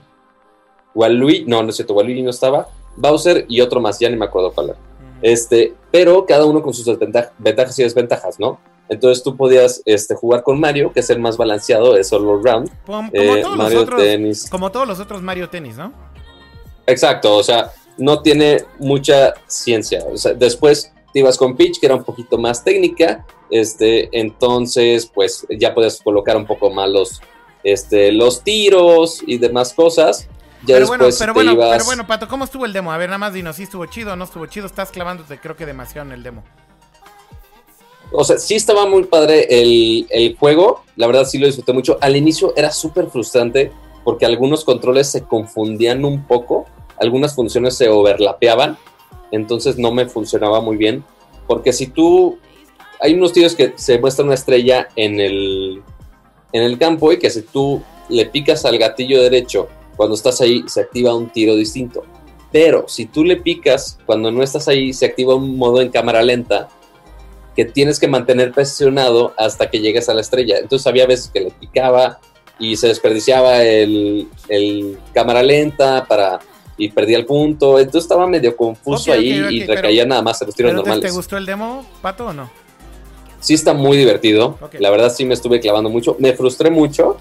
Waluigi, 0.93 1.45
no, 1.45 1.63
no 1.63 1.69
es 1.69 1.75
cierto, 1.75 1.93
Waluigi 1.93 2.21
no 2.21 2.29
estaba, 2.29 2.67
Bowser 2.95 3.45
y 3.47 3.61
otro 3.61 3.81
más, 3.81 3.99
ya 3.99 4.09
ni 4.09 4.15
me 4.15 4.25
acuerdo 4.25 4.51
cuál 4.53 4.69
era. 4.69 4.77
Este, 5.21 5.73
pero 5.91 6.25
cada 6.25 6.45
uno 6.45 6.61
con 6.61 6.73
sus 6.73 6.85
ventajas 7.37 7.79
y 7.79 7.83
desventajas, 7.83 8.39
¿no? 8.39 8.59
Entonces 8.89 9.23
tú 9.23 9.37
podías 9.37 9.81
este, 9.85 10.15
jugar 10.15 10.43
con 10.43 10.59
Mario, 10.59 10.91
que 10.91 10.99
es 10.99 11.09
el 11.09 11.19
más 11.19 11.37
balanceado, 11.37 11.95
es 11.95 12.11
all 12.11 12.43
round. 12.43 12.69
Como, 12.85 13.09
eh, 13.13 13.41
todos 13.41 13.55
Mario 13.55 13.79
los 13.79 13.83
otros, 13.83 14.01
Tennis. 14.01 14.49
Como 14.49 14.71
todos 14.71 14.87
los 14.87 14.99
otros 14.99 15.21
Mario 15.21 15.49
Tennis, 15.49 15.77
¿no? 15.77 15.93
Exacto, 16.85 17.35
o 17.35 17.43
sea, 17.43 17.71
no 17.97 18.21
tiene 18.21 18.65
mucha 18.79 19.33
ciencia. 19.47 20.03
O 20.11 20.17
sea, 20.17 20.33
después 20.33 20.91
te 21.13 21.19
ibas 21.19 21.37
con 21.37 21.55
Peach, 21.55 21.79
que 21.79 21.85
era 21.85 21.95
un 21.95 22.03
poquito 22.03 22.37
más 22.37 22.63
técnica. 22.63 23.25
Este, 23.49 24.09
entonces, 24.17 25.09
pues 25.13 25.45
ya 25.49 25.73
puedes 25.73 26.01
colocar 26.01 26.37
un 26.37 26.45
poco 26.45 26.69
más 26.69 26.89
los, 26.89 27.21
este, 27.63 28.11
los 28.11 28.43
tiros 28.43 29.21
y 29.25 29.37
demás 29.37 29.73
cosas. 29.73 30.27
Ya 30.63 30.75
pero 30.75 30.87
bueno, 30.87 31.05
pero 31.17 31.33
bueno, 31.33 31.57
pero 31.57 31.85
bueno, 31.85 32.07
Pato, 32.07 32.27
¿cómo 32.27 32.45
estuvo 32.45 32.65
el 32.65 32.73
demo? 32.73 32.91
A 32.91 32.97
ver, 32.97 33.09
nada 33.09 33.17
más 33.17 33.33
dinos, 33.33 33.55
¿sí 33.55 33.63
estuvo 33.63 33.85
chido 33.87 34.13
o 34.13 34.15
no 34.15 34.25
estuvo 34.25 34.45
chido? 34.45 34.67
Estás 34.67 34.91
clavándote, 34.91 35.39
creo 35.39 35.55
que 35.55 35.65
demasiado 35.65 36.07
en 36.07 36.13
el 36.13 36.23
demo. 36.23 36.43
O 38.11 38.23
sea, 38.23 38.37
sí 38.37 38.55
estaba 38.55 38.85
muy 38.85 39.05
padre 39.05 39.47
el, 39.49 40.05
el 40.09 40.35
juego, 40.37 40.83
la 40.97 41.07
verdad 41.07 41.25
sí 41.25 41.39
lo 41.39 41.47
disfruté 41.47 41.73
mucho. 41.73 41.97
Al 41.99 42.15
inicio 42.15 42.53
era 42.55 42.71
súper 42.71 43.07
frustrante 43.07 43.71
porque 44.03 44.25
algunos 44.25 44.63
controles 44.63 45.07
se 45.07 45.23
confundían 45.23 46.05
un 46.05 46.25
poco, 46.25 46.65
algunas 46.99 47.35
funciones 47.35 47.75
se 47.75 47.89
overlapeaban, 47.89 48.77
entonces 49.31 49.77
no 49.77 49.91
me 49.91 50.05
funcionaba 50.07 50.61
muy 50.61 50.77
bien. 50.77 51.03
Porque 51.47 51.73
si 51.73 51.87
tú. 51.87 52.37
Hay 53.03 53.15
unos 53.15 53.33
tiros 53.33 53.55
que 53.55 53.73
se 53.77 53.97
muestra 53.97 54.23
una 54.23 54.35
estrella 54.35 54.87
en 54.95 55.19
el, 55.19 55.81
en 56.53 56.61
el 56.61 56.77
campo 56.77 57.11
y 57.11 57.17
que 57.17 57.31
si 57.31 57.41
tú 57.41 57.81
le 58.09 58.27
picas 58.27 58.63
al 58.63 58.77
gatillo 58.77 59.19
derecho 59.23 59.69
cuando 59.95 60.13
estás 60.13 60.39
ahí 60.39 60.63
se 60.67 60.81
activa 60.81 61.15
un 61.15 61.29
tiro 61.29 61.55
distinto. 61.55 62.03
Pero 62.51 62.85
si 62.87 63.05
tú 63.05 63.23
le 63.23 63.37
picas 63.37 63.97
cuando 64.05 64.31
no 64.31 64.43
estás 64.43 64.67
ahí, 64.67 64.93
se 64.93 65.07
activa 65.07 65.33
un 65.33 65.57
modo 65.57 65.81
en 65.81 65.89
cámara 65.89 66.21
lenta 66.21 66.69
que 67.55 67.65
tienes 67.65 67.99
que 67.99 68.07
mantener 68.07 68.51
presionado 68.51 69.33
hasta 69.37 69.69
que 69.69 69.79
llegues 69.79 70.07
a 70.09 70.13
la 70.13 70.21
estrella. 70.21 70.57
Entonces 70.59 70.85
había 70.85 71.07
veces 71.07 71.31
que 71.33 71.41
le 71.41 71.51
picaba 71.51 72.19
y 72.61 72.77
se 72.77 72.87
desperdiciaba 72.87 73.63
el, 73.63 74.27
cámara 75.13 75.43
lenta 75.43 76.05
para 76.07 76.39
y 76.77 76.89
perdía 76.89 77.17
el 77.17 77.25
punto. 77.25 77.79
Entonces 77.79 78.03
estaba 78.03 78.27
medio 78.27 78.55
confuso 78.55 79.11
ahí 79.11 79.31
y 79.31 79.65
recaía 79.65 80.05
nada 80.05 80.21
más 80.21 80.41
en 80.41 80.47
los 80.47 80.55
tiros 80.55 80.73
normales. 80.73 81.01
¿Te 81.01 81.11
gustó 81.11 81.37
el 81.37 81.45
demo, 81.45 81.85
Pato, 82.01 82.27
o 82.27 82.33
no? 82.33 82.49
Sí 83.39 83.55
está 83.55 83.73
muy 83.73 83.97
divertido. 83.97 84.57
La 84.79 84.91
verdad 84.91 85.11
sí 85.11 85.25
me 85.25 85.33
estuve 85.33 85.59
clavando 85.59 85.89
mucho. 85.89 86.15
Me 86.19 86.33
frustré 86.33 86.69
mucho 86.69 87.17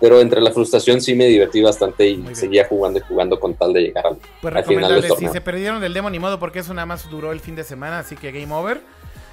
pero 0.00 0.20
entre 0.20 0.40
la 0.40 0.50
frustración 0.50 1.00
sí 1.00 1.14
me 1.14 1.26
divertí 1.26 1.60
bastante 1.60 2.08
y 2.08 2.24
seguía 2.34 2.66
jugando 2.66 2.98
y 2.98 3.02
jugando 3.02 3.38
con 3.38 3.54
tal 3.54 3.74
de 3.74 3.82
llegar 3.82 4.06
al, 4.06 4.16
pues 4.40 4.66
final 4.66 5.00
del 5.00 5.12
Si 5.12 5.28
se 5.28 5.40
perdieron 5.42 5.80
del 5.80 5.92
demo 5.92 6.08
ni 6.08 6.18
modo 6.18 6.38
porque 6.38 6.60
eso 6.60 6.72
nada 6.72 6.86
más 6.86 7.08
duró 7.10 7.32
el 7.32 7.40
fin 7.40 7.54
de 7.54 7.64
semana, 7.64 7.98
así 7.98 8.16
que 8.16 8.32
game 8.32 8.52
over. 8.52 8.80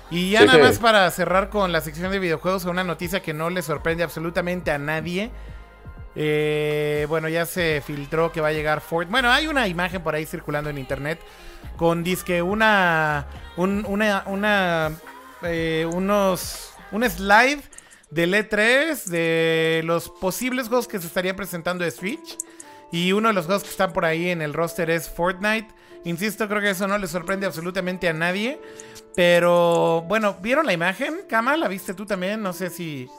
Y 0.09 0.31
ya 0.31 0.45
nada 0.45 0.59
más 0.59 0.79
para 0.79 1.09
cerrar 1.11 1.49
con 1.49 1.71
la 1.71 1.81
sección 1.81 2.11
de 2.11 2.19
videojuegos, 2.19 2.65
una 2.65 2.83
noticia 2.83 3.21
que 3.21 3.33
no 3.33 3.49
le 3.49 3.61
sorprende 3.61 4.03
absolutamente 4.03 4.71
a 4.71 4.77
nadie. 4.77 5.31
Eh, 6.15 7.05
bueno, 7.09 7.29
ya 7.29 7.45
se 7.45 7.81
filtró 7.85 8.31
que 8.31 8.41
va 8.41 8.47
a 8.47 8.53
llegar 8.53 8.81
Ford. 8.81 9.07
Bueno, 9.09 9.29
hay 9.31 9.47
una 9.47 9.67
imagen 9.67 10.01
por 10.01 10.15
ahí 10.15 10.25
circulando 10.25 10.69
en 10.69 10.77
internet 10.77 11.19
con 11.75 12.03
disque 12.03 12.41
una, 12.41 13.27
una, 13.55 14.23
una, 14.25 14.91
eh, 15.43 15.87
unos, 15.93 16.73
un 16.91 17.07
slide 17.07 17.61
del 18.09 18.33
E3, 18.33 19.03
de 19.05 19.81
los 19.85 20.09
posibles 20.09 20.69
juegos 20.69 20.87
que 20.87 20.99
se 20.99 21.07
estarían 21.07 21.35
presentando 21.35 21.83
de 21.83 21.91
Switch. 21.91 22.37
Y 22.91 23.11
uno 23.11 23.27
de 23.27 23.33
los 23.33 23.45
juegos 23.45 23.63
que 23.63 23.69
están 23.69 23.91
por 23.93 24.05
ahí 24.05 24.29
en 24.29 24.41
el 24.41 24.53
roster 24.53 24.89
es 24.89 25.09
Fortnite. 25.09 25.67
Insisto, 26.05 26.47
creo 26.47 26.61
que 26.61 26.69
eso 26.69 26.87
no 26.87 26.97
le 26.97 27.07
sorprende 27.07 27.45
absolutamente 27.45 28.07
a 28.07 28.13
nadie. 28.13 28.59
Pero 29.17 30.03
bueno, 30.03 30.35
¿vieron 30.43 30.67
la 30.67 30.73
imagen? 30.73 31.21
Kama, 31.27 31.57
¿la 31.57 31.67
viste 31.67 31.95
tú 31.95 32.05
también? 32.05 32.39
No 32.43 32.53
sé 32.53 32.69
si... 32.69 33.09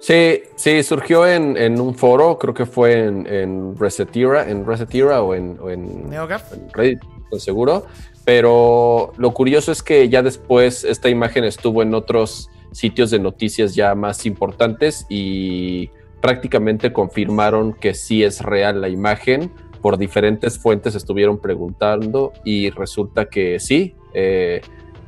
Sí, 0.00 0.42
sí, 0.56 0.82
surgió 0.82 1.24
en, 1.24 1.80
un 1.80 1.94
foro, 1.94 2.36
creo 2.36 2.52
que 2.52 2.66
fue 2.66 3.04
en, 3.04 3.28
en 3.28 3.76
Resetira, 3.78 4.50
en 4.50 4.66
Resetira 4.66 5.22
o 5.22 5.36
en, 5.36 5.56
en, 5.68 6.10
NeoGAF. 6.10 6.54
en 6.54 6.68
Reddit, 6.72 7.00
seguro. 7.38 7.86
Pero 8.24 9.12
lo 9.18 9.32
curioso 9.32 9.70
es 9.70 9.84
que 9.84 10.08
ya 10.08 10.20
después 10.22 10.82
esta 10.82 11.08
imagen 11.08 11.44
estuvo 11.44 11.80
en 11.82 11.94
otros 11.94 12.50
sitios 12.72 13.12
de 13.12 13.20
noticias 13.20 13.76
ya 13.76 13.94
más 13.94 14.26
importantes 14.26 15.06
y 15.08 15.90
prácticamente 16.20 16.92
confirmaron 16.92 17.72
que 17.72 17.94
sí 17.94 18.24
es 18.24 18.40
real 18.40 18.80
la 18.80 18.88
imagen. 18.88 19.52
Por 19.80 19.96
diferentes 19.96 20.58
fuentes 20.58 20.96
estuvieron 20.96 21.38
preguntando 21.38 22.32
y 22.44 22.70
resulta 22.70 23.26
que 23.26 23.60
sí, 23.60 23.94
eh, 24.12 24.60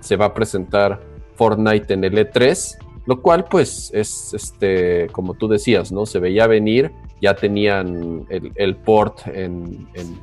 se 0.02 0.16
va 0.16 0.26
a 0.26 0.34
presentar 0.34 1.00
Fortnite 1.36 1.94
en 1.94 2.04
el 2.04 2.14
E3, 2.14 2.76
lo 3.06 3.22
cual 3.22 3.44
pues 3.44 3.90
es, 3.94 4.34
este, 4.34 5.08
como 5.12 5.34
tú 5.34 5.48
decías, 5.48 5.90
¿no? 5.90 6.06
Se 6.06 6.18
veía 6.18 6.46
venir, 6.46 6.92
ya 7.20 7.34
tenían 7.34 8.26
el, 8.28 8.76
port 8.76 9.20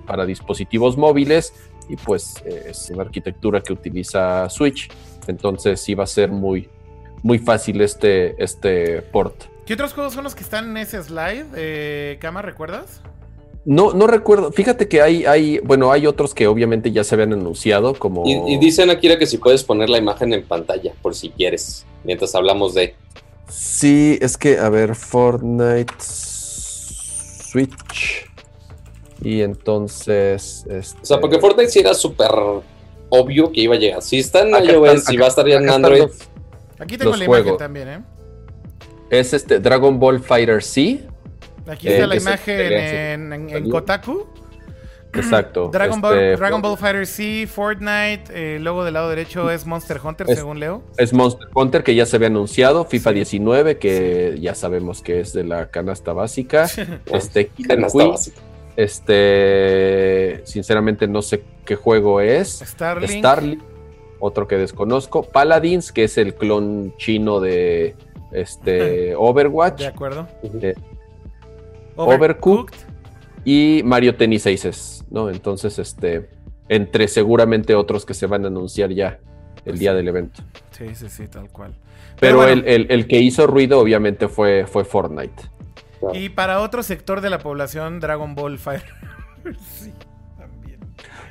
para 0.05 0.25
dispositivos 0.25 0.97
móviles 0.97 1.53
y 1.87 1.95
pues 1.95 2.43
eh, 2.45 2.67
es 2.69 2.89
una 2.91 3.03
arquitectura 3.03 3.61
que 3.61 3.73
utiliza 3.73 4.49
Switch, 4.49 4.89
entonces 5.27 5.85
va 5.97 6.03
a 6.03 6.07
ser 6.07 6.29
muy, 6.29 6.69
muy 7.23 7.39
fácil 7.39 7.81
este, 7.81 8.41
este 8.41 9.01
port. 9.01 9.45
¿Qué 9.65 9.73
otros 9.73 9.93
juegos 9.93 10.13
son 10.13 10.23
los 10.23 10.35
que 10.35 10.43
están 10.43 10.71
en 10.71 10.77
ese 10.77 11.01
slide? 11.01 11.45
Eh, 11.55 12.17
Kama, 12.19 12.41
¿recuerdas? 12.41 13.01
No, 13.65 13.93
no 13.93 14.07
recuerdo. 14.07 14.51
Fíjate 14.51 14.87
que 14.87 15.01
hay, 15.01 15.25
hay, 15.25 15.59
bueno, 15.59 15.91
hay 15.91 16.07
otros 16.07 16.33
que 16.33 16.47
obviamente 16.47 16.91
ya 16.91 17.03
se 17.03 17.15
habían 17.15 17.33
anunciado, 17.33 17.93
como. 17.93 18.23
Y, 18.25 18.57
dicen 18.57 18.89
Akira 18.89 19.19
que 19.19 19.25
si 19.25 19.37
puedes 19.37 19.63
poner 19.63 19.89
la 19.89 19.97
imagen 19.97 20.33
en 20.33 20.43
pantalla, 20.45 20.93
por 21.01 21.13
si 21.15 21.29
quieres, 21.29 21.85
mientras 22.03 22.33
hablamos 22.35 22.73
de. 22.73 22.95
Sí, 23.49 24.17
es 24.21 24.37
que, 24.37 24.57
a 24.57 24.69
ver, 24.69 24.95
Fortnite 24.95 25.93
Switch. 27.49 28.25
Y 29.21 29.41
entonces. 29.41 30.65
Este... 30.69 31.01
O 31.01 31.05
sea, 31.05 31.19
porque 31.19 31.39
Fortnite 31.39 31.69
sí 31.69 31.79
era 31.79 31.93
súper 31.93 32.31
obvio 33.09 33.51
que 33.51 33.61
iba 33.61 33.75
a 33.75 33.77
llegar. 33.77 34.01
Si 34.01 34.19
está 34.19 34.41
en 34.41 34.49
iOS 34.49 35.11
y 35.11 35.17
va 35.17 35.25
a 35.25 35.29
estar 35.29 35.47
ya 35.47 35.57
en 35.57 35.69
Android. 35.69 36.05
Aquí 36.79 36.97
tengo 36.97 37.15
la 37.15 37.25
imagen 37.25 37.57
también, 37.57 37.89
¿eh? 37.89 38.01
Es 39.09 39.33
este 39.33 39.59
Dragon 39.59 39.99
Ball 39.99 40.19
Fighter 40.19 40.63
C. 40.63 41.01
Aquí 41.69 41.87
está 41.87 42.07
la 42.07 42.15
imagen 42.15 43.33
en, 43.33 43.69
Kotaku. 43.69 44.27
Exacto. 45.13 45.69
Dragon, 45.73 46.01
Ball, 46.01 46.17
este, 46.17 46.37
Dragon 46.37 46.61
Ball 46.61 46.77
Fighter 46.77 47.07
C, 47.07 47.47
Fortnite, 47.47 48.55
el 48.55 48.63
logo 48.63 48.83
del 48.83 48.93
lado 48.93 49.09
derecho 49.09 49.49
es 49.49 49.65
Monster 49.65 49.99
Hunter, 50.03 50.27
según 50.27 50.59
Leo. 50.59 50.83
Es 50.97 51.13
Monster 51.13 51.47
Hunter, 51.53 51.83
que 51.83 51.95
ya 51.95 52.05
se 52.05 52.15
había 52.15 52.27
anunciado, 52.27 52.85
FIFA 52.85 53.11
19, 53.11 53.77
que 53.77 54.37
ya 54.39 54.55
sabemos 54.55 55.01
que 55.01 55.19
es 55.19 55.33
de 55.33 55.43
la 55.43 55.69
canasta 55.69 56.13
básica. 56.13 56.67
este, 57.13 57.49
canasta 57.67 58.07
básica. 58.07 58.41
Este, 58.75 60.41
sinceramente 60.45 61.07
no 61.07 61.21
sé 61.21 61.43
qué 61.65 61.75
juego 61.75 62.21
es. 62.21 62.63
Starlink. 62.65 63.19
Starlink 63.19 63.63
otro 64.19 64.47
que 64.47 64.57
desconozco, 64.57 65.23
Paladins, 65.23 65.91
que 65.91 66.03
es 66.03 66.17
el 66.17 66.35
clon 66.35 66.93
chino 66.97 67.39
de 67.39 67.95
este 68.31 69.15
Overwatch. 69.17 69.79
De 69.79 69.87
acuerdo. 69.87 70.27
Overcooked. 72.05 72.75
Y 73.45 73.81
Mario 73.85 74.15
Tennis 74.15 74.45
Aces, 74.47 75.05
¿no? 75.09 75.29
Entonces, 75.29 75.79
este, 75.79 76.29
entre 76.67 77.07
seguramente 77.07 77.73
otros 77.75 78.05
que 78.05 78.13
se 78.13 78.27
van 78.27 78.43
a 78.43 78.47
anunciar 78.47 78.91
ya 78.91 79.19
el 79.65 79.77
día 79.77 79.93
del 79.93 80.07
evento. 80.07 80.41
Sí, 80.71 80.93
sí, 80.93 81.09
sí, 81.09 81.27
tal 81.27 81.49
cual. 81.49 81.73
Pero, 82.19 82.45
el, 82.45 83.07
que 83.07 83.19
hizo 83.19 83.47
ruido, 83.47 83.79
obviamente, 83.79 84.27
fue, 84.27 84.65
fue 84.67 84.83
Fortnite. 84.83 85.43
Y 86.13 86.29
para 86.29 86.61
otro 86.61 86.83
sector 86.83 87.21
de 87.21 87.29
la 87.29 87.39
población, 87.39 87.99
Dragon 87.99 88.35
Ball 88.35 88.57
Fire. 88.57 88.83
sí. 89.79 89.93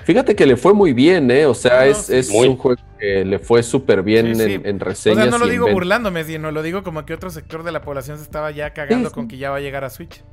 Fíjate 0.04 0.34
que 0.34 0.46
le 0.46 0.56
fue 0.56 0.72
muy 0.72 0.94
bien, 0.94 1.30
¿eh? 1.30 1.44
O 1.44 1.52
sea, 1.52 1.86
es, 1.86 2.08
un 2.30 2.56
juego 2.56 2.80
que 2.98 3.26
le 3.26 3.38
fue 3.38 3.62
súper 3.62 4.02
bien 4.02 4.40
En, 4.40 4.80
reseñas. 4.80 5.18
O 5.18 5.22
sea, 5.22 5.30
no 5.30 5.36
lo 5.36 5.46
digo 5.46 5.70
burlándome, 5.70 6.24
sino 6.24 6.50
lo 6.50 6.62
digo 6.62 6.82
como 6.82 7.04
que 7.04 7.12
otro 7.12 7.28
sector 7.28 7.62
de 7.62 7.72
la 7.72 7.82
población 7.82 8.16
se 8.16 8.22
estaba 8.22 8.50
ya 8.50 8.72
cagando 8.72 9.10
con 9.10 9.28
que 9.28 9.36
ya 9.36 9.50
va 9.50 9.56
a 9.56 9.60
llegar 9.60 9.84
a 9.84 9.90
Switch. 9.90 10.24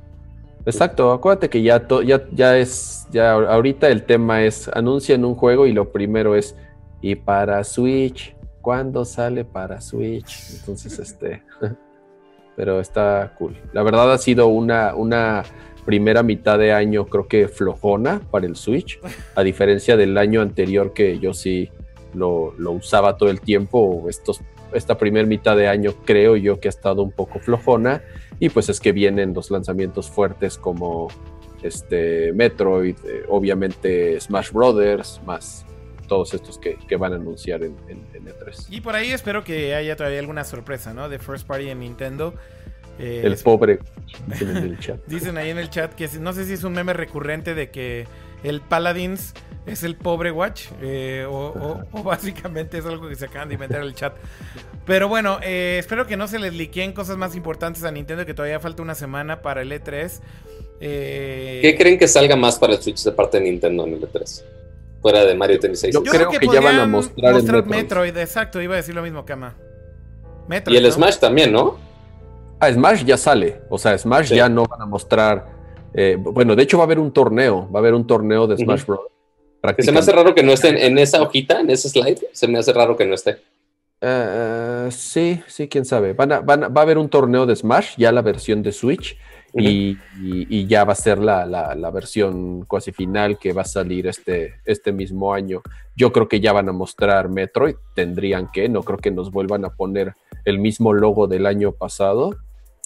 Exacto, 0.66 1.12
acuérdate 1.12 1.48
que 1.48 1.62
ya, 1.62 1.86
ya, 2.04 2.24
ya 2.32 2.58
es, 2.58 3.06
ya 3.12 3.32
ahorita 3.32 3.88
el 3.88 4.02
tema 4.02 4.42
es, 4.42 4.68
anuncian 4.68 5.24
un 5.24 5.36
juego 5.36 5.66
y 5.66 5.72
lo 5.72 5.92
primero 5.92 6.34
es, 6.34 6.56
y 7.00 7.14
para 7.14 7.62
Switch, 7.62 8.34
¿cuándo 8.60 9.04
sale 9.04 9.44
para 9.44 9.80
Switch? 9.80 10.50
Entonces, 10.58 10.98
este... 10.98 11.42
pero 12.56 12.80
está 12.80 13.34
cool. 13.38 13.54
La 13.74 13.82
verdad 13.82 14.10
ha 14.12 14.18
sido 14.18 14.48
una, 14.48 14.94
una 14.94 15.44
primera 15.84 16.22
mitad 16.22 16.58
de 16.58 16.72
año 16.72 17.06
creo 17.06 17.28
que 17.28 17.48
flojona 17.48 18.20
para 18.30 18.46
el 18.46 18.56
Switch, 18.56 18.98
a 19.36 19.42
diferencia 19.42 19.96
del 19.96 20.18
año 20.18 20.40
anterior 20.40 20.92
que 20.92 21.18
yo 21.20 21.32
sí 21.34 21.70
lo, 22.14 22.54
lo 22.58 22.72
usaba 22.72 23.16
todo 23.16 23.28
el 23.28 23.40
tiempo, 23.40 24.06
estos, 24.08 24.40
esta 24.72 24.98
primera 24.98 25.26
mitad 25.26 25.56
de 25.56 25.68
año 25.68 25.94
creo 26.04 26.36
yo 26.36 26.58
que 26.58 26.68
ha 26.68 26.70
estado 26.70 27.02
un 27.02 27.12
poco 27.12 27.38
flojona 27.38 28.02
y 28.38 28.48
pues 28.48 28.68
es 28.68 28.80
que 28.80 28.92
vienen 28.92 29.34
los 29.34 29.50
lanzamientos 29.50 30.10
fuertes 30.10 30.58
como 30.58 31.08
este 31.62 32.32
Metroid, 32.32 32.96
eh, 33.04 33.24
obviamente 33.28 34.20
Smash 34.20 34.52
Brothers, 34.52 35.20
más 35.24 35.64
todos 36.06 36.34
estos 36.34 36.58
que, 36.58 36.76
que 36.76 36.96
van 36.96 37.12
a 37.12 37.16
anunciar 37.16 37.62
en, 37.64 37.76
en, 37.88 38.06
en, 38.14 38.26
E3. 38.26 38.66
Y 38.70 38.80
por 38.80 38.94
ahí 38.94 39.10
espero 39.10 39.42
que 39.42 39.74
haya 39.74 39.96
todavía 39.96 40.20
alguna 40.20 40.44
sorpresa, 40.44 40.94
¿no? 40.94 41.08
De 41.08 41.18
First 41.18 41.46
Party 41.46 41.68
en 41.68 41.80
Nintendo. 41.80 42.34
Eh, 42.98 43.22
el 43.24 43.36
pobre, 43.36 43.80
dicen 44.26 44.50
en 44.56 44.56
el 44.56 44.78
chat. 44.78 45.00
dicen 45.06 45.36
ahí 45.36 45.50
en 45.50 45.58
el 45.58 45.68
chat 45.68 45.92
que 45.94 46.08
no 46.18 46.32
sé 46.32 46.46
si 46.46 46.54
es 46.54 46.64
un 46.64 46.72
meme 46.72 46.92
recurrente 46.92 47.54
de 47.54 47.70
que 47.70 48.06
el 48.48 48.60
Paladins 48.60 49.34
es 49.66 49.82
el 49.82 49.96
pobre 49.96 50.30
Watch, 50.30 50.68
eh, 50.80 51.26
o, 51.28 51.34
o, 51.34 51.82
o, 51.92 52.02
básicamente 52.02 52.78
es 52.78 52.86
algo 52.86 53.08
que 53.08 53.16
se 53.16 53.26
acaban 53.26 53.48
de 53.48 53.54
inventar 53.54 53.80
en 53.80 53.86
el 53.86 53.94
chat. 53.94 54.14
Pero 54.84 55.08
bueno, 55.08 55.40
eh, 55.42 55.76
espero 55.80 56.06
que 56.06 56.16
no 56.16 56.28
se 56.28 56.38
les 56.38 56.54
liqueen 56.54 56.92
cosas 56.92 57.16
más 57.16 57.34
importantes 57.34 57.82
a 57.82 57.90
Nintendo, 57.90 58.24
que 58.24 58.34
todavía 58.34 58.60
falta 58.60 58.82
una 58.82 58.94
semana 58.94 59.42
para 59.42 59.62
el 59.62 59.72
E3. 59.72 60.20
Eh... 60.80 61.58
¿Qué 61.60 61.76
creen 61.76 61.98
que 61.98 62.06
salga 62.06 62.36
más 62.36 62.58
para 62.58 62.74
el 62.74 62.82
Switch 62.82 63.02
de 63.02 63.10
parte 63.10 63.38
de 63.38 63.44
Nintendo 63.44 63.84
en 63.84 63.94
el 63.94 64.00
E3? 64.00 64.44
Fuera 65.02 65.24
de 65.24 65.34
Mario 65.34 65.58
Tennis 65.58 65.80
6. 65.80 65.94
Yo, 65.94 66.04
Yo 66.04 66.12
creo, 66.12 66.30
que, 66.30 66.46
ya 66.46 66.60
van 66.60 66.78
a 66.78 66.86
mostrar, 66.86 67.34
mostrar 67.34 67.56
el 67.56 67.66
Metroid. 67.66 67.82
Metroid. 67.82 68.16
Exacto, 68.16 68.62
iba 68.62 68.74
a 68.74 68.76
decir 68.76 68.94
lo 68.94 69.02
mismo, 69.02 69.24
Kama. 69.24 69.56
Metroid, 70.46 70.74
y 70.74 70.78
el 70.78 70.84
¿no? 70.84 70.92
Smash 70.92 71.18
también, 71.18 71.52
¿no? 71.52 71.78
Ah, 72.60 72.72
Smash 72.72 73.04
ya 73.04 73.16
sale. 73.16 73.62
O 73.68 73.78
sea, 73.78 73.98
Smash 73.98 74.28
sí. 74.28 74.36
ya 74.36 74.48
no 74.48 74.64
van 74.66 74.82
a 74.82 74.86
mostrar. 74.86 75.55
Eh, 75.94 76.16
bueno, 76.18 76.54
de 76.54 76.62
hecho 76.62 76.78
va 76.78 76.84
a 76.84 76.86
haber 76.86 76.98
un 76.98 77.12
torneo. 77.12 77.68
Va 77.70 77.78
a 77.78 77.82
haber 77.82 77.94
un 77.94 78.06
torneo 78.06 78.46
de 78.46 78.56
Smash 78.56 78.82
uh 78.82 78.84
-huh. 78.84 78.86
Bros. 78.86 79.00
Se 79.78 79.92
me 79.92 79.98
hace 79.98 80.12
raro 80.12 80.34
que 80.34 80.42
no 80.42 80.52
esté 80.52 80.68
en, 80.68 80.78
en, 80.78 80.98
esa 80.98 81.22
hojita, 81.22 81.60
en 81.60 81.70
ese 81.70 81.88
slide. 81.88 82.28
Se 82.32 82.46
me 82.46 82.58
hace 82.58 82.72
raro 82.72 82.96
que 82.96 83.04
no 83.04 83.14
esté. 83.14 83.38
Uh, 84.00 84.90
sí, 84.90 85.42
sí, 85.46 85.68
quién 85.68 85.84
sabe. 85.84 86.12
Van 86.12 86.30
a, 86.30 86.40
van 86.40 86.64
a, 86.64 86.68
va 86.68 86.82
a 86.82 86.84
haber 86.84 86.98
un 86.98 87.08
torneo 87.08 87.46
de 87.46 87.56
Smash, 87.56 87.96
ya 87.96 88.12
la 88.12 88.22
versión 88.22 88.62
de 88.62 88.72
Switch. 88.72 89.16
Uh 89.52 89.60
-huh. 89.60 89.64
y, 89.64 89.98
y, 90.20 90.58
y, 90.60 90.66
ya 90.66 90.84
va 90.84 90.92
a 90.92 90.96
ser 90.96 91.18
la, 91.18 91.46
la, 91.46 91.74
la, 91.74 91.90
versión 91.90 92.66
cuasi 92.66 92.92
final 92.92 93.38
que 93.38 93.54
va 93.54 93.62
a 93.62 93.64
salir 93.64 94.06
este, 94.06 94.56
este 94.66 94.92
mismo 94.92 95.32
año. 95.32 95.62
Yo 95.96 96.12
creo 96.12 96.28
que 96.28 96.40
ya 96.40 96.52
van 96.52 96.68
a 96.68 96.72
mostrar 96.72 97.30
Metroid. 97.30 97.76
Tendrían 97.94 98.50
que, 98.52 98.68
no 98.68 98.82
creo 98.82 98.98
que 98.98 99.10
nos 99.10 99.30
vuelvan 99.30 99.64
a 99.64 99.70
poner 99.70 100.14
el 100.44 100.58
mismo 100.58 100.92
logo 100.92 101.26
del 101.26 101.46
año 101.46 101.72
pasado. 101.72 102.36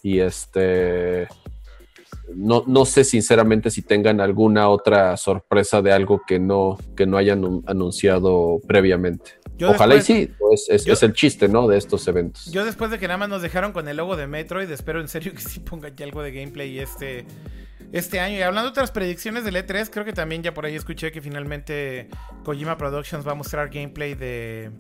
Y 0.03 0.21
este. 0.21 1.27
No, 2.35 2.65
no, 2.67 2.85
sé 2.85 3.05
sinceramente 3.05 3.71
si 3.71 3.83
tengan 3.83 4.21
alguna 4.21 4.69
otra 4.69 5.17
sorpresa 5.17 5.83
de 5.83 5.93
algo 5.93 6.23
que 6.27 6.39
no, 6.39 6.79
que 6.97 7.07
no 7.07 7.17
hayan 7.17 7.63
anunciado 7.67 8.61
previamente. 8.67 9.33
Yo 9.57 9.71
Ojalá 9.71 9.97
después, 9.97 10.19
y 10.19 10.27
sí, 10.27 10.33
pues 10.39 10.67
es, 10.71 10.85
yo, 10.85 10.95
es, 10.95 11.03
el 11.03 11.13
chiste, 11.13 11.49
¿no? 11.49 11.69
De 11.69 11.77
estos 11.77 12.09
eventos. 12.09 12.51
Yo 12.51 12.65
después 12.65 12.91
de 12.91 12.99
que 12.99 13.07
nada 13.07 13.19
más 13.19 13.29
nos 13.29 13.43
dejaron 13.43 13.73
con 13.73 13.89
el 13.89 13.97
logo 13.97 14.17
de 14.17 14.27
Metroid, 14.27 14.71
espero 14.71 15.01
en 15.01 15.09
serio 15.09 15.33
que 15.33 15.41
sí 15.41 15.61
pongan 15.61 15.95
ya 15.97 16.07
algo 16.07 16.23
de 16.23 16.33
gameplay 16.33 16.79
este, 16.79 17.27
este 17.93 18.21
año. 18.21 18.39
Y 18.39 18.43
hablando 18.43 18.69
de 18.69 18.73
otras 18.73 18.91
predicciones 18.91 19.45
del 19.45 19.57
E3, 19.57 19.91
creo 19.91 20.05
que 20.05 20.13
también 20.13 20.43
ya 20.43 20.55
por 20.55 20.65
ahí 20.65 20.77
escuché 20.77 21.13
que 21.13 21.21
finalmente 21.21 22.09
Kojima 22.45 22.79
Productions 22.79 23.27
va 23.27 23.33
a 23.33 23.35
mostrar 23.35 23.69
gameplay 23.69 24.15
de 24.15 24.71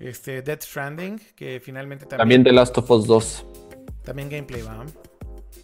este, 0.00 0.42
Death 0.42 0.62
Stranding, 0.62 1.20
que 1.36 1.60
finalmente 1.60 2.04
también... 2.04 2.18
También 2.18 2.42
de 2.42 2.52
Last 2.52 2.76
of 2.78 2.90
Us 2.90 3.06
2. 3.06 3.46
También 4.02 4.28
gameplay, 4.28 4.62
va. 4.62 4.84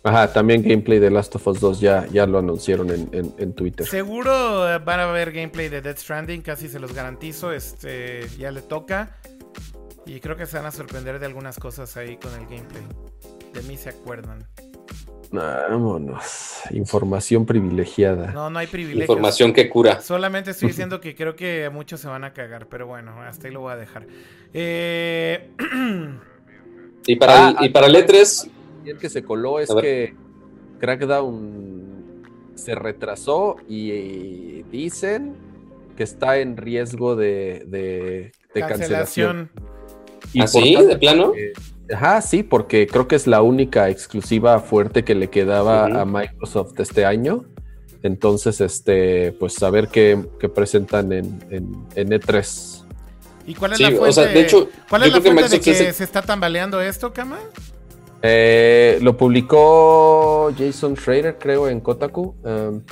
Ajá, 0.09 0.33
también 0.33 0.63
gameplay 0.63 0.99
de 0.99 1.11
Last 1.11 1.37
of 1.37 1.47
Us 1.47 1.61
2 1.61 1.81
ya, 1.81 2.07
ya 2.11 2.27
lo 2.27 2.39
anunciaron 2.39 2.91
en, 2.91 3.11
en, 3.13 3.35
en, 3.37 3.53
Twitter. 3.53 3.87
Seguro 3.87 4.67
eh, 4.67 4.79
van 4.79 5.01
a 5.01 5.07
ver 5.07 5.33
gameplay 5.33 5.69
de 5.69 5.83
Death 5.83 5.99
Stranding, 5.99 6.41
casi 6.41 6.69
se 6.69 6.81
los 6.81 6.95
garantizo. 6.95 7.53
Este 7.53 8.27
ya 8.39 8.51
le 8.51 8.63
toca. 8.63 9.17
Y 10.07 10.21
creo 10.21 10.37
que 10.37 10.47
se 10.47 10.57
van 10.57 10.65
a 10.65 10.71
sorprender 10.71 11.19
de 11.19 11.27
algunas 11.27 11.59
cosas 11.59 11.95
ahí 11.99 12.17
con 12.17 12.33
el 12.33 12.47
gameplay. 12.47 12.83
De 13.53 13.63
mí 13.65 13.77
se 13.77 13.91
acuerdan. 13.91 14.47
Vámonos. 15.31 16.61
Información 16.71 17.45
privilegiada. 17.45 18.33
No, 18.33 18.49
no 18.49 18.59
hay 18.59 18.67
privilegio. 18.67 19.03
Información 19.03 19.53
que 19.53 19.69
cura. 19.69 20.01
Solamente 20.01 20.53
estoy 20.53 20.69
diciendo 20.69 21.03
que 21.03 21.15
creo 21.15 21.37
que 21.37 21.69
muchos 21.71 22.01
se 22.01 22.09
van 22.09 22.25
a 22.25 22.33
cagar, 22.33 22.67
pero 22.69 22.87
bueno, 22.87 23.21
hasta 23.21 23.49
ahí 23.49 23.53
lo 23.53 23.61
voy 23.61 23.73
a 23.73 23.77
dejar. 23.77 24.07
Eh... 24.55 25.51
y 27.07 27.17
para, 27.17 27.49
ah, 27.49 27.55
el, 27.61 27.67
y 27.67 27.69
para 27.69 27.89
el 27.89 27.95
E3 27.97 28.51
el 28.91 28.99
que 28.99 29.09
se 29.09 29.23
coló 29.23 29.61
es 29.61 29.71
que 29.81 30.15
Crackdown 30.79 32.23
se 32.55 32.75
retrasó 32.75 33.57
y 33.69 34.63
dicen 34.65 35.37
que 35.97 36.03
está 36.03 36.39
en 36.39 36.57
riesgo 36.57 37.17
de, 37.17 37.65
de, 37.67 38.33
de 38.55 38.61
cancelación. 38.61 39.51
¿Ah, 40.39 40.47
sí? 40.47 40.77
¿De 40.77 40.97
plano? 40.97 41.33
Eh, 41.37 41.53
ajá, 41.93 42.21
sí, 42.21 42.43
porque 42.43 42.87
creo 42.87 43.09
que 43.09 43.17
es 43.17 43.27
la 43.27 43.43
única 43.43 43.89
exclusiva 43.89 44.61
fuerte 44.61 45.05
que 45.05 45.15
le 45.15 45.29
quedaba 45.29 45.87
uh 45.87 45.89
-huh. 45.89 46.01
a 46.01 46.05
Microsoft 46.05 46.79
este 46.79 47.05
año. 47.05 47.45
Entonces, 48.03 48.61
este, 48.61 49.33
pues 49.33 49.61
a 49.63 49.71
ver 49.71 49.89
qué, 49.89 50.19
qué 50.39 50.49
presentan 50.49 51.13
en, 51.13 51.45
en, 51.51 51.87
en, 51.97 52.09
E3. 52.11 52.85
¿Y 53.47 53.55
cuál 53.55 53.73
es 53.73 53.79
sí, 53.79 53.83
la 53.85 53.91
fuente, 53.91 54.09
o 54.09 54.13
sea, 54.13 54.27
de, 54.27 54.41
hecho, 54.41 54.69
¿cuál 54.89 55.03
es 55.05 55.13
la 55.13 55.21
fuente 55.21 55.43
que 55.43 55.49
de 55.49 55.61
que 55.61 55.75
se... 55.75 55.93
se 55.93 56.05
está 56.05 56.23
tambaleando 56.23 56.81
esto, 56.81 57.13
Kama? 57.13 57.39
Eh, 58.23 58.99
lo 59.01 59.17
publicó 59.17 60.53
Jason 60.57 60.97
Schrader, 60.97 61.39
creo, 61.39 61.69
en 61.69 61.81
Kotaku, 61.81 62.35
um, 62.43 62.83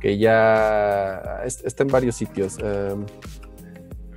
que 0.00 0.18
ya 0.18 1.42
está 1.44 1.82
en 1.82 1.88
varios 1.88 2.16
sitios. 2.16 2.58
Um, 2.58 3.06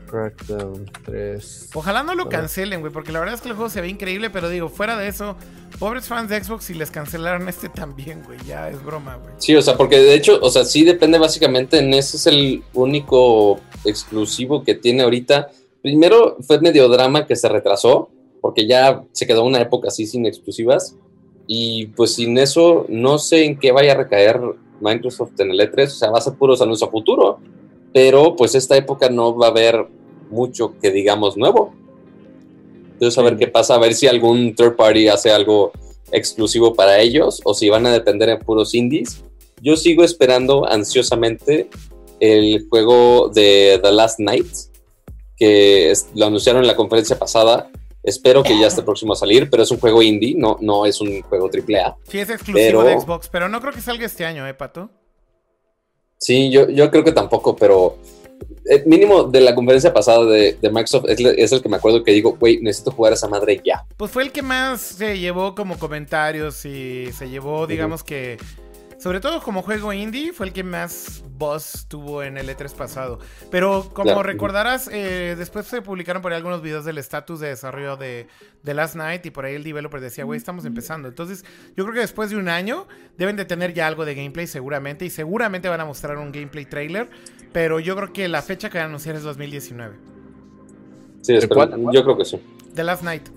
Crackdown 0.06 0.90
3. 1.04 1.70
Ojalá 1.74 2.04
no 2.04 2.16
lo 2.16 2.30
cancelen, 2.30 2.80
güey, 2.80 2.92
porque 2.92 3.12
la 3.12 3.20
verdad 3.20 3.36
es 3.36 3.42
que 3.42 3.50
el 3.50 3.56
juego 3.56 3.70
se 3.70 3.82
ve 3.82 3.90
increíble, 3.90 4.30
pero 4.30 4.50
digo, 4.50 4.70
fuera 4.70 4.98
de 4.98 5.08
eso, 5.08 5.36
pobres 5.80 6.08
fans 6.08 6.30
de 6.30 6.44
Xbox, 6.44 6.66
si 6.66 6.74
les 6.74 6.92
cancelaron 6.92 7.50
este 7.50 7.70
también, 7.70 8.24
güey, 8.24 8.40
ya 8.46 8.70
es 8.70 8.84
broma, 8.84 9.16
güey. 9.16 9.34
Sí, 9.38 9.56
o 9.56 9.62
sea, 9.62 9.76
porque 9.76 9.98
de 9.98 10.14
hecho, 10.14 10.40
o 10.42 10.50
sea, 10.50 10.64
sí 10.64 10.84
depende 10.84 11.18
básicamente 11.18 11.80
en 11.80 11.94
ese 11.94 12.18
es 12.18 12.28
el 12.28 12.64
único 12.74 13.60
exclusivo 13.84 14.64
que 14.64 14.76
tiene 14.76 15.04
ahorita. 15.04 15.50
Primero 15.82 16.38
fue 16.42 16.60
medio 16.62 16.88
drama 16.88 17.26
que 17.26 17.36
se 17.36 17.50
retrasó, 17.50 18.10
porque 18.46 18.68
ya 18.68 19.04
se 19.12 19.26
quedó 19.26 19.44
una 19.44 19.60
época 19.60 19.88
así 19.88 20.06
sin 20.06 20.28
exclusivas. 20.28 20.96
Y 21.48 21.88
pues 21.96 22.14
sin 22.14 22.38
eso, 22.38 22.86
no 22.90 23.18
sé 23.18 23.44
en 23.44 23.58
qué 23.58 23.72
vaya 23.72 23.94
a 23.94 23.96
recaer 23.96 24.40
Microsoft 24.80 25.40
en 25.40 25.50
el 25.50 25.60
E3, 25.60 25.88
o 25.88 25.90
sea, 25.90 26.12
va 26.12 26.20
a 26.20 26.22
ser 26.22 26.36
puros 26.36 26.62
anuncios 26.62 26.88
a 26.88 26.92
futuro, 26.92 27.40
pero 27.92 28.36
pues 28.36 28.54
esta 28.54 28.78
época 28.78 29.10
no 29.10 29.36
va 29.36 29.48
a 29.48 29.50
haber 29.50 29.88
mucho 30.30 30.76
que 30.80 30.92
digamos 30.92 31.38
nuevo. 31.38 31.74
Entonces 32.94 33.18
a 33.18 33.24
ver 33.24 33.36
qué 33.38 33.48
pasa, 33.48 33.74
a 33.74 33.80
ver 33.80 33.96
si 33.96 34.06
algún 34.06 34.54
third 34.54 34.76
party 34.76 35.08
hace 35.08 35.32
algo 35.32 35.72
exclusivo 36.12 36.76
para 36.76 37.00
ellos 37.00 37.42
o 37.46 37.56
si 37.56 37.68
van 37.72 37.88
a 37.88 37.94
depender 37.94 38.30
en 38.30 38.38
puros 38.38 38.76
indies. 38.76 39.24
Yo 39.60 39.76
sigo 39.76 40.04
esperando 40.04 40.72
ansiosamente 40.72 41.68
el 42.20 42.68
juego 42.70 43.32
de 43.34 43.80
The 43.82 43.92
Last 43.92 44.20
Night, 44.20 44.54
que 45.36 45.92
lo 46.14 46.28
anunciaron 46.28 46.62
en 46.62 46.68
la 46.68 46.76
conferencia 46.76 47.18
pasada 47.18 47.72
Espero 48.06 48.44
que 48.44 48.58
ya 48.60 48.68
esté 48.68 48.84
próximo 48.84 49.14
a 49.14 49.16
salir, 49.16 49.50
pero 49.50 49.64
es 49.64 49.72
un 49.72 49.80
juego 49.80 50.02
indie, 50.02 50.36
no, 50.38 50.58
no 50.62 50.86
es 50.86 51.02
un 51.02 51.22
juego 51.24 51.50
AAA. 51.50 51.98
Sí, 52.08 52.20
es 52.20 52.30
exclusivo 52.30 52.84
pero... 52.84 52.84
de 52.84 53.00
Xbox, 53.00 53.30
pero 53.30 53.50
no 53.50 53.60
creo 53.60 53.74
que 53.74 53.82
salga 53.82 54.06
este 54.06 54.26
año, 54.26 54.48
¿eh, 54.48 54.54
Pato? 54.54 54.92
Sí, 56.18 56.52
yo, 56.52 56.70
yo 56.70 56.92
creo 56.92 57.04
que 57.04 57.12
tampoco, 57.12 57.56
pero 57.56 57.98
eh, 58.70 58.84
mínimo 58.86 59.24
de 59.24 59.42
la 59.42 59.56
conferencia 59.56 59.94
pasada 59.94 60.26
de, 60.26 60.54
de 60.54 60.70
Microsoft 60.70 61.06
es, 61.08 61.20
es, 61.20 61.52
el 61.52 61.62
que 61.62 61.70
me 61.70 61.78
acuerdo 61.78 62.04
que 62.04 62.12
digo, 62.12 62.36
güey, 62.40 62.60
necesito 62.62 62.92
jugar 62.92 63.14
a 63.14 63.16
esa 63.16 63.28
madre 63.28 63.62
ya. 63.66 63.86
Pues 63.98 64.12
fue 64.12 64.24
el 64.24 64.32
que 64.32 64.42
más 64.42 64.82
se 64.82 65.20
llevó 65.20 65.56
como 65.56 65.78
comentarios 65.78 66.66
y 66.66 67.12
se 67.12 67.30
llevó, 67.30 67.68
digamos 67.68 68.02
uh 68.02 68.04
-huh. 68.04 68.08
que 68.08 68.38
sobre 69.06 69.20
todo 69.20 69.40
como 69.40 69.62
juego 69.62 69.94
indie, 69.94 70.34
fue 70.34 70.48
el 70.48 70.52
que 70.52 70.64
más 70.64 71.24
buzz 71.38 71.86
tuvo 71.88 72.24
en 72.24 72.40
el 72.40 72.50
E3 72.50 72.74
pasado. 72.74 73.20
Pero 73.52 73.92
como 73.94 74.06
claro. 74.06 74.24
recordarás, 74.24 74.90
eh, 74.92 75.36
después 75.38 75.68
se 75.68 75.84
publicaron 75.84 76.24
por 76.24 76.32
ahí 76.32 76.38
algunos 76.38 76.64
videos 76.64 76.86
del 76.86 76.98
estatus 76.98 77.40
de 77.40 77.50
desarrollo 77.50 77.98
de, 77.98 78.26
de, 78.64 78.74
Last 78.74 78.96
Night 78.96 79.24
y 79.28 79.30
por 79.30 79.46
ahí 79.46 79.54
el 79.54 79.64
developer 79.64 80.02
decía, 80.02 80.24
güey, 80.24 80.40
estamos 80.40 80.66
empezando. 80.66 81.08
Entonces, 81.08 81.46
yo 81.78 81.84
creo 81.84 81.94
que 81.94 82.00
después 82.00 82.32
de 82.32 82.38
un 82.38 82.50
año 82.50 82.88
deben 83.16 83.36
de 83.36 83.46
tener 83.46 83.76
ya 83.76 83.86
algo 83.86 84.06
de 84.06 84.16
gameplay 84.16 84.48
seguramente 84.48 85.06
y 85.06 85.12
seguramente 85.12 85.70
van 85.70 85.82
a 85.82 85.86
mostrar 85.86 86.18
un 86.18 86.32
gameplay 86.32 86.66
trailer. 86.66 87.08
Pero 87.54 87.80
yo 87.80 87.96
creo 87.96 88.12
que 88.12 88.28
la 88.28 88.42
fecha 88.42 88.72
que 88.72 88.80
van 88.80 88.86
a 88.86 88.90
anunciar 88.90 89.16
es 89.16 89.22
2019. 89.22 89.98
Sí, 91.22 91.36
espero, 91.36 91.92
yo 91.92 92.04
creo 92.04 92.18
que 92.18 92.26
sí. 92.26 92.40
The 92.74 92.84
Last 92.84 93.04
Night. 93.04 93.30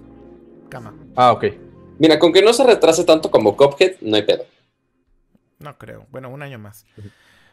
Cama. 0.70 0.94
Ah, 1.14 1.32
ok. 1.32 1.44
Mira, 1.98 2.18
con 2.18 2.32
que 2.32 2.40
no 2.40 2.54
se 2.54 2.64
retrase 2.64 3.04
tanto 3.04 3.30
como 3.30 3.54
Cuphead, 3.54 3.96
no 4.00 4.16
hay 4.16 4.22
pedo. 4.22 4.46
No 5.58 5.76
creo. 5.78 6.06
Bueno, 6.10 6.28
un 6.30 6.42
año 6.42 6.58
más. 6.58 6.86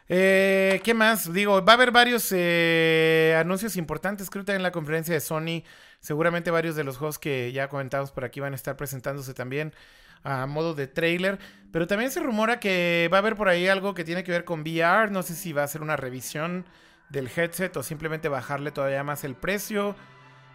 Eh, 0.08 0.80
¿Qué 0.84 0.94
más? 0.94 1.32
Digo, 1.32 1.64
va 1.64 1.72
a 1.72 1.76
haber 1.76 1.90
varios 1.90 2.28
eh, 2.32 3.36
anuncios 3.38 3.76
importantes. 3.76 4.30
Creo 4.30 4.44
que 4.44 4.52
en 4.52 4.62
la 4.62 4.70
conferencia 4.70 5.14
de 5.14 5.20
Sony, 5.20 5.64
seguramente 6.00 6.50
varios 6.50 6.76
de 6.76 6.84
los 6.84 6.96
juegos 6.96 7.18
que 7.18 7.52
ya 7.52 7.68
comentamos 7.68 8.12
por 8.12 8.24
aquí 8.24 8.40
van 8.40 8.52
a 8.52 8.56
estar 8.56 8.76
presentándose 8.76 9.34
también 9.34 9.74
a 10.22 10.46
modo 10.46 10.74
de 10.74 10.86
trailer. 10.86 11.38
Pero 11.72 11.86
también 11.86 12.10
se 12.10 12.20
rumora 12.20 12.60
que 12.60 13.08
va 13.12 13.18
a 13.18 13.20
haber 13.20 13.36
por 13.36 13.48
ahí 13.48 13.68
algo 13.68 13.94
que 13.94 14.04
tiene 14.04 14.22
que 14.22 14.32
ver 14.32 14.44
con 14.44 14.60
VR. 14.60 15.10
No 15.10 15.22
sé 15.22 15.34
si 15.34 15.52
va 15.52 15.64
a 15.64 15.68
ser 15.68 15.82
una 15.82 15.96
revisión 15.96 16.64
del 17.08 17.28
headset 17.34 17.76
o 17.76 17.82
simplemente 17.82 18.28
bajarle 18.28 18.70
todavía 18.70 19.02
más 19.02 19.24
el 19.24 19.34
precio. 19.34 19.96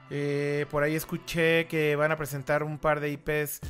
Eh, 0.09 0.65
por 0.69 0.83
ahí 0.83 0.95
escuché 0.95 1.67
que 1.67 1.95
van 1.95 2.11
a 2.11 2.17
presentar 2.17 2.63
un 2.63 2.79
par 2.79 2.99
de 2.99 3.11
IPs 3.11 3.61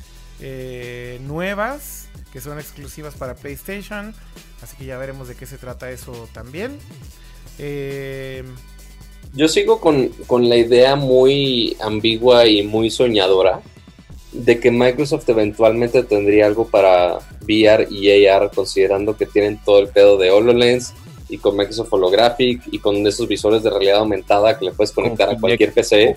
eh, 0.42 1.18
nuevas 1.22 2.08
que 2.32 2.40
son 2.40 2.58
exclusivas 2.58 3.14
para 3.14 3.34
PlayStation. 3.34 4.14
Así 4.62 4.76
que 4.76 4.86
ya 4.86 4.98
veremos 4.98 5.28
de 5.28 5.34
qué 5.34 5.46
se 5.46 5.58
trata 5.58 5.90
eso 5.90 6.28
también. 6.32 6.78
Eh, 7.58 8.42
Yo 9.34 9.48
sigo 9.48 9.80
con, 9.80 10.08
con 10.26 10.48
la 10.48 10.56
idea 10.56 10.96
muy 10.96 11.76
ambigua 11.80 12.46
y 12.46 12.62
muy 12.62 12.90
soñadora 12.90 13.60
de 14.32 14.58
que 14.58 14.70
Microsoft 14.70 15.28
eventualmente 15.28 16.02
tendría 16.04 16.46
algo 16.46 16.66
para 16.66 17.18
VR 17.42 17.86
y 17.90 18.26
AR, 18.26 18.50
considerando 18.54 19.16
que 19.16 19.26
tienen 19.26 19.58
todo 19.62 19.80
el 19.80 19.88
pedo 19.88 20.16
de 20.16 20.30
HoloLens 20.30 20.94
y 21.28 21.38
con 21.38 21.56
Microsoft 21.56 21.92
Holographic 21.92 22.62
y 22.70 22.78
con 22.78 23.06
esos 23.06 23.28
visores 23.28 23.62
de 23.62 23.70
realidad 23.70 23.98
aumentada 23.98 24.58
que 24.58 24.66
le 24.66 24.72
puedes 24.72 24.92
conectar 24.92 25.28
a 25.28 25.38
cualquier 25.38 25.72
PC. 25.72 26.16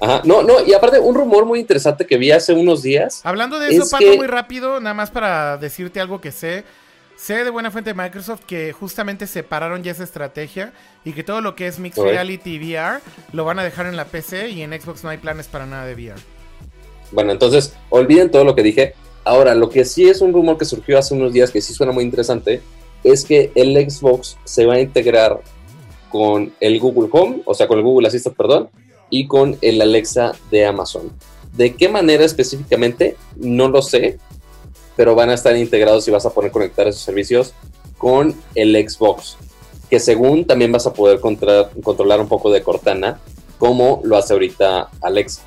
Ajá, 0.00 0.22
no, 0.24 0.42
no, 0.42 0.64
y 0.64 0.72
aparte, 0.74 1.00
un 1.00 1.14
rumor 1.14 1.44
muy 1.44 1.58
interesante 1.60 2.06
que 2.06 2.16
vi 2.18 2.30
hace 2.30 2.52
unos 2.52 2.82
días. 2.82 3.20
Hablando 3.24 3.58
de 3.58 3.70
eso, 3.70 3.82
es 3.82 3.90
Paco, 3.90 4.04
que- 4.04 4.16
muy 4.16 4.26
rápido, 4.26 4.80
nada 4.80 4.94
más 4.94 5.10
para 5.10 5.56
decirte 5.56 6.00
algo 6.00 6.20
que 6.20 6.30
sé. 6.32 6.64
Sé 7.16 7.42
de 7.42 7.50
buena 7.50 7.72
fuente 7.72 7.90
de 7.92 7.94
Microsoft 8.00 8.42
que 8.46 8.72
justamente 8.72 9.26
separaron 9.26 9.82
ya 9.82 9.90
esa 9.90 10.04
estrategia 10.04 10.72
y 11.04 11.12
que 11.12 11.24
todo 11.24 11.40
lo 11.40 11.56
que 11.56 11.66
es 11.66 11.80
Mixed. 11.80 12.00
Reality 12.00 12.54
y 12.54 12.58
VR 12.58 13.00
lo 13.32 13.44
van 13.44 13.58
a 13.58 13.64
dejar 13.64 13.86
en 13.86 13.96
la 13.96 14.04
PC 14.04 14.50
y 14.50 14.62
en 14.62 14.70
Xbox 14.80 15.02
no 15.02 15.10
hay 15.10 15.18
planes 15.18 15.48
para 15.48 15.66
nada 15.66 15.84
de 15.84 15.94
VR. 15.94 16.20
Bueno, 17.10 17.32
entonces, 17.32 17.74
olviden 17.90 18.30
todo 18.30 18.44
lo 18.44 18.54
que 18.54 18.62
dije. 18.62 18.94
Ahora, 19.24 19.56
lo 19.56 19.68
que 19.68 19.84
sí 19.84 20.08
es 20.08 20.20
un 20.20 20.32
rumor 20.32 20.58
que 20.58 20.64
surgió 20.64 20.96
hace 20.96 21.12
unos 21.14 21.32
días 21.32 21.50
que 21.50 21.60
sí 21.60 21.74
suena 21.74 21.90
muy 21.92 22.04
interesante 22.04 22.62
es 23.02 23.24
que 23.24 23.50
el 23.56 23.74
Xbox 23.90 24.38
se 24.44 24.64
va 24.64 24.74
a 24.74 24.80
integrar 24.80 25.40
con 26.10 26.52
el 26.60 26.78
Google 26.78 27.08
Home, 27.12 27.42
o 27.44 27.52
sea, 27.52 27.66
con 27.66 27.78
el 27.78 27.84
Google 27.84 28.06
Assistant, 28.08 28.36
perdón, 28.36 28.68
y 29.10 29.26
con 29.26 29.58
el 29.60 29.80
Alexa 29.80 30.32
de 30.50 30.66
Amazon. 30.66 31.12
¿De 31.52 31.74
qué 31.74 31.88
manera 31.88 32.24
específicamente? 32.24 33.16
No 33.36 33.68
lo 33.68 33.82
sé, 33.82 34.18
pero 34.96 35.14
van 35.14 35.30
a 35.30 35.34
estar 35.34 35.56
integrados 35.56 36.06
y 36.08 36.10
vas 36.10 36.26
a 36.26 36.30
poder 36.30 36.50
conectar 36.50 36.86
esos 36.86 37.02
servicios 37.02 37.54
con 37.96 38.34
el 38.54 38.76
Xbox, 38.88 39.36
que 39.90 39.98
según 39.98 40.44
también 40.44 40.72
vas 40.72 40.86
a 40.86 40.92
poder 40.92 41.20
controlar 41.20 42.20
un 42.20 42.28
poco 42.28 42.50
de 42.50 42.62
Cortana, 42.62 43.20
como 43.58 44.00
lo 44.04 44.16
hace 44.16 44.34
ahorita 44.34 44.88
Alexa 45.00 45.42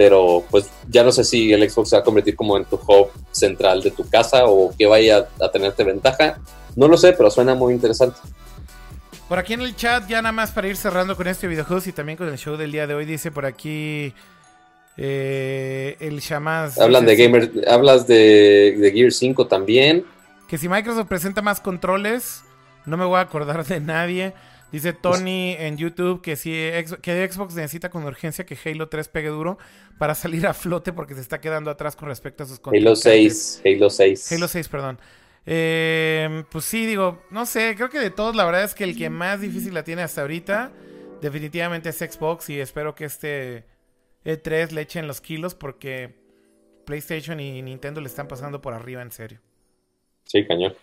pero 0.00 0.44
pues 0.50 0.70
ya 0.88 1.04
no 1.04 1.12
sé 1.12 1.24
si 1.24 1.52
el 1.52 1.68
Xbox 1.68 1.90
se 1.90 1.96
va 1.96 2.00
a 2.00 2.04
convertir 2.04 2.34
como 2.34 2.56
en 2.56 2.64
tu 2.64 2.76
hub 2.76 3.10
central 3.32 3.82
de 3.82 3.90
tu 3.90 4.08
casa 4.08 4.46
o 4.46 4.72
que 4.74 4.86
vaya 4.86 5.28
a 5.38 5.50
tenerte 5.50 5.84
ventaja. 5.84 6.40
No 6.74 6.88
lo 6.88 6.96
sé, 6.96 7.12
pero 7.12 7.30
suena 7.30 7.54
muy 7.54 7.74
interesante. 7.74 8.18
Por 9.30 9.38
aquí 9.38 9.52
en 9.52 9.60
el 9.60 9.76
chat, 9.76 10.08
ya 10.08 10.20
nada 10.22 10.32
más 10.32 10.50
para 10.50 10.66
ir 10.66 10.76
cerrando 10.76 11.16
con 11.16 11.28
este 11.28 11.46
videojuego 11.46 11.80
y 11.86 11.92
también 11.92 12.18
con 12.18 12.28
el 12.28 12.36
show 12.36 12.56
del 12.56 12.72
día 12.72 12.88
de 12.88 12.94
hoy, 12.94 13.04
dice 13.04 13.30
por 13.30 13.46
aquí 13.46 14.12
eh, 14.96 15.96
el 16.00 16.18
Shamaz. 16.18 16.80
Hablan 16.80 17.06
de 17.06 17.14
gamer, 17.14 17.52
hablas 17.68 18.08
de, 18.08 18.74
de 18.76 18.90
Gear 18.90 19.12
5 19.12 19.46
también. 19.46 20.04
Que 20.48 20.58
si 20.58 20.68
Microsoft 20.68 21.06
presenta 21.06 21.42
más 21.42 21.60
controles, 21.60 22.42
no 22.86 22.96
me 22.96 23.04
voy 23.04 23.18
a 23.18 23.20
acordar 23.20 23.64
de 23.64 23.78
nadie. 23.78 24.34
Dice 24.72 24.94
Tony 24.94 25.54
en 25.60 25.76
YouTube 25.76 26.22
que 26.22 26.34
si 26.34 26.50
que 27.00 27.30
Xbox 27.30 27.54
necesita 27.54 27.88
con 27.88 28.02
urgencia 28.02 28.44
que 28.44 28.58
Halo 28.64 28.88
3 28.88 29.06
pegue 29.06 29.28
duro 29.28 29.58
para 29.96 30.16
salir 30.16 30.44
a 30.48 30.54
flote 30.54 30.92
porque 30.92 31.14
se 31.14 31.20
está 31.20 31.40
quedando 31.40 31.70
atrás 31.70 31.94
con 31.94 32.08
respecto 32.08 32.42
a 32.42 32.46
sus 32.46 32.56
Halo 32.58 32.62
contrincantes. 32.64 33.60
6, 33.62 33.76
Halo 33.76 33.90
6. 33.90 34.32
Halo 34.32 34.48
6, 34.48 34.68
perdón. 34.68 34.98
Eh, 35.46 36.44
pues 36.50 36.64
sí, 36.64 36.86
digo, 36.86 37.22
no 37.30 37.46
sé, 37.46 37.74
creo 37.76 37.88
que 37.90 37.98
de 37.98 38.10
todos 38.10 38.36
la 38.36 38.44
verdad 38.44 38.64
es 38.64 38.74
que 38.74 38.84
el 38.84 38.96
que 38.96 39.10
más 39.10 39.40
difícil 39.40 39.74
la 39.74 39.84
tiene 39.84 40.02
hasta 40.02 40.20
ahorita 40.20 40.70
definitivamente 41.22 41.88
es 41.88 41.96
Xbox 41.98 42.48
y 42.50 42.60
espero 42.60 42.94
que 42.94 43.04
este 43.06 43.64
E3 44.24 44.70
le 44.70 44.82
echen 44.82 45.06
los 45.06 45.20
kilos 45.20 45.54
porque 45.54 46.14
PlayStation 46.86 47.40
y 47.40 47.62
Nintendo 47.62 48.00
le 48.00 48.06
están 48.08 48.28
pasando 48.28 48.60
por 48.60 48.74
arriba 48.74 49.02
en 49.02 49.12
serio. 49.12 49.40
Sí, 50.24 50.46
cañón. 50.46 50.74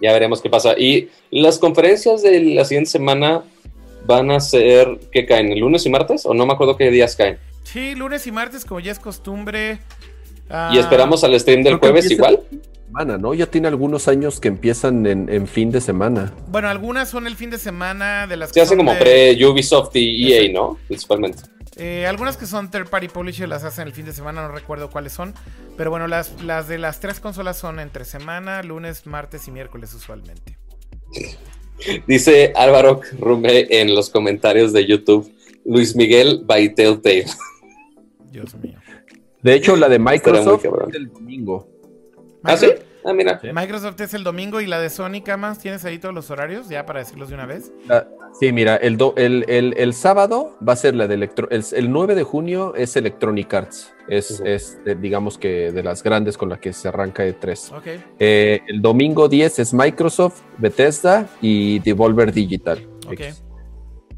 Ya 0.00 0.12
veremos 0.12 0.40
qué 0.40 0.48
pasa. 0.48 0.78
Y 0.78 1.10
las 1.30 1.58
conferencias 1.58 2.22
de 2.22 2.40
la 2.54 2.64
siguiente 2.64 2.90
semana 2.90 3.42
van 4.06 4.30
a 4.30 4.38
ser, 4.40 4.98
¿qué 5.12 5.26
caen? 5.26 5.50
¿El 5.52 5.58
lunes 5.60 5.84
y 5.86 5.90
martes? 5.90 6.24
O 6.24 6.34
no 6.34 6.46
me 6.46 6.52
acuerdo 6.52 6.76
qué 6.76 6.90
días 6.90 7.16
caen. 7.16 7.38
Sí, 7.64 7.94
lunes 7.94 8.26
y 8.26 8.32
martes, 8.32 8.64
como 8.64 8.80
ya 8.80 8.92
es 8.92 8.98
costumbre. 8.98 9.80
ah, 10.48 10.70
Y 10.72 10.78
esperamos 10.78 11.24
al 11.24 11.38
stream 11.38 11.62
del 11.62 11.76
jueves 11.76 12.04
empieza- 12.10 12.30
igual. 12.30 12.46
Semana, 12.98 13.16
¿no? 13.16 13.32
Ya 13.32 13.46
tiene 13.46 13.68
algunos 13.68 14.08
años 14.08 14.40
que 14.40 14.48
empiezan 14.48 15.06
en, 15.06 15.28
en 15.28 15.46
fin 15.46 15.70
de 15.70 15.80
semana. 15.80 16.32
Bueno, 16.48 16.68
algunas 16.68 17.08
son 17.08 17.28
el 17.28 17.36
fin 17.36 17.48
de 17.48 17.58
semana 17.58 18.26
de 18.26 18.36
las 18.36 18.48
Se 18.50 18.54
que 18.54 18.60
hace 18.62 18.70
son 18.70 18.78
como 18.78 18.92
de- 18.94 18.98
pre 19.00 19.46
Ubisoft 19.46 19.94
y 19.94 20.32
EA, 20.32 20.52
¿no? 20.52 20.76
Principalmente. 20.88 21.42
Eh, 21.76 22.06
algunas 22.08 22.36
que 22.36 22.44
son 22.46 22.72
third 22.72 22.88
party 22.88 23.06
publisher 23.06 23.48
las 23.48 23.62
hacen 23.62 23.86
el 23.86 23.94
fin 23.94 24.04
de 24.04 24.12
semana, 24.12 24.42
no 24.42 24.48
recuerdo 24.52 24.90
cuáles 24.90 25.12
son. 25.12 25.32
Pero 25.76 25.90
bueno, 25.90 26.08
las, 26.08 26.42
las 26.42 26.66
de 26.66 26.76
las 26.78 26.98
tres 26.98 27.20
consolas 27.20 27.56
son 27.56 27.78
entre 27.78 28.04
semana, 28.04 28.64
lunes, 28.64 29.06
martes 29.06 29.46
y 29.46 29.52
miércoles 29.52 29.94
usualmente. 29.94 30.58
Dice 32.08 32.52
Álvaro 32.56 33.00
Rume 33.20 33.68
en 33.70 33.94
los 33.94 34.10
comentarios 34.10 34.72
de 34.72 34.86
YouTube, 34.86 35.32
Luis 35.64 35.94
Miguel 35.94 36.42
by 36.44 36.74
Telltale. 36.74 37.26
Dios 38.32 38.56
mío. 38.56 38.76
De 39.40 39.54
hecho, 39.54 39.76
la 39.76 39.88
de 39.88 40.00
Microsoft 40.00 40.64
cabrón. 40.64 40.88
es 40.90 40.96
el 40.96 41.12
domingo. 41.12 41.68
¿Ah, 42.42 42.56
sí? 42.56 42.66
Ah, 43.08 43.12
mira. 43.14 43.38
Sí. 43.40 43.48
Microsoft 43.52 44.00
es 44.00 44.12
el 44.14 44.22
domingo 44.24 44.60
y 44.60 44.66
la 44.66 44.78
de 44.80 44.90
Sony, 44.90 45.22
Camas, 45.24 45.58
¿tienes 45.58 45.84
ahí 45.84 45.98
todos 45.98 46.14
los 46.14 46.30
horarios? 46.30 46.68
Ya 46.68 46.84
para 46.84 46.98
decirlos 47.00 47.28
de 47.28 47.34
una 47.36 47.46
vez. 47.46 47.72
Ah, 47.88 48.06
Sí, 48.38 48.52
mira, 48.52 48.76
el, 48.76 48.98
do- 48.98 49.14
el, 49.16 49.46
el- 49.48 49.74
el 49.78 49.94
sábado 49.94 50.56
va 50.66 50.74
a 50.74 50.76
ser 50.76 50.94
la 50.94 51.08
de 51.08 51.14
electro. 51.14 51.48
El, 51.50 51.64
el 51.72 51.90
9 51.90 52.14
de 52.14 52.22
junio 52.24 52.74
es 52.74 52.94
Electronic 52.96 53.52
Arts. 53.54 53.94
Es, 54.06 54.40
es, 54.44 54.78
eh, 54.84 54.94
digamos 55.00 55.38
que 55.38 55.72
de 55.72 55.82
las 55.82 56.02
grandes 56.02 56.36
con 56.36 56.50
las 56.50 56.58
que 56.58 56.72
se 56.74 56.88
arranca 56.88 57.22
de 57.22 57.32
3. 57.32 57.72
Ok. 57.72 57.86
Eh, 58.18 58.60
el 58.68 58.82
domingo 58.82 59.28
10 59.28 59.58
es 59.60 59.72
Microsoft, 59.74 60.42
Bethesda 60.58 61.26
y 61.40 61.78
Devolver 61.78 62.30
Digital. 62.32 62.86
Ok. 63.06 63.12
X. 63.14 63.42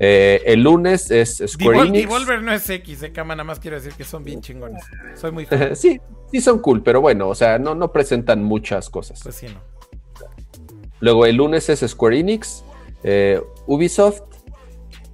Eh, 0.03 0.43
el 0.47 0.63
lunes 0.63 1.11
es 1.11 1.43
Square 1.47 1.79
Devol- 1.79 1.87
Enix. 1.89 2.09
Devolver 2.09 2.43
no 2.43 2.53
es 2.55 2.69
X, 2.71 3.03
eh, 3.03 3.13
Cama, 3.13 3.35
nada 3.35 3.45
más 3.45 3.61
quiero 3.61 3.77
decir 3.77 3.93
que 3.93 4.05
son 4.05 4.25
bien 4.25 4.41
chingones. 4.41 4.83
Soy 5.15 5.31
muy 5.31 5.45
fan. 5.47 5.77
sí, 5.77 6.01
sí 6.33 6.41
son 6.41 6.59
cool, 6.61 6.83
pero 6.83 7.03
bueno, 7.03 7.29
o 7.29 7.35
sea, 7.35 7.59
no, 7.59 7.75
no 7.75 7.93
presentan 7.93 8.43
muchas 8.43 8.89
cosas. 8.89 9.21
Pues 9.23 9.35
sí, 9.35 9.47
no. 9.53 9.61
Luego 11.01 11.27
el 11.27 11.37
lunes 11.37 11.69
es 11.69 11.81
Square 11.81 12.19
Enix, 12.19 12.65
eh, 13.05 13.41
Ubisoft, 13.67 14.23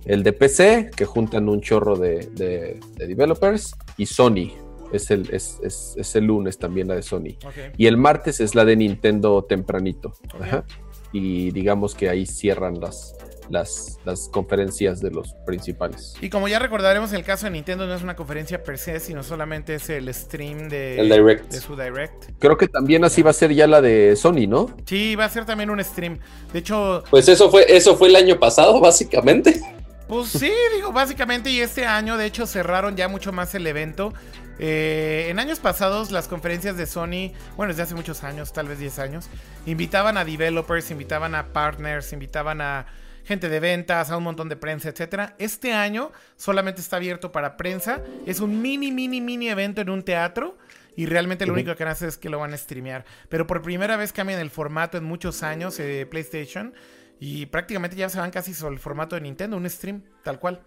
el 0.04 0.22
de 0.22 0.32
PC, 0.32 0.90
que 0.94 1.04
juntan 1.04 1.48
un 1.48 1.60
chorro 1.60 1.96
de, 1.96 2.26
de- 2.32 2.80
de 2.96 3.06
developers, 3.06 3.74
y 3.96 4.06
Sony. 4.06 4.52
Es 4.92 5.10
el, 5.10 5.28
es, 5.34 5.58
es- 5.64 5.94
es 5.96 6.14
el 6.14 6.26
lunes 6.26 6.58
también 6.58 6.86
la 6.86 6.94
de 6.94 7.02
Sony. 7.02 7.36
Ok. 7.44 7.74
Y 7.76 7.86
el 7.88 7.96
martes 7.96 8.40
es 8.40 8.54
la 8.54 8.64
de 8.64 8.76
Nintendo 8.76 9.42
tempranito. 9.42 10.10
Ok. 10.34 10.42
Ajá. 10.42 10.64
Y 11.12 11.50
digamos 11.50 11.94
que 11.96 12.08
ahí 12.08 12.24
cierran 12.26 12.80
las, 12.80 13.16
las, 13.48 13.98
las 14.04 14.28
conferencias 14.28 15.00
de 15.00 15.10
los 15.10 15.34
principales. 15.46 16.14
Y 16.20 16.30
como 16.30 16.48
ya 16.48 16.58
recordaremos, 16.58 17.12
el 17.12 17.24
caso 17.24 17.46
de 17.46 17.52
Nintendo 17.52 17.86
no 17.86 17.94
es 17.94 18.02
una 18.02 18.16
conferencia 18.16 18.62
per 18.62 18.78
se, 18.78 19.00
sino 19.00 19.22
solamente 19.22 19.74
es 19.76 19.88
el 19.90 20.12
stream 20.12 20.68
de, 20.68 20.98
El 21.00 21.08
Direct. 21.08 21.50
de 21.52 21.60
su 21.60 21.76
Direct. 21.76 22.30
Creo 22.38 22.56
que 22.56 22.68
también 22.68 23.04
así 23.04 23.22
va 23.22 23.30
a 23.30 23.34
ser 23.34 23.52
ya 23.54 23.66
la 23.66 23.80
de 23.80 24.16
Sony, 24.16 24.46
¿no? 24.48 24.74
Sí, 24.86 25.14
va 25.16 25.24
a 25.24 25.28
ser 25.28 25.44
también 25.44 25.70
un 25.70 25.82
stream. 25.82 26.18
De 26.52 26.58
hecho, 26.60 27.04
Pues 27.10 27.28
eso 27.28 27.50
fue, 27.50 27.64
eso 27.68 27.96
fue 27.96 28.08
el 28.08 28.16
año 28.16 28.38
pasado, 28.38 28.80
básicamente. 28.80 29.60
Pues 30.08 30.28
sí, 30.28 30.52
digo, 30.74 30.92
básicamente, 30.92 31.50
y 31.50 31.60
este 31.60 31.84
año, 31.84 32.16
de 32.16 32.26
hecho, 32.26 32.46
cerraron 32.46 32.94
ya 32.96 33.08
mucho 33.08 33.32
más 33.32 33.54
el 33.56 33.66
evento. 33.66 34.12
Eh, 34.58 35.26
en 35.28 35.38
años 35.38 35.58
pasados, 35.58 36.10
las 36.12 36.28
conferencias 36.28 36.76
de 36.76 36.86
Sony, 36.86 37.32
bueno, 37.56 37.72
desde 37.72 37.82
hace 37.82 37.94
muchos 37.94 38.22
años, 38.24 38.52
tal 38.52 38.68
vez 38.68 38.78
10 38.78 38.98
años, 39.00 39.28
invitaban 39.66 40.16
a 40.16 40.24
developers, 40.24 40.90
invitaban 40.90 41.34
a 41.34 41.52
partners, 41.52 42.12
invitaban 42.12 42.60
a 42.60 42.86
gente 43.26 43.48
de 43.48 43.60
ventas, 43.60 44.10
a 44.10 44.16
un 44.16 44.24
montón 44.24 44.48
de 44.48 44.56
prensa, 44.56 44.88
etcétera. 44.88 45.34
Este 45.38 45.72
año 45.72 46.12
solamente 46.36 46.80
está 46.80 46.96
abierto 46.96 47.32
para 47.32 47.56
prensa. 47.56 48.02
Es 48.24 48.40
un 48.40 48.62
mini, 48.62 48.92
mini, 48.92 49.20
mini 49.20 49.48
evento 49.48 49.80
en 49.80 49.90
un 49.90 50.02
teatro. 50.02 50.56
Y 50.96 51.04
realmente 51.04 51.44
lo 51.44 51.52
único 51.52 51.74
que 51.74 51.84
van 51.84 51.90
a 51.90 51.92
hacer 51.92 52.08
es 52.08 52.16
que 52.16 52.30
lo 52.30 52.38
van 52.38 52.54
a 52.54 52.56
streamear. 52.56 53.04
Pero 53.28 53.46
por 53.46 53.60
primera 53.60 53.98
vez 53.98 54.12
cambian 54.12 54.40
el 54.40 54.48
formato 54.48 54.96
en 54.96 55.04
muchos 55.04 55.42
años 55.42 55.76
de 55.76 56.06
PlayStation. 56.06 56.72
Y 57.20 57.46
prácticamente 57.46 57.96
ya 57.96 58.08
se 58.08 58.18
van 58.18 58.30
casi 58.30 58.54
sobre 58.54 58.74
el 58.74 58.80
formato 58.80 59.14
de 59.14 59.22
Nintendo, 59.22 59.56
un 59.56 59.68
stream, 59.68 60.04
tal 60.22 60.38
cual. 60.38 60.62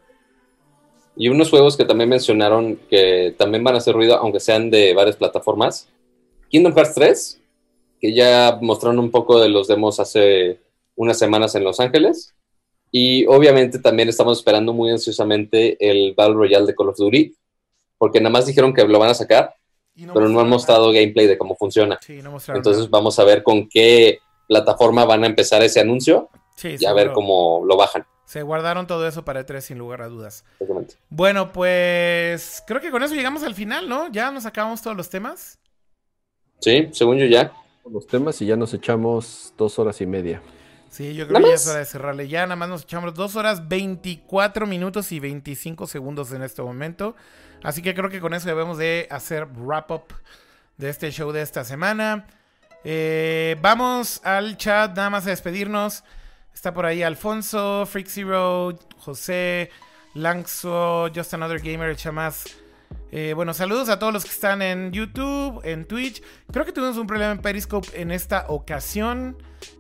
Y 1.15 1.29
unos 1.29 1.49
juegos 1.49 1.75
que 1.75 1.85
también 1.85 2.09
mencionaron 2.09 2.75
que 2.89 3.33
también 3.38 3.63
van 3.63 3.75
a 3.75 3.79
hacer 3.79 3.95
ruido, 3.95 4.17
aunque 4.17 4.39
sean 4.39 4.69
de 4.69 4.93
varias 4.93 5.15
plataformas. 5.15 5.89
Kingdom 6.49 6.73
Hearts 6.75 6.93
3 6.93 7.39
que 7.99 8.13
ya 8.13 8.57
mostraron 8.61 8.99
un 8.99 9.11
poco 9.11 9.39
de 9.39 9.49
los 9.49 9.67
demos 9.67 9.99
hace 9.99 10.59
unas 10.95 11.19
semanas 11.19 11.55
en 11.55 11.63
Los 11.63 11.79
Ángeles. 11.79 12.35
Y 12.91 13.25
obviamente 13.27 13.79
también 13.79 14.09
estamos 14.09 14.39
esperando 14.39 14.73
muy 14.73 14.89
ansiosamente 14.89 15.77
el 15.79 16.13
Battle 16.15 16.35
Royale 16.35 16.65
de 16.65 16.75
Call 16.75 16.89
of 16.89 16.97
Duty, 16.97 17.35
porque 17.97 18.19
nada 18.19 18.31
más 18.31 18.45
dijeron 18.45 18.73
que 18.73 18.87
lo 18.87 18.99
van 18.99 19.09
a 19.09 19.13
sacar, 19.13 19.53
pero 19.95 20.27
no 20.29 20.39
han 20.39 20.49
mostrado 20.49 20.91
gameplay 20.91 21.27
de 21.27 21.37
cómo 21.37 21.55
funciona. 21.55 21.99
Entonces 22.07 22.89
vamos 22.89 23.19
a 23.19 23.23
ver 23.23 23.43
con 23.43 23.67
qué 23.69 24.19
plataforma 24.47 25.05
van 25.05 25.23
a 25.23 25.27
empezar 25.27 25.61
ese 25.61 25.79
anuncio 25.79 26.29
y 26.63 26.85
a 26.85 26.93
ver 26.93 27.11
cómo 27.11 27.63
lo 27.65 27.77
bajan. 27.77 28.05
Se 28.25 28.43
guardaron 28.43 28.85
todo 28.85 29.07
eso 29.07 29.25
para 29.25 29.45
E3 29.45 29.59
sin 29.61 29.77
lugar 29.79 30.01
a 30.03 30.07
dudas. 30.07 30.45
Bueno, 31.09 31.51
pues 31.51 32.63
creo 32.67 32.79
que 32.79 32.91
con 32.91 33.01
eso 33.01 33.15
llegamos 33.15 33.43
al 33.43 33.55
final, 33.55 33.89
¿no? 33.89 34.11
Ya 34.11 34.29
nos 34.29 34.45
acabamos 34.45 34.81
todos 34.81 34.95
los 34.95 35.09
temas. 35.09 35.57
Sí, 36.59 36.89
según 36.91 37.17
yo 37.17 37.25
ya. 37.25 37.51
Los 37.91 38.05
temas 38.05 38.39
y 38.41 38.45
ya 38.45 38.55
nos 38.55 38.73
echamos 38.73 39.53
dos 39.57 39.79
horas 39.79 39.99
y 40.01 40.05
media. 40.05 40.43
Sí, 40.89 41.13
yo 41.13 41.27
creo 41.27 41.41
que 41.41 41.49
ya 41.49 41.55
es 41.55 41.67
hora 41.67 41.79
de 41.79 41.85
cerrarle. 41.85 42.27
Ya 42.27 42.41
nada 42.43 42.55
más 42.55 42.69
nos 42.69 42.83
echamos 42.83 43.13
dos 43.13 43.35
horas, 43.35 43.67
24 43.67 44.65
minutos 44.65 45.11
y 45.11 45.19
25 45.19 45.87
segundos 45.87 46.31
en 46.31 46.41
este 46.41 46.61
momento. 46.61 47.15
Así 47.63 47.81
que 47.81 47.93
creo 47.93 48.09
que 48.09 48.19
con 48.19 48.33
eso 48.33 48.47
debemos 48.47 48.77
de 48.77 49.07
hacer 49.11 49.45
wrap 49.45 49.91
up 49.91 50.03
de 50.77 50.89
este 50.89 51.11
show 51.11 51.31
de 51.31 51.41
esta 51.41 51.63
semana. 51.63 52.25
Eh, 52.83 53.57
vamos 53.61 54.21
al 54.23 54.57
chat, 54.57 54.95
nada 54.95 55.09
más 55.09 55.27
a 55.27 55.29
despedirnos. 55.29 56.03
Está 56.53 56.73
por 56.73 56.85
ahí 56.85 57.03
Alfonso, 57.03 57.85
Freak 57.85 58.07
Zero, 58.07 58.77
José, 58.97 59.69
Langso, 60.15 61.09
Just 61.13 61.33
Another 61.33 61.59
Gamer, 61.59 61.89
el 61.89 61.97
chamás. 61.97 62.45
Eh, 63.11 63.33
bueno, 63.35 63.53
saludos 63.53 63.89
a 63.89 63.99
todos 63.99 64.13
los 64.13 64.23
que 64.23 64.31
están 64.31 64.61
en 64.61 64.91
YouTube, 64.91 65.61
en 65.63 65.85
Twitch. 65.85 66.23
Creo 66.51 66.65
que 66.65 66.71
tuvimos 66.71 66.97
un 66.97 67.05
problema 67.05 67.31
en 67.31 67.41
Periscope 67.41 67.89
en 67.93 68.11
esta 68.11 68.45
ocasión 68.47 69.37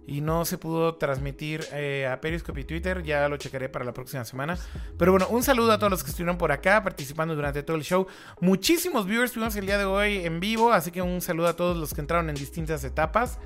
y 0.07 0.21
no 0.21 0.45
se 0.45 0.57
pudo 0.57 0.95
transmitir 0.95 1.65
eh, 1.71 2.07
a 2.11 2.19
Periscope 2.19 2.61
y 2.61 2.63
Twitter. 2.63 3.03
Ya 3.03 3.27
lo 3.29 3.37
checaré 3.37 3.69
para 3.69 3.85
la 3.85 3.93
próxima 3.93 4.25
semana. 4.25 4.57
Pero 4.97 5.11
bueno, 5.11 5.27
un 5.29 5.43
saludo 5.43 5.71
a 5.71 5.77
todos 5.77 5.91
los 5.91 6.03
que 6.03 6.09
estuvieron 6.09 6.37
por 6.37 6.51
acá 6.51 6.83
participando 6.83 7.35
durante 7.35 7.63
todo 7.63 7.77
el 7.77 7.83
show. 7.83 8.07
Muchísimos 8.41 9.05
viewers 9.05 9.31
tuvimos 9.31 9.55
el 9.55 9.65
día 9.65 9.77
de 9.77 9.85
hoy 9.85 10.25
en 10.25 10.39
vivo, 10.39 10.71
así 10.71 10.91
que 10.91 11.01
un 11.01 11.21
saludo 11.21 11.47
a 11.47 11.55
todos 11.55 11.77
los 11.77 11.93
que 11.93 12.01
entraron 12.01 12.29
en 12.29 12.35
distintas 12.35 12.83
etapas. 12.83 13.39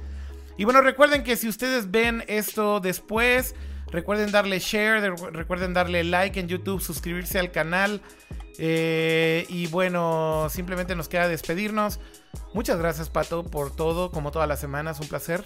Y 0.57 0.65
bueno, 0.65 0.81
recuerden 0.81 1.23
que 1.23 1.35
si 1.35 1.47
ustedes 1.47 1.89
ven 1.89 2.23
esto 2.27 2.79
después, 2.79 3.55
recuerden 3.91 4.31
darle 4.31 4.59
share, 4.59 5.15
recuerden 5.31 5.73
darle 5.73 6.03
like 6.03 6.39
en 6.39 6.47
YouTube, 6.47 6.81
suscribirse 6.81 7.39
al 7.39 7.51
canal. 7.51 8.01
Eh, 8.59 9.45
y 9.49 9.67
bueno, 9.67 10.47
simplemente 10.49 10.95
nos 10.95 11.09
queda 11.09 11.27
despedirnos. 11.27 11.99
Muchas 12.53 12.77
gracias, 12.77 13.09
Pato, 13.09 13.43
por 13.43 13.75
todo, 13.75 14.11
como 14.11 14.31
todas 14.31 14.47
las 14.47 14.59
semanas, 14.59 14.99
un 14.99 15.07
placer. 15.07 15.43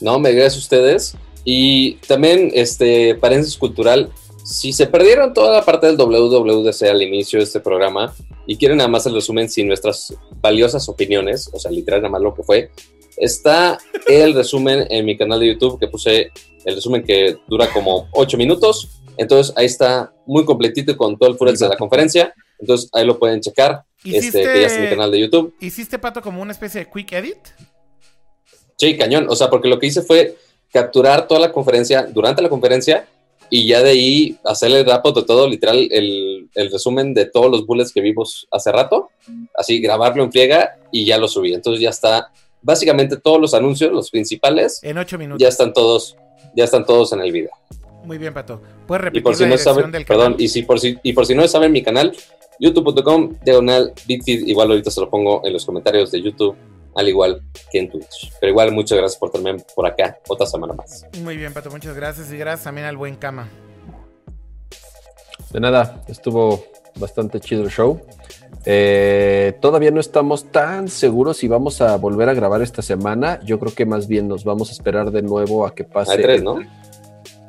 No, 0.00 0.18
me 0.18 0.32
gracias 0.32 0.56
a 0.56 0.58
ustedes. 0.58 1.16
Y 1.44 1.94
también, 2.08 2.50
este, 2.54 3.14
paréntesis 3.14 3.56
cultural, 3.56 4.10
si 4.44 4.72
se 4.72 4.86
perdieron 4.86 5.34
toda 5.34 5.52
la 5.52 5.64
parte 5.64 5.86
del 5.86 5.96
WWDC 5.96 6.82
al 6.84 7.02
inicio 7.02 7.38
de 7.38 7.44
este 7.44 7.60
programa 7.60 8.14
y 8.46 8.56
quieren 8.56 8.78
nada 8.78 8.88
más 8.88 9.06
el 9.06 9.14
resumen 9.14 9.48
sin 9.48 9.66
nuestras 9.66 10.14
valiosas 10.40 10.88
opiniones, 10.88 11.50
o 11.52 11.58
sea, 11.58 11.70
literal 11.70 12.00
nada 12.00 12.12
más 12.12 12.22
lo 12.22 12.34
que 12.34 12.42
fue, 12.42 12.70
está 13.16 13.78
el 14.06 14.34
resumen 14.34 14.86
en 14.90 15.04
mi 15.04 15.16
canal 15.16 15.40
de 15.40 15.48
YouTube 15.48 15.80
que 15.80 15.88
puse 15.88 16.30
el 16.64 16.74
resumen 16.74 17.02
que 17.02 17.38
dura 17.48 17.68
como 17.72 18.08
8 18.12 18.36
minutos. 18.36 19.00
Entonces 19.16 19.54
ahí 19.56 19.66
está 19.66 20.12
muy 20.26 20.44
completito 20.44 20.96
con 20.96 21.16
todo 21.16 21.30
el 21.30 21.36
footage 21.36 21.58
de 21.58 21.68
la 21.68 21.76
conferencia. 21.76 22.34
Entonces 22.58 22.90
ahí 22.92 23.06
lo 23.06 23.18
pueden 23.18 23.40
checar. 23.40 23.84
Este, 24.04 24.42
que 24.42 24.60
ya 24.60 24.66
está 24.66 24.78
en 24.78 24.84
mi 24.84 24.90
canal 24.90 25.10
de 25.10 25.20
YouTube. 25.20 25.54
¿Hiciste, 25.60 25.98
Pato, 25.98 26.22
como 26.22 26.40
una 26.40 26.52
especie 26.52 26.84
de 26.84 26.90
quick 26.90 27.12
edit? 27.12 27.38
Sí, 28.76 28.96
cañón. 28.96 29.26
O 29.28 29.36
sea, 29.36 29.50
porque 29.50 29.68
lo 29.68 29.78
que 29.78 29.86
hice 29.86 30.02
fue 30.02 30.36
capturar 30.72 31.26
toda 31.26 31.40
la 31.40 31.52
conferencia 31.52 32.02
durante 32.02 32.42
la 32.42 32.48
conferencia 32.48 33.06
y 33.48 33.66
ya 33.66 33.82
de 33.82 33.90
ahí 33.90 34.38
hacerle 34.44 34.80
el 34.80 34.84
de 34.84 35.22
todo, 35.24 35.48
literal, 35.48 35.88
el, 35.90 36.48
el, 36.54 36.70
resumen 36.70 37.14
de 37.14 37.26
todos 37.26 37.50
los 37.50 37.64
bullets 37.64 37.92
que 37.92 38.00
vimos 38.00 38.46
hace 38.50 38.72
rato. 38.72 39.10
Así, 39.54 39.80
grabarlo 39.80 40.24
en 40.24 40.30
pliega 40.30 40.76
y 40.90 41.04
ya 41.04 41.18
lo 41.18 41.28
subí. 41.28 41.54
Entonces 41.54 41.80
ya 41.80 41.90
está. 41.90 42.30
Básicamente 42.62 43.16
todos 43.16 43.40
los 43.40 43.54
anuncios, 43.54 43.92
los 43.92 44.10
principales. 44.10 44.80
En 44.82 44.98
ocho 44.98 45.18
minutos. 45.18 45.40
Ya 45.40 45.48
están 45.48 45.72
todos, 45.72 46.16
ya 46.56 46.64
están 46.64 46.84
todos 46.84 47.12
en 47.12 47.20
el 47.20 47.30
video. 47.30 47.50
Muy 48.04 48.18
bien, 48.18 48.34
Pato. 48.34 48.60
Puedes 48.86 49.04
repetir 49.04 49.20
y 49.20 49.24
por 49.24 49.36
si 49.36 49.44
la 49.44 49.50
no 49.50 49.58
saben, 49.58 49.92
del 49.92 50.04
perdón, 50.04 50.32
canal? 50.32 50.40
y 50.40 50.48
si 50.48 50.62
por 50.62 50.80
si 50.80 50.96
y 51.02 51.12
por 51.12 51.26
si 51.26 51.34
no 51.34 51.46
saben 51.46 51.72
mi 51.72 51.82
canal, 51.82 52.12
youtube.com 52.58 53.34
diagonal 53.44 53.92
igual 54.06 54.70
ahorita 54.70 54.90
se 54.90 55.00
lo 55.00 55.10
pongo 55.10 55.42
en 55.44 55.52
los 55.52 55.64
comentarios 55.64 56.10
de 56.10 56.22
YouTube, 56.22 56.56
al 56.96 57.08
igual 57.08 57.42
que 57.70 57.78
en 57.78 57.90
Twitch. 57.90 58.32
Pero 58.40 58.50
igual 58.50 58.72
muchas 58.72 58.98
gracias 58.98 59.18
por 59.18 59.30
tenerme 59.30 59.62
por 59.74 59.86
acá 59.86 60.18
otra 60.28 60.46
semana 60.46 60.72
más. 60.72 61.06
Muy 61.22 61.36
bien, 61.36 61.52
Pato, 61.52 61.70
muchas 61.70 61.94
gracias 61.94 62.32
y 62.32 62.38
gracias 62.38 62.64
también 62.64 62.86
al 62.86 62.96
buen 62.96 63.16
Cama. 63.16 63.48
De 65.50 65.60
nada, 65.60 66.02
estuvo 66.08 66.64
bastante 66.96 67.38
chido 67.40 67.62
el 67.62 67.70
show. 67.70 68.00
Eh, 68.64 69.56
todavía 69.60 69.92
no 69.92 70.00
estamos 70.00 70.50
tan 70.50 70.88
seguros 70.88 71.36
si 71.36 71.46
vamos 71.46 71.80
a 71.80 71.96
volver 71.96 72.28
a 72.28 72.34
grabar 72.34 72.62
esta 72.62 72.82
semana. 72.82 73.40
Yo 73.44 73.60
creo 73.60 73.74
que 73.74 73.86
más 73.86 74.08
bien 74.08 74.26
nos 74.26 74.44
vamos 74.44 74.70
a 74.70 74.72
esperar 74.72 75.12
de 75.12 75.22
nuevo 75.22 75.66
a 75.66 75.74
que 75.74 75.84
pase. 75.84 76.12
Hay 76.12 76.22
tres, 76.22 76.42
¿no? 76.42 76.58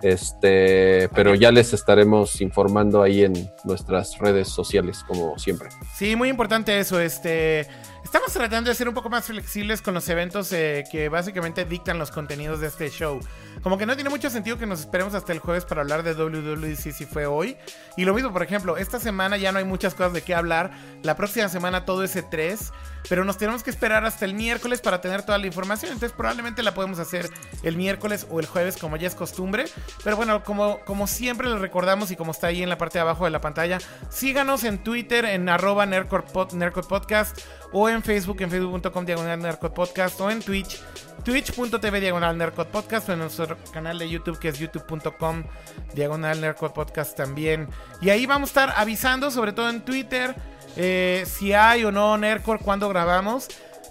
Este, 0.02 1.10
pero 1.10 1.34
ya 1.34 1.52
les 1.52 1.74
estaremos 1.74 2.40
informando 2.42 3.02
ahí 3.02 3.24
en 3.24 3.50
nuestras 3.64 4.20
redes 4.20 4.48
sociales, 4.48 5.04
como 5.08 5.40
siempre. 5.40 5.70
Sí, 5.96 6.16
muy 6.16 6.30
importante 6.30 6.78
eso. 6.78 7.00
Este, 7.00 7.66
estamos 8.08 8.32
tratando 8.32 8.70
de 8.70 8.76
ser 8.76 8.88
un 8.88 8.94
poco 8.94 9.10
más 9.10 9.26
flexibles 9.26 9.82
con 9.82 9.94
los 9.94 10.08
eventos 10.08 10.54
eh, 10.54 10.86
que 10.90 11.10
básicamente 11.10 11.66
dictan 11.66 12.00
los 12.00 12.10
contenidos 12.10 12.62
de 12.62 12.68
este 12.68 12.90
show. 12.90 13.20
Como 13.62 13.78
que 13.78 13.86
no 13.86 13.96
tiene 13.96 14.10
mucho 14.10 14.30
sentido 14.30 14.58
que 14.58 14.66
nos 14.66 14.80
esperemos 14.80 15.14
hasta 15.14 15.34
el 15.34 15.40
jueves 15.40 15.66
para 15.66 15.82
hablar 15.82 16.04
de 16.04 16.14
WWDC 16.14 16.94
si 16.94 17.06
fue 17.06 17.26
hoy. 17.26 17.58
Y 17.98 18.06
lo 18.06 18.14
mismo, 18.14 18.32
por 18.32 18.44
ejemplo, 18.44 18.78
esta 18.78 18.98
semana 18.98 19.36
ya 19.36 19.52
no 19.52 19.60
hay 19.60 19.66
muchas 19.66 19.94
cosas 19.94 20.14
de 20.14 20.22
qué 20.22 20.34
hablar. 20.34 20.72
La 21.04 21.18
próxima 21.18 21.50
semana 21.50 21.84
todo 21.84 22.02
ese 22.06 22.24
3. 22.24 22.72
Pero 23.10 23.24
nos 23.24 23.38
tenemos 23.38 23.64
que 23.64 23.70
esperar 23.70 24.06
hasta 24.06 24.26
el 24.26 24.34
miércoles 24.34 24.82
para 24.82 25.02
tener 25.02 25.24
toda 25.24 25.38
la 25.38 25.48
información. 25.48 25.94
Entonces 25.94 26.16
probablemente 26.16 26.62
la 26.62 26.74
podemos 26.74 27.00
hacer 27.00 27.30
el 27.64 27.78
miércoles 27.78 28.28
o 28.30 28.40
el 28.40 28.46
jueves 28.46 28.78
como 28.78 28.98
ya 28.98 29.08
es 29.08 29.16
costumbre. 29.16 29.66
Pero 30.04 30.18
bueno, 30.18 30.44
como, 30.44 30.80
como 30.82 31.08
siempre 31.08 31.50
les 31.50 31.60
recordamos 31.60 32.12
y 32.12 32.16
como 32.16 32.32
está 32.32 32.48
ahí 32.48 32.64
en 32.64 32.70
la 32.70 32.78
parte 32.78 32.98
de 32.98 33.04
abajo 33.04 33.26
de 33.26 33.32
la 33.32 33.42
pantalla, 33.42 33.80
síganos 34.10 34.64
en 34.64 34.80
Twitter 34.80 35.26
en 35.26 35.48
arroba 35.48 35.88
Podcast 36.08 37.40
o 37.72 37.90
en 37.90 38.02
Facebook 38.04 38.42
en 38.42 38.50
facebook.com 38.50 39.06
diagonal 39.06 39.60
Podcast 39.74 40.20
o 40.22 40.30
en 40.30 40.42
Twitch 40.42 40.82
twitch.tv 41.24 42.00
diagonal 42.00 42.54
Podcast 42.54 43.10
o 43.10 43.14
en 43.14 43.20
nuestro 43.20 43.58
canal 43.72 44.00
de 44.00 44.10
YouTube 44.10 44.40
que 44.40 44.50
es 44.50 44.60
youtube.com 44.60 45.44
diagonal 45.94 46.40
Nerdcode 46.40 46.74
Podcast 46.74 47.18
también. 47.18 47.68
Y 48.02 48.10
ahí 48.10 48.26
vamos 48.26 48.50
a 48.50 48.52
estar 48.52 48.74
avisando, 48.78 49.32
sobre 49.32 49.52
todo 49.52 49.70
en 49.70 49.82
Twitter, 49.82 50.36
eh, 50.76 51.26
si 51.26 51.54
hay 51.54 51.84
o 51.84 51.92
no 51.92 52.18
Nerdcore 52.18 52.60
cuando 52.60 52.88
grabamos. 52.90 53.48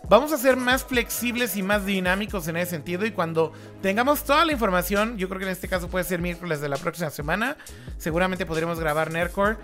Vamos 0.09 0.33
a 0.33 0.39
ser 0.39 0.57
más 0.57 0.85
flexibles 0.85 1.57
y 1.57 1.65
más 1.65 1.85
dinámicos 1.85 2.47
en 2.47 2.57
ese 2.57 2.71
sentido 2.71 3.05
y 3.07 3.11
cuando 3.11 3.53
tengamos 3.83 4.23
toda 4.23 4.45
la 4.45 4.53
información, 4.53 5.19
yo 5.19 5.29
creo 5.29 5.41
que 5.41 5.47
en 5.47 5.51
este 5.51 5.67
caso 5.67 5.89
puede 5.89 6.05
ser 6.05 6.21
miércoles 6.21 6.61
de 6.61 6.69
la 6.69 6.77
próxima 6.77 7.11
semana, 7.11 7.57
seguramente 7.99 8.47
podremos 8.47 8.79
grabar 8.79 9.11
Nerdcore. 9.11 9.57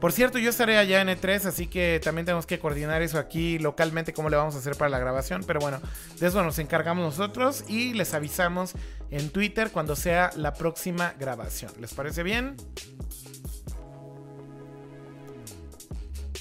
Por 0.00 0.12
cierto, 0.12 0.38
yo 0.38 0.50
estaré 0.50 0.76
allá 0.76 1.00
en 1.00 1.08
E3, 1.08 1.46
así 1.46 1.66
que 1.66 2.00
también 2.04 2.26
tenemos 2.26 2.44
que 2.44 2.58
coordinar 2.58 3.00
eso 3.00 3.18
aquí 3.18 3.58
localmente, 3.58 4.12
cómo 4.12 4.28
le 4.28 4.36
vamos 4.36 4.54
a 4.54 4.58
hacer 4.58 4.76
para 4.76 4.90
la 4.90 4.98
grabación. 4.98 5.42
Pero 5.46 5.60
bueno, 5.60 5.80
de 6.20 6.26
eso 6.26 6.42
nos 6.42 6.58
encargamos 6.58 7.04
nosotros 7.04 7.64
y 7.66 7.94
les 7.94 8.12
avisamos 8.12 8.72
en 9.10 9.30
Twitter 9.30 9.70
cuando 9.72 9.96
sea 9.96 10.30
la 10.36 10.52
próxima 10.52 11.14
grabación. 11.18 11.72
¿Les 11.80 11.94
parece 11.94 12.22
bien? 12.22 12.56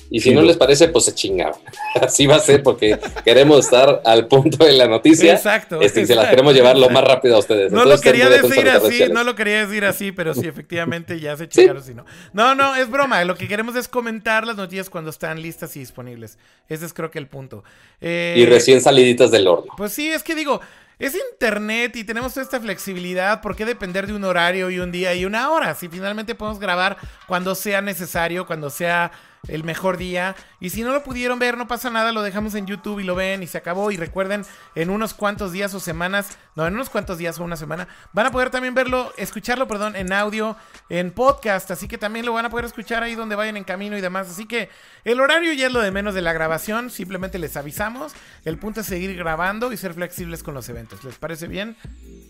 Y 0.10 0.20
si 0.20 0.34
no 0.34 0.42
les 0.42 0.58
parece, 0.58 0.88
pues 0.90 1.06
se 1.06 1.14
chingaron. 1.14 1.60
Así 2.02 2.28
va 2.28 2.36
a 2.36 2.40
ser 2.40 2.64
porque 2.64 3.00
queremos 3.24 3.66
estar 3.66 4.02
al 4.06 4.28
punto 4.28 4.66
de 4.66 4.74
la 4.74 4.88
noticia. 4.88 5.34
Exacto. 5.34 5.82
Este, 5.82 6.02
y 6.02 6.04
exacto. 6.04 6.08
se 6.08 6.16
las 6.16 6.30
queremos 6.30 6.54
llevar 6.54 6.78
lo 6.78 6.90
más 6.90 7.04
rápido 7.04 7.36
a 7.36 7.40
ustedes. 7.40 7.72
No 7.72 7.84
Entonces, 7.84 8.06
lo 8.06 8.12
quería 8.12 8.30
decir 8.30 8.70
así, 8.70 9.04
no 9.12 9.24
lo 9.24 9.36
quería 9.36 9.66
decir 9.66 9.86
así, 9.86 10.12
pero 10.12 10.34
sí, 10.34 10.48
efectivamente 10.48 11.20
ya 11.20 11.36
se 11.36 11.48
chingaron 11.50 11.84
si 11.84 11.94
no. 11.94 12.06
No, 12.34 12.56
no, 12.56 12.76
es 12.76 12.90
broma. 12.90 13.24
Lo 13.24 13.36
que 13.36 13.48
queremos 13.48 13.76
es 13.76 13.88
comentar 13.88 14.46
las 14.46 14.58
noticias 14.58 14.90
cuando 14.90 15.10
están 15.10 15.42
listas 15.42 15.76
y 15.76 15.80
disponibles. 15.80 16.38
Ese 16.70 16.86
es 16.86 16.94
creo 16.94 17.12
que 17.12 17.20
el 17.20 17.28
punto. 17.28 17.64
Eh, 18.02 18.36
Y 18.38 18.46
recién 18.46 18.82
saliditas 18.82 19.32
del 19.32 19.48
horno. 19.48 19.74
Pues 19.78 19.92
sí, 19.92 20.10
es 20.10 20.24
que 20.24 20.36
digo, 20.36 20.62
es 20.98 21.16
internet 21.32 21.96
y 21.98 22.04
tenemos 22.04 22.34
toda 22.34 22.44
esta 22.44 22.60
flexibilidad. 22.60 23.42
¿Por 23.42 23.56
qué 23.56 23.66
depender 23.66 24.08
de 24.08 24.14
un 24.14 24.24
horario 24.24 24.70
y 24.70 24.80
un 24.80 24.92
día 24.92 25.14
y 25.14 25.26
una 25.26 25.52
hora? 25.52 25.76
Si 25.76 25.90
finalmente 25.90 26.36
podemos 26.36 26.60
grabar 26.60 26.98
cuando 27.28 27.54
sea 27.56 27.82
necesario, 27.82 28.46
cuando 28.46 28.70
sea 28.70 29.12
el 29.48 29.64
mejor 29.64 29.98
día. 29.98 30.36
Y 30.60 30.70
si 30.70 30.84
no 30.84 30.92
lo 30.92 31.04
pudieron 31.04 31.40
ver, 31.40 31.58
no 31.58 31.68
pasa 31.68 31.90
nada, 31.90 32.12
lo 32.12 32.22
dejamos 32.22 32.56
en 32.56 32.66
YouTube 32.66 33.00
y 33.00 33.04
lo 33.04 33.16
ven 33.16 33.44
y 33.44 33.48
se 33.48 33.58
acabó. 33.58 33.92
Y 33.92 33.98
recuerden, 33.98 34.44
en 34.76 34.90
unos 34.90 35.14
cuantos 35.14 35.52
días 35.52 35.74
o 35.74 35.80
semanas, 35.80 36.38
no, 36.56 36.66
en 36.66 36.74
unos 36.74 36.90
cuantos 36.90 37.18
días 37.18 37.40
o 37.40 37.44
una 37.44 37.58
semana, 37.58 37.88
van 38.14 38.28
a 38.28 38.32
poder 38.32 38.50
también 38.50 38.74
verlo, 38.74 39.14
escucharlo, 39.18 39.68
perdón, 39.68 39.96
en 39.96 40.14
audio, 40.14 40.56
en 40.90 41.12
podcast. 41.12 41.72
Así 41.72 41.88
que 41.88 41.98
también 41.98 42.26
lo 42.26 42.34
van 42.34 42.46
a 42.46 42.50
poder 42.50 42.66
escuchar 42.66 43.04
ahí 43.04 43.16
donde 43.16 43.36
vayan 43.36 43.58
en 43.58 43.64
camino 43.64 43.98
y 43.98 44.02
demás. 44.02 44.30
Así 44.30 44.46
que 44.46 44.70
el 45.04 45.20
horario 45.20 45.54
ya 45.54 45.68
es 45.68 45.74
lo 45.74 45.82
de 45.82 45.92
menos 45.92 46.14
de 46.14 46.22
la 46.22 46.34
grabación, 46.34 46.90
simplemente 46.90 47.40
les 47.40 47.58
avisamos. 47.58 48.14
El 48.44 48.58
punto 48.58 48.82
es 48.82 48.88
seguir 48.88 49.16
grabando 49.16 49.72
y 49.72 49.78
ser 49.78 49.94
flexibles 49.94 50.44
con 50.44 50.54
los 50.54 50.68
eventos. 50.70 51.04
¿Les 51.04 51.16
parece 51.16 51.48
bien? 51.48 51.76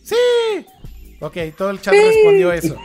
Sí. 0.03 0.65
Ok, 1.21 1.37
todo 1.57 1.69
el 1.69 1.81
chat 1.81 1.93
respondió 1.93 2.51
eso. 2.51 2.77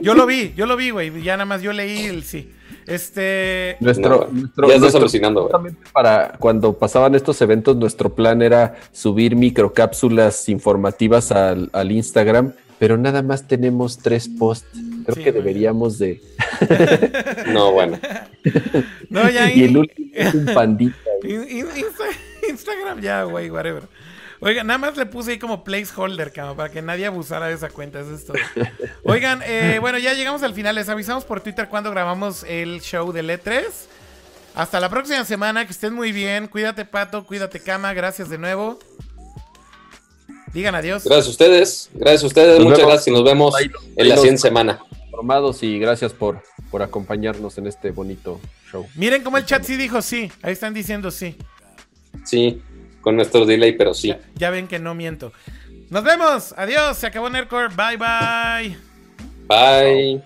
Yo 0.00 0.14
lo 0.14 0.26
vi, 0.26 0.54
yo 0.54 0.66
lo 0.66 0.76
vi, 0.76 0.90
güey. 0.90 1.22
Ya 1.22 1.36
nada 1.36 1.44
más 1.44 1.62
yo 1.62 1.72
leí 1.72 2.06
el 2.06 2.24
sí. 2.24 2.52
Este. 2.86 3.76
Nuestro, 3.80 4.28
nuestro, 4.32 4.68
ya 4.68 4.74
estás 4.76 4.94
alucinando. 4.94 5.48
Para 5.92 6.32
cuando 6.38 6.72
pasaban 6.72 7.14
estos 7.14 7.40
eventos, 7.40 7.76
nuestro 7.76 8.14
plan 8.14 8.42
era 8.42 8.76
subir 8.92 9.36
microcápsulas 9.36 10.48
informativas 10.48 11.32
al, 11.32 11.70
al 11.72 11.92
Instagram, 11.92 12.52
pero 12.78 12.96
nada 12.98 13.22
más 13.22 13.46
tenemos 13.46 13.98
tres 13.98 14.28
posts. 14.28 14.66
Creo 15.04 15.16
Sí, 15.16 15.22
que 15.24 15.30
güey. 15.32 15.42
deberíamos 15.42 15.98
de. 15.98 16.20
No, 17.52 17.72
bueno. 17.72 17.98
No, 19.10 19.28
ya. 19.28 19.52
y 19.52 19.64
el 19.64 19.76
último 19.76 20.08
es 20.14 20.34
un 20.34 20.46
pandita. 20.46 20.96
In- 21.24 21.48
in- 21.48 21.66
Insta- 21.66 22.48
Instagram 22.48 23.00
ya, 23.00 23.22
güey, 23.24 23.50
whatever. 23.50 23.82
Oigan, 24.44 24.66
nada 24.66 24.78
más 24.78 24.96
le 24.96 25.06
puse 25.06 25.30
ahí 25.30 25.38
como 25.38 25.62
placeholder, 25.62 26.32
cama, 26.32 26.56
para 26.56 26.68
que 26.68 26.82
nadie 26.82 27.06
abusara 27.06 27.46
de 27.46 27.54
esa 27.54 27.70
cuenta. 27.70 28.00
Eso 28.00 28.12
es 28.14 28.24
todo. 28.26 28.36
Oigan, 29.04 29.40
eh, 29.46 29.78
bueno, 29.80 29.98
ya 29.98 30.14
llegamos 30.14 30.42
al 30.42 30.52
final. 30.52 30.74
Les 30.74 30.88
avisamos 30.88 31.24
por 31.24 31.40
Twitter 31.40 31.68
cuando 31.68 31.92
grabamos 31.92 32.42
el 32.48 32.80
show 32.80 33.12
del 33.12 33.30
E3. 33.30 33.62
Hasta 34.56 34.80
la 34.80 34.88
próxima 34.88 35.24
semana. 35.24 35.64
Que 35.64 35.70
estén 35.72 35.94
muy 35.94 36.10
bien. 36.10 36.48
Cuídate, 36.48 36.84
Pato. 36.84 37.24
Cuídate, 37.24 37.60
Cama. 37.60 37.94
Gracias 37.94 38.28
de 38.30 38.38
nuevo. 38.38 38.80
Digan 40.52 40.74
adiós. 40.74 41.04
Gracias 41.04 41.28
a 41.28 41.30
ustedes. 41.30 41.90
Gracias 41.94 42.24
a 42.24 42.26
ustedes. 42.26 42.58
Nos 42.58 42.64
Muchas 42.64 42.78
vemos. 42.78 42.92
gracias 42.92 43.08
y 43.08 43.10
nos 43.12 43.24
vemos 43.24 43.54
Ahí- 43.54 43.70
en 43.96 44.08
la 44.08 44.16
siguiente 44.16 44.40
semana. 44.42 44.80
Informados 45.06 45.62
y 45.62 45.78
gracias 45.78 46.12
por, 46.12 46.42
por 46.70 46.82
acompañarnos 46.82 47.58
en 47.58 47.68
este 47.68 47.90
bonito 47.92 48.40
show. 48.70 48.86
Miren 48.96 49.22
cómo 49.22 49.38
el 49.38 49.46
chat 49.46 49.62
sí 49.62 49.76
dijo 49.76 50.02
sí. 50.02 50.32
Ahí 50.42 50.52
están 50.52 50.74
diciendo 50.74 51.10
sí. 51.12 51.36
Sí, 52.24 52.60
con 53.02 53.16
nuestro 53.16 53.44
delay, 53.44 53.72
pero 53.72 53.92
sí. 53.92 54.14
Ya, 54.36 54.48
ven 54.48 54.66
que 54.66 54.78
no 54.78 54.94
miento. 54.94 55.32
Nos 55.90 56.02
vemos. 56.02 56.54
Adiós. 56.56 56.96
Se 56.96 57.06
acabó 57.08 57.28
Nerdcore. 57.28 57.68
Bye, 57.68 57.98
bye. 57.98 58.78
Bye. 59.46 60.22